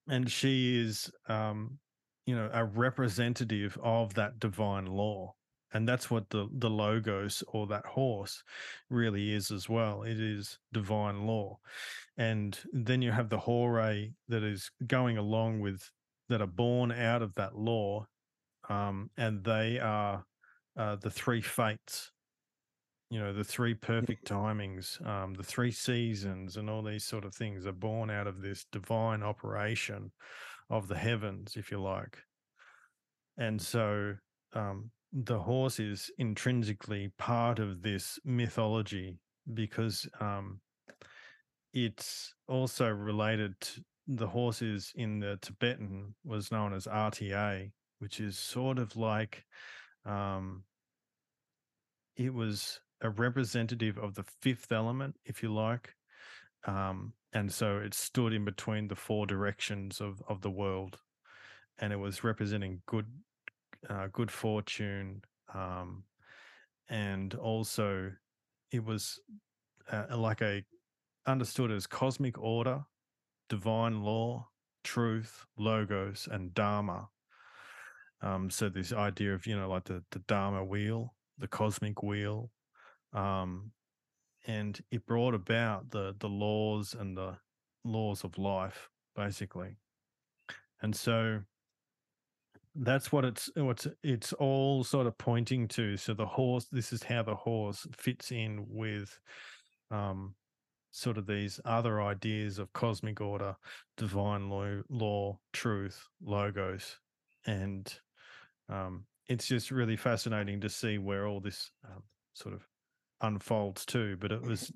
and 0.08 0.31
she 0.31 0.81
is, 0.81 1.10
um, 1.28 1.78
you 2.26 2.34
know, 2.36 2.50
a 2.52 2.65
representative 2.65 3.78
of 3.83 4.15
that 4.15 4.39
divine 4.39 4.86
law, 4.86 5.34
and 5.75 5.89
that's 5.89 6.11
what 6.11 6.31
the 6.31 6.49
the 6.59 6.70
logos 6.70 7.43
or 7.49 7.67
that 7.67 7.85
horse 7.85 8.43
really 8.89 9.33
is 9.33 9.51
as 9.51 9.69
well. 9.69 10.05
It 10.05 10.19
is 10.20 10.59
divine 10.73 11.27
law, 11.27 11.59
and 12.17 12.59
then 12.73 13.03
you 13.03 13.11
have 13.11 13.28
the 13.28 13.39
hore 13.39 13.75
that 14.28 14.43
is 14.43 14.70
going 14.86 15.19
along 15.19 15.61
with 15.61 15.91
that 16.28 16.41
are 16.41 16.47
born 16.47 16.93
out 16.93 17.20
of 17.20 17.35
that 17.35 17.57
law, 17.57 18.07
um, 18.70 19.11
and 19.19 19.44
they 19.44 19.78
are 19.81 20.25
uh, 20.78 20.97
the 20.97 21.11
three 21.11 21.43
fates 21.43 22.11
you 23.11 23.20
know 23.20 23.33
the 23.33 23.44
three 23.44 23.75
perfect 23.75 24.27
timings 24.27 25.05
um 25.07 25.35
the 25.35 25.43
three 25.43 25.70
seasons 25.70 26.57
and 26.57 26.70
all 26.70 26.83
these 26.83 27.05
sort 27.05 27.25
of 27.25 27.35
things 27.35 27.67
are 27.67 27.73
born 27.73 28.11
out 28.11 28.27
of 28.27 28.41
this 28.41 28.67
divine 28.73 29.23
operation 29.23 30.11
of 30.70 30.89
the 30.89 30.97
heavens 30.97 31.55
if 31.57 31.70
you 31.70 31.81
like. 31.81 32.19
And 33.36 33.61
so 33.61 34.15
um 34.55 34.91
the 35.15 35.39
horse 35.39 35.78
is 35.78 36.10
intrinsically 36.18 37.12
part 37.18 37.59
of 37.59 37.83
this 37.83 38.18
mythology 38.25 39.17
because 39.55 40.09
um 40.20 40.60
it's 41.73 42.34
also 42.49 42.89
related 42.89 43.59
to 43.60 43.81
the 44.09 44.26
horses 44.26 44.93
in 44.97 45.20
the 45.20 45.39
tibetan 45.41 46.15
was 46.25 46.51
known 46.51 46.73
as 46.73 46.86
rta 46.86 47.70
which 48.01 48.20
is 48.20 48.39
sort 48.39 48.78
of 48.78 48.97
like 48.97 49.44
um 50.05 50.65
it 52.17 52.33
was 52.33 52.81
a 53.01 53.10
representative 53.10 53.99
of 53.99 54.15
the 54.15 54.25
fifth 54.41 54.73
element, 54.73 55.17
if 55.25 55.43
you 55.43 55.52
like. 55.52 55.94
Um, 56.67 57.12
and 57.33 57.52
so 57.52 57.78
it 57.78 57.94
stood 57.94 58.33
in 58.33 58.44
between 58.44 58.89
the 58.89 58.97
four 58.97 59.26
directions 59.26 60.01
of, 60.01 60.23
of 60.28 60.41
the 60.41 60.51
world. 60.51 60.99
And 61.78 61.93
it 61.93 61.99
was 61.99 62.25
representing 62.25 62.81
good 62.86 63.07
uh, 63.88 64.08
good 64.12 64.30
fortune. 64.30 65.22
Um, 65.52 66.04
and 66.88 67.34
also 67.34 68.12
it 68.70 68.84
was 68.84 69.20
uh, 69.90 70.16
like 70.16 70.42
a 70.42 70.64
understood 71.26 71.70
as 71.70 71.86
cosmic 71.86 72.38
order, 72.38 72.84
divine 73.48 74.02
law, 74.02 74.48
truth, 74.82 75.46
logos, 75.56 76.28
and 76.30 76.54
dharma. 76.54 77.08
Um, 78.20 78.50
so 78.50 78.68
this 78.68 78.92
idea 78.92 79.34
of, 79.34 79.46
you 79.46 79.56
know, 79.56 79.68
like 79.68 79.84
the, 79.84 80.02
the 80.10 80.20
dharma 80.20 80.64
wheel, 80.64 81.14
the 81.38 81.48
cosmic 81.48 82.02
wheel, 82.02 82.50
um, 83.12 83.72
and 84.46 84.80
it 84.90 85.06
brought 85.06 85.34
about 85.34 85.90
the 85.90 86.14
the 86.18 86.28
laws 86.28 86.94
and 86.98 87.16
the 87.16 87.36
laws 87.84 88.24
of 88.24 88.38
life 88.38 88.88
basically 89.14 89.76
and 90.82 90.94
so 90.94 91.40
that's 92.75 93.12
what 93.12 93.25
it's 93.25 93.51
what's 93.57 93.86
it's 94.03 94.33
all 94.35 94.85
sort 94.85 95.07
of 95.07 95.17
pointing 95.19 95.69
to. 95.69 95.97
So 95.97 96.15
the 96.15 96.27
horse, 96.27 96.67
this 96.67 96.93
is 96.93 97.03
how 97.03 97.23
the 97.23 97.35
horse 97.35 97.86
fits 97.97 98.33
in 98.33 98.67
with 98.69 99.19
um 99.91 100.35
sort 100.94 101.19
of 101.19 101.27
these 101.27 101.61
other 101.65 102.01
ideas 102.01 102.61
of 102.61 102.73
cosmic 102.73 103.20
order, 103.20 103.57
divine 103.97 104.49
law, 104.49 104.81
law 104.89 105.39
truth, 105.53 106.07
logos, 106.23 106.99
and 107.47 107.93
um, 108.69 109.05
it's 109.28 109.47
just 109.47 109.73
really 109.73 109.97
fascinating 109.97 110.61
to 110.61 110.69
see 110.69 110.99
where 110.99 111.27
all 111.27 111.41
this 111.41 111.73
um, 111.85 112.03
sort 112.35 112.55
of 112.55 112.62
unfolds 113.23 113.85
too. 113.85 114.17
But 114.20 114.31
it 114.31 114.41
was, 114.41 114.73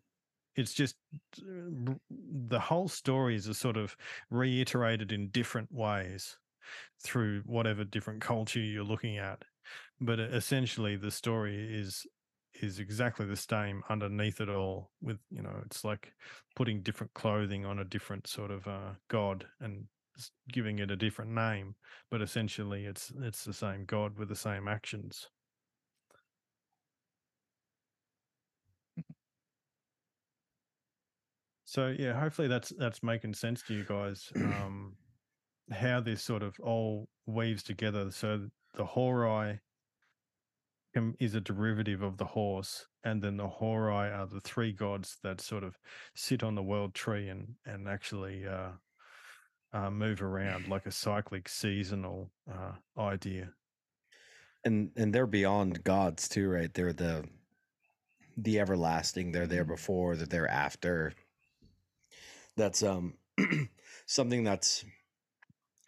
it's 0.57 0.75
just 0.75 0.97
uh, 1.39 1.95
the 2.11 2.61
whole 2.61 2.89
story 2.89 3.37
is 3.37 3.47
a 3.47 3.55
sort 3.55 3.77
of 3.77 3.97
reiterated 4.29 5.13
in 5.13 5.29
different 5.29 5.71
ways 5.71 6.37
through 7.03 7.43
whatever 7.47 7.85
different 7.85 8.21
culture 8.21 8.61
you're 8.61 8.85
looking 8.85 9.19
at. 9.19 9.43
But 10.01 10.21
essentially, 10.21 10.97
the 10.97 11.11
story 11.11 11.75
is 11.75 12.07
is 12.61 12.79
exactly 12.79 13.27
the 13.27 13.37
same 13.37 13.83
underneath 13.89 14.41
it 14.41 14.49
all 14.49 14.91
with 15.01 15.19
you 15.31 15.43
know 15.43 15.55
it's 15.65 15.85
like 15.85 16.13
putting 16.57 16.83
different 16.83 17.13
clothing 17.15 17.65
on 17.65 17.79
a 17.79 17.85
different 17.85 18.27
sort 18.27 18.51
of 18.51 18.67
uh, 18.67 18.91
god 19.09 19.45
and 19.61 19.85
giving 20.51 20.81
it 20.81 20.91
a 20.91 20.97
different 20.97 21.31
name 21.31 21.75
but 22.11 22.21
essentially 22.21 22.85
it's 22.87 23.13
it's 23.23 23.45
the 23.45 23.53
same 23.53 23.85
god 23.85 24.19
with 24.19 24.29
the 24.29 24.35
same 24.37 24.67
actions 24.67 25.29
so 31.65 31.95
yeah 31.99 32.19
hopefully 32.19 32.49
that's 32.49 32.71
that's 32.79 33.03
making 33.03 33.33
sense 33.35 33.63
to 33.63 33.75
you 33.75 33.85
guys 33.85 34.33
um 34.37 34.95
how 35.71 36.01
this 36.01 36.23
sort 36.23 36.43
of 36.43 36.59
all 36.61 37.09
weaves 37.27 37.63
together 37.63 38.11
so 38.11 38.49
the 38.75 38.85
horai 38.85 39.61
is 41.19 41.35
a 41.35 41.41
derivative 41.41 42.03
of 42.03 42.17
the 42.17 42.25
horse, 42.25 42.87
and 43.05 43.23
then 43.23 43.37
the 43.37 43.49
Horai 43.49 44.11
are 44.11 44.27
the 44.27 44.41
three 44.41 44.73
gods 44.73 45.19
that 45.23 45.41
sort 45.41 45.65
of 45.65 45.79
sit 46.15 46.43
on 46.43 46.55
the 46.55 46.63
world 46.63 46.95
tree 46.95 47.29
and 47.29 47.55
and 47.67 47.89
actually 47.89 48.47
uh, 48.47 48.71
uh, 49.73 49.91
move 49.91 50.23
around 50.23 50.69
like 50.69 50.87
a 50.87 50.91
cyclic 50.91 51.49
seasonal 51.49 52.31
uh, 52.51 52.73
idea. 53.01 53.51
And 54.65 54.91
and 54.97 55.15
they're 55.15 55.27
beyond 55.27 55.85
gods 55.85 56.29
too, 56.29 56.49
right? 56.49 56.73
They're 56.73 56.93
the 56.93 57.25
the 58.37 58.61
everlasting. 58.61 59.33
They're 59.33 59.47
there 59.47 59.63
mm-hmm. 59.63 59.73
before. 59.73 60.17
They're 60.17 60.27
there 60.27 60.49
after. 60.49 61.13
That's 62.57 62.83
um 62.83 63.15
something 64.07 64.43
that's 64.43 64.85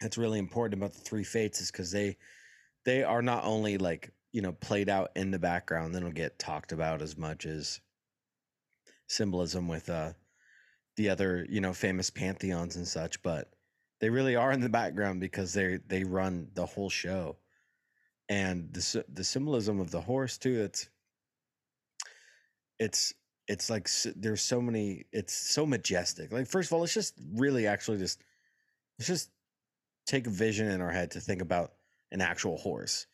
that's 0.01 0.17
really 0.17 0.39
important 0.39 0.81
about 0.81 0.93
the 0.93 1.01
three 1.01 1.23
fates 1.23 1.61
is 1.61 1.71
because 1.71 1.91
they 1.91 2.17
they 2.83 3.03
are 3.03 3.21
not 3.21 3.45
only 3.45 3.77
like 3.77 4.11
you 4.31 4.41
know 4.41 4.51
played 4.51 4.89
out 4.89 5.11
in 5.15 5.31
the 5.31 5.39
background 5.39 5.93
then 5.93 6.01
it'll 6.01 6.13
get 6.13 6.39
talked 6.39 6.71
about 6.71 7.01
as 7.01 7.17
much 7.17 7.45
as 7.45 7.79
symbolism 9.07 9.67
with 9.67 9.89
uh 9.89 10.11
the 10.97 11.09
other 11.09 11.45
you 11.49 11.61
know 11.61 11.73
famous 11.73 12.09
pantheons 12.09 12.75
and 12.75 12.87
such 12.87 13.21
but 13.21 13.53
they 14.01 14.09
really 14.09 14.35
are 14.35 14.51
in 14.51 14.59
the 14.59 14.67
background 14.67 15.21
because 15.21 15.53
they 15.53 15.77
they 15.87 16.03
run 16.03 16.49
the 16.55 16.65
whole 16.65 16.89
show. 16.89 17.37
And 18.27 18.73
the 18.73 19.05
the 19.13 19.23
symbolism 19.23 19.79
of 19.79 19.91
the 19.91 20.01
horse 20.01 20.37
too 20.37 20.61
it's 20.61 20.89
it's 22.79 23.13
it's 23.47 23.69
like 23.69 23.87
there's 24.15 24.41
so 24.41 24.59
many 24.59 25.05
it's 25.11 25.33
so 25.33 25.65
majestic. 25.65 26.31
Like 26.31 26.47
first 26.47 26.69
of 26.69 26.73
all 26.73 26.81
let's 26.81 26.93
just 26.93 27.13
really 27.35 27.67
actually 27.67 27.99
just 27.99 28.23
let's 28.97 29.07
just 29.07 29.29
take 30.05 30.27
a 30.27 30.31
vision 30.31 30.69
in 30.69 30.81
our 30.81 30.91
head 30.91 31.11
to 31.11 31.19
think 31.19 31.41
about 31.41 31.73
an 32.11 32.21
actual 32.21 32.57
horse 32.57 33.07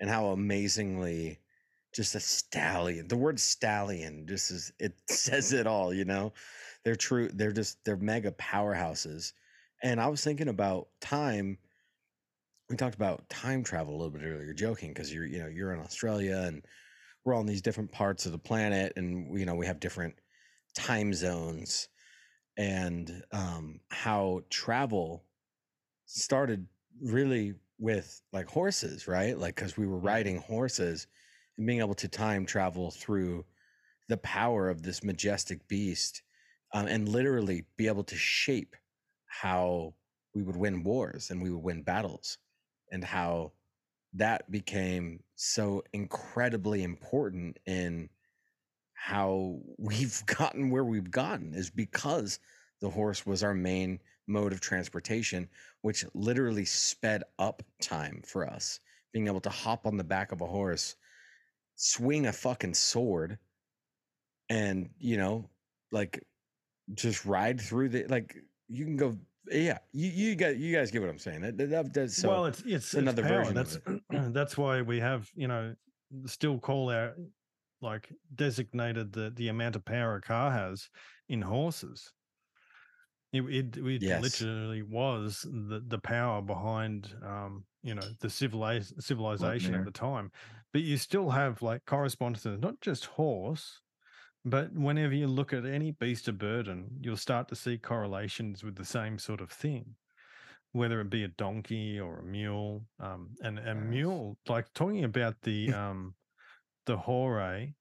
and 0.00 0.08
how 0.08 0.26
amazingly 0.28 1.38
just 1.94 2.14
a 2.14 2.20
stallion. 2.20 3.08
The 3.08 3.16
word 3.16 3.40
stallion 3.40 4.26
just 4.28 4.50
is 4.50 4.72
it 4.78 4.94
says 5.10 5.52
it 5.52 5.66
all, 5.66 5.92
you 5.92 6.04
know. 6.04 6.32
They're 6.84 6.96
true, 6.96 7.28
they're 7.28 7.52
just 7.52 7.84
they're 7.84 7.96
mega 7.96 8.30
powerhouses. 8.32 9.32
And 9.82 10.00
I 10.00 10.08
was 10.08 10.22
thinking 10.22 10.48
about 10.48 10.88
time. 11.00 11.58
We 12.70 12.76
talked 12.76 12.96
about 12.96 13.28
time 13.30 13.64
travel 13.64 13.94
a 13.94 13.96
little 13.96 14.10
bit 14.10 14.22
earlier, 14.24 14.52
joking, 14.52 14.90
because 14.90 15.12
you're, 15.12 15.24
you 15.26 15.38
know, 15.38 15.46
you're 15.46 15.72
in 15.72 15.80
Australia 15.80 16.44
and 16.46 16.64
we're 17.24 17.34
all 17.34 17.40
in 17.40 17.46
these 17.46 17.62
different 17.62 17.90
parts 17.90 18.26
of 18.26 18.32
the 18.32 18.38
planet 18.38 18.92
and 18.96 19.38
you 19.38 19.46
know, 19.46 19.54
we 19.54 19.66
have 19.66 19.80
different 19.80 20.14
time 20.74 21.12
zones 21.12 21.88
and 22.56 23.22
um 23.32 23.80
how 23.90 24.42
travel 24.50 25.24
started 26.08 26.66
really 27.00 27.54
with 27.78 28.20
like 28.32 28.48
horses, 28.48 29.06
right? 29.06 29.38
Like 29.38 29.54
because 29.54 29.76
we 29.76 29.86
were 29.86 29.98
riding 29.98 30.38
horses 30.38 31.06
and 31.56 31.66
being 31.66 31.80
able 31.80 31.94
to 31.94 32.08
time 32.08 32.44
travel 32.44 32.90
through 32.90 33.44
the 34.08 34.16
power 34.16 34.68
of 34.68 34.82
this 34.82 35.04
majestic 35.04 35.66
beast 35.68 36.22
um, 36.72 36.86
and 36.86 37.08
literally 37.08 37.64
be 37.76 37.86
able 37.86 38.04
to 38.04 38.16
shape 38.16 38.74
how 39.26 39.94
we 40.34 40.42
would 40.42 40.56
win 40.56 40.82
wars 40.82 41.30
and 41.30 41.42
we 41.42 41.50
would 41.50 41.62
win 41.62 41.82
battles 41.82 42.38
and 42.90 43.04
how 43.04 43.52
that 44.14 44.50
became 44.50 45.22
so 45.34 45.82
incredibly 45.92 46.82
important 46.82 47.58
in 47.66 48.08
how 48.94 49.58
we've 49.78 50.24
gotten 50.26 50.70
where 50.70 50.84
we've 50.84 51.10
gotten 51.10 51.54
is 51.54 51.70
because 51.70 52.38
the 52.80 52.90
horse 52.90 53.26
was 53.26 53.42
our 53.42 53.54
main 53.54 53.98
mode 54.28 54.52
of 54.52 54.60
transportation, 54.60 55.48
which 55.82 56.04
literally 56.14 56.64
sped 56.64 57.24
up 57.38 57.62
time 57.80 58.22
for 58.24 58.48
us. 58.48 58.80
Being 59.12 59.26
able 59.26 59.40
to 59.40 59.50
hop 59.50 59.86
on 59.86 59.96
the 59.96 60.04
back 60.04 60.32
of 60.32 60.40
a 60.42 60.46
horse, 60.46 60.96
swing 61.76 62.26
a 62.26 62.32
fucking 62.32 62.74
sword, 62.74 63.38
and, 64.50 64.90
you 64.98 65.16
know, 65.16 65.48
like 65.92 66.22
just 66.94 67.24
ride 67.24 67.60
through 67.60 67.88
the, 67.90 68.04
like, 68.04 68.36
you 68.68 68.84
can 68.84 68.96
go. 68.96 69.16
Yeah, 69.50 69.78
you 69.92 70.10
you 70.10 70.34
guys 70.34 70.58
you 70.58 70.76
guys 70.76 70.90
get 70.90 71.00
what 71.00 71.08
I'm 71.08 71.18
saying. 71.18 71.40
That, 71.40 71.56
that, 71.56 71.94
that's 71.94 72.16
so 72.18 72.28
well. 72.28 72.44
It's 72.44 72.60
it's 72.66 72.92
another 72.92 73.22
it's 73.22 73.30
version. 73.30 73.54
That's 73.54 73.78
that's 74.34 74.58
why 74.58 74.82
we 74.82 75.00
have 75.00 75.30
you 75.34 75.48
know 75.48 75.74
still 76.26 76.58
call 76.58 76.90
our 76.90 77.14
like 77.80 78.12
designated 78.34 79.12
the 79.12 79.32
the 79.36 79.48
amount 79.48 79.76
of 79.76 79.86
power 79.86 80.16
a 80.16 80.20
car 80.20 80.50
has 80.50 80.90
in 81.30 81.40
horses 81.40 82.12
it 83.32 83.42
it, 83.42 83.76
it 83.76 84.02
yes. 84.02 84.22
literally 84.22 84.82
was 84.82 85.46
the 85.50 85.82
the 85.86 85.98
power 85.98 86.40
behind 86.40 87.14
um 87.24 87.64
you 87.82 87.94
know 87.94 88.02
the 88.20 88.30
civilization 88.30 89.00
civilization 89.00 89.74
at 89.74 89.84
the 89.84 89.90
time, 89.90 90.30
but 90.72 90.82
you 90.82 90.96
still 90.96 91.30
have 91.30 91.62
like 91.62 91.84
correspondences, 91.86 92.58
not 92.60 92.80
just 92.80 93.06
horse, 93.06 93.80
but 94.44 94.72
whenever 94.72 95.14
you 95.14 95.26
look 95.26 95.52
at 95.52 95.64
any 95.64 95.92
beast 95.92 96.28
of 96.28 96.38
burden, 96.38 96.88
you'll 97.00 97.16
start 97.16 97.48
to 97.48 97.56
see 97.56 97.78
correlations 97.78 98.64
with 98.64 98.76
the 98.76 98.84
same 98.84 99.18
sort 99.18 99.40
of 99.40 99.50
thing, 99.50 99.94
whether 100.72 101.00
it 101.00 101.10
be 101.10 101.24
a 101.24 101.28
donkey 101.28 102.00
or 102.00 102.18
a 102.18 102.24
mule. 102.24 102.84
Um, 102.98 103.30
and 103.42 103.58
a 103.58 103.74
yes. 103.74 103.76
mule, 103.76 104.38
like 104.48 104.72
talking 104.74 105.04
about 105.04 105.34
the 105.42 105.72
um, 105.74 106.14
the 106.86 106.96
horai, 106.96 107.74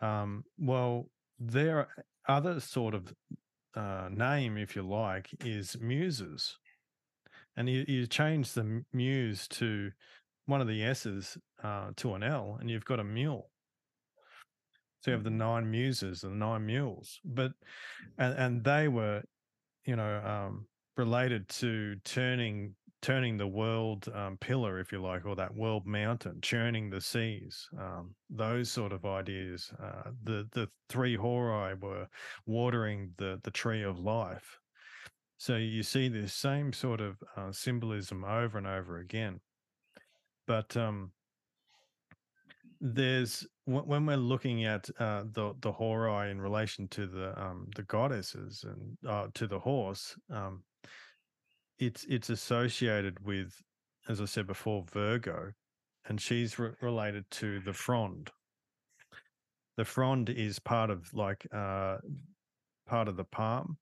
um, 0.00 0.44
well, 0.58 1.08
there 1.38 1.78
are 1.78 1.88
other 2.28 2.60
sort 2.60 2.94
of 2.94 3.12
uh, 3.74 4.08
name, 4.10 4.56
if 4.56 4.74
you 4.76 4.82
like, 4.82 5.28
is 5.44 5.76
muses. 5.80 6.56
And 7.56 7.68
you, 7.68 7.84
you 7.86 8.06
change 8.06 8.52
the 8.52 8.84
muse 8.92 9.48
to 9.48 9.90
one 10.46 10.60
of 10.60 10.68
the 10.68 10.82
S's 10.82 11.36
uh, 11.62 11.90
to 11.96 12.14
an 12.14 12.22
L, 12.22 12.58
and 12.60 12.70
you've 12.70 12.84
got 12.84 13.00
a 13.00 13.04
mule. 13.04 13.50
So 15.00 15.10
you 15.10 15.14
have 15.14 15.24
the 15.24 15.30
mm-hmm. 15.30 15.38
nine 15.38 15.70
muses 15.70 16.24
and 16.24 16.32
the 16.32 16.44
nine 16.46 16.66
mules, 16.66 17.20
but 17.24 17.52
and 18.18 18.34
and 18.38 18.64
they 18.64 18.88
were, 18.88 19.22
you 19.86 19.96
know, 19.96 20.20
um, 20.24 20.66
related 20.96 21.48
to 21.48 21.96
turning 22.04 22.74
turning 23.02 23.36
the 23.36 23.46
world 23.46 24.08
um, 24.14 24.36
pillar, 24.38 24.78
if 24.78 24.92
you 24.92 25.00
like, 25.00 25.24
or 25.24 25.34
that 25.36 25.54
world 25.54 25.86
mountain, 25.86 26.38
churning 26.42 26.90
the 26.90 27.00
seas, 27.00 27.68
um, 27.78 28.14
those 28.28 28.70
sort 28.70 28.92
of 28.92 29.04
ideas. 29.04 29.72
Uh, 29.82 30.10
the 30.22 30.48
the 30.52 30.68
three 30.88 31.16
horai 31.16 31.74
were 31.74 32.08
watering 32.46 33.12
the 33.16 33.40
the 33.42 33.50
tree 33.50 33.82
of 33.82 33.98
life. 33.98 34.58
So 35.38 35.56
you 35.56 35.82
see 35.82 36.08
this 36.08 36.34
same 36.34 36.72
sort 36.72 37.00
of 37.00 37.16
uh, 37.36 37.50
symbolism 37.52 38.24
over 38.24 38.58
and 38.58 38.66
over 38.66 38.98
again. 38.98 39.40
But 40.46 40.76
um, 40.76 41.12
there's 42.80 43.46
when 43.64 44.04
we're 44.06 44.16
looking 44.16 44.64
at 44.64 44.88
uh, 44.98 45.24
the 45.32 45.54
the 45.60 45.72
horai 45.72 46.30
in 46.30 46.40
relation 46.40 46.88
to 46.88 47.06
the 47.06 47.40
um, 47.40 47.68
the 47.76 47.84
goddesses 47.84 48.64
and 48.64 48.96
uh, 49.08 49.28
to 49.34 49.46
the 49.46 49.58
horse, 49.58 50.16
um, 50.30 50.62
it's 51.80 52.04
it's 52.04 52.30
associated 52.30 53.24
with, 53.26 53.60
as 54.08 54.20
I 54.20 54.26
said 54.26 54.46
before, 54.46 54.84
Virgo, 54.92 55.52
and 56.06 56.20
she's 56.20 56.58
re- 56.58 56.72
related 56.80 57.24
to 57.32 57.60
the 57.60 57.72
frond. 57.72 58.30
The 59.76 59.84
frond 59.84 60.28
is 60.28 60.58
part 60.58 60.90
of 60.90 61.12
like 61.14 61.46
uh, 61.52 61.98
part 62.86 63.08
of 63.08 63.16
the 63.16 63.24
palm, 63.24 63.78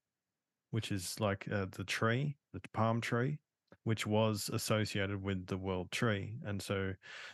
which 0.70 0.92
is 0.92 1.18
like 1.18 1.46
uh, 1.52 1.66
the 1.72 1.84
tree, 1.84 2.36
the 2.54 2.60
palm 2.72 3.00
tree, 3.00 3.38
which 3.84 4.06
was 4.06 4.48
associated 4.52 5.22
with 5.22 5.46
the 5.46 5.58
world 5.58 5.90
tree. 5.90 6.34
And 6.46 6.62
so 6.62 6.92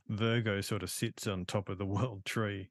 Virgo 0.09 0.63
sort 0.63 0.83
of 0.83 0.91
sits 0.91 1.27
on 1.27 1.45
top 1.45 1.69
of 1.69 1.79
the 1.79 1.87
world 1.97 2.25
tree 2.25 2.71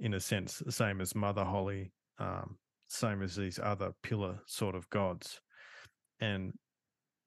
in 0.00 0.14
a 0.14 0.20
sense, 0.20 0.58
the 0.58 0.72
same 0.72 1.00
as 1.00 1.14
Mother 1.14 1.44
Holly, 1.44 1.92
um, 2.18 2.56
same 2.88 3.22
as 3.22 3.36
these 3.36 3.60
other 3.62 3.92
pillar 4.02 4.40
sort 4.46 4.74
of 4.74 4.90
gods. 4.90 5.40
And 6.20 6.52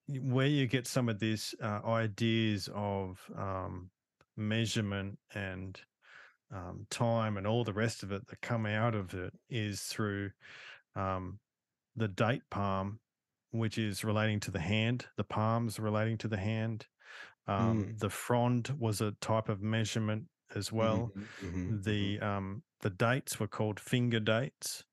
where 0.07 0.47
you 0.47 0.67
get 0.67 0.87
some 0.87 1.09
of 1.09 1.19
these 1.19 1.55
uh, 1.61 1.81
ideas 1.85 2.69
of 2.73 3.29
um, 3.35 3.91
measurement 4.37 5.19
and 5.33 5.79
um, 6.51 6.87
time 6.89 7.37
and 7.37 7.47
all 7.47 7.63
the 7.63 7.73
rest 7.73 8.03
of 8.03 8.11
it 8.11 8.27
that 8.27 8.41
come 8.41 8.65
out 8.65 8.95
of 8.95 9.13
it 9.13 9.33
is 9.49 9.83
through 9.83 10.31
um, 10.95 11.39
the 11.95 12.07
date 12.07 12.43
palm, 12.51 12.99
which 13.51 13.77
is 13.77 14.03
relating 14.03 14.39
to 14.41 14.51
the 14.51 14.59
hand, 14.59 15.07
the 15.17 15.23
palms 15.23 15.79
relating 15.79 16.17
to 16.19 16.27
the 16.27 16.37
hand. 16.37 16.87
Um, 17.47 17.85
Mm. 17.85 17.99
The 17.99 18.09
frond 18.09 18.69
was 18.79 19.01
a 19.01 19.13
type 19.13 19.49
of 19.49 19.61
measurement 19.61 20.29
as 20.55 20.71
well. 20.71 21.11
Mhm, 21.15 21.27
mhm, 21.41 21.83
The 21.83 22.19
um, 22.19 22.63
the 22.81 22.89
dates 22.89 23.39
were 23.39 23.47
called 23.47 23.79
finger 23.79 24.19
dates. 24.19 24.85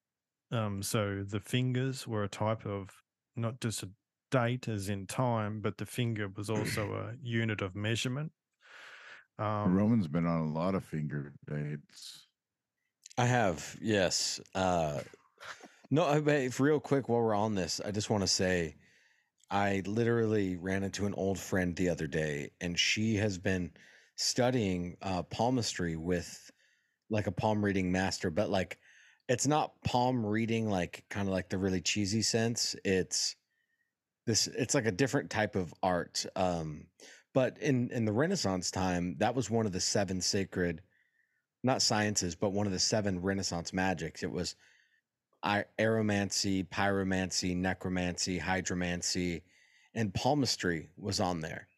Um, 0.50 0.82
so 0.82 1.24
the 1.24 1.40
fingers 1.40 2.06
were 2.06 2.24
a 2.24 2.28
type 2.28 2.66
of 2.66 3.02
not 3.36 3.60
just 3.60 3.82
a 3.82 3.90
date 4.32 4.66
as 4.66 4.88
in 4.88 5.06
time, 5.06 5.60
but 5.60 5.78
the 5.78 5.86
finger 5.86 6.28
was 6.34 6.50
also 6.50 6.92
a 6.94 7.14
unit 7.22 7.62
of 7.62 7.76
measurement. 7.76 8.32
Um, 9.38 9.76
Roman's 9.76 10.08
been 10.08 10.26
on 10.26 10.40
a 10.40 10.52
lot 10.52 10.74
of 10.74 10.84
finger 10.84 11.32
dates. 11.48 12.26
I 13.16 13.26
have, 13.26 13.76
yes. 13.80 14.40
Uh, 14.54 15.00
no, 15.90 16.06
I, 16.06 16.20
but 16.20 16.40
if 16.40 16.58
real 16.58 16.80
quick 16.80 17.08
while 17.08 17.20
we're 17.20 17.34
on 17.34 17.54
this, 17.54 17.80
I 17.84 17.90
just 17.90 18.10
want 18.10 18.22
to 18.22 18.28
say 18.28 18.76
I 19.50 19.82
literally 19.86 20.56
ran 20.56 20.82
into 20.82 21.06
an 21.06 21.14
old 21.14 21.38
friend 21.38 21.76
the 21.76 21.90
other 21.90 22.06
day, 22.06 22.50
and 22.60 22.78
she 22.78 23.16
has 23.16 23.38
been 23.38 23.70
studying 24.16 24.96
uh, 25.02 25.22
palmistry 25.24 25.96
with 25.96 26.50
like 27.10 27.26
a 27.26 27.32
palm 27.32 27.62
reading 27.62 27.92
master, 27.92 28.30
but 28.30 28.48
like 28.48 28.78
it's 29.28 29.46
not 29.46 29.72
palm 29.84 30.24
reading 30.24 30.70
like 30.70 31.04
kind 31.10 31.28
of 31.28 31.34
like 31.34 31.50
the 31.50 31.58
really 31.58 31.80
cheesy 31.80 32.22
sense. 32.22 32.74
It's 32.84 33.36
this 34.26 34.46
it's 34.46 34.74
like 34.74 34.86
a 34.86 34.92
different 34.92 35.30
type 35.30 35.56
of 35.56 35.72
art. 35.82 36.24
Um, 36.36 36.86
but 37.34 37.58
in 37.58 37.90
in 37.90 38.04
the 38.04 38.12
Renaissance 38.12 38.70
time, 38.70 39.16
that 39.18 39.34
was 39.34 39.50
one 39.50 39.66
of 39.66 39.72
the 39.72 39.80
seven 39.80 40.20
sacred 40.20 40.82
not 41.64 41.82
sciences, 41.82 42.34
but 42.34 42.52
one 42.52 42.66
of 42.66 42.72
the 42.72 42.78
seven 42.78 43.20
Renaissance 43.20 43.72
magics. 43.72 44.22
It 44.22 44.30
was 44.30 44.56
I- 45.42 45.64
aeromancy, 45.78 46.68
pyromancy, 46.68 47.56
necromancy, 47.56 48.38
hydromancy, 48.38 49.42
and 49.94 50.12
palmistry 50.12 50.90
was 50.96 51.20
on 51.20 51.40
there. 51.40 51.68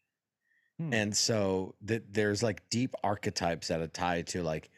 Hmm. 0.79 0.93
And 0.93 1.17
so 1.17 1.75
that 1.83 2.13
there's 2.13 2.43
like 2.43 2.69
deep 2.71 2.95
archetypes 3.03 3.69
that 3.69 3.81
are 3.81 3.87
tied 3.87 4.27
to 4.29 4.43
like 4.43 4.71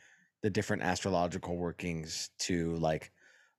the 0.43 0.51
different 0.51 0.83
astrological 0.83 1.57
workings 1.57 2.31
to 2.41 2.77
like 2.77 3.13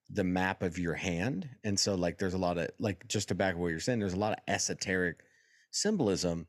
the 0.10 0.24
map 0.24 0.64
of 0.64 0.77
your 0.77 0.94
hand. 0.94 1.50
And 1.64 1.80
so 1.80 1.95
like 1.95 2.18
there's 2.18 2.34
a 2.34 2.40
lot 2.40 2.58
of 2.58 2.69
like 2.80 3.08
just 3.08 3.30
to 3.30 3.36
back 3.36 3.58
what 3.58 3.68
you're 3.68 3.80
saying, 3.80 4.00
there's 4.00 4.14
a 4.14 4.19
lot 4.19 4.34
of 4.34 4.40
esoteric 4.48 5.22
symbolism 5.72 6.48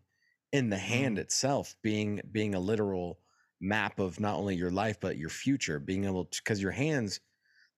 in 0.53 0.70
the 0.70 0.78
hand 0.78 1.19
itself 1.19 1.75
being 1.83 2.20
being 2.33 2.55
a 2.55 2.61
literal 2.61 3.19
map 3.61 3.99
of 3.99 4.20
not 4.20 4.37
only 4.37 4.55
your 4.55 4.70
life 4.70 4.99
but 5.01 5.19
your 5.19 5.28
future 5.28 5.78
being 5.78 6.05
able 6.05 6.25
to 6.25 6.41
because 6.43 6.62
your 6.62 6.70
hands 6.70 7.20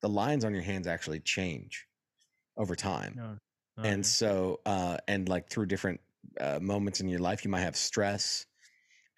the 0.02 0.08
lines 0.08 0.44
on 0.44 0.52
your 0.52 0.62
hands 0.62 0.86
actually 0.86 1.20
change 1.20 1.86
over 2.56 2.76
time 2.76 3.14
no, 3.16 3.36
and 3.82 4.00
okay. 4.00 4.02
so 4.02 4.60
uh 4.66 4.96
and 5.08 5.28
like 5.28 5.48
through 5.48 5.66
different 5.66 6.00
uh, 6.38 6.58
moments 6.60 7.00
in 7.00 7.08
your 7.08 7.18
life 7.18 7.44
you 7.44 7.50
might 7.50 7.60
have 7.60 7.76
stress 7.76 8.46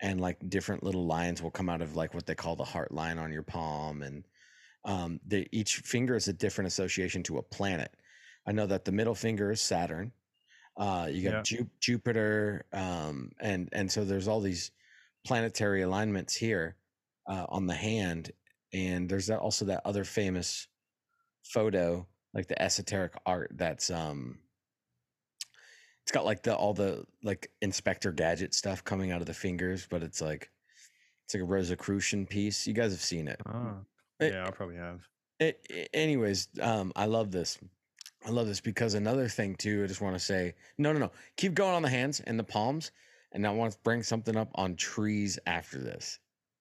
and 0.00 0.20
like 0.20 0.38
different 0.48 0.82
little 0.82 1.06
lines 1.06 1.42
will 1.42 1.50
come 1.50 1.68
out 1.68 1.82
of 1.82 1.96
like 1.96 2.14
what 2.14 2.26
they 2.26 2.34
call 2.34 2.56
the 2.56 2.64
heart 2.64 2.92
line 2.92 3.18
on 3.18 3.32
your 3.32 3.42
palm 3.42 4.02
and 4.02 4.24
um 4.84 5.20
the 5.26 5.48
each 5.52 5.76
finger 5.78 6.14
is 6.16 6.28
a 6.28 6.32
different 6.32 6.66
association 6.68 7.22
to 7.24 7.38
a 7.38 7.42
planet. 7.42 7.94
I 8.46 8.52
know 8.52 8.66
that 8.66 8.84
the 8.84 8.92
middle 8.92 9.14
finger 9.14 9.50
is 9.50 9.60
saturn 9.60 10.12
uh 10.76 11.08
you 11.10 11.22
got 11.22 11.36
Yeah. 11.36 11.42
Ju- 11.42 11.70
jupiter 11.80 12.64
um 12.72 13.30
and 13.40 13.68
and 13.72 13.92
so 13.92 14.04
there's 14.04 14.26
all 14.26 14.40
these 14.40 14.70
planetary 15.24 15.82
alignments 15.82 16.34
here 16.34 16.76
uh 17.26 17.46
on 17.48 17.66
the 17.66 17.74
hand 17.74 18.32
and 18.72 19.08
there's 19.08 19.26
that 19.26 19.38
also 19.38 19.66
that 19.66 19.82
other 19.84 20.02
famous 20.04 20.66
photo 21.44 22.06
like 22.34 22.48
the 22.48 22.60
esoteric 22.60 23.12
art 23.26 23.50
that's 23.54 23.90
um 23.90 24.38
it's 26.02 26.10
got 26.12 26.24
like 26.24 26.42
the 26.42 26.54
all 26.56 26.74
the 26.74 27.04
like 27.22 27.50
inspector 27.60 28.10
gadget 28.10 28.54
stuff 28.54 28.82
coming 28.82 29.12
out 29.12 29.20
of 29.20 29.26
the 29.26 29.34
fingers 29.34 29.86
but 29.88 30.02
it's 30.02 30.20
like 30.20 30.50
it's 31.24 31.34
like 31.34 31.42
a 31.42 31.46
rosicrucian 31.46 32.26
piece. 32.26 32.66
You 32.66 32.72
guys 32.74 32.90
have 32.92 33.00
seen 33.00 33.28
it. 33.28 33.40
It- 33.46 33.86
yeah, 34.20 34.46
I 34.46 34.50
probably 34.50 34.76
have. 34.76 35.00
it, 35.40 35.64
it- 35.68 35.90
anyways, 35.92 36.48
um, 36.60 36.92
I 36.96 37.06
love 37.06 37.30
this. 37.30 37.58
I 38.24 38.30
love 38.30 38.46
this 38.46 38.60
because 38.60 38.94
another 38.94 39.28
thing 39.28 39.56
too. 39.56 39.82
I 39.82 39.86
just 39.86 40.00
want 40.00 40.14
to 40.14 40.20
say, 40.20 40.54
no, 40.78 40.92
no, 40.92 40.98
no. 41.00 41.10
Keep 41.36 41.54
going 41.54 41.74
on 41.74 41.82
the 41.82 41.88
hands 41.88 42.20
and 42.20 42.38
the 42.38 42.44
palms, 42.44 42.92
and 43.32 43.46
I 43.46 43.50
want 43.50 43.72
to 43.72 43.78
bring 43.82 44.02
something 44.02 44.36
up 44.36 44.50
on 44.54 44.76
trees 44.76 45.38
after 45.46 45.78
this. 45.78 46.18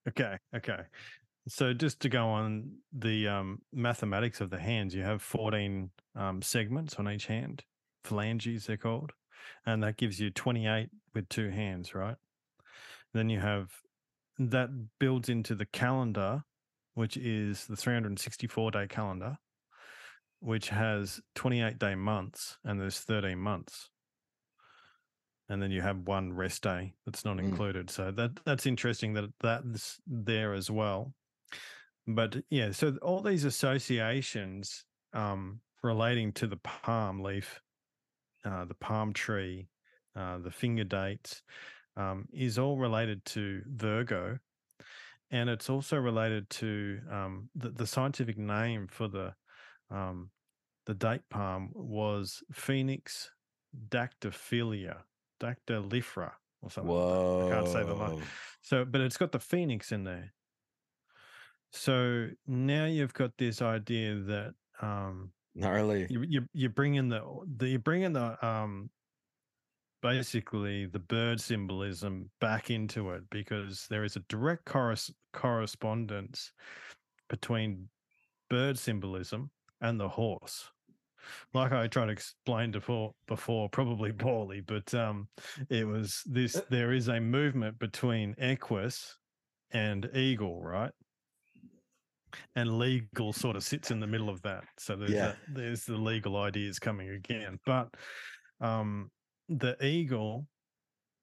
Okay, 0.10 0.38
okay. 0.56 0.80
So 1.48 1.74
just 1.74 2.00
to 2.02 2.10
go 2.10 2.28
on 2.28 2.78
the 2.94 3.28
um, 3.28 3.62
mathematics 3.74 4.42
of 4.42 4.50
the 4.50 4.60
hands, 4.60 4.94
you 4.96 5.04
have 5.04 5.22
14 5.22 5.92
um, 6.16 6.42
segments 6.42 6.96
on 6.96 7.10
each 7.10 7.28
hand, 7.28 7.64
phalanges 8.04 8.66
they're 8.66 8.78
called, 8.78 9.12
and 9.66 9.84
that 9.84 9.98
gives 9.98 10.20
you 10.20 10.30
28 10.32 10.90
with 11.14 11.30
two 11.30 11.50
hands, 11.50 11.94
right? 11.96 12.16
Then 13.14 13.30
you 13.30 13.40
have 13.40 13.70
that 14.40 14.70
builds 15.00 15.30
into 15.30 15.54
the 15.56 15.66
calendar, 15.66 16.44
which 16.94 17.18
is 17.18 17.66
the 17.68 17.76
364 17.76 18.72
day 18.72 18.88
calendar, 18.88 19.38
which 20.40 20.70
has 20.70 21.22
28 21.36 21.78
day 21.80 21.96
months, 21.96 22.58
and 22.64 22.80
there's 22.80 23.00
13 23.00 23.38
months. 23.38 23.90
And 25.50 25.62
then 25.62 25.72
you 25.72 25.82
have 25.82 26.08
one 26.08 26.32
rest 26.34 26.64
day 26.64 26.94
that's 27.06 27.26
not 27.26 27.38
Mm. 27.38 27.50
included. 27.50 27.90
So 27.90 28.12
that 28.12 28.40
that's 28.46 28.66
interesting 28.66 29.14
that 29.14 29.34
that's 29.42 30.00
there 30.08 30.54
as 30.54 30.72
well. 30.72 31.14
But 32.08 32.44
yeah, 32.50 32.72
so 32.72 32.98
all 33.02 33.22
these 33.22 33.44
associations 33.46 34.86
um, 35.14 35.60
relating 35.84 36.32
to 36.34 36.48
the 36.48 36.58
palm 36.58 37.20
leaf, 37.22 37.62
uh, 38.46 38.64
the 38.66 38.76
palm 38.76 39.12
tree, 39.14 39.68
uh, 40.16 40.38
the 40.40 40.52
finger 40.52 40.86
dates, 40.86 41.44
um, 41.98 42.28
is 42.32 42.58
all 42.58 42.78
related 42.78 43.24
to 43.26 43.62
Virgo, 43.68 44.40
and 45.32 45.50
it's 45.50 45.70
also 45.70 45.98
related 45.98 46.50
to 46.50 47.00
um, 47.10 47.50
the, 47.56 47.70
the 47.70 47.88
scientific 47.88 48.38
name 48.38 48.88
for 48.88 49.08
the 49.08 49.34
um, 49.90 50.30
the 50.86 50.94
date 50.94 51.22
palm 51.30 51.72
was 51.74 52.44
Phoenix 52.52 53.32
dactyphylia, 53.90 54.98
dactylifera, 55.40 56.32
or 56.62 56.70
something. 56.70 56.94
like 56.94 57.50
that. 57.50 57.58
I 57.58 57.62
can't 57.62 57.68
say 57.68 57.84
the 57.84 57.94
line. 57.94 58.22
So, 58.62 58.86
but 58.86 59.02
it's 59.02 59.18
got 59.18 59.32
the 59.32 59.40
phoenix 59.40 59.92
in 59.92 60.04
there. 60.04 60.34
So 61.72 62.28
now 62.48 62.86
you've 62.86 63.14
got 63.14 63.32
this 63.38 63.62
idea 63.62 64.16
that 64.16 64.54
um, 64.82 65.32
Gnarly. 65.56 66.08
you 66.10 66.24
you 66.28 66.46
you 66.54 66.70
bring 66.70 66.96
in 66.96 67.10
the, 67.10 67.22
the 67.58 67.70
you 67.70 67.80
bring 67.80 68.02
in 68.02 68.14
the 68.14 68.46
um 68.46 68.90
basically 70.02 70.86
the 70.86 71.00
bird 71.00 71.40
symbolism 71.40 72.32
back 72.40 72.70
into 72.70 73.12
it 73.12 73.30
because 73.30 73.88
there 73.90 74.04
is 74.04 74.16
a 74.16 74.22
direct 74.22 74.66
corres- 74.66 75.14
correspondence 75.34 76.54
between 77.30 77.90
bird 78.50 78.78
symbolism 78.78 79.52
and 79.80 80.00
the 80.00 80.10
horse. 80.10 80.72
Like 81.54 81.72
i 81.72 81.88
tried 81.88 82.08
to 82.08 82.12
explain 82.12 82.72
before 82.72 83.14
before 83.28 83.70
probably 83.70 84.12
poorly 84.28 84.62
but 84.62 84.92
um 84.96 85.30
it 85.70 85.86
was 85.86 86.24
this 86.26 86.54
there 86.72 86.92
is 86.92 87.08
a 87.10 87.20
movement 87.20 87.78
between 87.78 88.34
equus 88.40 89.20
and 89.72 90.10
eagle 90.16 90.62
right? 90.64 90.92
And 92.56 92.80
legal 92.80 93.34
sort 93.34 93.56
of 93.56 93.64
sits 93.64 93.92
in 93.92 94.00
the 94.00 94.08
middle 94.08 94.30
of 94.30 94.42
that. 94.44 94.64
So 94.80 94.96
there's 94.96 95.12
Yeah. 95.12 95.28
that, 95.28 95.38
there's 95.48 95.86
the 95.86 95.98
legal 95.98 96.38
ideas 96.38 96.80
coming 96.80 97.10
again. 97.10 97.60
But 97.66 97.94
um 98.60 99.12
the 99.60 99.84
eagle 99.86 100.48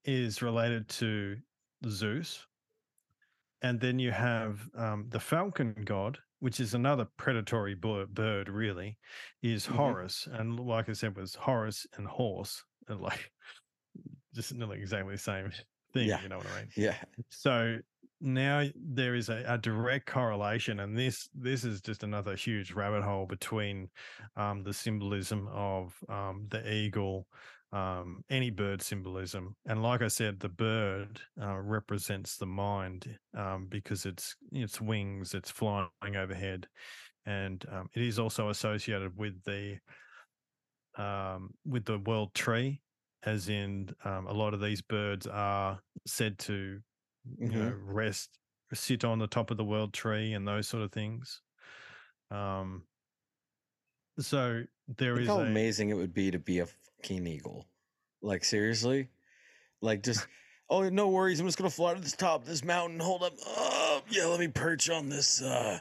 is 0.05 0.43
related 0.43 0.89
to 0.91 1.39
Zeus. 1.89 2.47
And 3.63 3.81
then 3.81 3.99
you 3.99 4.13
have 4.13 4.71
um, 4.75 5.09
the 5.09 5.19
falcon 5.21 5.75
god, 5.85 6.19
which 6.39 6.61
is 6.61 6.75
another 6.75 7.05
predatory 7.17 7.75
bird, 7.75 8.49
really, 8.49 8.99
is 9.43 9.67
Mhm. 9.67 9.73
Horus. 9.75 10.27
And 10.29 10.61
like 10.61 10.89
I 10.89 10.93
said, 10.93 11.17
was 11.17 11.35
Horus 11.35 11.87
and 11.97 12.07
horse, 12.07 12.65
and 12.87 13.01
like 13.01 13.33
just 14.35 14.55
nearly 14.55 14.79
exactly 14.79 15.15
the 15.15 15.19
same 15.19 15.51
thing, 15.93 16.09
Yeah. 16.09 16.23
you 16.23 16.29
know 16.29 16.39
what 16.39 16.47
I 16.47 16.61
mean? 16.63 16.71
Yeah. 16.77 17.03
So 17.31 17.79
now 18.21 18.69
there 18.77 19.15
is 19.15 19.29
a, 19.29 19.45
a 19.47 19.59
direct 19.59 20.07
correlation, 20.07 20.81
and 20.81 20.97
this 20.97 21.29
this 21.35 21.65
is 21.65 21.81
just 21.81 22.05
another 22.05 22.37
huge 22.37 22.73
rabbit 22.73 23.03
hole 23.03 23.27
between 23.27 23.91
um, 24.37 24.63
the 24.63 24.73
symbolism 24.75 25.49
of 25.49 25.97
um, 26.09 26.47
the 26.49 26.73
eagle, 26.73 27.29
um, 27.73 28.25
any 28.31 28.51
bird 28.51 28.81
symbolism. 28.83 29.55
And 29.67 29.83
like 29.83 30.03
I 30.03 30.09
said, 30.09 30.41
the 30.41 30.49
bird 30.49 31.21
uh, 31.41 31.59
represents 31.59 32.37
the 32.37 32.47
mind 32.47 33.19
um, 33.37 33.67
because 33.69 34.07
it's 34.07 34.37
its 34.53 34.81
wings, 34.81 35.35
it's 35.35 35.51
flying 35.51 35.89
overhead, 36.17 36.67
and 37.27 37.65
um, 37.71 37.89
it 37.95 38.03
is 38.03 38.19
also 38.19 38.49
associated 38.49 39.17
with 39.17 39.43
the 39.45 39.79
um, 40.97 41.51
with 41.67 41.85
the 41.85 41.99
world 41.99 42.35
tree, 42.35 42.81
as 43.25 43.49
in 43.49 43.91
um, 44.05 44.27
a 44.27 44.33
lot 44.33 44.55
of 44.55 44.61
these 44.61 44.83
birds 44.83 45.27
are 45.27 45.79
said 46.07 46.39
to 46.39 46.81
you 47.39 47.49
know 47.49 47.75
rest 47.85 48.39
sit 48.75 49.05
on 49.05 49.19
the 49.19 49.27
top 49.27 49.51
of 49.51 49.57
the 49.57 49.65
world 49.65 49.93
tree 49.93 50.35
and 50.35 50.47
those 50.47 50.69
sort 50.69 50.83
of 50.83 50.93
things. 50.93 51.41
Um, 52.31 52.83
so 54.19 54.63
there 54.97 55.19
is 55.19 55.29
how 55.29 55.41
a, 55.41 55.45
amazing 55.45 55.91
it 55.91 55.97
would 55.97 56.13
be 56.13 56.31
to 56.31 56.39
be 56.39 56.59
a 56.59 56.67
fucking 57.01 57.27
eagle. 57.27 57.67
Like 58.23 58.45
seriously, 58.45 59.09
like 59.81 60.03
just 60.03 60.27
oh 60.71 60.89
no 60.89 61.09
worries, 61.09 61.41
I'm 61.41 61.47
just 61.47 61.59
gonna 61.59 61.71
fly 61.71 61.95
to 61.95 62.01
the 62.01 62.11
top 62.11 62.43
of 62.43 62.49
this 62.49 62.65
mountain. 62.65 63.01
Hold 63.01 63.23
up, 63.23 63.35
oh 63.47 64.03
yeah, 64.11 64.27
let 64.27 64.41
me 64.41 64.49
perch 64.49 64.91
on 64.91 65.09
this 65.09 65.41
uh 65.43 65.79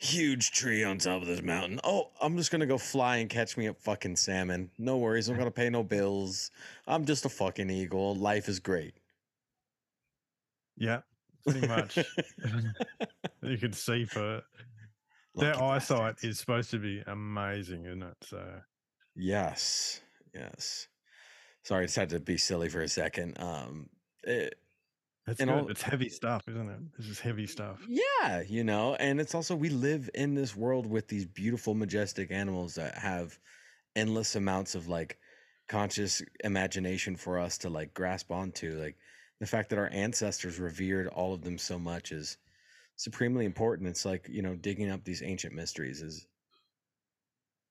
huge 0.00 0.50
tree 0.50 0.82
on 0.82 0.98
top 0.98 1.20
of 1.22 1.28
this 1.28 1.42
mountain. 1.42 1.78
Oh, 1.84 2.10
I'm 2.20 2.36
just 2.36 2.50
gonna 2.50 2.66
go 2.66 2.78
fly 2.78 3.18
and 3.18 3.30
catch 3.30 3.56
me 3.56 3.66
a 3.66 3.74
fucking 3.74 4.16
salmon. 4.16 4.70
No 4.78 4.98
worries, 4.98 5.28
I'm 5.28 5.36
gonna 5.38 5.50
pay 5.50 5.70
no 5.70 5.82
bills. 5.82 6.50
I'm 6.86 7.04
just 7.04 7.24
a 7.24 7.28
fucking 7.28 7.70
eagle. 7.70 8.16
Life 8.16 8.48
is 8.48 8.58
great. 8.58 8.94
yeah, 10.76 11.02
pretty 11.46 11.66
much. 11.68 11.98
you 13.42 13.58
can 13.58 13.72
see 13.72 14.04
for 14.06 14.42
their 15.36 15.54
Lucky 15.54 15.60
eyesight 15.60 15.98
bastards. 16.16 16.24
is 16.24 16.38
supposed 16.40 16.70
to 16.72 16.78
be 16.78 17.02
amazing, 17.06 17.84
isn't 17.84 18.02
it? 18.02 18.16
So 18.22 18.44
Yes, 19.14 20.00
yes. 20.34 20.88
Sorry, 21.62 21.82
I 21.82 21.86
just 21.86 21.96
had 21.96 22.10
to 22.10 22.20
be 22.20 22.38
silly 22.38 22.68
for 22.68 22.80
a 22.82 22.88
second. 22.88 23.38
Um, 23.40 23.90
it, 24.22 24.58
And 25.26 25.36
good. 25.36 25.48
all- 25.50 25.68
it's 25.70 25.82
heavy 25.82 26.08
stuff, 26.08 26.48
isn't 26.48 26.68
it? 26.68 26.80
This 26.96 27.06
is 27.08 27.20
heavy 27.20 27.46
stuff. 27.46 27.84
Yeah, 27.88 28.40
you 28.40 28.64
know, 28.64 28.94
and 28.96 29.20
it's 29.20 29.34
also 29.34 29.54
we 29.54 29.68
live 29.68 30.08
in 30.14 30.34
this 30.34 30.56
world 30.56 30.86
with 30.86 31.08
these 31.08 31.26
beautiful, 31.26 31.74
majestic 31.74 32.30
animals 32.30 32.74
that 32.76 32.96
have 32.96 33.38
endless 33.96 34.36
amounts 34.36 34.74
of 34.74 34.88
like 34.88 35.18
conscious 35.68 36.22
imagination 36.42 37.16
for 37.16 37.38
us 37.38 37.58
to 37.58 37.68
like 37.70 37.92
grasp 37.94 38.30
onto. 38.32 38.78
Like 38.80 38.96
the 39.40 39.46
fact 39.46 39.70
that 39.70 39.78
our 39.78 39.88
ancestors 39.92 40.58
revered 40.58 41.06
all 41.08 41.32
of 41.34 41.42
them 41.42 41.58
so 41.58 41.78
much 41.78 42.10
is 42.12 42.38
supremely 42.96 43.44
important. 43.44 43.88
It's 43.88 44.04
like, 44.04 44.28
you 44.28 44.42
know, 44.42 44.54
digging 44.56 44.90
up 44.90 45.04
these 45.04 45.22
ancient 45.22 45.54
mysteries 45.54 46.02
is 46.02 46.26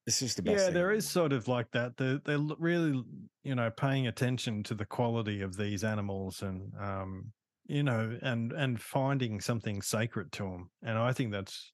it's 0.10 0.20
just 0.20 0.38
the 0.38 0.42
best. 0.42 0.58
Yeah, 0.58 0.66
thing 0.66 0.74
there 0.74 0.92
is 0.92 1.08
sort 1.08 1.34
of 1.34 1.48
like 1.48 1.70
that. 1.72 1.96
They're 1.96 2.20
they're 2.26 2.40
really, 2.58 3.04
you 3.44 3.54
know, 3.54 3.70
paying 3.70 4.08
attention 4.08 4.64
to 4.64 4.74
the 4.74 4.86
quality 4.86 5.42
of 5.42 5.56
these 5.56 5.84
animals 5.84 6.42
and 6.42 6.74
um, 6.82 7.32
you 7.68 7.84
know, 7.84 8.18
and 8.24 8.52
and 8.52 8.82
finding 8.82 9.40
something 9.40 9.84
sacred 9.84 10.32
to 10.32 10.44
them. 10.44 10.72
And 10.82 10.98
I 10.98 11.14
think 11.14 11.32
that's 11.32 11.72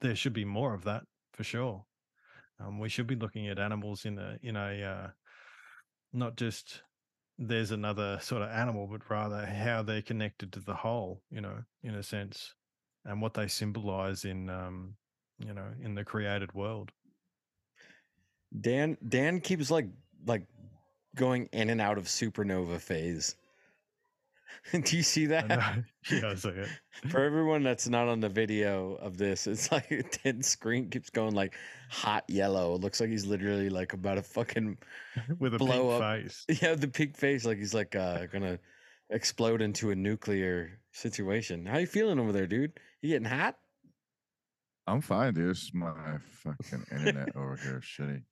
there 0.00 0.16
should 0.16 0.32
be 0.32 0.44
more 0.44 0.74
of 0.74 0.82
that 0.84 1.04
for 1.32 1.44
sure. 1.44 1.84
Um, 2.58 2.80
we 2.80 2.88
should 2.88 3.06
be 3.06 3.14
looking 3.14 3.46
at 3.46 3.60
animals 3.60 4.06
in 4.06 4.18
a 4.18 4.36
in 4.42 4.56
a 4.56 4.82
uh, 4.82 5.10
not 6.12 6.36
just 6.36 6.82
there's 7.38 7.70
another 7.70 8.18
sort 8.20 8.42
of 8.42 8.50
animal, 8.50 8.88
but 8.88 9.08
rather 9.08 9.46
how 9.46 9.84
they're 9.84 10.02
connected 10.02 10.52
to 10.54 10.60
the 10.60 10.74
whole. 10.74 11.22
You 11.30 11.42
know, 11.42 11.58
in 11.84 11.94
a 11.94 12.02
sense, 12.02 12.56
and 13.04 13.22
what 13.22 13.34
they 13.34 13.46
symbolize 13.46 14.24
in 14.24 14.50
um, 14.50 14.96
you 15.44 15.54
know, 15.54 15.68
in 15.82 15.94
the 15.94 16.04
created 16.04 16.52
world. 16.54 16.90
Dan 18.58 18.96
Dan 19.06 19.40
keeps 19.40 19.70
like 19.70 19.86
like 20.26 20.46
going 21.16 21.48
in 21.52 21.70
and 21.70 21.80
out 21.80 21.98
of 21.98 22.04
supernova 22.04 22.80
phase. 22.80 23.36
Do 24.72 24.96
you 24.96 25.02
see 25.02 25.26
that? 25.26 25.48
yeah, 26.10 26.30
I 26.30 26.34
see 26.34 26.48
it. 26.50 26.68
For 27.08 27.22
everyone 27.22 27.62
that's 27.62 27.88
not 27.88 28.08
on 28.08 28.20
the 28.20 28.28
video 28.28 28.94
of 28.96 29.16
this, 29.16 29.46
it's 29.46 29.72
like 29.72 30.20
Dan's 30.22 30.48
screen 30.48 30.90
keeps 30.90 31.10
going 31.10 31.34
like 31.34 31.54
hot 31.88 32.24
yellow. 32.28 32.74
It 32.74 32.80
looks 32.80 33.00
like 33.00 33.10
he's 33.10 33.26
literally 33.26 33.70
like 33.70 33.92
about 33.92 34.14
to 34.16 34.22
fucking 34.22 34.76
with 35.38 35.54
a 35.54 35.58
blow 35.58 35.90
pink 35.90 35.92
up. 35.92 36.00
face. 36.00 36.44
yeah, 36.62 36.74
the 36.74 36.88
pink 36.88 37.16
face, 37.16 37.44
like 37.44 37.58
he's 37.58 37.74
like 37.74 37.96
uh 37.96 38.26
gonna 38.26 38.58
explode 39.10 39.62
into 39.62 39.90
a 39.90 39.94
nuclear 39.94 40.78
situation. 40.92 41.66
How 41.66 41.78
you 41.78 41.86
feeling 41.86 42.18
over 42.18 42.32
there, 42.32 42.46
dude? 42.46 42.78
You 43.02 43.10
getting 43.10 43.28
hot? 43.28 43.56
I'm 44.86 45.00
fine, 45.00 45.34
dude. 45.34 45.50
It's 45.50 45.72
my 45.72 45.92
fucking 46.42 46.84
internet 46.90 47.36
over 47.36 47.56
here 47.56 47.78
is 47.78 47.84
shitty. 47.84 48.22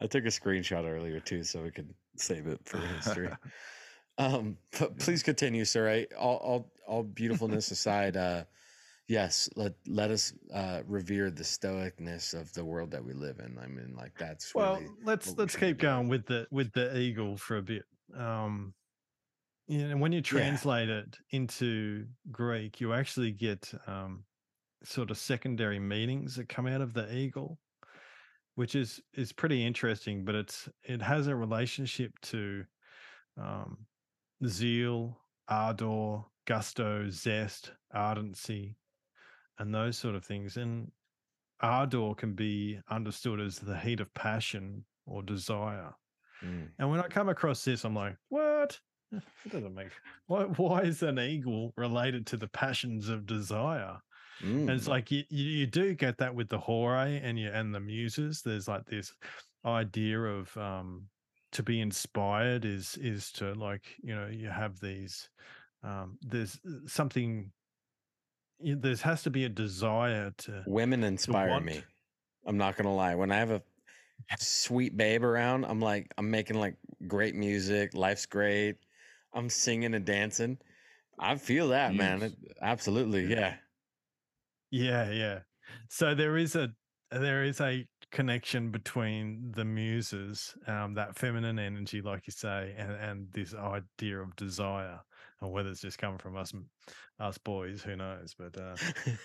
I 0.00 0.06
took 0.06 0.24
a 0.24 0.28
screenshot 0.28 0.84
earlier 0.84 1.20
too, 1.20 1.42
so 1.42 1.62
we 1.62 1.70
could 1.70 1.92
save 2.16 2.46
it 2.46 2.60
for 2.64 2.78
history. 2.78 3.30
um, 4.18 4.56
but 4.78 4.98
please 4.98 5.22
continue, 5.22 5.64
sir. 5.64 5.88
I, 5.88 6.06
all, 6.16 6.36
all, 6.36 6.72
all 6.86 7.02
beautifulness 7.02 7.70
aside, 7.70 8.16
uh, 8.16 8.44
yes, 9.08 9.48
let 9.56 9.74
let 9.86 10.10
us 10.10 10.32
uh, 10.54 10.82
revere 10.86 11.30
the 11.30 11.42
stoicness 11.42 12.38
of 12.38 12.52
the 12.52 12.64
world 12.64 12.90
that 12.92 13.04
we 13.04 13.12
live 13.12 13.40
in. 13.40 13.58
I 13.58 13.66
mean, 13.66 13.94
like 13.96 14.12
that's 14.18 14.54
Well, 14.54 14.76
really 14.76 14.88
let's 15.04 15.28
we 15.28 15.34
let's 15.36 15.56
keep 15.56 15.78
going 15.78 16.08
with 16.08 16.26
the 16.26 16.46
with 16.50 16.72
the 16.72 16.96
eagle 16.96 17.36
for 17.36 17.56
a 17.56 17.62
bit. 17.62 17.84
Um, 18.16 18.74
you 19.66 19.86
know, 19.86 19.96
when 19.98 20.12
you 20.12 20.22
translate 20.22 20.88
it 20.88 21.18
into 21.30 22.06
Greek, 22.30 22.80
you 22.80 22.94
actually 22.94 23.32
get 23.32 23.70
um, 23.86 24.24
sort 24.82 25.10
of 25.10 25.18
secondary 25.18 25.78
meanings 25.78 26.36
that 26.36 26.48
come 26.48 26.66
out 26.66 26.80
of 26.80 26.94
the 26.94 27.14
eagle, 27.14 27.58
which 28.58 28.74
is 28.74 29.00
is 29.14 29.32
pretty 29.32 29.64
interesting. 29.64 30.24
But 30.24 30.34
it's 30.34 30.68
it 30.82 31.00
has 31.00 31.28
a 31.28 31.36
relationship 31.36 32.12
to 32.22 32.64
um, 33.40 33.86
zeal, 34.44 35.16
ardor, 35.48 36.24
gusto, 36.44 37.08
zest, 37.08 37.70
ardency, 37.94 38.76
and 39.60 39.72
those 39.72 39.96
sort 39.96 40.16
of 40.16 40.24
things. 40.24 40.56
And 40.56 40.90
ardor 41.60 42.14
can 42.16 42.32
be 42.32 42.80
understood 42.90 43.40
as 43.40 43.60
the 43.60 43.78
heat 43.78 44.00
of 44.00 44.12
passion 44.14 44.84
or 45.06 45.22
desire. 45.22 45.94
Mm. 46.44 46.70
And 46.80 46.90
when 46.90 46.98
I 46.98 47.06
come 47.06 47.28
across 47.28 47.64
this, 47.64 47.84
I'm 47.84 47.94
like, 47.94 48.16
what? 48.28 48.78
It 49.46 49.52
doesn't 49.52 49.74
make 49.74 49.88
why 50.26 50.42
why 50.42 50.80
is 50.80 51.04
an 51.04 51.20
eagle 51.20 51.72
related 51.76 52.26
to 52.26 52.36
the 52.36 52.48
passions 52.48 53.08
of 53.08 53.24
desire? 53.24 53.98
And 54.42 54.70
it's 54.70 54.84
Mm. 54.86 54.88
like 54.88 55.10
you, 55.10 55.24
you 55.30 55.66
do 55.66 55.94
get 55.94 56.18
that 56.18 56.34
with 56.34 56.48
the 56.48 56.58
hore 56.58 56.96
and 56.96 57.38
you 57.38 57.50
and 57.50 57.74
the 57.74 57.80
muses. 57.80 58.42
There's 58.42 58.68
like 58.68 58.86
this 58.86 59.12
idea 59.64 60.20
of 60.20 60.56
um 60.56 61.08
to 61.52 61.62
be 61.62 61.80
inspired 61.80 62.64
is 62.64 62.96
is 62.98 63.32
to 63.32 63.54
like, 63.54 63.82
you 64.02 64.14
know, 64.14 64.26
you 64.26 64.48
have 64.48 64.78
these 64.80 65.28
um 65.82 66.18
there's 66.22 66.60
uh, 66.66 66.86
something 66.86 67.50
there 68.60 68.96
has 68.96 69.22
to 69.22 69.30
be 69.30 69.44
a 69.44 69.48
desire 69.48 70.32
to 70.38 70.62
Women 70.66 71.04
inspire 71.04 71.48
want- 71.50 71.64
me. 71.64 71.82
I'm 72.46 72.56
not 72.56 72.76
gonna 72.76 72.94
lie. 72.94 73.14
When 73.14 73.30
I 73.30 73.36
have 73.36 73.50
a 73.50 73.62
sweet 74.38 74.96
babe 74.96 75.22
around, 75.24 75.64
I'm 75.64 75.80
like, 75.80 76.12
I'm 76.16 76.30
making 76.30 76.58
like 76.58 76.76
great 77.06 77.34
music. 77.34 77.94
Life's 77.94 78.26
great. 78.26 78.76
I'm 79.34 79.48
singing 79.50 79.94
and 79.94 80.04
dancing. 80.04 80.58
I 81.18 81.36
feel 81.36 81.68
that, 81.68 81.94
man. 81.94 82.22
It- 82.22 82.34
absolutely, 82.62 83.26
yeah. 83.26 83.38
Yeah, 83.38 83.54
yeah. 84.70 85.10
Yeah. 85.10 85.40
So 85.88 86.14
there 86.14 86.36
is 86.36 86.56
a 86.56 86.70
there 87.10 87.44
is 87.44 87.60
a 87.60 87.86
connection 88.12 88.70
between 88.70 89.52
the 89.54 89.64
muses, 89.64 90.54
um, 90.66 90.94
that 90.94 91.16
feminine 91.16 91.58
energy, 91.58 92.00
like 92.02 92.26
you 92.26 92.32
say, 92.32 92.74
and 92.76 92.92
and 92.92 93.26
this 93.32 93.54
idea 93.54 94.20
of 94.20 94.34
desire, 94.36 95.00
and 95.40 95.50
whether 95.52 95.70
it's 95.70 95.80
just 95.80 95.98
coming 95.98 96.18
from 96.18 96.36
us 96.36 96.52
us 97.20 97.38
boys, 97.38 97.82
who 97.82 97.96
knows? 97.96 98.34
But 98.38 98.56
uh, 98.60 98.76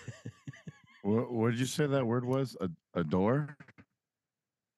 What, 1.02 1.30
what 1.30 1.50
did 1.50 1.60
you 1.60 1.66
say 1.66 1.86
that 1.86 2.06
word 2.06 2.24
was? 2.24 2.56
A, 2.60 2.68
adore? 2.98 3.56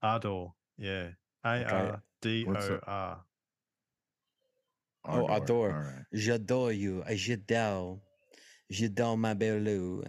ardor, 0.03 0.49
yeah, 0.77 1.11
A 1.45 1.65
R 1.65 2.03
D 2.21 2.45
What's 2.45 2.67
O 2.67 2.81
a- 2.87 2.91
R. 2.91 3.25
Oh, 5.09 5.27
adore. 5.29 5.71
All 5.73 5.79
right. 5.79 6.05
J'adore 6.13 6.77
you. 6.77 7.05
J'adore. 7.15 8.01
J'adore 8.73 9.17
ma 9.17 9.35
belle. 9.35 10.03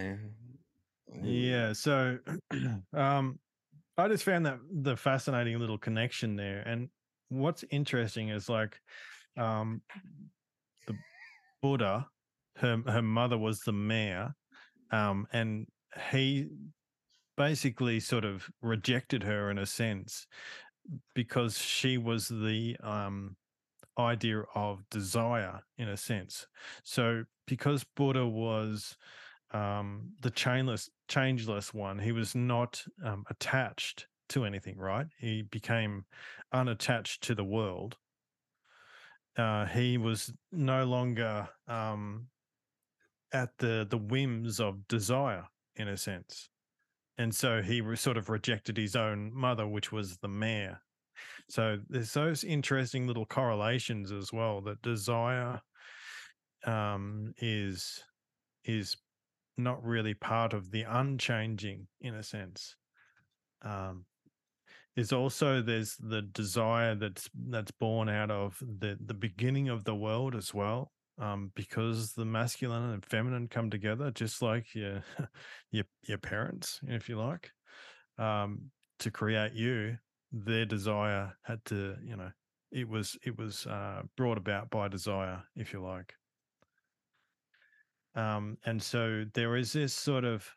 Yeah. 1.14 1.74
So, 1.74 2.20
um, 2.94 3.40
I 3.98 4.08
just 4.08 4.24
found 4.24 4.46
that 4.46 4.60
the 4.72 4.96
fascinating 4.98 5.60
little 5.60 5.78
connection 5.78 6.36
there. 6.36 6.62
And 6.62 6.90
what's 7.30 7.64
interesting 7.72 8.30
is 8.30 8.50
like, 8.50 8.80
um, 9.38 9.82
the 10.86 10.96
Buddha, 11.62 12.08
her 12.58 12.82
her 12.88 13.02
mother 13.02 13.38
was 13.38 13.62
the 13.62 13.74
mayor, 13.74 14.34
um, 14.92 15.28
and 15.32 15.68
he 16.12 16.50
basically 17.38 18.00
sort 18.00 18.26
of 18.26 18.50
rejected 18.62 19.24
her 19.24 19.52
in 19.52 19.58
a 19.58 19.66
sense 19.66 20.28
because 21.16 21.58
she 21.58 21.98
was 21.98 22.28
the 22.28 22.78
um 22.82 23.36
idea 24.00 24.42
of 24.56 24.88
desire 24.90 25.62
in 25.78 25.90
a 25.90 25.98
sense. 25.98 26.48
So 26.84 27.26
because 27.48 27.86
Buddha 27.96 28.28
was 28.28 28.98
um, 29.52 30.14
the 30.22 30.32
chainless, 30.32 30.90
changeless 31.08 31.74
one, 31.74 32.00
he 32.00 32.12
was 32.12 32.36
not 32.36 32.84
um, 33.04 33.24
attached 33.30 34.08
to 34.30 34.46
anything, 34.46 34.78
right? 34.78 35.08
He 35.18 35.44
became 35.44 36.06
unattached 36.52 37.24
to 37.24 37.36
the 37.36 37.44
world. 37.44 37.98
Uh, 39.38 39.66
he 39.66 39.98
was 39.98 40.34
no 40.52 40.84
longer 40.84 41.48
um, 41.68 42.28
at 43.32 43.50
the 43.60 43.86
the 43.90 43.98
whims 43.98 44.60
of 44.60 44.88
desire, 44.88 45.46
in 45.76 45.88
a 45.88 45.98
sense, 45.98 46.50
and 47.18 47.34
so 47.34 47.62
he 47.62 47.82
re- 47.82 47.96
sort 47.96 48.18
of 48.18 48.30
rejected 48.30 48.78
his 48.78 48.96
own 48.96 49.32
mother, 49.34 49.68
which 49.68 49.92
was 49.92 50.18
the 50.18 50.28
mare. 50.28 50.82
So 51.50 51.78
there's 51.88 52.14
those 52.14 52.44
interesting 52.44 53.08
little 53.08 53.26
correlations 53.26 54.12
as 54.12 54.34
well. 54.34 54.62
That 54.62 54.82
desire 54.82 55.62
um, 56.66 57.34
is 57.38 58.04
is 58.66 58.98
not 59.58 59.84
really 59.84 60.14
part 60.14 60.54
of 60.54 60.72
the 60.72 60.84
unchanging 60.84 61.88
in 62.02 62.16
a 62.16 62.24
sense. 62.24 62.76
Um, 63.64 64.06
is 64.96 65.14
also 65.14 65.62
there's 65.62 65.96
the 66.00 66.24
desire 66.24 66.96
that's 66.96 67.30
that's 67.50 67.72
born 67.72 68.10
out 68.10 68.32
of 68.32 68.58
the 68.62 68.98
the 69.06 69.14
beginning 69.14 69.70
of 69.70 69.84
the 69.84 69.96
world 69.96 70.36
as 70.36 70.54
well. 70.54 70.92
Um, 71.20 71.52
because 71.56 72.14
the 72.14 72.26
masculine 72.26 72.92
and 72.92 73.04
feminine 73.04 73.48
come 73.48 73.72
together, 73.72 74.12
just 74.12 74.42
like 74.42 74.76
your 74.76 75.04
your 75.72 75.86
your 76.08 76.18
parents, 76.20 76.80
if 76.88 77.10
you 77.10 77.18
like, 77.18 77.52
um, 78.18 78.72
to 79.00 79.12
create 79.12 79.54
you. 79.54 79.98
Their 80.34 80.66
desire 80.66 81.34
had 81.44 81.64
to, 81.66 81.96
you 82.04 82.18
know, 82.18 82.30
it 82.72 82.88
was 82.88 83.18
it 83.24 83.38
was 83.38 83.66
uh, 83.66 84.02
brought 84.16 84.38
about 84.38 84.70
by 84.70 84.88
desire, 84.90 85.42
if 85.56 85.74
you 85.74 85.82
like. 85.82 86.14
Um, 88.18 88.58
and 88.66 88.82
so 88.82 89.26
there 89.36 89.56
is 89.56 89.72
this 89.72 89.94
sort 89.94 90.26
of 90.26 90.50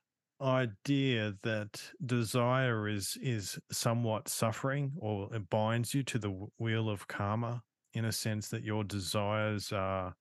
idea 0.42 1.34
that 1.42 1.78
desire 2.06 2.88
is 2.88 3.18
is 3.20 3.58
somewhat 3.70 4.26
suffering 4.26 4.90
or 4.98 5.28
it 5.34 5.50
binds 5.50 5.92
you 5.92 6.02
to 6.02 6.18
the 6.18 6.30
wheel 6.58 6.88
of 6.88 7.06
karma 7.06 7.62
in 7.92 8.06
a 8.06 8.12
sense 8.12 8.48
that 8.48 8.64
your 8.64 8.82
desires 8.82 9.70
are 9.70 10.14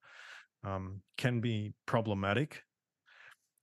um, 0.66 1.02
can 1.18 1.40
be 1.40 1.72
problematic 1.86 2.64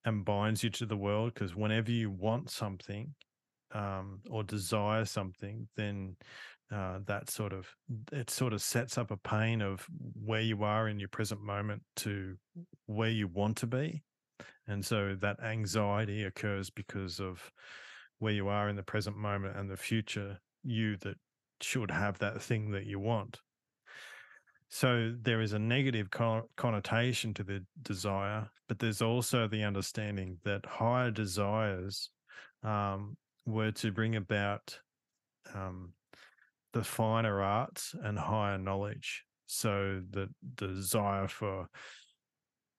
and 0.07 0.25
binds 0.25 0.65
you 0.65 0.71
to 0.71 0.87
the 0.87 0.97
world 0.97 1.35
because 1.35 1.55
whenever 1.55 1.91
you 1.91 2.11
want 2.11 2.49
something 2.49 3.15
um, 3.73 4.21
or 4.31 4.43
desire 4.43 5.05
something 5.05 5.69
then 5.77 6.17
uh, 6.73 6.99
that 7.07 7.31
sort 7.31 7.53
of 7.53 7.69
it 8.13 8.31
sort 8.31 8.53
of 8.53 8.61
sets 8.61 8.99
up 8.99 9.11
a 9.11 9.17
pain 9.17 9.63
of 9.63 9.87
where 10.25 10.41
you 10.41 10.63
are 10.65 10.89
in 10.89 10.99
your 10.99 11.09
present 11.09 11.41
moment 11.41 11.83
to 11.97 12.37
where 12.87 13.11
you 13.11 13.29
want 13.29 13.57
to 13.59 13.67
be. 13.67 14.03
And 14.67 14.85
so 14.85 15.17
that 15.21 15.43
anxiety 15.43 16.25
occurs 16.25 16.71
because 16.71 17.21
of 17.21 17.51
where 18.19 18.33
you 18.33 18.49
are 18.49 18.69
in 18.69 18.77
the 18.77 18.83
present 18.83 19.17
moment 19.17 19.57
and 19.57 19.71
the 19.71 19.77
future 19.77 20.41
you 20.65 20.97
that 20.99 21.17
should 21.61 21.91
have 21.91 22.19
that 22.19 22.43
thing 22.43 22.73
that 22.73 22.87
you 22.87 22.99
want. 22.99 23.41
So 24.69 25.15
there 25.23 25.41
is 25.41 25.53
a 25.53 25.59
negative 25.59 26.09
connotation 26.57 27.33
to 27.35 27.45
the 27.45 27.65
desire 27.83 28.51
but 28.69 28.79
there's 28.79 29.03
also 29.03 29.47
the 29.47 29.63
understanding 29.63 30.39
that 30.45 30.67
higher 30.67 31.11
desires 31.11 32.11
um, 32.63 33.17
were 33.47 33.71
to 33.73 33.93
bring 33.93 34.17
about 34.17 34.79
um, 35.55 35.93
the 36.77 36.85
finer 36.85 37.41
arts 37.41 37.95
and 38.03 38.19
higher 38.19 38.59
knowledge. 38.59 39.25
So 39.47 40.03
the 40.11 40.29
desire 40.57 41.27
for, 41.27 41.69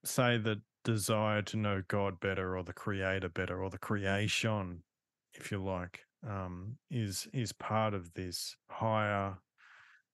say, 0.05 0.37
the 0.37 0.61
desire 0.83 1.41
to 1.41 1.57
know 1.57 1.81
God 1.87 2.19
better 2.19 2.55
or 2.55 2.63
the 2.63 2.73
Creator 2.73 3.29
better 3.29 3.63
or 3.63 3.71
the 3.71 3.79
creation, 3.79 4.83
if 5.33 5.51
you 5.51 5.63
like, 5.63 6.01
um, 6.27 6.77
is 6.91 7.27
is 7.33 7.51
part 7.53 7.95
of 7.95 8.13
this 8.13 8.55
higher 8.69 9.35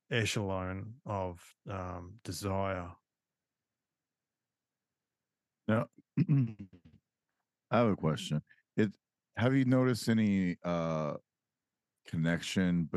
echelon 0.09 0.93
of 1.05 1.41
um, 1.69 2.13
desire. 2.23 2.87
Now, 5.67 5.87
I 6.17 7.77
have 7.77 7.87
a 7.87 7.95
question. 7.97 8.41
It 8.77 8.93
have 9.35 9.53
you 9.53 9.65
noticed 9.65 10.07
any 10.07 10.55
uh 10.63 11.15
connection 12.07 12.87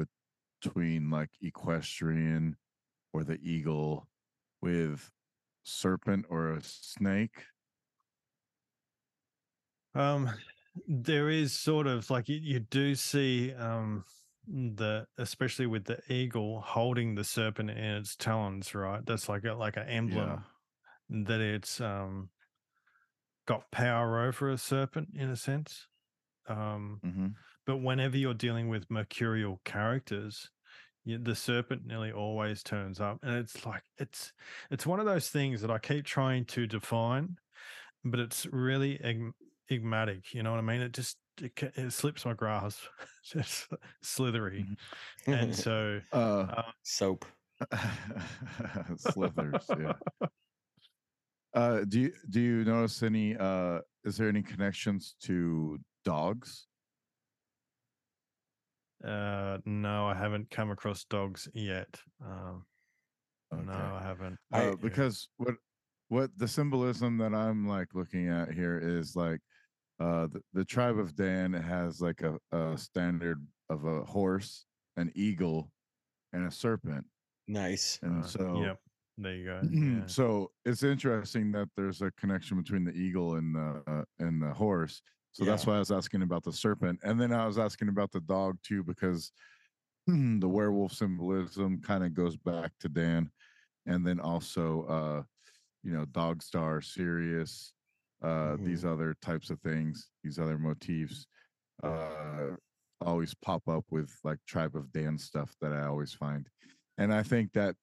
between 0.61 1.11
like 1.11 1.31
equestrian 1.41 2.57
or 3.13 3.25
the 3.25 3.39
eagle 3.43 4.09
with 4.63 5.11
serpent 5.65 6.27
or 6.31 6.53
a 6.53 6.63
snake? 6.63 7.47
Um, 9.95 10.31
there 10.87 11.31
is 11.31 11.53
sort 11.55 11.87
of 11.87 12.11
like 12.11 12.29
you, 12.29 12.37
you 12.37 12.61
do 12.61 12.95
see 12.95 13.55
um 13.55 14.05
the 14.47 15.07
especially 15.19 15.67
with 15.67 15.85
the 15.87 16.01
eagle 16.13 16.61
holding 16.61 17.15
the 17.15 17.25
serpent 17.25 17.71
in 17.71 17.79
its 17.79 18.15
talons, 18.15 18.75
right? 18.75 19.05
That's 19.05 19.29
like 19.29 19.45
a 19.45 19.55
like 19.55 19.77
an 19.77 19.89
emblem 19.89 20.45
that 21.11 21.41
it's 21.41 21.81
um 21.81 22.31
got 23.47 23.71
power 23.71 24.21
over 24.27 24.51
a 24.51 24.59
serpent 24.59 25.11
in 25.15 25.31
a 25.31 25.37
sense. 25.37 25.89
Um, 26.47 27.03
hmm 27.03 27.29
but 27.67 27.79
whenever 27.79 28.17
you're 28.17 28.35
dealing 28.35 28.69
with 28.69 28.91
mercurial 28.91 29.61
characters, 29.65 30.51
you, 31.05 31.19
the 31.19 31.35
serpent 31.35 31.85
nearly 31.87 32.13
always 32.13 32.63
turns 32.63 33.01
up, 33.01 33.19
and 33.23 33.35
it's 33.37 33.65
like 33.67 33.83
it's 33.99 34.33
it's 34.71 34.87
one 34.87 35.01
of 35.01 35.07
those 35.07 35.29
things 35.29 35.61
that 35.61 35.71
I 35.71 35.79
keep 35.79 36.05
trying 36.05 36.45
to 36.47 36.67
define, 36.67 37.37
but 38.05 38.21
it's 38.21 38.47
really 38.47 39.01
enigmatic. 39.71 40.33
You 40.33 40.43
know 40.43 40.51
what 40.53 40.59
I 40.59 40.63
mean? 40.63 40.81
It 40.81 40.93
just 40.93 41.19
it, 41.41 41.53
it 41.77 41.93
slips 41.93 42.25
my 42.25 42.33
grasp. 42.35 42.81
it's 43.35 43.69
slithery, 44.03 44.67
and 45.27 45.55
so 45.65 46.01
Uh, 46.13 46.17
uh, 46.49 46.63
Soap. 46.83 47.25
slithers. 48.99 49.65
yeah. 49.79 49.93
Uh, 51.55 51.85
do 51.89 52.01
you 52.01 52.13
do 52.29 52.41
you 52.41 52.65
notice 52.65 53.03
any? 53.03 53.37
Uh, 53.37 53.81
is 54.05 54.17
there 54.17 54.29
any 54.29 54.43
connections 54.43 55.15
to 55.23 55.79
dogs? 56.05 56.67
Uh, 59.05 59.59
no, 59.65 60.07
I 60.07 60.15
haven't 60.15 60.51
come 60.51 60.71
across 60.71 61.05
dogs 61.05 61.49
yet. 61.55 62.01
Um, 62.25 62.65
No, 63.53 63.73
I 63.73 64.03
haven't. 64.03 64.39
uh, 64.53 64.73
I- 64.73 64.75
because 64.75 65.29
what 65.37 65.55
what 66.09 66.31
the 66.39 66.47
symbolism 66.49 67.19
that 67.19 67.35
I'm 67.35 67.67
like 67.67 67.89
looking 67.95 68.29
at 68.29 68.53
here 68.53 68.79
is 68.79 69.17
like 69.17 69.41
uh 69.99 70.27
the, 70.29 70.41
the 70.53 70.65
tribe 70.65 70.99
of 70.99 71.17
Dan 71.17 71.53
has 71.53 72.01
like 72.01 72.23
a, 72.23 72.39
a 72.53 72.77
standard 72.79 73.45
of 73.71 73.85
a 73.85 74.05
horse, 74.05 74.67
an 74.97 75.11
eagle, 75.15 75.71
and 76.33 76.47
a 76.47 76.51
serpent. 76.51 77.05
Nice. 77.49 77.99
And 78.03 78.23
Uh, 78.23 78.27
so 78.27 78.63
yep, 78.63 78.79
there 79.19 79.35
you 79.35 79.45
go. 79.47 79.61
Yeah. 79.71 80.07
so 80.07 80.51
it's 80.65 80.83
interesting 80.83 81.51
that 81.53 81.69
there's 81.77 82.03
a 82.03 82.11
connection 82.13 82.57
between 82.63 82.85
the 82.85 82.93
eagle 82.93 83.37
and 83.37 83.55
the 83.55 83.83
uh, 83.87 84.05
and 84.19 84.41
the 84.43 84.53
horse. 84.53 85.03
So 85.37 85.45
that's 85.45 85.67
why 85.67 85.77
I 85.77 85.81
was 85.81 85.91
asking 85.91 86.23
about 86.23 86.45
the 86.45 86.53
serpent, 86.53 86.99
and 87.03 87.21
then 87.21 87.31
I 87.31 87.47
was 87.47 87.59
asking 87.59 87.89
about 87.89 88.11
the 88.11 88.23
dog 88.23 88.57
too 88.63 88.83
because 88.83 89.33
the 90.07 90.49
werewolf 90.49 90.93
symbolism 90.95 91.83
kind 91.83 92.03
of 92.05 92.15
goes 92.15 92.39
back 92.39 92.73
to 92.81 92.89
Dan, 92.89 93.31
and 93.85 94.07
then 94.07 94.19
also 94.19 94.87
uh, 94.89 95.23
you 95.83 95.93
know 95.93 96.07
Dog 96.07 96.43
Star, 96.43 96.81
Sirius, 96.81 97.75
uh, 98.23 98.57
these 98.59 98.87
other 98.87 99.15
types 99.21 99.51
of 99.51 99.61
things, 99.61 100.09
these 100.25 100.39
other 100.39 100.57
motifs, 100.57 101.27
uh, 101.83 102.57
always 103.03 103.35
pop 103.35 103.69
up 103.69 103.85
with 103.91 104.11
like 104.25 104.39
Tribe 104.49 104.75
of 104.75 104.91
Dan 104.91 105.19
stuff 105.19 105.55
that 105.61 105.75
I 105.75 105.85
always 105.85 106.15
find, 106.15 106.49
and 106.97 107.13
I 107.13 107.23
think 107.23 107.53
that 107.53 107.77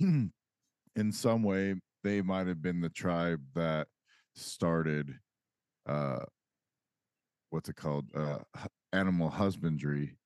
in 0.00 1.12
some 1.12 1.42
way 1.42 1.74
they 2.02 2.22
might 2.22 2.46
have 2.46 2.62
been 2.62 2.80
the 2.80 2.88
tribe 2.88 3.42
that 3.54 3.88
started 4.36 5.18
uh 5.86 6.20
what's 7.54 7.70
it 7.70 7.76
called 7.76 8.06
uh 8.16 8.38
animal 8.92 9.30
husbandry 9.30 10.18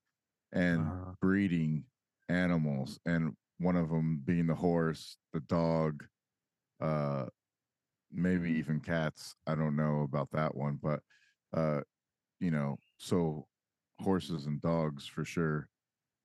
and 0.52 0.80
Uh-huh. 0.80 1.12
breeding 1.20 1.84
animals 2.28 3.00
and 3.06 3.34
one 3.58 3.76
of 3.76 3.90
them 3.90 4.22
being 4.24 4.46
the 4.48 4.54
horse 4.56 5.18
the 5.34 5.40
dog 5.42 6.04
uh 6.80 7.26
maybe 8.12 8.50
even 8.52 8.80
cats 8.80 9.34
i 9.46 9.54
don't 9.54 9.76
know 9.76 10.02
about 10.02 10.30
that 10.32 10.54
one 10.54 10.78
but 10.82 11.00
uh 11.56 11.80
you 12.40 12.50
know 12.50 12.78
so 12.98 13.46
horses 14.00 14.46
and 14.46 14.60
dogs 14.62 15.06
for 15.06 15.24
sure 15.24 15.68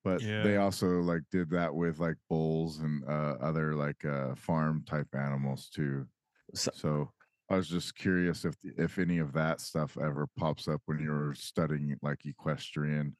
but 0.03 0.23
they 0.41 0.57
also 0.57 1.01
like 1.01 1.23
did 1.31 1.49
that 1.49 1.73
with 1.75 1.99
like 1.99 2.17
bulls 2.29 2.79
and 2.79 3.03
uh 3.09 3.35
other 3.41 3.75
like 3.75 4.05
uh 4.05 4.35
farm 4.35 4.83
type 4.85 5.07
animals 5.15 5.69
too 5.69 6.07
So- 6.55 6.71
so 6.73 7.13
i 7.49 7.55
was 7.55 7.67
just 7.67 7.95
curious 7.95 8.45
if 8.45 8.55
if 8.63 8.97
any 8.99 9.17
of 9.19 9.33
that 9.33 9.59
stuff 9.59 9.97
ever 10.01 10.27
pops 10.37 10.67
up 10.67 10.81
when 10.85 10.99
you're 10.99 11.33
studying 11.33 11.95
like 12.01 12.25
equestrian 12.25 13.15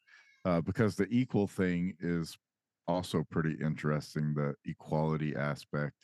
uh 0.46 0.62
because 0.62 0.96
the 0.96 1.08
equal 1.10 1.48
thing 1.48 1.94
is 2.00 2.38
also 2.88 3.24
pretty 3.30 3.56
interesting 3.64 4.34
the 4.34 4.54
equality 4.66 5.36
aspect 5.36 5.96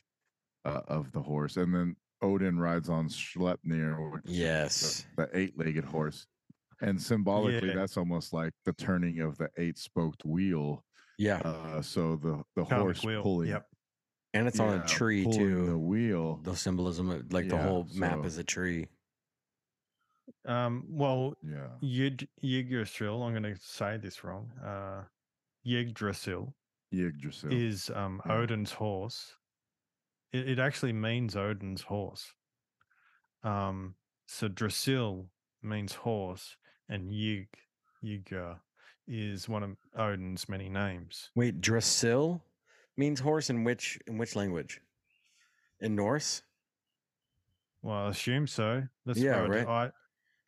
uh, 0.66 0.82
of 0.88 1.12
the 1.12 1.22
horse 1.22 1.58
and 1.58 1.74
then 1.74 1.96
odin 2.22 2.60
rides 2.60 2.90
on 2.90 3.08
Sleipnir 3.08 4.12
which 4.12 4.26
is 4.26 4.32
the- 4.32 4.38
Yes. 4.38 5.06
the 5.18 5.30
eight-legged 5.38 5.86
horse 5.86 6.28
and 6.82 7.02
symbolically 7.02 7.70
Yeah. 7.70 7.76
that's 7.76 7.98
almost 7.98 8.34
like 8.34 8.54
the 8.66 8.74
turning 8.74 9.20
of 9.20 9.38
the 9.38 9.50
eight 9.58 9.78
spoked 9.78 10.26
wheel 10.26 10.84
Yeah, 11.18 11.38
uh 11.40 11.82
so 11.82 12.16
the 12.18 12.44
the 12.56 12.66
Karmic 12.66 12.84
horse 12.84 13.04
wheel. 13.04 13.24
pulling 13.24 13.50
Yep. 13.50 13.68
And 14.34 14.48
it's 14.48 14.60
on 14.60 14.80
a 14.80 14.86
tree 14.86 15.24
too. 15.26 15.66
the 15.66 15.78
wheel 15.78 16.40
The 16.44 16.56
symbolism, 16.56 17.10
of, 17.10 17.32
like 17.34 17.50
the 17.50 17.56
Yeah, 17.56 17.64
whole 17.64 17.88
map 17.96 18.26
is 18.26 18.38
a 18.38 18.44
tree. 18.44 18.88
Um, 20.46 20.86
well, 20.90 21.36
yeah 21.44 21.68
Yid 21.82 22.28
Yggdrasil, 22.42 23.24
I'm 23.24 23.32
going 23.34 23.44
to 23.56 23.60
say 23.62 23.98
this 23.98 24.24
wrong. 24.24 24.52
Uh, 24.64 25.04
Yggdrasil 25.66 26.54
Yggdrasil. 26.92 27.52
is 27.52 27.90
um, 27.94 28.22
Yeah. 28.26 28.34
Odin's 28.34 28.72
horse. 28.72 29.36
It, 30.32 30.48
it 30.52 30.60
actually 30.60 30.94
means 30.94 31.36
Odin's 31.36 31.82
horse. 31.82 32.34
Um, 33.44 33.96
so 34.28 34.48
Drasil 34.48 35.26
means 35.64 35.94
horse, 35.94 36.56
and 36.88 37.10
Yg, 37.12 37.48
Yggr 38.04 38.60
is 39.08 39.50
one 39.50 39.64
of 39.64 39.72
Odin's 39.98 40.48
many 40.48 40.70
names. 40.70 41.32
Wait, 41.36 41.62
Drasil 41.62 42.42
means 43.00 43.20
horse 43.22 43.50
in 43.50 43.64
which 43.64 43.98
in 44.06 44.18
which 44.18 44.36
language? 44.36 44.82
In 45.80 45.96
Norse? 45.96 46.44
Well, 47.82 47.96
I 47.96 48.10
assume 48.10 48.46
so. 48.46 48.84
That's 49.06 49.20
Yeah, 49.20 49.40
right. 49.48 49.66
I, 49.66 49.92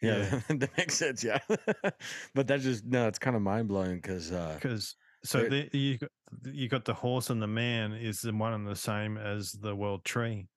Yeah, 0.01 0.41
that 0.49 0.77
makes 0.77 0.95
sense. 0.95 1.23
Yeah, 1.23 1.39
but 2.35 2.47
that 2.47 2.59
just 2.59 2.85
no, 2.85 3.07
it's 3.07 3.19
kind 3.19 3.35
of 3.35 3.41
mind 3.41 3.69
blowing 3.69 3.95
because 3.95 4.31
uh, 4.31 4.55
because 4.55 4.95
so 5.23 5.47
the, 5.47 5.69
you 5.71 5.97
got, 5.97 6.09
you 6.51 6.67
got 6.67 6.85
the 6.85 6.93
horse 6.93 7.29
and 7.29 7.41
the 7.41 7.47
man 7.47 7.93
is 7.93 8.21
the 8.21 8.33
one 8.33 8.53
and 8.53 8.67
the 8.67 8.75
same 8.75 9.17
as 9.17 9.53
the 9.53 9.75
world 9.75 10.03
tree. 10.03 10.49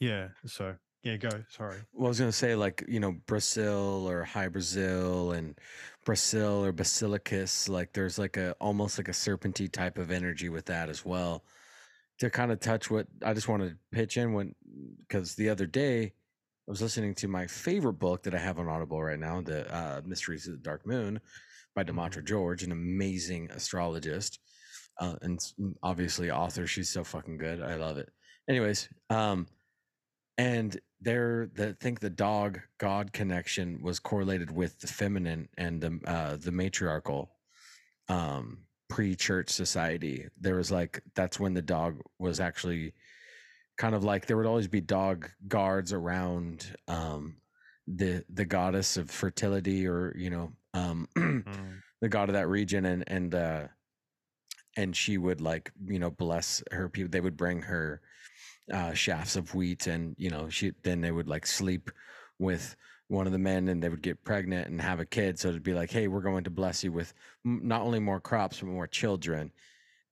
Yeah. 0.00 0.28
So 0.46 0.74
yeah, 1.02 1.16
go. 1.16 1.30
Sorry. 1.48 1.78
well, 1.92 2.06
I 2.06 2.08
was 2.08 2.18
gonna 2.18 2.32
say 2.32 2.54
like 2.54 2.84
you 2.88 3.00
know 3.00 3.12
Brazil 3.26 4.08
or 4.08 4.24
High 4.24 4.48
Brazil 4.48 5.32
and 5.32 5.58
Brazil 6.04 6.64
or 6.64 6.72
Basilicus. 6.72 7.68
Like 7.68 7.92
there's 7.92 8.18
like 8.18 8.36
a 8.36 8.52
almost 8.60 8.98
like 8.98 9.08
a 9.08 9.12
serpenty 9.12 9.70
type 9.70 9.98
of 9.98 10.10
energy 10.10 10.48
with 10.48 10.66
that 10.66 10.88
as 10.88 11.04
well. 11.04 11.44
To 12.20 12.30
kind 12.30 12.50
of 12.50 12.58
touch 12.58 12.90
what 12.90 13.06
I 13.24 13.32
just 13.32 13.48
want 13.48 13.62
to 13.62 13.76
pitch 13.92 14.16
in 14.16 14.32
when 14.32 14.54
because 15.00 15.34
the 15.34 15.48
other 15.48 15.66
day 15.66 16.04
I 16.04 16.70
was 16.70 16.82
listening 16.82 17.14
to 17.16 17.28
my 17.28 17.46
favorite 17.46 17.94
book 17.94 18.24
that 18.24 18.34
I 18.34 18.38
have 18.38 18.58
on 18.58 18.68
Audible 18.68 19.02
right 19.02 19.18
now, 19.18 19.40
the 19.40 19.72
uh, 19.74 20.00
Mysteries 20.04 20.46
of 20.46 20.54
the 20.54 20.58
Dark 20.58 20.86
Moon 20.86 21.20
by 21.74 21.84
Demetra 21.84 22.24
George, 22.24 22.64
an 22.64 22.72
amazing 22.72 23.50
astrologist 23.52 24.40
uh, 24.98 25.14
and 25.22 25.40
obviously 25.82 26.30
author. 26.30 26.66
She's 26.66 26.88
so 26.88 27.04
fucking 27.04 27.38
good. 27.38 27.62
I 27.62 27.76
love 27.76 27.98
it. 27.98 28.10
Anyways, 28.48 28.88
um, 29.10 29.46
and 30.36 30.78
there, 31.00 31.48
the 31.54 31.68
I 31.68 31.72
think 31.80 32.00
the 32.00 32.10
dog 32.10 32.60
god 32.78 33.12
connection 33.12 33.82
was 33.82 33.98
correlated 33.98 34.50
with 34.50 34.80
the 34.80 34.86
feminine 34.86 35.48
and 35.56 35.80
the 35.80 36.00
uh, 36.06 36.36
the 36.36 36.52
matriarchal 36.52 37.30
um, 38.08 38.58
pre-church 38.88 39.50
society. 39.50 40.26
There 40.40 40.56
was 40.56 40.70
like 40.70 41.02
that's 41.14 41.38
when 41.38 41.54
the 41.54 41.62
dog 41.62 42.00
was 42.18 42.40
actually 42.40 42.94
kind 43.76 43.94
of 43.94 44.02
like 44.04 44.26
there 44.26 44.36
would 44.36 44.46
always 44.46 44.68
be 44.68 44.80
dog 44.80 45.30
guards 45.46 45.92
around 45.92 46.74
um, 46.88 47.36
the 47.86 48.24
the 48.28 48.44
goddess 48.44 48.96
of 48.96 49.10
fertility 49.10 49.86
or 49.86 50.14
you 50.16 50.30
know 50.30 50.52
um, 50.74 51.08
Mm. 51.16 51.82
the 52.00 52.08
god 52.08 52.28
of 52.28 52.34
that 52.34 52.48
region 52.48 52.84
and 52.84 53.04
and 53.08 53.34
uh 53.34 53.66
and 54.76 54.96
she 54.96 55.18
would 55.18 55.40
like 55.40 55.72
you 55.86 55.98
know 55.98 56.10
bless 56.10 56.62
her 56.70 56.88
people 56.88 57.10
they 57.10 57.20
would 57.20 57.36
bring 57.36 57.62
her 57.62 58.00
uh 58.72 58.92
shafts 58.92 59.36
of 59.36 59.54
wheat 59.54 59.86
and 59.86 60.14
you 60.18 60.30
know 60.30 60.48
she 60.48 60.72
then 60.82 61.00
they 61.00 61.10
would 61.10 61.28
like 61.28 61.46
sleep 61.46 61.90
with 62.38 62.76
one 63.08 63.26
of 63.26 63.32
the 63.32 63.38
men 63.38 63.68
and 63.68 63.82
they 63.82 63.88
would 63.88 64.02
get 64.02 64.22
pregnant 64.22 64.68
and 64.68 64.82
have 64.82 65.00
a 65.00 65.06
kid. 65.06 65.38
So 65.38 65.48
it'd 65.48 65.62
be 65.62 65.74
like 65.74 65.90
hey 65.90 66.08
we're 66.08 66.20
going 66.20 66.44
to 66.44 66.50
bless 66.50 66.84
you 66.84 66.92
with 66.92 67.14
not 67.44 67.82
only 67.82 68.00
more 68.00 68.20
crops 68.20 68.60
but 68.60 68.66
more 68.68 68.86
children. 68.86 69.50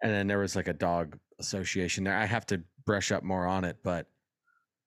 And 0.03 0.13
then 0.13 0.27
there 0.27 0.39
was 0.39 0.57
like 0.57 0.69
a 0.69 0.73
dog 0.75 1.19
association 1.39 2.05
there. 2.05 2.17
I 2.17 2.27
have 2.27 2.47
to 2.47 2.63
brush 2.87 3.13
up 3.13 3.23
more 3.23 3.47
on 3.47 3.65
it 3.65 3.77
but 3.83 4.07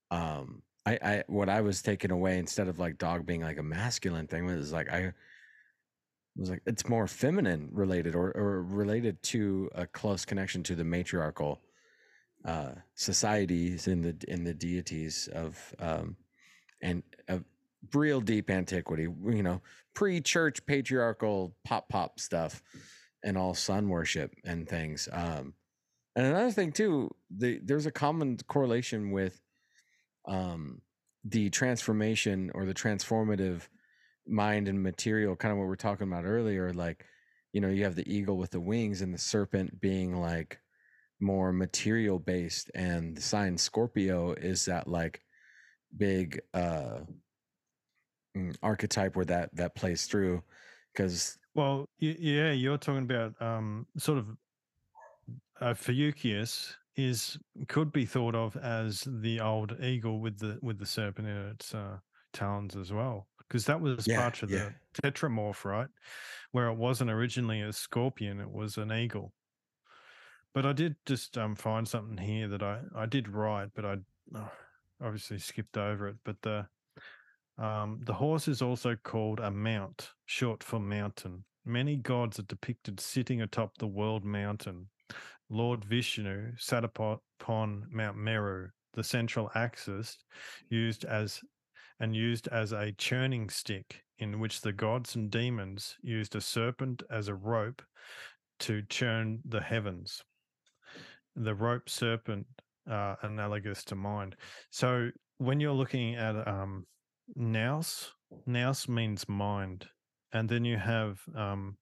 um 0.09 0.63
i 0.85 0.97
i 1.03 1.23
what 1.27 1.49
i 1.49 1.61
was 1.61 1.81
taking 1.81 2.11
away 2.11 2.39
instead 2.39 2.67
of 2.67 2.79
like 2.79 2.97
dog 2.97 3.25
being 3.25 3.41
like 3.41 3.59
a 3.59 3.63
masculine 3.63 4.25
thing 4.25 4.45
was 4.45 4.71
like 4.71 4.89
i 4.89 5.13
was 6.37 6.49
like 6.49 6.61
it's 6.65 6.87
more 6.87 7.05
feminine 7.05 7.69
related 7.71 8.15
or, 8.15 8.31
or 8.31 8.63
related 8.63 9.21
to 9.21 9.69
a 9.75 9.85
close 9.85 10.25
connection 10.25 10.63
to 10.63 10.75
the 10.75 10.83
matriarchal 10.83 11.59
uh 12.45 12.71
societies 12.95 13.87
in 13.87 14.01
the 14.01 14.15
in 14.27 14.43
the 14.43 14.53
deities 14.53 15.27
of 15.33 15.75
um 15.79 16.15
and 16.81 17.03
of 17.27 17.43
real 17.93 18.21
deep 18.21 18.49
antiquity 18.49 19.03
you 19.03 19.43
know 19.43 19.61
pre-church 19.93 20.65
patriarchal 20.65 21.55
pop 21.63 21.89
pop 21.89 22.19
stuff 22.19 22.61
and 23.23 23.37
all 23.37 23.53
sun 23.53 23.89
worship 23.89 24.33
and 24.45 24.67
things 24.67 25.09
um 25.11 25.53
and 26.15 26.25
another 26.25 26.51
thing 26.51 26.71
too 26.71 27.09
the 27.29 27.59
there's 27.63 27.85
a 27.85 27.91
common 27.91 28.37
correlation 28.47 29.11
with 29.11 29.41
um 30.27 30.81
the 31.25 31.49
transformation 31.49 32.49
or 32.53 32.65
the 32.65 32.73
transformative 32.73 33.67
mind 34.27 34.67
and 34.67 34.81
material 34.81 35.35
kind 35.35 35.51
of 35.51 35.57
what 35.57 35.65
we 35.65 35.73
are 35.73 35.77
talking 35.77 36.07
about 36.07 36.25
earlier 36.25 36.71
like 36.73 37.05
you 37.51 37.59
know 37.59 37.69
you 37.69 37.83
have 37.83 37.95
the 37.95 38.13
eagle 38.13 38.37
with 38.37 38.51
the 38.51 38.59
wings 38.59 39.01
and 39.01 39.13
the 39.13 39.17
serpent 39.17 39.81
being 39.81 40.15
like 40.15 40.59
more 41.19 41.51
material 41.51 42.19
based 42.19 42.71
and 42.75 43.17
the 43.17 43.21
sign 43.21 43.57
scorpio 43.57 44.33
is 44.33 44.65
that 44.65 44.87
like 44.87 45.23
big 45.97 46.41
uh 46.53 47.01
mm, 48.35 48.55
archetype 48.61 49.15
where 49.15 49.25
that 49.25 49.53
that 49.55 49.75
plays 49.75 50.05
through 50.07 50.43
because 50.93 51.37
Well, 51.53 51.89
yeah, 51.97 52.51
you're 52.51 52.77
talking 52.77 53.03
about 53.03 53.39
um, 53.41 53.87
sort 53.97 54.17
of 54.19 54.37
uh, 55.59 55.73
Fucius 55.73 56.75
is 56.95 57.37
could 57.67 57.91
be 57.91 58.05
thought 58.05 58.35
of 58.35 58.57
as 58.57 59.01
the 59.07 59.39
old 59.39 59.79
eagle 59.81 60.19
with 60.19 60.39
the 60.39 60.59
with 60.61 60.79
the 60.79 60.85
serpent 60.85 61.27
in 61.27 61.37
its 61.49 61.73
uh, 61.73 61.99
talons 62.33 62.75
as 62.75 62.91
well, 62.91 63.29
because 63.37 63.65
that 63.65 63.81
was 63.81 64.07
Yeah, 64.07 64.17
part 64.17 64.43
of 64.43 64.49
yeah. 64.49 64.59
the 64.59 64.75
tetramorph, 65.01 65.65
right? 65.65 65.89
Where 66.51 66.67
it 66.67 66.75
wasn't 66.77 67.11
originally 67.11 67.61
a 67.61 67.73
scorpion, 67.73 68.39
it 68.39 68.51
was 68.51 68.77
an 68.77 68.91
eagle. 68.91 69.33
But 70.53 70.65
I 70.65 70.73
did 70.73 70.95
just 71.05 71.37
um, 71.37 71.55
find 71.55 71.87
something 71.87 72.17
here 72.17 72.47
that 72.47 72.63
I 72.63 72.81
I 72.95 73.05
did 73.05 73.29
write, 73.29 73.69
but 73.75 73.85
I 73.85 73.97
oh, 74.35 74.51
obviously 75.01 75.39
skipped 75.39 75.77
over 75.77 76.07
it. 76.07 76.15
But 76.23 76.41
the 76.41 76.67
um, 77.57 77.99
the 78.03 78.13
horse 78.13 78.47
is 78.47 78.61
also 78.61 78.95
called 78.95 79.39
a 79.39 79.51
mount, 79.51 80.11
short 80.25 80.63
for 80.63 80.79
mountain. 80.79 81.43
Many 81.65 81.97
gods 81.97 82.39
are 82.39 82.43
depicted 82.43 82.99
sitting 82.99 83.41
atop 83.41 83.77
the 83.77 83.87
world 83.87 84.23
mountain. 84.23 84.87
Lord 85.49 85.83
Vishnu 85.83 86.53
sat 86.57 86.83
upon 86.83 87.85
Mount 87.91 88.17
Meru, 88.17 88.69
the 88.93 89.03
central 89.03 89.51
axis, 89.55 90.17
used 90.69 91.05
as 91.05 91.41
and 91.99 92.15
used 92.15 92.47
as 92.47 92.71
a 92.71 92.93
churning 92.93 93.49
stick, 93.49 94.03
in 94.19 94.39
which 94.39 94.61
the 94.61 94.71
gods 94.71 95.15
and 95.15 95.29
demons 95.29 95.97
used 96.01 96.35
a 96.35 96.41
serpent 96.41 97.03
as 97.11 97.27
a 97.27 97.35
rope 97.35 97.81
to 98.59 98.81
churn 98.83 99.41
the 99.45 99.59
heavens. 99.59 100.23
The 101.35 101.55
rope 101.55 101.89
serpent, 101.89 102.47
uh, 102.89 103.15
analogous 103.21 103.83
to 103.85 103.95
mind. 103.95 104.35
So 104.71 105.09
when 105.37 105.59
you're 105.59 105.73
looking 105.73 106.15
at 106.15 106.47
um, 106.47 106.85
nous, 107.35 108.11
nous 108.45 108.87
means 108.87 109.27
mind, 109.29 109.87
and 110.33 110.49
then 110.49 110.65
you 110.65 110.77
have 110.77 111.19
um, 111.35 111.77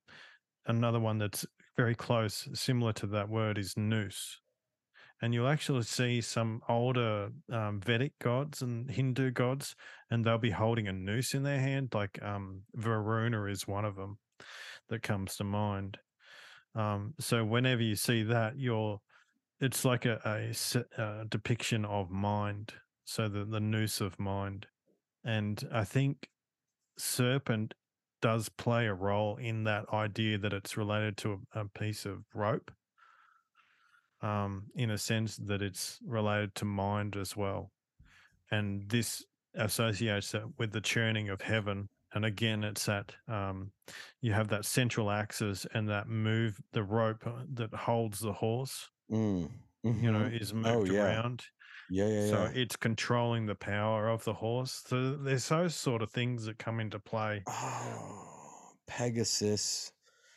another 0.66 1.00
one 1.00 1.18
that's 1.18 1.46
very 1.76 1.96
close, 1.96 2.48
similar 2.54 2.94
to 2.94 3.08
that 3.08 3.30
word, 3.30 3.58
is 3.58 3.76
noose. 3.78 4.40
And 5.22 5.34
you'll 5.34 5.48
actually 5.48 5.84
see 5.84 6.22
some 6.22 6.62
older 6.70 7.30
um, 7.52 7.82
Vedic 7.84 8.14
gods 8.22 8.62
and 8.62 8.90
Hindu 8.90 9.32
gods, 9.32 9.76
and 10.12 10.24
they'll 10.24 10.38
be 10.38 10.52
holding 10.52 10.88
a 10.88 10.94
noose 10.94 11.34
in 11.34 11.44
their 11.44 11.60
hand, 11.60 11.90
like 11.94 12.20
um, 12.22 12.62
Varuna 12.76 13.46
is 13.46 13.68
one 13.68 13.86
of 13.86 13.96
them 13.96 14.20
that 14.90 15.02
comes 15.02 15.36
to 15.38 15.44
mind. 15.44 15.98
Um, 16.76 17.16
so 17.20 17.44
whenever 17.44 17.82
you 17.82 17.96
see 17.96 18.24
that, 18.24 18.60
you're 18.60 19.00
it's 19.60 19.84
like 19.84 20.06
a, 20.06 20.20
a 20.26 20.54
se- 20.54 20.86
uh, 20.98 21.24
depiction 21.30 21.86
of 21.86 22.12
mind. 22.12 22.74
So 23.06 23.28
the 23.28 23.46
the 23.46 23.60
noose 23.60 24.02
of 24.02 24.20
mind, 24.20 24.68
and 25.24 25.64
I 25.72 25.84
think 25.84 26.30
serpent 26.98 27.74
does 28.22 28.50
play 28.50 28.88
a 28.88 28.94
role 28.94 29.38
in 29.38 29.64
that 29.64 29.86
idea 29.94 30.38
that 30.40 30.54
it's 30.54 30.76
related 30.76 31.16
to 31.18 31.40
a, 31.54 31.62
a 31.62 31.66
piece 31.66 32.06
of 32.06 32.24
rope. 32.34 32.72
Um, 34.20 34.64
in 34.76 34.90
a 34.90 34.98
sense 34.98 35.38
that 35.38 35.62
it's 35.62 36.00
related 36.04 36.56
to 36.56 36.66
mind 36.66 37.16
as 37.16 37.38
well, 37.38 37.72
and 38.50 38.90
this 38.90 39.24
associates 39.54 40.34
it 40.34 40.44
with 40.58 40.72
the 40.72 40.82
churning 40.82 41.30
of 41.30 41.42
heaven. 41.42 41.90
And 42.14 42.26
again, 42.26 42.64
it's 42.64 42.86
that 42.86 43.12
um, 43.28 43.72
you 44.22 44.34
have 44.34 44.48
that 44.48 44.66
central 44.66 45.12
axis 45.12 45.68
and 45.74 45.88
that 45.90 46.08
move 46.08 46.60
the 46.72 46.82
rope 46.82 47.28
uh, 47.28 47.44
that 47.54 47.74
holds 47.74 48.20
the 48.20 48.34
horse 48.34 48.90
mm, 49.12 49.50
you 49.84 50.12
know, 50.12 50.20
mhm. 50.26 50.42
is 50.42 50.54
moved 50.54 50.68
Oh, 50.68 50.84
yeah. 50.86 51.04
around. 51.06 51.44
yeah 51.90 52.08
yeah 52.08 52.28
So 52.28 52.44
yeah 52.44 52.52
it's 52.62 52.76
controlling 52.76 53.46
the 53.46 53.56
power 53.56 54.10
of 54.10 54.24
the 54.24 54.34
horse. 54.34 54.84
So 54.88 55.16
there's 55.16 55.48
those 55.50 55.76
sort 55.76 56.02
of 56.02 56.12
things 56.12 56.46
that 56.46 56.58
come 56.58 56.80
into 56.80 57.00
play. 57.00 57.44
oh 57.48 58.72
Pegasus. 58.88 59.92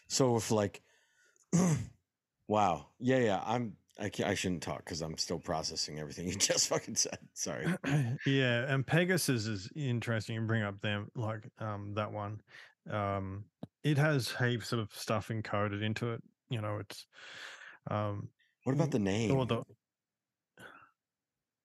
So 0.09 0.37
if 0.37 0.51
like, 0.51 0.83
wow, 2.49 2.87
yeah, 2.99 3.19
yeah, 3.19 3.43
I'm. 3.45 3.77
I 3.99 4.09
can't, 4.09 4.31
I 4.31 4.35
shouldn't 4.35 4.63
talk 4.63 4.83
because 4.85 5.03
I'm 5.03 5.19
still 5.19 5.39
processing 5.39 5.99
everything 5.99 6.27
you 6.29 6.35
just 6.35 6.69
fucking 6.69 6.95
said. 6.97 7.19
Sorry. 7.35 7.67
yeah, 8.27 8.65
and 8.73 8.87
Pegasus 8.87 9.47
is 9.47 9.69
interesting. 9.77 10.37
You 10.37 10.41
bring 10.43 10.63
up 10.63 10.81
them 10.81 11.11
like 11.15 11.47
um 11.59 11.93
that 11.95 12.11
one. 12.11 12.41
Um, 12.91 13.45
it 13.85 13.99
has 13.99 14.35
heaps 14.39 14.73
of 14.73 14.89
stuff 14.95 15.29
encoded 15.29 15.83
into 15.83 16.13
it. 16.13 16.23
You 16.49 16.61
know, 16.61 16.79
it's 16.79 17.07
um. 17.91 18.29
What 18.65 18.75
about 18.75 18.91
the 18.91 18.99
name? 18.99 19.33
Or 19.37 19.47
the, 19.47 19.63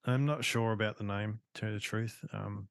I'm 0.04 0.24
not 0.24 0.44
sure 0.44 0.72
about 0.72 0.98
the 0.98 1.04
name. 1.04 1.40
To 1.54 1.60
tell 1.60 1.68
you 1.70 1.74
the 1.76 1.80
truth, 1.80 2.24
um, 2.32 2.68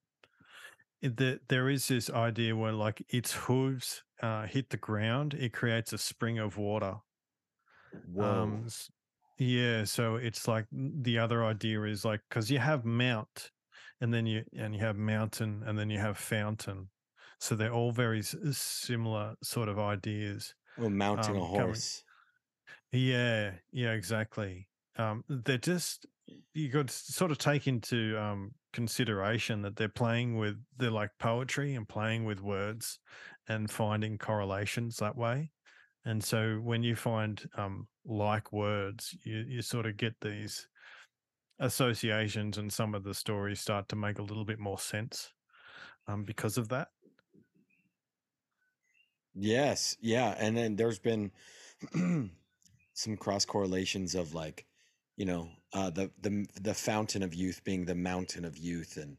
the, 1.02 1.40
there 1.48 1.70
is 1.70 1.88
this 1.88 2.10
idea 2.10 2.56
where 2.56 2.72
like 2.72 3.04
its 3.10 3.34
hooves 3.34 4.04
uh, 4.22 4.48
hit 4.48 4.70
the 4.70 4.78
ground, 4.78 5.34
it 5.34 5.54
creates 5.54 5.94
a 5.94 5.98
spring 5.98 6.40
of 6.40 6.58
water. 6.58 6.98
Whoa. 8.14 8.26
Um, 8.26 8.68
yeah, 9.38 9.84
so 9.84 10.16
it's 10.16 10.48
like 10.48 10.66
the 10.72 11.20
other 11.20 11.44
idea 11.44 11.84
is 11.84 12.06
like 12.06 12.22
because 12.30 12.50
you 12.50 12.60
have 12.60 12.86
mount, 12.86 13.52
and 14.02 14.14
then 14.14 14.26
you 14.26 14.44
and 14.58 14.74
you 14.74 14.80
have 14.82 14.96
mountain, 14.96 15.64
and 15.66 15.78
then 15.78 15.90
you 15.90 16.00
have 16.00 16.18
fountain. 16.18 16.90
So 17.40 17.56
they're 17.56 17.74
all 17.74 17.92
very 17.92 18.20
s- 18.20 18.36
similar 18.52 19.36
sort 19.44 19.68
of 19.68 19.78
ideas. 19.78 20.56
well, 20.78 20.90
mounting 20.90 21.36
um, 21.36 21.42
a 21.42 21.46
horse. 21.46 22.04
Yeah, 22.96 23.56
yeah, 23.72 23.92
exactly. 23.94 24.70
Um, 24.98 25.24
they're 25.28 25.58
just 25.58 26.06
you 26.54 26.70
got 26.70 26.88
to 26.88 26.94
sort 26.94 27.32
of 27.32 27.38
take 27.38 27.68
into 27.68 28.18
um, 28.18 28.56
consideration 28.74 29.62
that 29.62 29.76
they're 29.76 29.90
playing 29.90 30.38
with 30.38 30.56
they're 30.78 30.90
like 30.92 31.12
poetry 31.20 31.76
and 31.76 31.88
playing 31.88 32.26
with 32.26 32.40
words 32.40 33.00
and 33.48 33.70
finding 33.70 34.18
correlations 34.18 34.98
that 34.98 35.16
way. 35.16 35.52
And 36.06 36.24
so 36.24 36.58
when 36.58 36.84
you 36.84 36.96
find 36.96 37.44
um, 37.58 37.88
like 38.06 38.54
words, 38.54 39.16
you 39.24 39.38
you 39.48 39.62
sort 39.62 39.86
of 39.86 39.98
get 39.98 40.22
these 40.22 40.68
associations, 41.60 42.58
and 42.58 42.72
some 42.72 42.96
of 42.96 43.04
the 43.04 43.14
stories 43.14 43.60
start 43.60 43.90
to 43.90 43.96
make 43.96 44.20
a 44.20 44.24
little 44.24 44.46
bit 44.46 44.60
more 44.60 44.80
sense 44.80 45.34
um, 46.08 46.24
because 46.24 46.58
of 46.58 46.70
that. 46.70 46.90
Yes, 49.34 49.98
yeah, 50.00 50.36
and 50.38 50.56
then 50.56 50.76
there's 50.78 51.00
been 51.00 51.32
some 52.96 53.18
cross 53.18 53.46
correlations 53.46 54.16
of 54.16 54.34
like, 54.34 54.66
you 55.18 55.26
know, 55.26 55.50
uh, 55.74 55.92
the 55.92 56.10
the 56.22 56.48
the 56.62 56.74
fountain 56.74 57.22
of 57.22 57.36
youth 57.36 57.64
being 57.64 57.86
the 57.86 57.96
mountain 57.96 58.46
of 58.46 58.58
youth, 58.58 58.98
and 58.98 59.18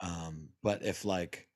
um, 0.00 0.50
but 0.62 0.82
if 0.84 1.04
like 1.04 1.48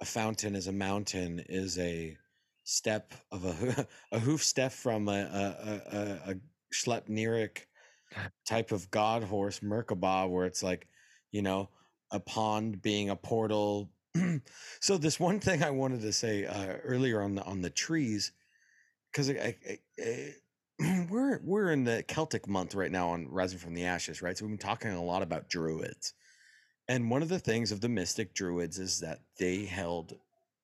a 0.00 0.04
fountain 0.04 0.54
is 0.54 0.68
a 0.68 0.72
mountain 0.72 1.44
is 1.48 1.78
a 1.78 2.16
step 2.64 3.12
of 3.30 3.44
a 3.44 3.86
a 4.12 4.18
hoof 4.18 4.42
step 4.42 4.72
from 4.72 5.08
a 5.08 5.12
a 5.12 5.96
a, 5.96 6.30
a, 6.32 6.34
Schleppneric 6.72 7.66
type 8.46 8.72
of 8.72 8.90
god 8.90 9.22
horse 9.22 9.60
Merkaba 9.60 10.26
where 10.30 10.46
it's 10.46 10.62
like, 10.62 10.88
you 11.32 11.42
know, 11.42 11.68
a 12.10 12.18
pond 12.18 12.80
being 12.80 13.10
a 13.10 13.16
portal. 13.16 13.90
so 14.80 14.96
this 14.96 15.20
one 15.20 15.38
thing 15.38 15.62
I 15.62 15.70
wanted 15.70 16.00
to 16.00 16.14
say 16.14 16.46
uh, 16.46 16.76
earlier 16.82 17.20
on 17.20 17.34
the 17.34 17.42
on 17.44 17.60
the 17.60 17.68
trees, 17.68 18.32
because 19.10 19.28
I, 19.28 19.56
I, 19.68 19.78
I, 20.00 20.34
we're 21.10 21.40
we're 21.42 21.70
in 21.70 21.84
the 21.84 22.02
Celtic 22.02 22.48
month 22.48 22.74
right 22.74 22.90
now 22.90 23.10
on 23.10 23.28
Rising 23.28 23.58
from 23.58 23.74
the 23.74 23.84
Ashes, 23.84 24.22
right? 24.22 24.36
So 24.36 24.44
we've 24.44 24.58
been 24.58 24.66
talking 24.66 24.90
a 24.90 25.02
lot 25.02 25.22
about 25.22 25.48
druids, 25.48 26.14
and 26.88 27.10
one 27.10 27.22
of 27.22 27.28
the 27.28 27.38
things 27.38 27.72
of 27.72 27.80
the 27.80 27.88
mystic 27.88 28.34
druids 28.34 28.78
is 28.78 29.00
that 29.00 29.20
they 29.38 29.64
held 29.64 30.14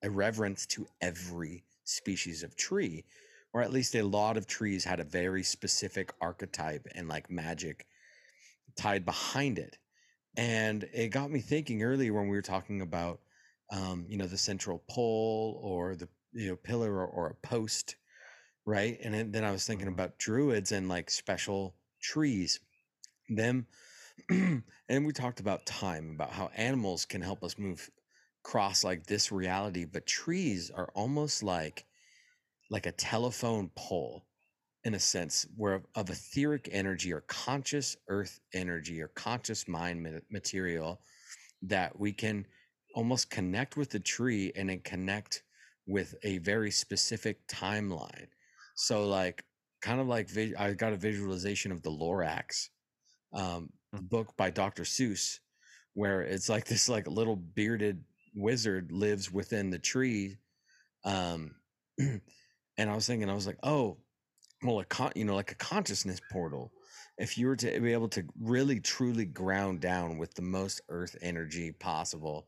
a 0.02 0.10
reverence 0.10 0.66
to 0.66 0.86
every 1.00 1.64
species 1.84 2.42
of 2.42 2.56
tree, 2.56 3.04
or 3.52 3.62
at 3.62 3.72
least 3.72 3.94
a 3.94 4.02
lot 4.02 4.36
of 4.36 4.46
trees 4.46 4.84
had 4.84 5.00
a 5.00 5.04
very 5.04 5.42
specific 5.42 6.12
archetype 6.20 6.86
and 6.94 7.08
like 7.08 7.30
magic 7.30 7.86
tied 8.76 9.04
behind 9.04 9.58
it. 9.58 9.76
And 10.36 10.88
it 10.92 11.08
got 11.08 11.30
me 11.30 11.40
thinking 11.40 11.82
earlier 11.82 12.12
when 12.12 12.28
we 12.28 12.36
were 12.36 12.42
talking 12.42 12.80
about, 12.80 13.20
um, 13.72 14.06
you 14.08 14.16
know, 14.16 14.26
the 14.26 14.38
central 14.38 14.82
pole 14.88 15.60
or 15.62 15.96
the 15.96 16.08
you 16.32 16.48
know 16.48 16.56
pillar 16.56 16.92
or, 16.92 17.06
or 17.06 17.26
a 17.28 17.46
post, 17.46 17.96
right? 18.68 18.98
And 19.02 19.32
then, 19.32 19.44
I 19.44 19.50
was 19.50 19.66
thinking 19.66 19.88
about 19.88 20.18
druids 20.18 20.72
and 20.72 20.90
like 20.90 21.10
special 21.10 21.74
trees, 22.02 22.60
them, 23.30 23.66
and 24.28 24.62
we 25.06 25.12
talked 25.14 25.40
about 25.40 25.64
time, 25.64 26.10
about 26.14 26.32
how 26.32 26.50
animals 26.54 27.06
can 27.06 27.22
help 27.22 27.42
us 27.42 27.56
move 27.56 27.90
cross 28.42 28.84
like 28.84 29.06
this 29.06 29.32
reality, 29.32 29.86
but 29.86 30.06
trees 30.06 30.70
are 30.70 30.90
almost 30.94 31.42
like 31.42 31.86
like 32.70 32.84
a 32.84 32.92
telephone 32.92 33.70
pole 33.74 34.26
in 34.84 34.92
a 34.92 34.98
sense 34.98 35.46
where 35.56 35.82
of 35.94 36.10
etheric 36.10 36.68
energy 36.70 37.10
or 37.10 37.22
conscious 37.22 37.96
earth 38.08 38.38
energy 38.52 39.00
or 39.00 39.08
conscious 39.08 39.66
mind 39.66 40.06
material 40.30 41.00
that 41.62 41.98
we 41.98 42.12
can 42.12 42.44
almost 42.94 43.30
connect 43.30 43.78
with 43.78 43.88
the 43.88 43.98
tree 43.98 44.52
and 44.54 44.68
then 44.68 44.80
connect 44.80 45.42
with 45.86 46.14
a 46.22 46.36
very 46.38 46.70
specific 46.70 47.46
timeline 47.48 48.28
so 48.78 49.06
like 49.08 49.42
kind 49.82 50.00
of 50.00 50.06
like 50.06 50.28
i 50.56 50.72
got 50.72 50.92
a 50.92 50.96
visualization 50.96 51.72
of 51.72 51.82
the 51.82 51.90
lorax 51.90 52.68
um, 53.34 53.68
book 53.92 54.36
by 54.36 54.50
dr 54.50 54.82
seuss 54.84 55.38
where 55.94 56.22
it's 56.22 56.48
like 56.48 56.64
this 56.64 56.88
like 56.88 57.06
little 57.08 57.34
bearded 57.34 58.04
wizard 58.36 58.92
lives 58.92 59.32
within 59.32 59.70
the 59.70 59.78
tree 59.78 60.36
um 61.04 61.56
and 61.98 62.20
i 62.78 62.94
was 62.94 63.06
thinking 63.06 63.28
i 63.28 63.34
was 63.34 63.48
like 63.48 63.58
oh 63.64 63.96
well 64.62 64.78
a 64.78 64.84
con- 64.84 65.12
you 65.16 65.24
know 65.24 65.34
like 65.34 65.52
a 65.52 65.56
consciousness 65.56 66.20
portal. 66.30 66.72
If 67.16 67.36
you 67.36 67.48
were 67.48 67.56
to 67.56 67.80
be 67.80 67.92
able 67.92 68.08
to 68.10 68.24
really 68.40 68.78
truly 68.78 69.24
ground 69.24 69.80
down 69.80 70.18
with 70.18 70.34
the 70.34 70.42
most 70.42 70.80
earth 70.88 71.16
energy 71.20 71.72
possible 71.72 72.46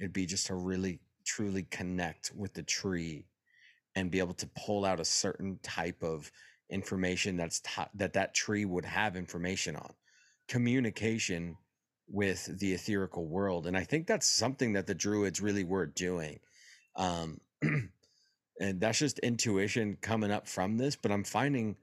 it'd 0.00 0.12
be 0.12 0.26
just 0.26 0.48
to 0.48 0.56
really 0.56 0.98
truly 1.24 1.64
connect 1.70 2.32
with 2.34 2.52
the 2.52 2.64
tree 2.64 3.26
and 3.98 4.10
be 4.10 4.20
able 4.20 4.34
to 4.34 4.48
pull 4.56 4.84
out 4.84 5.00
a 5.00 5.04
certain 5.04 5.58
type 5.62 6.02
of 6.02 6.30
information 6.70 7.36
that's 7.36 7.60
ti 7.60 7.82
that 7.94 8.12
that 8.12 8.34
tree 8.34 8.64
would 8.64 8.84
have 8.84 9.16
information 9.16 9.74
on. 9.74 9.92
Communication 10.48 11.56
with 12.10 12.58
the 12.58 12.72
etherical 12.72 13.26
world 13.26 13.66
and 13.66 13.76
i 13.76 13.84
think 13.84 14.06
that's 14.06 14.26
something 14.26 14.72
that 14.72 14.86
the 14.86 14.94
druids 14.94 15.42
really 15.42 15.64
were 15.64 15.84
doing 15.84 16.40
um 16.96 17.38
and 18.60 18.80
that's 18.80 18.98
just 18.98 19.18
intuition 19.18 19.94
coming 20.00 20.30
up 20.30 20.48
from 20.48 20.78
this 20.78 20.96
but 20.96 21.12
i'm 21.12 21.24
finding 21.24 21.76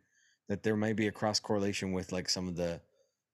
that 0.50 0.64
there 0.64 0.76
may 0.76 0.94
be 0.94 1.06
a 1.06 1.12
cross 1.12 1.40
correlation 1.40 1.92
with 1.92 2.12
like 2.12 2.28
some 2.28 2.48
of 2.48 2.56
the 2.56 2.82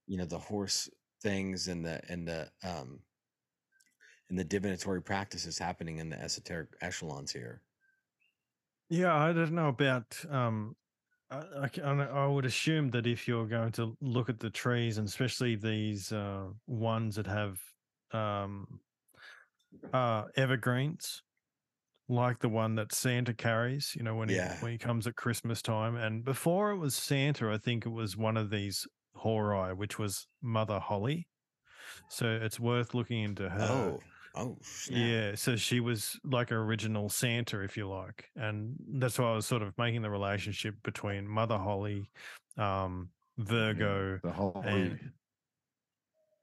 you 0.05 0.17
know 0.17 0.25
the 0.25 0.37
horse 0.37 0.89
things 1.21 1.69
and 1.69 1.85
the 1.85 2.01
and 2.09 2.27
the 2.27 2.49
um 2.65 2.99
and 4.29 4.37
the 4.37 4.43
divinatory 4.43 5.01
practices 5.01 5.57
happening 5.57 5.99
in 5.99 6.09
the 6.09 6.21
esoteric 6.21 6.69
echelons 6.81 7.31
here 7.31 7.61
Yeah, 8.91 9.15
I 9.15 9.33
don't 9.33 9.53
know 9.53 9.69
about. 9.69 10.23
Um, 10.29 10.75
I, 11.31 11.69
I 11.83 11.91
I 11.91 12.27
would 12.27 12.45
assume 12.45 12.89
that 12.91 13.07
if 13.07 13.27
you're 13.27 13.47
going 13.47 13.71
to 13.73 13.97
look 14.01 14.29
at 14.29 14.39
the 14.39 14.49
trees, 14.49 14.97
and 14.97 15.07
especially 15.07 15.55
these 15.55 16.11
uh, 16.11 16.51
ones 16.67 17.15
that 17.15 17.27
have 17.27 17.61
um, 18.11 18.81
uh, 19.93 20.25
evergreens, 20.35 21.23
like 22.09 22.39
the 22.39 22.49
one 22.49 22.75
that 22.75 22.93
Santa 22.93 23.33
carries, 23.33 23.95
you 23.95 24.03
know, 24.03 24.15
when 24.15 24.29
Yeah. 24.29 24.55
he 24.55 24.55
when 24.59 24.71
he 24.73 24.79
comes 24.79 25.07
at 25.07 25.15
Christmas 25.15 25.61
time, 25.61 25.95
and 25.95 26.23
before 26.25 26.71
it 26.71 26.77
was 26.79 26.95
Santa, 26.95 27.51
I 27.51 27.57
think 27.59 27.85
it 27.85 27.91
was 27.91 28.17
one 28.17 28.37
of 28.37 28.51
these 28.51 28.87
Horai, 29.15 29.73
which 29.73 29.99
was 29.99 30.27
Mother 30.41 30.79
Holly. 30.79 31.29
So 32.09 32.27
it's 32.31 32.59
worth 32.59 32.93
looking 32.95 33.23
into 33.23 33.49
her. 33.49 33.93
oh 33.93 34.10
oh 34.35 34.57
snap. 34.61 34.99
Yeah, 34.99 35.35
so 35.35 35.55
she 35.55 35.79
was 35.79 36.19
like 36.23 36.51
an 36.51 36.57
original 36.57 37.09
Santa, 37.09 37.61
if 37.61 37.75
you 37.77 37.87
like, 37.87 38.29
and 38.35 38.75
that's 38.93 39.17
why 39.19 39.31
I 39.31 39.35
was 39.35 39.45
sort 39.45 39.61
of 39.61 39.77
making 39.77 40.01
the 40.01 40.09
relationship 40.09 40.75
between 40.83 41.27
Mother 41.27 41.57
Holly, 41.57 42.09
um, 42.57 43.09
Virgo, 43.37 44.19
the 44.23 44.31
holly, 44.31 44.61
and 44.65 44.99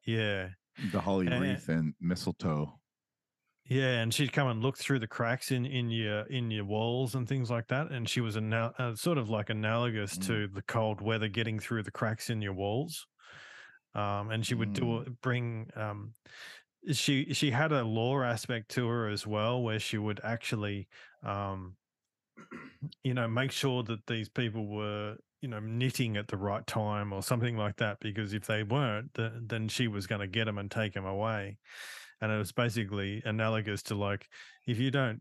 yeah, 0.05 0.49
the 0.92 1.00
holly 1.00 1.26
and- 1.26 1.42
wreath 1.42 1.68
and 1.68 1.94
mistletoe. 2.00 2.73
yeah, 3.67 4.00
and 4.00 4.12
she'd 4.15 4.33
come 4.33 4.49
and 4.49 4.62
look 4.62 4.78
through 4.78 4.99
the 4.99 5.07
cracks 5.07 5.50
in 5.50 5.67
in 5.67 5.91
your 5.91 6.23
in 6.23 6.50
your 6.50 6.65
walls 6.65 7.15
and 7.15 7.28
things 7.28 7.50
like 7.50 7.67
that, 7.68 7.91
and 7.91 8.08
she 8.08 8.20
was 8.20 8.36
anal- 8.36 8.73
uh, 8.78 8.94
sort 8.94 9.18
of 9.18 9.28
like 9.28 9.50
analogous 9.50 10.17
Mm. 10.17 10.26
to 10.26 10.49
the 10.49 10.62
cold 10.62 11.00
weather 11.00 11.28
getting 11.28 11.58
through 11.58 11.83
the 11.83 11.91
cracks 11.91 12.31
in 12.31 12.41
your 12.41 12.55
walls, 12.55 13.07
um, 13.94 14.31
and 14.31 14.47
she 14.47 14.55
would 14.55 14.73
do 14.73 15.05
bring 15.23 15.70
um, 15.76 16.15
she 16.92 17.33
she 17.33 17.50
had 17.50 17.73
a 17.73 17.83
lore 17.83 18.25
aspect 18.25 18.70
to 18.70 18.89
her 18.89 19.08
as 19.08 19.26
well 19.26 19.62
where 19.62 19.78
she 19.78 19.99
would 19.99 20.20
actually 20.25 20.89
um 21.25 21.76
you 23.05 23.15
know 23.15 23.28
make 23.28 23.52
sure 23.52 23.83
that 23.83 24.07
these 24.07 24.28
people 24.28 24.67
were 24.67 25.17
you 25.41 25.49
know 25.49 25.60
knitting 25.60 26.17
at 26.17 26.28
the 26.28 26.36
right 26.36 26.67
time 26.67 27.12
or 27.12 27.23
something 27.23 27.57
like 27.57 27.76
that 27.76 27.99
because 28.00 28.33
if 28.33 28.47
they 28.47 28.62
weren't 28.62 29.12
th- 29.15 29.33
then 29.42 29.68
she 29.68 29.89
was 29.89 30.07
going 30.07 30.20
to 30.20 30.26
get 30.26 30.47
them 30.47 30.58
and 30.58 30.70
take 30.70 30.94
them 30.94 31.07
away 31.07 31.58
and 32.20 32.33
it 32.33 32.36
was 32.36 32.52
basically 32.52 33.23
analogous 33.25 33.83
to 33.83 33.94
like 33.94 34.26
if 34.67 34.78
you 34.78 34.91
don't 34.91 35.20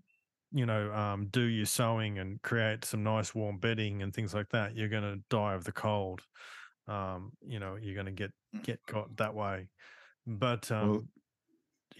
you 0.51 0.65
know, 0.65 0.91
um, 0.93 1.27
do 1.27 1.41
your 1.41 1.65
sewing 1.65 2.19
and 2.19 2.41
create 2.41 2.85
some 2.85 3.03
nice 3.03 3.35
warm 3.35 3.57
bedding 3.57 4.01
and 4.01 4.13
things 4.13 4.33
like 4.33 4.49
that, 4.49 4.75
you're 4.75 4.87
going 4.87 5.03
to 5.03 5.21
die 5.29 5.53
of 5.53 5.63
the 5.63 5.71
cold. 5.71 6.21
Um, 6.87 7.31
you 7.41 7.59
know, 7.59 7.77
you're 7.79 7.95
going 7.95 8.05
to 8.05 8.11
get 8.11 8.31
get 8.63 8.79
got 8.85 9.15
that 9.17 9.35
way. 9.35 9.67
But 10.25 10.71
um, 10.71 10.89
Well, 10.89 11.03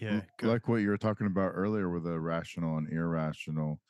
yeah, 0.00 0.14
L- 0.14 0.22
go. 0.38 0.48
like 0.48 0.68
what 0.68 0.76
you 0.76 0.88
were 0.88 0.96
talking 0.98 1.26
about 1.26 1.52
earlier 1.54 1.88
with 1.90 2.04
the 2.04 2.18
rational 2.18 2.78
and 2.78 2.90
irrational 2.92 3.80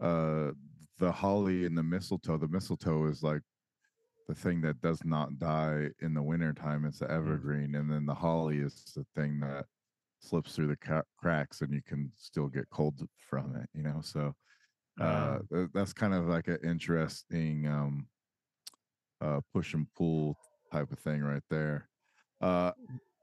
uh 0.00 0.50
the 0.98 1.10
holly 1.12 1.66
and 1.66 1.76
the 1.76 1.82
mistletoe 1.82 2.36
the 2.38 2.48
mistletoe 2.48 3.06
is 3.06 3.22
like 3.22 3.42
the 4.28 4.34
thing 4.34 4.60
that 4.60 4.80
does 4.80 5.04
not 5.04 5.38
die 5.38 5.88
in 6.00 6.14
the 6.14 6.22
wintertime 6.22 6.84
it's 6.84 7.00
the 7.00 7.10
evergreen 7.10 7.74
and 7.74 7.90
then 7.90 8.06
the 8.06 8.14
holly 8.14 8.58
is 8.58 8.84
the 8.96 9.04
thing 9.14 9.40
that 9.40 9.66
slips 10.20 10.54
through 10.54 10.66
the 10.68 10.76
ca- 10.76 11.02
cracks 11.18 11.60
and 11.62 11.72
you 11.72 11.82
can 11.82 12.10
still 12.16 12.46
get 12.48 12.68
cold 12.70 13.06
from 13.18 13.56
it 13.56 13.68
you 13.74 13.82
know 13.82 14.00
so 14.02 14.34
uh 15.00 15.38
th- 15.52 15.68
that's 15.72 15.92
kind 15.92 16.14
of 16.14 16.26
like 16.26 16.48
an 16.48 16.58
interesting 16.62 17.66
um 17.66 18.06
uh 19.20 19.40
push 19.52 19.74
and 19.74 19.86
pull 19.96 20.36
type 20.72 20.90
of 20.92 20.98
thing 20.98 21.22
right 21.22 21.42
there. 21.50 21.88
Uh 22.40 22.72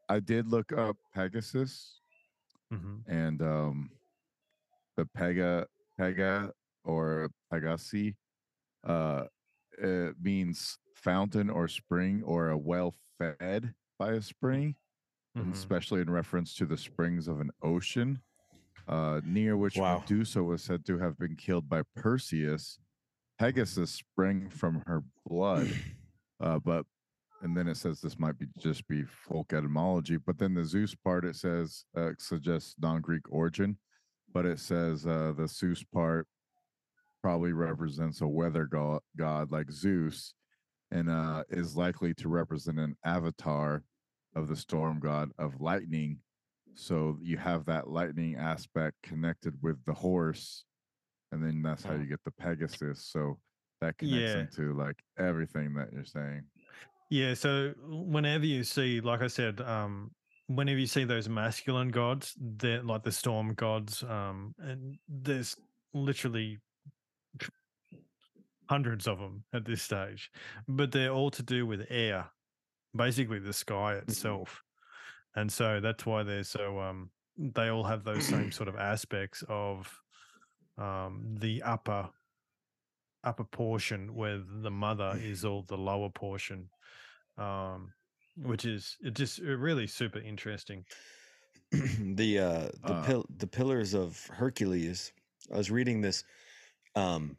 i 0.10 0.20
did 0.20 0.48
look 0.48 0.72
up 0.72 0.96
pegasus 1.14 2.02
mhm. 2.72 3.04
and 3.08 3.42
um 3.42 3.92
the 4.96 5.06
pega 5.18 5.66
pega 6.00 6.52
or 6.84 7.30
pegasi 7.52 8.16
uh 8.86 9.26
it 9.80 10.16
means 10.22 10.78
fountain 10.96 11.50
or 11.50 11.68
spring 11.68 12.24
or 12.24 12.50
a 12.50 12.58
well 12.58 12.94
fed 13.20 13.74
by 14.00 14.14
a 14.14 14.22
spring 14.22 14.76
Mhm. 15.38 15.52
especially 15.54 16.02
in 16.02 16.10
reference 16.10 16.56
to 16.56 16.66
the 16.66 16.78
springs 16.78 17.28
of 17.28 17.40
an 17.42 17.52
ocean 17.62 18.22
uh 18.88 19.22
near 19.26 19.58
which 19.58 19.78
Wow. 19.78 20.00
medusa 20.00 20.44
was 20.44 20.64
said 20.64 20.86
to 20.86 21.00
have 21.00 21.18
been 21.18 21.36
killed 21.36 21.70
by 21.70 21.84
perseus 21.96 22.80
pegasus 23.40 23.92
sprang 23.92 24.50
from 24.50 24.84
her 24.88 25.04
blood 25.26 25.80
uh 26.42 26.60
but 26.60 26.86
and 27.42 27.56
then 27.56 27.68
it 27.68 27.78
says 27.78 28.02
this 28.02 28.18
might 28.20 28.38
be 28.40 28.48
just 28.60 28.88
be 28.88 29.04
folk 29.04 29.54
etymology 29.54 30.18
but 30.18 30.38
then 30.38 30.54
the 30.54 30.66
zeus 30.66 30.96
part 30.96 31.26
it 31.26 31.36
says 31.36 31.86
uh, 31.96 32.12
suggests 32.18 32.76
non-greek 32.80 33.24
origin 33.30 33.78
but 34.34 34.46
it 34.46 34.60
says 34.60 35.06
uh 35.06 35.34
the 35.38 35.48
zeus 35.48 35.84
part 35.84 36.28
probably 37.22 37.54
represents 37.54 38.22
a 38.22 38.28
weather 38.28 38.66
god, 38.66 39.00
god 39.18 39.52
like 39.52 39.72
zeus 39.72 40.34
and 40.92 41.10
uh 41.10 41.44
is 41.50 41.76
likely 41.76 42.14
to 42.14 42.30
represent 42.30 42.80
an 42.80 42.96
avatar 43.04 43.84
of 44.36 44.48
the 44.48 44.56
storm 44.56 45.00
god 45.00 45.32
of 45.40 45.60
lightning. 45.60 46.20
So 46.76 47.18
you 47.22 47.38
have 47.38 47.66
that 47.66 47.90
lightning 47.90 48.36
aspect 48.36 48.96
connected 49.02 49.56
with 49.64 49.84
the 49.86 49.94
horse 49.94 50.64
and 51.32 51.44
then 51.44 51.62
that's 51.64 51.84
how 51.84 51.94
you 51.96 52.06
get 52.06 52.24
the 52.24 52.32
pegasus. 52.32 53.04
So 53.12 53.40
that 53.82 53.98
connects 53.98 54.36
Yeah. 54.36 54.42
into 54.42 54.74
like 54.78 55.02
everything 55.18 55.74
that 55.74 55.92
you're 55.92 56.06
saying 56.06 56.44
Yeah, 57.10 57.34
so 57.36 57.74
whenever 57.88 58.46
you 58.46 58.64
see, 58.64 59.00
like 59.00 59.22
I 59.22 59.28
said, 59.28 59.62
um, 59.62 60.12
whenever 60.48 60.80
you 60.80 60.88
see 60.88 61.06
those 61.06 61.30
masculine 61.30 61.90
gods, 61.90 62.36
they're 62.38 62.84
like 62.84 63.04
the 63.04 63.12
storm 63.12 63.54
gods, 63.54 64.04
um, 64.04 64.54
and 64.60 64.98
there's 65.08 65.56
literally 65.94 66.58
hundreds 68.70 69.08
of 69.08 69.20
them 69.20 69.46
at 69.54 69.64
this 69.64 69.82
stage, 69.82 70.30
but 70.68 70.92
they're 70.92 71.12
all 71.12 71.32
to 71.32 71.44
do 71.44 71.66
with 71.66 71.88
air, 71.90 72.26
basically 72.94 73.40
the 73.40 73.54
sky 73.54 73.94
itself, 73.94 74.62
and 75.36 75.50
so 75.50 75.80
that's 75.80 76.06
why 76.06 76.24
they're 76.24 76.44
so 76.44 76.78
um, 76.80 77.10
they 77.38 77.70
all 77.70 77.86
have 77.86 78.04
those 78.04 78.26
same 78.26 78.52
sort 78.52 78.68
of 78.68 78.76
aspects 78.76 79.46
of 79.48 79.90
um, 80.78 81.36
the 81.40 81.64
upper 81.64 82.10
upper 83.24 83.46
portion 83.46 84.14
where 84.14 84.42
the 84.62 84.72
mother 84.72 85.18
is 85.22 85.44
all 85.44 85.64
the 85.64 85.78
lower 85.78 86.10
portion 86.10 86.70
um 87.38 87.94
which 88.38 88.66
is 88.66 88.98
just 89.14 89.40
really 89.40 89.88
super 89.88 90.20
interesting 90.20 90.86
the 91.72 92.40
uh 92.40 92.70
the 92.86 92.94
Uh, 92.94 93.06
pil- 93.06 93.26
the 93.38 93.48
pillars 93.48 93.94
of 93.94 94.26
Hercules. 94.28 95.12
I 95.54 95.58
was 95.58 95.70
reading 95.70 96.02
this 96.02 96.24
um 96.96 97.36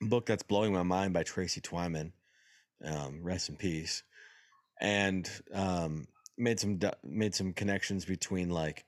book 0.00 0.26
that's 0.26 0.42
blowing 0.42 0.72
my 0.72 0.82
mind 0.82 1.12
by 1.12 1.22
Tracy 1.22 1.60
Twyman. 1.60 2.12
Um, 2.84 3.22
rest 3.22 3.48
in 3.48 3.56
peace. 3.56 4.02
And 4.80 5.28
um 5.52 6.06
made 6.38 6.58
some 6.58 6.80
made 7.04 7.34
some 7.34 7.52
connections 7.52 8.04
between 8.04 8.48
like 8.50 8.84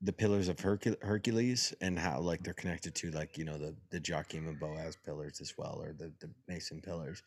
the 0.00 0.12
pillars 0.12 0.48
of 0.48 0.56
Hercu- 0.58 1.02
Hercules 1.02 1.74
and 1.80 1.98
how 1.98 2.20
like 2.20 2.44
they're 2.44 2.54
connected 2.54 2.94
to 2.96 3.10
like 3.10 3.36
you 3.36 3.44
know 3.44 3.58
the 3.58 3.74
the 3.90 4.00
Jachin 4.00 4.46
and 4.46 4.60
Boaz 4.60 4.96
pillars 5.04 5.40
as 5.40 5.54
well 5.58 5.80
or 5.82 5.92
the 5.92 6.12
the 6.20 6.30
Mason 6.46 6.80
pillars. 6.80 7.22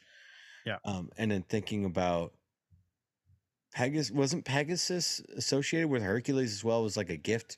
Yeah. 0.66 0.78
Um, 0.86 1.10
and 1.18 1.32
then 1.32 1.44
thinking 1.44 1.86
about 1.86 2.34
Pegasus 3.74 4.12
wasn't 4.12 4.46
Pegasus 4.46 5.22
associated 5.36 5.90
with 5.90 6.04
Hercules 6.04 6.52
as 6.54 6.64
well? 6.64 6.82
It 6.82 6.84
was 6.84 6.98
like 6.98 7.10
a 7.10 7.18
gift 7.18 7.58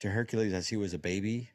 to 0.00 0.10
Hercules 0.10 0.52
as 0.52 0.68
he 0.68 0.76
was 0.76 0.94
a 0.94 0.98
baby, 0.98 1.50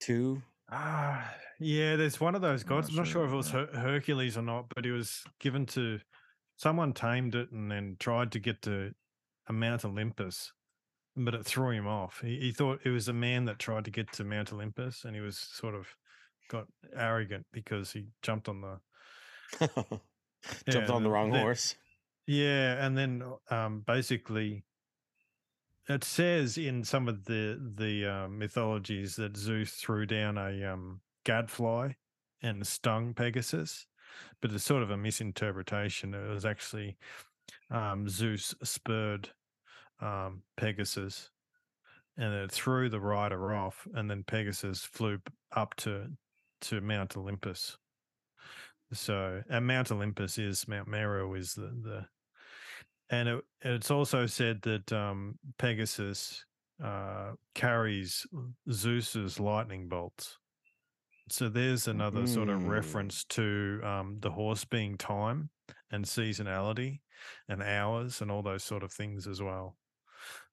too. 0.00 0.42
ah 0.70 1.32
yeah 1.60 1.96
there's 1.96 2.20
one 2.20 2.34
of 2.36 2.42
those 2.42 2.62
I'm 2.62 2.68
gods 2.68 2.88
not 2.88 2.92
i'm 2.92 2.96
not 2.98 3.06
sure 3.06 3.12
sure, 3.22 3.26
if 3.26 3.32
it 3.32 3.36
was. 3.36 3.50
Her- 3.50 3.70
hercules 3.80 4.36
or 4.36 4.42
not 4.42 4.66
but 4.74 4.84
it 4.86 4.92
was 4.92 5.24
given 5.40 5.66
to 5.66 5.98
someone 6.56 6.92
tamed 6.92 7.34
it 7.34 7.50
and 7.50 7.70
then 7.70 7.96
tried 7.98 8.30
to 8.32 8.38
get 8.38 8.62
to 8.62 8.92
a 9.48 9.52
mount 9.52 9.84
olympus 9.84 10.52
but 11.16 11.34
it 11.34 11.44
threw 11.44 11.70
him 11.70 11.86
off 11.88 12.20
he, 12.22 12.38
he 12.38 12.52
thought 12.52 12.78
it 12.84 12.90
was 12.90 13.08
a 13.08 13.12
man 13.12 13.46
that 13.46 13.58
tried 13.58 13.84
to 13.86 13.90
get 13.90 14.12
to 14.12 14.24
mount 14.24 14.52
olympus 14.52 15.04
and 15.04 15.16
he 15.16 15.20
was 15.22 15.36
sort 15.38 15.74
of 15.74 15.88
got 16.48 16.66
arrogant 16.94 17.46
because 17.52 17.92
he 17.92 18.06
jumped 18.22 18.48
on 18.48 18.60
the 18.60 18.78
Jumped 20.68 20.90
on 20.90 21.02
the 21.02 21.10
wrong 21.10 21.30
the- 21.30 21.38
horse. 21.38 21.74
Yeah, 22.26 22.84
and 22.84 22.96
then 22.96 23.22
um, 23.50 23.82
basically, 23.86 24.62
it 25.88 26.04
says 26.04 26.58
in 26.58 26.84
some 26.84 27.08
of 27.08 27.24
the 27.24 27.58
the 27.76 28.04
uh, 28.04 28.28
mythologies 28.28 29.16
that 29.16 29.34
Zeus 29.34 29.72
threw 29.72 30.04
down 30.04 30.36
a 30.36 30.62
um, 30.64 31.00
gadfly 31.24 31.92
and 32.42 32.66
stung 32.66 33.14
Pegasus, 33.14 33.86
but 34.42 34.52
it's 34.52 34.64
sort 34.64 34.82
of 34.82 34.90
a 34.90 34.96
misinterpretation. 34.96 36.12
It 36.12 36.28
was 36.28 36.44
actually 36.44 36.98
um, 37.70 38.08
Zeus 38.10 38.54
spurred 38.62 39.30
um, 40.00 40.42
Pegasus, 40.58 41.30
and 42.18 42.34
it 42.34 42.52
threw 42.52 42.90
the 42.90 43.00
rider 43.00 43.54
off, 43.54 43.88
and 43.94 44.10
then 44.10 44.22
Pegasus 44.22 44.80
flew 44.84 45.18
up 45.56 45.74
to 45.76 46.10
to 46.60 46.80
Mount 46.82 47.16
Olympus. 47.16 47.78
So, 48.92 49.42
and 49.48 49.66
Mount 49.66 49.90
Olympus 49.92 50.38
is 50.38 50.66
Mount 50.68 50.88
Meru 50.88 51.34
is 51.34 51.54
the 51.54 51.68
the, 51.68 52.08
and 53.10 53.28
it, 53.28 53.44
it's 53.62 53.90
also 53.90 54.26
said 54.26 54.62
that 54.62 54.92
um, 54.92 55.38
Pegasus 55.58 56.44
uh, 56.82 57.32
carries 57.54 58.26
Zeus's 58.70 59.40
lightning 59.40 59.88
bolts. 59.88 60.38
So 61.30 61.48
there's 61.48 61.88
another 61.88 62.26
sort 62.26 62.50
of 62.50 62.62
Mm. 62.62 62.68
reference 62.68 63.24
to 63.26 63.80
um, 63.84 64.20
the 64.20 64.30
horse 64.32 64.64
being 64.64 64.98
time 64.98 65.50
and 65.90 66.04
seasonality 66.04 67.02
and 67.48 67.62
hours 67.62 68.22
and 68.22 68.30
all 68.30 68.42
those 68.42 68.64
sort 68.64 68.82
of 68.82 68.92
things 68.92 69.26
as 69.28 69.42
well. 69.42 69.78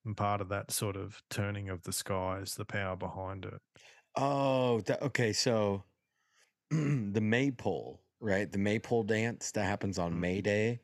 And 0.06 0.18
part 0.18 0.42
of 0.42 0.50
that 0.50 0.72
sort 0.72 0.98
of 0.98 1.22
turning 1.30 1.70
of 1.70 1.84
the 1.84 1.94
skies, 1.94 2.56
the 2.56 2.66
power 2.66 2.96
behind 2.98 3.46
it. 3.46 3.62
Oh, 4.16 4.82
that, 4.82 5.02
okay. 5.02 5.34
So 5.34 5.86
the 6.72 7.22
maypole, 7.22 8.05
right? 8.26 8.52
The 8.52 8.58
maypole 8.58 9.04
dance 9.04 9.52
that 9.52 9.64
happens 9.66 10.00
on 10.00 10.20
May 10.20 10.42
Day. 10.42 10.80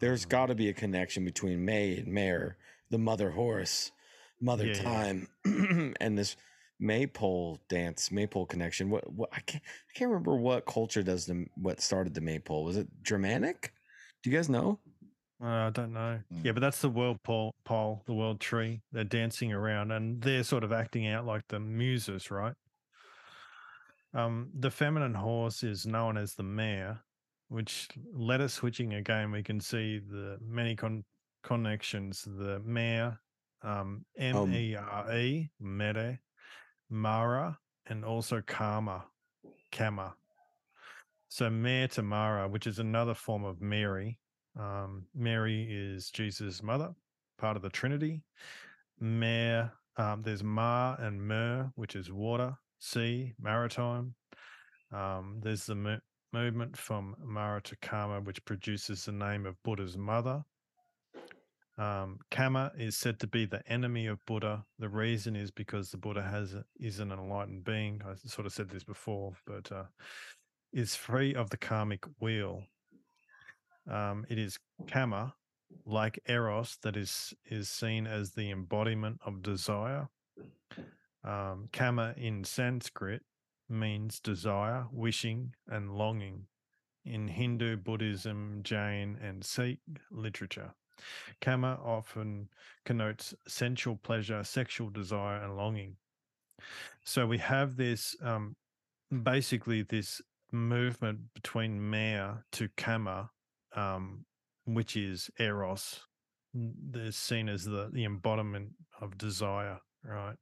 There's 0.00 0.24
Mhm. 0.24 0.28
got 0.30 0.46
to 0.46 0.54
be 0.54 0.68
a 0.68 0.72
connection 0.72 1.24
between 1.24 1.64
May 1.64 1.98
and 1.98 2.08
Mare, 2.08 2.56
the 2.90 2.98
mother 2.98 3.30
horse, 3.30 3.92
mother 4.40 4.66
Yeah, 4.66 4.74
yeah. 4.76 4.82
time, 4.82 5.28
and 6.00 6.16
this 6.18 6.36
maypole 6.80 7.60
dance, 7.68 8.10
maypole 8.10 8.46
connection. 8.46 8.88
What? 8.90 9.12
What? 9.12 9.28
I 9.32 9.40
can't. 9.40 9.62
I 9.64 9.98
can't 9.98 10.10
remember 10.10 10.36
what 10.36 10.64
culture 10.66 11.02
does 11.02 11.26
the 11.26 11.46
what 11.56 11.80
started 11.80 12.14
the 12.14 12.20
maypole. 12.20 12.64
Was 12.64 12.76
it 12.76 12.88
Germanic? 13.02 13.72
Do 14.22 14.30
you 14.30 14.36
guys 14.36 14.48
know? 14.48 14.78
Uh, 15.40 15.46
I 15.46 15.70
don't 15.70 15.92
know. 15.92 16.20
Yeah, 16.42 16.50
Mm. 16.50 16.54
but 16.54 16.60
that's 16.60 16.80
the 16.80 16.88
world 16.88 17.22
pole, 17.22 17.54
pole, 17.64 18.02
the 18.06 18.14
world 18.14 18.40
tree. 18.40 18.80
They're 18.90 19.04
dancing 19.04 19.52
around 19.52 19.92
and 19.92 20.20
they're 20.20 20.42
sort 20.42 20.64
of 20.64 20.72
acting 20.72 21.06
out 21.06 21.26
like 21.26 21.46
the 21.48 21.60
muses, 21.60 22.28
right? 22.30 22.54
Um, 24.14 24.50
the 24.58 24.70
feminine 24.70 25.14
horse 25.14 25.62
is 25.62 25.86
known 25.86 26.16
as 26.16 26.34
the 26.34 26.42
mare, 26.42 27.00
which 27.48 27.88
letter 28.12 28.48
switching 28.48 28.94
again, 28.94 29.30
we 29.30 29.42
can 29.42 29.60
see 29.60 29.98
the 29.98 30.38
many 30.40 30.74
con- 30.76 31.04
connections. 31.42 32.26
The 32.26 32.60
mare, 32.64 33.20
um, 33.62 34.04
M 34.16 34.52
E 34.52 34.76
R 34.76 35.12
E, 35.14 35.50
mere, 35.60 36.20
Mara, 36.90 37.58
and 37.86 38.04
also 38.04 38.42
Karma, 38.46 39.04
Kama. 39.72 40.14
So 41.28 41.50
Mare 41.50 41.88
to 41.88 42.02
Mara, 42.02 42.48
which 42.48 42.66
is 42.66 42.78
another 42.78 43.14
form 43.14 43.44
of 43.44 43.60
Mary. 43.60 44.18
Um, 44.58 45.04
Mary 45.14 45.68
is 45.70 46.10
Jesus' 46.10 46.62
mother, 46.62 46.94
part 47.38 47.56
of 47.56 47.62
the 47.62 47.68
Trinity. 47.68 48.22
Mare, 48.98 49.72
um, 49.96 50.22
there's 50.22 50.42
Ma 50.42 50.96
and 50.98 51.20
Mer, 51.20 51.70
which 51.76 51.94
is 51.94 52.10
water, 52.10 52.56
sea, 52.78 53.34
maritime. 53.40 54.14
Um, 54.92 55.40
there's 55.42 55.66
the 55.66 55.74
mo- 55.74 56.00
movement 56.32 56.76
from 56.76 57.16
Mara 57.22 57.60
to 57.62 57.76
Kama, 57.76 58.20
which 58.20 58.44
produces 58.44 59.04
the 59.04 59.12
name 59.12 59.46
of 59.46 59.62
Buddha's 59.62 59.96
mother. 59.96 60.44
Um, 61.78 62.18
Kama 62.32 62.72
is 62.76 62.96
said 62.96 63.20
to 63.20 63.28
be 63.28 63.44
the 63.44 63.62
enemy 63.70 64.06
of 64.06 64.24
Buddha. 64.26 64.64
The 64.80 64.88
reason 64.88 65.36
is 65.36 65.52
because 65.52 65.90
the 65.90 65.96
Buddha 65.96 66.22
has 66.22 66.56
is 66.80 66.98
an 66.98 67.12
enlightened 67.12 67.64
being. 67.64 68.02
I 68.04 68.14
sort 68.28 68.46
of 68.46 68.52
said 68.52 68.68
this 68.68 68.82
before, 68.82 69.34
but 69.46 69.70
uh, 69.70 69.84
is 70.72 70.96
free 70.96 71.34
of 71.34 71.50
the 71.50 71.56
karmic 71.56 72.04
wheel. 72.18 72.64
Um, 73.88 74.26
it 74.28 74.38
is 74.38 74.58
Kama, 74.88 75.34
like 75.86 76.18
Eros, 76.28 76.78
that 76.82 76.96
is 76.96 77.32
is 77.46 77.68
seen 77.68 78.08
as 78.08 78.32
the 78.32 78.50
embodiment 78.50 79.20
of 79.24 79.42
desire. 79.42 80.08
Um, 81.24 81.68
Kama 81.72 82.14
in 82.16 82.44
Sanskrit 82.44 83.22
means 83.68 84.20
desire, 84.20 84.86
wishing, 84.92 85.54
and 85.68 85.92
longing 85.92 86.46
in 87.04 87.28
Hindu, 87.28 87.76
Buddhism, 87.76 88.60
Jain, 88.62 89.18
and 89.22 89.44
Sikh 89.44 89.80
literature. 90.10 90.74
Kama 91.40 91.78
often 91.84 92.48
connotes 92.84 93.34
sensual 93.46 93.96
pleasure, 93.96 94.42
sexual 94.44 94.90
desire, 94.90 95.42
and 95.42 95.56
longing. 95.56 95.96
So 97.04 97.26
we 97.26 97.38
have 97.38 97.76
this 97.76 98.16
um, 98.22 98.56
basically 99.22 99.82
this 99.82 100.20
movement 100.52 101.20
between 101.34 101.80
Maya 101.80 102.34
to 102.52 102.68
Kama, 102.76 103.30
um, 103.74 104.24
which 104.64 104.96
is 104.96 105.30
Eros. 105.38 106.00
They're 106.54 107.12
seen 107.12 107.48
as 107.48 107.64
the, 107.64 107.90
the 107.92 108.04
embodiment 108.04 108.70
of 109.00 109.18
desire, 109.18 109.78
right? 110.02 110.36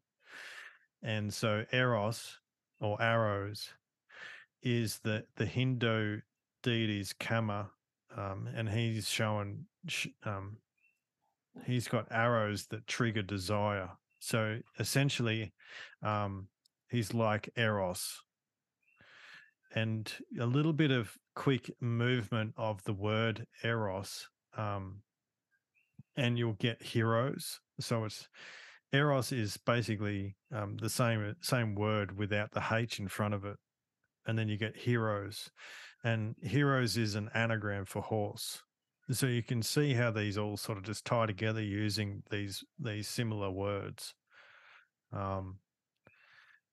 And 1.03 1.33
so 1.33 1.65
Eros 1.73 2.39
or 2.81 3.01
arrows 3.01 3.71
is 4.63 4.99
the 5.05 5.25
the 5.37 5.47
Hindu 5.47 6.21
deity's 6.63 7.13
Kama, 7.13 7.71
um, 8.17 8.49
and 8.55 8.69
he's 8.69 9.09
showing 9.09 9.67
um, 10.25 10.59
he's 11.65 11.89
got 11.89 12.07
arrows 12.11 12.67
that 12.67 12.87
trigger 12.87 13.23
desire. 13.23 13.91
So 14.19 14.59
essentially, 14.79 15.53
um, 16.03 16.49
he's 16.89 17.15
like 17.15 17.51
Eros, 17.57 18.23
and 19.75 20.13
a 20.41 20.47
little 20.47 20.73
bit 20.73 20.91
of 20.91 21.17
quick 21.35 21.71
movement 21.81 22.55
of 22.57 22.83
the 22.85 22.95
word 22.95 23.47
Eros, 23.63 24.29
um, 24.57 25.03
and 26.17 26.39
you'll 26.39 26.55
get 26.55 26.83
heroes. 26.83 27.61
So 27.79 28.05
it's 28.05 28.27
Eros 28.93 29.33
is 29.33 29.57
basically 29.57 30.37
um, 30.55 30.77
the 30.77 30.91
same 30.91 31.35
same 31.41 31.75
word 31.75 32.17
without 32.17 32.53
the 32.53 32.65
H 32.73 32.99
in 32.99 33.09
front 33.09 33.35
of 33.35 33.45
it, 33.45 33.57
and 34.27 34.39
then 34.39 34.49
you 34.49 34.57
get 34.57 34.77
heroes, 34.77 35.51
and 36.05 36.35
heroes 36.43 36.97
is 36.97 37.15
an 37.15 37.31
anagram 37.35 37.85
for 37.85 38.03
horse. 38.03 38.63
So 39.11 39.27
you 39.27 39.43
can 39.43 39.63
see 39.63 39.95
how 39.95 40.11
these 40.11 40.37
all 40.37 40.57
sort 40.57 40.79
of 40.79 40.85
just 40.85 41.05
tie 41.05 41.27
together 41.27 41.63
using 41.63 42.23
these 42.31 42.65
these 42.79 43.09
similar 43.09 43.51
words. 43.51 44.15
Um, 45.13 45.59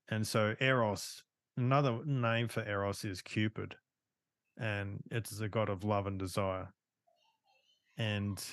and 0.10 0.28
so 0.28 0.56
Eros, 0.60 1.24
another 1.58 2.00
name 2.06 2.48
for 2.48 2.68
Eros 2.68 3.06
is 3.06 3.22
Cupid, 3.22 3.76
and 4.60 5.00
it's 5.12 5.32
the 5.32 5.50
god 5.50 5.70
of 5.70 5.84
love 5.84 6.08
and 6.08 6.20
desire. 6.20 6.74
And 7.98 8.44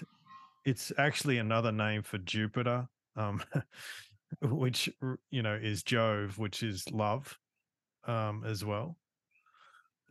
it's 0.64 0.92
actually 0.98 1.38
another 1.38 1.72
name 1.72 2.02
for 2.02 2.18
Jupiter, 2.18 2.88
um, 3.20 3.42
which 4.42 4.88
you 5.30 5.42
know 5.42 5.54
is 5.54 5.82
Jove, 5.82 6.38
which 6.38 6.62
is 6.62 6.90
love, 6.90 7.38
um, 8.06 8.44
as 8.46 8.64
well. 8.64 8.96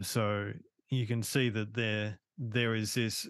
So 0.01 0.51
you 0.89 1.07
can 1.07 1.23
see 1.23 1.49
that 1.49 1.73
there 1.73 2.19
there 2.37 2.75
is 2.75 2.93
this 2.93 3.27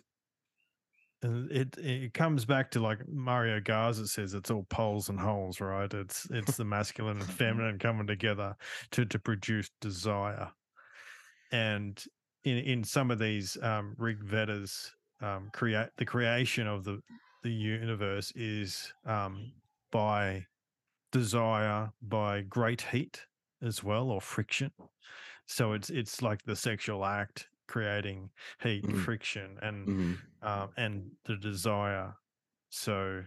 it 1.21 1.77
it 1.77 2.13
comes 2.13 2.45
back 2.45 2.71
to 2.71 2.79
like 2.79 3.07
Mario 3.07 3.59
Garza 3.59 4.07
says 4.07 4.33
it's 4.33 4.51
all 4.51 4.65
poles 4.69 5.09
and 5.09 5.19
holes, 5.19 5.59
right? 5.59 5.93
It's 5.93 6.27
it's 6.31 6.55
the 6.55 6.65
masculine 6.65 7.17
and 7.19 7.29
feminine 7.29 7.79
coming 7.79 8.07
together 8.07 8.55
to 8.91 9.05
to 9.05 9.19
produce 9.19 9.69
desire. 9.81 10.49
And 11.51 12.01
in 12.43 12.57
in 12.57 12.83
some 12.83 13.11
of 13.11 13.19
these 13.19 13.57
um, 13.61 13.95
Rig 13.97 14.23
Vedas, 14.23 14.93
um, 15.21 15.49
create 15.51 15.89
the 15.97 16.05
creation 16.05 16.67
of 16.67 16.85
the 16.85 17.01
the 17.43 17.51
universe 17.51 18.31
is 18.35 18.93
um, 19.05 19.51
by 19.91 20.47
desire, 21.11 21.91
by 22.01 22.41
great 22.43 22.81
heat 22.81 23.27
as 23.61 23.83
well, 23.83 24.11
or 24.11 24.21
friction. 24.21 24.73
So 25.47 25.73
it's 25.73 25.89
it's 25.89 26.21
like 26.21 26.43
the 26.43 26.55
sexual 26.55 27.05
act 27.05 27.49
creating 27.67 28.31
heat, 28.61 28.91
Mhm. 28.91 28.95
friction, 28.95 29.59
and 29.61 29.91
Mhm. 29.91 30.29
um, 30.41 30.71
and 30.77 31.11
the 31.25 31.37
desire. 31.37 32.15
So 32.69 33.25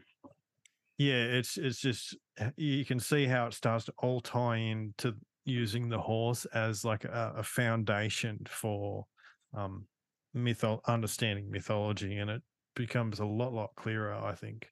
yeah, 0.99 1.25
it's 1.25 1.57
it's 1.59 1.81
just 1.81 2.17
you 2.57 2.85
can 2.85 3.01
see 3.01 3.27
how 3.27 3.47
it 3.47 3.55
starts 3.55 3.87
to 3.87 3.93
all 3.99 4.21
tie 4.21 4.57
into 4.57 5.17
using 5.45 5.89
the 5.89 6.01
horse 6.01 6.45
as 6.47 6.85
like 6.85 7.05
a, 7.05 7.35
a 7.37 7.43
foundation 7.43 8.39
for 8.49 9.07
um 9.55 9.89
mytho 10.37 10.81
understanding 10.87 11.51
mythology, 11.51 12.17
and 12.19 12.31
it 12.31 12.43
becomes 12.75 13.19
a 13.21 13.27
lot 13.27 13.53
lot 13.53 13.75
clearer. 13.77 14.15
I 14.15 14.35
think. 14.35 14.69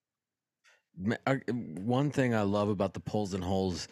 I- 1.27 1.41
One 1.51 2.11
thing 2.11 2.35
I 2.35 2.43
love 2.43 2.69
about 2.69 2.95
the 2.95 3.01
poles 3.01 3.35
and 3.35 3.43
holes 3.45 3.89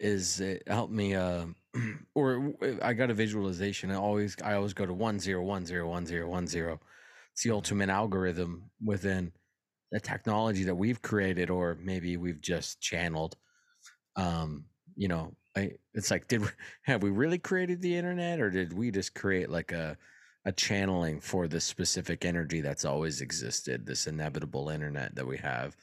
is 0.00 0.40
it 0.40 0.62
helped 0.68 0.92
me 0.92 1.14
uh 1.14 1.46
or 2.14 2.54
I 2.82 2.92
got 2.94 3.10
a 3.10 3.14
visualization. 3.14 3.90
I 3.90 3.96
always 3.96 4.36
I 4.42 4.54
always 4.54 4.74
go 4.74 4.86
to 4.86 4.94
one 4.94 5.20
zero 5.20 5.42
one 5.44 5.66
zero 5.66 5.88
one 5.88 6.06
zero 6.06 6.28
one 6.28 6.46
zero. 6.46 6.80
It's 7.32 7.42
the 7.44 7.52
ultimate 7.52 7.90
algorithm 7.90 8.70
within 8.84 9.32
the 9.92 10.00
technology 10.00 10.64
that 10.64 10.76
we've 10.76 11.02
created 11.02 11.50
or 11.50 11.76
maybe 11.82 12.16
we've 12.16 12.40
just 12.40 12.80
channeled. 12.80 13.36
Um, 14.16 14.66
you 14.96 15.08
know, 15.08 15.34
I 15.56 15.72
it's 15.94 16.10
like 16.10 16.28
did 16.28 16.42
we, 16.42 16.48
have 16.84 17.02
we 17.02 17.10
really 17.10 17.38
created 17.38 17.82
the 17.82 17.96
internet 17.96 18.40
or 18.40 18.50
did 18.50 18.72
we 18.72 18.90
just 18.90 19.14
create 19.14 19.50
like 19.50 19.72
a 19.72 19.96
a 20.44 20.52
channeling 20.52 21.20
for 21.20 21.48
this 21.48 21.64
specific 21.64 22.24
energy 22.24 22.60
that's 22.62 22.84
always 22.84 23.20
existed, 23.20 23.86
this 23.86 24.06
inevitable 24.06 24.70
internet 24.70 25.14
that 25.16 25.26
we 25.26 25.38
have? 25.38 25.76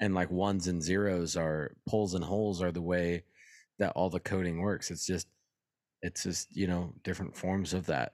And 0.00 0.14
like 0.14 0.30
ones 0.30 0.66
and 0.68 0.82
zeros 0.82 1.36
are 1.36 1.74
poles 1.88 2.14
and 2.14 2.24
holes 2.24 2.62
are 2.62 2.72
the 2.72 2.82
way 2.82 3.22
that 3.78 3.92
all 3.96 4.10
the 4.10 4.20
coding 4.20 4.60
works 4.60 4.90
it's 4.90 5.06
just 5.06 5.26
it's 6.02 6.22
just 6.24 6.54
you 6.56 6.66
know 6.66 6.92
different 7.02 7.36
forms 7.36 7.72
of 7.74 7.86
that 7.86 8.12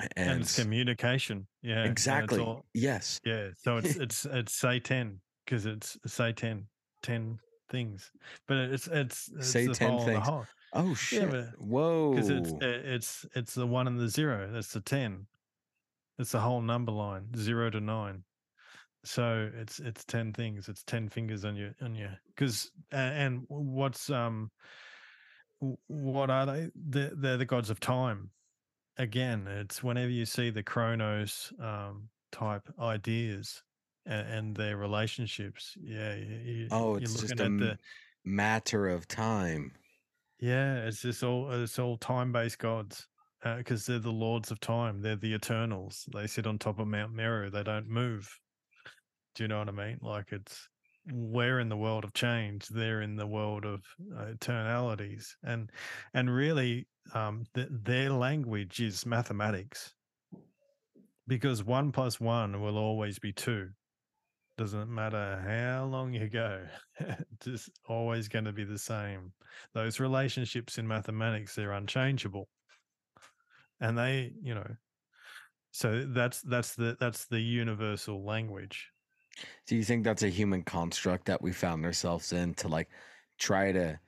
And, 0.00 0.10
and, 0.16 0.40
it's 0.42 0.58
communication. 0.58 1.46
Yeah. 1.62 1.84
exactly 1.84 2.40
all- 2.40 2.64
yes 2.74 3.20
Yeah, 3.24 3.48
so 3.62 3.76
it's 3.78 3.96
it's 3.96 4.24
it's 4.26 4.52
say 4.54 4.80
ten 4.80 5.20
because 5.44 5.66
it's 5.66 5.98
say 6.06 6.32
10, 6.32 6.66
10 7.02 7.38
things, 7.70 8.10
but 8.46 8.56
it's 8.58 8.86
it's, 8.86 9.28
it's 9.36 9.48
Say 9.48 9.66
the 9.66 9.74
10 9.74 9.90
whole, 9.90 10.04
things. 10.04 10.26
whole 10.26 10.46
oh 10.74 10.94
shit 10.94 11.30
but- 11.30 11.48
whoa 11.58 12.10
because 12.14 12.30
it's 12.30 12.52
it's 12.60 13.26
it's 13.34 13.54
the 13.54 13.66
one 13.66 13.86
and 13.88 13.98
the 13.98 14.08
zero. 14.08 14.48
That's 14.52 14.72
the 14.72 14.80
ten. 14.80 15.26
It's 16.18 16.32
the 16.32 16.40
whole 16.40 16.60
number 16.62 16.92
line 16.92 17.26
zero 17.36 17.70
to 17.70 17.80
nine. 17.80 18.22
So 19.04 19.50
it's 19.54 19.80
it's 19.80 20.04
ten 20.04 20.32
things. 20.32 20.68
It's 20.68 20.82
ten 20.84 21.08
fingers 21.08 21.44
on 21.44 21.56
your 21.56 21.74
on 21.82 21.94
your 21.94 22.16
because 22.28 22.70
and 22.90 23.44
what's 23.48 24.10
um 24.10 24.50
what 25.86 26.28
are 26.28 26.46
they? 26.46 26.68
They're, 26.74 27.12
they're 27.14 27.36
the 27.36 27.44
gods 27.44 27.70
of 27.70 27.80
time. 27.80 28.30
Again, 28.98 29.46
it's 29.46 29.82
whenever 29.82 30.10
you 30.10 30.26
see 30.26 30.50
the 30.50 30.62
Chronos 30.62 31.52
um, 31.60 32.08
type 32.30 32.68
ideas 32.80 33.62
and, 34.06 34.28
and 34.28 34.56
their 34.56 34.76
relationships. 34.76 35.76
Yeah, 35.80 36.14
you, 36.16 36.68
oh 36.70 36.94
you're 36.94 37.02
it's 37.02 37.20
just 37.20 37.40
a 37.40 37.48
the 37.48 37.78
matter 38.24 38.88
of 38.88 39.06
time 39.08 39.72
yeah. 40.42 40.86
It's 40.86 41.02
just 41.02 41.22
all 41.22 41.52
it's 41.52 41.78
all 41.78 41.96
time 41.96 42.32
based 42.32 42.58
gods 42.58 43.06
because 43.44 43.86
they're 43.86 44.00
the 44.00 44.10
lords 44.10 44.50
of 44.50 44.58
time. 44.58 45.00
They're 45.00 45.14
the 45.14 45.34
eternals. 45.34 46.08
They 46.12 46.26
sit 46.26 46.48
on 46.48 46.58
top 46.58 46.80
of 46.80 46.88
Mount 46.88 47.12
Meru. 47.12 47.48
They 47.48 47.62
don't 47.62 47.88
move. 47.88 48.28
Do 49.34 49.44
you 49.44 49.48
know 49.48 49.58
what 49.58 49.68
I 49.68 49.72
mean? 49.72 49.98
Like 50.02 50.32
it's 50.32 50.68
we're 51.10 51.58
in 51.58 51.68
the 51.68 51.76
world 51.76 52.04
of 52.04 52.12
change. 52.14 52.68
They're 52.68 53.02
in 53.02 53.16
the 53.16 53.26
world 53.26 53.64
of 53.64 53.82
uh, 54.16 54.26
eternalities, 54.26 55.34
and 55.42 55.70
and 56.14 56.32
really, 56.32 56.86
um, 57.14 57.44
th- 57.54 57.68
their 57.70 58.10
language 58.10 58.80
is 58.80 59.04
mathematics. 59.06 59.94
Because 61.26 61.64
one 61.64 61.92
plus 61.92 62.20
one 62.20 62.60
will 62.60 62.76
always 62.76 63.18
be 63.18 63.32
two. 63.32 63.70
Doesn't 64.58 64.92
matter 64.92 65.42
how 65.46 65.86
long 65.86 66.12
you 66.12 66.28
go, 66.28 66.66
it's 67.46 67.70
always 67.88 68.28
going 68.28 68.44
to 68.44 68.52
be 68.52 68.64
the 68.64 68.78
same. 68.78 69.32
Those 69.72 69.98
relationships 69.98 70.78
in 70.78 70.86
mathematics 70.86 71.54
they're 71.54 71.72
unchangeable, 71.72 72.48
and 73.80 73.96
they, 73.96 74.32
you 74.42 74.54
know, 74.54 74.76
so 75.72 76.04
that's 76.06 76.42
that's 76.42 76.74
the 76.74 76.96
that's 77.00 77.26
the 77.26 77.40
universal 77.40 78.24
language. 78.24 78.91
Do 79.66 79.76
you 79.76 79.84
think 79.84 80.04
that's 80.04 80.22
a 80.22 80.28
human 80.28 80.62
construct 80.62 81.26
that 81.26 81.42
we 81.42 81.52
found 81.52 81.84
ourselves 81.84 82.32
in 82.32 82.54
to 82.54 82.68
like 82.68 82.88
try 83.38 83.72
to 83.72 83.98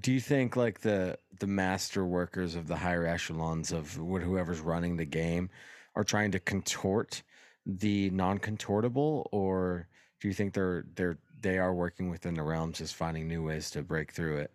do 0.00 0.12
you 0.12 0.20
think 0.20 0.56
like 0.56 0.80
the 0.80 1.18
the 1.40 1.46
master 1.46 2.04
workers 2.04 2.54
of 2.54 2.68
the 2.68 2.76
higher 2.76 3.06
echelons 3.06 3.72
of 3.72 3.94
wh- 3.94 4.22
whoever's 4.22 4.60
running 4.60 4.96
the 4.96 5.04
game 5.04 5.50
are 5.94 6.04
trying 6.04 6.30
to 6.30 6.38
contort 6.38 7.22
the 7.66 8.08
non-contortable? 8.10 9.28
Or 9.32 9.88
do 10.20 10.28
you 10.28 10.34
think 10.34 10.54
they're 10.54 10.84
they're 10.94 11.18
they 11.40 11.58
are 11.58 11.74
working 11.74 12.10
within 12.10 12.34
the 12.34 12.42
realms 12.42 12.78
just 12.78 12.94
finding 12.94 13.28
new 13.28 13.44
ways 13.44 13.70
to 13.70 13.82
break 13.82 14.12
through 14.12 14.38
it? 14.38 14.50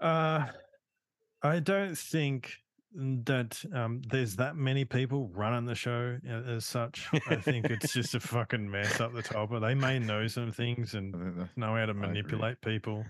Uh, 0.00 0.46
I 1.42 1.60
don't 1.60 1.96
think 1.96 2.58
that 2.94 3.62
um, 3.74 4.00
there's 4.10 4.36
that 4.36 4.56
many 4.56 4.84
people 4.84 5.28
running 5.34 5.66
the 5.66 5.74
show 5.74 6.18
as 6.26 6.64
such. 6.64 7.06
I 7.28 7.36
think 7.36 7.66
it's 7.70 7.92
just 7.92 8.14
a 8.14 8.20
fucking 8.20 8.70
mess 8.70 9.00
up 9.00 9.12
the 9.12 9.22
top. 9.22 9.50
But 9.50 9.60
they 9.60 9.74
may 9.74 9.98
know 9.98 10.26
some 10.26 10.52
things 10.52 10.94
and 10.94 11.14
I 11.14 11.18
think 11.18 11.36
that- 11.36 11.56
know 11.56 11.74
how 11.76 11.86
to 11.86 11.94
manipulate 11.94 12.60
people. 12.60 13.04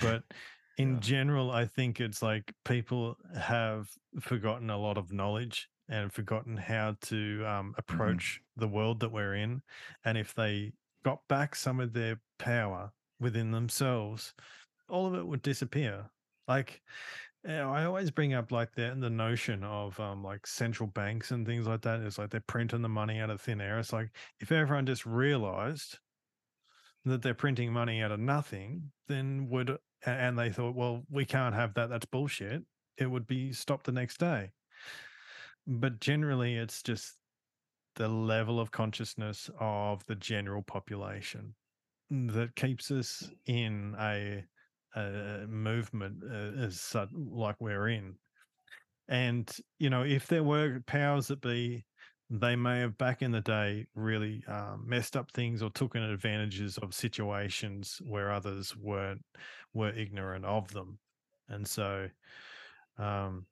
But 0.00 0.22
in 0.78 0.94
Yeah. 0.94 1.00
general, 1.00 1.50
I 1.50 1.64
think 1.66 2.00
it's 2.00 2.22
like 2.22 2.52
people 2.64 3.16
have 3.38 3.88
forgotten 4.20 4.70
a 4.70 4.78
lot 4.78 4.96
of 4.98 5.12
knowledge 5.12 5.68
and 5.88 6.12
forgotten 6.12 6.56
how 6.56 6.96
to 7.00 7.44
um, 7.46 7.74
approach 7.78 8.40
the 8.56 8.68
world 8.68 9.00
that 9.00 9.12
we're 9.12 9.34
in. 9.34 9.62
And 10.04 10.16
if 10.18 10.34
they 10.34 10.72
got 11.04 11.20
back 11.28 11.54
some 11.54 11.78
of 11.80 11.92
their 11.92 12.20
power 12.38 12.92
within 13.20 13.50
themselves, 13.52 14.34
all 14.88 15.06
of 15.06 15.14
it 15.14 15.26
would 15.26 15.42
disappear. 15.42 16.10
Like, 16.48 16.82
I 17.48 17.84
always 17.84 18.10
bring 18.10 18.34
up 18.34 18.50
like 18.50 18.74
the 18.74 18.96
the 18.98 19.10
notion 19.10 19.62
of 19.62 19.98
um 20.00 20.22
like 20.24 20.46
central 20.46 20.88
banks 20.88 21.30
and 21.30 21.46
things 21.46 21.66
like 21.66 21.82
that. 21.82 22.00
It's 22.00 22.18
like 22.18 22.30
they're 22.30 22.40
printing 22.40 22.82
the 22.82 22.88
money 22.88 23.20
out 23.20 23.30
of 23.30 23.40
thin 23.40 23.60
air. 23.60 23.78
It's 23.78 23.92
like 23.92 24.10
if 24.40 24.50
everyone 24.50 24.86
just 24.86 25.06
realized 25.06 25.98
that 27.04 27.22
they're 27.22 27.34
printing 27.34 27.72
money 27.72 28.02
out 28.02 28.10
of 28.10 28.18
nothing, 28.20 28.90
then 29.06 29.48
would 29.48 29.78
and 30.04 30.38
they 30.38 30.50
thought, 30.50 30.74
well, 30.74 31.04
we 31.10 31.24
can't 31.24 31.54
have 31.54 31.74
that. 31.74 31.88
That's 31.88 32.06
bullshit. 32.06 32.62
It 32.98 33.06
would 33.06 33.26
be 33.26 33.52
stopped 33.52 33.86
the 33.86 33.92
next 33.92 34.18
day. 34.18 34.50
But 35.66 36.00
generally, 36.00 36.56
it's 36.56 36.82
just 36.82 37.18
the 37.96 38.08
level 38.08 38.60
of 38.60 38.70
consciousness 38.70 39.50
of 39.58 40.04
the 40.06 40.14
general 40.14 40.62
population 40.62 41.54
that 42.10 42.54
keeps 42.54 42.90
us 42.90 43.30
in 43.46 43.96
a, 43.98 44.44
a 44.96 45.46
movement 45.46 46.22
uh, 46.24 46.62
as 46.64 46.80
such, 46.80 47.08
like 47.12 47.56
we're 47.60 47.88
in. 47.88 48.14
And 49.08 49.54
you 49.78 49.90
know, 49.90 50.02
if 50.02 50.26
there 50.26 50.42
were 50.42 50.80
powers 50.86 51.28
that 51.28 51.40
be, 51.40 51.84
they 52.28 52.56
may 52.56 52.80
have 52.80 52.98
back 52.98 53.22
in 53.22 53.30
the 53.30 53.40
day 53.40 53.86
really 53.94 54.42
um, 54.48 54.84
messed 54.86 55.16
up 55.16 55.30
things 55.30 55.62
or 55.62 55.70
taken 55.70 56.02
advantages 56.02 56.76
of 56.78 56.92
situations 56.92 58.00
where 58.04 58.32
others 58.32 58.76
weren't 58.76 59.24
were 59.74 59.90
ignorant 59.90 60.44
of 60.44 60.72
them, 60.72 60.98
and 61.48 61.66
so. 61.66 62.08
Um, 62.98 63.46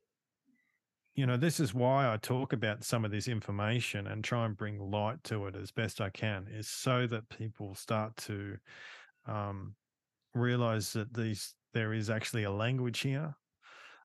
you 1.17 1.27
know, 1.27 1.37
this 1.37 1.61
is 1.61 1.73
why 1.73 2.13
I 2.13 2.17
talk 2.17 2.53
about 2.53 2.83
some 2.83 3.05
of 3.05 3.13
this 3.13 3.29
information 3.29 4.09
and 4.09 4.25
try 4.25 4.47
and 4.47 4.57
bring 4.57 4.81
light 4.81 5.23
to 5.25 5.47
it 5.47 5.55
as 5.55 5.71
best 5.71 6.01
I 6.01 6.11
can, 6.11 6.49
is 6.51 6.67
so 6.67 7.07
that 7.07 7.29
people 7.29 7.77
start 7.77 8.17
to 8.17 8.57
um, 9.27 9.77
realize 10.35 10.93
that 10.95 11.15
these 11.15 11.55
there 11.73 11.93
is 11.93 12.11
actually 12.11 12.45
a 12.45 12.51
language 12.53 13.01
here, 13.01 13.37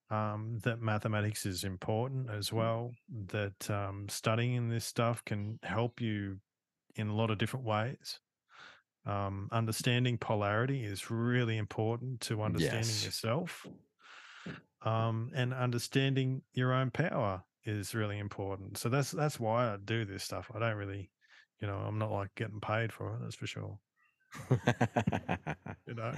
um, 0.10 0.60
that 0.60 0.82
mathematics 0.82 1.46
is 1.46 1.64
important 1.64 2.30
as 2.30 2.54
well, 2.54 2.94
that 3.10 3.70
um, 3.70 4.10
studying 4.10 4.70
this 4.70 4.86
stuff 4.86 5.24
can 5.26 5.60
help 5.64 6.02
you 6.02 6.40
in 6.96 7.08
a 7.10 7.16
lot 7.16 7.32
of 7.32 7.38
different 7.40 7.66
ways. 7.66 8.22
Um, 9.06 9.50
understanding 9.52 10.18
polarity 10.18 10.84
is 10.86 11.12
really 11.12 11.58
important 11.58 12.22
to 12.22 12.44
understanding 12.44 13.02
Yes. 13.02 13.04
yourself 13.04 13.68
um, 14.82 15.32
and 15.34 15.54
understanding 15.54 16.44
your 16.54 16.74
own 16.74 16.92
power 16.92 17.44
is 17.64 17.94
really 17.94 18.18
important. 18.18 18.78
So 18.78 18.90
that's 18.90 19.12
that's 19.12 19.40
why 19.40 19.74
I 19.74 19.78
do 19.78 20.06
this 20.06 20.24
stuff. 20.24 20.52
I 20.54 20.60
don't 20.60 20.78
really, 20.78 21.12
you 21.60 21.68
know, 21.68 21.78
I'm 21.78 21.98
not 21.98 22.12
like 22.12 22.34
getting 22.36 22.62
paid 22.62 22.94
for 22.94 23.16
it. 23.16 23.20
That's 23.22 23.36
for 23.36 23.48
sure. 23.48 23.80
You 25.88 25.96
know. 25.96 26.14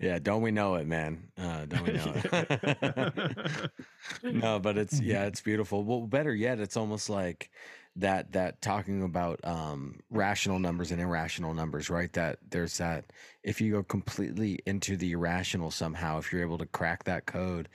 yeah 0.00 0.18
don't 0.18 0.42
we 0.42 0.50
know 0.50 0.74
it 0.76 0.86
man? 0.86 1.30
Uh, 1.38 1.66
don't 1.66 1.84
we 1.84 1.92
know 1.92 2.12
it? 2.14 3.70
No 4.24 4.58
but 4.58 4.78
it's 4.78 5.00
yeah 5.00 5.24
it's 5.26 5.40
beautiful. 5.40 5.84
Well 5.84 6.06
better 6.06 6.34
yet 6.34 6.60
it's 6.60 6.76
almost 6.76 7.10
like 7.10 7.50
that 7.96 8.32
that 8.32 8.60
talking 8.60 9.02
about 9.02 9.40
um 9.44 10.00
rational 10.10 10.58
numbers 10.58 10.90
and 10.90 11.00
irrational 11.00 11.54
numbers 11.54 11.90
right? 11.90 12.12
That 12.14 12.38
there's 12.50 12.78
that 12.78 13.12
if 13.42 13.60
you 13.60 13.72
go 13.72 13.82
completely 13.82 14.58
into 14.66 14.96
the 14.96 15.12
irrational 15.12 15.70
somehow 15.70 16.18
if 16.18 16.32
you're 16.32 16.42
able 16.42 16.58
to 16.58 16.66
crack 16.66 17.04
that 17.04 17.26
code 17.26 17.68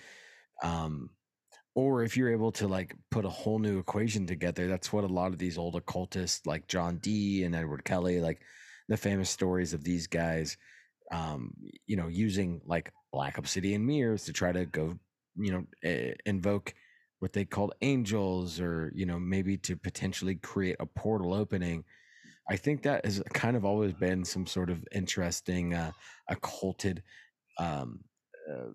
um 0.64 1.10
or 1.76 2.04
if 2.04 2.18
you're 2.18 2.32
able 2.32 2.52
to 2.52 2.68
like 2.68 2.96
put 3.12 3.26
a 3.26 3.30
whole 3.30 3.60
new 3.60 3.80
equation 3.80 4.26
together 4.26 4.68
that's 4.68 4.92
what 4.92 5.04
a 5.04 5.08
lot 5.08 5.32
of 5.32 5.38
these 5.40 5.58
old 5.58 5.76
occultists 5.76 6.46
like 6.46 6.68
john 6.68 6.98
dee 6.98 7.44
and 7.44 7.56
edward 7.56 7.86
kelly 7.86 8.20
like 8.20 8.42
the 8.90 8.98
famous 8.98 9.30
stories 9.30 9.74
of 9.74 9.86
these 9.86 10.08
guys 10.08 10.58
um 11.12 11.54
you 11.88 11.96
know 11.96 12.08
using 12.10 12.62
like 12.66 12.92
black 13.14 13.38
obsidian 13.38 13.86
mirrors 13.86 14.26
to 14.26 14.34
try 14.34 14.52
to 14.52 14.66
go 14.66 15.00
you 15.36 15.52
know 15.52 15.66
invoke 16.26 16.74
what 17.20 17.34
they 17.34 17.46
called 17.46 17.74
angels 17.82 18.60
or 18.60 18.92
you 18.96 19.06
know 19.06 19.20
maybe 19.20 19.58
to 19.58 19.76
potentially 19.76 20.36
create 20.36 20.78
a 20.80 20.86
portal 20.86 21.34
opening. 21.34 21.84
I 22.50 22.56
think 22.58 22.84
that 22.84 23.06
has 23.06 23.22
kind 23.34 23.58
of 23.58 23.66
always 23.66 23.94
been 23.94 24.26
some 24.26 24.48
sort 24.48 24.70
of 24.70 24.86
interesting 24.92 25.74
uh 25.74 25.92
occulted 26.30 27.04
um 27.60 28.04
uh, 28.52 28.72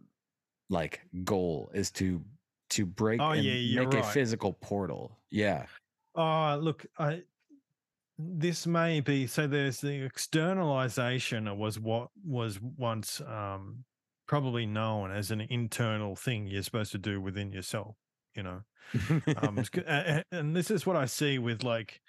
like 0.71 1.03
goal 1.25 1.71
is 1.75 1.91
to 1.93 2.25
to 2.71 2.87
break 2.87 3.21
Oh, 3.21 3.33
and 3.33 3.45
yeah, 3.45 3.77
make 3.77 3.95
a 3.95 4.03
physical 4.03 4.53
portal. 4.53 5.19
Yeah. 5.31 5.67
Oh, 6.15 6.59
look, 6.61 6.87
I 6.99 7.25
this 8.19 8.67
may 8.67 9.01
be 9.01 9.27
so 9.27 9.47
there's 9.47 9.81
the 9.81 10.05
externalization 10.05 11.57
was 11.59 11.81
what 11.81 12.09
was 12.25 12.61
once 12.61 13.21
um 13.23 13.85
probably 14.27 14.67
known 14.67 15.11
as 15.11 15.31
an 15.31 15.41
internal 15.41 16.17
thing 16.17 16.47
you're 16.47 16.63
supposed 16.63 16.93
to 16.93 16.99
do 16.99 17.21
within 17.21 17.53
yourself, 17.53 17.97
you 18.35 18.43
know. 18.43 18.61
um 19.37 19.59
it's 19.59 19.69
good- 19.71 19.85
a- 19.87 20.19
a- 20.31 20.37
and 20.39 20.55
this 20.55 20.71
is 20.71 20.87
what 20.87 20.97
i 20.97 21.05
see 21.05 21.39
with 21.39 21.63
like 21.65 22.01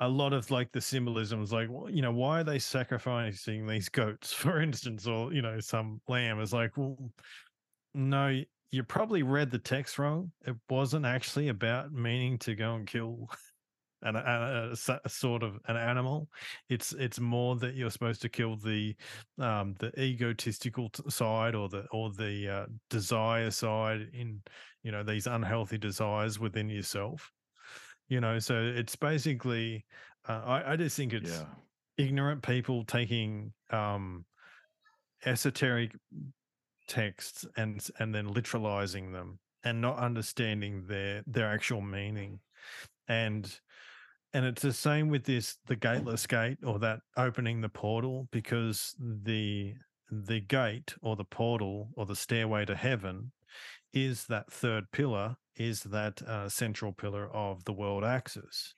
a 0.00 0.08
lot 0.08 0.32
of 0.32 0.50
like 0.50 0.72
the 0.72 0.80
symbolisms 0.80 1.52
like 1.52 1.68
you 1.88 2.02
know 2.02 2.10
why 2.12 2.40
are 2.40 2.44
they 2.44 2.58
sacrificing 2.58 3.66
these 3.66 3.88
goats? 3.88 4.32
for 4.42 4.60
instance 4.60 5.06
or 5.06 5.32
you 5.32 5.42
know 5.42 5.60
some 5.60 6.00
lamb. 6.08 6.40
Is 6.40 6.52
like 6.52 6.76
well 6.76 6.98
no 7.94 8.42
you 8.72 8.82
probably 8.82 9.22
read 9.22 9.50
the 9.50 9.58
text 9.58 9.98
wrong. 9.98 10.32
It 10.46 10.56
wasn't 10.70 11.04
actually 11.04 11.48
about 11.48 11.92
meaning 11.92 12.38
to 12.38 12.54
go 12.54 12.74
and 12.74 12.86
kill 12.86 13.28
an, 14.02 14.16
a, 14.16 14.72
a- 14.72 15.00
a 15.04 15.08
sort 15.08 15.42
of 15.42 15.58
an 15.68 15.76
animal. 15.76 16.28
It's 16.68 16.92
it's 16.92 17.20
more 17.20 17.56
that 17.56 17.74
you're 17.74 17.90
supposed 17.90 18.22
to 18.22 18.28
kill 18.28 18.56
the 18.56 18.94
um 19.38 19.74
the 19.78 19.92
egotistical 20.00 20.90
t- 20.90 21.02
side 21.08 21.54
or 21.54 21.68
the 21.68 21.86
or 21.92 22.12
the 22.12 22.48
uh, 22.48 22.66
desire 22.90 23.50
side 23.50 24.08
in 24.12 24.42
you 24.82 24.92
know 24.92 25.02
these 25.02 25.26
unhealthy 25.26 25.78
desires 25.78 26.38
within 26.38 26.68
yourself 26.68 27.30
you 28.08 28.20
know? 28.20 28.38
So 28.38 28.60
it's 28.60 28.94
basically 28.94 29.86
uh, 30.28 30.42
I, 30.44 30.72
I 30.72 30.76
just 30.76 30.96
think 30.96 31.12
it's 31.14 31.30
yeah. 31.30 31.46
ignorant 31.96 32.42
people 32.42 32.84
taking 32.84 33.52
um 33.70 34.24
esoteric 35.24 35.92
texts 36.88 37.46
and 37.56 37.86
and 37.98 38.14
then 38.14 38.26
literalizing 38.26 39.12
them 39.12 39.38
and 39.64 39.80
not 39.80 39.98
understanding 39.98 40.84
their 40.86 41.22
their 41.26 41.46
actual 41.46 41.80
meaning. 41.80 42.40
And 43.08 43.50
and 44.34 44.44
it's 44.44 44.62
the 44.62 44.72
same 44.72 45.08
with 45.08 45.24
this 45.24 45.56
the 45.66 45.76
gateless 45.76 46.26
gate 46.26 46.58
or 46.64 46.78
that 46.78 47.00
opening 47.16 47.60
the 47.60 47.68
portal 47.68 48.28
because 48.30 48.94
the 48.98 49.74
the 50.10 50.40
gate 50.40 50.94
or 51.00 51.16
the 51.16 51.24
portal 51.24 51.88
or 51.96 52.06
the 52.06 52.16
stairway 52.16 52.64
to 52.64 52.74
heaven 52.74 53.32
is 53.92 54.24
that 54.26 54.50
third 54.50 54.90
pillar 54.92 55.36
is 55.56 55.82
that 55.82 56.22
uh, 56.22 56.48
central 56.48 56.92
pillar 56.92 57.30
of 57.34 57.64
the 57.64 57.72
world 57.72 58.04
axis. 58.04 58.74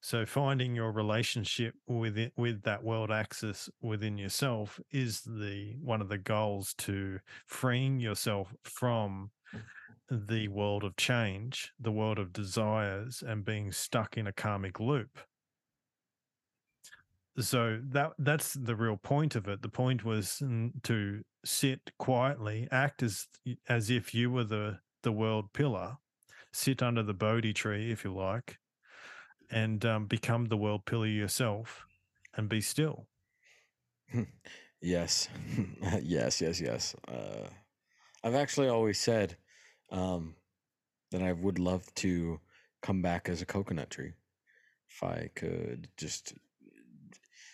So 0.00 0.26
finding 0.26 0.74
your 0.74 0.92
relationship 0.92 1.74
with 1.86 2.18
it, 2.18 2.32
with 2.36 2.62
that 2.64 2.84
world 2.84 3.10
axis 3.10 3.70
within 3.80 4.18
yourself 4.18 4.78
is 4.90 5.22
the 5.22 5.76
one 5.80 6.02
of 6.02 6.10
the 6.10 6.18
goals 6.18 6.74
to 6.78 7.20
freeing 7.46 8.00
yourself 8.00 8.54
from 8.64 9.30
the 10.10 10.48
world 10.48 10.84
of 10.84 10.96
change, 10.96 11.72
the 11.78 11.92
world 11.92 12.18
of 12.18 12.32
desires, 12.32 13.22
and 13.26 13.44
being 13.44 13.72
stuck 13.72 14.16
in 14.16 14.26
a 14.26 14.32
karmic 14.32 14.80
loop. 14.80 15.20
So 17.38 17.80
that 17.90 18.12
that's 18.18 18.54
the 18.54 18.76
real 18.76 18.96
point 18.96 19.34
of 19.34 19.48
it. 19.48 19.60
The 19.62 19.68
point 19.68 20.04
was 20.04 20.40
to 20.84 21.22
sit 21.44 21.90
quietly, 21.98 22.68
act 22.70 23.02
as 23.02 23.26
as 23.68 23.90
if 23.90 24.14
you 24.14 24.30
were 24.30 24.44
the 24.44 24.78
the 25.02 25.12
world 25.12 25.52
pillar, 25.52 25.96
sit 26.52 26.82
under 26.82 27.02
the 27.02 27.14
Bodhi 27.14 27.52
tree, 27.52 27.90
if 27.90 28.04
you 28.04 28.14
like, 28.14 28.58
and 29.50 29.84
um, 29.84 30.06
become 30.06 30.46
the 30.46 30.56
world 30.56 30.86
pillar 30.86 31.06
yourself, 31.06 31.86
and 32.34 32.48
be 32.48 32.60
still. 32.60 33.08
Yes, 34.80 35.30
yes, 36.02 36.42
yes, 36.42 36.60
yes. 36.60 36.94
Uh, 37.08 37.48
I've 38.24 38.34
actually 38.34 38.68
always 38.68 39.00
said 39.00 39.36
um, 39.90 40.34
then 41.10 41.22
I 41.22 41.32
would 41.32 41.58
love 41.58 41.92
to 41.96 42.40
come 42.82 43.02
back 43.02 43.28
as 43.28 43.40
a 43.42 43.46
coconut 43.46 43.90
tree 43.90 44.12
if 44.88 45.02
I 45.02 45.30
could 45.34 45.88
just. 45.96 46.34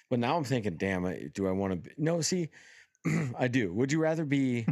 But 0.09 0.19
now 0.19 0.37
I'm 0.37 0.45
thinking, 0.45 0.77
damn 0.77 1.05
it, 1.07 1.35
do 1.35 1.47
I 1.47 1.53
want 1.53 1.73
to? 1.73 1.77
Be... 1.77 1.95
No, 1.97 2.21
see, 2.21 2.51
I 3.39 3.49
do. 3.49 3.73
Would 3.73 3.93
you 3.93 4.01
rather 4.01 4.25
be? 4.25 4.67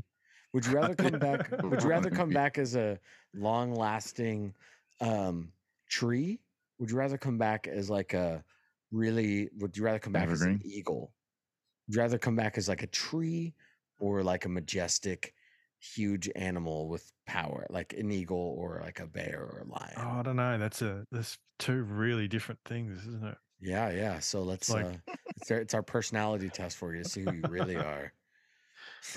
Would 0.53 0.67
you 0.67 0.73
rather 0.73 0.95
come 0.95 1.19
back? 1.19 1.51
Would 1.63 1.83
you 1.83 1.89
rather 1.89 2.11
come 2.11 2.31
back 2.31 2.59
as 2.59 2.75
a 2.75 2.99
long-lasting 3.35 4.55
um, 5.01 5.53
tree? 5.89 6.41
Would 6.79 6.91
you 6.91 6.97
rather 6.97 7.19
come 7.19 7.39
back 7.39 7.67
as 7.67 7.91
like 7.91 8.15
a 8.15 8.43
really? 8.91 9.51
Would 9.59 9.77
you 9.77 9.85
rather 9.85 9.99
come 9.99 10.13
back 10.13 10.29
as 10.29 10.43
an 10.43 10.55
Evergreen? 10.55 10.73
eagle? 10.73 11.13
Would 11.87 11.97
you 11.97 12.03
rather 12.03 12.19
come 12.19 12.37
back 12.37 12.59
as 12.59 12.69
like 12.69 12.83
a 12.83 12.87
tree 12.89 13.55
or 13.99 14.23
like 14.23 14.45
a 14.45 14.49
majestic, 14.49 15.35
huge 15.81 16.31
animal 16.35 16.89
with 16.89 17.11
power, 17.27 17.67
like 17.71 17.93
an 17.95 18.11
eagle 18.11 18.55
or 18.59 18.81
like 18.83 19.01
a 19.01 19.07
bear 19.07 19.41
or 19.41 19.61
a 19.61 19.65
lion? 19.69 19.95
Oh, 19.97 20.21
I 20.21 20.23
don't 20.23 20.37
know. 20.37 20.59
That's 20.59 20.83
a 20.83 21.07
that's 21.11 21.39
two 21.59 21.83
really 21.83 22.29
different 22.29 22.61
things, 22.65 22.99
isn't 23.07 23.25
it? 23.25 23.39
Yeah, 23.61 23.91
yeah. 23.91 24.19
So 24.21 24.43
let's 24.43 24.71
like- 24.71 24.87
uh 24.87 24.97
it's 25.37 25.51
our, 25.51 25.59
it's 25.59 25.75
our 25.75 25.83
personality 25.83 26.49
test 26.51 26.77
for 26.77 26.95
you 26.95 27.03
to 27.05 27.09
see 27.09 27.23
who 27.23 27.33
you 27.33 27.49
really 27.49 27.77
are. 27.77 28.13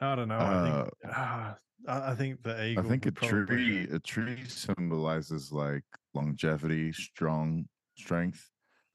I 0.00 0.16
don't 0.16 0.28
know. 0.28 0.38
I 0.38 0.88
think 0.88 0.94
ah, 1.06 1.58
I, 1.86 2.12
I 2.12 2.14
think 2.14 2.42
the 2.42 2.64
eagle. 2.64 2.84
I 2.84 2.88
think 2.88 3.04
a 3.04 3.08
would 3.08 3.16
probably 3.16 3.46
tree 3.46 3.86
be- 3.86 3.92
a 3.94 3.98
tree 4.00 4.44
symbolizes 4.48 5.52
like 5.52 5.84
longevity, 6.14 6.92
strong 6.92 7.68
strength, 7.96 8.50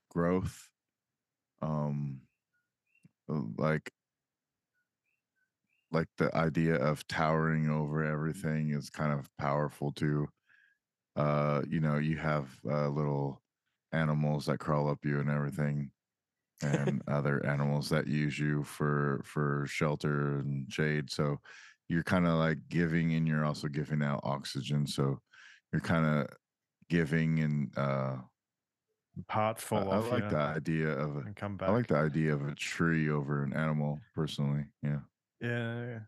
growth. 0.09 0.69
Um 1.61 2.21
uh, 3.29 3.41
like 3.57 3.91
like 5.91 6.07
the 6.17 6.35
idea 6.35 6.75
of 6.75 7.07
towering 7.07 7.69
over 7.69 8.03
everything 8.03 8.71
is 8.71 8.89
kind 8.89 9.13
of 9.13 9.29
powerful 9.37 9.91
too. 9.91 10.27
Uh, 11.15 11.63
you 11.67 11.79
know, 11.79 11.97
you 11.97 12.17
have 12.17 12.59
uh, 12.65 12.89
little 12.89 13.41
animals 13.91 14.45
that 14.45 14.59
crawl 14.59 14.89
up 14.89 15.03
you 15.05 15.19
and 15.19 15.29
everything, 15.29 15.91
and 16.61 17.01
other 17.09 17.45
animals 17.45 17.89
that 17.89 18.07
use 18.07 18.39
you 18.39 18.63
for 18.63 19.21
for 19.25 19.65
shelter 19.67 20.39
and 20.39 20.71
shade. 20.71 21.11
So 21.11 21.39
you're 21.89 22.03
kind 22.03 22.27
of 22.27 22.35
like 22.35 22.69
giving, 22.69 23.13
and 23.15 23.27
you're 23.27 23.45
also 23.45 23.67
giving 23.69 24.03
out 24.03 24.21
oxygen. 24.23 24.87
So 24.87 25.19
you're 25.73 25.81
kind 25.81 26.05
of 26.05 26.37
giving 26.89 27.39
and 27.41 27.77
uh, 27.77 28.19
part 29.69 29.87
I, 29.91 29.95
I 29.95 29.97
off 29.97 30.11
like 30.11 30.27
the 30.29 30.37
idea 30.37 30.89
of 30.89 31.17
a, 31.17 31.19
and 31.25 31.35
come 31.35 31.57
back. 31.57 31.67
I 31.67 31.71
like 31.71 31.87
the 31.87 31.97
idea 31.97 32.33
of 32.33 32.47
a 32.47 32.55
tree 32.55 33.09
over 33.09 33.43
an 33.43 33.53
animal 33.53 33.99
personally. 34.15 34.65
Yeah. 34.81 35.01
Yeah, 35.41 35.99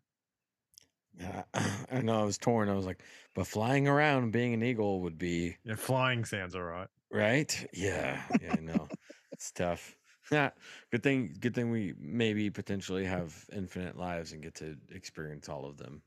yeah. 1.18 1.44
I 1.92 2.02
know 2.02 2.22
I 2.22 2.26
was 2.26 2.38
torn. 2.38 2.70
I 2.70 2.74
was 2.74 2.86
like, 2.86 3.04
but 3.34 3.48
flying 3.48 3.88
around 3.88 4.24
and 4.24 4.32
being 4.32 4.54
an 4.54 4.64
eagle 4.64 5.02
would 5.02 5.18
be 5.18 5.58
Yeah, 5.64 5.76
flying 5.76 6.26
sounds 6.26 6.56
all 6.56 6.64
right. 6.64 6.90
right. 7.12 7.68
Yeah, 7.74 8.24
yeah, 8.40 8.54
I 8.54 8.60
know. 8.60 8.92
it's 9.32 9.52
tough. 9.52 9.96
Yeah, 10.32 10.52
good 10.92 11.02
thing. 11.04 11.36
Good 11.40 11.56
thing 11.56 11.72
we 11.72 11.94
maybe 11.98 12.50
potentially 12.52 13.06
have 13.06 13.46
infinite 13.52 13.98
lives 13.98 14.32
and 14.32 14.44
get 14.44 14.56
to 14.56 14.78
experience 14.92 15.50
all 15.50 15.66
of 15.66 15.78
them. 15.78 16.04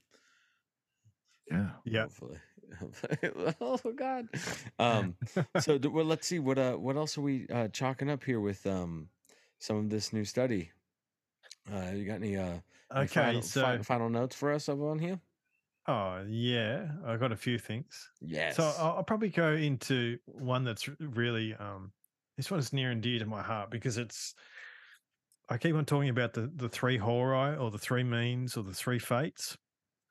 Yeah. 1.51 1.71
Yeah. 1.85 2.03
Hopefully. 2.03 2.41
oh 3.61 3.93
God. 3.95 4.29
Um. 4.79 5.17
So 5.57 5.79
well, 5.79 6.05
let's 6.05 6.27
see 6.27 6.39
what 6.39 6.59
uh 6.59 6.77
what 6.77 6.97
else 6.97 7.19
are 7.19 7.23
we 7.23 7.47
uh 7.49 7.69
chalking 7.69 8.11
up 8.11 8.25
here 8.25 8.41
with 8.41 8.67
um 8.67 9.11
some 9.59 9.77
of 9.77 9.91
this 9.91 10.13
new 10.13 10.25
study. 10.25 10.73
Uh, 11.71 11.93
you 11.95 12.05
got 12.05 12.15
any 12.17 12.37
uh 12.37 12.61
Okay, 12.95 13.07
final, 13.07 13.43
so 13.43 13.79
fi- 13.79 13.83
final 13.83 14.09
notes 14.11 14.35
for 14.37 14.51
us 14.53 14.69
on 14.69 14.99
here? 14.99 15.21
oh 15.87 16.25
yeah, 16.29 16.93
I 17.05 17.17
got 17.17 17.33
a 17.33 17.37
few 17.37 17.59
things. 17.59 18.11
Yes. 18.21 18.49
So 18.49 18.65
I'll, 18.65 18.97
I'll 18.99 19.05
probably 19.05 19.31
go 19.31 19.53
into 19.53 20.19
one 20.27 20.65
that's 20.65 20.89
really 21.01 21.55
um 21.55 21.93
this 22.37 22.51
one 22.51 22.61
is 22.61 22.73
near 22.73 22.91
and 22.91 23.03
dear 23.03 23.19
to 23.19 23.27
my 23.27 23.43
heart 23.43 23.71
because 23.71 23.99
it's 23.99 24.35
I 25.49 25.59
keep 25.59 25.75
on 25.75 25.85
talking 25.85 26.09
about 26.09 26.33
the 26.35 26.47
the 26.55 26.69
three 26.69 26.99
hori 26.99 27.57
or 27.57 27.71
the 27.71 27.79
three 27.79 28.05
means 28.05 28.57
or 28.57 28.63
the 28.65 28.75
three 28.75 28.99
fates, 28.99 29.57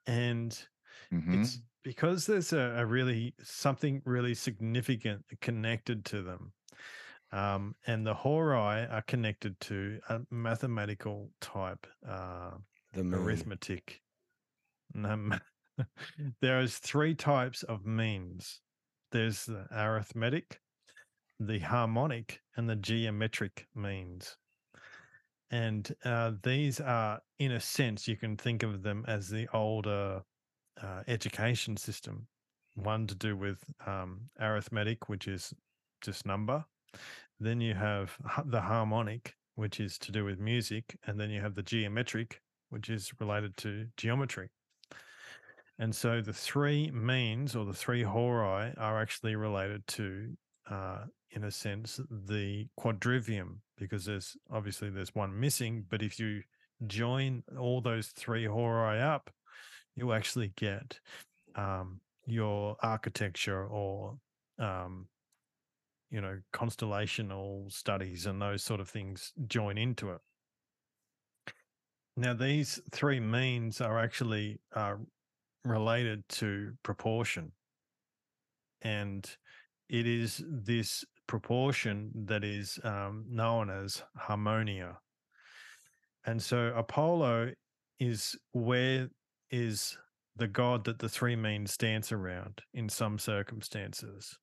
and 0.07 0.67
hmm 1.11 1.31
it's 1.31 1.61
because 1.83 2.27
there's 2.27 2.53
a, 2.53 2.75
a 2.77 2.85
really 2.87 3.35
something 3.41 4.01
really 4.05 4.35
significant 4.35 5.25
connected 5.41 6.05
to 6.07 6.23
them. 6.23 6.53
Um, 7.31 7.75
and 7.87 8.07
the 8.07 8.15
hori 8.15 8.57
are 8.87 9.03
connected 9.03 9.59
to 9.61 10.01
a 10.09 10.21
mathematical 10.31 11.33
type 11.41 11.87
uh, 12.07 12.57
the 12.93 13.03
moon. 13.03 13.21
arithmetic. 13.23 14.01
Um, 15.03 15.39
there's 16.41 16.77
three 16.77 17.15
types 17.15 17.63
of 17.63 17.85
means. 17.85 18.61
There's 19.11 19.45
the 19.45 19.67
arithmetic, 19.71 20.59
the 21.39 21.59
harmonic, 21.59 22.41
and 22.55 22.69
the 22.69 22.75
geometric 22.75 23.67
means. 23.75 24.37
And 25.51 25.93
uh, 26.05 26.31
these 26.43 26.79
are, 26.79 27.19
in 27.39 27.51
a 27.51 27.59
sense, 27.59 28.07
you 28.07 28.15
can 28.15 28.37
think 28.37 28.63
of 28.63 28.83
them 28.83 29.03
as 29.07 29.27
the 29.29 29.47
older 29.53 30.21
uh, 30.81 31.03
education 31.07 31.75
system. 31.75 32.27
One 32.75 33.05
to 33.07 33.15
do 33.15 33.35
with 33.35 33.61
um, 33.85 34.29
arithmetic, 34.39 35.09
which 35.09 35.27
is 35.27 35.53
just 36.01 36.25
number. 36.25 36.63
Then 37.39 37.59
you 37.59 37.73
have 37.73 38.17
the 38.45 38.61
harmonic, 38.61 39.35
which 39.55 39.81
is 39.81 39.97
to 39.99 40.11
do 40.11 40.23
with 40.23 40.39
music. 40.39 40.97
And 41.05 41.19
then 41.19 41.29
you 41.29 41.41
have 41.41 41.55
the 41.55 41.63
geometric, 41.63 42.41
which 42.71 42.89
is 42.89 43.11
related 43.19 43.55
to 43.57 43.87
geometry. 43.97 44.49
And 45.77 45.95
so 45.95 46.21
the 46.21 46.33
three 46.33 46.91
means 46.91 47.55
or 47.55 47.65
the 47.65 47.73
three 47.73 48.03
hori 48.03 48.73
are 48.77 49.01
actually 49.01 49.35
related 49.35 49.85
to, 49.87 50.33
uh, 50.69 51.05
in 51.31 51.43
a 51.43 51.51
sense, 51.51 51.99
the 52.09 52.67
quadrivium, 52.79 53.57
because 53.77 54.05
there's 54.05 54.35
obviously 54.51 54.89
there's 54.89 55.15
one 55.15 55.39
missing. 55.39 55.85
But 55.89 56.01
if 56.01 56.19
you 56.19 56.41
join 56.87 57.43
all 57.59 57.81
those 57.81 58.07
three 58.09 58.45
hori 58.45 58.99
up, 58.99 59.31
you 59.95 60.13
actually 60.13 60.53
get 60.55 60.99
um, 61.55 61.99
your 62.25 62.77
architecture 62.81 63.65
or 63.65 64.17
um, 64.59 65.07
you 66.11 66.21
know 66.21 66.37
constellational 66.53 67.71
studies 67.71 68.25
and 68.25 68.41
those 68.41 68.63
sort 68.63 68.79
of 68.79 68.89
things 68.89 69.33
join 69.47 69.77
into 69.77 70.11
it. 70.11 70.19
Now, 72.17 72.33
these 72.33 72.79
three 72.91 73.19
means 73.19 73.81
are 73.81 73.97
actually 73.97 74.59
uh, 74.75 74.95
related 75.63 76.27
to 76.29 76.73
proportion. 76.83 77.51
And 78.81 79.29
it 79.89 80.07
is 80.07 80.43
this 80.47 81.05
proportion 81.27 82.11
that 82.25 82.43
is 82.43 82.79
um, 82.83 83.25
known 83.29 83.69
as 83.69 84.03
harmonia. 84.17 84.97
And 86.25 86.41
so 86.41 86.73
Apollo 86.75 87.53
is 87.99 88.35
where 88.51 89.09
is 89.49 89.97
the 90.35 90.47
god 90.47 90.85
that 90.85 90.99
the 90.99 91.09
three 91.09 91.35
means 91.35 91.77
dance 91.77 92.11
around 92.11 92.61
in 92.73 92.89
some 92.89 93.19
circumstances. 93.19 94.37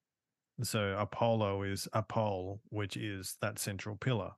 So 0.62 0.96
Apollo 0.98 1.62
is 1.62 1.88
Apol, 1.92 2.60
which 2.68 2.96
is 2.96 3.36
that 3.40 3.58
central 3.58 3.96
pillar. 3.96 4.32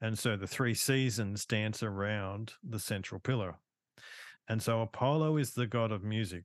And 0.00 0.18
so 0.18 0.36
the 0.36 0.46
three 0.46 0.74
seasons 0.74 1.44
dance 1.44 1.82
around 1.82 2.52
the 2.62 2.78
central 2.78 3.20
pillar. 3.20 3.56
And 4.48 4.62
so 4.62 4.80
Apollo 4.82 5.36
is 5.38 5.52
the 5.52 5.66
god 5.66 5.92
of 5.92 6.02
music, 6.04 6.44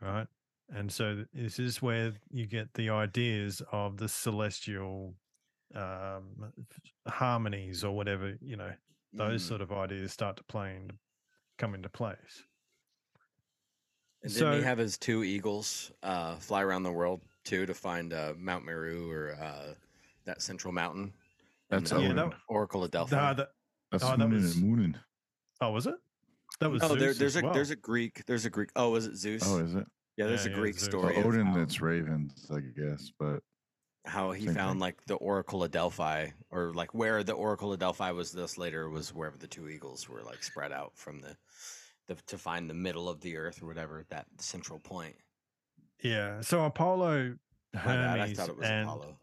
right? 0.00 0.26
And 0.68 0.90
so 0.90 1.24
this 1.32 1.58
is 1.58 1.82
where 1.82 2.12
you 2.30 2.46
get 2.46 2.72
the 2.74 2.90
ideas 2.90 3.62
of 3.72 3.96
the 3.96 4.08
celestial 4.08 5.14
um, 5.74 6.52
harmonies 7.06 7.84
or 7.84 7.94
whatever, 7.94 8.34
you 8.40 8.56
know, 8.56 8.72
those 9.12 9.42
Mm. 9.42 9.48
sort 9.48 9.60
of 9.60 9.72
ideas 9.72 10.12
start 10.12 10.36
to 10.36 10.44
play 10.44 10.76
and 10.76 10.92
come 11.58 11.74
into 11.74 11.88
place. 11.88 12.44
And 14.22 14.32
didn't 14.32 14.52
he 14.54 14.62
have 14.62 14.78
his 14.78 14.98
two 14.98 15.24
eagles 15.24 15.92
uh, 16.02 16.36
fly 16.36 16.62
around 16.62 16.82
the 16.82 16.92
world 16.92 17.20
too 17.44 17.66
to 17.66 17.74
find 17.74 18.12
uh, 18.12 18.34
Mount 18.36 18.64
Meru 18.64 19.10
or 19.10 19.34
uh, 19.40 19.74
that 20.24 20.42
central 20.42 20.72
mountain? 20.72 21.12
That's 21.70 21.90
in, 21.92 22.00
Yeah, 22.00 22.12
that- 22.14 22.32
Oracle 22.48 22.84
of 22.84 22.90
Delphi. 22.90 23.16
Nah, 23.16 23.32
that, 23.34 23.48
That's 23.92 24.04
Oh, 24.04 24.16
that 24.16 24.28
was- 24.28 24.56
and 24.56 24.64
Muninn. 24.78 24.94
oh, 25.60 25.70
was 25.72 25.86
it? 25.86 25.94
That 26.60 26.70
was 26.70 26.82
oh, 26.82 26.88
there, 26.94 27.12
there's 27.12 27.36
as 27.36 27.36
a 27.36 27.44
well. 27.44 27.52
there's 27.54 27.70
a 27.70 27.76
Greek 27.76 28.24
there's 28.26 28.46
a 28.46 28.50
Greek. 28.50 28.70
Oh, 28.76 28.90
was 28.90 29.06
it 29.06 29.12
oh, 29.12 29.16
Zeus? 29.16 29.42
Oh, 29.46 29.58
is 29.58 29.74
it? 29.74 29.86
yeah, 30.16 30.26
there's 30.26 30.44
Yeah, 30.46 30.52
a 30.52 30.54
yeah, 30.54 30.60
Greek 30.60 30.74
Zeus. 30.78 30.84
Story 30.86 31.16
of 31.16 31.26
Odin, 31.26 31.46
how, 31.46 31.60
it's 31.60 31.80
ravens, 31.80 32.50
I 32.50 32.60
guess. 32.60 33.12
But 33.18 33.42
how 34.06 34.30
he 34.32 34.46
found 34.46 34.72
thing. 34.74 34.78
like 34.78 35.04
the 35.06 35.16
Oracle 35.16 35.62
of 35.64 35.70
Delphi, 35.70 36.28
or 36.50 36.72
like 36.72 36.94
where 36.94 37.22
the 37.22 37.32
Oracle 37.32 37.72
of 37.72 37.78
Delphi 37.78 38.10
was. 38.12 38.32
This 38.32 38.56
later 38.56 38.88
was 38.88 39.12
wherever 39.12 39.36
the 39.36 39.46
two 39.48 39.68
eagles 39.68 40.08
were 40.08 40.22
like 40.22 40.42
spread 40.42 40.72
out 40.72 40.92
from 40.96 41.20
the, 41.20 41.36
the 42.08 42.14
to 42.28 42.38
find 42.38 42.70
the 42.70 42.74
middle 42.74 43.08
of 43.08 43.20
the 43.20 43.36
earth 43.36 43.62
or 43.62 43.66
whatever 43.66 44.04
that 44.08 44.26
central 44.38 44.78
point. 44.78 45.16
Yeah. 46.02 46.40
So 46.40 46.64
Apollo, 46.64 47.36
My 47.74 47.80
bad, 47.84 47.88
I 47.88 48.18
Hermes, 48.20 48.36
thought 48.38 48.48
it 48.48 48.56
was 48.56 48.68
and 48.68 48.84
Apollo. 48.88 49.18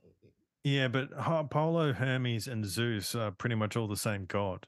Yeah, 0.63 0.87
but 0.87 1.09
Apollo, 1.15 1.93
Hermes, 1.93 2.47
and 2.47 2.65
Zeus 2.65 3.15
are 3.15 3.31
pretty 3.31 3.55
much 3.55 3.75
all 3.75 3.87
the 3.87 3.97
same 3.97 4.25
god. 4.25 4.65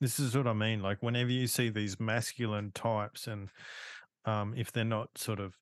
This 0.00 0.18
is 0.18 0.36
what 0.36 0.46
I 0.46 0.52
mean. 0.52 0.80
Like 0.82 1.02
whenever 1.02 1.30
you 1.30 1.46
see 1.46 1.68
these 1.70 1.98
masculine 2.00 2.72
types, 2.72 3.26
and 3.26 3.50
um, 4.24 4.54
if 4.56 4.72
they're 4.72 4.84
not 4.84 5.16
sort 5.16 5.40
of 5.40 5.54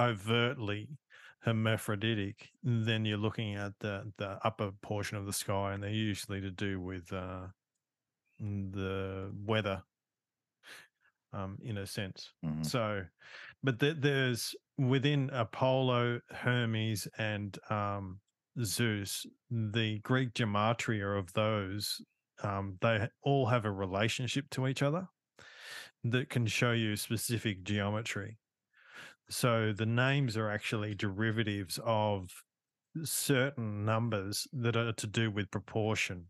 overtly 0.00 0.88
hermaphroditic, 1.40 2.50
then 2.62 3.04
you're 3.04 3.18
looking 3.18 3.54
at 3.54 3.72
the 3.80 4.12
the 4.18 4.38
upper 4.44 4.72
portion 4.82 5.16
of 5.16 5.26
the 5.26 5.32
sky, 5.32 5.72
and 5.72 5.82
they're 5.82 5.90
usually 5.90 6.40
to 6.40 6.50
do 6.50 6.80
with 6.80 7.12
uh, 7.12 7.46
the 8.38 9.32
weather, 9.44 9.82
um, 11.32 11.58
in 11.62 11.78
a 11.78 11.86
sense. 11.86 12.30
Mhm. 12.44 12.64
So, 12.66 13.04
but 13.62 13.78
th- 13.80 13.96
there's 13.98 14.54
within 14.76 15.30
Apollo, 15.30 16.20
Hermes, 16.30 17.06
and 17.18 17.56
um, 17.70 18.20
Zeus, 18.64 19.26
the 19.50 19.98
Greek 20.00 20.34
gematria 20.34 21.18
of 21.18 21.32
those, 21.32 22.00
um, 22.42 22.76
they 22.80 23.08
all 23.22 23.46
have 23.46 23.64
a 23.64 23.70
relationship 23.70 24.48
to 24.50 24.66
each 24.66 24.82
other 24.82 25.08
that 26.04 26.30
can 26.30 26.46
show 26.46 26.72
you 26.72 26.96
specific 26.96 27.64
geometry. 27.64 28.38
So 29.30 29.72
the 29.72 29.86
names 29.86 30.36
are 30.36 30.50
actually 30.50 30.94
derivatives 30.94 31.78
of 31.84 32.30
certain 33.04 33.84
numbers 33.84 34.46
that 34.52 34.76
are 34.76 34.92
to 34.92 35.06
do 35.06 35.30
with 35.30 35.50
proportion. 35.50 36.26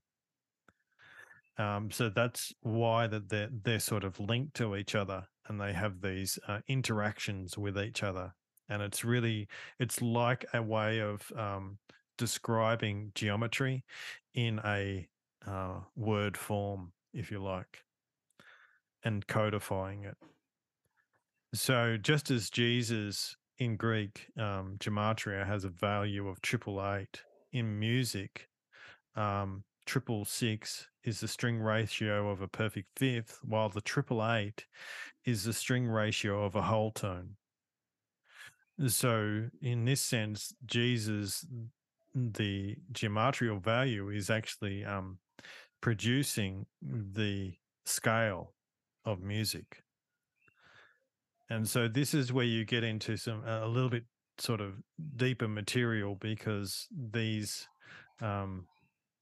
Um, 1.58 1.90
so 1.90 2.08
that's 2.08 2.52
why 2.62 3.06
that 3.08 3.28
they're 3.28 3.50
they're 3.64 3.80
sort 3.80 4.04
of 4.04 4.18
linked 4.20 4.54
to 4.54 4.76
each 4.76 4.94
other, 4.94 5.26
and 5.48 5.60
they 5.60 5.72
have 5.72 6.00
these 6.00 6.38
uh, 6.46 6.60
interactions 6.68 7.58
with 7.58 7.78
each 7.78 8.02
other. 8.02 8.32
And 8.68 8.82
it's 8.82 9.04
really 9.04 9.48
it's 9.78 10.00
like 10.00 10.44
a 10.54 10.62
way 10.62 11.00
of 11.00 11.30
um, 11.36 11.78
describing 12.18 13.12
geometry 13.14 13.84
in 14.34 14.60
a 14.64 15.08
uh, 15.46 15.80
word 15.96 16.36
form, 16.36 16.92
if 17.14 17.30
you 17.30 17.42
like, 17.42 17.84
and 19.02 19.26
codifying 19.26 20.04
it. 20.04 20.16
So 21.54 21.96
just 21.96 22.30
as 22.30 22.50
Jesus 22.50 23.36
in 23.58 23.76
Greek, 23.76 24.26
um, 24.36 24.76
gematria 24.78 25.46
has 25.46 25.64
a 25.64 25.70
value 25.70 26.28
of 26.28 26.42
triple 26.42 26.84
eight 26.84 27.22
in 27.52 27.78
music, 27.78 28.48
um, 29.16 29.64
triple 29.86 30.24
six 30.26 30.86
is 31.02 31.20
the 31.20 31.28
string 31.28 31.58
ratio 31.58 32.28
of 32.30 32.42
a 32.42 32.48
perfect 32.48 32.88
fifth, 32.96 33.38
while 33.42 33.70
the 33.70 33.80
triple 33.80 34.24
eight 34.24 34.66
is 35.24 35.44
the 35.44 35.52
string 35.52 35.88
ratio 35.88 36.44
of 36.44 36.54
a 36.54 36.62
whole 36.62 36.90
tone. 36.90 37.36
So, 38.86 39.48
in 39.60 39.86
this 39.86 40.00
sense, 40.00 40.54
Jesus, 40.66 41.44
the 42.32 42.76
geometrical 42.92 43.58
value 43.58 44.10
is 44.10 44.30
actually 44.30 44.84
um, 44.84 45.18
producing 45.80 46.66
the 46.82 47.52
scale 47.86 48.54
of 49.04 49.20
music. 49.20 49.82
And 51.50 51.66
so 51.66 51.88
this 51.88 52.12
is 52.14 52.32
where 52.32 52.44
you 52.44 52.64
get 52.64 52.84
into 52.84 53.16
some 53.16 53.42
a 53.46 53.66
little 53.66 53.88
bit 53.88 54.04
sort 54.38 54.60
of 54.60 54.74
deeper 55.16 55.48
material 55.48 56.16
because 56.20 56.86
these 57.12 57.66
um, 58.20 58.66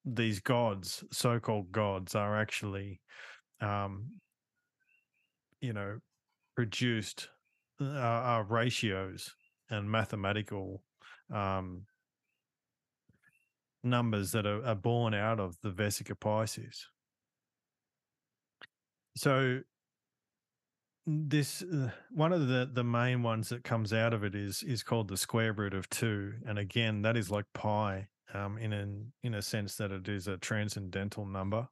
these 0.04 0.40
gods, 0.40 1.04
so-called 1.10 1.72
gods, 1.72 2.14
are 2.14 2.40
actually, 2.40 3.00
um, 3.60 4.06
you 5.60 5.72
know, 5.72 5.98
produced 6.54 7.28
uh, 7.80 7.84
are 7.84 8.44
ratios 8.44 9.34
and 9.70 9.90
mathematical 9.90 10.82
um, 11.34 11.82
numbers 13.86 14.32
that 14.32 14.46
are, 14.46 14.64
are 14.64 14.74
born 14.74 15.14
out 15.14 15.40
of 15.40 15.56
the 15.62 15.70
Vesica 15.70 16.18
Pisces. 16.18 16.86
So 19.16 19.60
this 21.06 21.62
uh, 21.62 21.90
one 22.10 22.32
of 22.32 22.48
the 22.48 22.68
the 22.72 22.84
main 22.84 23.22
ones 23.22 23.48
that 23.48 23.62
comes 23.62 23.92
out 23.92 24.12
of 24.12 24.24
it 24.24 24.34
is 24.34 24.62
is 24.64 24.82
called 24.82 25.08
the 25.08 25.16
square 25.16 25.52
root 25.52 25.72
of 25.72 25.88
two, 25.88 26.34
and 26.46 26.58
again 26.58 27.02
that 27.02 27.16
is 27.16 27.30
like 27.30 27.46
pi 27.54 28.08
um, 28.34 28.58
in 28.58 28.72
an 28.72 29.12
in 29.22 29.34
a 29.34 29.42
sense 29.42 29.76
that 29.76 29.92
it 29.92 30.08
is 30.08 30.26
a 30.26 30.36
transcendental 30.36 31.24
number. 31.24 31.68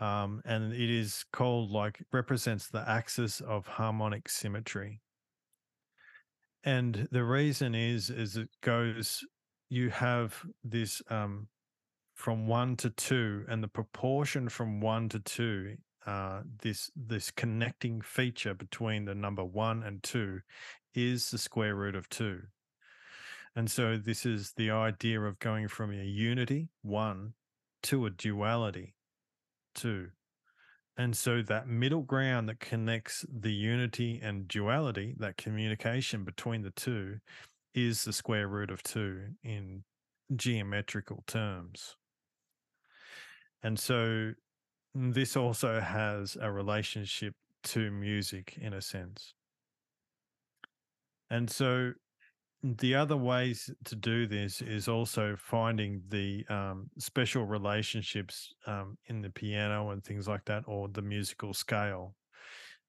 Um, 0.00 0.42
and 0.44 0.72
it 0.72 0.90
is 0.90 1.24
called 1.32 1.70
like 1.70 2.04
represents 2.12 2.68
the 2.68 2.88
axis 2.88 3.40
of 3.40 3.66
harmonic 3.66 4.28
symmetry. 4.28 5.00
And 6.64 7.08
the 7.10 7.24
reason 7.24 7.74
is 7.74 8.10
is 8.10 8.36
it 8.36 8.48
goes 8.60 9.24
you 9.68 9.90
have 9.90 10.34
this 10.62 11.02
um, 11.10 11.48
from 12.14 12.46
one 12.46 12.76
to 12.76 12.90
two, 12.90 13.44
and 13.48 13.62
the 13.62 13.68
proportion 13.68 14.48
from 14.48 14.80
one 14.80 15.08
to 15.08 15.18
two, 15.18 15.76
uh, 16.06 16.42
this 16.62 16.90
this 16.94 17.30
connecting 17.30 18.00
feature 18.00 18.54
between 18.54 19.04
the 19.04 19.14
number 19.14 19.44
one 19.44 19.82
and 19.82 20.02
two, 20.02 20.40
is 20.94 21.30
the 21.30 21.38
square 21.38 21.74
root 21.74 21.96
of 21.96 22.08
two. 22.08 22.40
And 23.56 23.70
so 23.70 23.96
this 23.96 24.26
is 24.26 24.52
the 24.56 24.70
idea 24.70 25.20
of 25.20 25.38
going 25.38 25.68
from 25.68 25.92
a 25.92 26.04
unity 26.04 26.68
one 26.82 27.34
to 27.84 28.06
a 28.06 28.10
duality 28.10 28.94
two. 29.74 30.08
And 30.96 31.16
so 31.16 31.42
that 31.42 31.66
middle 31.66 32.02
ground 32.02 32.48
that 32.48 32.60
connects 32.60 33.24
the 33.28 33.52
unity 33.52 34.20
and 34.22 34.46
duality, 34.46 35.14
that 35.18 35.36
communication 35.36 36.24
between 36.24 36.62
the 36.62 36.70
two, 36.70 37.18
is 37.74 38.04
the 38.04 38.12
square 38.12 38.48
root 38.48 38.70
of 38.70 38.82
two 38.82 39.20
in 39.42 39.82
geometrical 40.34 41.24
terms. 41.26 41.96
And 43.62 43.78
so 43.78 44.32
this 44.94 45.36
also 45.36 45.80
has 45.80 46.36
a 46.40 46.50
relationship 46.50 47.34
to 47.64 47.90
music 47.90 48.58
in 48.60 48.74
a 48.74 48.80
sense. 48.80 49.34
And 51.30 51.50
so 51.50 51.92
the 52.62 52.94
other 52.94 53.16
ways 53.16 53.70
to 53.84 53.96
do 53.96 54.26
this 54.26 54.62
is 54.62 54.88
also 54.88 55.36
finding 55.38 56.02
the 56.08 56.44
um, 56.48 56.88
special 56.98 57.44
relationships 57.44 58.54
um, 58.66 58.96
in 59.06 59.20
the 59.20 59.30
piano 59.30 59.90
and 59.90 60.02
things 60.02 60.28
like 60.28 60.44
that, 60.46 60.62
or 60.66 60.88
the 60.88 61.02
musical 61.02 61.52
scale. 61.52 62.14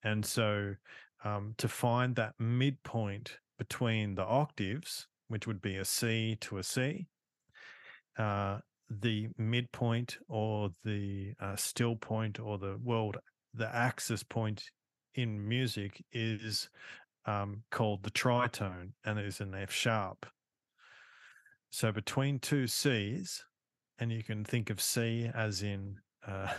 And 0.03 0.25
so 0.25 0.75
um, 1.23 1.55
to 1.57 1.67
find 1.67 2.15
that 2.15 2.35
midpoint 2.39 3.37
between 3.57 4.15
the 4.15 4.23
octaves, 4.23 5.07
which 5.27 5.47
would 5.47 5.61
be 5.61 5.77
a 5.77 5.85
C 5.85 6.37
to 6.41 6.57
a 6.57 6.63
C, 6.63 7.07
uh, 8.17 8.59
the 8.89 9.27
midpoint 9.37 10.17
or 10.27 10.69
the 10.83 11.33
uh, 11.39 11.55
still 11.55 11.95
point 11.95 12.39
or 12.39 12.57
the 12.57 12.77
world, 12.83 13.17
the 13.53 13.73
axis 13.73 14.23
point 14.23 14.63
in 15.15 15.47
music 15.47 16.03
is 16.11 16.69
um, 17.25 17.63
called 17.71 18.03
the 18.03 18.11
tritone 18.11 18.91
and 19.05 19.17
it 19.17 19.25
is 19.25 19.41
an 19.41 19.55
F 19.55 19.71
sharp. 19.71 20.25
So 21.71 21.91
between 21.91 22.39
two 22.39 22.67
C's, 22.67 23.43
and 23.99 24.11
you 24.11 24.23
can 24.23 24.43
think 24.43 24.69
of 24.69 24.81
C 24.81 25.29
as 25.33 25.63
in 25.63 25.95
uh, 26.27 26.53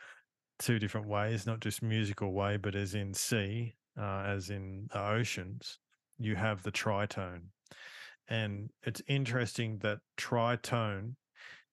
two 0.58 0.78
different 0.78 1.06
ways, 1.06 1.46
not 1.46 1.60
just 1.60 1.82
musical 1.82 2.32
way, 2.32 2.56
but 2.56 2.74
as 2.74 2.94
in 2.94 3.14
C, 3.14 3.74
uh, 3.98 4.24
as 4.26 4.50
in 4.50 4.88
the 4.92 5.00
oceans, 5.00 5.78
you 6.18 6.36
have 6.36 6.62
the 6.62 6.72
tritone. 6.72 7.42
And 8.28 8.70
it's 8.82 9.02
interesting 9.08 9.78
that 9.78 9.98
tritone 10.18 11.14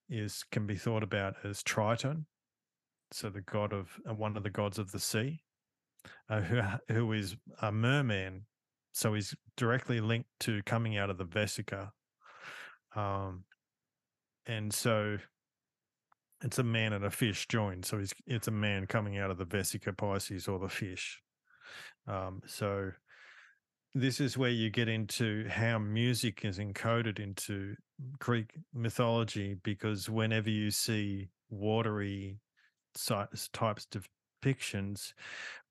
is 0.09 0.43
can 0.51 0.65
be 0.67 0.75
thought 0.75 1.03
about 1.03 1.35
as 1.43 1.63
Triton, 1.63 2.25
so 3.11 3.29
the 3.29 3.41
god 3.41 3.73
of 3.73 3.89
uh, 4.09 4.13
one 4.13 4.37
of 4.37 4.43
the 4.43 4.49
gods 4.49 4.77
of 4.79 4.91
the 4.91 4.99
sea, 4.99 5.41
uh, 6.29 6.41
who 6.41 6.61
who 6.93 7.11
is 7.11 7.35
a 7.61 7.71
merman, 7.71 8.45
so 8.93 9.13
he's 9.13 9.35
directly 9.57 9.99
linked 9.99 10.29
to 10.41 10.61
coming 10.63 10.97
out 10.97 11.09
of 11.09 11.17
the 11.17 11.25
Vesica, 11.25 11.89
um, 12.95 13.43
and 14.45 14.73
so 14.73 15.17
it's 16.43 16.59
a 16.59 16.63
man 16.63 16.93
and 16.93 17.03
a 17.03 17.11
fish 17.11 17.47
joined. 17.47 17.85
So 17.85 17.97
he's 17.97 18.13
it's 18.27 18.47
a 18.47 18.51
man 18.51 18.85
coming 18.85 19.17
out 19.17 19.31
of 19.31 19.37
the 19.37 19.45
Vesica 19.45 19.95
Pisces 19.95 20.47
or 20.47 20.59
the 20.59 20.69
fish. 20.69 21.21
Um, 22.07 22.41
so 22.45 22.91
this 23.95 24.19
is 24.19 24.37
where 24.37 24.49
you 24.49 24.69
get 24.69 24.89
into 24.89 25.47
how 25.47 25.79
music 25.79 26.43
is 26.43 26.59
encoded 26.59 27.17
into 27.17 27.75
Greek 28.19 28.51
mythology 28.73 29.55
because 29.63 30.09
whenever 30.09 30.49
you 30.49 30.69
see 30.69 31.29
watery 31.49 32.37
types 32.93 33.87
of 33.95 34.05
depictions, 34.43 35.13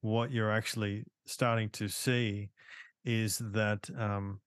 what 0.00 0.30
you're 0.30 0.50
actually 0.50 1.04
starting 1.26 1.68
to 1.68 1.86
see 1.86 2.48
is 3.04 3.42
that 3.52 3.90
um, 3.98 4.40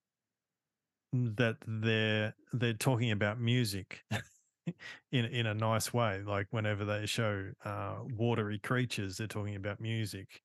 that 1.12 1.56
they're 1.64 2.34
they're 2.52 2.72
talking 2.72 3.12
about 3.12 3.40
music 3.40 4.00
in 5.12 5.24
in 5.26 5.46
a 5.46 5.54
nice 5.54 5.92
way. 5.92 6.22
Like 6.24 6.46
whenever 6.50 6.84
they 6.84 7.06
show 7.06 7.50
uh, 7.64 7.96
watery 8.16 8.58
creatures, 8.58 9.16
they're 9.16 9.26
talking 9.26 9.56
about 9.56 9.80
music, 9.80 10.42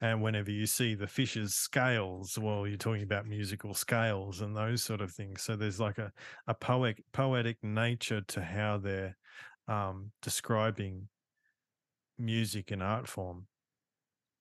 and 0.00 0.22
whenever 0.22 0.50
you 0.50 0.66
see 0.66 0.94
the 0.94 1.06
fish's 1.06 1.54
scales, 1.54 2.38
well, 2.38 2.66
you're 2.66 2.76
talking 2.76 3.02
about 3.02 3.26
musical 3.26 3.74
scales 3.74 4.40
and 4.40 4.56
those 4.56 4.82
sort 4.82 5.00
of 5.00 5.12
things. 5.12 5.42
So 5.42 5.56
there's 5.56 5.80
like 5.80 5.98
a 5.98 6.12
a 6.46 6.54
poetic 6.54 7.02
poetic 7.12 7.58
nature 7.62 8.20
to 8.22 8.42
how 8.42 8.78
they're 8.78 9.16
um, 9.68 10.12
describing 10.22 11.08
music 12.18 12.70
and 12.70 12.82
art 12.82 13.06
form. 13.08 13.46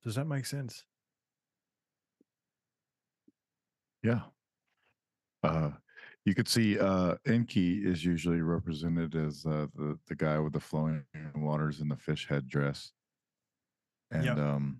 Does 0.04 0.16
that 0.16 0.26
make 0.26 0.46
sense? 0.46 0.86
Yeah. 4.04 4.22
Uh, 5.44 5.72
you 6.26 6.36
could 6.36 6.48
see 6.48 6.78
uh, 6.80 7.16
Enki 7.26 7.86
is 7.86 8.06
usually 8.06 8.42
represented 8.42 9.16
as 9.16 9.46
uh, 9.46 9.68
the 9.76 9.98
the 10.08 10.16
guy 10.16 10.38
with 10.40 10.54
the 10.54 10.60
flowing 10.60 11.04
waters 11.36 11.80
and 11.82 11.90
the 11.90 11.96
fish 11.96 12.28
head 12.28 12.48
dress, 12.48 12.92
and 14.12 14.26
Yep. 14.26 14.38
um, 14.38 14.80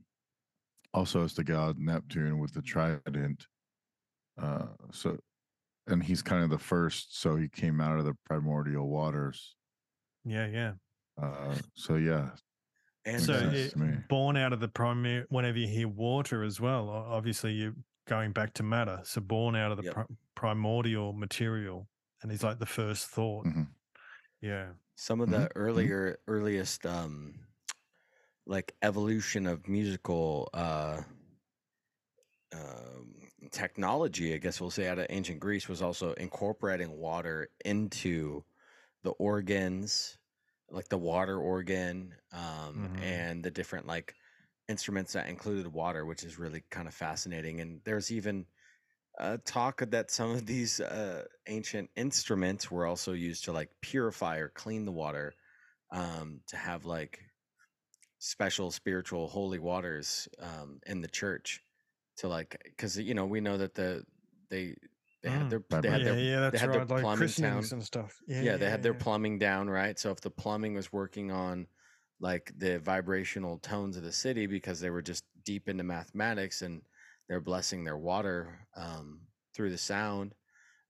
also 0.94 1.24
as 1.24 1.34
the 1.34 1.44
god 1.44 1.78
Neptune 1.80 2.40
with 2.40 2.54
the 2.54 2.62
trident. 2.62 3.48
Uh, 4.38 4.68
so, 4.92 5.18
and 5.88 6.04
he's 6.04 6.22
kind 6.22 6.44
of 6.44 6.50
the 6.50 6.58
first. 6.58 7.20
So 7.20 7.36
he 7.36 7.48
came 7.50 7.82
out 7.82 7.98
of 8.00 8.06
the 8.06 8.16
primordial 8.26 8.88
waters. 8.90 9.56
Yeah, 10.24 10.48
yeah. 10.48 10.74
Uh, 11.22 11.56
so 11.76 11.96
yeah, 11.96 12.30
And 13.06 13.22
so 13.22 13.34
it, 13.34 13.74
born 14.08 14.38
out 14.38 14.54
of 14.54 14.60
the 14.60 14.68
primary 14.68 15.26
whenever 15.30 15.58
you 15.58 15.68
hear 15.68 15.88
water 15.88 16.44
as 16.44 16.60
well 16.62 16.90
obviously 16.90 17.52
you're 17.54 17.76
going 18.06 18.32
back 18.32 18.54
to 18.54 18.64
matter 18.64 19.02
so 19.04 19.22
born 19.22 19.56
out 19.56 19.72
of 19.72 19.78
the 19.78 19.84
Yep. 19.84 19.96
pri- 19.96 20.06
primordial 20.36 21.14
material 21.14 21.88
and 22.22 22.32
he's 22.32 22.44
like 22.44 22.60
the 22.60 22.66
first 22.66 23.08
thought 23.08 23.46
Mhm. 23.46 23.76
yeah 24.42 24.74
some 24.96 25.22
of 25.22 25.30
Mhm, 25.30 25.32
the 25.32 25.50
mhm. 25.76 25.96
earlier 25.96 26.20
earliest 26.28 26.86
um 26.86 27.48
like 28.46 28.76
evolution 28.82 29.46
of 29.48 29.68
musical 29.68 30.50
uh 30.54 31.02
um, 32.54 33.16
technology 33.52 34.34
i 34.34 34.38
guess 34.38 34.60
we'll 34.60 34.70
say 34.70 34.88
out 34.88 35.00
of 35.00 35.08
ancient 35.10 35.40
greece 35.40 35.70
was 35.70 35.82
also 35.82 36.14
incorporating 36.14 36.92
water 36.98 37.48
into 37.64 38.44
the 39.04 39.12
organs 39.12 40.18
like 40.70 40.90
the 40.90 40.98
water 40.98 41.40
organ 41.40 42.16
um 42.34 42.90
Mhm. 42.90 42.98
and 42.98 43.44
the 43.44 43.52
different 43.52 43.88
like 43.88 44.16
instruments 44.72 45.14
that 45.14 45.30
included 45.30 45.68
water 45.68 46.06
which 46.08 46.24
is 46.24 46.40
really 46.40 46.64
kind 46.72 46.88
of 46.88 46.96
fascinating 46.96 47.62
and 47.62 47.84
there's 47.86 48.12
even 48.12 48.48
uh, 49.20 49.38
talk 49.46 49.82
that 49.82 50.12
some 50.12 50.32
of 50.32 50.46
these 50.48 50.80
uh, 50.80 51.26
ancient 51.48 51.90
instruments 51.96 52.72
were 52.72 52.86
also 52.88 53.14
used 53.14 53.46
to 53.46 53.52
like 53.52 53.70
purify 53.82 54.38
or 54.38 54.50
clean 54.50 54.86
the 54.86 54.92
water 54.92 55.36
um, 55.92 56.42
to 56.48 56.58
have 56.58 56.86
like 56.86 57.22
special 58.20 58.72
spiritual 58.72 59.28
holy 59.28 59.60
waters 59.60 60.28
um, 60.40 60.80
in 60.86 61.02
the 61.02 61.08
church 61.08 61.62
to 62.18 62.28
like 62.28 62.62
because 62.66 62.98
you 63.00 63.14
know 63.14 63.26
we 63.26 63.42
know 63.42 63.58
that 63.58 63.74
the 63.76 64.06
they 64.50 64.76
they 65.24 65.30
had 65.30 65.50
Mm. 65.50 65.50
their 65.50 65.64
they 65.82 65.90
had 65.90 66.04
yeah 66.04 66.06
their 66.06 66.16
yeah 66.16 66.40
they 66.52 66.58
had 66.58 66.70
right 66.70 66.90
like 66.90 67.02
plumbing 67.02 67.14
christenings 67.14 67.72
town 67.72 67.74
and 67.74 67.84
stuff 67.84 68.22
yeah 68.28 68.42
yeah, 68.44 68.58
they 68.58 68.70
had 68.70 68.84
their 68.84 68.94
yeah. 68.94 69.00
plumbing 69.04 69.40
down 69.40 69.70
right 69.70 70.00
so 70.00 70.12
if 70.12 70.22
the 70.22 70.32
plumbing 70.32 70.74
was 70.74 70.92
working 70.94 71.32
on 71.32 71.68
like 72.22 72.54
the 72.58 72.80
vibrational 72.80 73.58
tones 73.58 73.98
of 73.98 74.04
the 74.04 74.12
city 74.12 74.46
because 74.46 74.80
they 74.80 74.92
were 74.92 75.02
just 75.02 75.26
deep 75.44 75.68
into 75.68 75.84
mathematics 75.84 76.62
and 76.62 76.82
they're 77.28 77.42
blessing 77.42 77.84
their 77.84 77.98
water 77.98 78.60
um, 78.78 79.20
through 79.54 79.72
the 79.72 79.78
sound 79.78 80.34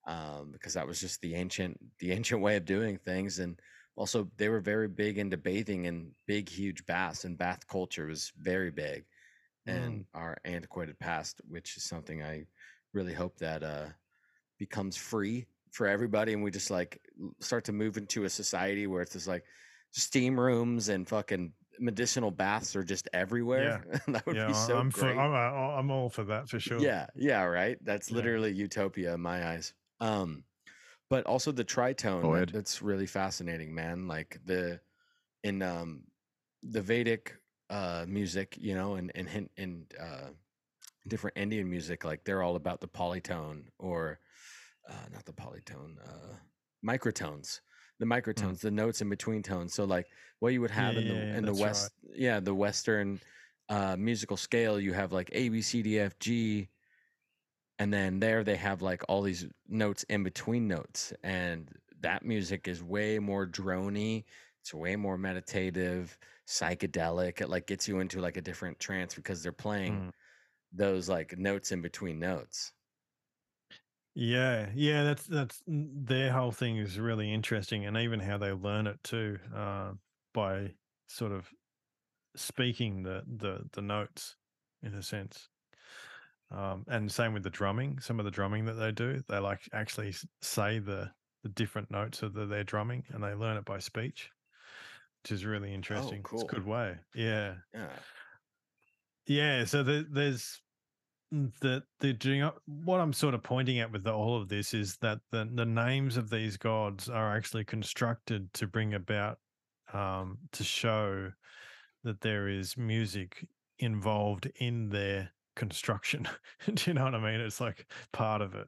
um, 0.08 0.50
because 0.52 0.74
that 0.74 0.86
was 0.86 1.00
just 1.00 1.22
the 1.22 1.34
ancient 1.34 1.80
the 2.00 2.12
ancient 2.12 2.42
way 2.42 2.58
of 2.58 2.66
doing 2.66 2.98
things 2.98 3.40
and 3.40 3.60
also 3.96 4.30
they 4.38 4.50
were 4.50 4.60
very 4.60 4.88
big 4.88 5.18
into 5.18 5.38
bathing 5.38 5.86
in 5.86 6.12
big 6.28 6.50
huge 6.50 6.86
baths 6.86 7.24
and 7.24 7.38
bath 7.38 7.66
culture 7.68 8.08
was 8.08 8.32
very 8.38 8.72
big 8.72 9.06
in 9.68 10.06
our 10.16 10.36
antiquated 10.44 10.98
past 11.00 11.40
which 11.48 11.78
is 11.78 11.84
something 11.84 12.24
i 12.24 12.44
really 12.94 13.14
hope 13.14 13.38
that 13.38 13.64
uh 13.64 13.86
becomes 14.58 14.98
free 14.98 15.46
for 15.70 15.88
everybody 15.88 16.34
and 16.34 16.44
we 16.44 16.50
just 16.50 16.72
like 16.72 17.00
start 17.40 17.64
to 17.64 17.72
move 17.72 17.96
into 17.96 18.24
a 18.24 18.30
society 18.30 18.88
where 18.88 19.02
it's 19.02 19.14
just 19.14 19.28
like 19.28 19.46
steam 19.92 20.40
rooms 20.40 20.90
and 20.90 21.08
fucking 21.08 21.54
medicinal 21.80 22.32
baths 22.32 22.76
are 22.76 22.84
just 22.84 23.08
everywhere 23.14 23.84
Yeah. 23.92 24.00
that 24.10 24.26
would 24.26 24.36
yeah 24.36 24.48
be 24.48 24.54
so 24.54 24.78
i'm 24.78 24.92
for 24.92 25.02
great 25.02 25.18
I'm, 25.18 25.32
I- 25.34 25.78
I'm 25.80 25.90
all 25.92 26.10
for 26.10 26.24
that 26.26 26.48
for 26.50 26.60
sure 26.60 26.80
yeah, 26.80 27.08
yeah, 27.16 27.44
right. 27.44 27.78
That's 27.84 28.10
Yeah. 28.10 28.16
literally 28.18 28.52
utopia 28.54 29.14
in 29.16 29.22
my 29.22 29.48
eyes. 29.48 29.74
Um, 30.00 30.44
but 31.10 31.26
also 31.26 31.52
the 31.52 31.66
tritone 31.66 32.22
Go 32.22 32.30
that- 32.32 32.36
ahead. 32.36 32.50
that's 32.54 32.82
really 32.82 33.08
fascinating, 33.08 33.74
man. 33.76 34.08
Like 34.08 34.40
the 34.46 34.80
in 35.44 35.62
um 35.62 36.04
the 36.64 36.82
Vedic 36.82 37.36
uh 37.70 38.06
music, 38.08 38.56
you 38.60 38.76
know, 38.76 38.96
and 38.96 39.12
and 39.16 39.50
and 39.58 39.86
uh 40.00 40.30
different 41.08 41.36
Indian 41.38 41.68
music, 41.70 42.04
like 42.06 42.24
they're 42.24 42.44
all 42.44 42.56
about 42.56 42.80
the 42.80 42.88
polytone 42.88 43.64
or 43.80 44.20
uh 44.88 45.08
not 45.12 45.26
the 45.26 45.34
polytone, 45.34 45.98
uh 46.06 46.36
microtones. 46.86 47.60
The 48.02 48.08
microtones, 48.08 48.62
the 48.62 48.72
notes 48.72 49.02
in 49.02 49.10
between 49.10 49.44
tones. 49.44 49.76
So 49.76 49.86
like 49.86 50.10
what 50.40 50.54
you 50.54 50.62
would 50.62 50.72
have 50.72 50.98
in 50.98 51.08
the 51.08 51.16
Mm. 51.16 51.30
Yeah, 51.30 51.38
in 51.38 51.46
the 51.46 51.54
that's 51.54 51.68
right. 51.68 51.90
west 51.90 51.94
yeah, 52.16 52.42
the 52.42 52.56
western 52.56 53.22
uh 53.70 53.96
musical 53.98 54.38
scale, 54.38 54.80
you 54.80 54.94
have 54.94 55.14
like 55.14 55.30
A 55.34 55.50
B 55.50 55.62
C 55.62 55.84
D 55.84 56.00
F 56.00 56.20
G 56.20 56.70
and 57.80 57.94
then 57.94 58.20
there 58.20 58.44
they 58.44 58.56
have 58.56 58.82
like 58.82 59.04
all 59.10 59.22
these 59.22 59.48
notes 59.68 60.04
in 60.04 60.24
between 60.24 60.68
notes 60.68 61.14
and 61.24 61.72
that 62.00 62.24
music 62.26 62.68
is 62.68 62.84
way 62.84 63.20
more 63.20 63.48
drony 63.48 64.26
it's 64.62 64.74
way 64.74 64.96
more 64.96 65.18
meditative 65.18 66.18
psychedelic 66.48 67.42
it 67.42 67.50
like 67.50 67.68
gets 67.68 67.88
you 67.88 68.00
into 68.00 68.22
like 68.22 68.38
a 68.38 68.42
different 68.42 68.80
trance 68.80 69.16
because 69.16 69.42
they're 69.44 69.52
playing 69.52 70.04
Mm. 70.04 70.12
those 70.74 71.10
like 71.10 71.38
notes 71.38 71.72
in 71.72 71.82
between 71.82 72.20
notes 72.20 72.74
Yeah, 74.14 74.70
yeah, 74.76 75.04
that's 75.04 75.26
that's 75.26 75.64
their 75.66 76.32
whole 76.34 76.52
thing 76.52 76.78
is 76.78 77.00
really 77.00 77.34
interesting, 77.34 77.86
and 77.86 77.96
even 77.96 78.20
how 78.20 78.38
they 78.38 78.52
learn 78.52 78.88
it 78.88 79.02
too, 79.04 79.40
uh, 79.56 79.94
by 80.34 80.74
sort 81.08 81.32
of 81.32 81.50
speaking 82.36 83.04
the 83.04 83.24
the 83.26 83.70
the 83.72 83.82
notes 83.82 84.36
in 84.84 84.94
a 84.94 85.04
sense. 85.04 85.50
Um, 86.52 86.84
and 86.90 87.10
same 87.10 87.34
with 87.34 87.44
the 87.44 87.50
drumming. 87.50 88.00
Some 88.00 88.20
of 88.20 88.26
the 88.26 88.32
drumming 88.32 88.66
that 88.66 88.74
they 88.74 88.92
do, 88.92 89.24
they 89.30 89.40
like 89.40 89.70
actually 89.72 90.14
say 90.42 90.80
the 90.80 91.12
the 91.44 91.50
different 91.50 91.90
notes 91.90 92.22
of 92.22 92.34
the, 92.34 92.46
their 92.46 92.64
drumming, 92.64 93.06
and 93.10 93.24
they 93.24 93.34
learn 93.34 93.58
it 93.58 93.66
by 93.66 93.80
speech, 93.80 94.30
which 95.24 95.32
is 95.32 95.46
really 95.46 95.74
interesting. 95.74 96.20
It's 96.20 96.30
cool. 96.30 96.42
It's 96.42 96.52
a 96.52 96.56
good 96.56 96.66
way. 96.66 96.98
Yeah. 97.16 97.56
yeah 97.74 97.90
Yeah, 99.26 99.66
so 99.66 99.84
the, 99.84 100.06
there's 100.12 100.62
mm, 101.34 101.52
the 101.60 101.84
the 102.00 102.14
geo- 102.14 102.60
what 102.66 103.00
I'm 103.00 103.14
sort 103.14 103.34
of 103.34 103.44
pointing 103.44 103.80
at 103.80 103.92
with 103.92 104.04
the, 104.04 104.14
all 104.14 104.40
of 104.40 104.50
this 104.50 104.74
is 104.74 104.98
that 104.98 105.20
the 105.32 105.50
the 105.54 105.66
names 105.66 106.18
of 106.18 106.30
these 106.30 106.58
gods 106.58 107.10
are 107.10 107.36
actually 107.36 107.66
constructed 107.66 108.54
to 108.54 108.68
bring 108.68 108.94
about 108.94 109.40
um, 109.94 110.38
to 110.54 110.64
show 110.64 111.32
that 112.04 112.22
there 112.22 112.48
is 112.48 112.78
music 112.78 113.48
involved 113.80 114.50
in 114.60 114.90
their 114.90 115.32
construction. 115.56 116.28
Do 116.74 116.90
you 116.90 116.94
know 116.94 117.04
what 117.04 117.16
I 117.16 117.20
mean? 117.20 117.42
It's 117.42 117.62
like 117.62 117.86
part 118.12 118.42
of 118.42 118.56
it. 118.56 118.68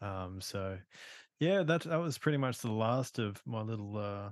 Um, 0.00 0.40
so 0.40 0.78
yeah, 1.38 1.62
that 1.62 1.82
that 1.82 1.96
was 1.96 2.18
pretty 2.18 2.38
much 2.38 2.58
the 2.58 2.70
last 2.70 3.18
of 3.18 3.40
my 3.46 3.62
little 3.62 3.96
uh, 3.96 4.30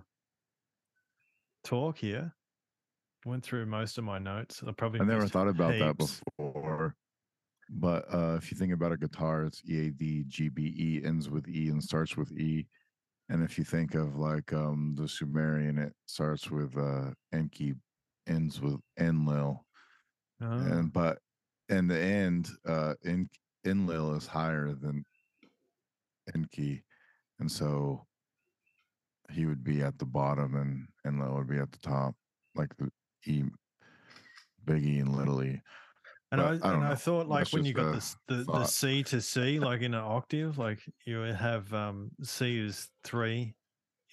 talk 1.65 1.99
here. 1.99 2.35
Went 3.27 3.43
through 3.43 3.67
most 3.67 3.99
of 3.99 4.05
my 4.05 4.19
notes. 4.19 4.63
I 4.67 4.73
probably 4.73 5.01
I 5.01 5.05
never 5.05 5.27
thought 5.27 5.49
about 5.49 5.79
that 5.79 5.97
before. 5.99 6.95
But 7.71 8.13
uh, 8.13 8.35
if 8.37 8.51
you 8.51 8.57
think 8.57 8.73
about 8.73 8.93
a 8.93 8.97
guitar, 8.97 9.45
it's 9.45 9.63
E 9.69 9.89
A 9.89 9.91
D 9.91 10.25
G 10.27 10.49
B 10.49 10.75
E 10.77 11.07
ends 11.07 11.29
with 11.29 11.47
E 11.49 11.69
and 11.69 11.83
starts 11.83 12.17
with 12.17 12.33
E. 12.33 12.67
And 13.29 13.43
if 13.43 13.59
you 13.59 13.65
think 13.65 13.95
of 13.95 14.17
like 14.17 14.53
um, 14.55 14.95
the 14.97 15.07
Sumerian, 15.07 15.77
it 15.79 15.93
starts 16.07 16.51
with 16.51 16.77
uh, 16.79 17.11
Enki, 17.33 17.75
ends 18.27 18.61
with 18.61 18.81
Enlil. 18.99 19.67
Oh, 20.41 20.47
And 20.47 20.93
but 20.93 21.19
in 21.69 21.89
the 21.89 21.99
end, 21.99 22.49
uh, 22.67 22.95
En- 23.05 23.29
Enlil 23.67 24.15
is 24.15 24.27
higher 24.27 24.73
than 24.73 25.05
Enki, 26.35 26.83
and 27.39 27.51
so 27.51 28.07
he 29.31 29.45
would 29.45 29.63
be 29.63 29.83
at 29.83 29.99
the 29.99 30.07
bottom, 30.07 30.55
and 30.57 30.89
Enlil 31.07 31.35
would 31.37 31.49
be 31.49 31.59
at 31.59 31.71
the 31.73 31.79
top, 31.81 32.15
like 32.55 32.75
the 32.79 32.91
E, 33.27 33.43
big 34.65 34.85
E 34.87 35.01
and 35.01 35.15
little 35.15 35.43
E. 35.43 35.61
and 36.31 36.41
I, 36.41 36.45
but 36.59 36.65
I 36.65 36.71
don't 36.73 36.83
and 36.83 36.93
I 36.93 36.95
thought 36.95 37.27
like 37.29 37.41
That's 37.41 37.53
when 37.53 37.65
you 37.65 37.73
got 37.73 37.93
the 37.93 38.17
the, 38.29 38.45
the. 38.45 38.65
C 38.65 39.03
to 39.05 39.21
C 39.21 39.59
like 39.59 39.81
in 39.81 39.95
an 39.95 40.01
octave, 40.01 40.59
like 40.59 40.81
you 41.07 41.19
have 41.21 41.73
um 41.73 42.11
C 42.23 42.59
is 42.59 42.89
three 43.05 43.55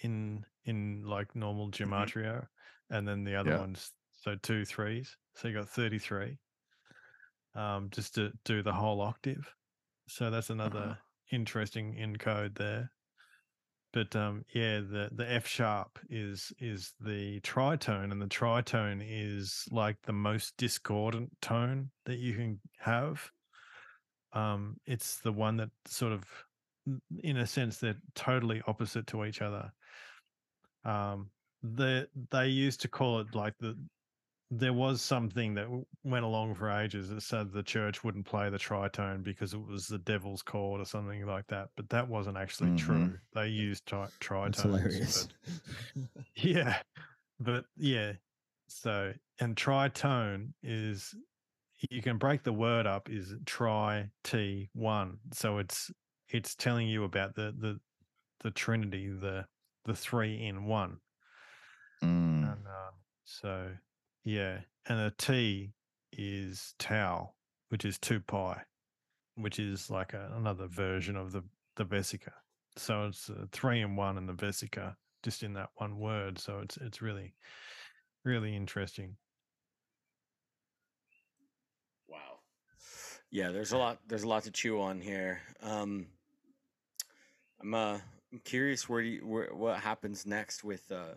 in 0.02 0.46
in 0.64 1.04
like 1.04 1.36
normal 1.36 1.72
gematria, 1.72 2.48
and 2.90 3.08
then 3.08 3.24
the 3.24 3.36
other 3.36 3.52
Yeah. 3.52 3.60
ones 3.60 3.92
so 4.12 4.36
two 4.36 4.66
threes. 4.66 5.18
So 5.36 5.48
you 5.48 5.54
got 5.54 5.70
thirty 5.70 6.00
three. 6.00 6.40
Um, 7.54 7.90
just 7.90 8.16
to 8.16 8.34
do 8.44 8.62
the 8.64 8.74
whole 8.74 9.00
octave. 9.02 9.54
So 10.10 10.30
that's 10.30 10.50
another 10.50 10.98
interesting 11.32 11.96
encode 11.96 12.56
there. 12.58 12.92
But 13.96 14.14
um, 14.14 14.44
yeah, 14.54 14.82
the 14.82 15.10
the 15.14 15.32
F 15.32 15.48
sharp 15.48 15.98
is 16.10 16.52
is 16.60 16.94
the 17.00 17.40
tritone, 17.40 18.12
and 18.12 18.22
the 18.22 18.28
tritone 18.28 19.02
is 19.02 19.66
like 19.72 19.96
the 20.04 20.12
most 20.12 20.56
discordant 20.58 21.32
tone 21.42 21.90
that 22.06 22.18
you 22.18 22.34
can 22.34 22.60
have. 22.78 23.32
Um, 24.34 24.76
it's 24.86 25.20
the 25.20 25.32
one 25.32 25.56
that 25.58 25.70
sort 25.88 26.12
of, 26.12 26.26
in 27.24 27.38
a 27.38 27.48
sense, 27.48 27.78
they're 27.78 27.96
totally 28.16 28.62
opposite 28.68 29.08
to 29.08 29.24
each 29.24 29.42
other. 29.42 29.72
Um, 30.84 31.30
the 31.64 32.10
they 32.32 32.50
used 32.50 32.82
to 32.82 32.90
call 32.90 33.22
it 33.22 33.34
like 33.34 33.58
the 33.60 33.78
there 34.52 34.74
was 34.74 35.02
something 35.02 35.56
that 35.56 35.68
went 36.04 36.24
along 36.24 36.56
for 36.56 36.70
ages 36.70 37.10
that 37.10 37.22
said 37.22 37.52
the 37.52 37.64
church 37.64 38.04
wouldn't 38.04 38.26
play 38.26 38.50
the 38.50 38.58
tritone 38.58 39.24
because 39.24 39.54
it 39.54 39.60
was 39.66 39.88
the 39.88 39.98
devil's 39.98 40.44
chord 40.44 40.80
or 40.80 40.86
something 40.86 41.26
like 41.26 41.48
that. 41.48 41.70
But 41.76 41.90
that 41.90 42.08
wasn't 42.08 42.38
actually 42.38 42.70
Mhm. 42.72 42.78
true. 42.78 43.20
They 43.34 43.48
used 43.48 43.86
tri- 43.88 44.10
tritones. 44.20 45.30
But- 45.96 46.26
yeah, 46.36 46.82
but 47.40 47.66
yeah. 47.76 48.14
So 48.68 49.14
and 49.40 49.56
tritone 49.56 50.54
is 50.64 51.14
you 51.90 52.02
can 52.02 52.18
break 52.18 52.44
the 52.44 52.54
word 52.54 52.86
up 52.88 53.10
is 53.10 53.34
tri 53.46 54.10
t 54.24 54.70
one. 54.74 55.20
So 55.34 55.58
it's 55.58 55.92
it's 56.30 56.56
telling 56.56 56.88
you 56.88 57.04
about 57.04 57.36
the 57.36 57.54
the 57.58 57.80
the 58.42 58.52
Trinity, 58.52 59.10
the 59.10 59.46
the 59.86 59.96
three 59.96 60.46
in 60.46 60.66
one. 60.66 61.00
Mm. 62.04 62.52
And 62.54 62.68
uh, 62.68 62.92
so, 63.24 63.72
yeah. 64.26 64.60
And 64.88 65.00
a 65.00 65.12
T 65.18 65.72
is 66.12 66.74
tau, 66.78 67.32
which 67.70 67.86
is 67.86 67.98
2 68.00 68.20
pi, 68.20 68.62
which 69.36 69.60
is 69.60 69.90
like 69.90 70.14
a, 70.14 70.32
another 70.36 70.68
version 70.68 71.16
of 71.16 71.32
the, 71.32 71.44
the 71.78 71.86
vesica. 71.86 72.32
So 72.78 73.06
it's 73.06 73.30
three 73.52 73.82
and 73.82 73.96
one 73.98 74.18
in 74.18 74.26
the 74.26 74.34
vesica, 74.34 74.96
just 75.24 75.44
in 75.44 75.54
that 75.54 75.70
one 75.76 75.98
word. 75.98 76.38
So 76.38 76.60
it's 76.60 76.78
it's 76.78 77.02
really, 77.02 77.34
really 78.26 78.56
interesting. 78.56 79.16
Wow. 82.10 82.40
Yeah, 83.32 83.52
there's 83.52 83.72
a 83.72 83.78
lot. 83.78 84.00
There's 84.08 84.24
a 84.24 84.28
lot 84.28 84.44
to 84.44 84.52
chew 84.52 84.82
on 84.82 85.00
here. 85.00 85.40
Um, 85.64 86.08
I'm 87.62 87.74
uh, 87.74 88.00
I'm 88.34 88.40
curious 88.44 88.90
where 88.90 89.02
you 89.02 89.26
where 89.26 89.54
what 89.54 89.80
happens 89.80 90.26
next 90.26 90.64
with 90.64 90.92
uh 90.92 91.16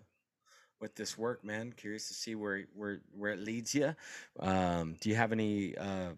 with 0.80 0.94
this 0.94 1.18
work, 1.18 1.44
man. 1.44 1.72
Curious 1.72 2.08
to 2.08 2.14
see 2.14 2.34
where 2.34 2.64
where 2.74 3.00
where 3.12 3.32
it 3.32 3.40
leads 3.40 3.74
you. 3.74 3.94
Um, 4.38 4.96
do 5.00 5.08
you 5.08 5.16
have 5.16 5.32
any 5.32 5.76
uh 5.76 6.14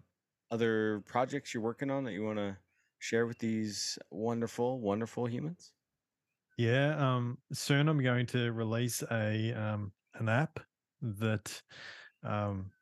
other 0.51 1.01
projects 1.07 1.55
you're 1.55 1.63
working 1.63 1.91
on 1.91 2.05
that 2.05 2.13
you 2.13 2.25
want 2.25 2.39
to 2.39 2.59
share 2.99 3.27
with 3.27 3.39
these 3.39 3.99
wonderful, 4.11 4.81
wonderful 4.81 5.27
humans? 5.27 5.73
Yeah. 6.57 6.97
Um. 6.97 7.39
Soon 7.53 7.89
I'm 7.89 8.03
going 8.03 8.27
to 8.27 8.53
release 8.53 9.03
a 9.11 9.53
um 9.53 9.93
an 10.15 10.29
app 10.29 10.61
that 11.03 11.63
um 12.23 12.73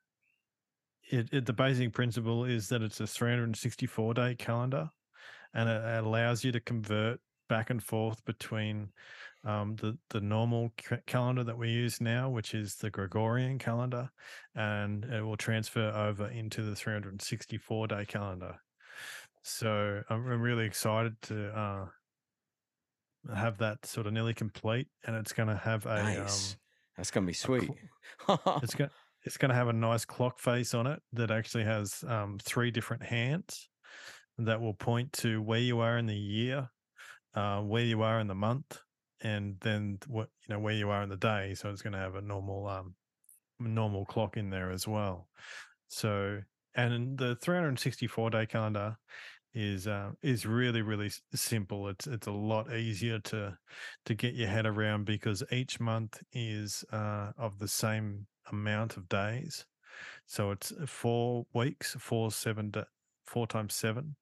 it, 1.09 1.33
it 1.33 1.45
the 1.45 1.53
basic 1.53 1.93
principle 1.93 2.45
is 2.45 2.69
that 2.69 2.81
it's 2.81 2.99
a 2.99 3.07
364 3.07 4.13
day 4.13 4.35
calendar 4.35 4.89
and 5.53 5.69
it, 5.69 5.83
it 5.83 6.03
allows 6.03 6.43
you 6.43 6.51
to 6.51 6.59
convert 6.59 7.19
back 7.49 7.69
and 7.69 7.83
forth 7.83 8.23
between 8.23 8.89
um, 9.43 9.75
the 9.75 9.97
the 10.09 10.21
normal 10.21 10.71
ca- 10.77 10.99
calendar 11.05 11.43
that 11.43 11.57
we 11.57 11.69
use 11.69 11.99
now, 11.99 12.29
which 12.29 12.53
is 12.53 12.75
the 12.75 12.89
Gregorian 12.89 13.59
calendar, 13.59 14.09
and 14.55 15.03
it 15.05 15.21
will 15.21 15.37
transfer 15.37 15.89
over 15.89 16.27
into 16.27 16.61
the 16.61 16.75
364 16.75 17.87
day 17.87 18.05
calendar. 18.05 18.55
So 19.43 20.01
I'm, 20.09 20.25
really 20.25 20.65
excited 20.65 21.15
to 21.23 21.57
uh, 21.57 21.85
have 23.33 23.57
that 23.59 23.85
sort 23.85 24.07
of 24.07 24.13
nearly 24.13 24.33
complete, 24.33 24.87
and 25.05 25.15
it's 25.15 25.33
going 25.33 25.49
to 25.49 25.55
have 25.55 25.85
a 25.85 26.03
Nice. 26.03 26.53
um, 26.53 26.59
That's 26.97 27.11
gonna 27.11 27.25
be 27.25 27.33
cl- 27.33 27.59
sweet. 27.59 27.71
it's 28.61 28.75
going 28.75 28.89
it's 29.23 29.37
going 29.37 29.49
to 29.49 29.55
have 29.55 29.67
a 29.67 29.73
nice 29.73 30.05
clock 30.05 30.39
face 30.39 30.73
on 30.73 30.87
it 30.87 31.01
that 31.13 31.29
actually 31.29 31.65
has 31.65 32.03
um, 32.07 32.39
three 32.41 32.71
different 32.71 33.03
hands 33.03 33.67
that 34.37 34.61
will 34.61 34.73
point 34.73 35.11
to 35.11 35.41
where 35.41 35.59
you 35.59 35.79
are 35.79 35.97
in 35.97 36.05
the 36.05 36.15
year, 36.15 36.69
uh, 37.39 37.61
where 37.61 37.83
you 37.83 38.01
are 38.01 38.19
in 38.19 38.27
the 38.27 38.35
month, 38.35 38.77
and 39.21 39.55
then 39.61 39.97
what 40.07 40.29
you 40.47 40.53
know 40.53 40.59
where 40.59 40.73
you 40.73 40.89
are 40.89 41.03
in 41.03 41.09
the 41.09 41.17
day. 41.17 41.53
So 41.55 41.69
it's 41.69 41.81
going 41.81 41.93
to 41.93 41.99
have 41.99 42.15
a 42.15 42.21
normal 42.21 42.67
um, 42.67 42.95
normal 43.59 44.05
clock 44.05 44.37
in 44.37 44.49
there 44.49 44.71
as 44.71 44.87
well. 44.87 45.27
So 45.87 46.41
and 46.75 47.17
the 47.17 47.35
364 47.35 48.29
day 48.29 48.45
calendar 48.45 48.97
is 49.53 49.87
uh, 49.87 50.11
is 50.21 50.45
really 50.45 50.81
really 50.81 51.11
simple. 51.33 51.87
It's 51.87 52.07
it's 52.07 52.27
a 52.27 52.31
lot 52.31 52.73
easier 52.73 53.19
to 53.19 53.57
to 54.05 54.13
get 54.13 54.35
your 54.35 54.49
head 54.49 54.65
around 54.65 55.05
because 55.05 55.41
each 55.51 55.79
month 55.79 56.21
is 56.33 56.83
uh, 56.91 57.31
of 57.37 57.57
the 57.59 57.67
same 57.67 58.27
amount 58.51 58.97
of 58.97 59.07
days. 59.07 59.65
So 60.27 60.51
it's 60.51 60.73
four 60.85 61.45
weeks, 61.53 61.95
four 61.99 62.31
seven, 62.31 62.73
four 63.25 63.47
times 63.47 63.73
seven, 63.73 64.15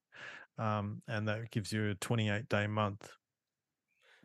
um, 0.58 1.02
and 1.08 1.28
that 1.28 1.52
gives 1.52 1.72
you 1.72 1.90
a 1.90 1.96
28 1.96 2.50
day 2.50 2.68
month. 2.68 3.10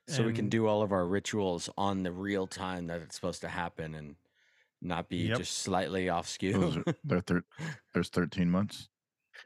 so 0.09 0.25
we 0.25 0.33
can 0.33 0.49
do 0.49 0.67
all 0.67 0.83
of 0.83 0.93
our 0.93 1.07
rituals 1.07 1.71
on 1.79 2.03
the 2.03 2.13
real 2.13 2.47
time 2.47 2.87
that 2.89 3.01
it's 3.01 3.15
supposed 3.15 3.41
to 3.43 3.49
happen 3.49 3.95
and 3.95 4.17
not 4.81 5.09
be 5.09 5.19
Yep. 5.29 5.39
just 5.39 5.59
slightly 5.59 6.09
off 6.09 6.29
skew. 6.29 6.83
are, 7.11 7.21
thir- 7.21 7.45
there's 7.95 8.09
13 8.09 8.51
months. 8.51 8.89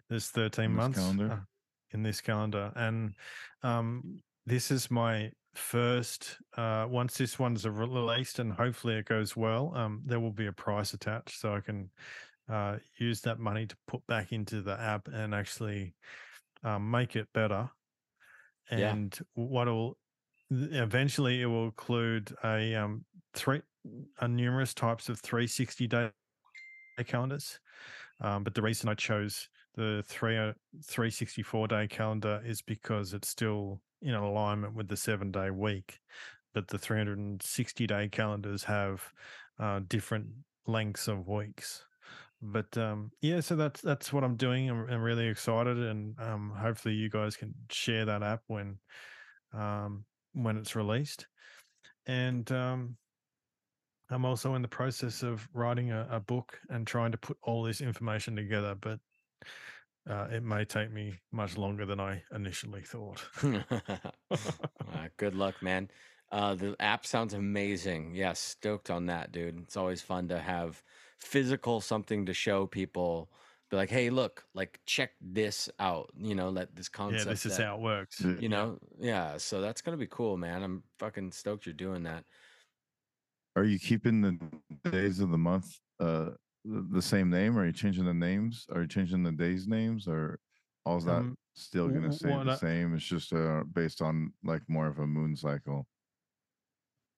There's 0.08 0.28
13 0.30 0.64
in 0.64 0.70
this 0.72 0.76
months 0.76 0.98
calendar? 0.98 1.30
uh, 1.32 1.40
in 1.92 2.02
this 2.02 2.20
calendar, 2.20 2.72
and 2.74 3.14
um, 3.62 4.18
this 4.46 4.70
is 4.70 4.90
my 4.90 5.30
first. 5.54 6.38
Uh, 6.56 6.86
once 6.88 7.16
this 7.16 7.38
one's 7.38 7.66
released, 7.66 8.38
and 8.38 8.52
hopefully 8.52 8.94
it 8.96 9.04
goes 9.06 9.36
well, 9.36 9.72
um, 9.76 10.02
there 10.04 10.18
will 10.20 10.32
be 10.32 10.46
a 10.46 10.52
price 10.52 10.92
attached, 10.94 11.38
so 11.40 11.54
I 11.54 11.60
can 11.60 11.90
uh, 12.48 12.78
use 12.98 13.20
that 13.22 13.38
money 13.38 13.66
to 13.66 13.76
put 13.86 14.04
back 14.06 14.32
into 14.32 14.60
the 14.62 14.78
app 14.80 15.06
and 15.08 15.34
actually 15.34 15.94
um, 16.64 16.90
make 16.90 17.16
it 17.16 17.28
better. 17.32 17.70
Yeah. 18.70 18.92
And 18.92 19.16
what 19.34 19.68
will 19.68 19.96
eventually 20.50 21.42
it 21.42 21.46
will 21.46 21.66
include 21.66 22.34
a 22.44 22.74
um, 22.74 23.04
three, 23.34 23.62
a 24.20 24.28
numerous 24.28 24.74
types 24.74 25.08
of 25.08 25.20
360 25.20 25.86
day 25.86 26.10
calendars. 27.06 27.58
Um, 28.20 28.44
but 28.44 28.54
the 28.54 28.62
reason 28.62 28.88
I 28.88 28.94
chose 28.94 29.48
the 29.74 30.02
three, 30.06 30.38
uh, 30.38 30.52
364 30.84 31.68
day 31.68 31.86
calendar 31.86 32.40
is 32.44 32.62
because 32.62 33.12
it's 33.12 33.28
still 33.28 33.80
in 34.02 34.14
alignment 34.14 34.74
with 34.74 34.88
the 34.88 34.96
seven 34.96 35.30
day 35.30 35.50
week. 35.50 36.00
But 36.54 36.68
the 36.68 36.78
360 36.78 37.86
day 37.86 38.08
calendars 38.08 38.64
have 38.64 39.02
uh, 39.58 39.80
different 39.86 40.28
lengths 40.66 41.08
of 41.08 41.28
weeks. 41.28 41.84
But 42.42 42.76
um, 42.76 43.10
yeah, 43.22 43.40
so 43.40 43.56
that's 43.56 43.80
that's 43.80 44.12
what 44.12 44.24
I'm 44.24 44.36
doing. 44.36 44.68
I'm, 44.68 44.88
I'm 44.88 45.02
really 45.02 45.26
excited, 45.26 45.78
and 45.78 46.14
um, 46.20 46.52
hopefully 46.56 46.94
you 46.94 47.08
guys 47.08 47.36
can 47.36 47.54
share 47.70 48.04
that 48.04 48.22
app 48.22 48.42
when 48.46 48.78
um, 49.54 50.04
when 50.34 50.56
it's 50.56 50.76
released. 50.76 51.26
And 52.06 52.50
um, 52.52 52.96
I'm 54.10 54.24
also 54.24 54.54
in 54.54 54.62
the 54.62 54.68
process 54.68 55.22
of 55.22 55.48
writing 55.52 55.90
a, 55.90 56.06
a 56.10 56.20
book 56.20 56.60
and 56.68 56.86
trying 56.86 57.12
to 57.12 57.18
put 57.18 57.38
all 57.42 57.62
this 57.62 57.80
information 57.80 58.36
together, 58.36 58.76
but 58.80 59.00
uh, 60.08 60.28
it 60.30 60.42
may 60.44 60.64
take 60.64 60.92
me 60.92 61.18
much 61.32 61.56
longer 61.56 61.84
than 61.84 61.98
I 61.98 62.22
initially 62.34 62.82
thought. 62.82 63.24
Uh, 64.30 65.08
good 65.16 65.34
luck, 65.34 65.60
man. 65.60 65.90
Uh, 66.30 66.54
the 66.54 66.76
app 66.78 67.06
sounds 67.06 67.34
amazing. 67.34 68.14
Yeah, 68.14 68.32
stoked 68.34 68.90
on 68.90 69.06
that, 69.06 69.32
dude. 69.32 69.58
It's 69.60 69.76
always 69.76 70.02
fun 70.02 70.28
to 70.28 70.38
have 70.38 70.82
physical 71.18 71.80
something 71.80 72.26
to 72.26 72.34
show 72.34 72.66
people. 72.66 73.30
Be 73.70 73.76
like, 73.76 73.90
hey, 73.90 74.10
look, 74.10 74.44
like 74.54 74.78
check 74.86 75.10
this 75.20 75.68
out. 75.80 76.10
You 76.16 76.34
know, 76.36 76.50
let 76.50 76.76
this 76.76 76.88
concept. 76.88 77.24
yeah, 77.26 77.30
this 77.32 77.46
is 77.46 77.56
that- 77.56 77.66
how 77.66 77.74
it 77.76 77.80
works. 77.82 78.20
You 78.20 78.48
know, 78.48 78.78
yeah. 79.00 79.36
So 79.38 79.60
that's 79.60 79.82
gonna 79.82 79.96
be 79.96 80.06
cool, 80.06 80.36
man. 80.36 80.62
I'm 80.62 80.82
fucking 80.98 81.32
stoked 81.32 81.66
you're 81.66 81.72
doing 81.74 82.04
that. 82.04 82.24
Are 83.56 83.64
you 83.64 83.78
keeping 83.78 84.20
the 84.20 84.90
days 84.90 85.18
of 85.20 85.30
the 85.30 85.38
month 85.38 85.78
uh 85.98 86.30
the, 86.64 86.86
the 86.92 87.02
same 87.02 87.28
name? 87.30 87.58
Are 87.58 87.66
you 87.66 87.72
changing 87.72 88.04
the 88.04 88.14
names? 88.14 88.66
Are 88.72 88.82
you 88.82 88.86
changing 88.88 89.22
the 89.24 89.32
days 89.32 89.66
names 89.66 90.06
or 90.06 90.38
all 90.84 91.00
that 91.00 91.10
Um, 91.16 91.36
still 91.54 91.88
gonna 91.88 92.12
stay 92.12 92.28
the 92.28 92.52
I- 92.52 92.56
same? 92.56 92.94
It's 92.94 93.04
just 93.04 93.32
uh 93.32 93.64
based 93.72 94.00
on 94.00 94.32
like 94.44 94.62
more 94.68 94.86
of 94.86 95.00
a 95.00 95.06
moon 95.08 95.34
cycle. 95.34 95.88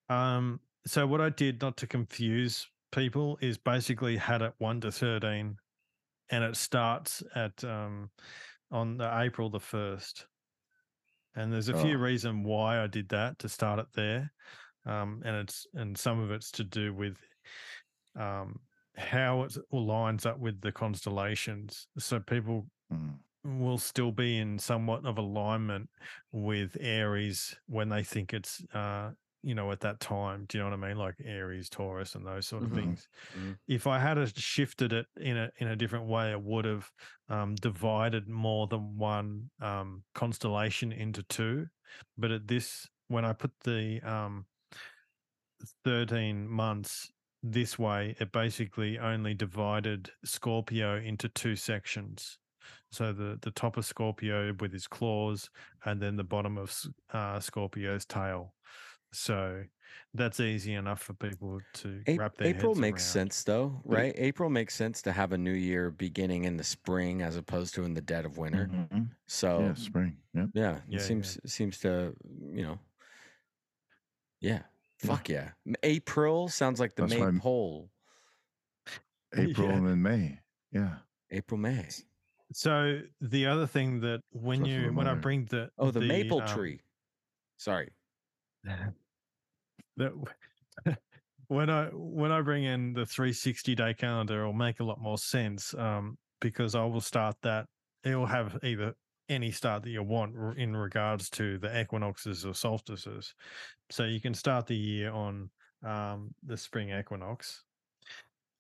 Um, 0.09 0.61
so 0.87 1.07
what 1.07 1.21
I 1.21 1.29
did 1.29 1.61
not 1.61 1.77
to 1.79 1.87
confuse 1.87 2.67
people 2.91 3.39
is 3.41 3.59
basically 3.59 4.17
had 4.17 4.43
it 4.43 4.55
one 4.59 4.81
to 4.83 4.93
thirteen, 4.93 5.59
and 6.31 6.45
it 6.45 6.57
starts 6.57 7.23
at 7.35 7.63
um, 7.65 8.11
on 8.71 8.99
the 8.99 9.21
April 9.21 9.51
the 9.51 9.61
first. 9.61 10.27
And 11.35 11.53
there's 11.53 11.69
a 11.69 11.75
few 11.75 11.99
Oh. 11.99 11.99
reasons 11.99 12.47
why 12.47 12.83
I 12.83 12.87
did 12.87 13.09
that 13.11 13.39
to 13.41 13.49
start 13.49 13.79
it 13.79 13.87
there, 13.95 14.33
um, 14.87 15.23
and 15.25 15.37
it's 15.37 15.67
and 15.75 15.97
some 15.97 16.21
of 16.21 16.31
it's 16.31 16.51
to 16.53 16.65
do 16.65 16.95
with 16.95 17.19
um, 18.17 18.61
how 18.97 19.43
it 19.43 19.57
lines 19.73 20.27
up 20.27 20.39
with 20.39 20.61
the 20.61 20.73
constellations. 20.73 21.89
So 21.99 22.21
people 22.21 22.71
Mm. 22.91 23.19
will 23.45 23.79
still 23.79 24.13
be 24.13 24.39
in 24.39 24.59
somewhat 24.59 25.07
of 25.07 25.19
alignment 25.19 25.91
with 26.33 26.77
Aries 26.81 27.57
when 27.67 27.89
they 27.89 28.05
think 28.05 28.35
it's 28.35 28.65
uh 28.75 29.13
you 29.49 29.55
know 29.55 29.73
at 29.73 29.81
that 29.81 29.99
time. 29.99 30.45
Do 30.47 30.59
you 30.59 30.65
know 30.65 30.71
what 30.71 30.85
I 30.85 30.89
mean? 30.89 30.99
Like 30.99 31.17
Aries, 31.25 31.71
Taurus, 31.71 32.15
and 32.15 32.27
those 32.27 32.47
sort 32.47 32.63
of 32.65 32.71
Mhm. 32.71 32.75
things. 32.75 33.09
Mhm. 33.35 33.59
If 33.67 33.87
I 33.87 33.99
had 33.99 34.37
shifted 34.37 34.93
it 34.93 35.07
in 35.17 35.37
a 35.39 35.51
in 35.57 35.69
a 35.69 35.77
different 35.77 36.07
way, 36.07 36.31
it 36.33 36.43
would 36.43 36.67
have 36.67 36.91
um, 37.29 37.55
divided 37.55 38.29
more 38.29 38.67
than 38.67 38.97
one 38.99 39.51
um, 39.61 40.05
constellation 40.15 40.93
into 40.93 41.23
two. 41.25 41.67
But 42.19 42.31
at 42.31 42.47
this, 42.47 42.87
when 43.09 43.25
I 43.25 43.33
put 43.33 43.53
the 43.65 44.01
um, 44.03 44.47
thirteen 45.85 46.47
months 46.49 47.11
this 47.43 47.79
way, 47.79 48.17
it 48.21 48.33
basically 48.33 48.99
only 48.99 49.35
divided 49.35 50.11
Scorpio 50.25 50.97
into 50.97 51.29
two 51.29 51.57
sections. 51.57 52.39
So 52.91 53.13
the 53.13 53.39
the 53.41 53.51
top 53.51 53.77
of 53.77 53.85
Scorpio 53.87 54.53
with 54.61 54.73
his 54.73 54.87
claws, 54.87 55.49
and 55.85 56.01
then 56.03 56.17
the 56.17 56.25
bottom 56.25 56.59
of 56.59 56.75
uh, 57.11 57.41
Scorpio's 57.41 58.05
tail. 58.05 58.55
So 59.13 59.65
that's 60.15 60.39
easy 60.41 60.75
enough 60.75 61.01
for 61.01 61.15
people 61.15 61.61
to 61.75 62.03
A- 62.07 62.17
wrap 62.17 62.37
their 62.37 62.49
April 62.49 62.73
heads 62.73 62.81
makes 62.81 63.03
around. 63.05 63.13
sense 63.31 63.43
though, 63.45 63.81
right? 63.85 64.13
April 64.17 64.51
makes 64.51 64.75
sense 64.75 65.01
to 65.03 65.13
have 65.13 65.33
a 65.33 65.39
new 65.39 65.53
year 65.53 65.91
beginning 65.91 66.45
in 66.45 66.57
the 66.57 66.65
spring 66.65 67.23
as 67.23 67.37
opposed 67.37 67.75
to 67.75 67.85
in 67.85 67.95
the 67.95 68.01
dead 68.03 68.25
of 68.27 68.37
winter. 68.37 68.67
Mhm. 68.67 69.11
So 69.27 69.61
Yeah, 69.61 69.75
spring. 69.75 70.17
Yep. 70.35 70.51
yeah, 70.55 70.63
Yeah, 70.63 70.77
it 70.77 70.83
yeah. 70.89 70.99
seems 71.01 71.39
seems 71.53 71.79
to 71.81 72.15
you 72.53 72.63
know, 72.65 72.79
yeah, 74.41 74.63
fuck 74.99 75.29
yeah. 75.29 75.53
M- 75.67 75.75
April 75.83 76.49
sounds 76.49 76.79
like 76.81 76.95
the 76.95 77.03
That's 77.07 77.15
why 77.15 77.27
I'm- 77.27 77.35
maypole. 77.37 77.91
April 79.37 79.69
Yeah. 79.69 79.75
and 79.77 79.87
then 79.89 80.03
May. 80.03 80.41
Yeah. 80.73 80.99
April 81.31 81.59
May. 81.59 81.89
So 82.53 83.03
the 83.21 83.47
other 83.47 83.67
thing 83.67 84.01
that 84.01 84.23
when 84.31 84.59
Stuff 84.61 84.67
for 84.69 84.73
you 84.81 84.93
when 84.93 85.07
I 85.07 85.15
bring 85.15 85.45
the 85.47 85.71
Oh, 85.79 85.91
the, 85.91 86.01
maple 86.01 86.41
um, 86.43 86.49
tree. 86.49 86.81
Sorry. 87.59 87.91
That 89.97 90.13
when 91.49 91.71
I 91.71 91.87
when 91.93 92.33
I 92.33 92.41
bring 92.41 92.65
in 92.65 92.93
the 92.93 93.07
360 93.07 93.75
day 93.75 93.95
calendar, 93.95 94.41
it'll 94.41 94.53
make 94.53 94.81
a 94.81 94.85
lot 94.85 95.01
more 95.01 95.19
sense 95.19 95.75
um, 95.75 96.17
because 96.41 96.75
I 96.75 96.85
will 96.85 97.01
start 97.01 97.37
that. 97.43 97.67
It 98.05 98.15
will 98.15 98.27
have 98.27 98.59
either 98.63 98.95
any 99.29 99.51
start 99.51 99.83
that 99.83 99.91
you 99.91 100.03
want 100.03 100.35
in 100.57 100.77
regards 100.77 101.29
to 101.31 101.59
the 101.59 101.81
equinoxes 101.81 102.47
or 102.47 102.55
solstices. 102.55 103.35
So 103.91 104.05
you 104.05 104.21
can 104.21 104.35
start 104.35 104.67
the 104.67 104.77
year 104.77 105.11
on 105.11 105.51
um, 105.85 106.35
the 106.47 106.57
spring 106.57 106.91
equinox, 106.91 107.65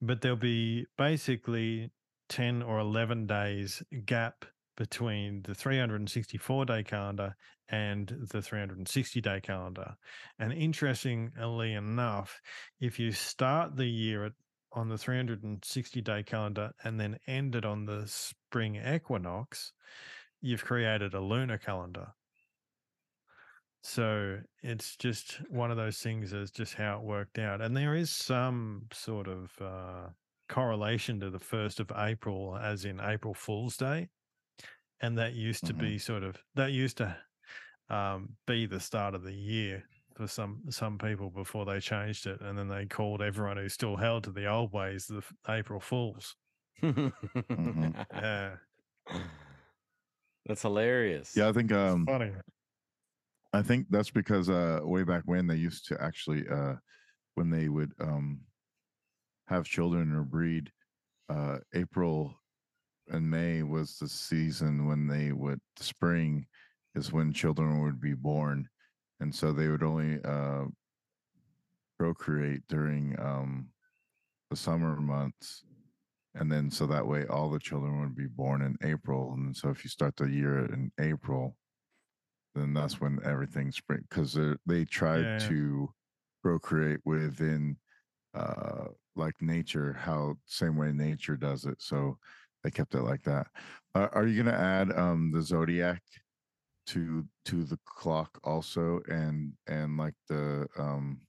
but 0.02 0.20
there'll 0.20 0.36
be 0.36 0.86
basically 0.96 1.90
10 2.28 2.62
or 2.62 2.78
11 2.80 3.26
days 3.26 3.82
gap 4.04 4.44
between 4.76 5.42
the 5.42 5.54
364 5.54 6.64
day 6.66 6.82
calendar 6.82 7.34
and 7.68 8.08
the 8.08 8.42
360 8.42 9.20
day 9.20 9.40
calendar. 9.40 9.96
And 10.38 10.52
interestingly 10.52 11.74
enough, 11.74 12.40
if 12.80 12.98
you 12.98 13.12
start 13.12 13.76
the 13.76 13.86
year 13.86 14.24
at, 14.26 14.32
on 14.72 14.88
the 14.88 14.98
360 14.98 16.00
day 16.02 16.22
calendar 16.22 16.72
and 16.84 16.98
then 17.00 17.18
end 17.26 17.54
it 17.54 17.64
on 17.64 17.86
the 17.86 18.06
spring 18.08 18.76
equinox, 18.76 19.72
you've 20.40 20.64
created 20.64 21.14
a 21.14 21.20
lunar 21.20 21.58
calendar. 21.58 22.14
So 23.82 24.42
it's 24.62 24.96
just 24.96 25.36
one 25.50 25.70
of 25.70 25.76
those 25.76 26.00
things 26.02 26.32
as 26.32 26.50
just 26.50 26.74
how 26.74 26.98
it 26.98 27.04
worked 27.04 27.38
out. 27.38 27.60
And 27.60 27.76
there 27.76 27.94
is 27.94 28.10
some 28.10 28.88
sort 28.92 29.28
of 29.28 29.60
uh, 29.60 30.10
correlation 30.48 31.20
to 31.20 31.30
the 31.30 31.38
1st 31.38 31.80
of 31.80 31.92
April, 31.94 32.56
as 32.56 32.84
in 32.84 33.00
April 33.00 33.34
Fool's 33.34 33.76
Day. 33.76 34.10
And 35.00 35.18
that 35.18 35.34
used 35.34 35.66
to 35.66 35.74
Mhm. 35.74 35.74
be 35.74 35.98
sort 35.98 36.24
of, 36.24 36.44
that 36.54 36.72
used 36.72 36.98
to 36.98 37.22
um, 37.90 38.36
be 38.46 38.66
the 38.66 38.80
start 38.80 39.14
of 39.14 39.22
the 39.22 39.32
year 39.32 39.84
for 40.14 40.26
some 40.26 40.62
some 40.70 40.98
people 40.98 41.30
before 41.30 41.64
they 41.64 41.80
changed 41.80 42.26
it, 42.26 42.40
and 42.40 42.58
then 42.58 42.68
they 42.68 42.86
called 42.86 43.22
everyone 43.22 43.56
who 43.56 43.68
still 43.68 43.96
held 43.96 44.24
to 44.24 44.32
the 44.32 44.46
old 44.46 44.72
ways 44.72 45.06
the 45.06 45.22
April 45.48 45.80
Fools. 45.80 46.36
Yeah, 46.82 48.56
That's 50.46 50.62
hilarious. 50.62 51.36
Yeah, 51.36 51.48
I 51.48 51.52
think 51.52 51.72
um 51.72 52.06
funny. 52.06 52.32
I 53.52 53.62
think 53.62 53.86
that's 53.90 54.10
because 54.10 54.48
uh 54.48 54.80
way 54.82 55.04
back 55.04 55.22
when 55.24 55.46
they 55.46 55.56
used 55.56 55.86
to 55.86 56.02
actually 56.02 56.46
uh 56.48 56.76
when 57.34 57.50
they 57.50 57.68
would 57.68 57.92
um 58.00 58.42
have 59.46 59.64
children 59.64 60.12
or 60.12 60.24
breed 60.24 60.70
uh 61.28 61.58
April 61.74 62.34
and 63.08 63.30
May 63.30 63.62
was 63.62 63.98
the 63.98 64.08
season 64.08 64.86
when 64.86 65.06
they 65.06 65.32
would 65.32 65.60
spring 65.76 66.46
is 66.98 67.12
when 67.12 67.32
children 67.32 67.82
would 67.82 68.00
be 68.00 68.14
born 68.14 68.68
and 69.20 69.34
so 69.34 69.52
they 69.52 69.68
would 69.68 69.82
only 69.82 70.20
uh 70.24 70.64
procreate 71.98 72.62
during 72.68 73.18
um 73.18 73.68
the 74.50 74.56
summer 74.56 74.96
months 74.96 75.64
and 76.34 76.50
then 76.50 76.70
so 76.70 76.86
that 76.86 77.06
way 77.06 77.26
all 77.26 77.50
the 77.50 77.58
children 77.58 78.00
would 78.00 78.14
be 78.14 78.26
born 78.26 78.62
in 78.62 78.76
April 78.88 79.32
and 79.34 79.56
so 79.56 79.68
if 79.68 79.84
you 79.84 79.90
start 79.90 80.14
the 80.16 80.28
year 80.30 80.64
in 80.66 80.90
April 81.00 81.56
then 82.54 82.72
that's 82.72 83.00
when 83.00 83.18
everything 83.24 83.70
spring 83.72 84.04
because 84.08 84.38
they 84.66 84.84
tried 84.84 85.24
Yeah. 85.24 85.38
to 85.48 85.92
procreate 86.42 87.00
within 87.04 87.76
uh 88.34 88.86
like 89.16 89.34
nature 89.40 89.92
how 89.92 90.34
same 90.46 90.76
way 90.76 90.92
nature 90.92 91.36
does 91.36 91.64
it 91.64 91.80
so 91.80 92.16
they 92.62 92.70
kept 92.70 92.94
it 92.94 93.02
like 93.02 93.22
that 93.22 93.48
uh, 93.94 94.08
are 94.12 94.26
you 94.26 94.42
going 94.42 94.54
to 94.54 94.60
add 94.60 94.92
um 94.96 95.30
the 95.32 95.42
zodiac 95.42 96.02
to 96.88 97.24
to 97.44 97.64
the 97.64 97.78
clock 97.84 98.38
also 98.44 99.00
and 99.08 99.52
and 99.66 99.96
like 99.98 100.14
the 100.28 100.66
um 100.78 101.20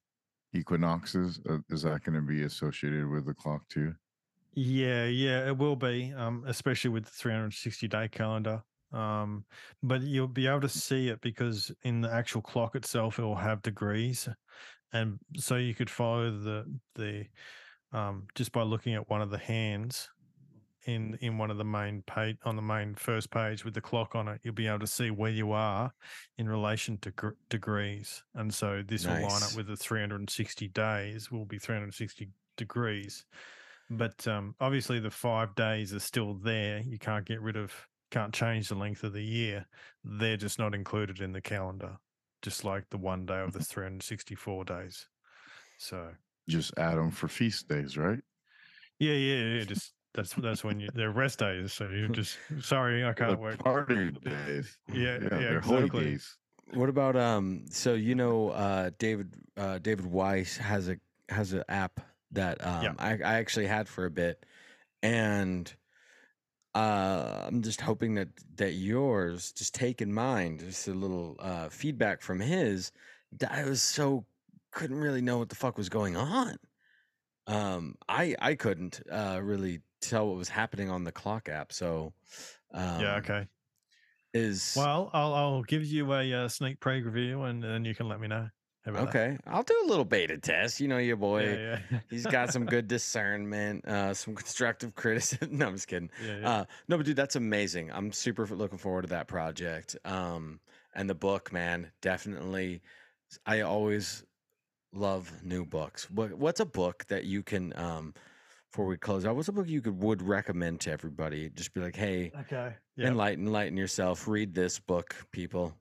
equinoxes 0.55 1.39
uh, 1.49 1.59
is 1.69 1.83
that 1.83 2.03
going 2.03 2.15
to 2.15 2.21
be 2.25 2.43
associated 2.43 3.07
with 3.07 3.25
the 3.25 3.33
clock 3.33 3.61
too 3.69 3.93
Yeah, 4.53 5.05
yeah, 5.05 5.47
it 5.47 5.57
will 5.57 5.75
be, 5.75 6.11
um, 6.13 6.43
especially 6.47 6.89
with 6.89 7.05
the 7.05 7.11
360 7.11 7.87
day 7.87 8.07
calendar. 8.07 8.63
Um, 8.91 9.45
but 9.83 10.01
you'll 10.01 10.27
be 10.27 10.47
able 10.47 10.61
to 10.61 10.69
see 10.69 11.09
it 11.09 11.21
because 11.21 11.71
in 11.83 12.01
the 12.01 12.11
actual 12.11 12.41
clock 12.41 12.75
itself, 12.75 13.19
it 13.19 13.21
will 13.21 13.35
have 13.35 13.61
degrees, 13.61 14.27
and 14.91 15.19
so 15.37 15.57
you 15.57 15.75
could 15.75 15.89
follow 15.89 16.31
the 16.31 16.65
the 16.95 17.27
um, 17.91 18.27
just 18.33 18.51
by 18.51 18.63
looking 18.63 18.95
at 18.95 19.09
one 19.09 19.21
of 19.21 19.29
the 19.29 19.37
hands 19.37 20.09
in 20.85 21.17
in 21.21 21.37
one 21.37 21.51
of 21.51 21.57
the 21.57 21.65
main 21.65 22.03
page 22.03 22.37
on 22.43 22.55
the 22.55 22.61
main 22.61 22.95
first 22.95 23.31
page 23.31 23.65
with 23.65 23.73
the 23.73 23.81
clock 23.81 24.15
on 24.15 24.27
it. 24.27 24.41
You'll 24.43 24.53
be 24.53 24.67
able 24.67 24.79
to 24.79 24.87
see 24.87 25.11
where 25.11 25.31
you 25.31 25.51
are 25.51 25.91
in 26.37 26.47
relation 26.47 26.97
to 26.99 27.11
gr- 27.11 27.29
degrees, 27.49 28.23
and 28.35 28.53
so 28.53 28.83
this 28.85 29.05
will 29.05 29.13
line 29.13 29.43
up 29.43 29.55
with 29.55 29.67
the 29.67 29.75
360 29.75 30.67
days. 30.69 31.31
Will 31.31 31.45
be 31.45 31.59
360 31.59 32.29
degrees 32.57 33.25
but 33.89 34.27
um, 34.27 34.53
obviously 34.59 34.99
the 34.99 35.09
five 35.09 35.55
days 35.55 35.93
are 35.93 35.99
still 35.99 36.35
there. 36.35 36.83
You 36.85 36.99
can't 36.99 37.25
get 37.25 37.41
rid 37.41 37.57
of, 37.57 37.73
can't 38.11 38.33
change 38.33 38.69
the 38.69 38.75
length 38.75 39.03
of 39.03 39.13
the 39.13 39.23
year. 39.23 39.65
They're 40.03 40.37
just 40.37 40.59
not 40.59 40.75
included 40.75 41.21
in 41.21 41.31
the 41.31 41.41
calendar, 41.41 41.97
just 42.43 42.63
like 42.63 42.87
the 42.91 42.99
one 42.99 43.25
day 43.25 43.39
of 43.39 43.51
the 43.51 43.63
364 43.63 44.65
days. 44.65 45.07
So 45.79 46.09
just 46.47 46.77
add 46.77 46.97
them 46.97 47.09
for 47.09 47.27
feast 47.27 47.67
days 47.67 47.97
right 47.97 48.19
yeah, 48.99 49.13
yeah, 49.13 49.43
yeah. 49.55 49.63
Just 49.67 49.93
that's 50.13 50.33
that's 50.33 50.63
when 50.63 50.79
you 50.79 50.89
they're 50.93 51.11
rest 51.11 51.39
days. 51.39 51.73
So 51.73 51.89
you're 51.89 52.07
just 52.09 52.37
sorry, 52.61 53.05
I 53.05 53.13
can't 53.13 53.39
work. 53.39 53.59
party 53.59 54.11
days 54.11 54.77
Yeah, 54.91 55.19
yeah, 55.21 55.29
they're 55.29 55.61
holy 55.61 55.85
exactly. 55.85 56.05
days 56.05 56.37
What 56.73 56.89
about 56.89 57.15
um? 57.15 57.65
So 57.69 57.93
you 57.93 58.15
know, 58.15 58.49
uh, 58.49 58.91
David 58.97 59.35
uh, 59.57 59.79
David 59.79 60.05
Weiss 60.05 60.57
has 60.57 60.89
a 60.89 60.97
has 61.29 61.53
an 61.53 61.63
app 61.69 61.99
that 62.31 62.65
um 62.65 62.83
Yeah. 62.83 62.93
I, 62.99 63.11
I 63.13 63.33
actually 63.39 63.67
had 63.67 63.87
for 63.87 64.05
a 64.05 64.11
bit, 64.11 64.45
and 65.01 65.71
uh, 66.75 67.45
I'm 67.47 67.61
just 67.61 67.81
hoping 67.81 68.15
that 68.15 68.29
that 68.57 68.73
yours 68.73 69.51
just 69.51 69.73
take 69.73 70.01
in 70.01 70.13
mind 70.13 70.59
just 70.59 70.87
a 70.87 70.93
little 70.93 71.35
uh, 71.39 71.69
feedback 71.69 72.21
from 72.21 72.39
his. 72.39 72.91
that 73.39 73.51
I 73.51 73.65
was 73.65 73.81
so 73.81 74.25
couldn't 74.71 74.99
really 74.99 75.21
know 75.21 75.37
what 75.39 75.49
the 75.49 75.55
fuck 75.55 75.77
was 75.77 75.89
going 75.89 76.15
on. 76.15 76.57
Um, 77.47 77.95
I 78.07 78.35
I 78.39 78.55
couldn't 78.55 79.01
uh 79.11 79.39
really 79.41 79.81
tell 80.01 80.27
what 80.27 80.37
was 80.37 80.49
happening 80.49 80.89
on 80.89 81.03
the 81.03 81.11
clock 81.11 81.49
app. 81.49 81.71
So 81.71 82.13
um, 82.73 83.01
yeah, 83.01 83.15
okay. 83.17 83.47
Is 84.33 84.75
Well, 84.77 85.09
I'll 85.13 85.33
I'll 85.33 85.63
give 85.63 85.83
you 85.85 86.13
a 86.13 86.33
uh, 86.33 86.47
sneak 86.47 86.79
preview, 86.79 87.05
review, 87.05 87.43
and 87.43 87.63
then 87.63 87.85
you 87.85 87.95
can 87.95 88.07
let 88.07 88.19
me 88.19 88.27
know. 88.27 88.49
About 88.85 89.11
that? 89.11 89.19
okay. 89.19 89.37
I'll 89.45 89.63
do 89.63 89.75
a 89.83 89.87
little 89.87 90.05
beta 90.05 90.37
test. 90.37 90.79
You 90.79 90.87
know, 90.87 90.97
your 90.97 91.17
boy. 91.17 91.43
Yeah, 91.43 91.79
yeah. 91.91 91.99
He's 92.09 92.25
got 92.25 92.53
some 92.53 92.65
good 92.65 92.87
discernment, 92.87 93.85
uh, 93.85 94.13
some 94.13 94.35
constructive 94.35 94.95
criticism. 94.95 95.49
no, 95.57 95.67
I'm 95.67 95.75
just 95.75 95.87
kidding. 95.87 96.09
yeah, 96.25 96.37
yeah. 96.39 96.49
Uh, 96.49 96.65
no, 96.87 96.97
but 96.97 97.05
dude, 97.05 97.15
that's 97.15 97.35
amazing. 97.35 97.91
I'm 97.91 98.11
super 98.11 98.45
looking 98.47 98.77
forward 98.77 99.03
to 99.03 99.09
that 99.09 99.27
project. 99.27 99.97
Um, 100.05 100.59
and 100.95 101.09
the 101.09 101.15
book, 101.15 101.51
man, 101.51 101.91
definitely. 102.01 102.81
I 103.45 103.61
always 103.61 104.23
love 104.93 105.31
new 105.43 105.65
books. 105.65 106.09
What 106.09 106.33
What's 106.33 106.59
a 106.59 106.65
book 106.65 107.05
that 107.09 107.25
you 107.25 107.43
can 107.43 107.73
um, 107.77 108.13
before 108.71 108.85
we 108.85 108.97
close 108.97 109.25
out, 109.25 109.35
what's 109.35 109.47
a 109.47 109.51
book 109.51 109.67
you 109.67 109.81
could 109.81 110.01
would 110.01 110.21
recommend 110.21 110.79
to 110.81 110.91
everybody? 110.91 111.49
Just 111.49 111.73
be 111.73 111.81
like, 111.81 111.95
hey, 111.95 112.31
Okay. 112.41 112.73
Yeah. 112.95 113.07
enlighten, 113.07 113.47
enlighten 113.47 113.77
yourself. 113.77 114.27
Read 114.27 114.53
this 114.53 114.79
book, 114.79 115.15
people, 115.31 115.73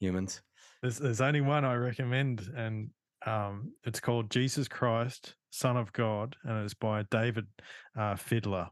humans. 0.00 0.42
There's 0.80 0.98
there's 0.98 1.20
only 1.20 1.40
one 1.40 1.64
I 1.64 1.74
recommend, 1.74 2.50
and 2.56 2.90
um, 3.24 3.72
it's 3.84 4.00
called 4.00 4.30
Jesus 4.30 4.66
Christ, 4.66 5.36
Sun 5.50 5.76
of 5.76 5.92
God, 5.92 6.34
and 6.42 6.64
it's 6.64 6.74
by 6.74 7.04
David 7.10 7.46
uh, 7.96 8.14
Fideler. 8.14 8.68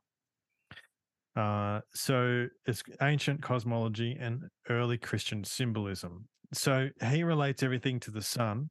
Uh, 1.36 1.81
so 1.94 2.49
it's 2.66 2.82
ancient 3.00 3.40
cosmology 3.40 4.16
and 4.18 4.42
early 4.68 4.99
Christian 4.99 5.44
symbolism. 5.44 6.26
So 6.52 6.89
he 7.10 7.23
relates 7.23 7.62
everything 7.62 8.00
to 8.00 8.10
the 8.10 8.23
sun, 8.23 8.70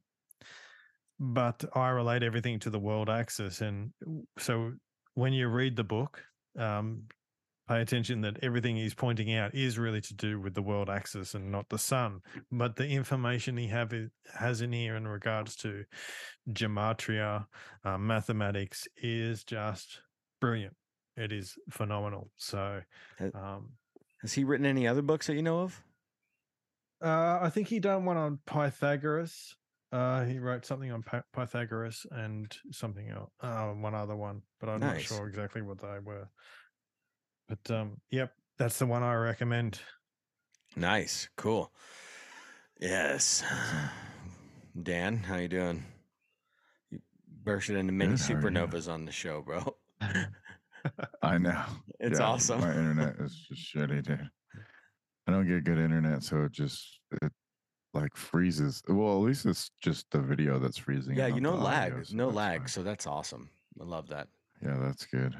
but 1.18 1.64
I 1.74 1.88
relate 1.88 2.22
everything 2.22 2.58
to 2.60 2.70
the 2.70 2.78
world 2.78 3.08
axis. 3.08 3.62
And 3.62 3.92
so 4.38 4.72
when 5.14 5.32
you 5.32 5.48
read 5.48 5.76
the 5.76 5.84
book, 5.84 6.22
um, 6.58 7.04
pay 7.68 7.80
attention 7.80 8.20
that 8.22 8.38
everything 8.42 8.76
he's 8.76 8.94
pointing 8.94 9.32
out 9.34 9.54
is 9.54 9.78
really 9.78 10.00
to 10.00 10.14
do 10.14 10.40
with 10.40 10.54
the 10.54 10.62
world 10.62 10.90
axis 10.90 11.34
and 11.34 11.52
not 11.52 11.68
the 11.68 11.78
sun. 11.78 12.20
But 12.50 12.76
the 12.76 12.86
information 12.88 13.56
he 13.56 13.68
have 13.68 13.92
has 14.34 14.60
in 14.60 14.72
here 14.72 14.96
in 14.96 15.06
regards 15.06 15.54
to 15.56 15.84
gematria, 16.50 17.46
uh, 17.84 17.98
mathematics 17.98 18.88
is 18.96 19.44
just 19.44 20.00
brilliant. 20.40 20.74
It 21.16 21.32
is 21.32 21.54
phenomenal. 21.70 22.30
So, 22.36 22.80
um, 23.34 23.70
Has 24.22 24.32
he 24.32 24.44
written 24.44 24.66
any 24.66 24.88
other 24.88 25.02
books 25.02 25.26
that 25.26 25.34
you 25.34 25.42
know 25.42 25.60
of? 25.60 25.80
uh, 27.02 27.38
I 27.40 27.50
think 27.50 27.68
he 27.68 27.78
done 27.78 28.04
one 28.04 28.16
on 28.16 28.38
Pythagoras. 28.46 29.54
Uh, 29.92 30.24
he 30.24 30.38
wrote 30.38 30.64
something 30.64 30.92
on 30.92 31.02
Pythagoras 31.32 32.06
and 32.12 32.56
something 32.70 33.08
else, 33.10 33.30
uh, 33.40 33.70
one 33.70 33.94
other 33.94 34.14
one, 34.14 34.42
but 34.60 34.68
I'm 34.68 34.80
Nice. 34.80 35.10
not 35.10 35.18
sure 35.18 35.28
exactly 35.28 35.62
what 35.62 35.80
they 35.80 35.98
were. 35.98 36.28
But 37.48 37.70
um, 37.72 38.00
yep, 38.10 38.32
that's 38.56 38.78
the 38.78 38.86
one 38.86 39.02
I 39.02 39.14
recommend. 39.14 39.80
Nice, 40.76 41.28
cool. 41.36 41.72
Yes. 42.80 43.42
Dan, 44.82 45.18
how 45.24 45.36
you 45.36 45.48
doing? 45.48 45.84
You 46.90 47.00
bursted 47.42 47.76
into 47.76 47.92
many 47.92 48.12
Good, 48.12 48.20
how 48.20 48.34
are 48.34 48.40
you? 48.40 48.46
supernovas 48.46 48.88
on 48.88 49.04
the 49.04 49.12
show, 49.12 49.42
bro. 49.42 49.76
I 51.22 51.38
know. 51.38 51.64
It's 52.02 52.18
Yeah, 52.18 52.26
awesome. 52.28 52.60
My 52.60 52.70
internet 52.70 53.16
is 53.20 53.44
just 53.48 53.74
shitty, 53.74 54.02
dude. 54.04 54.30
I 55.26 55.32
don't 55.32 55.46
get 55.46 55.64
good 55.64 55.78
internet, 55.78 56.22
so 56.22 56.44
it 56.44 56.52
just 56.52 57.00
it 57.20 57.32
like 57.94 58.16
freezes. 58.16 58.82
Well, 58.88 59.16
at 59.16 59.26
least 59.26 59.46
it's 59.46 59.70
just 59.80 60.10
the 60.10 60.20
video 60.20 60.58
that's 60.58 60.78
freezing. 60.78 61.16
yeah, 61.16 61.26
you 61.26 61.40
know 61.40 61.54
lag, 61.54 61.92
audio, 61.92 62.04
so 62.04 62.16
no 62.16 62.28
lag, 62.28 62.60
fine. 62.60 62.68
so 62.68 62.82
that's 62.82 63.06
awesome. 63.06 63.50
I 63.80 63.84
love 63.84 64.08
that. 64.08 64.28
Yeah, 64.62 64.76
that's 64.80 65.06
good. 65.06 65.36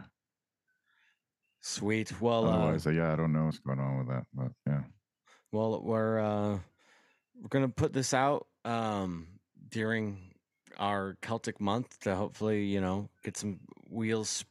Sweet. 1.60 2.20
Well, 2.20 2.46
uh, 2.46 2.50
Otherwise, 2.50 2.86
uh, 2.86 2.90
yeah, 2.90 3.12
I 3.12 3.16
don't 3.16 3.32
know 3.32 3.44
what's 3.44 3.58
going 3.58 3.78
on 3.78 3.98
with 3.98 4.08
that, 4.08 4.24
but 4.34 4.52
yeah. 4.66 4.82
well, 5.52 5.82
we're 5.82 6.18
uh, 6.18 6.58
we're 7.40 7.48
gonna 7.48 7.68
put 7.68 7.92
this 7.92 8.14
out 8.14 8.46
um 8.64 9.26
during 9.68 10.18
our 10.78 11.16
Celtic 11.22 11.60
month 11.60 11.98
to 12.00 12.14
hopefully 12.14 12.64
you 12.64 12.80
know 12.80 13.08
get 13.24 13.36
some 13.36 13.60
wheels 13.88 14.44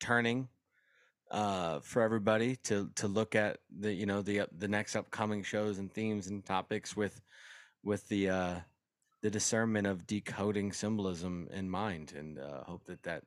turning 0.00 0.48
uh 1.32 1.80
for 1.80 2.02
everybody 2.02 2.56
to 2.56 2.88
to 2.94 3.08
look 3.08 3.34
at 3.34 3.58
the 3.80 3.92
you 3.92 4.06
know 4.06 4.22
the 4.22 4.42
the 4.58 4.68
next 4.68 4.94
upcoming 4.94 5.42
shows 5.42 5.78
and 5.78 5.92
themes 5.92 6.26
and 6.28 6.44
topics 6.44 6.94
with 6.96 7.20
with 7.82 8.06
the 8.08 8.28
uh 8.28 8.54
the 9.22 9.30
discernment 9.30 9.86
of 9.86 10.06
decoding 10.06 10.72
symbolism 10.72 11.48
in 11.52 11.68
mind 11.70 12.12
and 12.16 12.38
uh 12.38 12.62
hope 12.64 12.84
that 12.86 13.02
that 13.02 13.22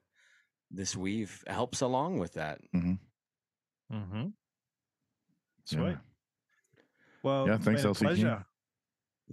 this 0.72 0.96
weave 0.96 1.44
helps 1.48 1.82
along 1.82 2.20
with 2.20 2.34
that 2.34 2.60
Mm-hmm. 3.92 4.28
Sweet. 5.66 5.80
Yeah. 5.80 5.96
Well, 7.24 7.48
Yeah, 7.48 7.58
thanks, 7.58 7.82
been 7.82 7.90
a 7.92 7.94
LC 7.94 7.98
King. 8.00 8.08
pleasure. 8.08 8.46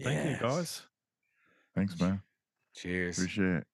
Thank 0.02 0.30
you, 0.30 0.36
guys. 0.48 0.82
Thanks, 1.74 1.98
man. 2.00 2.22
cheers 2.74 3.18
Appreciate 3.18 3.56
it. 3.56 3.66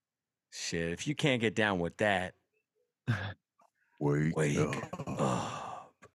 shit 0.50 0.92
if 0.92 1.06
you 1.06 1.14
can't 1.14 1.40
get 1.40 1.54
down 1.54 1.78
with 1.78 1.96
that 1.98 2.34
Wake, 3.98 4.36
wake 4.36 4.58
up. 4.58 5.18
up 5.18 5.67